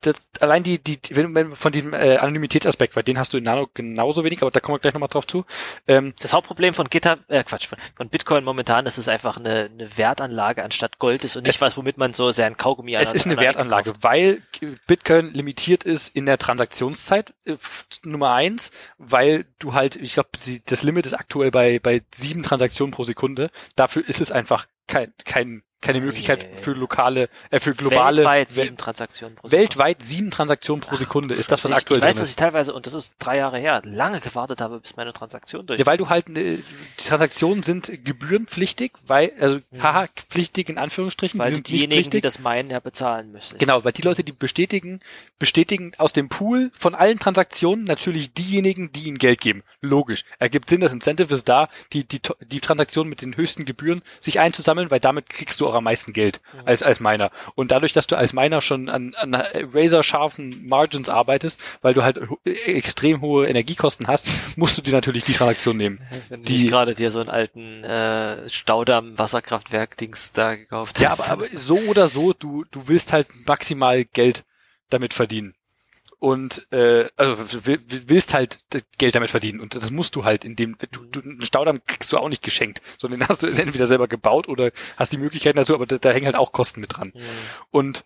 das, 0.00 0.14
allein 0.40 0.62
die, 0.62 0.82
die, 0.82 0.98
wenn, 1.10 1.34
wenn 1.34 1.54
von 1.54 1.72
diesem 1.72 1.92
äh, 1.92 2.16
Anonymitätsaspekt, 2.16 2.96
weil 2.96 3.02
den 3.02 3.18
hast 3.18 3.34
du 3.34 3.36
in 3.38 3.44
Nano 3.44 3.68
genauso 3.74 4.24
wenig, 4.24 4.40
aber 4.40 4.50
da 4.50 4.60
kommen 4.60 4.76
wir 4.76 4.80
gleich 4.80 4.94
nochmal 4.94 5.10
drauf 5.10 5.26
zu. 5.26 5.44
Ähm, 5.86 6.14
das 6.20 6.32
Hauptproblem 6.32 6.72
von 6.72 6.88
GitHub, 6.88 7.18
äh, 7.28 7.44
Quatsch, 7.44 7.66
von, 7.66 7.78
von 7.94 8.08
Bitcoin 8.08 8.44
momentan 8.44 8.86
ist 8.86 8.96
es 8.96 9.08
einfach 9.08 9.36
eine, 9.36 9.70
eine 9.72 9.98
Wertanlage 9.98 10.64
anstatt 10.64 10.98
Gold 10.98 11.24
ist 11.24 11.36
und 11.36 11.44
nicht 11.44 11.60
was, 11.60 11.76
womit 11.76 11.98
man 11.98 12.14
so 12.14 12.30
sehr 12.30 12.46
ein 12.46 12.56
Kaugummi 12.56 12.94
Es 12.94 13.12
ist 13.12 13.26
eine 13.26 13.38
Wertanlage, 13.38 13.90
kauft. 13.90 14.04
weil 14.04 14.42
Bitcoin 14.86 15.34
limitiert 15.34 15.84
ist 15.84 16.14
in 16.16 16.24
der 16.24 16.38
Transaktionszeit, 16.38 17.34
äh, 17.44 17.56
Nummer 18.04 18.32
eins, 18.32 18.70
weil 18.96 19.44
du 19.58 19.74
halt, 19.74 19.96
ich 19.96 20.14
glaube, 20.14 20.30
das 20.64 20.82
Limit 20.82 21.04
ist 21.04 21.14
aktuell 21.14 21.50
bei, 21.50 21.78
bei 21.78 22.02
sieben 22.14 22.42
Transaktionen 22.42 22.92
pro 22.92 23.04
Sekunde. 23.04 23.50
Dafür 23.76 24.08
ist 24.08 24.20
es 24.22 24.32
einfach 24.32 24.66
kein, 24.86 25.12
kein 25.24 25.62
keine 25.80 26.00
Möglichkeit 26.00 26.48
für 26.56 26.72
lokale, 26.72 27.28
äh, 27.50 27.60
für 27.60 27.72
globale 27.72 28.18
weltweit 28.18 28.50
sieben 28.50 28.76
Transaktionen 28.76 29.36
pro 29.36 29.48
Sekunde. 29.48 29.62
Weltweit 29.62 30.02
sieben 30.02 30.30
Transaktionen 30.30 30.80
pro 30.80 30.96
Sekunde 30.96 31.34
ist 31.36 31.52
das, 31.52 31.62
was 31.62 31.70
ich, 31.70 31.76
aktuell 31.76 31.98
ich 32.00 32.04
weiß, 32.04 32.16
dass 32.16 32.30
ich 32.30 32.36
teilweise 32.36 32.74
und 32.74 32.86
das 32.86 32.94
ist 32.94 33.14
drei 33.20 33.36
Jahre 33.36 33.58
her 33.58 33.80
lange 33.84 34.18
gewartet 34.18 34.60
habe, 34.60 34.80
bis 34.80 34.96
meine 34.96 35.12
Transaktion 35.12 35.66
durch. 35.66 35.78
Ja, 35.78 35.86
weil 35.86 35.96
du 35.96 36.08
halt 36.08 36.28
äh, 36.30 36.58
die 36.98 37.04
Transaktionen 37.04 37.62
sind 37.62 38.04
gebührenpflichtig, 38.04 38.92
weil 39.06 39.32
also 39.40 39.60
mhm. 39.70 39.82
haha 39.82 40.06
pflichtig 40.28 40.68
in 40.68 40.78
Anführungsstrichen, 40.78 41.38
weil 41.38 41.50
die 41.50 41.54
sind 41.54 41.68
diejenigen, 41.68 42.10
die 42.10 42.20
das 42.20 42.40
meinen, 42.40 42.70
ja 42.70 42.80
bezahlen 42.80 43.30
müssen. 43.30 43.58
Genau, 43.58 43.84
weil 43.84 43.92
die 43.92 44.02
Leute, 44.02 44.24
die 44.24 44.32
bestätigen, 44.32 44.98
bestätigen 45.38 45.92
aus 45.98 46.12
dem 46.12 46.28
Pool 46.28 46.72
von 46.76 46.96
allen 46.96 47.20
Transaktionen 47.20 47.84
natürlich 47.84 48.32
diejenigen, 48.32 48.90
die 48.90 49.04
ihnen 49.04 49.18
Geld 49.18 49.40
geben. 49.40 49.62
Logisch, 49.80 50.24
ergibt 50.40 50.70
Sinn, 50.70 50.80
das 50.80 50.92
Incentive 50.92 51.32
ist 51.32 51.48
da, 51.48 51.68
die 51.92 52.02
die 52.02 52.20
die 52.40 52.60
Transaktionen 52.60 53.08
mit 53.08 53.22
den 53.22 53.36
höchsten 53.36 53.64
Gebühren 53.64 54.02
sich 54.18 54.40
einzusammeln, 54.40 54.90
weil 54.90 54.98
damit 54.98 55.28
kriegst 55.28 55.60
du 55.60 55.67
auch 55.68 55.74
am 55.74 55.84
meisten 55.84 56.12
Geld 56.12 56.40
mhm. 56.52 56.60
als, 56.66 56.82
als 56.82 57.00
Miner. 57.00 57.30
Und 57.54 57.70
dadurch, 57.70 57.92
dass 57.92 58.06
du 58.06 58.16
als 58.16 58.32
Miner 58.32 58.60
schon 58.60 58.88
an, 58.88 59.14
an 59.14 59.34
razor-scharfen 59.34 60.66
Margins 60.66 61.08
arbeitest, 61.08 61.60
weil 61.82 61.94
du 61.94 62.02
halt 62.02 62.20
extrem 62.44 63.20
hohe 63.20 63.46
Energiekosten 63.46 64.06
hast, 64.06 64.26
musst 64.56 64.78
du 64.78 64.82
dir 64.82 64.92
natürlich 64.92 65.24
die 65.24 65.34
Transaktion 65.34 65.76
nehmen. 65.76 66.00
Wenn 66.28 66.42
die 66.42 66.66
gerade 66.66 66.94
dir 66.94 67.10
so 67.10 67.20
einen 67.20 67.30
alten 67.30 67.84
äh, 67.84 68.48
Staudamm-Wasserkraftwerk-Dings 68.48 70.32
da 70.32 70.54
gekauft 70.56 70.96
hast. 70.96 71.02
Ja, 71.02 71.12
aber, 71.12 71.30
aber 71.30 71.58
so 71.58 71.78
oder 71.78 72.08
so, 72.08 72.32
du, 72.32 72.64
du 72.70 72.88
willst 72.88 73.12
halt 73.12 73.28
maximal 73.46 74.04
Geld 74.04 74.44
damit 74.90 75.12
verdienen 75.14 75.54
und 76.18 76.66
äh, 76.72 77.08
also 77.16 77.36
willst 77.64 78.34
halt 78.34 78.60
Geld 78.98 79.14
damit 79.14 79.30
verdienen 79.30 79.60
und 79.60 79.74
das 79.74 79.90
musst 79.90 80.16
du 80.16 80.24
halt 80.24 80.44
in 80.44 80.56
dem 80.56 80.76
du, 80.90 81.04
du 81.04 81.20
einen 81.20 81.44
Staudamm 81.44 81.80
kriegst 81.86 82.12
du 82.12 82.18
auch 82.18 82.28
nicht 82.28 82.42
geschenkt, 82.42 82.82
sondern 82.98 83.20
den 83.20 83.28
hast 83.28 83.42
du 83.42 83.46
entweder 83.46 83.86
selber 83.86 84.08
gebaut 84.08 84.48
oder 84.48 84.72
hast 84.96 85.12
die 85.12 85.18
Möglichkeiten 85.18 85.56
dazu, 85.56 85.74
aber 85.74 85.86
da, 85.86 85.98
da 85.98 86.10
hängen 86.10 86.26
halt 86.26 86.36
auch 86.36 86.52
Kosten 86.52 86.80
mit 86.80 86.96
dran. 86.96 87.12
Mhm. 87.14 87.20
Und 87.70 88.04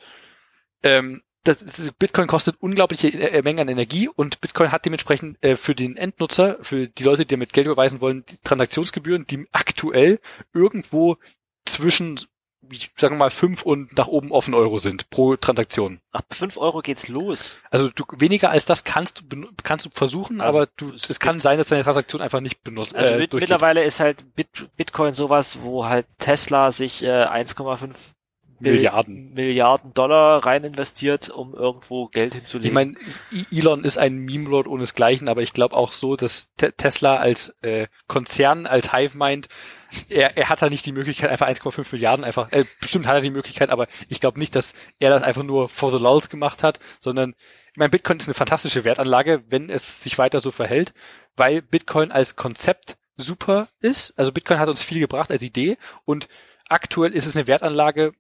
ähm, 0.82 1.22
das, 1.44 1.59
das 1.59 1.90
Bitcoin 1.93 2.28
kostet 2.28 2.56
unglaubliche 2.60 3.09
äh, 3.09 3.43
Mengen 3.43 3.60
an 3.60 3.68
Energie 3.68 4.09
und 4.09 4.40
Bitcoin 4.40 4.70
hat 4.70 4.84
dementsprechend 4.84 5.43
äh, 5.43 5.56
für 5.56 5.74
den 5.74 5.97
Endnutzer, 5.97 6.59
für 6.62 6.86
die 6.89 7.02
Leute, 7.02 7.24
die 7.24 7.34
damit 7.34 7.52
Geld 7.52 7.66
überweisen 7.66 8.01
wollen, 8.01 8.24
die 8.26 8.39
Transaktionsgebühren, 8.44 9.26
die 9.26 9.47
aktuell 9.51 10.20
irgendwo 10.52 11.16
zwischen 11.64 12.20
ich 12.70 12.90
sage 12.97 13.14
mal, 13.14 13.30
fünf 13.30 13.62
und 13.62 13.97
nach 13.97 14.06
oben 14.06 14.32
offen 14.32 14.55
Euro 14.55 14.78
sind 14.78 15.10
pro 15.10 15.36
Transaktion. 15.36 16.01
Ach, 16.12 16.22
fünf 16.30 16.56
Euro 16.56 16.80
geht's 16.80 17.09
los. 17.09 17.60
Also 17.70 17.90
du 17.90 18.05
weniger 18.16 18.51
als 18.51 18.66
das 18.66 18.84
kannst 18.84 19.24
du 19.28 19.48
kannst 19.62 19.86
du 19.86 19.90
versuchen, 19.93 20.40
also, 20.40 20.59
aber 20.59 20.68
du 20.76 20.93
es 20.93 21.20
kann 21.20 21.40
sein, 21.40 21.59
dass 21.59 21.68
deine 21.68 21.84
Transaktion 21.84 22.22
einfach 22.22 22.40
nicht 22.40 22.62
benutzt. 22.62 22.94
Also 22.94 23.10
äh, 23.12 23.18
mit, 23.18 23.32
mittlerweile 23.32 23.82
ist 23.82 24.01
halt 24.01 24.34
Bit, 24.34 24.68
Bitcoin 24.76 25.14
sowas, 25.14 25.59
wo 25.62 25.86
halt 25.86 26.06
Tesla 26.18 26.70
sich 26.70 27.05
äh, 27.05 27.24
1,5 27.24 28.12
Milliarden. 28.62 29.32
Milliarden 29.34 29.93
Dollar 29.94 30.44
rein 30.44 30.64
investiert, 30.64 31.30
um 31.30 31.55
irgendwo 31.55 32.06
Geld 32.09 32.34
hinzulegen. 32.34 32.70
Ich 32.70 32.74
meine, 32.74 32.94
Elon 33.51 33.84
ist 33.84 33.98
ein 33.98 34.18
Meme-Lord 34.18 34.66
ohnesgleichen, 34.66 35.28
aber 35.28 35.43
ich 35.43 35.52
glaube 35.52 35.76
auch 35.76 35.93
so, 35.93 36.16
dass 36.16 36.48
Tesla 36.56 37.16
als 37.16 37.55
äh, 37.62 37.89
Konzern, 38.06 38.66
als 38.66 38.93
Hive-Mind 38.93 39.48
er, 40.09 40.36
er 40.36 40.48
hat 40.48 40.62
da 40.62 40.70
nicht 40.70 40.86
die 40.86 40.93
Möglichkeit, 40.93 41.30
einfach 41.30 41.48
1,5 41.48 41.86
Milliarden 41.93 42.24
einfach, 42.24 42.51
äh, 42.52 42.64
bestimmt 42.80 43.06
hat 43.06 43.14
er 43.14 43.20
die 43.20 43.30
Möglichkeit, 43.30 43.70
aber 43.70 43.86
ich 44.09 44.20
glaube 44.20 44.39
nicht, 44.39 44.55
dass 44.55 44.74
er 44.98 45.10
das 45.10 45.22
einfach 45.22 45.43
nur 45.43 45.68
for 45.68 45.90
the 45.90 46.02
lulz 46.02 46.28
gemacht 46.28 46.62
hat, 46.62 46.78
sondern 46.98 47.34
ich 47.72 47.78
meine, 47.78 47.90
Bitcoin 47.90 48.18
ist 48.18 48.28
eine 48.28 48.34
fantastische 48.34 48.84
Wertanlage, 48.84 49.44
wenn 49.48 49.70
es 49.70 50.02
sich 50.02 50.18
weiter 50.18 50.40
so 50.40 50.51
verhält, 50.51 50.93
weil 51.36 51.62
Bitcoin 51.62 52.12
als 52.12 52.36
Konzept 52.36 52.98
super 53.16 53.68
ist. 53.80 54.18
Also 54.18 54.32
Bitcoin 54.32 54.59
hat 54.59 54.68
uns 54.68 54.82
viel 54.82 55.01
gebracht 55.01 55.30
als 55.30 55.43
Idee 55.43 55.76
und 56.05 56.28
aktuell 56.68 57.12
ist 57.12 57.26
es 57.26 57.36
eine 57.36 57.47
Wertanlage, 57.47 58.12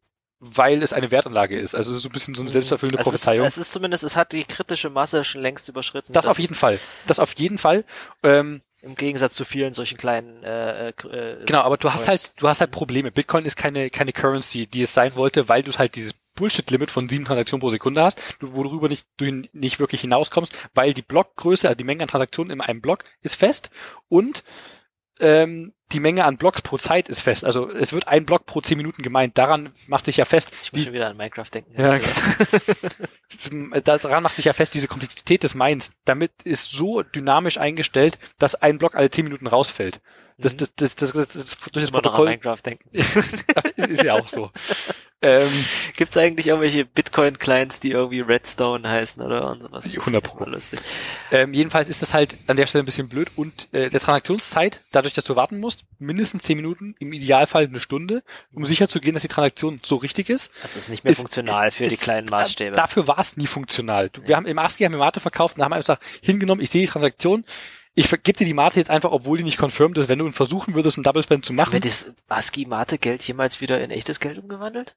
weil 0.44 0.82
es 0.82 0.92
eine 0.92 1.12
Wertanlage 1.12 1.56
ist. 1.56 1.76
Also 1.76 1.94
so 1.94 2.08
ein 2.08 2.12
bisschen 2.12 2.34
so 2.34 2.40
eine 2.40 2.50
mhm. 2.50 2.52
selbsterfüllende 2.52 2.98
es 2.98 3.04
Prophezeiung. 3.04 3.46
Ist, 3.46 3.58
es 3.58 3.68
ist 3.68 3.72
zumindest, 3.72 4.02
es 4.02 4.16
hat 4.16 4.32
die 4.32 4.42
kritische 4.42 4.90
Masse 4.90 5.22
schon 5.22 5.40
längst 5.40 5.68
überschritten. 5.68 6.12
Das, 6.12 6.24
das 6.24 6.30
auf 6.30 6.40
jeden 6.40 6.56
Fall. 6.56 6.80
Das 7.06 7.20
auf 7.20 7.32
jeden 7.34 7.58
Fall. 7.58 7.84
Ähm, 8.24 8.60
im 8.82 8.96
Gegensatz 8.96 9.34
zu 9.34 9.44
vielen 9.44 9.72
solchen 9.72 9.96
kleinen 9.98 10.42
äh, 10.42 10.88
äh, 10.88 11.44
Genau, 11.46 11.60
aber 11.60 11.76
du 11.76 11.92
hast 11.92 12.08
halt, 12.08 12.32
du 12.38 12.48
hast 12.48 12.60
halt 12.60 12.72
Probleme. 12.72 13.12
Bitcoin 13.12 13.44
ist 13.44 13.54
keine, 13.54 13.88
keine 13.90 14.12
Currency, 14.12 14.66
die 14.66 14.82
es 14.82 14.92
sein 14.92 15.14
wollte, 15.14 15.48
weil 15.48 15.62
du 15.62 15.70
halt 15.72 15.94
dieses 15.94 16.12
Bullshit-Limit 16.34 16.90
von 16.90 17.08
sieben 17.08 17.24
Transaktionen 17.24 17.60
pro 17.60 17.68
Sekunde 17.68 18.02
hast, 18.02 18.20
worüber 18.40 18.88
nicht, 18.88 19.06
du 19.18 19.26
nicht 19.52 19.78
wirklich 19.78 20.00
hinauskommst, 20.00 20.56
weil 20.74 20.92
die 20.92 21.02
Blockgröße, 21.02 21.68
also 21.68 21.76
die 21.76 21.84
Menge 21.84 22.02
an 22.02 22.08
Transaktionen 22.08 22.50
in 22.50 22.60
einem 22.60 22.80
Block 22.80 23.04
ist 23.20 23.36
fest 23.36 23.70
und 24.08 24.42
ähm, 25.22 25.72
die 25.92 26.00
Menge 26.00 26.24
an 26.24 26.36
Blocks 26.36 26.62
pro 26.62 26.78
Zeit 26.78 27.08
ist 27.08 27.20
fest. 27.20 27.44
Also 27.44 27.70
es 27.70 27.92
wird 27.92 28.08
ein 28.08 28.24
Block 28.24 28.46
pro 28.46 28.60
zehn 28.60 28.76
Minuten 28.76 29.02
gemeint. 29.02 29.36
Daran 29.38 29.72
macht 29.86 30.06
sich 30.06 30.16
ja 30.16 30.24
fest. 30.24 30.52
Ich 30.62 30.72
muss 30.72 30.84
schon 30.84 30.92
wieder 30.92 31.08
an 31.08 31.16
Minecraft 31.16 31.48
denken. 31.52 31.80
Ja, 31.80 31.98
daran 33.80 34.22
macht 34.22 34.36
sich 34.36 34.46
ja 34.46 34.52
fest 34.52 34.74
diese 34.74 34.88
Komplexität 34.88 35.42
des 35.42 35.54
Minds. 35.54 35.92
Damit 36.04 36.32
ist 36.44 36.70
so 36.70 37.02
dynamisch 37.02 37.58
eingestellt, 37.58 38.18
dass 38.38 38.54
ein 38.54 38.78
Block 38.78 38.94
alle 38.94 39.10
zehn 39.10 39.24
Minuten 39.24 39.46
rausfällt. 39.46 40.00
Das, 40.38 40.56
das, 40.56 40.74
das, 40.74 40.96
das, 40.96 41.12
das, 41.12 41.28
das, 41.28 41.56
durch 41.72 41.84
das 41.84 41.90
Protokoll. 41.90 42.26
Minecraft 42.26 42.60
denken. 42.64 42.88
ist 43.76 44.02
ja 44.02 44.14
auch 44.14 44.28
so. 44.28 44.50
Ähm, 45.22 45.48
Gibt 45.96 46.10
es 46.10 46.16
eigentlich 46.16 46.48
irgendwelche 46.48 46.84
Bitcoin-Clients, 46.84 47.78
die 47.78 47.92
irgendwie 47.92 48.20
Redstone 48.20 48.88
heißen 48.88 49.22
oder 49.22 49.56
was? 49.70 49.92
100 49.92 50.22
Pro. 50.22 50.44
Lustig. 50.44 50.80
Ähm, 51.30 51.54
jedenfalls 51.54 51.88
ist 51.88 52.02
das 52.02 52.12
halt 52.12 52.36
an 52.48 52.56
der 52.56 52.66
Stelle 52.66 52.82
ein 52.82 52.86
bisschen 52.86 53.08
blöd 53.08 53.30
und 53.36 53.68
äh, 53.72 53.88
der 53.88 54.00
Transaktionszeit, 54.00 54.80
dadurch, 54.90 55.14
dass 55.14 55.24
du 55.24 55.36
warten 55.36 55.60
musst, 55.60 55.84
mindestens 56.00 56.42
10 56.42 56.56
Minuten, 56.56 56.94
im 56.98 57.12
Idealfall 57.12 57.66
eine 57.66 57.78
Stunde, 57.78 58.24
um 58.52 58.66
sicher 58.66 58.88
zu 58.88 59.00
gehen, 59.00 59.14
dass 59.14 59.22
die 59.22 59.28
Transaktion 59.28 59.80
so 59.84 59.96
richtig 59.96 60.28
ist. 60.28 60.50
Also 60.62 60.80
ist 60.80 60.88
nicht 60.88 61.04
mehr 61.04 61.12
ist, 61.12 61.18
funktional 61.18 61.68
ist, 61.68 61.76
für 61.76 61.84
ist, 61.84 61.92
die 61.92 61.96
kleinen 61.96 62.28
Maßstäbe. 62.28 62.74
Dafür 62.74 63.06
war 63.06 63.20
es 63.20 63.36
nie 63.36 63.46
funktional. 63.46 64.10
Wir 64.24 64.36
haben 64.36 64.46
im 64.46 64.58
ASCII 64.58 64.84
haben 64.84 64.92
wir 64.92 64.98
Mate 64.98 65.20
verkauft 65.20 65.56
und 65.56 65.64
haben 65.64 65.72
einfach 65.72 65.98
hingenommen, 66.20 66.60
ich 66.60 66.70
sehe 66.70 66.82
die 66.82 66.90
Transaktion, 66.90 67.44
ich 67.94 68.10
gebe 68.10 68.32
dir 68.32 68.46
die 68.46 68.54
Mate 68.54 68.80
jetzt 68.80 68.90
einfach, 68.90 69.12
obwohl 69.12 69.38
die 69.38 69.44
nicht 69.44 69.58
confirmed 69.58 69.98
ist, 69.98 70.08
wenn 70.08 70.18
du 70.18 70.30
versuchen 70.32 70.74
würdest, 70.74 70.96
einen 70.96 71.04
Double 71.04 71.22
Spend 71.22 71.44
zu 71.44 71.52
machen. 71.52 71.74
Wird 71.74 71.84
das 71.84 72.12
ASCII-Mate-Geld 72.28 73.22
jemals 73.22 73.60
wieder 73.60 73.80
in 73.82 73.90
echtes 73.90 74.18
Geld 74.18 74.38
umgewandelt? 74.38 74.96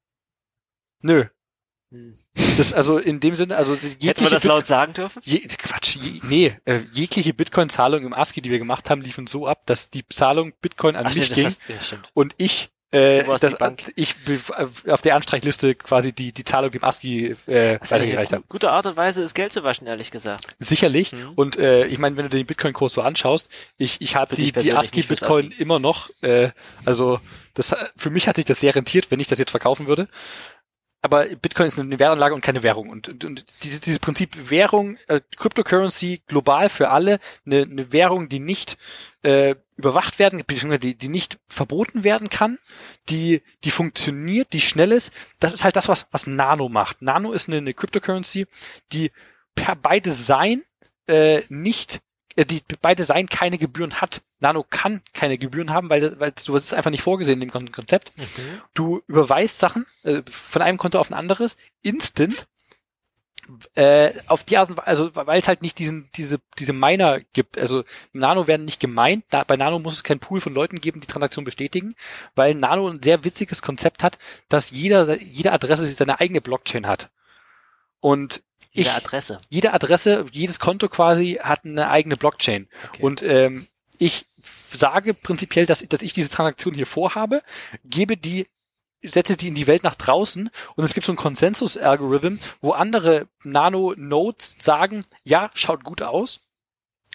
Nö. 1.02 1.26
Hm. 1.92 2.18
Das 2.58 2.74
also 2.74 2.98
in 2.98 3.20
dem 3.20 3.36
Sinne, 3.36 3.56
also 3.56 3.74
jegliche 3.74 4.08
Hätten 4.08 4.22
wir 4.22 4.30
das 4.30 4.44
laut 4.44 4.66
sagen 4.66 4.94
dürfen? 4.94 5.22
Je, 5.24 5.40
Quatsch, 5.40 5.96
je, 5.96 6.20
nee, 6.24 6.58
äh, 6.66 6.82
jegliche 6.92 7.34
Bitcoin-Zahlung 7.34 8.04
im 8.04 8.14
ASCII, 8.14 8.42
die 8.42 8.50
wir 8.50 8.60
gemacht 8.60 8.90
haben, 8.90 9.02
liefen 9.02 9.28
so 9.28 9.48
ab, 9.48 9.66
dass 9.66 9.90
die 9.90 10.08
Zahlung 10.10 10.54
Bitcoin 10.62 10.96
an 10.96 11.06
Ach, 11.06 11.14
mich 11.14 11.26
stimmt, 11.26 11.36
ging 11.36 11.78
das, 11.78 11.92
ja, 11.92 11.98
und 12.14 12.34
ich 12.38 12.70
äh, 12.92 13.24
das, 13.24 13.56
ich 13.96 14.16
auf 14.88 15.02
der 15.02 15.16
Anstreichliste 15.16 15.76
quasi 15.76 16.14
die 16.14 16.32
die 16.32 16.44
Zahlung 16.44 16.72
dem 16.72 16.84
ASCII 16.84 17.36
äh, 17.48 17.80
weitergereicht 17.82 18.32
habe. 18.32 18.44
Gute 18.48 18.72
Art 18.72 18.86
und 18.86 18.96
Weise 18.96 19.22
ist 19.22 19.34
Geld 19.34 19.52
zu 19.52 19.64
waschen, 19.64 19.88
ehrlich 19.88 20.12
gesagt. 20.12 20.48
Sicherlich. 20.60 21.12
Mhm. 21.12 21.34
Und 21.36 21.58
äh, 21.58 21.88
ich 21.88 21.98
meine, 21.98 22.16
wenn 22.16 22.26
du 22.26 22.30
den 22.30 22.46
Bitcoin-Kurs 22.46 22.94
so 22.94 23.02
anschaust, 23.02 23.50
ich 23.78 24.00
ich 24.00 24.16
habe 24.16 24.36
die 24.36 24.52
die 24.52 24.74
ASCII 24.74 25.02
Bitcoin 25.02 25.48
ASCII. 25.48 25.62
immer 25.62 25.80
noch. 25.80 26.10
Äh, 26.22 26.52
also 26.86 27.20
das 27.54 27.76
für 27.98 28.10
mich 28.10 28.28
hat 28.28 28.38
sich 28.38 28.46
das 28.46 28.60
sehr 28.62 28.76
rentiert, 28.76 29.12
wenn 29.12 29.20
ich 29.20 29.28
das 29.28 29.40
jetzt 29.40 29.52
verkaufen 29.52 29.88
würde 29.88 30.08
aber 31.06 31.26
Bitcoin 31.26 31.68
ist 31.68 31.80
eine 31.80 32.00
Wertanlage 32.00 32.36
und 32.36 32.42
keine 32.42 32.64
Währung. 32.64 32.90
Und, 32.90 33.08
und, 33.08 33.24
und 33.24 33.46
dieses, 33.64 33.80
dieses 33.80 34.00
Prinzip 34.00 34.50
Währung, 34.50 34.98
äh, 35.08 35.22
Cryptocurrency 35.38 36.22
global 36.28 36.68
für 36.68 36.90
alle, 36.90 37.20
eine, 37.46 37.62
eine 37.62 37.94
Währung, 37.94 38.28
die 38.28 38.40
nicht 38.40 38.78
äh, 39.24 39.56
überwacht 39.78 40.20
werden, 40.20 40.44
die, 40.48 40.96
die 40.96 41.08
nicht 41.08 41.40
verboten 41.48 42.04
werden 42.04 42.30
kann, 42.30 42.60
die, 43.10 43.42
die 43.64 43.72
funktioniert, 43.72 44.54
die 44.54 44.62
schnell 44.62 44.92
ist, 44.92 45.14
das 45.40 45.54
ist 45.54 45.64
halt 45.64 45.76
das, 45.76 45.88
was, 45.88 46.08
was 46.12 46.28
Nano 46.28 46.70
macht. 46.70 47.02
Nano 47.02 47.32
ist 47.32 47.48
eine, 47.48 47.58
eine 47.58 47.74
Cryptocurrency, 47.74 48.48
die 48.92 49.12
per 49.54 49.76
by 49.76 50.02
Design 50.02 50.64
äh, 51.08 51.44
nicht 51.50 52.02
die 52.38 52.62
beide 52.82 53.02
Design 53.02 53.28
keine 53.28 53.58
Gebühren 53.58 54.02
hat. 54.02 54.22
Nano 54.40 54.66
kann 54.70 55.02
keine 55.14 55.38
Gebühren 55.38 55.72
haben, 55.72 55.90
weil, 55.90 56.20
weil 56.20 56.34
du 56.46 56.56
es 56.56 56.66
ist 56.66 56.74
einfach 56.74 56.92
nicht 56.92 57.04
vorgesehen 57.04 57.42
in 57.42 57.50
dem 57.50 57.72
Konzept. 57.72 58.12
Mhm. 58.18 58.62
Du 58.74 59.02
überweist 59.08 59.60
Sachen 59.60 59.86
äh, 60.04 60.22
von 60.30 60.62
einem 60.62 60.78
Konto 60.78 61.00
auf 61.00 61.10
ein 61.10 61.14
anderes 61.14 61.56
instant 61.82 62.48
äh, 63.76 64.12
auf 64.28 64.44
die 64.44 64.58
Art 64.58 64.72
also 64.88 65.16
weil 65.16 65.40
es 65.40 65.48
halt 65.48 65.62
nicht 65.62 65.78
diesen 65.78 66.10
diese 66.16 66.40
diese 66.58 66.74
Miner 66.74 67.20
gibt. 67.34 67.58
Also 67.58 67.84
Nano 68.12 68.48
werden 68.48 68.66
nicht 68.66 68.80
gemeint. 68.80 69.26
Na, 69.32 69.44
bei 69.44 69.56
Nano 69.56 69.80
muss 69.80 69.96
es 69.96 70.04
keinen 70.04 70.20
Pool 70.20 70.42
von 70.42 70.54
Leuten 70.54 70.82
geben, 70.82 71.00
die 71.00 71.08
Transaktion 71.08 71.46
bestätigen, 71.46 71.96
weil 72.36 72.56
Nano 72.56 72.90
ein 72.90 73.04
sehr 73.04 73.24
witziges 73.24 73.62
Konzept 73.62 74.04
hat, 74.04 74.18
dass 74.50 74.72
jeder 74.72 75.22
jede 75.22 75.52
Adresse 75.52 75.86
seine 75.88 76.20
eigene 76.20 76.42
Blockchain 76.42 76.88
hat. 76.88 77.12
Und 78.06 78.44
jede 78.72 78.90
ich, 78.90 78.96
Adresse. 78.96 79.40
Jede 79.50 79.74
Adresse, 79.74 80.28
jedes 80.32 80.60
Konto 80.60 80.90
quasi 80.90 81.40
hat 81.42 81.66
eine 81.66 81.90
eigene 81.90 82.18
Blockchain. 82.18 82.68
Okay. 82.90 83.02
Und 83.02 83.24
ähm, 83.24 83.66
ich 83.98 84.28
sage 84.72 85.16
prinzipiell, 85.16 85.66
dass, 85.66 85.80
dass 85.80 86.04
ich 86.04 86.14
diese 86.14 86.30
Transaktion 86.30 86.76
hier 86.76 86.86
vorhabe, 86.86 87.42
gebe 87.84 88.16
die 88.16 88.46
setze 89.02 89.38
die 89.38 89.48
in 89.48 89.56
die 89.56 89.66
Welt 89.66 89.84
nach 89.84 89.96
draußen 89.96 90.52
und 90.76 90.84
es 90.84 90.94
gibt 90.94 91.08
so 91.08 91.14
einen 91.14 91.18
Konsensus-Algorithm, 91.18 92.40
wo 92.62 92.74
andere 92.74 93.28
Nano-Nodes 93.44 94.58
sagen, 94.60 95.04
ja, 95.24 95.50
schaut 95.56 95.84
gut 95.84 96.04
aus 96.04 96.42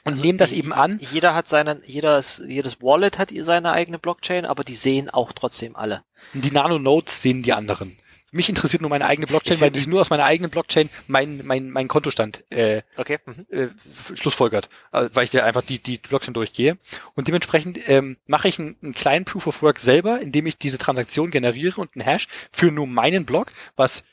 und 0.02 0.14
also 0.14 0.24
nehmen 0.24 0.38
das 0.38 0.50
eben 0.50 0.72
an. 0.72 0.98
Jeder 1.12 1.36
hat 1.36 1.46
seinen, 1.46 1.82
jedes, 1.84 2.42
jedes 2.44 2.82
Wallet 2.82 3.18
hat 3.20 3.30
seine 3.40 3.70
eigene 3.70 4.00
Blockchain, 4.00 4.44
aber 4.44 4.64
die 4.64 4.74
sehen 4.74 5.08
auch 5.08 5.30
trotzdem 5.32 5.76
alle. 5.76 6.02
Die 6.32 6.50
Nano-Nodes 6.50 7.22
sehen 7.22 7.44
die 7.44 7.52
anderen. 7.52 7.96
Mich 8.32 8.48
interessiert 8.48 8.80
nur 8.80 8.90
meine 8.90 9.06
eigene 9.06 9.26
Blockchain, 9.26 9.60
weil 9.60 9.76
ich 9.76 9.86
nur 9.88 10.00
aus 10.00 10.10
meiner 10.10 10.24
eigenen 10.24 10.50
Blockchain 10.50 10.88
mein, 11.08 11.40
mein, 11.44 11.70
mein 11.70 11.88
Kontostand 11.88 12.44
äh, 12.50 12.82
okay. 12.96 13.18
Mhm. 13.26 13.46
äh, 13.50 13.68
schlussfolgert, 14.14 14.68
äh, 14.92 15.08
weil 15.12 15.24
ich 15.24 15.30
da 15.30 15.44
einfach 15.44 15.62
die, 15.62 15.80
die 15.80 15.98
Blockchain 15.98 16.34
durchgehe. 16.34 16.78
Und 17.14 17.26
dementsprechend 17.26 17.88
ähm, 17.88 18.18
mache 18.26 18.48
ich 18.48 18.58
einen, 18.58 18.76
einen 18.82 18.94
kleinen 18.94 19.24
Proof 19.24 19.48
of 19.48 19.62
Work 19.62 19.80
selber, 19.80 20.20
indem 20.20 20.46
ich 20.46 20.58
diese 20.58 20.78
Transaktion 20.78 21.30
generiere 21.30 21.80
und 21.80 21.96
einen 21.96 22.04
Hash 22.04 22.28
für 22.52 22.70
nur 22.70 22.86
meinen 22.86 23.24
Block, 23.26 23.52
was 23.76 24.04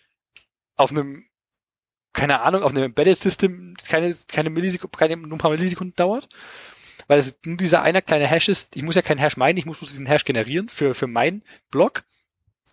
auf 0.75 0.91
einem 0.91 1.27
keine 2.13 2.41
Ahnung, 2.41 2.63
auf 2.63 2.71
einem 2.71 2.83
Embedded 2.83 3.15
System 3.15 3.75
keine, 3.87 4.15
keine 4.27 4.49
Millisekunden, 4.49 4.97
keine, 4.97 5.17
nur 5.17 5.33
ein 5.33 5.37
paar 5.37 5.51
Millisekunden 5.51 5.95
dauert. 5.95 6.27
Weil 7.05 7.19
es 7.19 7.37
nur 7.45 7.57
dieser 7.57 7.83
einer 7.83 8.01
kleine 8.01 8.25
Hash 8.25 8.49
ist. 8.49 8.75
Ich 8.75 8.81
muss 8.81 8.95
ja 8.95 9.03
keinen 9.03 9.19
Hash 9.19 9.37
meinen, 9.37 9.57
ich 9.57 9.67
muss, 9.67 9.79
muss 9.81 9.91
diesen 9.91 10.07
Hash 10.07 10.25
generieren 10.25 10.67
für, 10.67 10.95
für 10.95 11.05
meinen 11.05 11.43
Block. 11.69 12.03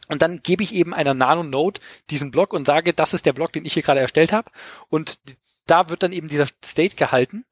Und 0.08 0.22
dann 0.22 0.42
gebe 0.42 0.62
ich 0.62 0.74
eben 0.74 0.92
einer 0.94 1.14
Nano-Node 1.14 1.80
diesen 2.10 2.30
Block 2.30 2.52
und 2.52 2.66
sage, 2.66 2.92
das 2.92 3.14
ist 3.14 3.26
der 3.26 3.32
Block, 3.32 3.52
den 3.52 3.64
ich 3.64 3.74
hier 3.74 3.82
gerade 3.82 4.00
erstellt 4.00 4.32
habe. 4.32 4.50
Und 4.88 5.18
da 5.66 5.88
wird 5.88 6.02
dann 6.02 6.12
eben 6.12 6.28
dieser 6.28 6.46
State 6.62 6.96
gehalten, 6.96 7.44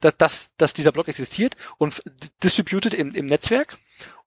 dass, 0.00 0.16
dass, 0.16 0.50
dass 0.56 0.74
dieser 0.74 0.92
Block 0.92 1.08
existiert 1.08 1.56
und 1.78 2.02
distributed 2.42 2.94
im, 2.94 3.14
im 3.14 3.26
Netzwerk. 3.26 3.78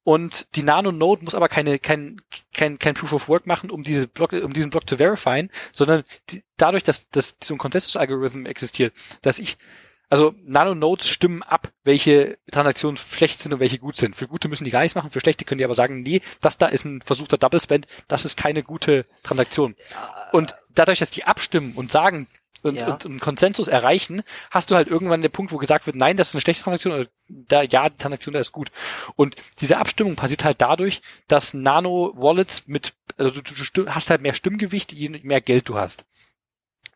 Und 0.03 0.55
die 0.55 0.63
Nano-Node 0.63 1.25
muss 1.25 1.35
aber 1.35 1.49
keine, 1.49 1.79
kein, 1.79 2.21
kein, 2.53 2.79
kein 2.79 2.93
Proof 2.93 3.11
of 3.11 3.27
Work 3.27 3.45
machen, 3.45 3.69
um 3.69 3.83
diese 3.83 4.07
Block, 4.07 4.31
um 4.31 4.53
diesen 4.53 4.69
Block 4.69 4.89
zu 4.89 4.95
verifieren, 4.95 5.49
sondern 5.73 6.05
die, 6.29 6.43
dadurch, 6.55 6.83
dass, 6.83 7.09
dass 7.09 7.35
so 7.43 7.53
ein 7.53 7.57
Consensus-Algorithm 7.57 8.45
existiert, 8.45 8.93
dass 9.21 9.37
ich 9.37 9.57
also 10.09 10.33
Nano-Nodes 10.43 11.07
stimmen 11.07 11.43
ab, 11.43 11.71
welche 11.83 12.37
Transaktionen 12.51 12.97
schlecht 12.97 13.39
sind 13.39 13.53
und 13.53 13.59
welche 13.59 13.77
gut 13.77 13.97
sind. 13.97 14.15
Für 14.15 14.27
gute 14.27 14.47
müssen 14.47 14.63
die 14.63 14.71
gar 14.71 14.81
nichts 14.81 14.95
machen, 14.95 15.11
für 15.11 15.19
schlechte 15.19 15.45
können 15.45 15.59
die 15.59 15.65
aber 15.65 15.73
sagen, 15.73 16.01
nee, 16.01 16.21
das 16.41 16.57
da 16.57 16.67
ist 16.67 16.85
ein 16.85 17.01
versuchter 17.01 17.37
Double 17.37 17.59
Spend, 17.59 17.87
das 18.07 18.25
ist 18.25 18.37
keine 18.37 18.63
gute 18.63 19.05
Transaktion. 19.23 19.75
Und 20.31 20.55
dadurch, 20.73 20.99
dass 20.99 21.11
die 21.11 21.25
abstimmen 21.25 21.73
und 21.75 21.91
sagen 21.91 22.27
und, 22.63 22.75
ja. 22.75 22.87
und, 22.93 23.05
und 23.05 23.19
Konsensus 23.19 23.67
erreichen, 23.67 24.23
hast 24.49 24.71
du 24.71 24.75
halt 24.75 24.87
irgendwann 24.87 25.21
den 25.21 25.31
Punkt, 25.31 25.51
wo 25.51 25.57
gesagt 25.57 25.85
wird, 25.85 25.95
nein, 25.95 26.17
das 26.17 26.29
ist 26.29 26.35
eine 26.35 26.41
schlechte 26.41 26.63
Transaktion 26.63 26.93
oder 26.93 27.07
da, 27.27 27.61
ja, 27.63 27.89
die 27.89 27.97
Transaktion 27.97 28.33
da 28.33 28.39
ist 28.39 28.51
gut. 28.51 28.71
Und 29.15 29.35
diese 29.59 29.77
Abstimmung 29.77 30.15
passiert 30.15 30.43
halt 30.43 30.61
dadurch, 30.61 31.01
dass 31.27 31.53
Nano-Wallets 31.53 32.67
mit, 32.67 32.93
also 33.17 33.41
du, 33.41 33.53
du 33.73 33.93
hast 33.93 34.09
halt 34.09 34.21
mehr 34.21 34.33
Stimmgewicht, 34.33 34.93
je 34.93 35.09
mehr 35.09 35.41
Geld 35.41 35.69
du 35.69 35.77
hast. 35.77 36.05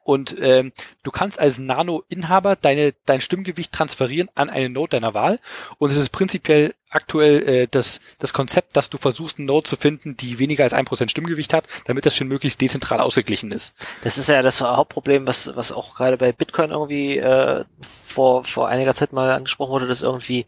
Und 0.03 0.35
ähm, 0.39 0.71
du 1.03 1.11
kannst 1.11 1.39
als 1.39 1.59
Nano-Inhaber 1.59 2.55
deine 2.55 2.93
dein 3.05 3.21
Stimmgewicht 3.21 3.71
transferieren 3.71 4.29
an 4.35 4.49
eine 4.49 4.69
Node 4.69 4.91
deiner 4.91 5.13
Wahl. 5.13 5.39
Und 5.77 5.91
es 5.91 5.97
ist 5.97 6.09
prinzipiell 6.09 6.73
aktuell 6.89 7.47
äh, 7.47 7.67
das, 7.69 8.01
das 8.19 8.33
Konzept, 8.33 8.75
dass 8.75 8.89
du 8.89 8.97
versuchst, 8.97 9.39
eine 9.39 9.47
Node 9.47 9.67
zu 9.67 9.75
finden, 9.75 10.17
die 10.17 10.39
weniger 10.39 10.63
als 10.63 10.73
ein 10.73 10.85
Prozent 10.85 11.11
Stimmgewicht 11.11 11.53
hat, 11.53 11.65
damit 11.85 12.05
das 12.05 12.15
schon 12.15 12.27
möglichst 12.27 12.61
dezentral 12.61 12.99
ausgeglichen 12.99 13.51
ist. 13.51 13.73
Das 14.03 14.17
ist 14.17 14.29
ja 14.29 14.41
das 14.41 14.61
Hauptproblem, 14.61 15.25
was, 15.25 15.55
was 15.55 15.71
auch 15.71 15.95
gerade 15.95 16.17
bei 16.17 16.31
Bitcoin 16.31 16.71
irgendwie 16.71 17.17
äh, 17.17 17.63
vor, 17.81 18.43
vor 18.43 18.67
einiger 18.67 18.93
Zeit 18.93 19.13
mal 19.13 19.31
angesprochen 19.31 19.71
wurde, 19.71 19.87
dass 19.87 20.01
irgendwie 20.01 20.45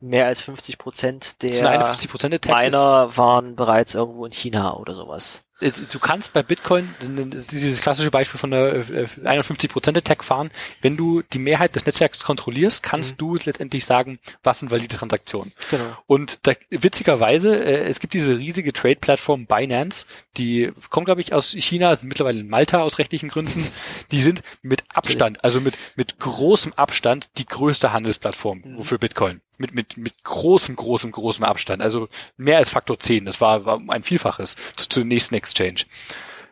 mehr 0.00 0.26
als 0.26 0.40
50 0.40 0.78
Prozent 0.78 1.42
der 1.42 1.68
51 1.68 2.10
Miner 2.46 3.16
waren 3.16 3.56
bereits 3.56 3.94
irgendwo 3.94 4.26
in 4.26 4.32
China 4.32 4.76
oder 4.76 4.94
sowas. 4.94 5.43
Äh, 5.60 5.70
du 5.90 5.98
kannst 5.98 6.32
bei 6.32 6.42
Bitcoin 6.42 6.92
dieses 7.00 7.80
klassische 7.80 8.10
Beispiel 8.10 8.38
von 8.38 8.50
der 8.50 8.84
51% 8.84 9.96
Attack 9.96 10.24
fahren. 10.24 10.50
Wenn 10.80 10.96
du 10.96 11.22
die 11.22 11.38
Mehrheit 11.38 11.74
des 11.74 11.86
Netzwerks 11.86 12.20
kontrollierst, 12.20 12.82
kannst 12.82 13.12
mhm. 13.12 13.18
du 13.18 13.36
letztendlich 13.36 13.84
sagen, 13.84 14.18
was 14.42 14.60
sind 14.60 14.70
valide 14.70 14.96
Transaktionen. 14.96 15.52
Genau. 15.70 15.84
Und 16.06 16.38
da, 16.42 16.52
witzigerweise, 16.70 17.64
äh, 17.64 17.84
es 17.88 18.00
gibt 18.00 18.14
diese 18.14 18.38
riesige 18.38 18.72
Trade-Plattform 18.72 19.46
Binance, 19.46 20.06
die 20.36 20.72
kommt, 20.90 21.06
glaube 21.06 21.20
ich, 21.20 21.32
aus 21.32 21.50
China, 21.50 21.94
sind 21.94 22.08
mittlerweile 22.08 22.40
in 22.40 22.48
Malta 22.48 22.80
aus 22.80 22.98
rechtlichen 22.98 23.28
Gründen. 23.28 23.66
Die 24.10 24.20
sind 24.20 24.42
mit 24.62 24.84
Abstand, 24.92 25.44
also 25.44 25.60
mit, 25.60 25.74
mit 25.96 26.18
großem 26.18 26.72
Abstand 26.74 27.30
die 27.38 27.46
größte 27.46 27.92
Handelsplattform 27.92 28.62
mhm. 28.64 28.82
für 28.82 28.98
Bitcoin 28.98 29.40
mit, 29.58 29.74
mit, 29.74 29.96
mit 29.96 30.22
großem, 30.24 30.76
großem, 30.76 31.12
großem 31.12 31.44
Abstand. 31.44 31.82
Also 31.82 32.08
mehr 32.36 32.58
als 32.58 32.68
Faktor 32.68 32.98
10. 32.98 33.24
Das 33.24 33.40
war, 33.40 33.64
war 33.64 33.80
ein 33.88 34.02
Vielfaches 34.02 34.56
zu, 34.76 34.88
zur 34.88 35.04
nächsten 35.04 35.34
Exchange. 35.34 35.84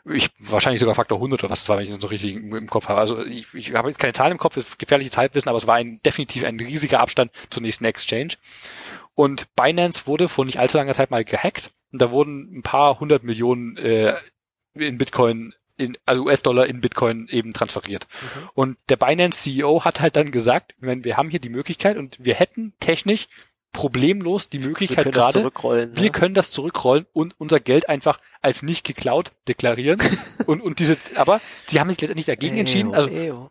Ich, 0.04 0.30
wahrscheinlich 0.40 0.80
sogar 0.80 0.96
Faktor 0.96 1.18
100 1.18 1.44
oder 1.44 1.52
was, 1.52 1.68
war, 1.68 1.76
wenn 1.76 1.84
ich 1.84 1.90
das 1.92 2.00
so 2.00 2.08
richtig 2.08 2.34
im, 2.36 2.54
im 2.54 2.68
Kopf 2.68 2.88
habe. 2.88 3.00
Also 3.00 3.24
ich, 3.24 3.54
ich 3.54 3.74
habe 3.74 3.88
jetzt 3.88 3.98
keine 3.98 4.12
Zahlen 4.12 4.32
im 4.32 4.38
Kopf, 4.38 4.76
gefährliches 4.76 5.16
Halbwissen, 5.16 5.48
aber 5.48 5.58
es 5.58 5.66
war 5.66 5.76
ein, 5.76 6.00
definitiv 6.04 6.44
ein 6.44 6.58
riesiger 6.58 7.00
Abstand 7.00 7.30
zur 7.50 7.62
nächsten 7.62 7.84
Exchange. 7.84 8.34
Und 9.14 9.54
Binance 9.54 10.06
wurde 10.06 10.28
vor 10.28 10.44
nicht 10.44 10.58
allzu 10.58 10.78
langer 10.78 10.94
Zeit 10.94 11.10
mal 11.10 11.24
gehackt 11.24 11.70
und 11.92 12.00
da 12.00 12.10
wurden 12.10 12.58
ein 12.58 12.62
paar 12.62 12.98
hundert 12.98 13.22
Millionen 13.22 13.76
äh, 13.76 14.16
in 14.74 14.98
Bitcoin 14.98 15.54
in 15.82 15.98
also 16.06 16.24
US-Dollar 16.24 16.66
in 16.66 16.80
Bitcoin 16.80 17.28
eben 17.28 17.52
transferiert. 17.52 18.06
Mhm. 18.10 18.48
Und 18.54 18.78
der 18.88 18.96
Binance 18.96 19.42
CEO 19.42 19.84
hat 19.84 20.00
halt 20.00 20.16
dann 20.16 20.30
gesagt, 20.30 20.74
ich 20.78 20.82
meine, 20.82 21.04
wir 21.04 21.16
haben 21.16 21.30
hier 21.30 21.40
die 21.40 21.48
Möglichkeit 21.48 21.96
und 21.96 22.16
wir 22.20 22.34
hätten 22.34 22.72
technisch 22.80 23.28
problemlos 23.72 24.50
die 24.50 24.58
Möglichkeit 24.58 25.06
wir 25.06 25.12
gerade, 25.12 25.42
ne? 25.42 25.90
wir 25.94 26.10
können 26.10 26.34
das 26.34 26.50
zurückrollen 26.50 27.06
und 27.14 27.34
unser 27.38 27.58
Geld 27.58 27.88
einfach 27.88 28.20
als 28.42 28.62
nicht 28.62 28.84
geklaut 28.84 29.32
deklarieren 29.48 30.00
und 30.46 30.60
und 30.60 30.78
diese, 30.78 30.96
aber 31.14 31.40
sie 31.66 31.80
haben 31.80 31.88
sich 31.88 32.00
letztendlich 32.00 32.26
dagegen 32.26 32.58
entschieden, 32.58 32.94
also 32.94 33.50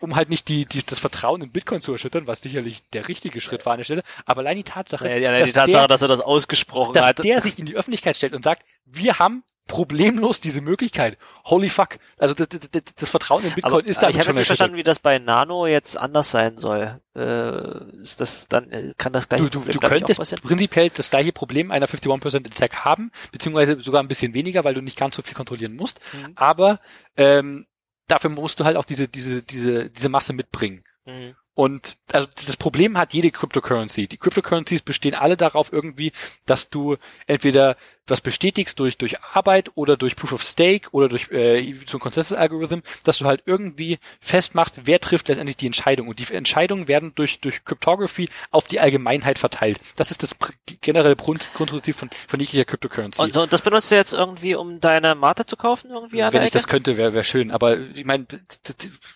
um 0.00 0.16
halt 0.16 0.30
nicht 0.30 0.48
die, 0.48 0.66
die 0.66 0.84
das 0.84 0.98
Vertrauen 0.98 1.42
in 1.42 1.52
Bitcoin 1.52 1.80
zu 1.80 1.92
erschüttern, 1.92 2.26
was 2.26 2.42
sicherlich 2.42 2.82
der 2.90 3.06
richtige 3.06 3.40
Schritt 3.40 3.64
war 3.64 3.74
an 3.74 3.78
der 3.78 3.84
Stelle, 3.84 4.02
aber 4.26 4.40
allein 4.40 4.56
die 4.56 4.64
Tatsache, 4.64 5.08
ja, 5.08 5.16
ja, 5.16 5.44
die 5.44 5.52
Tatsache, 5.52 5.70
der, 5.70 5.88
dass 5.88 6.02
er 6.02 6.08
das 6.08 6.20
ausgesprochen 6.20 6.94
dass 6.94 7.06
hat, 7.06 7.18
dass 7.20 7.24
der 7.24 7.40
sich 7.40 7.58
in 7.58 7.66
die 7.66 7.76
Öffentlichkeit 7.76 8.16
stellt 8.16 8.34
und 8.34 8.42
sagt, 8.42 8.64
wir 8.84 9.20
haben 9.20 9.44
problemlos 9.66 10.40
diese 10.40 10.60
Möglichkeit. 10.60 11.16
Holy 11.44 11.70
fuck. 11.70 11.98
Also 12.18 12.34
das, 12.34 12.48
das, 12.48 12.82
das 12.94 13.10
Vertrauen 13.10 13.44
in 13.44 13.54
Bitcoin 13.54 13.72
aber, 13.72 13.86
ist 13.86 14.02
da 14.02 14.08
Ich 14.08 14.18
habe 14.18 14.26
jetzt 14.26 14.38
nicht 14.38 14.46
verstanden, 14.46 14.76
wie 14.76 14.82
das 14.82 14.98
bei 14.98 15.18
Nano 15.18 15.66
jetzt 15.66 15.96
anders 15.96 16.30
sein 16.30 16.58
soll. 16.58 17.00
Äh, 17.14 18.02
ist 18.02 18.20
das 18.20 18.48
dann 18.48 18.70
äh, 18.70 18.92
kann 18.96 19.12
das 19.12 19.28
gleiche 19.28 19.48
Du, 19.50 19.60
du, 19.60 19.72
du 19.72 19.78
könntest 19.78 20.42
prinzipiell 20.42 20.90
das 20.90 21.10
gleiche 21.10 21.32
Problem 21.32 21.70
einer 21.70 21.86
51% 21.86 22.46
Attack 22.46 22.84
haben, 22.84 23.12
beziehungsweise 23.30 23.80
sogar 23.80 24.02
ein 24.02 24.08
bisschen 24.08 24.34
weniger, 24.34 24.64
weil 24.64 24.74
du 24.74 24.80
nicht 24.80 24.98
ganz 24.98 25.16
so 25.16 25.22
viel 25.22 25.34
kontrollieren 25.34 25.74
musst. 25.74 26.00
Mhm. 26.12 26.32
Aber 26.34 26.80
ähm, 27.16 27.66
dafür 28.08 28.30
musst 28.30 28.60
du 28.60 28.64
halt 28.64 28.76
auch 28.76 28.84
diese 28.84 29.08
diese 29.08 29.42
diese 29.42 29.90
diese 29.90 30.08
Masse 30.08 30.32
mitbringen. 30.32 30.84
Mhm. 31.04 31.34
Und 31.54 31.98
also 32.12 32.28
das 32.46 32.56
Problem 32.56 32.96
hat 32.96 33.12
jede 33.12 33.30
Cryptocurrency. 33.30 34.08
Die 34.08 34.16
Cryptocurrencies 34.16 34.80
bestehen 34.80 35.14
alle 35.14 35.36
darauf 35.36 35.72
irgendwie, 35.72 36.12
dass 36.46 36.70
du 36.70 36.96
entweder 37.26 37.76
was 38.06 38.20
bestätigst 38.20 38.78
durch, 38.78 38.98
durch 38.98 39.20
Arbeit 39.32 39.70
oder 39.74 39.96
durch 39.96 40.16
Proof 40.16 40.32
of 40.32 40.42
Stake 40.42 40.88
oder 40.90 41.08
durch 41.08 41.30
äh, 41.30 41.74
so 41.86 41.98
ein 41.98 42.00
Consensus 42.00 42.36
Algorithm, 42.36 42.80
dass 43.04 43.18
du 43.18 43.26
halt 43.26 43.42
irgendwie 43.46 43.98
festmachst, 44.20 44.80
wer 44.84 45.00
trifft 45.00 45.28
letztendlich 45.28 45.56
die 45.56 45.66
Entscheidung. 45.66 46.08
Und 46.08 46.18
die 46.18 46.32
Entscheidungen 46.32 46.88
werden 46.88 47.12
durch, 47.14 47.40
durch 47.40 47.64
Cryptography 47.64 48.28
auf 48.50 48.66
die 48.66 48.80
Allgemeinheit 48.80 49.38
verteilt. 49.38 49.78
Das 49.96 50.10
ist 50.10 50.22
das 50.22 50.36
generelle 50.80 51.16
Grund, 51.16 51.48
Grundprinzip 51.54 51.94
von, 51.94 52.10
von 52.26 52.40
jeglicher 52.40 52.64
Cryptocurrency. 52.64 53.22
Und 53.22 53.34
so, 53.34 53.46
das 53.46 53.62
benutzt 53.62 53.90
du 53.90 53.94
jetzt 53.94 54.14
irgendwie, 54.14 54.56
um 54.56 54.80
deine 54.80 55.14
Mate 55.14 55.46
zu 55.46 55.56
kaufen? 55.56 55.90
irgendwie 55.90 56.18
Wenn 56.18 56.42
ich 56.42 56.50
das 56.50 56.66
könnte, 56.66 56.96
wäre 56.96 57.14
wär 57.14 57.24
schön. 57.24 57.50
Aber 57.50 57.78
ich 57.78 58.04
meine, 58.04 58.26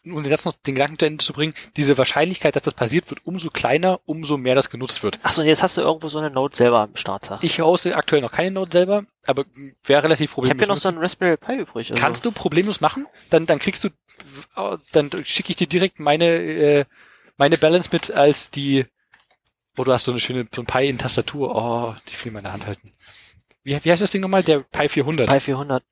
um 0.04 0.22
den 0.22 0.30
Satz 0.30 0.44
noch 0.44 0.54
den 0.54 0.76
Gedanken 0.76 0.98
zu 0.98 1.06
Ende 1.06 1.24
zu 1.24 1.32
bringen, 1.32 1.54
diese 1.76 1.98
Wahrscheinlichkeit, 1.98 2.25
dass 2.34 2.62
das 2.62 2.74
passiert, 2.74 3.08
wird 3.10 3.24
umso 3.24 3.50
kleiner, 3.50 4.00
umso 4.04 4.36
mehr 4.36 4.54
das 4.54 4.70
genutzt 4.70 5.02
wird. 5.02 5.18
Achso, 5.22 5.42
und 5.42 5.46
jetzt 5.46 5.62
hast 5.62 5.76
du 5.76 5.82
irgendwo 5.82 6.08
so 6.08 6.18
eine 6.18 6.30
Node 6.30 6.56
selber 6.56 6.80
am 6.80 6.96
Start, 6.96 7.24
sagst 7.24 7.44
Ich 7.44 7.60
hoste 7.60 7.96
aktuell 7.96 8.22
noch 8.22 8.32
keine 8.32 8.50
Node 8.50 8.72
selber, 8.72 9.04
aber 9.26 9.44
wäre 9.84 10.02
relativ 10.02 10.32
problemlos. 10.32 10.56
Ich 10.56 10.62
habe 10.62 10.68
ja 10.68 10.74
noch 10.74 10.80
so 10.80 10.88
ein 10.88 10.98
Raspberry 10.98 11.36
Pi 11.36 11.56
übrig. 11.56 11.90
Also. 11.90 12.00
Kannst 12.00 12.24
du 12.24 12.32
problemlos 12.32 12.80
machen? 12.80 13.06
Dann, 13.30 13.46
dann 13.46 13.58
kriegst 13.58 13.84
du, 13.84 13.90
dann 14.92 15.10
schicke 15.24 15.50
ich 15.50 15.56
dir 15.56 15.66
direkt 15.66 16.00
meine, 16.00 16.26
äh, 16.26 16.84
meine 17.36 17.58
Balance 17.58 17.90
mit 17.92 18.10
als 18.10 18.50
die, 18.50 18.86
wo 19.74 19.82
oh, 19.82 19.84
du 19.84 19.92
hast 19.92 20.04
so 20.04 20.12
eine 20.12 20.20
schöne 20.20 20.46
so 20.54 20.62
ein 20.62 20.66
Pi 20.66 20.88
in 20.88 20.98
Tastatur. 20.98 21.54
Oh, 21.54 21.94
die 22.08 22.24
will 22.24 22.28
in 22.28 22.32
meiner 22.34 22.52
Hand 22.52 22.66
halten. 22.66 22.92
Wie, 23.62 23.78
wie 23.84 23.90
heißt 23.90 24.02
das 24.02 24.10
Ding 24.10 24.22
nochmal? 24.22 24.42
Der 24.42 24.60
Pi 24.60 24.88
400. 24.88 25.28
Pi 25.28 25.40
400. 25.40 25.82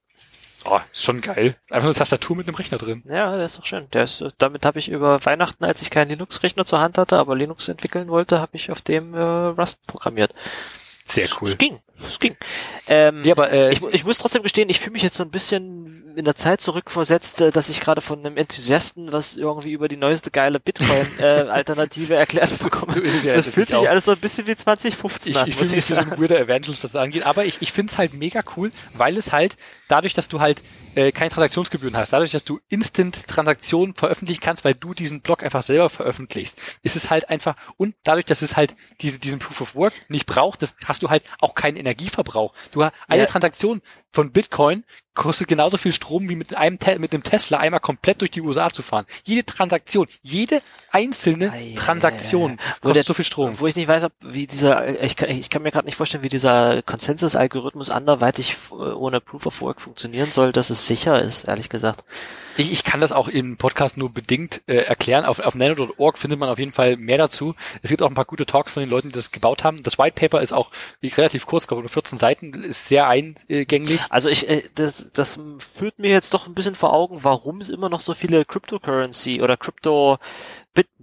Oh, 0.64 0.80
ist 0.92 1.04
schon 1.04 1.20
geil. 1.20 1.56
Einfach 1.70 1.86
eine 1.86 1.94
Tastatur 1.94 2.36
mit 2.36 2.48
einem 2.48 2.56
Rechner 2.56 2.78
drin. 2.78 3.02
Ja, 3.06 3.36
der 3.36 3.44
ist 3.46 3.58
doch 3.58 3.66
schön. 3.66 3.86
Der 3.92 4.04
ist, 4.04 4.24
damit 4.38 4.64
habe 4.64 4.78
ich 4.78 4.88
über 4.88 5.24
Weihnachten, 5.24 5.64
als 5.64 5.82
ich 5.82 5.90
keinen 5.90 6.08
Linux-Rechner 6.08 6.64
zur 6.64 6.80
Hand 6.80 6.96
hatte, 6.96 7.18
aber 7.18 7.36
Linux 7.36 7.68
entwickeln 7.68 8.08
wollte, 8.08 8.40
habe 8.40 8.56
ich 8.56 8.70
auf 8.70 8.80
dem 8.80 9.14
äh, 9.14 9.20
Rust 9.20 9.86
programmiert. 9.86 10.34
Sehr 11.04 11.28
cool. 11.40 11.48
Es 11.48 11.58
ging. 11.58 11.80
Es 11.98 12.18
ging. 12.18 12.36
Ähm, 12.88 13.22
ja, 13.24 13.32
aber 13.32 13.50
äh, 13.52 13.72
ich, 13.72 13.82
ich 13.82 14.04
muss 14.04 14.18
trotzdem 14.18 14.42
gestehen, 14.42 14.70
ich 14.70 14.80
fühle 14.80 14.92
mich 14.92 15.02
jetzt 15.02 15.16
so 15.16 15.22
ein 15.22 15.30
bisschen 15.30 16.03
in 16.16 16.24
der 16.24 16.34
Zeit 16.34 16.60
zurückversetzt, 16.60 17.40
äh, 17.40 17.50
dass 17.50 17.68
ich 17.68 17.80
gerade 17.80 18.00
von 18.00 18.20
einem 18.20 18.36
Enthusiasten 18.36 19.12
was 19.12 19.36
irgendwie 19.36 19.72
über 19.72 19.88
die 19.88 19.96
neueste 19.96 20.30
geile 20.30 20.60
Bitcoin-Alternative 20.60 22.14
äh, 22.14 22.16
erklärt 22.18 22.58
bekomme. 22.62 22.92
So 22.92 23.00
ist 23.00 23.14
es 23.14 23.24
ja 23.24 23.34
das 23.34 23.48
fühlt 23.48 23.68
sich 23.68 23.76
auch. 23.76 23.86
alles 23.86 24.04
so 24.04 24.12
ein 24.12 24.18
bisschen 24.18 24.46
wie 24.46 24.56
2015 24.56 25.32
ich, 25.32 25.38
an. 25.38 25.48
Ich 25.48 25.56
fühle 25.56 25.70
mich 25.70 25.84
so 25.84 25.94
ein 25.94 26.18
weirder 26.18 26.40
Evangelist, 26.40 26.82
was 26.82 26.92
das 26.92 27.02
angeht. 27.02 27.26
Aber 27.26 27.44
ich, 27.44 27.60
ich 27.60 27.72
finde 27.72 27.92
es 27.92 27.98
halt 27.98 28.14
mega 28.14 28.42
cool, 28.56 28.70
weil 28.94 29.16
es 29.16 29.32
halt 29.32 29.56
dadurch, 29.88 30.14
dass 30.14 30.28
du 30.28 30.40
halt 30.40 30.62
äh, 30.94 31.12
keine 31.12 31.30
Transaktionsgebühren 31.30 31.96
hast, 31.96 32.12
dadurch, 32.12 32.30
dass 32.30 32.44
du 32.44 32.60
Instant-Transaktionen 32.68 33.94
veröffentlichen 33.94 34.40
kannst, 34.40 34.64
weil 34.64 34.74
du 34.74 34.94
diesen 34.94 35.20
Blog 35.20 35.42
einfach 35.42 35.62
selber 35.62 35.90
veröffentlichst, 35.90 36.58
ist 36.82 36.96
es 36.96 37.10
halt 37.10 37.28
einfach, 37.28 37.56
und 37.76 37.94
dadurch, 38.04 38.26
dass 38.26 38.42
es 38.42 38.56
halt 38.56 38.74
diese, 39.00 39.18
diesen 39.18 39.38
Proof 39.38 39.60
of 39.60 39.74
Work 39.74 39.92
nicht 40.08 40.26
braucht, 40.26 40.62
das 40.62 40.74
hast 40.86 41.02
du 41.02 41.10
halt 41.10 41.24
auch 41.40 41.54
keinen 41.54 41.76
Energieverbrauch. 41.76 42.54
Du 42.72 42.84
hast 42.84 42.94
eine 43.08 43.22
ja. 43.22 43.28
Transaktion 43.28 43.82
von 44.14 44.30
Bitcoin 44.30 44.84
kostet 45.14 45.46
genauso 45.48 45.76
viel 45.76 45.92
Strom 45.92 46.28
wie 46.28 46.34
mit 46.34 46.56
einem 46.56 46.78
mit 46.98 47.12
dem 47.12 47.22
Tesla 47.22 47.58
einmal 47.58 47.80
komplett 47.80 48.20
durch 48.20 48.32
die 48.32 48.40
USA 48.40 48.70
zu 48.70 48.82
fahren. 48.82 49.06
Jede 49.24 49.44
Transaktion, 49.46 50.08
jede 50.22 50.60
einzelne 50.90 51.52
ah, 51.52 51.78
Transaktion 51.78 52.58
kostet 52.80 52.96
der, 52.96 53.04
so 53.04 53.14
viel 53.14 53.24
Strom. 53.24 53.58
Wo 53.60 53.66
ich 53.66 53.76
nicht 53.76 53.88
weiß, 53.88 54.04
ob 54.04 54.12
wie 54.20 54.46
dieser 54.46 55.02
ich 55.02 55.16
kann, 55.16 55.30
ich 55.30 55.50
kann 55.50 55.62
mir 55.62 55.70
gerade 55.70 55.86
nicht 55.86 55.96
vorstellen, 55.96 56.24
wie 56.24 56.28
dieser 56.28 56.82
Konsensus-Algorithmus 56.82 57.90
anderweitig 57.90 58.56
ohne 58.70 59.20
Proof 59.20 59.46
of 59.46 59.60
Work 59.60 59.80
funktionieren 59.80 60.30
soll, 60.32 60.52
dass 60.52 60.70
es 60.70 60.86
sicher 60.86 61.20
ist, 61.20 61.44
ehrlich 61.44 61.68
gesagt. 61.68 62.04
Ich, 62.56 62.70
ich 62.70 62.84
kann 62.84 63.00
das 63.00 63.10
auch 63.10 63.26
im 63.26 63.56
Podcast 63.56 63.96
nur 63.96 64.12
bedingt 64.12 64.62
äh, 64.66 64.76
erklären. 64.76 65.24
Auf, 65.24 65.40
auf 65.40 65.56
nano.org 65.56 66.18
findet 66.18 66.38
man 66.38 66.48
auf 66.48 66.58
jeden 66.58 66.70
Fall 66.70 66.96
mehr 66.96 67.18
dazu. 67.18 67.54
Es 67.82 67.90
gibt 67.90 68.00
auch 68.00 68.08
ein 68.08 68.14
paar 68.14 68.24
gute 68.24 68.46
Talks 68.46 68.72
von 68.72 68.82
den 68.82 68.90
Leuten, 68.90 69.08
die 69.08 69.14
das 69.14 69.32
gebaut 69.32 69.64
haben. 69.64 69.82
Das 69.82 69.98
White 69.98 70.14
Paper 70.14 70.40
ist 70.40 70.52
auch 70.52 70.70
relativ 71.02 71.46
kurz, 71.46 71.66
glaube 71.66 71.82
nur 71.82 71.88
14 71.88 72.16
Seiten, 72.16 72.52
ist 72.62 72.88
sehr 72.88 73.08
eingängig. 73.08 74.00
Also 74.10 74.28
ich, 74.28 74.48
äh, 74.48 74.62
das, 74.74 75.12
das 75.12 75.38
führt 75.58 75.98
mir 75.98 76.10
jetzt 76.10 76.34
doch 76.34 76.46
ein 76.46 76.54
bisschen 76.54 76.74
vor 76.74 76.92
Augen, 76.92 77.24
warum 77.24 77.60
es 77.60 77.68
immer 77.68 77.88
noch 77.88 78.00
so 78.00 78.14
viele 78.14 78.44
Cryptocurrency 78.44 79.42
oder 79.42 79.56
Crypto 79.56 80.18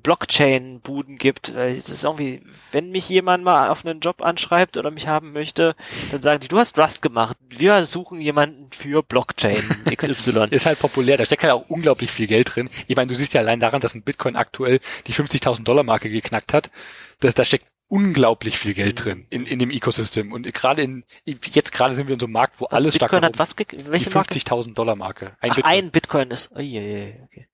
Blockchain-Buden 0.01 1.17
gibt. 1.17 1.49
Es 1.49 1.89
ist 1.89 2.03
irgendwie, 2.03 2.41
wenn 2.71 2.91
mich 2.91 3.07
jemand 3.09 3.43
mal 3.43 3.69
auf 3.69 3.85
einen 3.85 3.99
Job 3.99 4.21
anschreibt 4.21 4.77
oder 4.77 4.91
mich 4.91 5.07
haben 5.07 5.31
möchte, 5.31 5.75
dann 6.11 6.21
sagen 6.21 6.39
die, 6.39 6.47
du 6.47 6.57
hast 6.57 6.77
Rust 6.77 7.01
gemacht. 7.01 7.37
Wir 7.49 7.85
suchen 7.85 8.19
jemanden 8.19 8.71
für 8.71 9.03
Blockchain 9.03 9.63
XY. 9.95 10.47
ist 10.49 10.65
halt 10.65 10.79
populär. 10.79 11.17
Da 11.17 11.25
steckt 11.25 11.43
halt 11.43 11.53
auch 11.53 11.69
unglaublich 11.69 12.11
viel 12.11 12.27
Geld 12.27 12.55
drin. 12.55 12.69
Ich 12.87 12.95
meine, 12.95 13.07
du 13.07 13.15
siehst 13.15 13.33
ja 13.33 13.41
allein 13.41 13.59
daran, 13.59 13.81
dass 13.81 13.95
ein 13.95 14.03
Bitcoin 14.03 14.35
aktuell 14.35 14.79
die 15.07 15.13
50.000 15.13 15.63
Dollar 15.63 15.83
Marke 15.83 16.09
geknackt 16.09 16.53
hat. 16.53 16.71
Das, 17.19 17.33
da 17.33 17.43
steckt 17.43 17.67
unglaublich 17.91 18.57
viel 18.57 18.73
Geld 18.73 19.03
drin 19.03 19.27
in, 19.30 19.45
in 19.45 19.59
dem 19.59 19.69
Ecosystem. 19.69 20.31
Und 20.31 20.51
gerade 20.53 20.81
in, 20.81 21.03
jetzt 21.26 21.73
gerade 21.73 21.93
sind 21.93 22.07
wir 22.07 22.13
in 22.13 22.19
so 22.22 22.26
einem 22.26 22.34
Markt, 22.34 22.61
wo 22.61 22.65
was 22.65 22.72
alles 22.72 22.93
Bitcoin 22.93 23.19
stark 23.19 23.23
hat 23.23 23.38
was, 23.38 23.55
welche 23.57 24.09
die 24.09 24.15
50.000 24.15 24.73
Dollar 24.73 24.95
Marke. 24.95 25.35
Ein, 25.41 25.51
Ach, 25.51 25.55
Bitcoin. 25.55 25.73
ein 25.73 25.91
Bitcoin 25.91 26.31
ist, 26.31 26.51
oh, 26.55 26.59
yeah, 26.59 27.13
okay. 27.26 27.47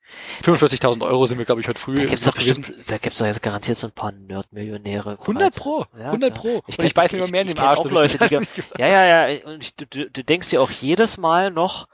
45.000 0.43 1.01
Euro 1.01 1.25
sind 1.25 1.39
wir, 1.39 1.45
glaube 1.45 1.61
ich, 1.61 1.67
heute 1.67 1.81
früh. 1.81 1.95
Da 1.95 2.05
gibt's 2.05 2.25
doch 2.25 2.35
bestimmt, 2.35 2.71
da 2.85 2.99
gibt's 2.99 3.17
doch 3.17 3.25
jetzt 3.25 3.41
garantiert 3.41 3.79
so 3.79 3.87
ein 3.87 3.93
paar 3.93 4.11
Nerd-Millionäre. 4.11 5.17
100 5.19 5.55
pro, 5.55 5.85
ja, 5.97 6.05
100 6.05 6.33
pro. 6.35 6.61
Ich, 6.67 6.77
und 6.77 6.85
ich 6.85 6.93
beiß 6.93 7.11
mir 7.11 7.17
immer 7.17 7.31
mehr 7.31 7.41
in 7.41 7.47
den 7.47 7.59
Arsch. 7.59 7.83
Leute, 7.89 8.19
die, 8.27 8.35
ja, 8.77 8.87
ja, 8.87 9.27
ja. 9.27 9.43
Und 9.43 9.63
ich, 9.63 9.75
du, 9.75 9.85
du 9.85 10.23
denkst 10.23 10.49
dir 10.49 10.61
auch 10.61 10.69
jedes 10.69 11.17
Mal 11.17 11.49
noch, 11.49 11.87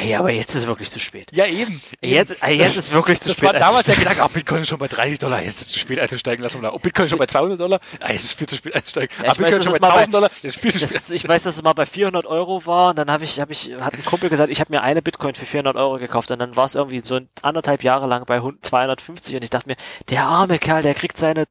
Ja, 0.00 0.20
aber 0.20 0.32
jetzt 0.32 0.50
ist 0.50 0.62
es 0.62 0.66
wirklich 0.66 0.90
zu 0.90 0.98
spät. 0.98 1.28
Ja, 1.32 1.44
eben. 1.44 1.82
Jetzt, 2.00 2.42
ah, 2.42 2.48
jetzt 2.48 2.78
ist 2.78 2.92
wirklich 2.92 3.20
zu 3.20 3.28
das 3.28 3.36
spät. 3.36 3.50
Das 3.52 3.60
war 3.60 3.68
damals 3.68 3.86
ja 3.86 3.94
gedacht, 3.94 4.20
ah, 4.20 4.28
Bitcoin 4.28 4.62
ist 4.62 4.68
schon 4.68 4.78
bei 4.78 4.88
30 4.88 5.18
Dollar, 5.18 5.42
jetzt 5.42 5.60
ist 5.60 5.66
es 5.66 5.72
zu 5.72 5.78
spät 5.78 5.98
einzusteigen, 5.98 6.42
lass 6.42 6.54
mal 6.54 6.62
da. 6.62 6.72
Oh, 6.72 6.78
Bitcoin 6.78 7.04
ist 7.04 7.10
schon 7.10 7.18
bei 7.18 7.26
200 7.26 7.60
Dollar, 7.60 7.78
ah, 8.00 8.10
jetzt 8.10 8.24
ist 8.24 8.30
es 8.30 8.32
viel 8.32 8.48
zu 8.48 8.56
spät 8.56 8.74
einzusteigen. 8.74 9.14
Ja, 9.22 9.30
ah, 9.30 9.34
Bitcoin 9.34 9.58
ist 9.60 9.64
schon 9.64 9.78
bei 9.78 9.88
1000 9.88 10.14
Dollar, 10.14 10.30
jetzt 10.42 10.56
ist 10.56 10.62
viel 10.62 10.72
zu 10.72 10.78
spät 10.78 10.94
das, 10.94 11.10
Ich 11.10 11.28
weiß, 11.28 11.42
dass 11.42 11.56
es 11.56 11.62
mal 11.62 11.74
bei 11.74 11.84
400 11.84 12.24
Euro 12.24 12.64
war 12.64 12.90
und 12.90 12.98
dann 12.98 13.10
habe 13.10 13.24
ich, 13.24 13.38
habe 13.38 13.52
ich, 13.52 13.70
hat 13.80 13.92
ein 13.92 14.04
Kumpel 14.04 14.30
gesagt, 14.30 14.50
ich 14.50 14.60
habe 14.60 14.72
mir 14.72 14.82
eine 14.82 15.02
Bitcoin 15.02 15.34
für 15.34 15.44
400 15.44 15.76
Euro 15.76 15.98
gekauft 15.98 16.30
und 16.30 16.38
dann 16.38 16.56
war 16.56 16.64
es 16.64 16.74
irgendwie 16.74 17.02
so 17.04 17.20
anderthalb 17.42 17.84
Jahre 17.84 18.06
lang 18.06 18.24
bei 18.24 18.40
250 18.62 19.36
und 19.36 19.44
ich 19.44 19.50
dachte 19.50 19.68
mir, 19.68 19.76
der 20.08 20.24
arme 20.24 20.58
Kerl, 20.58 20.80
der 20.80 20.94
kriegt 20.94 21.18
seine 21.18 21.44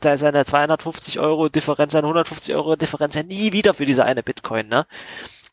seine 0.00 0.44
250 0.44 1.20
Euro 1.20 1.48
Differenz, 1.48 1.92
seine 1.92 2.06
150 2.06 2.54
Euro 2.54 2.76
Differenz 2.76 3.14
ja 3.14 3.22
nie 3.22 3.52
wieder 3.52 3.72
für 3.74 3.86
diese 3.86 4.04
eine 4.04 4.22
Bitcoin, 4.22 4.68
ne? 4.68 4.86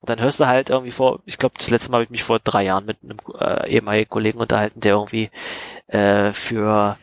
Und 0.01 0.09
dann 0.09 0.19
hörst 0.21 0.39
du 0.39 0.47
halt 0.47 0.69
irgendwie 0.69 0.91
vor, 0.91 1.21
ich 1.25 1.37
glaube, 1.37 1.55
das 1.57 1.69
letzte 1.69 1.91
Mal 1.91 1.97
habe 1.97 2.03
ich 2.05 2.09
mich 2.09 2.23
vor 2.23 2.39
drei 2.39 2.63
Jahren 2.63 2.85
mit 2.85 2.97
einem 3.03 3.17
äh, 3.39 3.69
ehemaligen 3.69 4.09
Kollegen 4.09 4.39
unterhalten, 4.39 4.79
der 4.79 4.93
irgendwie 4.93 5.29
äh, 5.87 6.31
für 6.33 6.97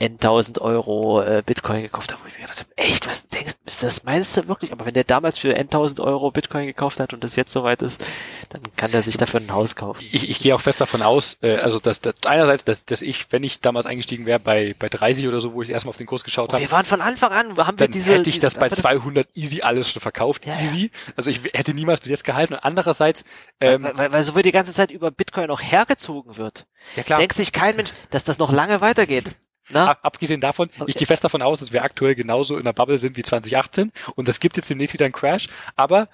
N 0.00 0.14
1000 0.14 0.60
Euro 0.60 1.22
äh, 1.22 1.42
Bitcoin 1.44 1.82
gekauft 1.82 2.12
hat, 2.12 2.18
wo 2.22 2.26
ich 2.26 2.34
mir 2.34 2.42
gedacht 2.42 2.60
habe, 2.60 2.70
echt, 2.76 3.06
was 3.06 3.28
denkst 3.28 3.52
du, 3.52 3.58
ist 3.66 3.82
das 3.82 4.02
meinst 4.04 4.36
du 4.36 4.48
wirklich? 4.48 4.72
Aber 4.72 4.86
wenn 4.86 4.94
der 4.94 5.04
damals 5.04 5.38
für 5.38 5.54
N 5.54 5.66
1000 5.66 6.00
Euro 6.00 6.30
Bitcoin 6.30 6.66
gekauft 6.66 7.00
hat 7.00 7.12
und 7.12 7.22
das 7.22 7.36
jetzt 7.36 7.52
soweit 7.52 7.82
ist, 7.82 8.04
dann 8.48 8.62
kann 8.76 8.90
der 8.90 9.02
sich 9.02 9.16
dafür 9.16 9.40
ein 9.40 9.52
Haus 9.52 9.76
kaufen. 9.76 10.02
Ich, 10.10 10.28
ich 10.28 10.40
gehe 10.40 10.54
auch 10.54 10.60
fest 10.60 10.80
davon 10.80 11.02
aus, 11.02 11.36
äh, 11.42 11.56
also 11.56 11.78
dass, 11.78 12.00
dass 12.00 12.14
einerseits, 12.26 12.64
dass, 12.64 12.84
dass 12.84 13.02
ich, 13.02 13.30
wenn 13.30 13.42
ich 13.42 13.60
damals 13.60 13.86
eingestiegen 13.86 14.26
wäre 14.26 14.40
bei 14.40 14.74
bei 14.78 14.88
30 14.88 15.28
oder 15.28 15.38
so, 15.38 15.54
wo 15.54 15.62
ich 15.62 15.70
erstmal 15.70 15.90
auf 15.90 15.96
den 15.98 16.06
Kurs 16.06 16.24
geschaut 16.24 16.52
habe, 16.52 16.62
wir 16.62 16.70
waren 16.70 16.86
von 16.86 17.00
Anfang 17.00 17.32
an, 17.32 17.56
haben 17.58 17.78
wir 17.78 17.88
diese, 17.88 18.14
hätte 18.14 18.30
ich 18.30 18.40
das 18.40 18.54
bei 18.54 18.70
200 18.70 19.28
easy 19.34 19.60
alles 19.60 19.90
schon 19.90 20.00
verkauft, 20.00 20.46
ja, 20.46 20.58
easy. 20.60 20.90
Also 21.16 21.30
ich 21.30 21.40
hätte 21.52 21.74
niemals 21.74 22.00
bis 22.00 22.10
jetzt 22.10 22.24
gehalten. 22.24 22.54
Und 22.54 22.60
andererseits, 22.60 23.24
ähm, 23.60 23.82
weil, 23.82 23.98
weil, 23.98 24.12
weil 24.12 24.22
so 24.22 24.34
wird 24.34 24.46
die 24.46 24.52
ganze 24.52 24.72
Zeit 24.72 24.90
über 24.90 25.10
Bitcoin 25.10 25.50
auch 25.50 25.60
hergezogen 25.60 26.36
wird. 26.36 26.66
Ja 26.96 27.02
klar. 27.02 27.18
Denkt 27.18 27.36
sich 27.36 27.52
kein 27.52 27.76
Mensch, 27.76 27.90
dass 28.10 28.24
das 28.24 28.38
noch 28.38 28.52
lange 28.52 28.80
weitergeht. 28.80 29.34
Na? 29.70 29.96
Abgesehen 30.02 30.40
davon, 30.40 30.70
ich 30.86 30.96
gehe 30.96 31.06
fest 31.06 31.24
davon 31.24 31.42
aus, 31.42 31.60
dass 31.60 31.72
wir 31.72 31.84
aktuell 31.84 32.14
genauso 32.14 32.58
in 32.58 32.64
der 32.64 32.72
Bubble 32.72 32.98
sind 32.98 33.16
wie 33.16 33.22
2018 33.22 33.92
und 34.14 34.28
es 34.28 34.40
gibt 34.40 34.56
jetzt 34.56 34.70
demnächst 34.70 34.94
wieder 34.94 35.04
einen 35.04 35.12
Crash, 35.12 35.48
aber 35.76 36.08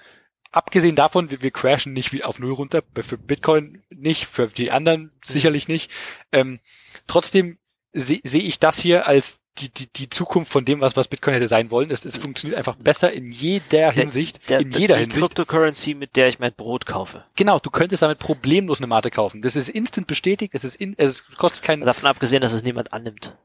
abgesehen 0.51 0.95
davon, 0.95 1.31
wir, 1.31 1.41
wir 1.41 1.51
crashen 1.51 1.93
nicht 1.93 2.13
wie 2.13 2.23
auf 2.23 2.39
Null 2.39 2.53
runter, 2.53 2.81
für 3.01 3.17
Bitcoin 3.17 3.83
nicht, 3.89 4.25
für 4.25 4.47
die 4.47 4.71
anderen 4.71 5.01
mhm. 5.01 5.11
sicherlich 5.23 5.67
nicht. 5.67 5.91
Ähm, 6.31 6.59
trotzdem 7.07 7.57
sehe 7.93 8.21
seh 8.23 8.39
ich 8.39 8.59
das 8.59 8.79
hier 8.79 9.07
als 9.07 9.41
die, 9.59 9.69
die, 9.69 9.87
die 9.87 10.09
Zukunft 10.09 10.51
von 10.51 10.65
dem, 10.65 10.81
was, 10.81 10.95
was 10.95 11.07
Bitcoin 11.07 11.33
hätte 11.33 11.47
sein 11.47 11.71
wollen. 11.71 11.89
Es, 11.89 12.05
es 12.05 12.17
funktioniert 12.17 12.57
einfach 12.57 12.75
besser 12.75 13.11
in 13.11 13.31
jeder 13.31 13.91
Hinsicht. 13.91 14.49
Der, 14.49 14.59
in 14.59 14.71
jeder 14.71 14.95
die 14.95 15.01
Hinsicht. 15.01 15.19
Cryptocurrency, 15.19 15.95
mit 15.95 16.15
der 16.15 16.27
ich 16.27 16.37
mein 16.37 16.53
Brot 16.53 16.85
kaufe. 16.85 17.25
Genau, 17.35 17.57
du 17.57 17.71
könntest 17.71 18.03
damit 18.03 18.19
problemlos 18.19 18.79
eine 18.79 18.87
Mate 18.87 19.09
kaufen. 19.09 19.41
Das 19.41 19.55
ist 19.55 19.69
instant 19.69 20.05
bestätigt, 20.05 20.53
es 20.53 20.63
ist 20.63 20.75
in, 20.75 20.93
es 20.97 21.23
kostet 21.37 21.63
keinen. 21.63 21.83
Davon 21.83 22.07
abgesehen, 22.07 22.41
dass 22.41 22.53
es 22.53 22.63
niemand 22.63 22.93
annimmt 22.93 23.35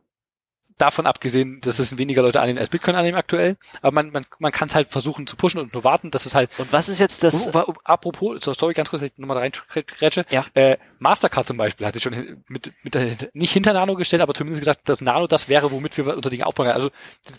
davon 0.78 1.06
abgesehen, 1.06 1.60
dass 1.60 1.78
es 1.78 1.98
weniger 1.98 2.22
Leute 2.22 2.40
annehmen 2.40 2.58
als 2.58 2.70
Bitcoin 2.70 2.96
annehmen 2.96 3.16
aktuell, 3.16 3.56
aber 3.80 3.92
man, 3.92 4.10
man, 4.10 4.26
man 4.38 4.52
kann 4.52 4.68
es 4.68 4.74
halt 4.74 4.88
versuchen 4.88 5.26
zu 5.26 5.36
pushen 5.36 5.60
und 5.60 5.72
nur 5.72 5.84
warten, 5.84 6.10
dass 6.10 6.26
es 6.26 6.34
halt. 6.34 6.50
Und 6.58 6.72
was 6.72 6.88
ist 6.88 7.00
jetzt 7.00 7.22
das? 7.22 7.48
Uh, 7.54 7.72
apropos, 7.84 8.42
sorry, 8.42 8.74
ganz 8.74 8.90
kurz, 8.90 9.02
ich 9.02 9.12
nochmal 9.16 9.38
rein 9.38 9.52
reinkrätsche. 9.70 10.24
Ja. 10.30 10.44
Äh, 10.54 10.78
Mastercard 10.98 11.46
zum 11.46 11.56
Beispiel 11.56 11.86
hat 11.86 11.94
sich 11.94 12.02
schon 12.02 12.42
mit, 12.48 12.72
mit 12.82 13.30
nicht 13.34 13.52
hinter 13.52 13.72
Nano 13.72 13.94
gestellt, 13.94 14.22
aber 14.22 14.34
zumindest 14.34 14.62
gesagt, 14.62 14.88
dass 14.88 15.00
Nano 15.00 15.26
das 15.26 15.48
wäre, 15.48 15.70
womit 15.70 15.96
wir 15.96 16.16
unter 16.16 16.30
Dinge 16.30 16.46
aufbauen. 16.46 16.68
Also 16.68 16.90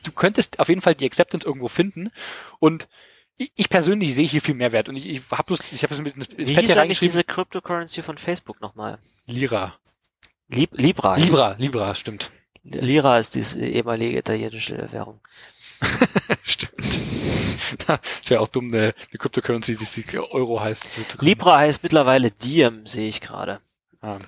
du 0.03 0.11
könntest 0.11 0.59
auf 0.59 0.69
jeden 0.69 0.81
Fall 0.81 0.95
die 0.95 1.05
Acceptance 1.05 1.45
irgendwo 1.45 1.67
finden 1.67 2.11
und 2.59 2.87
ich 3.37 3.69
persönlich 3.69 4.13
sehe 4.13 4.27
hier 4.27 4.41
viel 4.41 4.55
Mehrwert 4.55 4.89
und 4.89 4.95
ich, 4.95 5.07
ich 5.07 5.21
habe 5.31 5.43
bloß, 5.43 5.71
ich 5.71 5.83
habe 5.83 5.93
es 5.93 6.01
mit 6.01 6.15
ins 6.15 6.29
Wie 6.37 6.55
hieß 6.55 6.77
eigentlich 6.77 6.99
diese 6.99 7.23
Cryptocurrency 7.23 8.01
von 8.01 8.17
Facebook 8.17 8.61
nochmal? 8.61 8.99
Lira. 9.25 9.75
Lib 10.49 10.69
Libra. 10.73 11.15
Libra, 11.15 11.55
Libra, 11.57 11.95
stimmt. 11.95 12.31
Lira 12.63 13.19
ist 13.19 13.35
die 13.35 13.59
ehemalige 13.59 14.17
italienische 14.17 14.87
Währung. 14.91 15.19
Stimmt. 16.43 16.99
Das 17.87 17.99
wäre 18.29 18.41
auch 18.41 18.47
dumm, 18.47 18.69
eine, 18.69 18.93
eine 19.09 19.17
Cryptocurrency, 19.17 19.75
die 19.75 20.19
Euro 20.19 20.61
heißt. 20.61 21.21
Libra 21.21 21.57
heißt 21.57 21.83
mittlerweile 21.83 22.31
Diem, 22.31 22.85
sehe 22.85 23.09
ich 23.09 23.21
gerade. 23.21 23.59
Ah, 24.01 24.19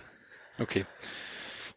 okay. 0.59 0.85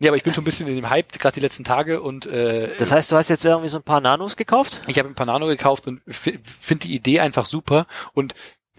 Nee, 0.00 0.08
aber 0.08 0.16
ich 0.16 0.22
bin 0.22 0.32
schon 0.32 0.42
ein 0.42 0.44
bisschen 0.44 0.68
in 0.68 0.76
dem 0.76 0.90
Hype, 0.90 1.12
gerade 1.18 1.34
die 1.34 1.40
letzten 1.40 1.64
Tage 1.64 2.00
und 2.00 2.26
äh, 2.26 2.76
Das 2.78 2.92
heißt, 2.92 3.10
du 3.10 3.16
hast 3.16 3.28
jetzt 3.28 3.44
irgendwie 3.44 3.68
so 3.68 3.78
ein 3.78 3.82
paar 3.82 4.00
Nanos 4.00 4.36
gekauft? 4.36 4.80
Ich 4.86 4.98
habe 4.98 5.08
ein 5.08 5.16
paar 5.16 5.26
Nano 5.26 5.46
gekauft 5.46 5.88
und 5.88 6.00
finde 6.06 6.86
die 6.86 6.94
Idee 6.94 7.18
einfach 7.20 7.46
super 7.46 7.86
und 8.12 8.34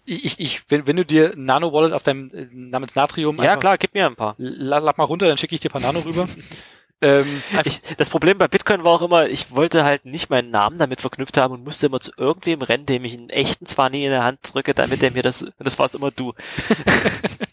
ich, 0.06 0.39
ich, 0.39 0.64
wenn, 0.69 0.88
wenn 0.88 0.95
du 0.95 1.06
dir 1.06 1.34
Nano 1.35 1.72
Wallet 1.73 1.93
auf 1.93 2.03
deinem 2.03 2.31
äh, 2.34 2.47
namens 2.51 2.95
Natrium 2.95 3.38
Ja, 3.43 3.57
klar, 3.57 3.77
gib 3.77 3.93
mir 3.93 4.06
ein 4.06 4.15
paar. 4.15 4.35
Lad 4.38 4.97
mal 4.97 5.03
runter, 5.03 5.27
dann 5.27 5.38
schicke 5.38 5.53
ich 5.53 5.61
dir 5.61 5.69
ein 5.69 5.73
paar 5.73 5.81
Nano 5.81 5.99
rüber. 5.99 6.27
Ähm, 7.01 7.41
ich, 7.63 7.81
das 7.81 8.09
Problem 8.09 8.38
bei 8.38 8.47
Bitcoin 8.49 8.84
war 8.84 8.91
auch 8.91 9.01
immer, 9.01 9.27
ich 9.27 9.51
wollte 9.51 9.85
halt 9.85 10.05
nicht 10.05 10.30
meinen 10.30 10.51
Namen 10.51 10.77
damit 10.77 10.99
verknüpft 10.99 11.38
haben 11.38 11.53
und 11.53 11.63
musste 11.63 11.85
immer 11.85 12.01
zu 12.01 12.11
irgendwem 12.17 12.61
rennen, 12.61 12.85
dem 12.85 13.05
ich 13.05 13.13
einen 13.13 13.30
echten 13.30 13.65
zwar 13.65 13.89
nie 13.89 14.03
in 14.03 14.11
der 14.11 14.23
Hand 14.23 14.39
drücke, 14.53 14.73
damit 14.73 15.01
der 15.01 15.11
mir 15.11 15.23
das, 15.23 15.45
das 15.59 15.80
warst 15.80 15.95
immer 15.95 16.11
du. 16.11 16.34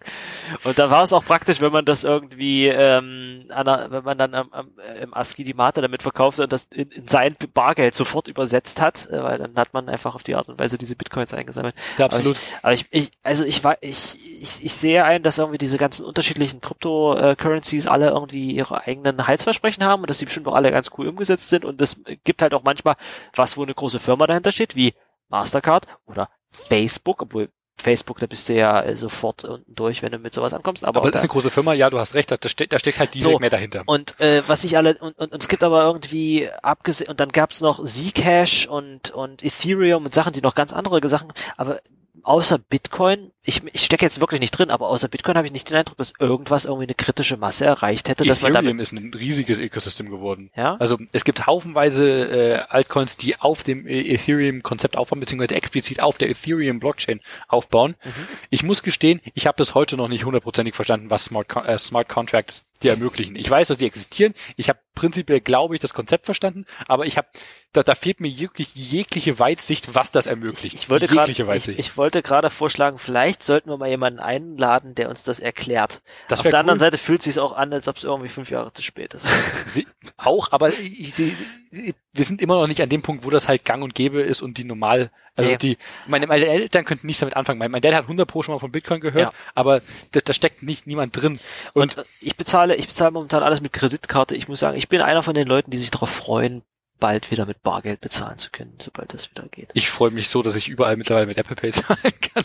und 0.65 0.79
da 0.79 0.91
war 0.91 1.05
es 1.05 1.13
auch 1.13 1.25
praktisch, 1.25 1.61
wenn 1.61 1.73
man 1.73 1.85
das 1.85 2.05
irgendwie, 2.05 2.69
ähm, 2.69 3.47
an, 3.51 3.67
wenn 3.91 4.05
man 4.05 4.19
dann 4.19 4.35
am, 4.35 4.53
am, 4.53 4.71
im 5.01 5.15
ASCII 5.15 5.45
die 5.45 5.55
Mate 5.55 5.81
damit 5.81 6.03
verkauft 6.03 6.41
und 6.41 6.53
das 6.53 6.65
in, 6.73 6.91
in 6.91 7.09
sein 7.09 7.37
Bargeld 7.55 7.95
sofort 7.95 8.29
übersetzt 8.29 8.81
hat, 8.81 9.07
äh, 9.11 9.23
weil 9.23 9.39
dann 9.39 9.55
hat 9.57 9.75
man 9.75 9.89
einfach 9.89 10.15
auf 10.15 10.23
die 10.23 10.35
Art 10.35 10.49
und 10.49 10.59
Weise 10.59 10.79
diese 10.79 10.97
Bitcoins 10.97 11.35
eingesammelt. 11.35 11.75
Ja, 11.99 12.07
absolut. 12.07 12.37
Aber 12.63 12.73
ich, 12.73 12.87
aber 12.87 12.95
ich, 12.95 13.07
ich 13.07 13.11
also 13.23 13.45
ich 13.45 13.65
war, 13.65 13.77
ich, 13.81 14.19
ich, 14.41 14.65
ich 14.65 14.73
sehe 14.75 15.05
ein, 15.05 15.23
dass 15.23 15.39
irgendwie 15.39 15.59
diese 15.59 15.79
ganzen 15.79 16.05
unterschiedlichen 16.05 16.61
Crypto-Currencies 16.61 17.87
alle 17.87 18.09
irgendwie 18.09 18.53
ihre 18.53 18.87
eigenen 18.87 19.17
Gehaltsversprechen 19.17 19.85
haben 19.85 20.03
und 20.03 20.11
dass 20.11 20.19
die 20.19 20.27
bestimmt 20.27 20.49
auch 20.49 20.55
alle 20.55 20.71
ganz 20.71 20.91
cool 20.99 21.09
umgesetzt 21.09 21.51
sind 21.51 21.65
und 21.65 21.81
es 21.81 22.01
gibt 22.25 22.43
halt 22.43 22.55
auch 22.55 22.63
manchmal 22.65 22.97
was, 23.35 23.57
wo 23.57 23.63
eine 23.63 23.75
große 23.75 23.99
Firma 23.99 24.27
dahinter 24.27 24.53
steht, 24.53 24.77
wie 24.77 24.95
Mastercard 25.29 25.87
oder 26.07 26.29
Facebook, 26.49 27.23
obwohl 27.23 27.51
Facebook, 27.87 28.19
da 28.19 28.27
bist 28.27 28.49
du 28.49 28.55
ja 28.55 28.83
äh, 28.83 28.97
sofort 28.97 29.45
unten 29.45 29.73
durch, 29.73 30.03
wenn 30.03 30.11
du 30.11 30.19
mit 30.19 30.35
sowas 30.35 30.53
ankommst. 30.53 30.85
Aber, 30.85 30.99
aber 30.99 31.13
das 31.13 31.21
ist 31.21 31.31
eine 31.31 31.33
große 31.35 31.51
Firma, 31.51 31.73
ja, 31.73 31.89
du 31.89 32.01
hast 32.01 32.15
recht, 32.15 32.33
da 32.33 32.49
steht, 32.49 32.73
da 32.73 32.81
steht 32.81 32.99
halt 32.99 33.15
direkt 33.15 33.33
so, 33.33 33.39
mehr 33.39 33.49
dahinter. 33.49 33.85
Und 33.87 34.19
äh, 34.19 34.43
was 34.49 34.65
ich 34.65 34.77
alle 34.77 34.97
und, 34.99 35.17
und, 35.17 35.33
und 35.33 35.41
es 35.41 35.47
gibt 35.47 35.63
aber 35.63 35.85
irgendwie 35.85 36.49
abgesehen 36.63 37.09
und 37.09 37.21
dann 37.21 37.29
gab's 37.29 37.61
noch 37.61 37.85
Zcash 37.85 38.67
und 38.67 39.11
und 39.11 39.45
Ethereum 39.45 40.05
und 40.05 40.13
Sachen, 40.13 40.33
die 40.33 40.41
noch 40.41 40.57
ganz 40.57 40.73
andere 40.73 41.07
Sachen, 41.09 41.33
aber 41.57 41.79
außer 42.23 42.59
Bitcoin, 42.59 43.31
ich, 43.43 43.63
ich 43.73 43.83
stecke 43.83 44.05
jetzt 44.05 44.21
wirklich 44.21 44.41
nicht 44.41 44.51
drin, 44.51 44.71
aber 44.71 44.89
außer 44.89 45.09
Bitcoin 45.09 45.37
habe 45.37 45.47
ich 45.47 45.53
nicht 45.53 45.71
den 45.71 45.77
Eindruck, 45.77 45.97
dass 45.97 46.13
irgendwas 46.19 46.65
irgendwie 46.65 46.85
eine 46.85 46.95
kritische 46.95 47.37
Masse 47.37 47.65
erreicht 47.65 48.09
hätte. 48.09 48.25
Ethereum 48.25 48.29
dass 48.29 48.43
man 48.43 48.53
damit 48.53 48.81
ist 48.81 48.93
ein 48.93 49.13
riesiges 49.15 49.59
Ökosystem 49.59 50.11
geworden. 50.11 50.51
Ja? 50.57 50.77
Also 50.77 50.99
es 51.13 51.25
gibt 51.25 51.47
haufenweise 51.47 52.07
äh, 52.07 52.55
Altcoins, 52.69 53.17
die 53.17 53.39
auf 53.41 53.63
dem 53.63 53.87
e- 53.87 54.15
Ethereum-Konzept 54.15 54.97
aufbauen, 54.97 55.21
beziehungsweise 55.21 55.55
explizit 55.55 56.01
auf 56.01 56.19
der 56.19 56.29
Ethereum-Blockchain 56.31 57.21
aufbauen. 57.49 57.95
Mhm. 58.05 58.11
Ich 58.51 58.63
muss 58.63 58.83
gestehen, 58.83 59.21
ich 59.35 59.47
habe 59.47 59.57
bis 59.57 59.75
heute 59.75 59.97
noch 59.97 60.09
nicht 60.09 60.25
hundertprozentig 60.25 60.75
verstanden, 60.75 61.11
was 61.11 61.27
Smart, 61.27 61.55
äh, 61.65 61.79
Smart 61.79 62.09
Contracts 62.09 62.65
die 62.83 62.89
ermöglichen. 62.89 63.37
Ich 63.37 63.49
weiß, 63.49 63.69
dass 63.69 63.79
die 63.79 63.87
existieren. 63.87 64.35
Ich 64.57 64.69
habe 64.69 64.79
prinzipiell, 64.95 65.41
glaube 65.41 65.75
ich, 65.75 65.81
das 65.81 65.95
Konzept 65.95 66.27
verstanden, 66.27 66.67
aber 66.89 67.07
ich 67.07 67.17
habe, 67.17 67.29
da, 67.73 67.83
da 67.83 67.95
fehlt 67.95 68.21
mir 68.21 68.39
wirklich 68.39 68.75
jegliche 68.75 69.39
Weitsicht, 69.39 69.95
was 69.95 70.11
das 70.11 70.27
ermöglicht. 70.27 70.75
Ich, 70.75 70.83
ich 70.83 70.91
wollte 70.91 71.07
gerade, 71.07 71.31
ich, 71.31 71.39
ich, 71.69 71.97
wollte 71.97 72.06
gerade 72.11 72.51
vorschlagen, 72.51 72.99
vielleicht 72.99 73.43
sollten 73.43 73.71
wir 73.71 73.77
mal 73.77 73.89
jemanden 73.89 74.21
einladen, 74.21 74.95
der 74.95 75.09
uns 75.09 75.23
das 75.23 75.41
erklärt. 75.41 76.03
Das 76.29 76.41
Auf 76.41 76.45
der 76.45 76.53
cool. 76.53 76.61
anderen 76.61 76.79
Seite 76.79 76.99
fühlt 76.99 77.21
es 77.21 77.25
sich 77.25 77.39
auch 77.39 77.53
an, 77.53 77.73
als 77.73 77.89
ob 77.89 77.97
es 77.97 78.05
irgendwie 78.05 78.29
fünf 78.29 78.51
Jahre 78.51 78.73
zu 78.73 78.83
spät 78.83 79.15
ist. 79.15 79.29
Sie, 79.67 79.87
auch, 80.17 80.53
aber 80.53 80.69
ich, 80.71 81.15
sehe 81.15 81.33
wir 81.71 82.25
sind 82.25 82.43
immer 82.43 82.61
noch 82.61 82.67
nicht 82.67 82.81
an 82.81 82.89
dem 82.89 83.03
Punkt, 83.03 83.25
wo 83.25 83.31
das 83.31 83.49
halt 83.49 83.65
gang 83.65 83.83
und 83.83 83.95
gäbe 83.95 84.23
ist 84.23 84.43
und 84.43 84.59
die 84.59 84.65
normal, 84.65 85.11
also 85.37 85.51
nee. 85.51 85.57
die, 85.57 85.79
meine, 86.07 86.27
meine 86.27 86.47
Eltern 86.47 86.85
könnten 86.85 87.07
nichts 87.07 87.21
damit 87.21 87.37
anfangen. 87.37 87.59
Mein, 87.59 87.71
mein 87.71 87.83
Dad 87.83 87.95
hat 87.95 88.05
100 88.05 88.27
Pro 88.27 88.43
schon 88.43 88.55
mal 88.55 88.59
von 88.59 88.73
Bitcoin 88.73 89.01
gehört, 89.01 89.33
ja. 89.33 89.39
aber 89.55 89.83
da, 90.13 90.21
da 90.21 90.33
steckt 90.33 90.63
nicht 90.63 90.87
niemand 90.87 91.21
drin. 91.21 91.39
Und, 91.75 91.99
und, 91.99 92.07
ich 92.21 92.37
bezahle, 92.37 92.77
ich 92.77 92.89
bezahle 92.89 93.11
momentan 93.11 93.43
alles 93.43 93.61
mit 93.61 93.73
Kreditkarte. 93.73 94.37
Ich 94.37 94.49
muss 94.49 94.61
sagen, 94.61 94.79
ich 94.79 94.89
bin 94.89 95.03
einer 95.03 95.23
von 95.23 95.35
den 95.35 95.47
Leuten, 95.47 95.71
die 95.71 95.79
sich 95.79 95.91
darauf 95.91 96.11
freuen, 96.11 96.63
bald 96.99 97.31
wieder 97.31 97.47
mit 97.47 97.63
Bargeld 97.63 98.01
bezahlen 98.01 98.39
zu 98.39 98.51
können, 98.51 98.75
sobald 98.81 99.13
das 99.15 99.31
wieder 99.31 99.45
geht. 99.49 99.71
Ich 99.75 99.89
freue 99.89 100.11
mich 100.11 100.29
so, 100.29 100.43
dass 100.43 100.57
ich 100.57 100.69
überall 100.69 100.97
mittlerweile 100.97 101.27
mit 101.27 101.39
Apple 101.39 101.57
Pay 101.57 101.71
zahlen 101.73 101.99
kann. 102.21 102.45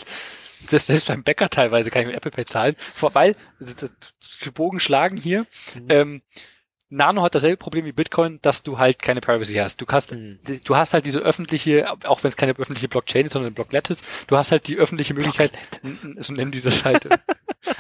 Das, 0.70 0.86
selbst 0.86 1.08
beim 1.08 1.24
Bäcker 1.24 1.50
teilweise 1.50 1.90
kann 1.90 2.04
ich 2.04 2.08
mit 2.08 2.16
Apple 2.16 2.32
Pay 2.32 2.46
zahlen, 2.46 2.76
weil 3.00 3.36
Bogen 4.54 4.80
schlagen 4.80 5.18
hier. 5.18 5.46
Mhm. 5.76 5.86
Ähm, 5.90 6.22
Nano 6.92 7.24
hat 7.24 7.34
dasselbe 7.34 7.56
Problem 7.56 7.86
wie 7.86 7.94
Bitcoin, 7.94 8.40
dass 8.42 8.64
du 8.64 8.78
halt 8.78 9.02
keine 9.02 9.22
Privacy 9.22 9.56
hast. 9.56 9.80
Du 9.80 9.86
hast, 9.88 10.14
mhm. 10.14 10.40
du 10.66 10.76
hast 10.76 10.94
halt 10.94 11.06
diese 11.06 11.20
öffentliche, 11.20 11.90
auch 12.04 12.22
wenn 12.24 12.30
es 12.30 12.36
keine 12.36 12.52
öffentliche 12.52 12.90
Blockchain 12.90 13.26
ist, 13.26 13.32
sondern 13.32 13.48
eine 13.48 13.56
Blocklettis, 13.56 14.04
du 14.28 14.38
hast 14.38 14.52
halt 14.52 14.68
die 14.68 14.76
öffentliche 14.76 15.14
Möglichkeit, 15.14 15.52
so 15.84 16.34
nennen 16.34 16.52
diese 16.52 16.70
Seite. 16.70 17.10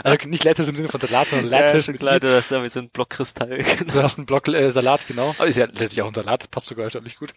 also 0.03 0.29
nicht 0.29 0.43
Lattice 0.43 0.67
im 0.67 0.75
Sinne 0.75 0.89
von 0.89 0.99
Salat, 0.99 1.29
sondern 1.29 1.49
Lattice. 1.49 1.87
Ja, 1.87 1.93
klar, 1.93 2.19
du 2.19 2.35
hast 2.35 2.51
ja 2.51 2.63
wie 2.63 2.69
so 2.69 2.79
ein 2.79 2.89
Blockkristall. 2.89 3.63
Genau. 3.77 3.93
Du 3.93 4.03
hast 4.03 4.17
einen 4.17 4.25
Block 4.25 4.47
äh, 4.47 4.69
Salat, 4.71 5.07
genau. 5.07 5.33
Aber 5.37 5.47
ist 5.47 5.55
ja 5.57 5.65
letztlich 5.65 6.01
auch 6.01 6.07
ein 6.07 6.13
Salat, 6.13 6.51
passt 6.51 6.67
sogar 6.67 6.85
erstaunlich 6.85 7.17
gut. 7.17 7.33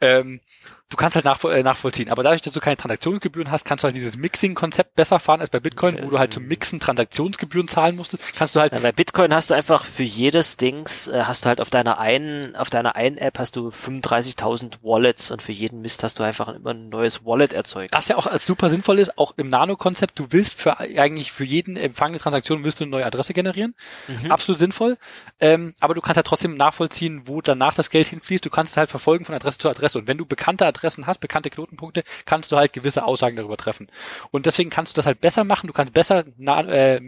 Ähm, 0.00 0.40
du 0.90 0.96
kannst 0.96 1.16
halt 1.16 1.24
nachvoll, 1.24 1.54
äh, 1.54 1.62
nachvollziehen. 1.62 2.10
Aber 2.10 2.22
dadurch, 2.22 2.42
dass 2.42 2.52
du 2.52 2.60
keine 2.60 2.76
Transaktionsgebühren 2.76 3.50
hast, 3.50 3.64
kannst 3.64 3.82
du 3.82 3.86
halt 3.86 3.96
dieses 3.96 4.16
Mixing-Konzept 4.16 4.94
besser 4.94 5.18
fahren 5.18 5.40
als 5.40 5.50
bei 5.50 5.60
Bitcoin, 5.60 6.00
wo 6.02 6.10
du 6.10 6.18
halt 6.18 6.32
zum 6.32 6.46
Mixen 6.46 6.78
Transaktionsgebühren 6.78 7.68
zahlen 7.68 7.96
musstest. 7.96 8.22
Kannst 8.36 8.54
du 8.54 8.60
halt. 8.60 8.72
Ja, 8.72 8.78
bei 8.78 8.92
Bitcoin 8.92 9.32
hast 9.34 9.50
du 9.50 9.54
einfach 9.54 9.84
für 9.84 10.02
jedes 10.02 10.56
Dings, 10.56 11.08
äh, 11.08 11.22
hast 11.24 11.44
du 11.44 11.48
halt 11.48 11.60
auf 11.60 11.70
deiner 11.70 11.98
einen, 11.98 12.54
auf 12.56 12.70
deiner 12.70 12.96
einen 12.96 13.18
App 13.18 13.38
hast 13.38 13.56
du 13.56 13.70
35.000 13.70 14.78
Wallets 14.82 15.30
und 15.30 15.42
für 15.42 15.52
jeden 15.52 15.80
Mist 15.80 16.02
hast 16.02 16.18
du 16.18 16.22
einfach 16.22 16.48
immer 16.48 16.70
ein 16.70 16.90
neues 16.90 17.24
Wallet 17.24 17.52
erzeugt. 17.52 17.94
Was 17.94 18.08
ja 18.08 18.16
auch 18.16 18.34
super 18.36 18.68
sinnvoll 18.68 18.98
ist, 18.98 19.18
auch 19.18 19.34
im 19.36 19.48
Nano-Konzept, 19.48 20.18
du 20.18 20.26
willst 20.30 20.54
für 20.54 20.78
eigentlich 20.78 21.32
für 21.32 21.44
jeden 21.44 21.76
empfangene 21.76 22.20
Transaktion 22.20 22.62
willst 22.64 22.80
du 22.80 22.84
eine 22.84 22.90
neue 22.90 23.06
Adresse 23.06 23.32
generieren. 23.32 23.74
Mhm. 24.06 24.30
Absolut 24.30 24.58
sinnvoll. 24.58 24.96
Ähm, 25.40 25.74
aber 25.80 25.94
du 25.94 26.00
kannst 26.00 26.16
halt 26.16 26.26
trotzdem 26.26 26.56
nachvollziehen, 26.56 27.22
wo 27.26 27.40
danach 27.40 27.74
das 27.74 27.90
Geld 27.90 28.08
hinfließt. 28.08 28.44
Du 28.44 28.50
kannst 28.50 28.72
es 28.72 28.76
halt 28.76 28.90
verfolgen 28.90 29.24
von 29.24 29.34
Adresse 29.34 29.58
zu 29.58 29.68
Adresse. 29.68 29.98
Und 29.98 30.06
wenn 30.06 30.18
du 30.18 30.26
bekannte 30.26 30.66
Adressen 30.74 31.06
hast, 31.06 31.18
bekannte 31.18 31.50
Knotenpunkte, 31.50 32.04
kannst 32.24 32.52
du 32.52 32.56
halt 32.56 32.72
gewisse 32.72 33.04
Aussagen 33.04 33.36
darüber 33.36 33.56
treffen. 33.56 33.88
Und 34.30 34.46
deswegen 34.46 34.70
kannst 34.70 34.92
du 34.92 34.98
das 34.98 35.06
halt 35.06 35.20
besser 35.20 35.44
machen. 35.44 35.66
Du 35.66 35.72
kannst 35.72 35.92
besser 35.92 36.24
äh, 36.38 37.00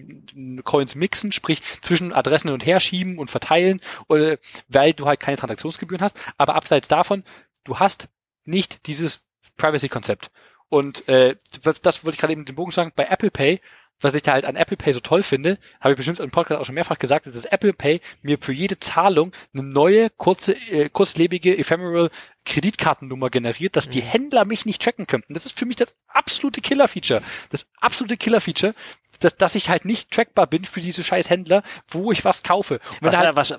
Coins 0.65 0.95
mixen, 0.95 1.33
sprich 1.33 1.63
zwischen 1.83 2.13
Adressen 2.13 2.51
und 2.51 2.65
her 2.65 2.81
schieben 2.81 3.19
und 3.19 3.31
verteilen, 3.31 3.81
oder, 4.09 4.39
weil 4.69 4.93
du 4.93 5.07
halt 5.07 5.21
keine 5.21 5.37
Transaktionsgebühren 5.37 6.03
hast. 6.03 6.19
Aber 6.39 6.55
abseits 6.55 6.89
davon, 6.89 7.25
du 7.65 7.79
hast 7.79 8.09
nicht 8.45 8.87
dieses 8.87 9.27
Privacy-Konzept. 9.57 10.31
Und 10.69 11.09
äh, 11.09 11.37
das 11.83 12.05
wollte 12.05 12.15
ich 12.15 12.21
gerade 12.21 12.33
eben 12.33 12.45
den 12.45 12.57
Bogen 12.57 12.73
sagen, 12.73 12.93
bei 12.95 13.07
Apple 13.07 13.31
Pay 13.31 13.61
was 14.01 14.15
ich 14.15 14.23
da 14.23 14.33
halt 14.33 14.45
an 14.45 14.57
Apple 14.57 14.77
Pay 14.77 14.93
so 14.93 15.01
toll 15.01 15.23
finde, 15.23 15.59
habe 15.81 15.93
ich 15.93 15.97
bestimmt 15.97 16.21
im 16.21 16.31
Podcast 16.31 16.61
auch 16.61 16.65
schon 16.65 16.75
mehrfach 16.75 16.99
gesagt, 16.99 17.27
dass 17.27 17.45
Apple 17.45 17.73
Pay 17.73 18.01
mir 18.23 18.39
für 18.41 18.53
jede 18.53 18.79
Zahlung 18.79 19.33
eine 19.55 19.63
neue, 19.63 20.11
kurze, 20.11 20.53
äh, 20.71 20.89
kurzlebige 20.89 21.57
Ephemeral 21.57 22.11
Kreditkartennummer 22.45 23.29
generiert, 23.29 23.77
dass 23.77 23.91
die 23.91 24.03
mhm. 24.03 24.07
Händler 24.07 24.45
mich 24.45 24.67
nicht 24.67 24.81
tracken 24.81 25.07
könnten. 25.07 25.35
Das 25.35 25.47
ist 25.47 25.59
für 25.59 25.67
mich 25.67 25.77
das 25.77 25.93
absolute 26.09 26.61
Killer-Feature. 26.61 27.23
Das 27.51 27.67
absolute 27.81 28.17
Killer-Feature, 28.17 28.75
dass, 29.21 29.37
dass 29.37 29.55
ich 29.55 29.69
halt 29.69 29.85
nicht 29.85 30.11
trackbar 30.11 30.47
bin 30.47 30.65
für 30.65 30.81
diese 30.81 31.03
scheiß 31.03 31.29
Händler, 31.29 31.63
wo 31.89 32.13
ich 32.13 32.25
was 32.25 32.43
kaufe. 32.43 32.81
Was, 33.01 33.17
halt 33.17 33.31
ja, 33.31 33.37
was, 33.37 33.55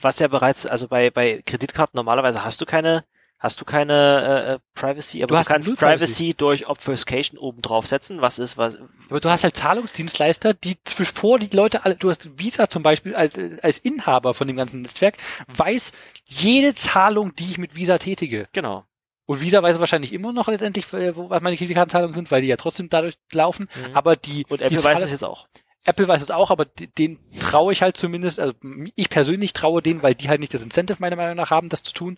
was 0.00 0.18
ja 0.18 0.28
bereits, 0.28 0.66
also 0.66 0.88
bei, 0.88 1.10
bei 1.10 1.42
Kreditkarten 1.44 1.96
normalerweise 1.96 2.44
hast 2.44 2.60
du 2.60 2.66
keine 2.66 3.04
hast 3.44 3.60
du 3.60 3.64
keine 3.66 4.46
äh, 4.48 4.52
äh 4.54 4.58
Privacy, 4.74 5.22
aber 5.22 5.36
du, 5.36 5.42
du 5.42 5.46
kannst 5.46 5.76
Privacy. 5.76 6.34
Durch 6.34 6.66
Obfuscation 6.66 7.38
oben 7.38 7.60
drauf 7.60 7.86
setzen. 7.86 8.22
Was 8.22 8.38
ist 8.38 8.56
was? 8.56 8.78
Aber 9.10 9.20
du 9.20 9.28
hast 9.28 9.44
halt 9.44 9.54
Zahlungsdienstleister, 9.54 10.54
die 10.54 10.76
vor 10.86 11.38
die 11.38 11.54
Leute 11.54 11.84
alle, 11.84 11.94
du 11.94 12.10
hast 12.10 12.38
Visa 12.38 12.68
zum 12.68 12.82
Beispiel 12.82 13.14
als, 13.14 13.34
als 13.62 13.78
Inhaber 13.78 14.32
von 14.32 14.48
dem 14.48 14.56
ganzen 14.56 14.80
Netzwerk, 14.80 15.16
weiß 15.54 15.92
jede 16.24 16.74
Zahlung, 16.74 17.36
die 17.36 17.44
ich 17.44 17.58
mit 17.58 17.76
Visa 17.76 17.98
tätige. 17.98 18.44
Genau. 18.52 18.84
Und 19.26 19.40
Visa 19.40 19.62
weiß 19.62 19.78
wahrscheinlich 19.78 20.12
immer 20.12 20.32
noch 20.32 20.48
letztendlich, 20.48 20.90
äh, 20.94 21.14
wo 21.14 21.28
was 21.28 21.42
meine 21.42 21.56
Kreditkartenzahlungen 21.56 22.14
sind, 22.14 22.30
weil 22.30 22.40
die 22.40 22.48
ja 22.48 22.56
trotzdem 22.56 22.88
dadurch 22.88 23.18
laufen. 23.32 23.68
Mhm. 23.74 23.94
Aber 23.94 24.16
die 24.16 24.46
und 24.48 24.62
Apple 24.62 24.76
die 24.76 24.82
weiß 24.82 25.02
es 25.02 25.10
jetzt 25.10 25.24
auch. 25.24 25.46
Apple 25.84 26.08
weiß 26.08 26.22
es 26.22 26.30
auch, 26.30 26.50
aber 26.50 26.64
den 26.64 27.18
traue 27.40 27.72
ich 27.72 27.82
halt 27.82 27.98
zumindest, 27.98 28.40
also 28.40 28.54
ich 28.94 29.10
persönlich 29.10 29.52
traue 29.52 29.82
denen, 29.82 30.02
weil 30.02 30.14
die 30.14 30.30
halt 30.30 30.40
nicht 30.40 30.54
das 30.54 30.62
Incentive 30.62 30.96
meiner 30.98 31.16
Meinung 31.16 31.36
nach 31.36 31.50
haben, 31.50 31.68
das 31.68 31.82
zu 31.82 31.92
tun. 31.92 32.16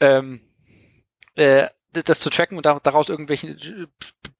Ähm, 0.00 0.40
äh, 1.34 1.68
das 1.92 2.20
zu 2.20 2.30
tracken 2.30 2.56
und 2.56 2.64
daraus 2.64 3.08
irgendwelchen 3.10 3.88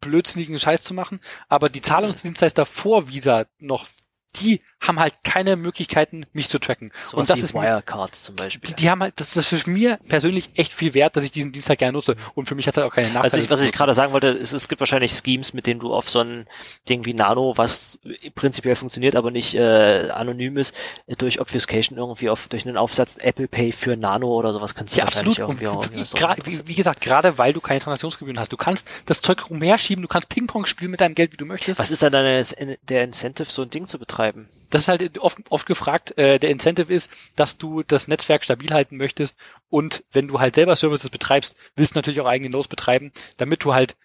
blödsinnigen 0.01 0.59
Scheiß 0.59 0.83
zu 0.83 0.95
machen. 0.95 1.21
Aber 1.49 1.69
die 1.69 1.83
Zahlungsdienstleister 1.83 2.65
vor 2.65 3.09
Visa 3.09 3.47
noch 3.59 3.89
die 4.37 4.63
haben 4.83 4.99
halt 4.99 5.15
keine 5.25 5.57
Möglichkeiten, 5.57 6.27
mich 6.33 6.49
zu 6.49 6.59
tracken. 6.59 6.93
So 7.07 7.17
und 7.17 7.31
das 7.31 7.43
ist 7.43 7.55
Wirecards 7.55 8.23
zum 8.25 8.37
Beispiel. 8.37 8.69
Die, 8.69 8.75
die, 8.75 8.91
haben 8.91 9.01
halt, 9.01 9.19
das, 9.19 9.31
das 9.31 9.53
ist 9.53 9.63
für 9.63 9.71
mir 9.71 9.99
persönlich 10.09 10.51
echt 10.55 10.75
viel 10.75 10.93
wert, 10.95 11.17
dass 11.17 11.25
ich 11.25 11.31
diesen 11.31 11.53
Dienst 11.53 11.69
halt 11.69 11.79
gerne 11.79 11.93
nutze. 11.93 12.17
Und 12.35 12.47
für 12.47 12.55
mich 12.55 12.67
hat 12.67 12.75
es 12.75 12.77
halt 12.79 12.87
auch 12.87 12.95
keine 12.95 13.09
Nachteile. 13.09 13.33
Also 13.33 13.39
ich, 13.39 13.51
was 13.51 13.63
ich 13.63 13.73
gerade 13.73 13.95
sagen 13.95 14.13
wollte, 14.13 14.29
ist, 14.29 14.53
es 14.53 14.69
gibt 14.69 14.81
wahrscheinlich 14.81 15.13
Schemes, 15.13 15.55
mit 15.55 15.67
denen 15.67 15.81
du 15.81 15.95
auf 15.95 16.11
so 16.11 16.21
ein 16.21 16.47
Ding 16.89 17.05
wie 17.05 17.15
Nano, 17.15 17.57
was 17.57 17.99
prinzipiell 18.35 18.75
funktioniert, 18.75 19.15
aber 19.15 19.31
nicht 19.31 19.55
äh, 19.55 20.11
anonym 20.11 20.57
ist, 20.57 20.75
durch 21.19 21.41
Obfuscation 21.41 21.97
irgendwie 21.97 22.29
auf 22.29 22.49
durch 22.49 22.67
einen 22.67 22.77
Aufsatz 22.77 23.17
Apple 23.19 23.49
Pay 23.49 23.73
für 23.73 23.97
Nano 23.97 24.29
oder 24.29 24.53
sowas 24.53 24.75
kannst 24.75 24.95
du 24.95 24.99
ja, 24.99 25.05
wahrscheinlich 25.05 25.41
absolut. 25.41 25.63
irgendwie 25.63 25.99
und, 25.99 26.25
auch, 26.25 26.37
wie, 26.45 26.59
wie, 26.59 26.69
wie 26.69 26.75
gesagt, 26.75 27.01
gerade 27.01 27.39
weil 27.39 27.53
du 27.53 27.61
keine 27.61 27.81
Transaktionsgebühren 27.81 28.39
hast, 28.39 28.53
du 28.53 28.57
kannst 28.57 28.89
das 29.07 29.21
Zeug 29.21 29.49
rumherschieben, 29.49 30.03
du 30.03 30.09
kannst 30.09 30.29
Ping-Pong 30.29 30.67
spielen 30.67 30.91
mit 30.91 31.01
deinem 31.01 31.15
Geld, 31.15 31.33
wie 31.33 31.37
du 31.37 31.45
möchtest. 31.45 31.79
Was 31.79 31.91
ist 31.91 32.03
dann 32.03 32.13
deine, 32.13 32.45
der 32.89 33.05
Incentive, 33.05 33.51
so 33.51 33.63
ein 33.63 33.71
Ding 33.71 33.87
zu 33.87 33.99
betreiben? 33.99 34.49
Das 34.73 34.83
ist 34.83 34.89
halt 34.89 35.19
oft, 35.19 35.39
oft 35.51 35.67
gefragt. 35.67 36.17
Äh, 36.19 36.39
der 36.39 36.51
Incentive 36.51 36.93
ist, 36.93 37.13
dass 37.37 37.59
du 37.59 37.83
das 37.83 38.09
Netzwerk 38.09 38.43
stabil 38.43 38.71
halten 38.71 38.97
möchtest 38.97 39.39
und 39.69 40.03
wenn 40.11 40.29
du 40.29 40.41
halt 40.41 40.55
selber 40.55 40.75
Services 40.75 41.11
betreibst, 41.11 41.55
willst 41.77 41.95
du 41.95 41.99
natürlich 41.99 42.21
auch 42.21 42.27
eigene 42.27 42.51
Nodes 42.51 42.69
betreiben, 42.69 43.13
damit 43.37 43.63
du 43.63 43.75
halt 43.75 43.97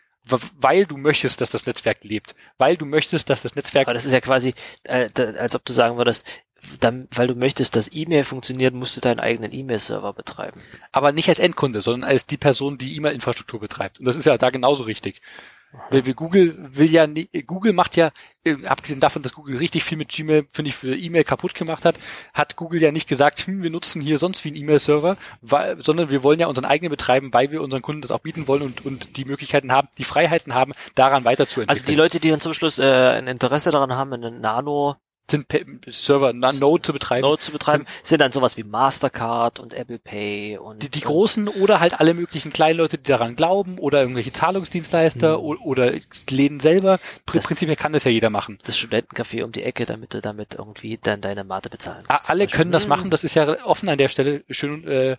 weil 0.60 0.86
du 0.86 0.98
möchtest, 0.98 1.40
dass 1.40 1.52
das 1.52 1.66
Netzwerk 1.68 2.04
lebt, 2.04 2.36
weil 2.58 2.76
du 2.76 2.86
möchtest, 2.86 3.30
dass 3.30 3.42
das 3.42 3.56
Netzwerk. 3.56 3.88
Aber 3.88 3.94
das 3.94 4.06
ist 4.06 4.12
ja 4.12 4.20
quasi, 4.20 4.54
äh, 4.84 5.08
als 5.16 5.56
ob 5.56 5.64
du 5.64 5.72
sagen 5.72 5.96
würdest, 5.96 6.42
dann, 6.80 7.08
weil 7.12 7.28
du 7.28 7.36
möchtest, 7.36 7.76
dass 7.76 7.90
E-Mail 7.94 8.24
funktioniert, 8.24 8.74
musst 8.74 8.98
du 8.98 9.02
deinen 9.02 9.20
eigenen 9.20 9.54
E-Mail-Server 9.54 10.14
betreiben. 10.14 10.60
Aber 10.92 11.12
nicht 11.12 11.30
als 11.30 11.40
Endkunde, 11.40 11.82
sondern 11.82 12.10
als 12.10 12.26
die 12.26 12.38
Person, 12.38 12.78
die 12.78 12.96
E-Mail-Infrastruktur 12.96 13.60
betreibt. 13.60 14.00
Und 14.00 14.06
das 14.06 14.16
ist 14.16 14.26
ja 14.26 14.38
da 14.38 14.50
genauso 14.50 14.84
richtig. 14.84 15.22
Weil 15.90 16.06
wir 16.06 16.14
Google 16.14 16.56
will 16.58 16.90
ja 16.90 17.08
Google 17.46 17.74
macht 17.74 17.96
ja, 17.96 18.12
äh, 18.44 18.66
abgesehen 18.66 19.00
davon, 19.00 19.22
dass 19.22 19.34
Google 19.34 19.58
richtig 19.58 19.84
viel 19.84 19.98
mit 19.98 20.10
Gmail, 20.10 20.46
finde 20.54 20.70
ich, 20.70 20.76
für 20.76 20.96
E-Mail 20.96 21.24
kaputt 21.24 21.56
gemacht 21.56 21.86
hat, 21.86 21.98
hat 22.34 22.56
Google 22.56 22.82
ja 22.82 22.92
nicht 22.92 23.08
gesagt, 23.08 23.48
hm, 23.48 23.64
wir 23.64 23.70
nutzen 23.70 24.02
hier 24.02 24.18
sonst 24.18 24.44
wie 24.44 24.50
einen 24.50 24.58
E-Mail-Server, 24.58 25.18
sondern 25.78 26.10
wir 26.10 26.24
wollen 26.24 26.40
ja 26.40 26.48
unseren 26.48 26.66
eigenen 26.66 26.90
betreiben, 26.90 27.34
weil 27.34 27.52
wir 27.52 27.62
unseren 27.62 27.82
Kunden 27.82 28.02
das 28.02 28.12
auch 28.12 28.20
bieten 28.20 28.48
wollen 28.48 28.62
und, 28.62 28.86
und 28.86 29.18
die 29.18 29.26
Möglichkeiten 29.26 29.72
haben, 29.72 29.90
die 29.98 30.04
Freiheiten 30.04 30.54
haben, 30.54 30.74
daran 30.96 31.26
weiterzuentwickeln. 31.26 31.70
Also 31.70 31.86
die 31.86 31.96
Leute, 31.96 32.20
die 32.20 32.30
dann 32.30 32.42
zum 32.42 32.54
Schluss 32.54 32.80
äh, 32.80 32.84
ein 32.84 33.28
Interesse 33.28 33.72
daran 33.72 33.94
haben, 33.94 34.14
einen 34.14 34.42
Nano 34.42 34.96
sind 35.30 35.48
Server, 35.90 36.34
Node 36.34 36.82
zu 36.82 36.94
betreiben. 36.94 37.22
Node 37.22 37.42
zu 37.42 37.52
betreiben, 37.52 37.86
sind, 37.86 38.06
sind 38.06 38.22
dann 38.22 38.32
sowas 38.32 38.58
wie 38.58 38.64
Mastercard 38.64 39.60
und 39.60 39.74
Apple 39.74 40.00
Pay 40.00 40.58
und. 40.58 40.84
Die, 40.84 40.90
die 40.90 41.02
großen 41.02 41.48
oder 41.48 41.80
halt 41.80 42.00
alle 42.00 42.14
möglichen 42.14 42.52
kleinen 42.52 42.78
Leute, 42.78 42.98
die 42.98 43.10
daran 43.10 43.36
glauben 43.36 43.78
oder 43.78 44.02
irgendwelche 44.02 44.32
Zahlungsdienstleister 44.32 45.38
mhm. 45.38 45.44
oder, 45.44 45.94
Läden 46.30 46.60
selber. 46.60 47.00
Das, 47.32 47.46
Prinzipiell 47.46 47.76
kann 47.76 47.94
das 47.94 48.04
ja 48.04 48.12
jeder 48.12 48.30
machen. 48.30 48.60
Das 48.64 48.78
Studentencafé 48.78 49.44
um 49.44 49.52
die 49.52 49.64
Ecke, 49.64 49.86
damit 49.86 50.14
du 50.14 50.22
damit 50.22 50.56
irgendwie 50.56 50.98
dann 51.02 51.22
deine 51.22 51.44
Mate 51.44 51.70
bezahlen 51.70 52.04
kannst. 52.08 52.30
Alle 52.30 52.48
können 52.48 52.72
das 52.72 52.88
machen, 52.88 53.10
das 53.10 53.24
ist 53.24 53.34
ja 53.36 53.66
offen 53.66 53.90
an 53.90 53.98
der 53.98 54.10
Stelle 54.10 54.44
schön 54.50 54.88
äh, 54.88 55.18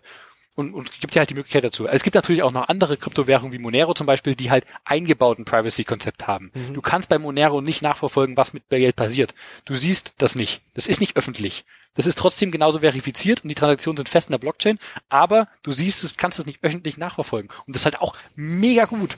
und, 0.59 0.73
und 0.73 0.99
gibt 0.99 1.15
ja 1.15 1.21
halt 1.21 1.29
die 1.29 1.35
Möglichkeit 1.35 1.63
dazu. 1.63 1.87
Es 1.87 2.03
gibt 2.03 2.15
natürlich 2.15 2.43
auch 2.43 2.51
noch 2.51 2.67
andere 2.67 2.97
Kryptowährungen 2.97 3.53
wie 3.53 3.59
Monero 3.59 3.93
zum 3.93 4.05
Beispiel, 4.05 4.35
die 4.35 4.51
halt 4.51 4.65
eingebauten 4.83 5.45
Privacy-Konzept 5.45 6.27
haben. 6.27 6.51
Mhm. 6.53 6.73
Du 6.73 6.81
kannst 6.81 7.07
bei 7.07 7.17
Monero 7.17 7.61
nicht 7.61 7.81
nachverfolgen, 7.81 8.35
was 8.35 8.53
mit 8.53 8.69
Geld 8.69 8.95
passiert. 8.95 9.33
Du 9.65 9.73
siehst 9.73 10.13
das 10.17 10.35
nicht. 10.35 10.61
Das 10.75 10.87
ist 10.87 10.99
nicht 10.99 11.15
öffentlich. 11.15 11.63
Das 11.95 12.05
ist 12.05 12.17
trotzdem 12.17 12.51
genauso 12.51 12.79
verifiziert 12.79 13.43
und 13.43 13.49
die 13.49 13.55
Transaktionen 13.55 13.97
sind 13.97 14.09
fest 14.09 14.29
in 14.29 14.33
der 14.33 14.37
Blockchain, 14.37 14.79
aber 15.09 15.47
du 15.63 15.71
siehst 15.71 16.03
es, 16.03 16.17
kannst 16.17 16.39
es 16.39 16.45
nicht 16.45 16.59
öffentlich 16.61 16.97
nachverfolgen. 16.97 17.49
Und 17.65 17.75
das 17.75 17.81
ist 17.81 17.85
halt 17.85 18.01
auch 18.01 18.15
mega 18.35 18.85
gut. 18.85 19.17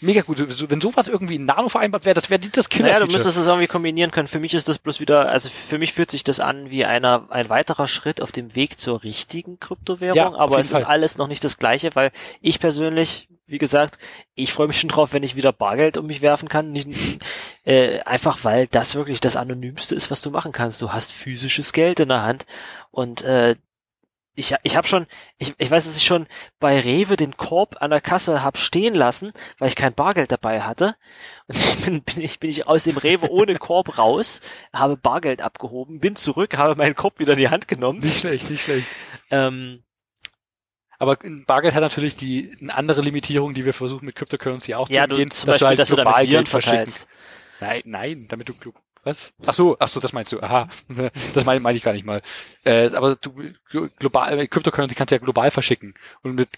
Mega 0.00 0.20
gut. 0.20 0.38
Wenn 0.70 0.80
sowas 0.80 1.08
irgendwie 1.08 1.36
in 1.36 1.44
Nano 1.44 1.68
vereinbart 1.68 2.04
wäre, 2.04 2.14
das 2.14 2.30
wäre 2.30 2.40
das 2.40 2.68
Killer. 2.68 2.88
Naja, 2.88 3.00
du 3.00 3.06
müsstest 3.06 3.36
es 3.36 3.46
irgendwie 3.46 3.66
kombinieren 3.66 4.12
können. 4.12 4.28
Für 4.28 4.38
mich 4.38 4.54
ist 4.54 4.68
das 4.68 4.78
bloß 4.78 5.00
wieder, 5.00 5.28
also 5.28 5.48
für 5.48 5.78
mich 5.78 5.92
fühlt 5.92 6.10
sich 6.10 6.22
das 6.22 6.38
an 6.38 6.70
wie 6.70 6.84
einer, 6.84 7.26
ein 7.30 7.48
weiterer 7.48 7.88
Schritt 7.88 8.22
auf 8.22 8.30
dem 8.30 8.54
Weg 8.54 8.78
zur 8.78 9.02
richtigen 9.02 9.58
Kryptowährung, 9.58 10.16
ja, 10.16 10.32
aber 10.34 10.60
es 10.60 10.70
Fall. 10.70 10.80
ist 10.80 10.86
alles 10.86 11.18
noch 11.18 11.26
nicht 11.26 11.42
das 11.42 11.58
gleiche, 11.58 11.90
weil 11.94 12.12
ich 12.40 12.60
persönlich, 12.60 13.28
wie 13.46 13.58
gesagt, 13.58 13.98
ich 14.36 14.52
freue 14.52 14.68
mich 14.68 14.78
schon 14.78 14.90
drauf, 14.90 15.12
wenn 15.12 15.24
ich 15.24 15.34
wieder 15.34 15.52
Bargeld 15.52 15.98
um 15.98 16.06
mich 16.06 16.22
werfen 16.22 16.48
kann. 16.48 16.70
Nicht, 16.70 16.88
äh, 17.64 17.98
einfach 18.02 18.44
weil 18.44 18.68
das 18.68 18.94
wirklich 18.94 19.18
das 19.18 19.36
Anonymste 19.36 19.96
ist, 19.96 20.12
was 20.12 20.20
du 20.20 20.30
machen 20.30 20.52
kannst. 20.52 20.80
Du 20.80 20.92
hast 20.92 21.10
physisches 21.10 21.72
Geld 21.72 21.98
in 21.98 22.10
der 22.10 22.22
Hand 22.22 22.46
und 22.92 23.22
äh, 23.22 23.56
ich, 24.38 24.54
ich 24.62 24.76
habe 24.76 24.86
schon, 24.86 25.06
ich, 25.36 25.54
ich 25.58 25.70
weiß, 25.70 25.84
dass 25.84 25.96
ich 25.96 26.04
schon 26.04 26.26
bei 26.60 26.78
Rewe 26.78 27.16
den 27.16 27.36
Korb 27.36 27.82
an 27.82 27.90
der 27.90 28.00
Kasse 28.00 28.42
hab 28.42 28.56
stehen 28.56 28.94
lassen, 28.94 29.32
weil 29.58 29.68
ich 29.68 29.76
kein 29.76 29.94
Bargeld 29.94 30.30
dabei 30.30 30.62
hatte. 30.62 30.94
Und 31.48 31.56
ich 31.58 31.76
bin, 31.84 32.02
bin, 32.02 32.22
ich, 32.22 32.38
bin 32.38 32.50
ich 32.50 32.66
aus 32.66 32.84
dem 32.84 32.96
Rewe 32.96 33.30
ohne 33.30 33.56
Korb 33.56 33.98
raus, 33.98 34.40
habe 34.72 34.96
Bargeld 34.96 35.42
abgehoben, 35.42 35.98
bin 35.98 36.16
zurück, 36.16 36.56
habe 36.56 36.76
meinen 36.76 36.94
Korb 36.94 37.18
wieder 37.18 37.32
in 37.32 37.38
die 37.38 37.48
Hand 37.48 37.68
genommen. 37.68 37.98
Nicht 37.98 38.20
schlecht, 38.20 38.48
nicht 38.48 38.62
schlecht. 38.62 38.88
Ähm, 39.30 39.82
aber 41.00 41.16
Bargeld 41.46 41.74
hat 41.74 41.82
natürlich 41.82 42.16
die 42.16 42.56
eine 42.60 42.74
andere 42.74 43.02
Limitierung, 43.02 43.54
die 43.54 43.64
wir 43.64 43.72
versuchen 43.72 44.06
mit 44.06 44.16
Cryptocurrency 44.16 44.74
auch 44.74 44.88
ja, 44.88 45.04
zu 45.04 45.10
umgehen, 45.10 45.28
dass 45.28 45.44
Beispiel, 45.44 45.58
du 45.58 45.66
halt 45.66 45.78
dass 45.78 45.88
du 45.88 46.26
Geld 46.26 46.48
verschickst. 46.48 47.08
Nein, 47.60 47.82
nein, 47.84 48.26
damit 48.28 48.48
du 48.48 48.54
was? 49.04 49.32
Ach 49.46 49.54
so, 49.54 49.76
ach 49.78 49.88
so, 49.88 50.00
das 50.00 50.12
meinst 50.12 50.32
du. 50.32 50.40
Aha, 50.40 50.68
das 51.34 51.44
meine 51.44 51.60
mein 51.60 51.76
ich 51.76 51.82
gar 51.82 51.92
nicht 51.92 52.04
mal. 52.04 52.20
Äh, 52.64 52.90
aber 52.94 53.16
du 53.16 53.32
global, 53.98 54.38
äh, 54.38 54.46
Cryptocurrency 54.46 54.94
kannst 54.94 55.12
du 55.12 55.16
ja 55.16 55.20
global 55.20 55.50
verschicken. 55.50 55.94
Und 56.22 56.34
mit, 56.34 56.48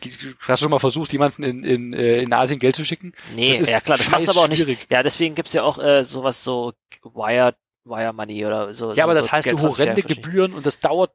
hast 0.40 0.60
du 0.60 0.64
schon 0.64 0.70
mal 0.70 0.78
versucht, 0.78 1.12
jemanden 1.12 1.42
in, 1.42 1.64
in, 1.64 1.92
äh, 1.92 2.22
in 2.22 2.32
Asien 2.32 2.58
Geld 2.60 2.76
zu 2.76 2.84
schicken? 2.84 3.14
Nee, 3.34 3.54
ja 3.54 3.80
klar, 3.80 3.98
das 3.98 4.10
machst 4.10 4.26
du 4.26 4.32
aber 4.32 4.42
auch 4.42 4.48
nicht. 4.48 4.90
Ja, 4.90 5.02
deswegen 5.02 5.34
gibt's 5.34 5.52
ja 5.52 5.62
auch 5.62 5.78
äh, 5.78 6.04
sowas 6.04 6.42
so 6.44 6.72
Wired 7.02 7.56
Wire 7.84 8.12
Money 8.12 8.44
oder 8.44 8.72
so. 8.74 8.90
Ja, 8.90 8.94
so, 8.94 9.02
aber 9.02 9.14
das 9.14 9.26
so 9.26 9.32
heißt, 9.32 9.50
du 9.50 9.58
horrende 9.58 10.02
Gebühren 10.02 10.52
und 10.52 10.66
das 10.66 10.80
dauert. 10.80 11.12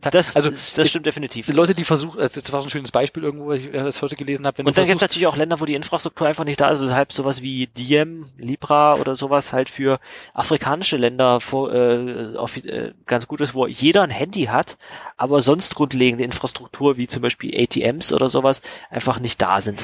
Das, 0.00 0.36
also 0.36 0.50
das, 0.50 0.88
stimmt 0.88 1.06
definitiv. 1.06 1.48
Leute, 1.48 1.74
die 1.74 1.84
versuchen, 1.84 2.20
also 2.20 2.40
das 2.40 2.52
war 2.52 2.60
so 2.60 2.66
ein 2.66 2.70
schönes 2.70 2.92
Beispiel 2.92 3.24
irgendwo, 3.24 3.48
was 3.48 3.60
ich 3.60 3.72
das 3.72 4.02
heute 4.02 4.14
gelesen 4.14 4.46
habe. 4.46 4.62
und 4.62 4.76
dann 4.76 4.86
gibt 4.86 4.96
es 4.96 5.02
natürlich 5.02 5.26
auch 5.26 5.36
Länder, 5.36 5.60
wo 5.60 5.64
die 5.64 5.74
Infrastruktur 5.74 6.26
einfach 6.26 6.44
nicht 6.44 6.60
da 6.60 6.70
ist, 6.70 6.80
weshalb 6.80 7.12
sowas 7.12 7.40
wie 7.40 7.66
Diem, 7.68 8.26
Libra 8.36 8.94
oder 8.96 9.16
sowas 9.16 9.52
halt 9.54 9.70
für 9.70 9.98
afrikanische 10.34 10.98
Länder 10.98 11.40
vor, 11.40 11.72
äh, 11.72 12.36
auf, 12.36 12.56
äh, 12.58 12.92
ganz 13.06 13.26
gut 13.26 13.40
ist, 13.40 13.54
wo 13.54 13.66
jeder 13.66 14.02
ein 14.02 14.10
Handy 14.10 14.44
hat, 14.44 14.76
aber 15.16 15.40
sonst 15.40 15.74
grundlegende 15.74 16.24
Infrastruktur 16.24 16.98
wie 16.98 17.06
zum 17.06 17.22
Beispiel 17.22 17.58
ATMs 17.58 18.12
oder 18.12 18.28
sowas 18.28 18.60
einfach 18.90 19.20
nicht 19.20 19.40
da 19.40 19.62
sind. 19.62 19.82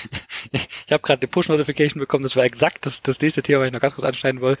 ich 0.52 0.68
habe 0.90 1.02
gerade 1.02 1.20
eine 1.22 1.28
Push-Notification 1.28 2.00
bekommen, 2.00 2.24
das 2.24 2.34
war 2.34 2.44
exakt 2.44 2.84
das, 2.84 3.02
das 3.02 3.20
nächste 3.20 3.42
Thema, 3.42 3.60
was 3.60 3.68
ich 3.68 3.72
noch 3.72 3.80
ganz 3.80 3.94
kurz 3.94 4.04
anschneiden 4.04 4.40
will. 4.40 4.58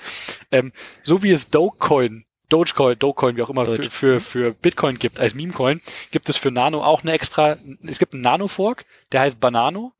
Ähm, 0.52 0.72
so 1.02 1.22
wie 1.22 1.30
es 1.30 1.50
Dogecoin 1.50 2.24
Dogecoin, 2.52 2.98
Dogecoin, 2.98 3.36
wie 3.36 3.42
auch 3.42 3.50
immer, 3.50 3.64
für, 3.64 3.82
für, 3.90 4.20
für 4.20 4.52
Bitcoin 4.52 4.98
gibt, 4.98 5.18
als 5.18 5.34
Meme-Coin, 5.34 5.80
gibt 6.10 6.28
es 6.28 6.36
für 6.36 6.50
Nano 6.50 6.84
auch 6.84 7.02
eine 7.02 7.12
extra, 7.12 7.56
es 7.82 7.98
gibt 7.98 8.12
einen 8.12 8.22
Nano-Fork, 8.22 8.84
der 9.10 9.22
heißt 9.22 9.40
Banano. 9.40 9.92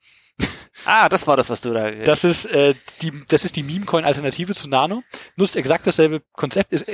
Ah, 0.85 1.09
das 1.09 1.27
war 1.27 1.37
das, 1.37 1.51
was 1.51 1.61
du 1.61 1.73
da. 1.73 1.91
Das 1.91 2.25
ist 2.25 2.47
äh, 2.47 2.75
die, 3.03 3.13
das 3.29 3.45
ist 3.45 3.57
die 3.57 3.63
Meme-Coin-Alternative 3.63 4.55
zu 4.55 4.69
Nano. 4.69 5.03
Nutzt 5.37 5.57
exakt 5.57 5.87
dasselbe 5.87 6.23
Konzept, 6.33 6.73
ist, 6.73 6.91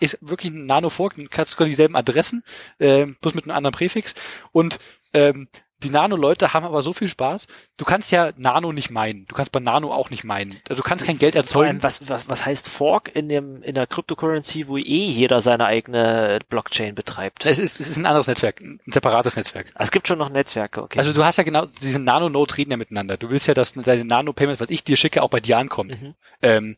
ist 0.00 0.18
wirklich 0.20 0.52
ein 0.52 0.66
Nano-Fork, 0.66 1.14
kannst 1.30 1.52
sogar 1.52 1.66
dieselben 1.66 1.96
Adressen, 1.96 2.44
äh, 2.78 3.06
bloß 3.06 3.34
mit 3.34 3.44
einem 3.44 3.56
anderen 3.56 3.74
Präfix. 3.74 4.14
Und 4.52 4.78
ähm, 5.12 5.48
Die 5.82 5.90
Nano-Leute 5.90 6.52
haben 6.52 6.64
aber 6.64 6.82
so 6.82 6.92
viel 6.92 7.08
Spaß. 7.08 7.46
Du 7.76 7.84
kannst 7.84 8.10
ja 8.10 8.32
Nano 8.36 8.72
nicht 8.72 8.90
meinen. 8.90 9.26
Du 9.26 9.34
kannst 9.34 9.52
bei 9.52 9.60
Nano 9.60 9.92
auch 9.92 10.10
nicht 10.10 10.24
meinen. 10.24 10.56
Also 10.68 10.82
du 10.82 10.88
kannst 10.88 11.04
kein 11.04 11.18
Geld 11.18 11.34
erzeugen. 11.34 11.82
was, 11.82 12.08
was, 12.08 12.28
was 12.28 12.46
heißt 12.46 12.68
Fork 12.68 13.14
in 13.14 13.28
dem, 13.28 13.62
in 13.62 13.74
der 13.74 13.86
Cryptocurrency, 13.86 14.68
wo 14.68 14.76
eh 14.76 14.82
jeder 14.82 15.40
seine 15.40 15.66
eigene 15.66 16.38
Blockchain 16.48 16.94
betreibt? 16.94 17.46
Es 17.46 17.58
ist, 17.58 17.80
es 17.80 17.88
ist 17.88 17.96
ein 17.96 18.06
anderes 18.06 18.26
Netzwerk, 18.26 18.60
ein 18.60 18.80
separates 18.86 19.36
Netzwerk. 19.36 19.72
Es 19.78 19.90
gibt 19.90 20.08
schon 20.08 20.18
noch 20.18 20.30
Netzwerke, 20.30 20.82
okay. 20.82 20.98
Also 20.98 21.12
du 21.12 21.24
hast 21.24 21.36
ja 21.38 21.44
genau, 21.44 21.66
diese 21.80 21.98
Nano-Nodes 21.98 22.56
reden 22.58 22.70
ja 22.70 22.76
miteinander. 22.76 23.16
Du 23.16 23.30
willst 23.30 23.46
ja, 23.46 23.54
dass 23.54 23.74
deine 23.74 24.04
Nano-Payment, 24.04 24.60
was 24.60 24.70
ich 24.70 24.84
dir 24.84 24.96
schicke, 24.96 25.22
auch 25.22 25.30
bei 25.30 25.40
dir 25.40 25.58
ankommt. 25.58 26.00
Mhm. 26.00 26.14
Ähm, 26.42 26.76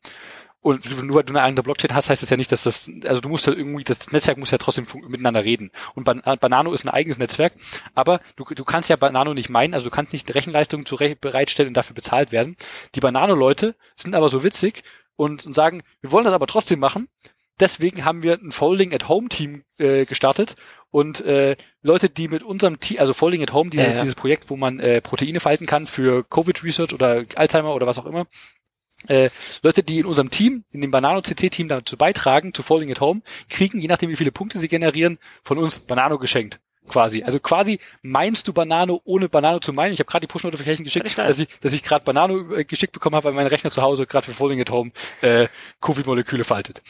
und 0.64 1.02
nur 1.04 1.16
weil 1.16 1.24
du 1.24 1.34
eine 1.34 1.42
andere 1.42 1.62
Blockchain 1.62 1.94
hast, 1.94 2.08
heißt 2.08 2.22
das 2.22 2.30
ja 2.30 2.38
nicht, 2.38 2.50
dass 2.50 2.62
das, 2.62 2.90
also 3.04 3.20
du 3.20 3.28
musst 3.28 3.46
ja 3.46 3.52
irgendwie, 3.52 3.84
das 3.84 4.12
Netzwerk 4.12 4.38
muss 4.38 4.50
ja 4.50 4.56
trotzdem 4.56 4.86
miteinander 5.06 5.44
reden. 5.44 5.70
Und 5.94 6.04
Banano 6.04 6.72
ist 6.72 6.86
ein 6.86 6.88
eigenes 6.88 7.18
Netzwerk, 7.18 7.52
aber 7.94 8.22
du, 8.36 8.46
du 8.46 8.64
kannst 8.64 8.88
ja 8.88 8.96
Banano 8.96 9.34
nicht 9.34 9.50
meinen, 9.50 9.74
also 9.74 9.84
du 9.84 9.90
kannst 9.90 10.14
nicht 10.14 10.34
Rechenleistungen 10.34 10.86
zu 10.86 10.96
bereitstellen 11.20 11.68
und 11.68 11.76
dafür 11.76 11.94
bezahlt 11.94 12.32
werden. 12.32 12.56
Die 12.94 13.00
Banano-Leute 13.00 13.74
sind 13.94 14.14
aber 14.14 14.30
so 14.30 14.42
witzig 14.42 14.84
und, 15.16 15.44
und 15.44 15.52
sagen, 15.52 15.82
wir 16.00 16.12
wollen 16.12 16.24
das 16.24 16.32
aber 16.32 16.46
trotzdem 16.46 16.78
machen. 16.78 17.08
Deswegen 17.60 18.06
haben 18.06 18.22
wir 18.22 18.40
ein 18.40 18.50
Folding 18.50 18.94
at 18.94 19.06
Home 19.06 19.28
Team 19.28 19.64
äh, 19.76 20.06
gestartet 20.06 20.56
und 20.90 21.20
äh, 21.20 21.56
Leute, 21.82 22.08
die 22.08 22.28
mit 22.28 22.42
unserem 22.42 22.80
Team, 22.80 23.00
also 23.00 23.12
Folding 23.12 23.42
at 23.42 23.52
Home, 23.52 23.68
dieses, 23.68 23.88
ja, 23.88 23.92
ja. 23.96 24.00
dieses 24.00 24.14
Projekt, 24.14 24.48
wo 24.48 24.56
man 24.56 24.80
äh, 24.80 25.02
Proteine 25.02 25.40
falten 25.40 25.66
kann 25.66 25.86
für 25.86 26.24
Covid 26.24 26.64
Research 26.64 26.94
oder 26.94 27.26
Alzheimer 27.34 27.74
oder 27.74 27.86
was 27.86 27.98
auch 27.98 28.06
immer, 28.06 28.26
äh, 29.08 29.30
Leute, 29.62 29.82
die 29.82 30.00
in 30.00 30.06
unserem 30.06 30.30
Team, 30.30 30.64
in 30.72 30.80
dem 30.80 30.90
Banano 30.90 31.20
CC 31.22 31.50
Team 31.50 31.68
dazu 31.68 31.96
beitragen, 31.96 32.54
zu 32.54 32.62
Falling 32.62 32.90
at 32.90 33.00
Home, 33.00 33.22
kriegen, 33.48 33.80
je 33.80 33.88
nachdem 33.88 34.10
wie 34.10 34.16
viele 34.16 34.32
Punkte 34.32 34.58
sie 34.58 34.68
generieren, 34.68 35.18
von 35.42 35.58
uns 35.58 35.78
Banano 35.78 36.18
geschenkt. 36.18 36.60
Quasi. 36.86 37.22
Also 37.22 37.40
quasi 37.40 37.80
meinst 38.02 38.46
du 38.46 38.52
Banano, 38.52 39.00
ohne 39.04 39.30
Banano 39.30 39.58
zu 39.58 39.72
meinen. 39.72 39.94
Ich 39.94 40.00
habe 40.00 40.10
gerade 40.10 40.26
die 40.26 40.30
Push-Notification 40.30 40.84
geschickt, 40.84 41.16
dass 41.16 41.40
ich, 41.40 41.48
dass 41.60 41.72
ich 41.72 41.82
gerade 41.82 42.04
Banano 42.04 42.54
äh, 42.54 42.64
geschickt 42.64 42.92
bekommen 42.92 43.16
habe, 43.16 43.26
weil 43.26 43.32
mein 43.32 43.46
Rechner 43.46 43.70
zu 43.70 43.80
Hause 43.80 44.06
gerade 44.06 44.26
für 44.26 44.32
Falling 44.32 44.60
at 44.60 44.70
Home 44.70 44.92
äh, 45.22 45.48
Covid-Moleküle 45.80 46.44
faltet. 46.44 46.82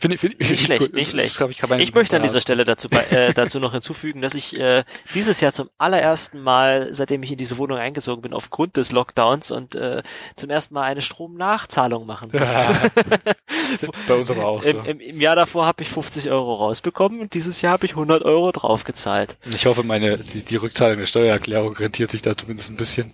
Finde 0.00 0.16
find, 0.16 0.34
find 0.38 0.50
nicht 0.50 0.64
schlecht, 0.64 0.82
cool. 0.82 0.94
nicht 0.94 1.10
schlecht. 1.10 1.38
Ich, 1.38 1.62
ich, 1.62 1.70
ich 1.78 1.94
möchte 1.94 2.16
an 2.16 2.22
dieser 2.22 2.40
Stelle 2.40 2.64
dazu, 2.64 2.88
bei, 2.88 3.04
äh, 3.10 3.34
dazu 3.34 3.60
noch 3.60 3.72
hinzufügen, 3.72 4.22
dass 4.22 4.34
ich 4.34 4.58
äh, 4.58 4.82
dieses 5.14 5.42
Jahr 5.42 5.52
zum 5.52 5.68
allerersten 5.76 6.40
Mal, 6.40 6.94
seitdem 6.94 7.22
ich 7.22 7.32
in 7.32 7.36
diese 7.36 7.58
Wohnung 7.58 7.76
eingezogen 7.76 8.22
bin, 8.22 8.32
aufgrund 8.32 8.78
des 8.78 8.92
Lockdowns 8.92 9.50
und 9.50 9.74
äh, 9.74 10.02
zum 10.36 10.48
ersten 10.48 10.72
Mal 10.72 10.84
eine 10.84 11.02
Stromnachzahlung 11.02 12.06
machen 12.06 12.30
musste. 13.68 13.90
bei 14.08 14.14
uns 14.14 14.30
aber 14.30 14.46
auch 14.46 14.62
so. 14.62 14.70
Im, 14.70 14.84
im, 14.86 15.00
im 15.00 15.20
Jahr 15.20 15.36
davor 15.36 15.66
habe 15.66 15.82
ich 15.82 15.90
50 15.90 16.30
Euro 16.30 16.54
rausbekommen 16.54 17.20
und 17.20 17.34
dieses 17.34 17.60
Jahr 17.60 17.74
habe 17.74 17.84
ich 17.84 17.92
100 17.92 18.22
Euro 18.22 18.52
draufgezahlt. 18.52 19.36
Ich 19.54 19.66
hoffe, 19.66 19.82
meine 19.82 20.16
die, 20.16 20.40
die 20.40 20.56
Rückzahlung 20.56 20.96
der 20.96 21.06
Steuererklärung 21.06 21.76
rentiert 21.76 22.10
sich 22.10 22.22
da 22.22 22.34
zumindest 22.34 22.70
ein 22.70 22.76
bisschen 22.76 23.12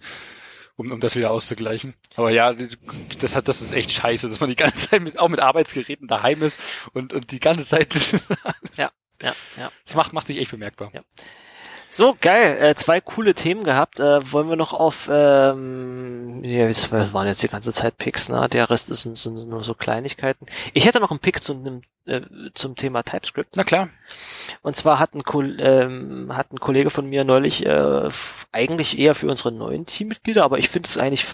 um, 0.77 0.93
um 0.93 1.01
das 1.01 1.17
wieder 1.17 1.31
auszugleichen. 1.31 1.95
Aber 2.15 2.31
ja, 2.31 2.55
das 3.21 3.35
hat, 3.35 3.49
das 3.49 3.63
ist 3.63 3.73
echt 3.73 3.91
scheiße, 3.93 4.29
dass 4.29 4.41
man 4.41 4.51
die 4.51 4.57
ganze 4.57 4.91
Zeit 4.91 5.03
mit, 5.03 5.19
auch 5.19 5.29
mit 5.29 5.41
Arbeitsgeräten 5.41 6.07
daheim 6.07 6.43
ist 6.43 6.61
und, 6.93 7.13
und 7.13 7.31
die 7.33 7.41
ganze 7.41 7.67
Zeit. 7.67 7.95
ja, 8.77 8.91
ja, 9.23 9.35
ja. 9.57 9.73
Das 9.85 9.95
macht, 9.95 10.13
macht 10.13 10.27
sich 10.27 10.39
echt 10.39 10.51
bemerkbar. 10.51 10.91
Ja. 10.93 11.03
So, 11.91 12.15
geil. 12.21 12.59
Äh, 12.61 12.75
zwei 12.75 13.01
coole 13.01 13.35
Themen 13.35 13.65
gehabt. 13.65 14.01
Äh, 14.01 14.33
wollen 14.33 14.49
wir 14.49 14.57
noch 14.57 14.73
auf, 14.73 15.09
ähm, 15.11 16.45
ja, 16.45 16.67
das 16.67 16.93
waren 16.93 17.27
jetzt 17.27 17.43
die 17.43 17.49
ganze 17.49 17.73
Zeit 17.73 17.97
Picks, 17.97 18.29
ne? 18.29 18.49
Der 18.49 18.69
Rest 18.69 18.91
ist, 18.91 19.03
sind 19.03 19.49
nur 19.49 19.63
so 19.63 19.75
Kleinigkeiten. 19.75 20.47
Ich 20.75 20.87
hätte 20.87 21.01
noch 21.01 21.11
einen 21.11 21.21
Pick 21.21 21.43
zu 21.43 21.55
einem, 21.55 21.83
äh, 22.07 22.21
zum 22.55 22.77
Thema 22.77 23.03
TypeScript. 23.03 23.57
Na 23.57 23.65
klar. 23.65 23.89
Und 24.63 24.77
zwar 24.77 24.99
hat 24.99 25.15
ein, 25.15 25.23
ähm, 25.59 26.33
hat 26.37 26.53
ein 26.53 26.61
Kollege 26.61 26.91
von 26.91 27.07
mir 27.09 27.25
neulich 27.25 27.65
äh, 27.65 28.09
eigentlich 28.53 28.99
eher 28.99 29.15
für 29.15 29.31
unsere 29.31 29.53
neuen 29.53 29.87
Teammitglieder, 29.87 30.45
aber 30.45 30.59
ich 30.59 30.69
finde 30.69 30.89
es 30.89 30.99
eigentlich 30.99 31.27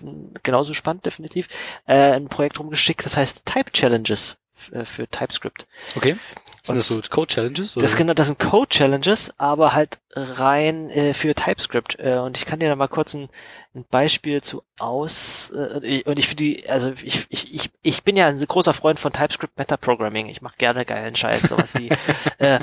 genauso 0.42 0.74
spannend, 0.74 1.06
definitiv, 1.06 1.48
äh, 1.86 2.12
ein 2.12 2.28
Projekt 2.28 2.60
rumgeschickt, 2.60 3.04
das 3.04 3.16
heißt 3.16 3.44
Type 3.46 3.72
Challenges 3.72 4.38
äh, 4.70 4.84
für 4.84 5.08
TypeScript. 5.08 5.66
Okay. 5.96 6.16
Sind 6.64 6.76
das 6.76 6.88
so 6.88 7.00
Code-Challenges? 7.02 7.74
Das, 7.74 7.96
genau, 7.96 8.14
das 8.14 8.28
sind 8.28 8.38
Code-Challenges, 8.38 9.32
aber 9.36 9.72
halt 9.72 9.98
rein 10.14 10.90
äh, 10.90 11.14
für 11.14 11.34
TypeScript. 11.34 11.98
Äh, 11.98 12.18
und 12.18 12.36
ich 12.36 12.46
kann 12.46 12.58
dir 12.58 12.68
da 12.68 12.76
mal 12.76 12.88
kurz 12.88 13.14
ein, 13.14 13.28
ein 13.74 13.84
Beispiel 13.90 14.42
zu 14.42 14.62
aus. 14.78 15.50
Äh, 15.50 16.02
und 16.04 16.18
ich 16.18 16.28
finde 16.28 16.44
die, 16.44 16.68
also 16.68 16.92
ich, 17.02 17.26
ich, 17.30 17.54
ich, 17.54 17.70
ich 17.82 18.02
bin 18.02 18.16
ja 18.16 18.26
ein 18.26 18.38
großer 18.38 18.74
Freund 18.74 18.98
von 18.98 19.12
TypeScript 19.12 19.56
Meta-Programming. 19.58 20.28
Ich 20.28 20.42
mache 20.42 20.56
gerne 20.58 20.84
geilen 20.84 21.16
Scheiß, 21.16 21.42
sowas 21.42 21.74
wie 21.74 21.90
äh, 22.38 22.58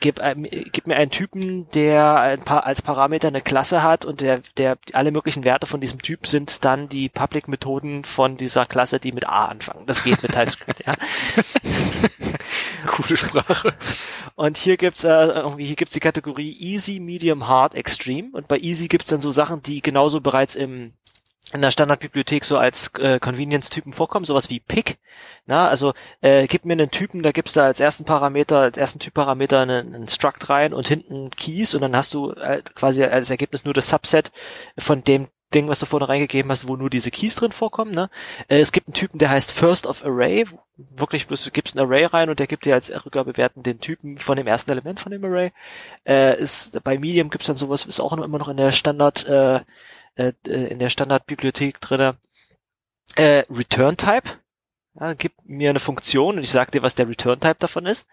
gib, 0.00 0.18
äh, 0.20 0.34
gib 0.72 0.86
mir 0.86 0.96
einen 0.96 1.10
Typen, 1.10 1.70
der 1.70 2.16
ein 2.16 2.40
paar 2.40 2.66
als 2.66 2.82
Parameter 2.82 3.28
eine 3.28 3.42
Klasse 3.42 3.82
hat 3.82 4.04
und 4.04 4.20
der, 4.20 4.40
der 4.56 4.78
alle 4.92 5.12
möglichen 5.12 5.44
Werte 5.44 5.66
von 5.66 5.80
diesem 5.80 6.02
Typ 6.02 6.26
sind 6.26 6.64
dann 6.64 6.88
die 6.88 7.08
Public-Methoden 7.08 8.04
von 8.04 8.36
dieser 8.36 8.66
Klasse, 8.66 8.98
die 8.98 9.12
mit 9.12 9.28
A 9.28 9.46
anfangen. 9.46 9.86
Das 9.86 10.02
geht 10.02 10.22
mit 10.22 10.32
TypeScript, 10.32 10.84
ja. 10.86 10.94
Coole 12.86 13.16
Sprache. 13.16 13.74
Und 14.34 14.56
hier 14.56 14.76
gibt's 14.76 15.04
äh, 15.04 15.08
irgendwie 15.08 15.66
hier 15.66 15.76
gibt's 15.76 15.94
die 15.94 16.00
Kategorie 16.00 16.56
Easy, 16.58 16.87
Medium, 16.98 17.46
Hard, 17.46 17.74
Extreme. 17.74 18.30
Und 18.32 18.48
bei 18.48 18.58
Easy 18.58 18.88
gibt's 18.88 19.10
dann 19.10 19.20
so 19.20 19.30
Sachen, 19.30 19.62
die 19.62 19.82
genauso 19.82 20.20
bereits 20.20 20.54
im 20.54 20.92
in 21.52 21.62
der 21.62 21.70
Standardbibliothek 21.70 22.44
so 22.44 22.58
als 22.58 22.92
äh, 22.98 23.18
Convenience-Typen 23.18 23.92
vorkommen, 23.92 24.26
sowas 24.26 24.50
wie 24.50 24.60
Pick. 24.60 24.98
Na, 25.46 25.68
also 25.68 25.94
äh, 26.20 26.46
gib 26.46 26.66
mir 26.66 26.74
einen 26.74 26.90
Typen, 26.90 27.22
da 27.22 27.32
gibst 27.32 27.56
du 27.56 27.62
als 27.62 27.80
ersten 27.80 28.04
Parameter, 28.04 28.58
als 28.58 28.76
ersten 28.76 28.98
Typparameter 28.98 29.60
einen, 29.60 29.94
einen 29.94 30.08
Struct 30.08 30.50
rein 30.50 30.74
und 30.74 30.88
hinten 30.88 31.30
Keys 31.30 31.74
und 31.74 31.80
dann 31.80 31.96
hast 31.96 32.12
du 32.12 32.32
äh, 32.32 32.60
quasi 32.74 33.02
als 33.02 33.30
Ergebnis 33.30 33.64
nur 33.64 33.72
das 33.72 33.88
Subset 33.88 34.30
von 34.76 35.02
dem 35.02 35.28
Ding, 35.54 35.68
was 35.68 35.78
du 35.80 35.86
vorne 35.86 36.08
reingegeben 36.08 36.50
hast, 36.50 36.68
wo 36.68 36.76
nur 36.76 36.90
diese 36.90 37.10
Keys 37.10 37.36
drin 37.36 37.52
vorkommen. 37.52 37.90
Ne? 37.90 38.10
Äh, 38.48 38.60
es 38.60 38.72
gibt 38.72 38.88
einen 38.88 38.94
Typen, 38.94 39.18
der 39.18 39.30
heißt 39.30 39.52
First 39.52 39.86
of 39.86 40.04
Array. 40.04 40.44
Wirklich, 40.76 41.26
du 41.26 41.50
gibst 41.50 41.74
ein 41.74 41.80
Array 41.80 42.04
rein 42.04 42.28
und 42.28 42.38
der 42.38 42.46
gibt 42.46 42.66
dir 42.66 42.74
als 42.74 42.90
Rückgabewerten 42.90 43.62
den 43.62 43.80
Typen 43.80 44.18
von 44.18 44.36
dem 44.36 44.46
ersten 44.46 44.70
Element 44.70 45.00
von 45.00 45.12
dem 45.12 45.24
Array. 45.24 45.52
Äh, 46.06 46.38
ist, 46.38 46.82
bei 46.84 46.98
Medium 46.98 47.30
gibt's 47.30 47.46
dann 47.46 47.56
sowas, 47.56 47.86
ist 47.86 48.00
auch 48.00 48.12
immer 48.12 48.38
noch 48.38 48.48
in 48.48 48.58
der 48.58 48.72
Standard, 48.72 49.26
äh, 49.26 49.60
äh, 50.16 50.32
in 50.44 50.78
der 50.78 50.90
Standardbibliothek 50.90 51.80
drinne. 51.80 52.16
Äh, 53.16 53.44
Return 53.50 53.96
Type. 53.96 54.28
Ja, 55.00 55.14
gib 55.14 55.32
mir 55.44 55.70
eine 55.70 55.80
Funktion 55.80 56.36
und 56.36 56.42
ich 56.42 56.50
sag 56.50 56.72
dir, 56.72 56.82
was 56.82 56.94
der 56.94 57.08
Return 57.08 57.40
Type 57.40 57.56
davon 57.58 57.86
ist. 57.86 58.06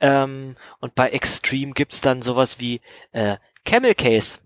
Ähm, 0.00 0.56
und 0.80 0.94
bei 0.94 1.10
Extreme 1.10 1.72
gibt's 1.72 2.00
dann 2.00 2.22
sowas 2.22 2.58
wie 2.58 2.80
äh, 3.12 3.36
Camel 3.64 3.94
Case 3.94 4.38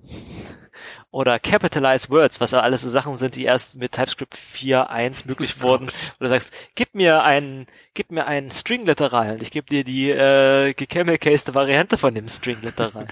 oder 1.10 1.38
Capitalize 1.38 2.08
Words, 2.10 2.40
was 2.40 2.52
ja 2.52 2.60
alles 2.60 2.82
so 2.82 2.88
Sachen 2.88 3.16
sind, 3.16 3.36
die 3.36 3.44
erst 3.44 3.76
mit 3.76 3.92
TypeScript 3.92 4.34
4.1 4.34 5.26
möglich 5.26 5.60
wurden. 5.60 5.88
Oder 6.20 6.28
sagst, 6.28 6.54
gib 6.74 6.94
mir 6.94 7.22
einen, 7.22 7.66
gib 7.94 8.10
mir 8.10 8.26
einen 8.26 8.50
String-Literal 8.50 9.32
und 9.32 9.42
ich 9.42 9.50
gebe 9.50 9.66
dir 9.66 9.84
die 9.84 10.10
äh, 10.10 10.74
gecamel-cased 10.74 11.54
Variante 11.54 11.98
von 11.98 12.14
dem 12.14 12.28
String-Literal. 12.28 13.06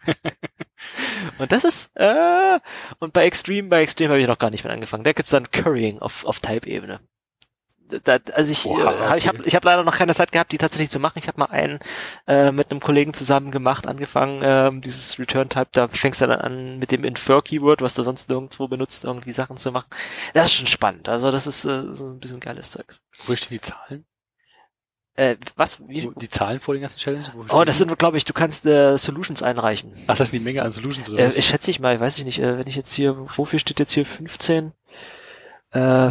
und 1.38 1.52
das 1.52 1.64
ist, 1.64 1.90
äh, 1.96 2.58
und 2.98 3.12
bei 3.12 3.24
Extreme, 3.24 3.68
bei 3.68 3.82
Extreme 3.82 4.10
habe 4.10 4.20
ich 4.20 4.28
noch 4.28 4.38
gar 4.38 4.50
nicht 4.50 4.64
mit 4.64 4.72
angefangen. 4.72 5.04
Da 5.04 5.12
gibt's 5.12 5.30
dann 5.30 5.50
Currying 5.50 5.98
auf, 5.98 6.24
auf 6.24 6.40
Type-Ebene 6.40 7.00
da, 8.04 8.18
also 8.34 8.52
ich, 8.52 8.66
okay. 8.66 8.82
Äh, 8.82 9.08
hab, 9.08 9.16
ich 9.16 9.28
habe 9.28 9.38
ich 9.44 9.54
hab 9.54 9.64
leider 9.64 9.84
noch 9.84 9.96
keine 9.96 10.14
Zeit 10.14 10.32
gehabt, 10.32 10.52
die 10.52 10.58
tatsächlich 10.58 10.90
zu 10.90 10.98
machen. 10.98 11.18
Ich 11.18 11.28
habe 11.28 11.38
mal 11.40 11.46
einen 11.46 11.78
äh, 12.26 12.52
mit 12.52 12.70
einem 12.70 12.80
Kollegen 12.80 13.14
zusammen 13.14 13.50
gemacht, 13.50 13.86
angefangen, 13.86 14.40
ähm, 14.44 14.80
dieses 14.80 15.18
Return 15.18 15.48
Type, 15.48 15.68
da 15.72 15.88
fängst 15.88 16.20
du 16.20 16.26
dann 16.26 16.40
an 16.40 16.78
mit 16.78 16.90
dem 16.90 17.04
Infer 17.04 17.42
Keyword, 17.42 17.82
was 17.82 17.94
du 17.94 18.02
sonst 18.02 18.28
nirgendwo 18.28 18.68
benutzt, 18.68 19.04
irgendwie 19.04 19.32
Sachen 19.32 19.56
zu 19.56 19.72
machen. 19.72 19.88
Das 20.34 20.46
ist 20.46 20.54
schon 20.54 20.66
spannend. 20.66 21.08
Also 21.08 21.30
das 21.30 21.46
ist, 21.46 21.64
äh, 21.64 21.68
das 21.68 22.00
ist 22.00 22.12
ein 22.12 22.20
bisschen 22.20 22.40
geiles 22.40 22.70
Zeugs. 22.70 23.00
Wo 23.26 23.34
stehen 23.36 23.50
die 23.50 23.60
Zahlen? 23.60 24.06
Äh, 25.14 25.36
was? 25.56 25.78
Wie? 25.86 26.10
Die 26.16 26.28
Zahlen 26.28 26.58
vor 26.58 26.74
den 26.74 26.80
ganzen 26.80 26.98
Challenges? 26.98 27.30
Oh, 27.50 27.64
das 27.64 27.76
sind, 27.76 27.96
glaube 27.98 28.16
ich, 28.16 28.24
du 28.24 28.32
kannst 28.32 28.64
äh, 28.64 28.96
Solutions 28.96 29.42
einreichen. 29.42 29.92
Ach, 30.06 30.16
das 30.16 30.28
ist 30.28 30.32
die 30.32 30.40
Menge 30.40 30.62
an 30.62 30.72
Solutions 30.72 31.08
oder 31.10 31.18
äh, 31.18 31.28
was? 31.28 31.36
Ich 31.36 31.46
schätze 31.46 31.70
ich 31.70 31.80
mal, 31.80 32.00
weiß 32.00 32.16
ich 32.18 32.24
nicht, 32.24 32.38
äh, 32.38 32.58
wenn 32.58 32.66
ich 32.66 32.76
jetzt 32.76 32.94
hier, 32.94 33.16
wofür 33.36 33.58
steht 33.58 33.78
jetzt 33.78 33.92
hier 33.92 34.06
15? 34.06 34.72
Äh, 35.72 36.10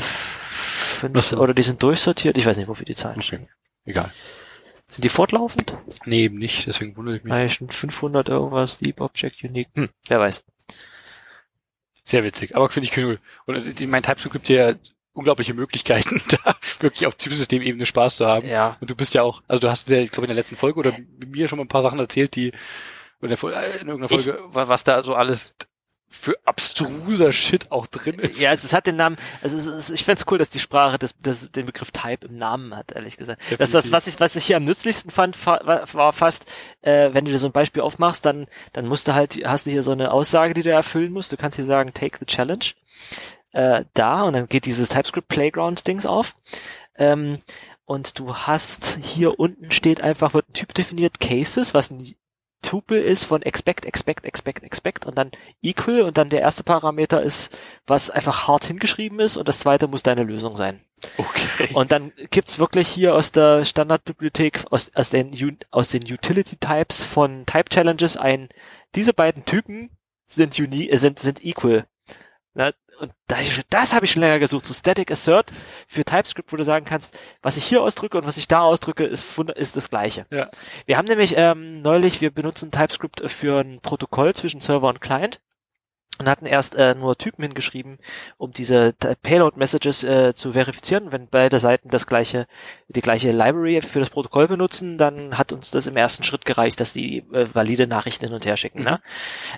fünf, 1.02 1.22
so. 1.22 1.38
oder 1.38 1.54
die 1.54 1.64
sind 1.64 1.82
durchsortiert. 1.84 2.38
Ich 2.38 2.46
weiß 2.46 2.58
nicht, 2.58 2.68
wofür 2.68 2.86
die 2.86 2.96
Zahlen 2.96 3.18
okay. 3.18 3.26
stehen. 3.26 3.48
Egal. 3.86 4.12
Sind 4.88 5.04
die 5.04 5.10
fortlaufend? 5.10 5.76
Nee, 6.06 6.26
eben 6.26 6.38
nicht, 6.38 6.68
deswegen 6.68 6.96
wundere 6.98 7.18
ich 7.18 7.24
mich. 7.24 7.32
Nein, 7.32 7.50
500 7.50 8.30
irgendwas, 8.30 8.78
Deep 8.78 9.00
Object 9.00 9.44
Unique. 9.44 9.70
Hm, 9.76 9.90
wer 10.08 10.20
weiß. 10.20 10.44
Sehr 12.04 12.24
witzig, 12.24 12.56
aber 12.56 12.70
finde 12.70 12.90
ich 12.90 12.98
cool. 12.98 13.20
Und 13.46 13.80
äh, 13.80 13.88
mein 13.88 14.04
TypeScript 14.04 14.34
gibt 14.34 14.48
dir 14.50 14.78
unglaubliche 15.14 15.54
Möglichkeiten, 15.54 16.22
da 16.30 16.56
wirklich 16.80 17.06
auf 17.06 17.16
Typensystemebene 17.16 17.86
Spaß 17.86 18.18
zu 18.18 18.28
haben. 18.28 18.48
Ja. 18.48 18.78
Und 18.82 18.90
du 18.90 18.96
bist 18.96 19.14
ja 19.14 19.24
auch, 19.24 19.42
also 19.48 19.60
du 19.60 19.70
hast 19.70 19.90
ja, 19.90 20.00
ich 20.00 20.12
glaube 20.12 20.26
in 20.26 20.30
der 20.30 20.36
letzten 20.36 20.56
Folge 20.56 20.80
oder 20.80 20.94
mir 21.26 21.48
schon 21.48 21.58
mal 21.58 21.66
ein 21.66 21.70
paar 21.70 21.82
Sachen 21.82 22.00
erzählt, 22.00 22.36
die 22.36 22.52
in, 23.22 23.30
der, 23.30 23.38
in 23.82 23.88
irgendeiner 23.88 24.10
Folge, 24.10 24.40
ich, 24.44 24.56
was 24.56 24.84
da 24.84 25.04
so 25.04 25.14
alles 25.14 25.56
für 26.11 26.35
abstruser 26.45 27.31
Shit 27.31 27.72
auch 27.72 27.88
drin 27.88 28.19
ist. 28.19 28.40
Ja, 28.40 28.51
es, 28.51 28.64
es 28.64 28.73
hat 28.73 28.85
den 28.85 28.98
Namen, 28.98 29.15
also 29.41 29.57
es 29.57 29.65
ist, 29.65 29.90
ich 29.91 30.03
find's 30.03 30.25
cool, 30.30 30.38
dass 30.38 30.49
die 30.49 30.59
Sprache 30.59 30.99
das, 30.99 31.15
das, 31.22 31.49
den 31.51 31.65
Begriff 31.65 31.91
Type 31.91 32.27
im 32.27 32.38
Namen 32.38 32.75
hat, 32.75 32.91
ehrlich 32.91 33.17
gesagt. 33.17 33.41
Definitiv. 33.41 33.57
Das, 33.59 33.72
das, 33.72 33.91
was 33.91 34.07
ich, 34.07 34.19
was 34.19 34.35
ich 34.35 34.45
hier 34.45 34.57
am 34.57 34.65
nützlichsten 34.65 35.09
fand, 35.09 35.43
war, 35.45 35.88
war 35.93 36.14
fast, 36.14 36.45
äh, 36.81 37.14
wenn 37.14 37.25
du 37.25 37.31
dir 37.31 37.40
so 37.40 37.48
ein 37.48 37.53
Beispiel 37.53 37.81
aufmachst, 37.81 38.25
dann, 38.25 38.48
dann 38.73 38.88
musst 38.88 39.07
du 39.07 39.14
halt, 39.14 39.40
hast 39.45 39.65
du 39.65 39.72
hier 39.72 39.83
so 39.83 39.93
eine 39.93 40.11
Aussage, 40.11 40.53
die 40.53 40.64
du 40.64 40.69
erfüllen 40.69 41.14
musst. 41.14 41.31
Du 41.31 41.38
kannst 41.38 41.56
hier 41.56 41.65
sagen, 41.65 41.93
take 41.93 42.19
the 42.19 42.25
challenge. 42.25 42.73
Äh, 43.53 43.85
da, 43.93 44.23
und 44.23 44.33
dann 44.33 44.48
geht 44.48 44.65
dieses 44.65 44.90
TypeScript 44.90 45.30
Playground 45.30 45.88
Dings 45.88 46.06
auf. 46.06 46.35
Ähm, 46.98 47.40
und 47.85 48.19
du 48.19 48.35
hast 48.35 48.99
hier 49.01 49.40
unten 49.40 49.72
steht 49.72 50.01
einfach, 50.01 50.33
wird 50.33 50.49
ein 50.49 50.53
Typ 50.53 50.73
definiert, 50.73 51.19
Cases, 51.19 51.73
was 51.73 51.90
ein 51.90 52.15
Tuple 52.61 52.99
ist 52.99 53.25
von 53.25 53.41
expect, 53.41 53.85
expect, 53.85 54.25
expect, 54.25 54.64
expect 54.64 55.06
und 55.06 55.17
dann 55.17 55.31
equal 55.61 56.01
und 56.01 56.17
dann 56.17 56.30
der 56.30 56.41
erste 56.41 56.64
Parameter 56.64 57.22
ist, 57.22 57.57
was 57.88 58.09
einfach 58.09 58.48
hart 58.48 58.65
hingeschrieben 58.65 59.19
ist 59.19 59.38
und 59.38 59.48
das 59.48 59.59
zweite 59.59 59.88
muss 59.88 60.03
deine 60.03 60.23
Lösung 60.23 60.56
sein. 60.56 60.81
Okay. 61.17 61.69
Und 61.73 61.91
dann 61.91 62.11
gibt's 62.30 62.59
wirklich 62.59 62.88
hier 62.88 63.15
aus 63.15 63.31
der 63.31 63.65
Standardbibliothek, 63.65 64.65
aus, 64.69 64.91
aus, 64.95 65.09
den, 65.09 65.57
aus 65.72 65.90
den 65.90 66.03
Utility 66.03 66.57
Types 66.57 67.03
von 67.03 67.45
Type 67.45 67.69
Challenges 67.69 68.17
ein, 68.17 68.49
diese 68.95 69.14
beiden 69.14 69.45
Typen 69.45 69.90
sind, 70.25 70.57
uni, 70.59 70.90
sind, 70.93 71.19
sind 71.19 71.43
equal. 71.43 71.85
Na, 72.53 72.72
und 73.02 73.12
da 73.28 73.40
ich, 73.40 73.60
das 73.70 73.94
habe 73.94 74.06
ich 74.06 74.12
schon 74.12 74.22
länger 74.22 74.40
gesucht, 74.40 74.66
so 74.66 74.74
Static 74.74 75.12
Assert 75.12 75.52
für 75.88 76.04
TypeScript, 76.04 76.52
wo 76.54 76.58
du 76.58 76.64
sagen 76.64 76.86
kannst, 76.86 77.18
was 77.42 77.58
ich 77.58 77.66
hier 77.66 77.82
ausdrücke 77.82 78.18
und 78.18 78.26
was 78.26 78.38
ich 78.38 78.48
da 78.48 78.62
ausdrücke, 78.62 79.04
ist, 79.04 79.26
ist 79.56 79.76
das 79.76 79.90
gleiche. 79.90 80.26
Ja. 80.32 80.50
Wir 80.86 80.98
haben 80.98 81.08
nämlich 81.08 81.36
ähm, 81.38 81.82
neulich, 81.82 82.22
wir 82.22 82.32
benutzen 82.32 82.72
TypeScript 82.72 83.30
für 83.30 83.60
ein 83.60 83.80
Protokoll 83.82 84.34
zwischen 84.34 84.62
Server 84.62 84.88
und 84.88 85.02
Client 85.02 85.42
und 86.22 86.30
hatten 86.30 86.45
erst 86.45 86.75
äh, 86.75 86.95
nur 86.95 87.17
Typen 87.17 87.43
hingeschrieben, 87.43 87.98
um 88.38 88.51
diese 88.51 88.93
Payload-Messages 88.93 90.03
äh, 90.03 90.33
zu 90.33 90.53
verifizieren. 90.53 91.11
Wenn 91.11 91.27
beide 91.27 91.59
Seiten 91.59 91.90
das 91.90 92.08
gleiche, 92.08 92.48
die 92.88 93.01
gleiche 93.01 93.32
Library 93.32 93.82
für 93.82 94.00
das 94.00 94.09
Protokoll 94.09 94.48
benutzen, 94.48 94.98
dann 94.98 95.38
hat 95.38 95.51
uns 95.51 95.72
das 95.72 95.88
im 95.88 95.98
ersten 95.98 96.24
Schritt 96.24 96.45
gereicht, 96.45 96.80
dass 96.80 96.93
die 96.93 97.19
äh, 97.33 97.48
valide 97.53 97.88
Nachrichten 97.88 98.25
hin 98.25 98.33
und 98.35 98.45
her 98.45 98.58
schicken. 98.58 98.83
Ne? 98.83 98.91
Mhm. 98.91 98.91
Ne? 98.91 99.01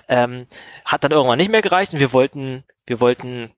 Ähm, 0.08 0.46
hat 0.84 1.04
dann 1.04 1.12
irgendwann 1.12 1.38
nicht 1.38 1.50
mehr 1.50 1.62
gereicht 1.62 1.92
und 1.92 2.00
wir 2.00 2.12
wollten, 2.12 2.64
wir 2.86 3.00
wollten 3.00 3.52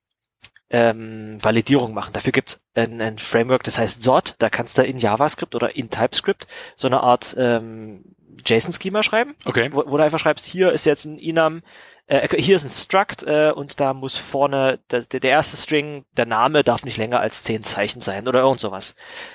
ähm, 0.68 1.38
Validierung 1.40 1.94
machen. 1.94 2.12
Dafür 2.12 2.32
gibt's 2.32 2.58
ein, 2.74 3.00
ein 3.00 3.18
Framework, 3.18 3.62
das 3.62 3.78
heißt 3.78 4.02
Sort. 4.02 4.34
Da 4.38 4.50
kannst 4.50 4.78
du 4.78 4.82
in 4.82 4.98
JavaScript 4.98 5.54
oder 5.54 5.76
in 5.76 5.90
TypeScript 5.90 6.46
so 6.74 6.88
eine 6.88 7.00
Art 7.02 7.36
ähm, 7.38 8.16
JSON-Schema 8.44 9.02
schreiben, 9.02 9.34
okay. 9.44 9.70
wo, 9.72 9.84
wo 9.86 9.96
du 9.96 10.02
einfach 10.02 10.18
schreibst, 10.18 10.46
hier 10.46 10.72
ist 10.72 10.84
jetzt 10.86 11.04
ein 11.04 11.18
Enum, 11.18 11.62
äh, 12.06 12.40
hier 12.40 12.56
ist 12.56 12.64
ein 12.64 12.70
Struct 12.70 13.24
äh, 13.24 13.50
und 13.50 13.80
da 13.80 13.92
muss 13.92 14.16
vorne 14.16 14.78
der, 14.90 15.02
der 15.02 15.30
erste 15.30 15.56
String, 15.56 16.04
der 16.16 16.26
Name 16.26 16.62
darf 16.62 16.84
nicht 16.84 16.98
länger 16.98 17.20
als 17.20 17.42
zehn 17.42 17.64
Zeichen 17.64 18.00
sein 18.00 18.28
oder 18.28 18.40
irgend 18.40 18.60
sowas. 18.60 18.94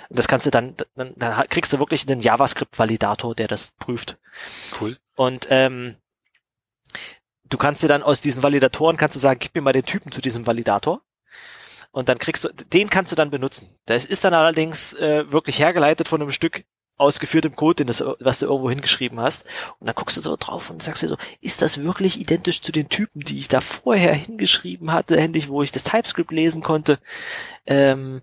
Und 0.10 0.18
das 0.18 0.28
kannst 0.28 0.46
du 0.46 0.52
dann, 0.52 0.76
dann, 0.96 1.14
dann 1.18 1.48
kriegst 1.50 1.74
du 1.74 1.80
wirklich 1.80 2.08
einen 2.10 2.22
JavaScript-Validator, 2.22 3.36
der 3.36 3.48
das 3.48 3.72
prüft. 3.72 4.18
Cool. 4.80 4.98
Und 5.16 5.48
ähm, 5.50 5.98
du 7.50 7.58
kannst 7.58 7.84
dir 7.84 7.90
dann 7.90 8.04
aus 8.04 8.22
diesen 8.22 8.42
Validatoren 8.42 8.98
kannst 8.98 9.16
du 9.16 9.20
sagen, 9.20 9.40
gib 9.40 9.54
mir 9.54 9.62
mal 9.62 9.74
den 9.74 9.86
Typen 9.86 10.12
zu 10.12 10.22
diesem 10.22 10.48
Validator. 10.48 11.02
Und 11.92 12.08
dann 12.08 12.20
kriegst 12.20 12.46
du, 12.46 12.50
den 12.54 12.90
kannst 12.90 13.12
du 13.12 13.18
dann 13.18 13.32
benutzen. 13.32 13.70
Das 13.86 14.06
ist 14.06 14.24
dann 14.24 14.34
allerdings 14.34 14.94
äh, 14.94 15.30
wirklich 15.30 15.60
hergeleitet 15.60 16.08
von 16.08 16.22
einem 16.22 16.32
Stück 16.32 16.64
ausgeführtem 17.02 17.56
Code, 17.56 17.76
den 17.76 17.88
das, 17.88 18.04
was 18.20 18.40
du 18.40 18.46
irgendwo 18.46 18.70
hingeschrieben 18.70 19.20
hast. 19.20 19.48
Und 19.80 19.88
dann 19.88 19.96
guckst 19.96 20.18
du 20.18 20.22
so 20.22 20.38
drauf 20.40 20.70
und 20.70 20.82
sagst 20.82 21.04
dir 21.04 21.08
so, 21.08 21.18
ist 21.42 21.62
das 21.62 21.80
wirklich 21.80 22.20
identisch 22.20 22.62
zu 22.62 22.72
den 22.72 22.90
Typen, 22.90 23.22
die 23.22 23.40
ich 23.40 23.48
da 23.48 23.62
vorher 23.62 24.14
hingeschrieben 24.14 24.92
hatte, 24.92 25.18
endlich, 25.18 25.50
wo 25.50 25.64
ich 25.64 25.72
das 25.72 25.84
TypeScript 25.84 26.32
lesen 26.32 26.62
konnte? 26.62 27.00
Ähm, 27.66 28.22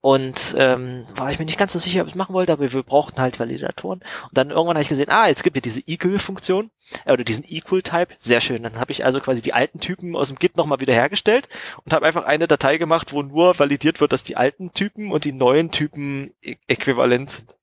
und 0.00 0.54
ähm, 0.56 1.06
war 1.14 1.30
ich 1.32 1.40
mir 1.40 1.44
nicht 1.44 1.58
ganz 1.58 1.72
so 1.72 1.78
sicher, 1.78 2.02
ob 2.02 2.06
ich 2.06 2.12
es 2.12 2.18
machen 2.18 2.32
wollte, 2.32 2.52
aber 2.52 2.72
wir 2.72 2.82
brauchten 2.84 3.20
halt 3.20 3.40
Validatoren. 3.40 3.98
Und 3.98 4.38
dann 4.38 4.50
irgendwann 4.50 4.76
habe 4.76 4.82
ich 4.82 4.88
gesehen, 4.88 5.10
ah, 5.10 5.28
es 5.28 5.42
gibt 5.42 5.56
ja 5.56 5.60
diese 5.60 5.80
Equal-Funktion 5.80 6.70
äh, 7.04 7.12
oder 7.12 7.24
diesen 7.24 7.44
Equal-Type. 7.44 8.14
Sehr 8.16 8.40
schön. 8.40 8.62
Dann 8.62 8.78
habe 8.78 8.92
ich 8.92 9.04
also 9.04 9.20
quasi 9.20 9.42
die 9.42 9.54
alten 9.54 9.80
Typen 9.80 10.14
aus 10.14 10.28
dem 10.28 10.38
Git 10.38 10.56
nochmal 10.56 10.80
wieder 10.80 10.94
hergestellt 10.94 11.48
und 11.84 11.92
habe 11.92 12.06
einfach 12.06 12.24
eine 12.24 12.46
Datei 12.46 12.78
gemacht, 12.78 13.12
wo 13.12 13.22
nur 13.22 13.58
validiert 13.58 14.00
wird, 14.00 14.12
dass 14.12 14.22
die 14.22 14.36
alten 14.36 14.72
Typen 14.72 15.10
und 15.10 15.24
die 15.24 15.32
neuen 15.32 15.72
Typen 15.72 16.32
äquivalent 16.68 17.30
sind. 17.30 17.57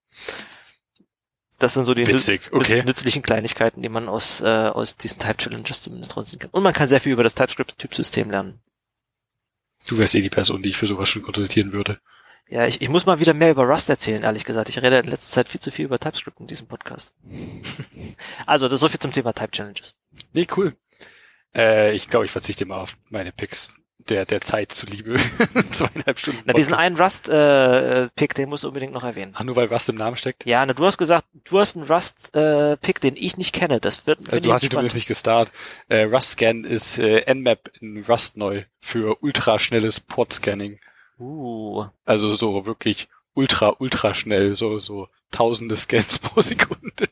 Das 1.59 1.73
sind 1.73 1.85
so 1.85 1.93
die 1.93 2.05
Witzig. 2.05 2.49
Okay. 2.51 2.83
nützlichen 2.83 3.23
Kleinigkeiten, 3.23 3.81
die 3.81 3.89
man 3.89 4.09
aus, 4.09 4.41
äh, 4.41 4.45
aus 4.45 4.97
diesen 4.97 5.19
Type 5.19 5.37
Challenges 5.37 5.81
zumindest 5.81 6.17
rausziehen 6.17 6.39
kann. 6.39 6.49
Und 6.51 6.63
man 6.63 6.73
kann 6.73 6.87
sehr 6.87 6.99
viel 6.99 7.13
über 7.13 7.23
das 7.23 7.35
TypeScript-Typsystem 7.35 8.29
lernen. 8.29 8.59
Du 9.87 9.97
wärst 9.97 10.15
eh 10.15 10.21
die 10.21 10.29
Person, 10.29 10.61
die 10.61 10.69
ich 10.69 10.77
für 10.77 10.87
sowas 10.87 11.07
schon 11.07 11.21
konsultieren 11.21 11.71
würde. 11.71 11.99
Ja, 12.47 12.67
ich, 12.67 12.81
ich 12.81 12.89
muss 12.89 13.05
mal 13.05 13.19
wieder 13.19 13.33
mehr 13.33 13.51
über 13.51 13.63
Rust 13.63 13.89
erzählen, 13.89 14.23
ehrlich 14.23 14.45
gesagt. 14.45 14.69
Ich 14.69 14.81
rede 14.81 14.99
in 14.99 15.07
letzter 15.07 15.33
Zeit 15.33 15.47
viel 15.47 15.61
zu 15.61 15.71
viel 15.71 15.85
über 15.85 15.97
TypeScript 15.97 16.39
in 16.39 16.47
diesem 16.47 16.67
Podcast. 16.67 17.15
also, 18.45 18.67
das 18.67 18.75
ist 18.75 18.81
so 18.81 18.89
viel 18.89 18.99
zum 18.99 19.13
Thema 19.13 19.33
Type 19.33 19.51
Challenges. 19.51 19.95
Nee, 20.33 20.47
cool. 20.57 20.75
Äh, 21.55 21.95
ich 21.95 22.09
glaube, 22.09 22.25
ich 22.25 22.31
verzichte 22.31 22.65
mal 22.65 22.81
auf 22.81 22.97
meine 23.09 23.31
Picks 23.31 23.73
der, 24.09 24.25
der 24.25 24.41
Zeit 24.41 24.71
zuliebe. 24.71 25.15
Zweieinhalb 25.71 26.19
Stunden. 26.19 26.41
Na, 26.45 26.53
diesen 26.53 26.73
einen 26.73 26.97
Rust-Pick, 26.97 27.31
äh, 27.31 28.33
den 28.35 28.49
musst 28.49 28.63
du 28.63 28.67
unbedingt 28.67 28.93
noch 28.93 29.03
erwähnen. 29.03 29.33
Ah, 29.35 29.43
nur 29.43 29.55
weil 29.55 29.67
Rust 29.67 29.89
im 29.89 29.95
Namen 29.95 30.17
steckt? 30.17 30.45
Ja, 30.45 30.65
na, 30.65 30.73
du 30.73 30.85
hast 30.85 30.97
gesagt, 30.97 31.25
du 31.43 31.59
hast 31.59 31.75
einen 31.75 31.85
Rust-Pick, 31.85 32.97
äh, 32.97 32.99
den 33.01 33.15
ich 33.15 33.37
nicht 33.37 33.53
kenne. 33.53 33.79
Das 33.79 34.07
wird 34.07 34.31
äh, 34.31 34.41
Du 34.41 34.53
hast 34.53 34.63
ihn 34.63 34.81
nicht 34.81 35.07
gestartet. 35.07 35.53
Äh, 35.89 36.03
Rust-Scan 36.03 36.63
ist 36.63 36.97
äh, 36.97 37.33
Nmap 37.33 37.71
in 37.79 38.03
Rust 38.03 38.37
neu 38.37 38.63
für 38.79 39.21
ultraschnelles 39.23 39.99
Port-Scanning. 39.99 40.79
Uh. 41.19 41.85
Also 42.05 42.33
so 42.35 42.65
wirklich 42.65 43.07
ultra, 43.33 43.75
ultra 43.79 44.13
schnell, 44.13 44.55
so, 44.55 44.79
so 44.79 45.09
tausende 45.31 45.77
Scans 45.77 46.19
pro 46.19 46.41
Sekunde. 46.41 47.09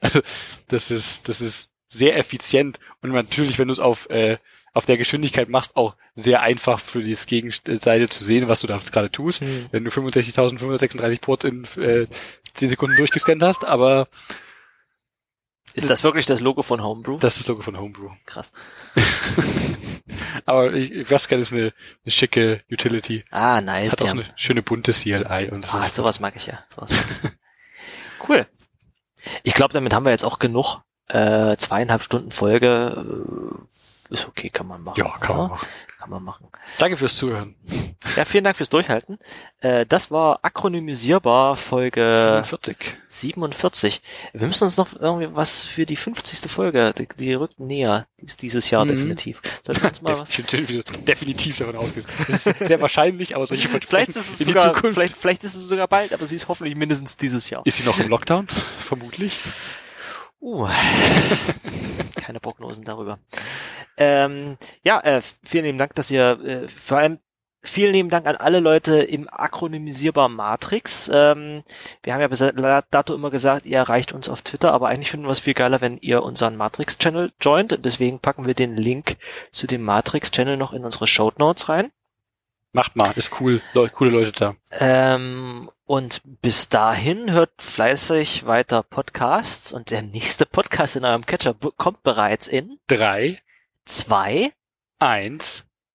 also, 0.00 0.20
das 0.68 0.90
ist, 0.90 1.28
das 1.28 1.40
ist 1.40 1.70
sehr 1.88 2.16
effizient 2.16 2.80
und 3.02 3.12
natürlich, 3.12 3.58
wenn 3.58 3.68
du 3.68 3.72
es 3.72 3.78
auf 3.78 4.08
äh, 4.10 4.38
auf 4.72 4.86
der 4.86 4.96
Geschwindigkeit 4.96 5.48
machst, 5.48 5.76
auch 5.76 5.96
sehr 6.14 6.40
einfach 6.40 6.80
für 6.80 7.02
die 7.02 7.14
Gegenseite 7.14 8.08
zu 8.08 8.24
sehen, 8.24 8.48
was 8.48 8.60
du 8.60 8.66
da 8.66 8.78
gerade 8.78 9.10
tust, 9.10 9.42
mhm. 9.42 9.66
wenn 9.70 9.84
du 9.84 9.90
65.536 9.90 11.20
Ports 11.20 11.44
in 11.44 11.64
äh, 11.76 12.06
10 12.54 12.70
Sekunden 12.70 12.96
durchgescannt 12.96 13.42
hast, 13.42 13.64
aber 13.64 14.08
ist 15.74 15.88
das 15.88 16.04
wirklich 16.04 16.26
das 16.26 16.40
Logo 16.40 16.62
von 16.62 16.82
Homebrew? 16.82 17.18
Das 17.18 17.34
ist 17.34 17.40
das 17.40 17.48
Logo 17.48 17.62
von 17.62 17.78
Homebrew. 17.78 18.10
Krass. 18.26 18.52
aber 20.44 20.74
ich, 20.74 21.10
Rascal 21.10 21.40
ist 21.40 21.52
eine, 21.52 21.72
eine 22.04 22.12
schicke 22.12 22.62
Utility. 22.70 23.24
Ah, 23.30 23.60
nice. 23.62 23.92
Hat 23.92 24.02
auch 24.02 24.10
eine 24.10 24.26
schöne 24.36 24.62
bunte 24.62 24.92
CLI 24.92 25.50
und 25.50 25.72
ah, 25.72 25.88
sowas 25.88 26.20
mag 26.20 26.36
ich 26.36 26.46
ja. 26.46 26.62
Sowas 26.68 26.90
mag 26.90 27.06
ich. 27.10 27.30
cool. 28.28 28.46
Ich 29.44 29.54
glaube, 29.54 29.72
damit 29.72 29.94
haben 29.94 30.04
wir 30.04 30.10
jetzt 30.10 30.24
auch 30.24 30.38
genug 30.38 30.82
äh, 31.08 31.56
zweieinhalb 31.56 32.02
Stunden 32.02 32.30
Folge. 32.30 33.04
Äh, 34.10 34.12
ist 34.12 34.28
okay, 34.28 34.50
kann 34.50 34.66
man 34.66 34.82
machen. 34.82 34.98
Ja, 34.98 35.16
kann 35.18 35.36
man 35.36 35.50
machen. 35.50 35.66
Kann 35.98 36.10
man 36.10 36.22
machen. 36.24 36.48
Danke 36.78 36.96
fürs 36.96 37.16
Zuhören. 37.16 37.54
Ja, 38.16 38.24
vielen 38.24 38.42
Dank 38.42 38.56
fürs 38.56 38.68
Durchhalten. 38.68 39.18
Äh, 39.60 39.86
das 39.86 40.10
war 40.10 40.40
akronymisierbar 40.42 41.56
Folge 41.56 42.42
47. 42.42 42.76
47. 43.08 44.02
Wir 44.32 44.48
müssen 44.48 44.64
uns 44.64 44.76
noch 44.76 45.00
irgendwie 45.00 45.28
was 45.32 45.62
für 45.62 45.86
die 45.86 45.96
50. 45.96 46.50
Folge, 46.50 46.92
die, 46.98 47.06
die 47.16 47.34
rückt 47.34 47.60
näher. 47.60 48.06
Die 48.20 48.26
ist 48.26 48.42
dieses 48.42 48.68
Jahr 48.70 48.84
mhm. 48.84 48.88
definitiv. 48.88 49.40
Sollten 49.62 49.82
wir 49.82 49.88
uns 49.88 50.02
mal 50.02 50.18
was? 50.18 50.30
definitiv 50.30 51.58
davon 51.58 51.76
ausgehen. 51.76 52.04
Das 52.18 52.46
ist 52.46 52.58
sehr 52.58 52.80
wahrscheinlich, 52.80 53.36
aber 53.36 53.46
solche 53.46 53.68
vielleicht 53.86 54.08
ist 54.08 54.16
es 54.16 54.38
sogar, 54.40 54.74
vielleicht, 54.74 55.16
vielleicht 55.16 55.44
ist 55.44 55.54
es 55.54 55.68
sogar 55.68 55.86
bald, 55.86 56.12
aber 56.12 56.26
sie 56.26 56.36
ist 56.36 56.48
hoffentlich 56.48 56.74
mindestens 56.74 57.16
dieses 57.16 57.48
Jahr. 57.48 57.62
Ist 57.64 57.76
sie 57.76 57.84
noch 57.84 57.98
im 57.98 58.08
Lockdown? 58.08 58.48
Vermutlich. 58.80 59.38
Uh, 60.42 60.68
keine 62.16 62.40
Prognosen 62.40 62.82
darüber. 62.82 63.20
Ähm, 63.96 64.56
ja, 64.82 64.98
äh, 65.00 65.22
vielen 65.44 65.64
lieben 65.64 65.78
Dank, 65.78 65.94
dass 65.94 66.10
ihr 66.10 66.40
äh, 66.40 66.68
vor 66.68 66.98
allem 66.98 67.18
Vielen 67.64 67.92
lieben 67.92 68.10
Dank 68.10 68.26
an 68.26 68.34
alle 68.34 68.58
Leute 68.58 69.02
im 69.04 69.28
akronymisierbaren 69.30 70.34
Matrix. 70.34 71.08
Ähm, 71.14 71.62
wir 72.02 72.12
haben 72.12 72.20
ja 72.20 72.26
bis 72.26 72.40
dato 72.90 73.14
immer 73.14 73.30
gesagt, 73.30 73.66
ihr 73.66 73.78
erreicht 73.78 74.10
uns 74.12 74.28
auf 74.28 74.42
Twitter, 74.42 74.72
aber 74.72 74.88
eigentlich 74.88 75.12
finden 75.12 75.26
wir 75.26 75.30
es 75.30 75.38
viel 75.38 75.54
geiler, 75.54 75.80
wenn 75.80 75.96
ihr 75.98 76.24
unseren 76.24 76.56
Matrix-Channel 76.56 77.30
joint. 77.40 77.78
Deswegen 77.84 78.18
packen 78.18 78.46
wir 78.46 78.54
den 78.54 78.76
Link 78.76 79.16
zu 79.52 79.68
dem 79.68 79.82
Matrix-Channel 79.82 80.56
noch 80.56 80.72
in 80.72 80.84
unsere 80.84 81.06
Show 81.06 81.30
Notes 81.38 81.68
rein. 81.68 81.92
Macht 82.72 82.96
mal, 82.96 83.12
ist 83.14 83.40
cool, 83.40 83.60
Le 83.74 83.88
coole 83.90 84.10
Leute 84.10 84.32
da. 84.32 84.56
Ähm, 84.80 85.70
und 85.92 86.22
bis 86.40 86.70
dahin 86.70 87.32
hört 87.32 87.60
fleißig 87.60 88.46
weiter 88.46 88.82
Podcasts 88.82 89.74
und 89.74 89.90
der 89.90 90.00
nächste 90.00 90.46
Podcast 90.46 90.96
in 90.96 91.04
eurem 91.04 91.26
Catcher 91.26 91.54
kommt 91.76 92.02
bereits 92.02 92.48
in 92.48 92.78
drei, 92.86 93.42
zwei, 93.84 94.54
eins. 94.98 95.64